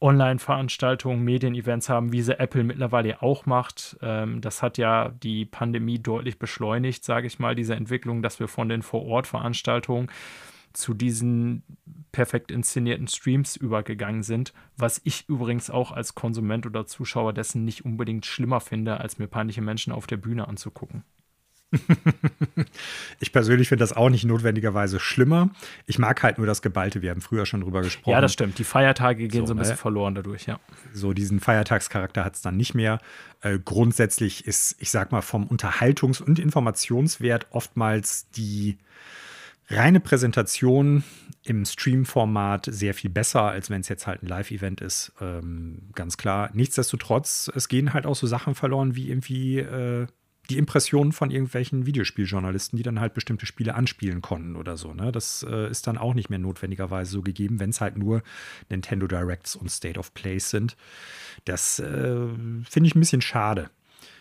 Online-Veranstaltungen, 0.00 1.22
Medienevents 1.22 1.88
haben, 1.88 2.12
wie 2.12 2.22
sie 2.22 2.38
Apple 2.38 2.64
mittlerweile 2.64 3.22
auch 3.22 3.46
macht. 3.46 3.96
Ähm, 4.02 4.40
das 4.40 4.62
hat 4.62 4.78
ja 4.78 5.08
die 5.08 5.44
Pandemie 5.44 5.98
deutlich 5.98 6.38
beschleunigt, 6.38 7.04
sage 7.04 7.26
ich 7.26 7.38
mal, 7.38 7.54
diese 7.54 7.74
Entwicklung, 7.74 8.22
dass 8.22 8.40
wir 8.40 8.48
von 8.48 8.68
den 8.68 8.82
Vor-Ort-Veranstaltungen 8.82 10.10
zu 10.72 10.92
diesen 10.92 11.62
perfekt 12.12 12.50
inszenierten 12.50 13.08
Streams 13.08 13.56
übergegangen 13.56 14.22
sind, 14.22 14.52
was 14.76 15.00
ich 15.04 15.28
übrigens 15.28 15.70
auch 15.70 15.92
als 15.92 16.14
Konsument 16.14 16.66
oder 16.66 16.86
Zuschauer 16.86 17.32
dessen 17.32 17.64
nicht 17.64 17.84
unbedingt 17.84 18.26
schlimmer 18.26 18.60
finde, 18.60 19.00
als 19.00 19.18
mir 19.18 19.28
peinliche 19.28 19.62
Menschen 19.62 19.92
auf 19.92 20.06
der 20.06 20.16
Bühne 20.16 20.48
anzugucken. 20.48 21.04
ich 23.20 23.32
persönlich 23.32 23.68
finde 23.68 23.82
das 23.82 23.92
auch 23.92 24.08
nicht 24.08 24.24
notwendigerweise 24.24 25.00
schlimmer. 25.00 25.50
Ich 25.86 25.98
mag 25.98 26.22
halt 26.22 26.38
nur 26.38 26.46
das 26.46 26.62
Geballte. 26.62 27.02
Wir 27.02 27.10
haben 27.10 27.20
früher 27.20 27.46
schon 27.46 27.60
drüber 27.60 27.82
gesprochen. 27.82 28.12
Ja, 28.12 28.20
das 28.20 28.32
stimmt. 28.32 28.58
Die 28.58 28.64
Feiertage 28.64 29.28
gehen 29.28 29.42
so, 29.42 29.46
so 29.48 29.54
ein 29.54 29.58
bisschen 29.58 29.74
ne? 29.74 29.78
verloren 29.78 30.14
dadurch, 30.14 30.46
ja. 30.46 30.60
So 30.92 31.12
diesen 31.12 31.40
Feiertagscharakter 31.40 32.24
hat 32.24 32.34
es 32.34 32.42
dann 32.42 32.56
nicht 32.56 32.74
mehr. 32.74 33.00
Äh, 33.40 33.58
grundsätzlich 33.64 34.46
ist, 34.46 34.76
ich 34.78 34.90
sag 34.90 35.12
mal, 35.12 35.22
vom 35.22 35.46
Unterhaltungs- 35.46 36.22
und 36.22 36.38
Informationswert 36.38 37.46
oftmals 37.50 38.30
die 38.30 38.78
reine 39.68 40.00
Präsentation 40.00 41.04
im 41.42 41.64
Stream-Format 41.64 42.66
sehr 42.70 42.94
viel 42.94 43.10
besser, 43.10 43.42
als 43.42 43.70
wenn 43.70 43.80
es 43.80 43.88
jetzt 43.88 44.06
halt 44.06 44.22
ein 44.22 44.26
Live-Event 44.26 44.80
ist. 44.80 45.12
Ähm, 45.20 45.90
ganz 45.94 46.16
klar. 46.16 46.50
Nichtsdestotrotz, 46.54 47.50
es 47.54 47.68
gehen 47.68 47.92
halt 47.92 48.06
auch 48.06 48.16
so 48.16 48.26
Sachen 48.26 48.54
verloren 48.54 48.96
wie 48.96 49.10
irgendwie. 49.10 49.58
Äh, 49.58 50.06
die 50.50 50.58
Impressionen 50.58 51.12
von 51.12 51.30
irgendwelchen 51.30 51.86
Videospieljournalisten, 51.86 52.76
die 52.76 52.82
dann 52.82 53.00
halt 53.00 53.14
bestimmte 53.14 53.46
Spiele 53.46 53.74
anspielen 53.74 54.20
konnten 54.20 54.56
oder 54.56 54.76
so. 54.76 54.92
Ne? 54.92 55.12
Das 55.12 55.44
äh, 55.48 55.70
ist 55.70 55.86
dann 55.86 55.98
auch 55.98 56.14
nicht 56.14 56.30
mehr 56.30 56.38
notwendigerweise 56.38 57.10
so 57.10 57.22
gegeben, 57.22 57.60
wenn 57.60 57.70
es 57.70 57.80
halt 57.80 57.96
nur 57.96 58.22
Nintendo 58.68 59.06
Directs 59.06 59.56
und 59.56 59.70
State 59.70 59.98
of 59.98 60.12
Plays 60.14 60.50
sind. 60.50 60.76
Das 61.44 61.78
äh, 61.78 62.26
finde 62.68 62.86
ich 62.86 62.94
ein 62.94 63.00
bisschen 63.00 63.22
schade. 63.22 63.70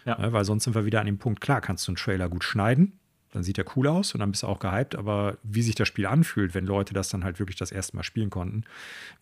Ja. 0.06 0.18
Ne? 0.20 0.34
Weil 0.34 0.46
sonst 0.46 0.64
sind 0.64 0.76
wir 0.76 0.86
wieder 0.86 1.00
an 1.00 1.06
dem 1.06 1.18
Punkt, 1.18 1.42
klar, 1.42 1.62
kannst 1.62 1.88
du 1.88 1.92
einen 1.92 1.98
Trailer 1.98 2.30
gut 2.30 2.44
schneiden, 2.44 3.00
dann 3.32 3.44
sieht 3.44 3.58
er 3.58 3.66
cool 3.76 3.88
aus 3.88 4.14
und 4.14 4.20
dann 4.20 4.32
bist 4.32 4.44
du 4.44 4.48
auch 4.48 4.60
gehypt, 4.60 4.96
aber 4.96 5.38
wie 5.44 5.64
sich 5.64 5.76
das 5.76 5.88
Spiel 5.88 6.06
anfühlt, 6.06 6.54
wenn 6.54 6.66
Leute 6.66 6.94
das 6.94 7.10
dann 7.10 7.24
halt 7.24 7.40
wirklich 7.40 7.58
das 7.58 7.72
erste 7.72 7.96
Mal 7.96 8.04
spielen 8.04 8.30
konnten, 8.30 8.64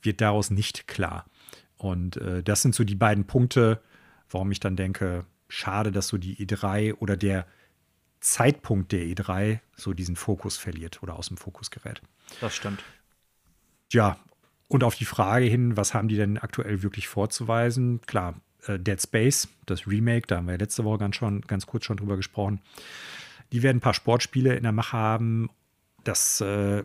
wird 0.01 0.21
daraus 0.21 0.49
nicht 0.51 0.87
klar. 0.87 1.25
Und 1.77 2.17
äh, 2.17 2.43
das 2.43 2.61
sind 2.61 2.75
so 2.75 2.83
die 2.83 2.95
beiden 2.95 3.25
Punkte, 3.25 3.81
warum 4.29 4.51
ich 4.51 4.59
dann 4.59 4.75
denke, 4.75 5.25
schade, 5.51 5.91
dass 5.91 6.07
so 6.07 6.17
die 6.17 6.35
E3 6.37 6.95
oder 6.95 7.17
der 7.17 7.45
Zeitpunkt 8.21 8.91
der 8.91 9.01
E3 9.01 9.59
so 9.75 9.93
diesen 9.93 10.15
Fokus 10.15 10.57
verliert 10.57 11.03
oder 11.03 11.15
aus 11.15 11.27
dem 11.27 11.37
Fokus 11.37 11.71
gerät. 11.71 12.01
Das 12.39 12.55
stimmt. 12.55 12.83
Ja, 13.91 14.17
und 14.67 14.83
auf 14.83 14.95
die 14.95 15.05
Frage 15.05 15.45
hin, 15.45 15.75
was 15.75 15.93
haben 15.93 16.07
die 16.07 16.15
denn 16.15 16.37
aktuell 16.37 16.81
wirklich 16.81 17.07
vorzuweisen? 17.07 17.99
Klar, 18.05 18.39
äh, 18.67 18.79
Dead 18.79 19.01
Space, 19.01 19.49
das 19.65 19.87
Remake, 19.87 20.27
da 20.27 20.37
haben 20.37 20.47
wir 20.47 20.57
letzte 20.57 20.85
Woche 20.85 20.99
ganz, 20.99 21.17
schon, 21.17 21.41
ganz 21.41 21.65
kurz 21.65 21.85
schon 21.85 21.97
drüber 21.97 22.15
gesprochen. 22.15 22.61
Die 23.51 23.63
werden 23.63 23.77
ein 23.77 23.81
paar 23.81 23.93
Sportspiele 23.93 24.55
in 24.55 24.63
der 24.63 24.71
Mache 24.71 24.95
haben, 24.95 25.49
das 26.03 26.39
äh, 26.39 26.83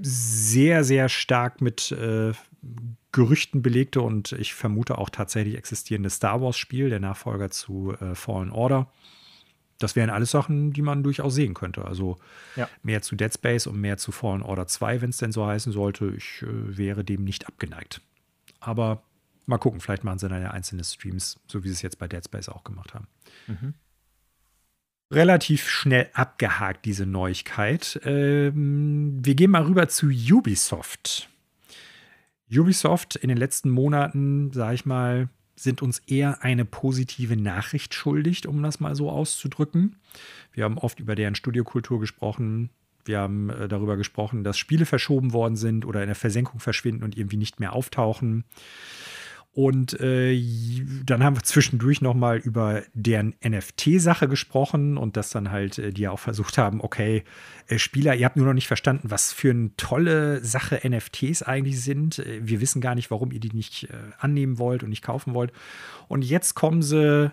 sehr, 0.00 0.84
sehr 0.84 1.08
stark 1.08 1.60
mit 1.60 1.92
äh, 1.92 2.32
Gerüchten 3.12 3.62
belegte 3.62 4.02
und 4.02 4.32
ich 4.32 4.54
vermute 4.54 4.98
auch 4.98 5.08
tatsächlich 5.08 5.56
existierende 5.56 6.10
Star 6.10 6.42
Wars-Spiel, 6.42 6.90
der 6.90 7.00
Nachfolger 7.00 7.50
zu 7.50 7.94
äh, 8.00 8.14
Fallen 8.14 8.50
Order. 8.50 8.90
Das 9.78 9.96
wären 9.96 10.10
alles 10.10 10.30
Sachen, 10.30 10.72
die 10.72 10.82
man 10.82 11.02
durchaus 11.02 11.34
sehen 11.34 11.54
könnte. 11.54 11.84
Also 11.84 12.18
ja. 12.56 12.68
mehr 12.82 13.02
zu 13.02 13.14
Dead 13.16 13.32
Space 13.32 13.66
und 13.66 13.80
mehr 13.80 13.96
zu 13.98 14.12
Fallen 14.12 14.42
Order 14.42 14.66
2, 14.66 15.00
wenn 15.00 15.10
es 15.10 15.18
denn 15.18 15.32
so 15.32 15.46
heißen 15.46 15.72
sollte. 15.72 16.12
Ich 16.16 16.42
äh, 16.42 16.76
wäre 16.76 17.04
dem 17.04 17.24
nicht 17.24 17.46
abgeneigt. 17.46 18.00
Aber 18.60 19.02
mal 19.46 19.58
gucken, 19.58 19.80
vielleicht 19.80 20.04
machen 20.04 20.18
sie 20.18 20.28
dann 20.28 20.42
ja 20.42 20.50
einzelne 20.50 20.84
Streams, 20.84 21.38
so 21.46 21.62
wie 21.62 21.68
sie 21.68 21.74
es 21.74 21.82
jetzt 21.82 21.98
bei 21.98 22.08
Dead 22.08 22.24
Space 22.24 22.48
auch 22.48 22.64
gemacht 22.64 22.94
haben. 22.94 23.06
Mhm 23.46 23.74
relativ 25.10 25.68
schnell 25.68 26.08
abgehakt, 26.12 26.84
diese 26.84 27.06
Neuigkeit. 27.06 28.00
Ähm, 28.04 29.18
wir 29.24 29.34
gehen 29.34 29.50
mal 29.50 29.62
rüber 29.62 29.88
zu 29.88 30.06
Ubisoft. 30.08 31.28
Ubisoft 32.50 33.16
in 33.16 33.28
den 33.28 33.38
letzten 33.38 33.70
Monaten, 33.70 34.50
sag 34.52 34.74
ich 34.74 34.86
mal, 34.86 35.28
sind 35.56 35.82
uns 35.82 36.00
eher 36.06 36.42
eine 36.42 36.64
positive 36.64 37.36
Nachricht 37.36 37.94
schuldig, 37.94 38.46
um 38.46 38.62
das 38.62 38.78
mal 38.78 38.94
so 38.94 39.10
auszudrücken. 39.10 39.96
Wir 40.52 40.64
haben 40.64 40.78
oft 40.78 41.00
über 41.00 41.14
deren 41.14 41.34
Studiokultur 41.34 41.98
gesprochen. 41.98 42.70
Wir 43.04 43.20
haben 43.20 43.50
äh, 43.50 43.68
darüber 43.68 43.96
gesprochen, 43.96 44.44
dass 44.44 44.58
Spiele 44.58 44.86
verschoben 44.86 45.32
worden 45.32 45.56
sind 45.56 45.86
oder 45.86 46.02
in 46.02 46.08
der 46.08 46.14
Versenkung 46.14 46.60
verschwinden 46.60 47.04
und 47.04 47.16
irgendwie 47.16 47.36
nicht 47.36 47.58
mehr 47.58 47.72
auftauchen. 47.72 48.44
Und 49.56 49.98
äh, 50.00 50.38
dann 51.06 51.24
haben 51.24 51.34
wir 51.34 51.42
zwischendurch 51.42 52.02
noch 52.02 52.12
mal 52.12 52.36
über 52.36 52.82
deren 52.92 53.34
NFT-Sache 53.42 54.28
gesprochen 54.28 54.98
und 54.98 55.16
dass 55.16 55.30
dann 55.30 55.50
halt 55.50 55.78
äh, 55.78 55.94
die 55.94 56.02
ja 56.02 56.10
auch 56.10 56.18
versucht 56.18 56.58
haben, 56.58 56.82
okay, 56.82 57.24
äh, 57.66 57.78
Spieler, 57.78 58.14
ihr 58.14 58.26
habt 58.26 58.36
nur 58.36 58.44
noch 58.44 58.52
nicht 58.52 58.66
verstanden, 58.66 59.10
was 59.10 59.32
für 59.32 59.48
eine 59.48 59.74
tolle 59.78 60.44
Sache 60.44 60.86
NFTs 60.86 61.42
eigentlich 61.42 61.80
sind. 61.80 62.18
Äh, 62.18 62.40
wir 62.42 62.60
wissen 62.60 62.82
gar 62.82 62.94
nicht, 62.94 63.10
warum 63.10 63.32
ihr 63.32 63.40
die 63.40 63.54
nicht 63.54 63.84
äh, 63.84 63.94
annehmen 64.18 64.58
wollt 64.58 64.82
und 64.82 64.90
nicht 64.90 65.02
kaufen 65.02 65.32
wollt. 65.32 65.54
Und 66.06 66.22
jetzt 66.22 66.54
kommen 66.54 66.82
sie, 66.82 67.32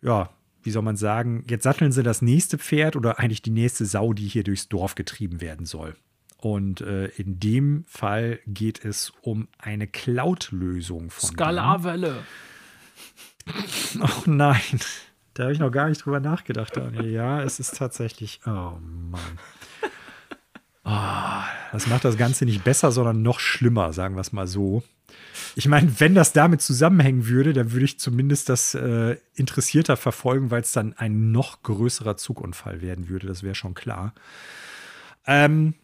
ja, 0.00 0.30
wie 0.62 0.70
soll 0.70 0.82
man 0.82 0.96
sagen, 0.96 1.44
jetzt 1.50 1.64
satteln 1.64 1.92
sie 1.92 2.02
das 2.02 2.22
nächste 2.22 2.56
Pferd 2.56 2.96
oder 2.96 3.18
eigentlich 3.18 3.42
die 3.42 3.50
nächste 3.50 3.84
Sau, 3.84 4.14
die 4.14 4.26
hier 4.26 4.42
durchs 4.42 4.70
Dorf 4.70 4.94
getrieben 4.94 5.42
werden 5.42 5.66
soll. 5.66 5.96
Und 6.40 6.80
äh, 6.80 7.06
in 7.06 7.38
dem 7.38 7.84
Fall 7.86 8.40
geht 8.46 8.84
es 8.84 9.12
um 9.20 9.48
eine 9.58 9.86
Cloud-Lösung 9.86 11.10
von. 11.10 11.30
Skalarwelle. 11.30 12.22
Oh 13.98 14.22
nein, 14.26 14.60
da 15.34 15.44
habe 15.44 15.52
ich 15.52 15.58
noch 15.58 15.72
gar 15.72 15.88
nicht 15.88 16.04
drüber 16.04 16.20
nachgedacht. 16.20 16.80
Ja, 17.02 17.42
es 17.42 17.58
ist 17.58 17.76
tatsächlich. 17.76 18.40
Oh 18.46 18.78
Mann. 18.78 19.38
Oh, 20.84 21.42
das 21.72 21.86
macht 21.88 22.04
das 22.04 22.16
Ganze 22.16 22.44
nicht 22.44 22.62
besser, 22.62 22.92
sondern 22.92 23.22
noch 23.22 23.40
schlimmer, 23.40 23.92
sagen 23.92 24.14
wir 24.14 24.20
es 24.20 24.32
mal 24.32 24.46
so. 24.46 24.84
Ich 25.56 25.66
meine, 25.66 25.98
wenn 25.98 26.14
das 26.14 26.32
damit 26.32 26.62
zusammenhängen 26.62 27.26
würde, 27.26 27.52
dann 27.52 27.72
würde 27.72 27.84
ich 27.84 27.98
zumindest 27.98 28.48
das 28.48 28.74
äh, 28.74 29.16
interessierter 29.34 29.96
verfolgen, 29.96 30.50
weil 30.50 30.62
es 30.62 30.72
dann 30.72 30.94
ein 30.94 31.32
noch 31.32 31.62
größerer 31.62 32.16
Zugunfall 32.16 32.82
werden 32.82 33.08
würde. 33.08 33.26
Das 33.26 33.42
wäre 33.42 33.54
schon 33.54 33.74
klar. 33.74 34.14
Ähm, 35.26 35.74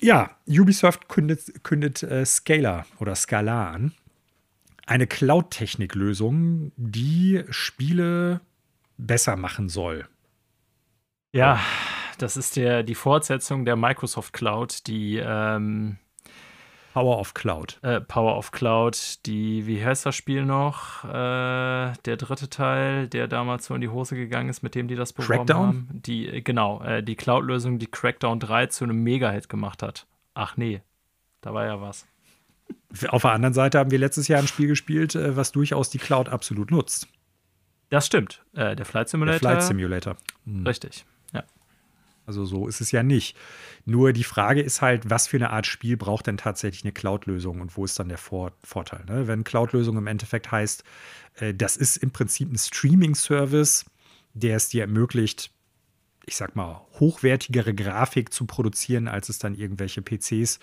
ja, 0.00 0.30
Ubisoft 0.46 1.08
kündet, 1.08 1.64
kündet 1.64 2.02
äh, 2.02 2.24
Scalar 2.24 2.86
oder 2.98 3.14
Scala 3.14 3.70
an. 3.70 3.92
Eine 4.86 5.06
Cloud-Technik-Lösung, 5.06 6.72
die 6.76 7.44
Spiele 7.50 8.40
besser 8.96 9.36
machen 9.36 9.68
soll. 9.68 10.06
Ja, 11.32 11.60
das 12.18 12.36
ist 12.36 12.56
der, 12.56 12.82
die 12.82 12.94
Fortsetzung 12.94 13.64
der 13.64 13.76
Microsoft 13.76 14.32
Cloud, 14.32 14.86
die 14.86 15.18
ähm, 15.22 15.98
Power 16.98 17.20
of 17.20 17.32
Cloud. 17.32 17.78
Äh, 17.82 18.00
Power 18.00 18.36
of 18.36 18.50
Cloud, 18.50 19.24
die, 19.24 19.68
wie 19.68 19.84
heißt 19.84 20.04
das 20.04 20.16
Spiel 20.16 20.44
noch? 20.44 21.04
Äh, 21.04 21.92
der 22.04 22.16
dritte 22.16 22.50
Teil, 22.50 23.06
der 23.06 23.28
damals 23.28 23.66
so 23.66 23.74
in 23.76 23.80
die 23.80 23.88
Hose 23.88 24.16
gegangen 24.16 24.48
ist, 24.48 24.64
mit 24.64 24.74
dem 24.74 24.88
die 24.88 24.96
das 24.96 25.12
beworben 25.12 25.46
Crackdown? 25.46 25.66
haben. 25.68 25.88
Die, 25.92 26.26
äh, 26.26 26.40
genau, 26.40 26.82
äh, 26.82 27.00
die 27.04 27.14
Cloud-Lösung, 27.14 27.78
die 27.78 27.86
Crackdown 27.86 28.40
3 28.40 28.66
zu 28.66 28.82
einem 28.82 29.00
Mega-Hit 29.04 29.48
gemacht 29.48 29.84
hat. 29.84 30.08
Ach 30.34 30.56
nee, 30.56 30.82
da 31.40 31.54
war 31.54 31.66
ja 31.66 31.80
was. 31.80 32.04
Auf 33.06 33.22
der 33.22 33.30
anderen 33.30 33.54
Seite 33.54 33.78
haben 33.78 33.92
wir 33.92 33.98
letztes 34.00 34.26
Jahr 34.26 34.40
ein 34.40 34.48
Spiel 34.48 34.66
gespielt, 34.66 35.14
äh, 35.14 35.36
was 35.36 35.52
durchaus 35.52 35.90
die 35.90 35.98
Cloud 35.98 36.28
absolut 36.28 36.72
nutzt. 36.72 37.06
Das 37.90 38.06
stimmt. 38.06 38.42
Äh, 38.54 38.74
der 38.74 38.84
Flight 38.84 39.08
Simulator. 39.08 39.38
Der 39.38 39.50
Flight 39.50 39.62
Simulator. 39.62 40.16
Richtig. 40.66 41.06
Also 42.28 42.44
so 42.44 42.68
ist 42.68 42.82
es 42.82 42.92
ja 42.92 43.02
nicht. 43.02 43.38
Nur 43.86 44.12
die 44.12 44.22
Frage 44.22 44.60
ist 44.60 44.82
halt, 44.82 45.08
was 45.08 45.26
für 45.26 45.38
eine 45.38 45.48
Art 45.48 45.66
Spiel 45.66 45.96
braucht 45.96 46.26
denn 46.26 46.36
tatsächlich 46.36 46.84
eine 46.84 46.92
Cloud-Lösung 46.92 47.62
und 47.62 47.74
wo 47.74 47.86
ist 47.86 47.98
dann 47.98 48.10
der 48.10 48.18
Vor 48.18 48.52
Vorteil? 48.62 49.02
Ne? 49.06 49.26
Wenn 49.26 49.44
Cloud-Lösung 49.44 49.96
im 49.96 50.06
Endeffekt 50.06 50.52
heißt, 50.52 50.84
äh, 51.36 51.54
das 51.54 51.78
ist 51.78 51.96
im 51.96 52.10
Prinzip 52.10 52.52
ein 52.52 52.58
Streaming-Service, 52.58 53.86
der 54.34 54.56
es 54.56 54.68
dir 54.68 54.82
ermöglicht, 54.82 55.50
ich 56.26 56.36
sag 56.36 56.54
mal, 56.54 56.82
hochwertigere 57.00 57.72
Grafik 57.72 58.30
zu 58.30 58.44
produzieren, 58.44 59.08
als 59.08 59.30
es 59.30 59.38
dann 59.38 59.54
irgendwelche 59.54 60.02
PCs 60.02 60.58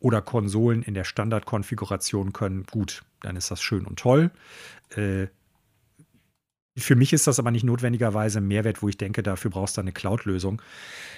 oder 0.00 0.20
Konsolen 0.20 0.82
in 0.82 0.92
der 0.92 1.04
Standardkonfiguration 1.04 2.34
können. 2.34 2.64
Gut, 2.64 3.04
dann 3.22 3.36
ist 3.36 3.50
das 3.50 3.62
schön 3.62 3.86
und 3.86 3.98
toll. 3.98 4.32
Äh, 4.90 5.28
für 6.76 6.96
mich 6.96 7.12
ist 7.12 7.26
das 7.26 7.38
aber 7.38 7.50
nicht 7.50 7.64
notwendigerweise 7.64 8.38
ein 8.38 8.48
Mehrwert, 8.48 8.82
wo 8.82 8.88
ich 8.88 8.96
denke, 8.96 9.22
dafür 9.22 9.50
brauchst 9.50 9.76
du 9.76 9.80
eine 9.80 9.92
Cloud-Lösung. 9.92 10.62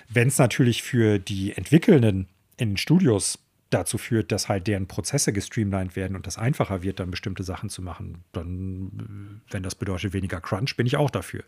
Wenn 0.09 0.29
es 0.29 0.39
natürlich 0.39 0.83
für 0.83 1.19
die 1.19 1.53
Entwickelnden 1.53 2.29
in 2.57 2.77
Studios 2.77 3.39
dazu 3.71 3.99
führt, 3.99 4.33
dass 4.33 4.49
halt 4.49 4.67
deren 4.67 4.87
Prozesse 4.87 5.33
gestreamlined 5.33 5.97
werden 5.97 6.17
und 6.17 6.27
das 6.27 6.39
einfacher 6.39 6.83
wird, 6.83 7.01
dann 7.01 7.11
bestimmte 7.11 7.43
Sachen 7.43 7.71
zu 7.71 7.83
machen, 7.83 8.25
dann, 8.33 9.43
wenn 9.51 9.63
das 9.63 9.75
bedeutet 9.75 10.13
weniger 10.13 10.41
Crunch, 10.41 10.77
bin 10.77 10.87
ich 10.87 10.97
auch 10.97 11.11
dafür. 11.11 11.45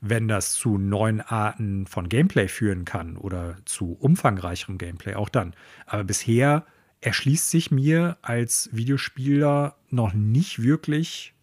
Wenn 0.00 0.26
das 0.26 0.54
zu 0.54 0.78
neuen 0.78 1.20
Arten 1.20 1.86
von 1.86 2.08
Gameplay 2.08 2.48
führen 2.48 2.84
kann 2.84 3.16
oder 3.16 3.56
zu 3.64 3.92
umfangreicherem 3.92 4.78
Gameplay, 4.78 5.14
auch 5.14 5.28
dann. 5.28 5.54
Aber 5.86 6.04
bisher 6.04 6.66
erschließt 7.00 7.50
sich 7.50 7.70
mir 7.70 8.16
als 8.22 8.68
Videospieler 8.72 9.76
noch 9.90 10.12
nicht 10.12 10.62
wirklich 10.62 11.34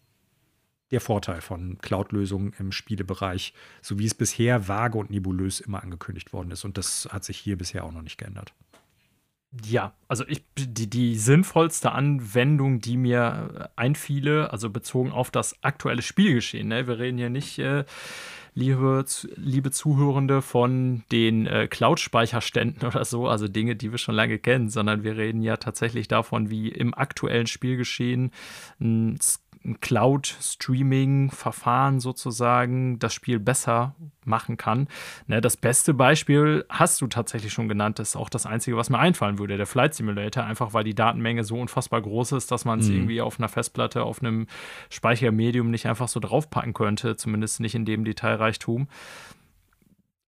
der 0.90 1.00
Vorteil 1.00 1.40
von 1.40 1.78
Cloud-Lösungen 1.78 2.54
im 2.58 2.72
Spielebereich, 2.72 3.54
so 3.80 3.98
wie 3.98 4.06
es 4.06 4.14
bisher 4.14 4.68
vage 4.68 4.98
und 4.98 5.10
nebulös 5.10 5.60
immer 5.60 5.82
angekündigt 5.82 6.32
worden 6.32 6.50
ist. 6.50 6.64
Und 6.64 6.78
das 6.78 7.08
hat 7.10 7.24
sich 7.24 7.38
hier 7.38 7.56
bisher 7.56 7.84
auch 7.84 7.92
noch 7.92 8.02
nicht 8.02 8.18
geändert. 8.18 8.52
Ja, 9.64 9.94
also 10.06 10.24
ich, 10.28 10.44
die, 10.56 10.88
die 10.88 11.16
sinnvollste 11.16 11.90
Anwendung, 11.90 12.80
die 12.80 12.96
mir 12.96 13.70
einfiele, 13.74 14.52
also 14.52 14.70
bezogen 14.70 15.10
auf 15.10 15.32
das 15.32 15.56
aktuelle 15.62 16.02
Spielgeschehen, 16.02 16.68
ne? 16.68 16.86
wir 16.86 17.00
reden 17.00 17.18
hier 17.18 17.30
nicht, 17.30 17.58
äh, 17.58 17.84
liebe, 18.54 19.04
liebe 19.34 19.72
Zuhörende, 19.72 20.40
von 20.40 21.02
den 21.10 21.48
äh, 21.48 21.66
Cloud-Speicherständen 21.66 22.86
oder 22.86 23.04
so, 23.04 23.26
also 23.26 23.48
Dinge, 23.48 23.74
die 23.74 23.90
wir 23.90 23.98
schon 23.98 24.14
lange 24.14 24.38
kennen, 24.38 24.68
sondern 24.68 25.02
wir 25.02 25.16
reden 25.16 25.42
ja 25.42 25.56
tatsächlich 25.56 26.06
davon, 26.06 26.48
wie 26.50 26.68
im 26.68 26.94
aktuellen 26.94 27.48
Spielgeschehen 27.48 28.30
ein 28.80 29.18
ein 29.64 29.80
Cloud-Streaming-Verfahren 29.80 32.00
sozusagen 32.00 32.98
das 32.98 33.12
Spiel 33.12 33.38
besser 33.38 33.94
machen 34.24 34.56
kann. 34.56 34.88
Ne, 35.26 35.42
das 35.42 35.58
beste 35.58 35.92
Beispiel 35.92 36.64
hast 36.70 37.00
du 37.00 37.08
tatsächlich 37.08 37.52
schon 37.52 37.68
genannt. 37.68 37.98
Das 37.98 38.10
ist 38.10 38.16
auch 38.16 38.28
das 38.30 38.46
Einzige, 38.46 38.78
was 38.78 38.88
mir 38.88 38.98
einfallen 38.98 39.38
würde. 39.38 39.58
Der 39.58 39.66
Flight 39.66 39.94
Simulator, 39.94 40.44
einfach 40.44 40.72
weil 40.72 40.84
die 40.84 40.94
Datenmenge 40.94 41.44
so 41.44 41.60
unfassbar 41.60 42.00
groß 42.00 42.32
ist, 42.32 42.50
dass 42.50 42.64
man 42.64 42.80
es 42.80 42.88
mhm. 42.88 42.94
irgendwie 42.94 43.20
auf 43.20 43.38
einer 43.38 43.48
Festplatte, 43.48 44.02
auf 44.02 44.22
einem 44.22 44.46
Speichermedium 44.88 45.70
nicht 45.70 45.86
einfach 45.86 46.08
so 46.08 46.20
draufpacken 46.20 46.72
könnte, 46.72 47.16
zumindest 47.16 47.60
nicht 47.60 47.74
in 47.74 47.84
dem 47.84 48.04
Detailreichtum. 48.04 48.88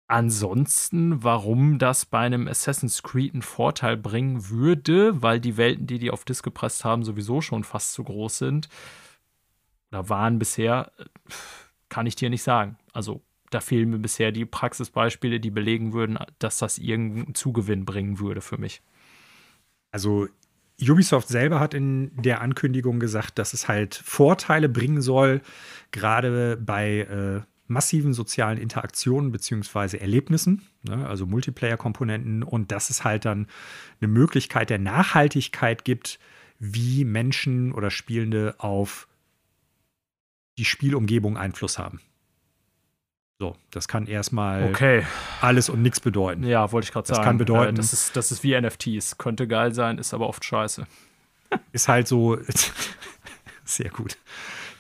Ansonsten, 0.07 1.23
warum 1.23 1.79
das 1.79 2.05
bei 2.05 2.19
einem 2.19 2.49
Assassin's 2.49 3.01
Creed 3.01 3.33
einen 3.33 3.43
Vorteil 3.43 3.95
bringen 3.95 4.49
würde, 4.49 5.21
weil 5.21 5.39
die 5.39 5.55
Welten, 5.55 5.87
die 5.87 5.99
die 5.99 6.11
auf 6.11 6.25
Disk 6.25 6.43
gepresst 6.43 6.83
haben, 6.83 7.05
sowieso 7.05 7.39
schon 7.39 7.63
fast 7.63 7.93
zu 7.93 8.03
groß 8.03 8.37
sind, 8.37 8.67
oder 9.91 10.09
waren 10.09 10.39
bisher, 10.39 10.91
kann 11.89 12.05
ich 12.05 12.15
dir 12.15 12.30
nicht 12.30 12.43
sagen. 12.43 12.77
Also 12.93 13.22
da 13.49 13.59
fehlen 13.59 13.89
mir 13.89 13.99
bisher 13.99 14.31
die 14.31 14.45
Praxisbeispiele, 14.45 15.39
die 15.39 15.51
belegen 15.51 15.93
würden, 15.93 16.18
dass 16.39 16.57
das 16.57 16.77
irgendeinen 16.77 17.35
Zugewinn 17.35 17.85
bringen 17.85 18.19
würde 18.19 18.41
für 18.41 18.57
mich. 18.57 18.81
Also 19.91 20.27
Ubisoft 20.81 21.27
selber 21.27 21.59
hat 21.59 21.73
in 21.73 22.11
der 22.15 22.41
Ankündigung 22.41 22.99
gesagt, 22.99 23.38
dass 23.38 23.53
es 23.53 23.68
halt 23.68 23.93
Vorteile 23.93 24.69
bringen 24.69 25.01
soll, 25.01 25.41
gerade 25.91 26.57
bei 26.57 26.99
äh, 26.99 27.41
massiven 27.68 28.13
sozialen 28.13 28.57
Interaktionen 28.57 29.31
bzw. 29.31 29.97
Erlebnissen, 29.97 30.61
ne, 30.84 31.07
also 31.07 31.26
Multiplayer-Komponenten, 31.26 32.43
und 32.43 32.72
dass 32.72 32.89
es 32.89 33.03
halt 33.03 33.26
dann 33.26 33.47
eine 33.99 34.07
Möglichkeit 34.07 34.69
der 34.69 34.80
Nachhaltigkeit 34.80 35.85
gibt, 35.85 36.19
wie 36.59 37.05
Menschen 37.05 37.72
oder 37.72 37.91
Spielende 37.91 38.55
auf 38.59 39.07
die 40.61 40.65
Spielumgebung 40.65 41.38
Einfluss 41.38 41.79
haben. 41.79 42.01
So, 43.39 43.55
das 43.71 43.88
kann 43.88 44.05
erstmal 44.05 44.69
okay. 44.69 45.03
alles 45.41 45.69
und 45.69 45.81
nichts 45.81 45.99
bedeuten. 45.99 46.43
Ja, 46.43 46.71
wollte 46.71 46.85
ich 46.85 46.93
gerade 46.93 47.07
sagen. 47.07 47.17
Das 47.17 47.25
kann 47.25 47.39
bedeuten. 47.39 47.73
Äh, 47.73 47.77
das, 47.77 47.93
ist, 47.93 48.15
das 48.15 48.31
ist 48.31 48.43
wie 48.43 48.59
NFTs. 48.61 49.17
Könnte 49.17 49.47
geil 49.47 49.73
sein, 49.73 49.97
ist 49.97 50.13
aber 50.13 50.29
oft 50.29 50.45
scheiße. 50.45 50.85
ist 51.71 51.88
halt 51.88 52.07
so 52.07 52.38
sehr 53.65 53.89
gut. 53.89 54.19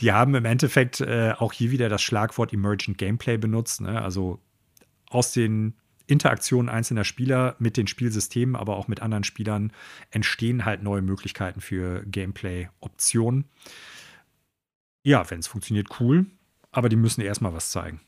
Die 0.01 0.11
haben 0.11 0.35
im 0.35 0.45
Endeffekt 0.45 1.01
äh, 1.01 1.33
auch 1.35 1.51
hier 1.51 1.71
wieder 1.71 1.89
das 1.89 2.03
Schlagwort 2.03 2.53
Emergent 2.53 2.99
Gameplay 2.99 3.37
benutzt. 3.37 3.81
Ne? 3.81 3.99
Also 3.99 4.37
aus 5.09 5.33
den 5.33 5.73
Interaktionen 6.05 6.69
einzelner 6.69 7.05
Spieler 7.05 7.55
mit 7.57 7.75
den 7.75 7.87
Spielsystemen, 7.87 8.55
aber 8.55 8.77
auch 8.77 8.87
mit 8.87 9.01
anderen 9.01 9.23
Spielern 9.23 9.73
entstehen 10.11 10.65
halt 10.65 10.83
neue 10.83 11.01
Möglichkeiten 11.01 11.61
für 11.61 12.03
Gameplay-Optionen. 12.05 13.45
Ja, 15.03 15.29
wenn 15.29 15.39
es 15.39 15.47
funktioniert, 15.47 15.99
cool. 15.99 16.25
Aber 16.71 16.89
die 16.89 16.95
müssen 16.95 17.21
erstmal 17.21 17.53
was 17.53 17.71
zeigen. 17.71 18.01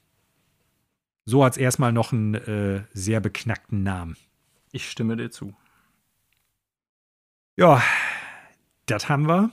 So 1.25 1.43
hat 1.43 1.53
es 1.53 1.57
erstmal 1.57 1.91
noch 1.91 2.11
einen 2.11 2.35
äh, 2.35 2.83
sehr 2.93 3.19
beknackten 3.19 3.83
Namen. 3.83 4.17
Ich 4.71 4.89
stimme 4.89 5.15
dir 5.15 5.31
zu. 5.31 5.53
Ja, 7.55 7.81
das 8.85 9.09
haben 9.09 9.27
wir. 9.27 9.51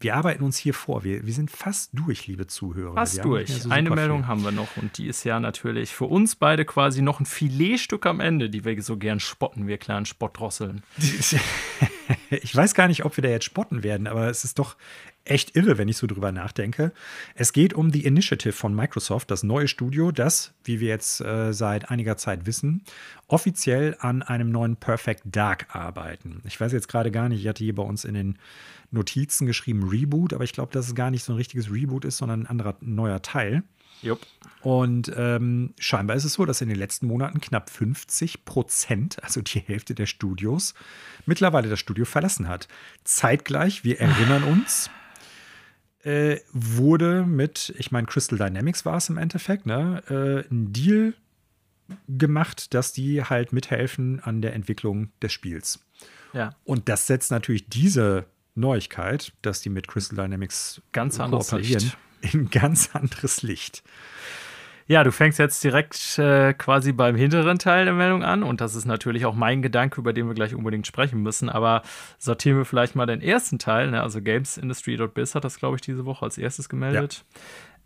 Wir 0.00 0.14
arbeiten 0.14 0.44
uns 0.44 0.56
hier 0.56 0.74
vor. 0.74 1.02
Wir, 1.02 1.26
wir 1.26 1.32
sind 1.32 1.50
fast 1.50 1.90
durch, 1.92 2.28
liebe 2.28 2.46
Zuhörer. 2.46 2.94
Fast 2.94 3.24
durch. 3.24 3.52
So 3.52 3.70
Eine 3.70 3.90
Meldung 3.90 4.20
viel. 4.20 4.28
haben 4.28 4.44
wir 4.44 4.52
noch 4.52 4.76
und 4.76 4.96
die 4.98 5.08
ist 5.08 5.24
ja 5.24 5.40
natürlich 5.40 5.92
für 5.92 6.04
uns 6.04 6.36
beide 6.36 6.64
quasi 6.64 7.02
noch 7.02 7.18
ein 7.18 7.26
Filetstück 7.26 8.06
am 8.06 8.20
Ende, 8.20 8.48
die 8.48 8.64
wir 8.64 8.80
so 8.80 8.96
gern 8.96 9.18
spotten, 9.18 9.66
wir 9.66 9.78
kleinen 9.78 10.06
Spottdrosseln. 10.06 10.82
ich 12.30 12.54
weiß 12.54 12.74
gar 12.74 12.88
nicht, 12.88 13.04
ob 13.04 13.16
wir 13.16 13.22
da 13.22 13.28
jetzt 13.28 13.44
spotten 13.44 13.82
werden, 13.82 14.06
aber 14.06 14.28
es 14.28 14.44
ist 14.44 14.58
doch 14.58 14.76
echt 15.24 15.56
irre, 15.56 15.78
wenn 15.78 15.88
ich 15.88 15.96
so 15.96 16.06
drüber 16.06 16.32
nachdenke. 16.32 16.92
Es 17.34 17.52
geht 17.52 17.74
um 17.74 17.92
die 17.92 18.04
Initiative 18.04 18.52
von 18.52 18.74
Microsoft, 18.74 19.30
das 19.30 19.42
neue 19.42 19.68
Studio, 19.68 20.10
das, 20.10 20.54
wie 20.64 20.80
wir 20.80 20.88
jetzt 20.88 21.20
äh, 21.20 21.52
seit 21.52 21.90
einiger 21.90 22.16
Zeit 22.16 22.46
wissen, 22.46 22.82
offiziell 23.26 23.96
an 24.00 24.22
einem 24.22 24.50
neuen 24.50 24.76
Perfect 24.76 25.22
Dark 25.24 25.74
arbeiten. 25.74 26.40
Ich 26.44 26.58
weiß 26.60 26.72
jetzt 26.72 26.88
gerade 26.88 27.10
gar 27.10 27.28
nicht, 27.28 27.40
ich 27.40 27.48
hatte 27.48 27.64
hier 27.64 27.74
bei 27.74 27.82
uns 27.82 28.04
in 28.04 28.14
den 28.14 28.38
Notizen 28.90 29.46
geschrieben 29.46 29.88
Reboot, 29.88 30.32
aber 30.32 30.44
ich 30.44 30.52
glaube, 30.52 30.72
dass 30.72 30.86
es 30.86 30.94
gar 30.94 31.10
nicht 31.10 31.24
so 31.24 31.32
ein 31.32 31.36
richtiges 31.36 31.70
Reboot 31.70 32.06
ist, 32.06 32.16
sondern 32.16 32.42
ein 32.42 32.46
anderer 32.46 32.76
neuer 32.80 33.20
Teil. 33.20 33.62
Jupp. 34.02 34.26
Und 34.62 35.12
ähm, 35.16 35.74
scheinbar 35.78 36.16
ist 36.16 36.24
es 36.24 36.34
so, 36.34 36.44
dass 36.44 36.60
in 36.60 36.68
den 36.68 36.78
letzten 36.78 37.06
Monaten 37.06 37.40
knapp 37.40 37.70
50 37.70 38.44
Prozent, 38.44 39.22
also 39.22 39.40
die 39.40 39.60
Hälfte 39.60 39.94
der 39.94 40.06
Studios, 40.06 40.74
mittlerweile 41.26 41.68
das 41.68 41.78
Studio 41.78 42.04
verlassen 42.04 42.48
hat. 42.48 42.68
Zeitgleich, 43.04 43.84
wir 43.84 44.00
erinnern 44.00 44.42
uns, 44.44 44.90
äh, 46.02 46.40
wurde 46.52 47.24
mit, 47.24 47.74
ich 47.78 47.90
meine, 47.90 48.06
Crystal 48.06 48.38
Dynamics 48.38 48.84
war 48.84 48.96
es 48.96 49.08
im 49.08 49.16
Endeffekt, 49.16 49.66
ne, 49.66 50.02
äh, 50.08 50.52
ein 50.52 50.72
Deal 50.72 51.14
gemacht, 52.08 52.74
dass 52.74 52.92
die 52.92 53.22
halt 53.22 53.52
mithelfen 53.52 54.20
an 54.20 54.42
der 54.42 54.54
Entwicklung 54.54 55.10
des 55.22 55.32
Spiels. 55.32 55.80
Ja. 56.32 56.54
Und 56.64 56.88
das 56.88 57.06
setzt 57.06 57.30
natürlich 57.30 57.68
diese 57.68 58.26
Neuigkeit, 58.54 59.32
dass 59.42 59.60
die 59.62 59.70
mit 59.70 59.88
Crystal 59.88 60.16
Dynamics 60.16 60.82
ganz 60.92 61.18
anderes 61.20 61.52
Licht. 61.52 61.96
In 62.20 62.50
ganz 62.50 62.90
anderes 62.94 63.42
Licht. 63.42 63.82
Ja, 64.88 65.04
du 65.04 65.12
fängst 65.12 65.38
jetzt 65.38 65.62
direkt 65.62 66.18
äh, 66.18 66.54
quasi 66.54 66.92
beim 66.92 67.14
hinteren 67.14 67.58
Teil 67.58 67.84
der 67.84 67.92
Meldung 67.92 68.22
an 68.24 68.42
und 68.42 68.62
das 68.62 68.74
ist 68.74 68.86
natürlich 68.86 69.26
auch 69.26 69.34
mein 69.34 69.60
Gedanke, 69.60 70.00
über 70.00 70.14
den 70.14 70.26
wir 70.28 70.34
gleich 70.34 70.54
unbedingt 70.54 70.86
sprechen 70.86 71.22
müssen. 71.22 71.50
Aber 71.50 71.82
sortieren 72.16 72.56
wir 72.56 72.64
vielleicht 72.64 72.96
mal 72.96 73.04
den 73.04 73.20
ersten 73.20 73.58
Teil. 73.58 73.90
Ne? 73.90 74.02
Also 74.02 74.22
GamesIndustry.biz 74.22 75.34
hat 75.34 75.44
das, 75.44 75.58
glaube 75.58 75.76
ich, 75.76 75.82
diese 75.82 76.06
Woche 76.06 76.24
als 76.24 76.38
erstes 76.38 76.70
gemeldet. 76.70 77.26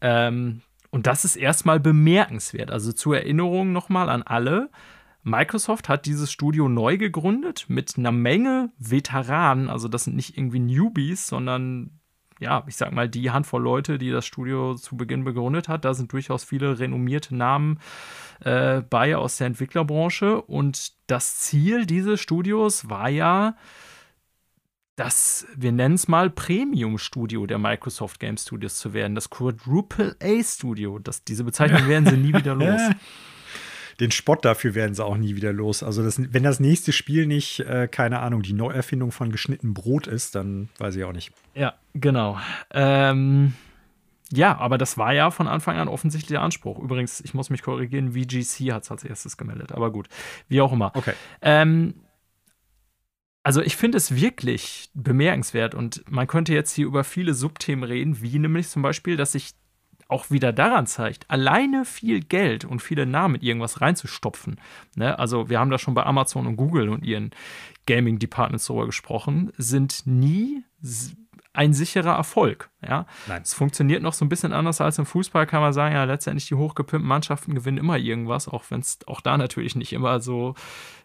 Ja. 0.01 0.29
Ähm, 0.29 0.63
und 0.91 1.09
das 1.09 1.25
ist 1.25 1.35
erstmal 1.35 1.81
bemerkenswert. 1.81 2.71
Also 2.71 2.93
zur 2.93 3.17
Erinnerung 3.17 3.73
nochmal 3.73 4.09
an 4.09 4.23
alle. 4.23 4.71
Microsoft 5.25 5.89
hat 5.89 6.07
dieses 6.07 6.31
Studio 6.31 6.69
neu 6.69 6.99
gegründet 6.99 7.65
mit 7.67 7.99
einer 7.99 8.13
Menge 8.13 8.71
Veteranen. 8.79 9.69
Also 9.69 9.89
das 9.89 10.05
sind 10.05 10.15
nicht 10.15 10.39
irgendwie 10.39 10.61
Newbies, 10.61 11.27
sondern 11.27 11.99
ja, 12.41 12.65
ich 12.67 12.77
sag 12.77 12.93
mal, 12.93 13.09
die 13.09 13.31
Handvoll 13.31 13.63
Leute, 13.63 13.99
die 13.99 14.11
das 14.11 14.27
Studio 14.27 14.75
zu 14.75 14.97
Beginn 14.97 15.25
begründet 15.25 15.69
hat, 15.69 15.85
da 15.85 15.95
sind 15.95 16.13
durchaus 16.13 16.45
viele 16.45 16.79
renommierte 16.79 17.35
Namen 17.35 17.79
äh, 18.41 18.83
bei 18.83 19.17
aus 19.17 19.37
der 19.37 19.49
Entwicklerbranche. 19.49 20.41
Und 20.43 20.93
das 21.07 21.39
Ziel 21.39 21.87
dieses 21.87 22.21
Studios 22.21 22.89
war 22.89 23.09
ja, 23.09 23.57
das, 24.97 25.47
wir 25.57 25.73
nennen 25.73 25.95
es 25.95 26.07
mal 26.07 26.31
Premium-Studio 26.31 27.47
der 27.47 27.59
Microsoft 27.59 28.21
Game 28.21 28.37
Studios 28.37 28.77
zu 28.77 28.93
werden, 28.93 29.15
das 29.15 29.31
Quadruple 29.31 30.17
A-Studio. 30.23 31.01
Diese 31.27 31.45
Bezeichnung 31.45 31.89
werden 31.89 32.07
sie 32.07 32.17
nie 32.17 32.35
wieder 32.35 32.55
los. 32.55 32.81
den 34.03 34.11
Spott 34.11 34.45
dafür 34.45 34.75
werden 34.75 34.95
sie 34.95 35.05
auch 35.05 35.17
nie 35.17 35.37
wieder 35.37 35.53
los. 35.53 35.83
Also, 35.83 36.03
das, 36.03 36.21
wenn 36.33 36.43
das 36.43 36.61
nächste 36.61 36.93
Spiel 36.93 37.27
nicht, 37.27 37.61
äh, 37.61 37.89
keine 37.89 38.19
Ahnung, 38.19 38.43
die 38.43 38.53
Neuerfindung 38.53 39.13
von 39.13 39.31
geschnittenem 39.31 39.75
Brot 39.75 40.09
ist, 40.09 40.35
dann 40.35 40.69
weiß 40.79 40.97
ich 40.97 41.05
auch 41.05 41.13
nicht. 41.13 41.33
Ja, 41.55 41.75
genau. 41.95 42.39
Ähm, 42.73 43.55
ja, 44.33 44.59
aber 44.59 44.77
das 44.77 44.99
war 44.99 45.13
ja 45.13 45.31
von 45.31 45.47
Anfang 45.47 45.77
an 45.77 45.89
offensichtlich 45.89 46.31
der 46.31 46.43
Anspruch. 46.43 46.79
Übrigens, 46.81 47.21
ich 47.21 47.33
muss 47.33 47.49
mich 47.49 47.63
korrigieren, 47.63 48.13
VGC 48.13 48.73
hat 48.73 48.83
es 48.83 48.91
als 48.91 49.05
erstes 49.05 49.37
gemeldet, 49.37 49.73
aber 49.73 49.93
gut, 49.93 50.09
wie 50.49 50.61
auch 50.61 50.73
immer. 50.73 50.91
Okay. 50.95 51.13
Ähm, 51.41 51.95
also 53.45 53.61
ich 53.61 53.77
finde 53.77 53.99
es 53.99 54.15
wirklich 54.15 54.91
bemerkenswert 54.95 55.75
und 55.75 56.03
man 56.11 56.27
könnte 56.27 56.55
jetzt 56.55 56.73
hier 56.73 56.87
über 56.87 57.05
viele 57.05 57.35
Subthemen 57.35 57.85
reden, 57.85 58.23
wie 58.23 58.39
nämlich 58.39 58.69
zum 58.69 58.83
Beispiel, 58.83 59.17
dass 59.17 59.33
sich 59.33 59.53
auch 60.13 60.31
wieder 60.31 60.53
daran 60.53 60.87
zeigt, 60.87 61.29
alleine 61.31 61.85
viel 61.85 62.21
Geld 62.21 62.65
und 62.65 62.81
viele 62.81 63.07
Namen 63.07 63.33
mit 63.33 63.43
irgendwas 63.43 63.81
reinzustopfen. 63.81 64.61
Ne? 64.95 65.19
Also 65.19 65.49
wir 65.49 65.59
haben 65.59 65.71
da 65.71 65.79
schon 65.79 65.95
bei 65.95 66.05
Amazon 66.05 66.47
und 66.47 66.57
Google 66.57 66.89
und 66.89 67.05
ihren 67.05 67.31
Gaming 67.87 68.19
Departments 68.19 68.67
darüber 68.67 68.87
gesprochen, 68.87 69.53
sind 69.57 70.07
nie 70.07 70.65
ein 71.55 71.75
sicherer 71.75 72.15
Erfolg. 72.17 72.71
Ja? 72.87 73.07
Nein. 73.27 73.43
Es 73.43 73.55
funktioniert 73.55 74.03
noch 74.03 74.13
so 74.13 74.25
ein 74.25 74.29
bisschen 74.29 74.53
anders 74.53 74.81
als 74.81 74.99
im 74.99 75.07
Fußball, 75.07 75.47
kann 75.47 75.61
man 75.61 75.73
sagen, 75.73 75.95
ja, 75.95 76.05
letztendlich 76.05 76.47
die 76.49 76.55
hochgepimpten 76.55 77.07
Mannschaften 77.09 77.55
gewinnen 77.55 77.79
immer 77.79 77.99
irgendwas, 77.99 78.49
auch 78.49 78.65
wenn 78.71 78.81
es 78.81 79.01
auch 79.07 79.21
da 79.21 79.37
natürlich 79.37 79.77
nicht 79.77 79.93
immer 79.93 80.21
so, 80.21 80.55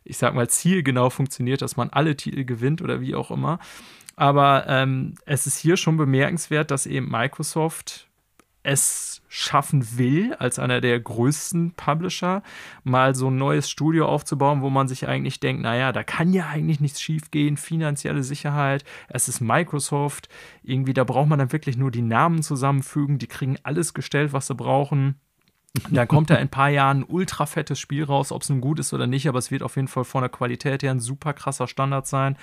ich 0.04 0.18
sag 0.18 0.36
mal, 0.36 0.50
zielgenau 0.50 1.10
funktioniert, 1.10 1.62
dass 1.62 1.76
man 1.76 1.90
alle 1.90 2.16
Titel 2.16 2.46
gewinnt 2.46 2.82
oder 2.82 3.02
wie 3.02 3.16
auch 3.16 3.32
immer. 3.32 3.60
Aber 4.16 4.66
ähm, 4.68 5.16
es 5.26 5.46
ist 5.48 5.58
hier 5.58 5.78
schon 5.78 5.98
bemerkenswert, 5.98 6.72
dass 6.72 6.86
eben 6.86 7.10
Microsoft 7.10 8.07
es 8.68 9.22
schaffen 9.30 9.98
will, 9.98 10.34
als 10.34 10.60
einer 10.60 10.82
der 10.82 11.00
größten 11.00 11.72
Publisher, 11.72 12.44
mal 12.84 13.16
so 13.16 13.30
ein 13.30 13.38
neues 13.38 13.70
Studio 13.70 14.08
aufzubauen, 14.08 14.62
wo 14.62 14.70
man 14.70 14.90
sich 14.90 15.08
eigentlich 15.08 15.40
denkt, 15.40 15.62
naja, 15.62 15.94
da 15.94 16.04
kann 16.04 16.34
ja 16.34 16.48
eigentlich 16.48 16.82
nichts 16.82 17.02
schiefgehen, 17.02 17.56
finanzielle 17.56 18.24
Sicherheit, 18.24 18.84
es 19.08 19.30
ist 19.30 19.40
Microsoft, 19.40 20.28
irgendwie, 20.64 20.94
da 20.94 21.06
braucht 21.06 21.30
man 21.30 21.40
dann 21.40 21.54
wirklich 21.54 21.78
nur 21.78 21.92
die 21.92 22.02
Namen 22.02 22.44
zusammenfügen, 22.44 23.20
die 23.20 23.28
kriegen 23.28 23.58
alles 23.64 23.94
gestellt, 23.94 24.34
was 24.34 24.48
sie 24.48 24.56
brauchen. 24.56 25.16
Dann 25.90 26.08
kommt 26.08 26.30
da 26.30 26.36
in 26.36 26.42
ein 26.42 26.50
paar 26.50 26.70
Jahren 26.70 27.02
ein 27.02 27.06
ultra 27.08 27.46
fettes 27.46 27.80
Spiel 27.80 28.04
raus, 28.04 28.34
ob 28.34 28.42
es 28.42 28.50
nun 28.50 28.60
gut 28.60 28.80
ist 28.80 28.94
oder 28.94 29.08
nicht, 29.08 29.30
aber 29.30 29.40
es 29.40 29.50
wird 29.50 29.64
auf 29.64 29.78
jeden 29.78 29.88
Fall 29.88 30.04
von 30.04 30.22
der 30.24 30.30
Qualität 30.30 30.84
her 30.84 30.92
ein 30.92 31.00
super 31.00 31.34
krasser 31.34 31.68
Standard 31.68 32.08
sein. 32.08 32.38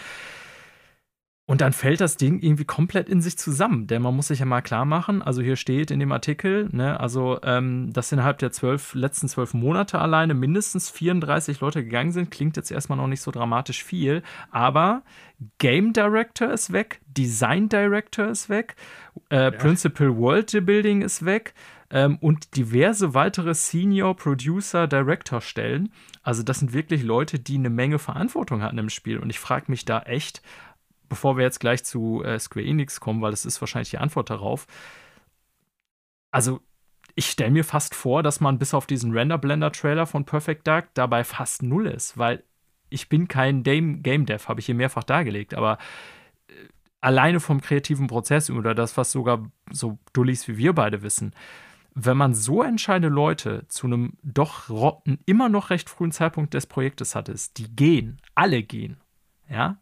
Und 1.46 1.60
dann 1.60 1.74
fällt 1.74 2.00
das 2.00 2.16
Ding 2.16 2.40
irgendwie 2.40 2.64
komplett 2.64 3.06
in 3.06 3.20
sich 3.20 3.36
zusammen. 3.36 3.86
Denn 3.86 4.00
man 4.00 4.16
muss 4.16 4.28
sich 4.28 4.38
ja 4.38 4.46
mal 4.46 4.62
klar 4.62 4.86
machen, 4.86 5.20
also 5.20 5.42
hier 5.42 5.56
steht 5.56 5.90
in 5.90 6.00
dem 6.00 6.10
Artikel, 6.10 6.70
ne, 6.72 6.98
also 6.98 7.38
ähm, 7.42 7.92
dass 7.92 8.12
innerhalb 8.12 8.38
der 8.38 8.50
zwölf, 8.50 8.94
letzten 8.94 9.28
zwölf 9.28 9.52
Monate 9.52 9.98
alleine 9.98 10.32
mindestens 10.32 10.88
34 10.88 11.60
Leute 11.60 11.84
gegangen 11.84 12.12
sind, 12.12 12.30
klingt 12.30 12.56
jetzt 12.56 12.70
erstmal 12.70 12.96
noch 12.96 13.08
nicht 13.08 13.20
so 13.20 13.30
dramatisch 13.30 13.84
viel, 13.84 14.22
aber 14.50 15.02
Game 15.58 15.92
Director 15.92 16.50
ist 16.50 16.72
weg, 16.72 17.02
Design 17.06 17.68
Director 17.68 18.28
ist 18.28 18.48
weg, 18.48 18.76
äh, 19.28 19.44
ja. 19.44 19.50
Principal 19.50 20.16
World 20.16 20.64
Building 20.64 21.02
ist 21.02 21.26
weg 21.26 21.52
ähm, 21.90 22.16
und 22.22 22.56
diverse 22.56 23.12
weitere 23.12 23.54
Senior 23.54 24.16
Producer 24.16 24.86
Director 24.86 25.42
Stellen. 25.42 25.92
Also 26.22 26.42
das 26.42 26.60
sind 26.60 26.72
wirklich 26.72 27.02
Leute, 27.02 27.38
die 27.38 27.56
eine 27.56 27.70
Menge 27.70 27.98
Verantwortung 27.98 28.62
hatten 28.62 28.78
im 28.78 28.88
Spiel. 28.88 29.18
Und 29.18 29.28
ich 29.28 29.38
frage 29.38 29.66
mich 29.68 29.84
da 29.84 30.00
echt, 30.00 30.42
bevor 31.08 31.36
wir 31.36 31.44
jetzt 31.44 31.60
gleich 31.60 31.84
zu 31.84 32.22
äh, 32.24 32.38
Square 32.38 32.66
Enix 32.66 33.00
kommen, 33.00 33.22
weil 33.22 33.30
das 33.30 33.44
ist 33.44 33.60
wahrscheinlich 33.60 33.90
die 33.90 33.98
Antwort 33.98 34.30
darauf. 34.30 34.66
Also, 36.30 36.60
ich 37.14 37.30
stelle 37.30 37.50
mir 37.50 37.64
fast 37.64 37.94
vor, 37.94 38.22
dass 38.22 38.40
man 38.40 38.58
bis 38.58 38.74
auf 38.74 38.86
diesen 38.86 39.12
Render-Blender-Trailer 39.12 40.06
von 40.06 40.24
Perfect 40.24 40.66
Dark 40.66 40.92
dabei 40.94 41.22
fast 41.22 41.62
null 41.62 41.86
ist, 41.86 42.18
weil 42.18 42.42
ich 42.90 43.08
bin 43.08 43.28
kein 43.28 43.62
Game, 43.62 44.02
Game 44.02 44.26
Dev, 44.26 44.48
habe 44.48 44.60
ich 44.60 44.66
hier 44.66 44.74
mehrfach 44.74 45.04
dargelegt, 45.04 45.54
aber 45.54 45.78
äh, 46.48 46.52
alleine 47.00 47.40
vom 47.40 47.60
kreativen 47.60 48.06
Prozess 48.06 48.50
oder 48.50 48.74
das, 48.74 48.96
was 48.96 49.12
sogar 49.12 49.50
so 49.70 49.98
Dullis 50.12 50.48
wie 50.48 50.56
wir 50.56 50.72
beide 50.72 51.02
wissen, 51.02 51.34
wenn 51.94 52.16
man 52.16 52.34
so 52.34 52.62
entscheidende 52.62 53.08
Leute 53.08 53.66
zu 53.68 53.86
einem 53.86 54.14
doch 54.22 55.00
immer 55.26 55.48
noch 55.48 55.70
recht 55.70 55.88
frühen 55.88 56.12
Zeitpunkt 56.12 56.54
des 56.54 56.66
Projektes 56.66 57.14
hat, 57.14 57.30
die 57.56 57.74
gehen, 57.76 58.20
alle 58.34 58.62
gehen, 58.62 58.96
ja, 59.48 59.78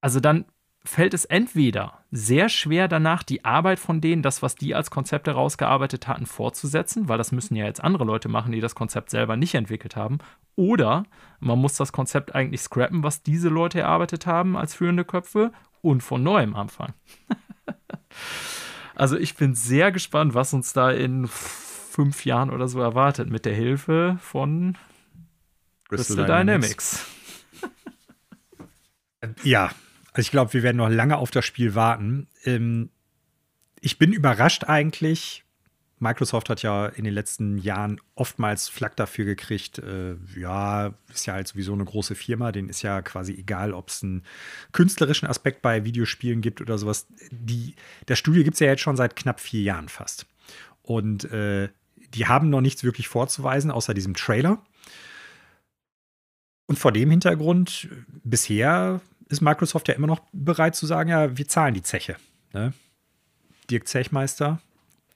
also 0.00 0.20
dann 0.20 0.44
fällt 0.84 1.12
es 1.12 1.26
entweder 1.26 2.04
sehr 2.10 2.48
schwer 2.48 2.88
danach, 2.88 3.22
die 3.22 3.44
Arbeit 3.44 3.78
von 3.78 4.00
denen, 4.00 4.22
das, 4.22 4.42
was 4.42 4.54
die 4.54 4.74
als 4.74 4.90
Konzept 4.90 5.26
herausgearbeitet 5.26 6.08
hatten, 6.08 6.26
fortzusetzen, 6.26 7.08
weil 7.08 7.18
das 7.18 7.32
müssen 7.32 7.54
ja 7.54 7.66
jetzt 7.66 7.84
andere 7.84 8.04
Leute 8.04 8.28
machen, 8.28 8.52
die 8.52 8.60
das 8.60 8.74
Konzept 8.74 9.10
selber 9.10 9.36
nicht 9.36 9.54
entwickelt 9.54 9.96
haben. 9.96 10.18
Oder 10.56 11.04
man 11.38 11.58
muss 11.58 11.76
das 11.76 11.92
Konzept 11.92 12.34
eigentlich 12.34 12.62
scrappen, 12.62 13.02
was 13.02 13.22
diese 13.22 13.50
Leute 13.50 13.80
erarbeitet 13.80 14.26
haben 14.26 14.56
als 14.56 14.74
führende 14.74 15.04
Köpfe. 15.04 15.52
und 15.82 16.02
von 16.02 16.22
neuem 16.22 16.56
anfangen. 16.56 16.92
also 18.94 19.16
ich 19.16 19.34
bin 19.34 19.54
sehr 19.54 19.92
gespannt, 19.92 20.34
was 20.34 20.52
uns 20.52 20.74
da 20.74 20.90
in 20.90 21.26
fünf 21.26 22.26
Jahren 22.26 22.50
oder 22.50 22.68
so 22.68 22.80
erwartet 22.80 23.30
mit 23.30 23.46
der 23.46 23.54
Hilfe 23.54 24.18
von 24.20 24.76
Crystal, 25.88 26.16
Crystal 26.16 26.26
Dynamics. 26.26 27.06
Dynamics. 27.62 29.42
ja, 29.42 29.70
also 30.12 30.20
ich 30.20 30.30
glaube, 30.30 30.52
wir 30.52 30.62
werden 30.62 30.78
noch 30.78 30.88
lange 30.88 31.16
auf 31.18 31.30
das 31.30 31.44
Spiel 31.44 31.74
warten. 31.74 32.28
Ähm, 32.44 32.90
ich 33.80 33.98
bin 33.98 34.12
überrascht 34.12 34.64
eigentlich. 34.64 35.44
Microsoft 36.00 36.48
hat 36.48 36.62
ja 36.62 36.86
in 36.86 37.04
den 37.04 37.12
letzten 37.12 37.58
Jahren 37.58 38.00
oftmals 38.14 38.68
Flack 38.68 38.96
dafür 38.96 39.26
gekriegt. 39.26 39.78
Äh, 39.78 40.16
ja, 40.34 40.94
ist 41.12 41.26
ja 41.26 41.34
halt 41.34 41.46
sowieso 41.46 41.74
eine 41.74 41.84
große 41.84 42.14
Firma. 42.14 42.52
Denen 42.52 42.70
ist 42.70 42.82
ja 42.82 43.02
quasi 43.02 43.34
egal, 43.34 43.74
ob 43.74 43.90
es 43.90 44.02
einen 44.02 44.24
künstlerischen 44.72 45.28
Aspekt 45.28 45.60
bei 45.60 45.84
Videospielen 45.84 46.40
gibt 46.40 46.62
oder 46.62 46.78
sowas. 46.78 47.06
Die, 47.30 47.74
das 48.06 48.18
Studio 48.18 48.42
gibt 48.42 48.54
es 48.54 48.60
ja 48.60 48.68
jetzt 48.68 48.80
schon 48.80 48.96
seit 48.96 49.14
knapp 49.14 49.40
vier 49.40 49.60
Jahren 49.60 49.90
fast. 49.90 50.26
Und 50.82 51.30
äh, 51.32 51.68
die 52.14 52.26
haben 52.26 52.48
noch 52.48 52.62
nichts 52.62 52.82
wirklich 52.82 53.06
vorzuweisen, 53.06 53.70
außer 53.70 53.92
diesem 53.92 54.14
Trailer. 54.14 54.64
Und 56.66 56.78
vor 56.78 56.92
dem 56.92 57.10
Hintergrund, 57.10 57.88
bisher 58.24 59.02
ist 59.30 59.40
Microsoft 59.40 59.88
ja 59.88 59.94
immer 59.94 60.06
noch 60.06 60.20
bereit 60.32 60.74
zu 60.74 60.86
sagen, 60.86 61.08
ja, 61.08 61.36
wir 61.36 61.48
zahlen 61.48 61.74
die 61.74 61.82
Zeche. 61.82 62.16
Ne? 62.52 62.72
Dirk 63.70 63.86
Zechmeister, 63.86 64.60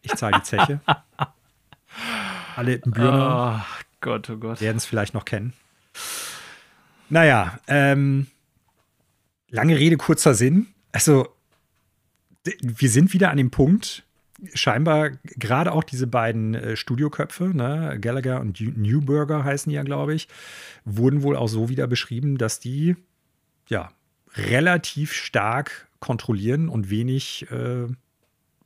ich 0.03 0.15
zahle 0.15 0.37
die 0.39 0.45
Zeche. 0.45 0.81
Alle 2.57 2.79
Birner 2.79 3.65
oh 3.67 3.85
Gott, 4.01 4.31
oh 4.31 4.37
Gott. 4.37 4.61
werden 4.61 4.77
es 4.77 4.87
vielleicht 4.87 5.15
noch 5.15 5.25
kennen. 5.25 5.53
Naja, 7.09 7.59
ähm, 7.67 8.29
lange 9.51 9.77
Rede, 9.79 9.97
kurzer 9.97 10.35
Sinn. 10.35 10.69
Also, 10.93 11.29
wir 12.61 12.91
sind 12.91 13.13
wieder 13.13 13.31
an 13.31 13.37
dem 13.37 13.51
Punkt, 13.51 14.05
scheinbar 14.55 15.11
gerade 15.25 15.73
auch 15.73 15.83
diese 15.83 16.07
beiden 16.07 16.55
äh, 16.55 16.77
Studioköpfe, 16.77 17.49
ne, 17.49 17.99
Gallagher 18.01 18.41
und 18.41 18.61
Newburger 18.61 19.43
heißen 19.43 19.71
die 19.71 19.77
ja, 19.77 19.83
glaube 19.83 20.15
ich, 20.15 20.29
wurden 20.85 21.23
wohl 21.23 21.37
auch 21.37 21.49
so 21.49 21.69
wieder 21.69 21.87
beschrieben, 21.87 22.39
dass 22.39 22.61
die 22.61 22.97
ja 23.69 23.91
relativ 24.37 25.13
stark 25.13 25.89
kontrollieren 26.01 26.69
und 26.69 26.91
wenig 26.91 27.51
äh, 27.51 27.87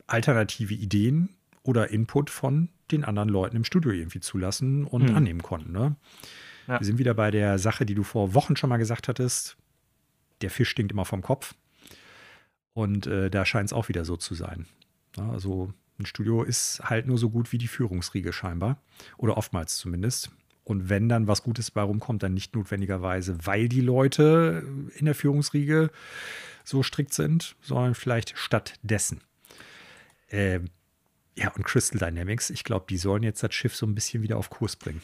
alternative 0.07 0.73
Ideen 0.73 1.29
oder 1.63 1.89
Input 1.89 2.29
von 2.29 2.69
den 2.91 3.03
anderen 3.03 3.29
Leuten 3.29 3.55
im 3.55 3.63
Studio 3.63 3.91
irgendwie 3.91 4.19
zulassen 4.19 4.85
und 4.85 5.09
hm. 5.09 5.15
annehmen 5.15 5.43
konnten. 5.43 5.71
Ne? 5.71 5.95
Ja. 6.67 6.79
Wir 6.79 6.85
sind 6.85 6.97
wieder 6.97 7.13
bei 7.13 7.31
der 7.31 7.59
Sache, 7.59 7.85
die 7.85 7.95
du 7.95 8.03
vor 8.03 8.33
Wochen 8.33 8.55
schon 8.55 8.69
mal 8.69 8.77
gesagt 8.77 9.07
hattest. 9.07 9.57
Der 10.41 10.49
Fisch 10.49 10.69
stinkt 10.69 10.91
immer 10.91 11.05
vom 11.05 11.21
Kopf. 11.21 11.53
Und 12.73 13.07
äh, 13.07 13.29
da 13.29 13.45
scheint 13.45 13.67
es 13.67 13.73
auch 13.73 13.89
wieder 13.89 14.05
so 14.05 14.15
zu 14.15 14.35
sein. 14.35 14.65
Ja, 15.17 15.29
also 15.29 15.73
ein 15.99 16.05
Studio 16.05 16.43
ist 16.43 16.81
halt 16.83 17.07
nur 17.07 17.17
so 17.17 17.29
gut 17.29 17.51
wie 17.51 17.57
die 17.57 17.67
Führungsriege 17.67 18.31
scheinbar. 18.31 18.81
Oder 19.17 19.37
oftmals 19.37 19.77
zumindest. 19.77 20.31
Und 20.69 20.87
wenn 20.87 21.09
dann 21.09 21.27
was 21.27 21.41
Gutes 21.41 21.71
bei 21.71 21.81
rumkommt, 21.81 22.21
dann 22.21 22.35
nicht 22.35 22.55
notwendigerweise, 22.55 23.37
weil 23.45 23.67
die 23.67 23.81
Leute 23.81 24.63
in 24.95 25.05
der 25.05 25.15
Führungsriege 25.15 25.89
so 26.63 26.83
strikt 26.83 27.13
sind, 27.13 27.55
sondern 27.61 27.95
vielleicht 27.95 28.37
stattdessen. 28.37 29.21
Ähm, 30.29 30.69
ja, 31.35 31.51
und 31.55 31.63
Crystal 31.63 31.99
Dynamics, 31.99 32.51
ich 32.51 32.63
glaube, 32.63 32.85
die 32.87 32.97
sollen 32.97 33.23
jetzt 33.23 33.41
das 33.41 33.53
Schiff 33.53 33.75
so 33.75 33.87
ein 33.87 33.95
bisschen 33.95 34.21
wieder 34.21 34.37
auf 34.37 34.51
Kurs 34.51 34.75
bringen. 34.75 35.01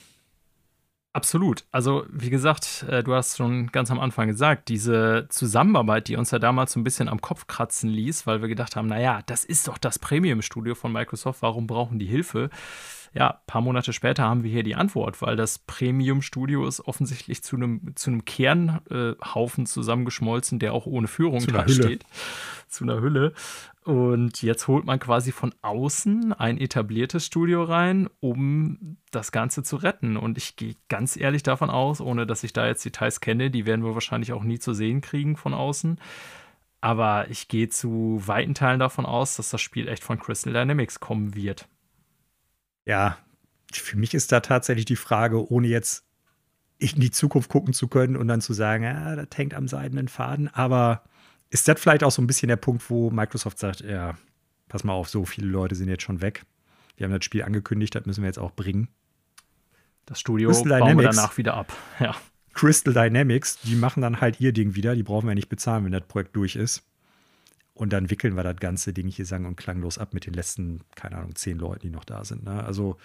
Absolut. 1.13 1.63
Also, 1.71 2.05
wie 2.09 2.29
gesagt, 2.29 2.85
äh, 2.89 3.01
du 3.01 3.15
hast 3.15 3.37
schon 3.37 3.71
ganz 3.71 3.89
am 3.89 4.01
Anfang 4.01 4.27
gesagt, 4.27 4.67
diese 4.67 5.27
Zusammenarbeit, 5.29 6.09
die 6.09 6.17
uns 6.17 6.29
ja 6.31 6.39
damals 6.39 6.73
so 6.73 6.79
ein 6.79 6.83
bisschen 6.83 7.07
am 7.07 7.21
Kopf 7.21 7.47
kratzen 7.47 7.89
ließ, 7.89 8.27
weil 8.27 8.41
wir 8.41 8.49
gedacht 8.49 8.75
haben, 8.75 8.89
naja, 8.89 9.21
das 9.25 9.45
ist 9.45 9.69
doch 9.69 9.77
das 9.77 9.97
Premium-Studio 9.97 10.75
von 10.75 10.91
Microsoft, 10.91 11.41
warum 11.41 11.67
brauchen 11.67 11.99
die 11.99 12.05
Hilfe? 12.05 12.49
Ja, 13.15 13.29
ein 13.29 13.47
paar 13.47 13.61
Monate 13.61 13.93
später 13.93 14.23
haben 14.23 14.43
wir 14.43 14.51
hier 14.51 14.63
die 14.63 14.75
Antwort, 14.75 15.21
weil 15.21 15.37
das 15.37 15.59
Premium-Studio 15.59 16.67
ist 16.67 16.81
offensichtlich 16.81 17.41
zu 17.43 17.55
einem, 17.55 17.95
zu 17.95 18.09
einem 18.09 18.25
Kernhaufen 18.25 19.65
zusammengeschmolzen, 19.65 20.59
der 20.59 20.73
auch 20.73 20.85
ohne 20.85 21.07
Führung 21.07 21.39
zu 21.39 21.51
da 21.51 21.67
steht. 21.67 22.05
Zu 22.67 22.83
einer 22.83 22.99
Hülle. 22.99 23.33
Und 23.85 24.41
jetzt 24.41 24.67
holt 24.67 24.83
man 24.83 24.99
quasi 24.99 25.31
von 25.31 25.55
außen 25.61 26.33
ein 26.33 26.57
etabliertes 26.57 27.25
Studio 27.25 27.63
rein, 27.63 28.09
um 28.19 28.97
das 29.11 29.31
Ganze 29.31 29.63
zu 29.63 29.77
retten. 29.77 30.17
Und 30.17 30.37
ich 30.37 30.57
gehe 30.57 30.75
ganz 30.89 31.15
ehrlich 31.15 31.43
davon 31.43 31.69
aus, 31.69 32.01
ohne 32.01 32.27
dass 32.27 32.43
ich 32.43 32.51
da 32.51 32.67
jetzt 32.67 32.83
Details 32.83 33.21
kenne, 33.21 33.49
die 33.49 33.65
werden 33.65 33.85
wir 33.85 33.93
wahrscheinlich 33.93 34.33
auch 34.33 34.43
nie 34.43 34.59
zu 34.59 34.73
sehen 34.73 34.99
kriegen 34.99 35.37
von 35.37 35.53
außen. 35.53 36.01
Aber 36.81 37.29
ich 37.29 37.47
gehe 37.47 37.69
zu 37.69 38.21
weiten 38.25 38.55
Teilen 38.55 38.79
davon 38.79 39.05
aus, 39.05 39.37
dass 39.37 39.51
das 39.51 39.61
Spiel 39.61 39.87
echt 39.87 40.03
von 40.03 40.19
Crystal 40.19 40.51
Dynamics 40.51 40.99
kommen 40.99 41.33
wird. 41.33 41.69
Ja, 42.85 43.17
für 43.73 43.97
mich 43.97 44.13
ist 44.13 44.31
da 44.31 44.39
tatsächlich 44.39 44.85
die 44.85 44.95
Frage, 44.95 45.51
ohne 45.51 45.67
jetzt 45.67 46.05
in 46.77 46.99
die 46.99 47.11
Zukunft 47.11 47.49
gucken 47.49 47.73
zu 47.73 47.87
können 47.87 48.15
und 48.15 48.27
dann 48.27 48.41
zu 48.41 48.53
sagen, 48.53 48.83
ja, 48.83 49.15
das 49.15 49.27
hängt 49.35 49.53
am 49.53 49.67
seidenen 49.67 50.07
Faden. 50.07 50.49
Aber 50.53 51.03
ist 51.49 51.67
das 51.67 51.79
vielleicht 51.79 52.03
auch 52.03 52.11
so 52.11 52.21
ein 52.21 52.27
bisschen 52.27 52.49
der 52.49 52.57
Punkt, 52.57 52.89
wo 52.89 53.09
Microsoft 53.09 53.59
sagt, 53.59 53.81
ja, 53.81 54.15
pass 54.67 54.83
mal 54.83 54.93
auf, 54.93 55.09
so 55.09 55.25
viele 55.25 55.47
Leute 55.47 55.75
sind 55.75 55.89
jetzt 55.89 56.03
schon 56.03 56.21
weg. 56.21 56.43
Wir 56.97 57.05
haben 57.05 57.13
das 57.13 57.25
Spiel 57.25 57.43
angekündigt, 57.43 57.95
das 57.95 58.05
müssen 58.05 58.21
wir 58.21 58.27
jetzt 58.27 58.39
auch 58.39 58.51
bringen. 58.51 58.89
Das 60.05 60.19
Studio 60.19 60.49
Crystal 60.49 60.79
bauen 60.79 60.89
Dynamics, 60.89 61.15
wir 61.15 61.21
danach 61.21 61.37
wieder 61.37 61.53
ab. 61.55 61.73
Ja. 61.99 62.15
Crystal 62.53 62.93
Dynamics, 62.93 63.59
die 63.63 63.75
machen 63.75 64.01
dann 64.01 64.21
halt 64.21 64.39
ihr 64.39 64.53
Ding 64.53 64.75
wieder. 64.75 64.95
Die 64.95 65.03
brauchen 65.03 65.27
wir 65.27 65.35
nicht 65.35 65.49
bezahlen, 65.49 65.83
wenn 65.83 65.91
das 65.91 66.07
Projekt 66.07 66.35
durch 66.35 66.55
ist. 66.55 66.83
Und 67.75 67.93
dann 67.93 68.09
wickeln 68.09 68.35
wir 68.35 68.43
das 68.43 68.55
ganze 68.55 68.93
Ding 68.93 69.09
hier 69.09 69.25
sang- 69.25 69.45
und 69.45 69.57
klanglos 69.57 69.97
ab 69.97 70.13
mit 70.13 70.25
den 70.25 70.33
letzten, 70.33 70.81
keine 70.95 71.17
Ahnung, 71.17 71.35
zehn 71.35 71.59
Leuten, 71.59 71.81
die 71.81 71.89
noch 71.91 72.05
da 72.05 72.23
sind. 72.25 72.43
Ne? 72.43 72.63
Also, 72.63 72.97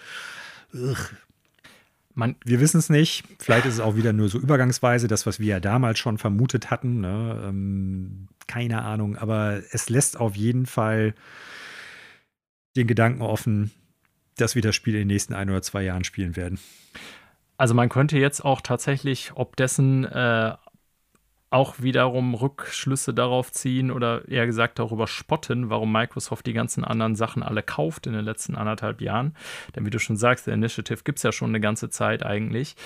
Man, 2.15 2.37
wir 2.45 2.61
wissen 2.61 2.79
es 2.79 2.89
nicht. 2.91 3.25
Vielleicht 3.39 3.67
ist 3.67 3.75
es 3.75 3.81
auch 3.81 3.97
wieder 3.97 4.13
nur 4.13 4.29
so 4.29 4.39
übergangsweise, 4.39 5.07
das, 5.07 5.27
was 5.27 5.39
wir 5.39 5.47
ja 5.47 5.61
damals 5.61 5.99
schon 5.99 6.19
vermutet 6.19 6.71
hatten. 6.71 7.01
Ne? 7.01 7.41
Ähm, 7.45 8.29
keine 8.47 8.83
Ahnung, 8.83 9.17
aber 9.17 9.63
es 9.71 9.89
lässt 9.89 10.19
auf 10.19 10.37
jeden 10.37 10.67
Fall 10.67 11.15
den 12.77 12.87
Gedanken 12.87 13.23
offen, 13.23 13.71
dass 14.37 14.55
wir 14.55 14.63
das 14.63 14.75
Spiel 14.75 14.95
in 14.95 15.01
den 15.01 15.09
nächsten 15.09 15.35
ein 15.35 15.51
oder 15.51 15.63
zwei 15.63 15.83
Jahren 15.83 16.05
spielen 16.05 16.37
werden. 16.37 16.59
Also 17.57 17.75
man 17.75 17.89
könnte 17.89 18.19
jetzt 18.19 18.45
auch 18.45 18.61
tatsächlich 18.61 19.33
ob 19.35 19.55
dessen 19.55 20.05
äh, 20.05 20.55
auch 21.51 21.75
wiederum 21.81 22.35
Rückschlüsse 22.35 23.13
darauf 23.13 23.51
ziehen 23.51 23.91
oder 23.91 24.29
eher 24.29 24.47
gesagt 24.47 24.79
darüber 24.79 25.09
spotten, 25.09 25.69
warum 25.69 25.91
Microsoft 25.91 26.47
die 26.47 26.53
ganzen 26.53 26.85
anderen 26.85 27.17
Sachen 27.17 27.43
alle 27.43 27.63
kauft 27.63 28.07
in 28.07 28.13
den 28.13 28.25
letzten 28.25 28.55
anderthalb 28.55 29.01
Jahren. 29.01 29.35
Denn 29.75 29.85
wie 29.85 29.91
du 29.91 29.99
schon 29.99 30.17
sagst, 30.17 30.47
der 30.47 30.55
Initiative 30.55 31.03
gibt 31.03 31.19
es 31.19 31.25
ja 31.25 31.33
schon 31.33 31.51
eine 31.51 31.61
ganze 31.61 31.91
Zeit 31.91 32.25
eigentlich. 32.25 32.77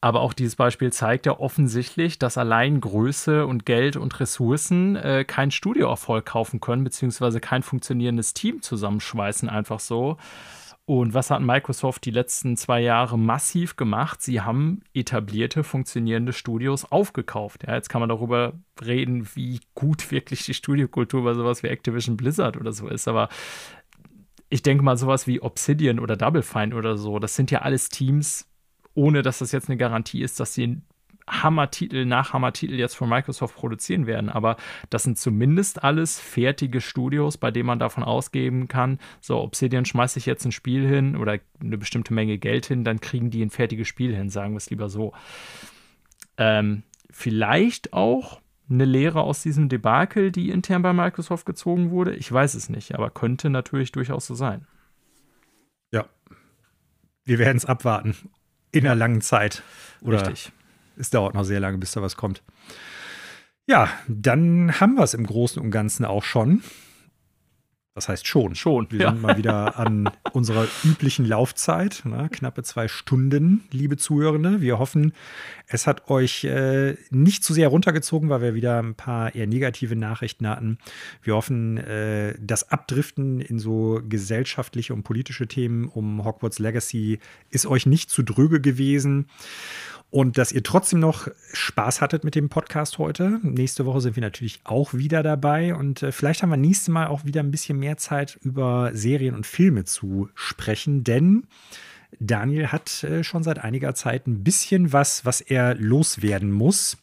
Aber 0.00 0.20
auch 0.20 0.32
dieses 0.32 0.56
Beispiel 0.56 0.92
zeigt 0.92 1.26
ja 1.26 1.38
offensichtlich, 1.38 2.18
dass 2.18 2.38
allein 2.38 2.80
Größe 2.80 3.46
und 3.46 3.66
Geld 3.66 3.96
und 3.96 4.18
Ressourcen 4.20 4.94
äh, 4.96 5.24
kein 5.26 5.50
Studioerfolg 5.50 6.24
kaufen 6.24 6.60
können, 6.60 6.84
beziehungsweise 6.84 7.40
kein 7.40 7.62
funktionierendes 7.62 8.32
Team 8.32 8.62
zusammenschweißen, 8.62 9.48
einfach 9.48 9.80
so. 9.80 10.16
Und 10.88 11.12
was 11.12 11.30
hat 11.30 11.42
Microsoft 11.42 12.06
die 12.06 12.10
letzten 12.10 12.56
zwei 12.56 12.80
Jahre 12.80 13.18
massiv 13.18 13.76
gemacht? 13.76 14.22
Sie 14.22 14.40
haben 14.40 14.80
etablierte, 14.94 15.62
funktionierende 15.62 16.32
Studios 16.32 16.86
aufgekauft. 16.86 17.64
Ja, 17.66 17.74
jetzt 17.74 17.90
kann 17.90 18.00
man 18.00 18.08
darüber 18.08 18.54
reden, 18.82 19.28
wie 19.34 19.60
gut 19.74 20.10
wirklich 20.10 20.46
die 20.46 20.54
Studiokultur 20.54 21.24
bei 21.24 21.34
sowas 21.34 21.62
wie 21.62 21.66
Activision 21.66 22.16
Blizzard 22.16 22.56
oder 22.56 22.72
so 22.72 22.88
ist. 22.88 23.06
Aber 23.06 23.28
ich 24.48 24.62
denke 24.62 24.82
mal, 24.82 24.96
sowas 24.96 25.26
wie 25.26 25.42
Obsidian 25.42 25.98
oder 25.98 26.16
Double 26.16 26.40
Fine 26.40 26.74
oder 26.74 26.96
so, 26.96 27.18
das 27.18 27.36
sind 27.36 27.50
ja 27.50 27.60
alles 27.60 27.90
Teams, 27.90 28.48
ohne 28.94 29.20
dass 29.20 29.40
das 29.40 29.52
jetzt 29.52 29.68
eine 29.68 29.76
Garantie 29.76 30.22
ist, 30.22 30.40
dass 30.40 30.54
sie 30.54 30.80
Hammertitel 31.28 32.04
nach 32.04 32.32
Hammertitel 32.32 32.74
jetzt 32.74 32.94
von 32.94 33.08
Microsoft 33.08 33.56
produzieren 33.56 34.06
werden. 34.06 34.28
Aber 34.28 34.56
das 34.90 35.02
sind 35.02 35.18
zumindest 35.18 35.84
alles 35.84 36.18
fertige 36.18 36.80
Studios, 36.80 37.36
bei 37.36 37.50
denen 37.50 37.66
man 37.66 37.78
davon 37.78 38.02
ausgeben 38.02 38.68
kann, 38.68 38.98
so 39.20 39.40
Obsidian 39.40 39.84
schmeißt 39.84 40.14
sich 40.14 40.26
jetzt 40.26 40.44
ein 40.44 40.52
Spiel 40.52 40.86
hin 40.86 41.16
oder 41.16 41.38
eine 41.60 41.78
bestimmte 41.78 42.14
Menge 42.14 42.38
Geld 42.38 42.66
hin, 42.66 42.84
dann 42.84 43.00
kriegen 43.00 43.30
die 43.30 43.42
ein 43.42 43.50
fertiges 43.50 43.88
Spiel 43.88 44.14
hin, 44.14 44.30
sagen 44.30 44.52
wir 44.52 44.58
es 44.58 44.70
lieber 44.70 44.88
so. 44.88 45.12
Ähm, 46.36 46.82
vielleicht 47.10 47.92
auch 47.92 48.40
eine 48.70 48.84
Lehre 48.84 49.22
aus 49.22 49.42
diesem 49.42 49.68
Debakel, 49.68 50.30
die 50.30 50.50
intern 50.50 50.82
bei 50.82 50.92
Microsoft 50.92 51.46
gezogen 51.46 51.90
wurde. 51.90 52.14
Ich 52.14 52.30
weiß 52.30 52.54
es 52.54 52.68
nicht, 52.68 52.94
aber 52.94 53.10
könnte 53.10 53.50
natürlich 53.50 53.92
durchaus 53.92 54.26
so 54.26 54.34
sein. 54.34 54.66
Ja. 55.90 56.06
Wir 57.24 57.38
werden 57.38 57.56
es 57.56 57.64
abwarten. 57.64 58.14
In 58.70 58.86
einer 58.86 58.94
langen 58.94 59.22
Zeit. 59.22 59.62
Oder 60.02 60.20
Richtig 60.20 60.52
es 60.98 61.10
dauert 61.10 61.34
noch 61.34 61.44
sehr 61.44 61.60
lange, 61.60 61.78
bis 61.78 61.92
da 61.92 62.02
was 62.02 62.16
kommt. 62.16 62.42
Ja, 63.66 63.88
dann 64.08 64.80
haben 64.80 64.94
wir 64.94 65.04
es 65.04 65.14
im 65.14 65.26
Großen 65.26 65.60
und 65.60 65.70
Ganzen 65.70 66.04
auch 66.04 66.24
schon. 66.24 66.62
Das 67.98 68.08
heißt 68.08 68.28
schon. 68.28 68.54
Schon. 68.54 68.86
Wir 68.90 69.00
ja. 69.00 69.10
sind 69.10 69.22
mal 69.22 69.36
wieder 69.36 69.76
an 69.76 70.08
unserer 70.32 70.68
üblichen 70.84 71.26
Laufzeit, 71.26 72.02
ne? 72.04 72.28
knappe 72.30 72.62
zwei 72.62 72.86
Stunden, 72.86 73.64
liebe 73.72 73.96
Zuhörende. 73.96 74.60
Wir 74.60 74.78
hoffen, 74.78 75.12
es 75.66 75.88
hat 75.88 76.08
euch 76.08 76.44
äh, 76.44 76.94
nicht 77.10 77.42
zu 77.42 77.52
sehr 77.54 77.66
runtergezogen, 77.66 78.30
weil 78.30 78.40
wir 78.40 78.54
wieder 78.54 78.78
ein 78.80 78.94
paar 78.94 79.34
eher 79.34 79.48
negative 79.48 79.96
Nachrichten 79.96 80.48
hatten. 80.48 80.78
Wir 81.22 81.34
hoffen, 81.34 81.76
äh, 81.78 82.36
das 82.40 82.70
Abdriften 82.70 83.40
in 83.40 83.58
so 83.58 84.00
gesellschaftliche 84.08 84.94
und 84.94 85.02
politische 85.02 85.48
Themen 85.48 85.88
um 85.88 86.24
Hogwarts 86.24 86.60
Legacy 86.60 87.18
ist 87.50 87.66
euch 87.66 87.84
nicht 87.84 88.10
zu 88.10 88.22
dröge 88.22 88.60
gewesen 88.60 89.26
und 90.10 90.38
dass 90.38 90.52
ihr 90.52 90.62
trotzdem 90.62 91.00
noch 91.00 91.28
Spaß 91.52 92.00
hattet 92.00 92.24
mit 92.24 92.34
dem 92.34 92.48
Podcast 92.48 92.98
heute. 92.98 93.40
Nächste 93.42 93.84
Woche 93.84 94.00
sind 94.00 94.16
wir 94.16 94.22
natürlich 94.22 94.60
auch 94.64 94.94
wieder 94.94 95.22
dabei 95.22 95.74
und 95.74 96.02
äh, 96.02 96.12
vielleicht 96.12 96.42
haben 96.42 96.50
wir 96.50 96.56
nächstes 96.56 96.88
Mal 96.88 97.08
auch 97.08 97.24
wieder 97.24 97.42
ein 97.42 97.50
bisschen 97.50 97.78
mehr 97.78 97.96
Zeit 97.96 98.38
über 98.42 98.90
Serien 98.94 99.34
und 99.34 99.46
Filme 99.46 99.84
zu 99.84 100.30
sprechen, 100.34 101.04
denn 101.04 101.46
Daniel 102.20 102.68
hat 102.68 103.04
äh, 103.04 103.22
schon 103.22 103.42
seit 103.42 103.58
einiger 103.58 103.94
Zeit 103.94 104.26
ein 104.26 104.42
bisschen 104.42 104.92
was, 104.92 105.26
was 105.26 105.40
er 105.42 105.74
loswerden 105.74 106.50
muss. 106.50 106.96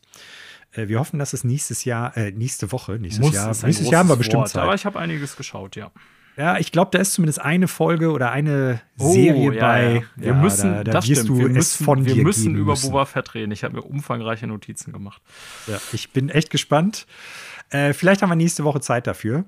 Äh, 0.71 0.87
wir 0.87 0.99
hoffen, 0.99 1.19
dass 1.19 1.33
es 1.33 1.43
nächstes 1.43 1.85
Jahr, 1.85 2.17
äh, 2.17 2.31
nächste 2.31 2.71
Woche, 2.71 2.93
nächstes 2.93 3.23
muss 3.23 3.35
Jahr, 3.35 3.55
nächstes 3.63 3.89
Jahr 3.89 3.99
haben 3.99 4.09
wir 4.09 4.15
bestimmt 4.15 4.41
Wort, 4.41 4.49
Zeit. 4.49 4.63
Aber 4.63 4.73
ich 4.73 4.85
habe 4.85 4.97
einiges 4.99 5.35
geschaut, 5.35 5.75
ja. 5.75 5.91
Ja, 6.37 6.57
ich 6.57 6.71
glaube, 6.71 6.91
da 6.91 6.99
ist 6.99 7.13
zumindest 7.13 7.39
eine 7.39 7.67
Folge 7.67 8.11
oder 8.11 8.31
eine 8.31 8.81
Serie 8.97 9.49
oh, 9.49 9.53
ja, 9.53 9.61
bei. 9.61 9.93
Ja. 9.93 10.01
Wir 10.15 10.27
ja, 10.27 10.33
müssen, 10.33 10.71
da, 10.71 10.83
da 10.83 10.91
das 10.91 11.07
wirst 11.07 11.23
stimmt. 11.23 11.39
du 11.39 11.43
wir 11.43 11.47
es 11.47 11.53
müssen, 11.53 11.85
von 11.85 12.05
wir 12.05 12.15
müssen 12.15 12.55
über 12.55 12.71
müssen. 12.71 12.91
Boba 12.91 13.05
Fett 13.05 13.33
reden. 13.33 13.51
Ich 13.51 13.63
habe 13.63 13.75
mir 13.75 13.83
umfangreiche 13.83 14.45
Notizen 14.47 14.91
gemacht. 14.91 15.21
Ja, 15.67 15.79
ich 15.93 16.11
bin 16.11 16.29
echt 16.29 16.49
gespannt. 16.49 17.07
Äh, 17.69 17.93
vielleicht 17.93 18.21
haben 18.21 18.29
wir 18.29 18.35
nächste 18.35 18.63
Woche 18.63 18.81
Zeit 18.81 19.07
dafür. 19.07 19.45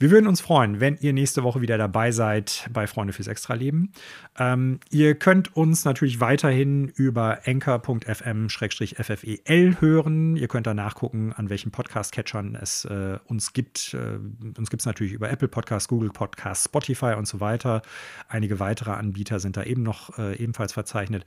Wir 0.00 0.12
würden 0.12 0.28
uns 0.28 0.40
freuen, 0.40 0.78
wenn 0.78 0.96
ihr 1.00 1.12
nächste 1.12 1.42
Woche 1.42 1.60
wieder 1.60 1.76
dabei 1.76 2.12
seid 2.12 2.70
bei 2.72 2.86
Freunde 2.86 3.12
fürs 3.12 3.26
Extraleben. 3.26 3.90
Ähm, 4.38 4.78
ihr 4.90 5.16
könnt 5.16 5.56
uns 5.56 5.84
natürlich 5.84 6.20
weiterhin 6.20 6.86
über 6.86 7.40
anchor.fm-ffel 7.44 9.40
hören. 9.80 10.36
Ihr 10.36 10.46
könnt 10.46 10.68
da 10.68 10.74
nachgucken, 10.74 11.32
an 11.32 11.50
welchen 11.50 11.72
Podcast-Catchern 11.72 12.54
es 12.54 12.84
äh, 12.84 13.18
uns 13.24 13.52
gibt. 13.52 13.92
Äh, 13.94 14.20
uns 14.56 14.70
gibt 14.70 14.82
es 14.82 14.86
natürlich 14.86 15.14
über 15.14 15.30
Apple 15.30 15.48
Podcasts, 15.48 15.88
Google 15.88 16.10
Podcasts, 16.10 16.66
Spotify 16.66 17.14
und 17.18 17.26
so 17.26 17.40
weiter. 17.40 17.82
Einige 18.28 18.60
weitere 18.60 18.92
Anbieter 18.92 19.40
sind 19.40 19.56
da 19.56 19.64
eben 19.64 19.82
noch 19.82 20.16
äh, 20.16 20.36
ebenfalls 20.36 20.74
verzeichnet. 20.74 21.24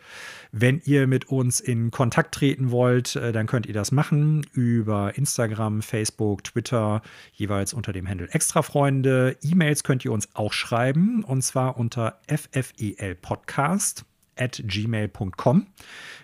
Wenn 0.54 0.80
ihr 0.86 1.08
mit 1.08 1.28
uns 1.28 1.60
in 1.60 1.92
Kontakt 1.92 2.36
treten 2.36 2.72
wollt, 2.72 3.18
äh, 3.18 3.34
dann 3.34 3.48
könnt 3.48 3.66
ihr 3.66 3.74
das 3.74 3.92
machen 3.92 4.46
über 4.54 5.18
Instagram, 5.18 5.82
Facebook, 5.82 6.46
Twitter, 6.46 7.02
jeweils 7.34 7.74
unter 7.74 7.92
dem 7.92 8.08
Handle 8.08 8.30
Extra 8.32 8.61
Freunde. 8.64 9.38
E-Mails 9.42 9.84
könnt 9.84 10.06
ihr 10.06 10.12
uns 10.12 10.36
auch 10.36 10.54
schreiben 10.54 11.24
und 11.24 11.42
zwar 11.42 11.78
unter 11.78 12.20
ffelpodcast 12.28 14.06
at 14.36 14.62
gmail.com. 14.66 15.68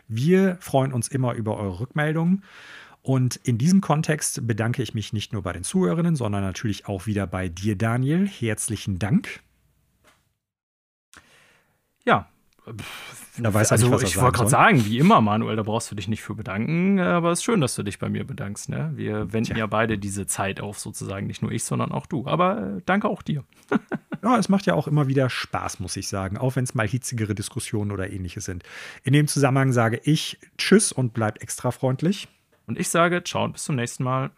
Wir 0.08 0.58
freuen 0.60 0.94
uns 0.94 1.08
immer 1.08 1.34
über 1.34 1.58
eure 1.58 1.80
Rückmeldungen. 1.80 2.44
Und 3.02 3.38
in 3.38 3.58
diesem 3.58 3.80
Kontext 3.80 4.46
bedanke 4.48 4.84
ich 4.84 4.94
mich 4.94 5.14
nicht 5.14 5.32
nur 5.32 5.42
bei 5.42 5.54
den 5.54 5.64
Zuhörerinnen, 5.64 6.18
sondern 6.18 6.42
natürlich 6.42 6.88
auch 6.88 7.06
wieder 7.06 7.26
bei 7.26 7.48
dir, 7.48 7.78
Daniel. 7.78 8.28
Herzlichen 8.28 9.00
Dank. 9.00 9.42
Ja, 12.04 12.30
da 13.38 13.54
weiß 13.54 13.72
also, 13.72 13.90
nicht, 13.90 14.04
ich 14.04 14.18
wollte 14.18 14.38
gerade 14.38 14.50
sagen, 14.50 14.86
wie 14.86 14.98
immer, 14.98 15.22
Manuel, 15.22 15.56
da 15.56 15.64
brauchst 15.64 15.92
du 15.92 15.96
dich 15.96 16.08
nicht 16.08 16.22
für 16.22 16.36
bedanken, 16.36 17.00
aber 17.00 17.32
es 17.32 17.40
ist 17.40 17.44
schön, 17.44 17.62
dass 17.62 17.76
du 17.76 17.84
dich 17.84 18.00
bei 18.00 18.10
mir 18.10 18.26
bedankst. 18.26 18.70
Ne? 18.70 18.92
Wir 18.96 19.32
wenden 19.34 19.54
Tja. 19.54 19.58
ja 19.58 19.68
beide 19.68 19.98
diese 19.98 20.26
Zeit 20.26 20.60
auf, 20.60 20.80
sozusagen. 20.80 21.28
Nicht 21.28 21.42
nur 21.42 21.52
ich, 21.52 21.64
sondern 21.64 21.92
auch 21.92 22.06
du. 22.06 22.26
Aber 22.26 22.78
äh, 22.78 22.82
danke 22.86 23.08
auch 23.10 23.22
dir. 23.22 23.44
ja, 24.24 24.38
es 24.38 24.50
macht 24.50 24.66
ja 24.66 24.74
auch 24.74 24.88
immer 24.88 25.08
wieder 25.08 25.30
Spaß, 25.30 25.80
muss 25.80 25.96
ich 25.98 26.08
sagen, 26.08 26.38
auch 26.38 26.56
wenn 26.56 26.64
es 26.64 26.74
mal 26.74 26.88
hitzigere 26.88 27.36
Diskussionen 27.36 27.92
oder 27.92 28.12
ähnliches 28.12 28.46
sind. 28.46 28.64
In 29.04 29.14
dem 29.14 29.28
Zusammenhang 29.28 29.72
sage 29.72 30.02
ich 30.04 30.40
Tschüss 30.58 30.92
und 30.92 31.14
bleibt 31.14 31.42
extra 31.42 31.72
freundlich. 31.72 32.28
Und 32.66 32.80
ich 32.80 32.90
sage 32.90 33.24
Ciao 33.24 33.46
und 33.46 33.54
bis 33.54 33.64
zum 33.64 33.76
nächsten 33.76 34.04
Mal. 34.04 34.32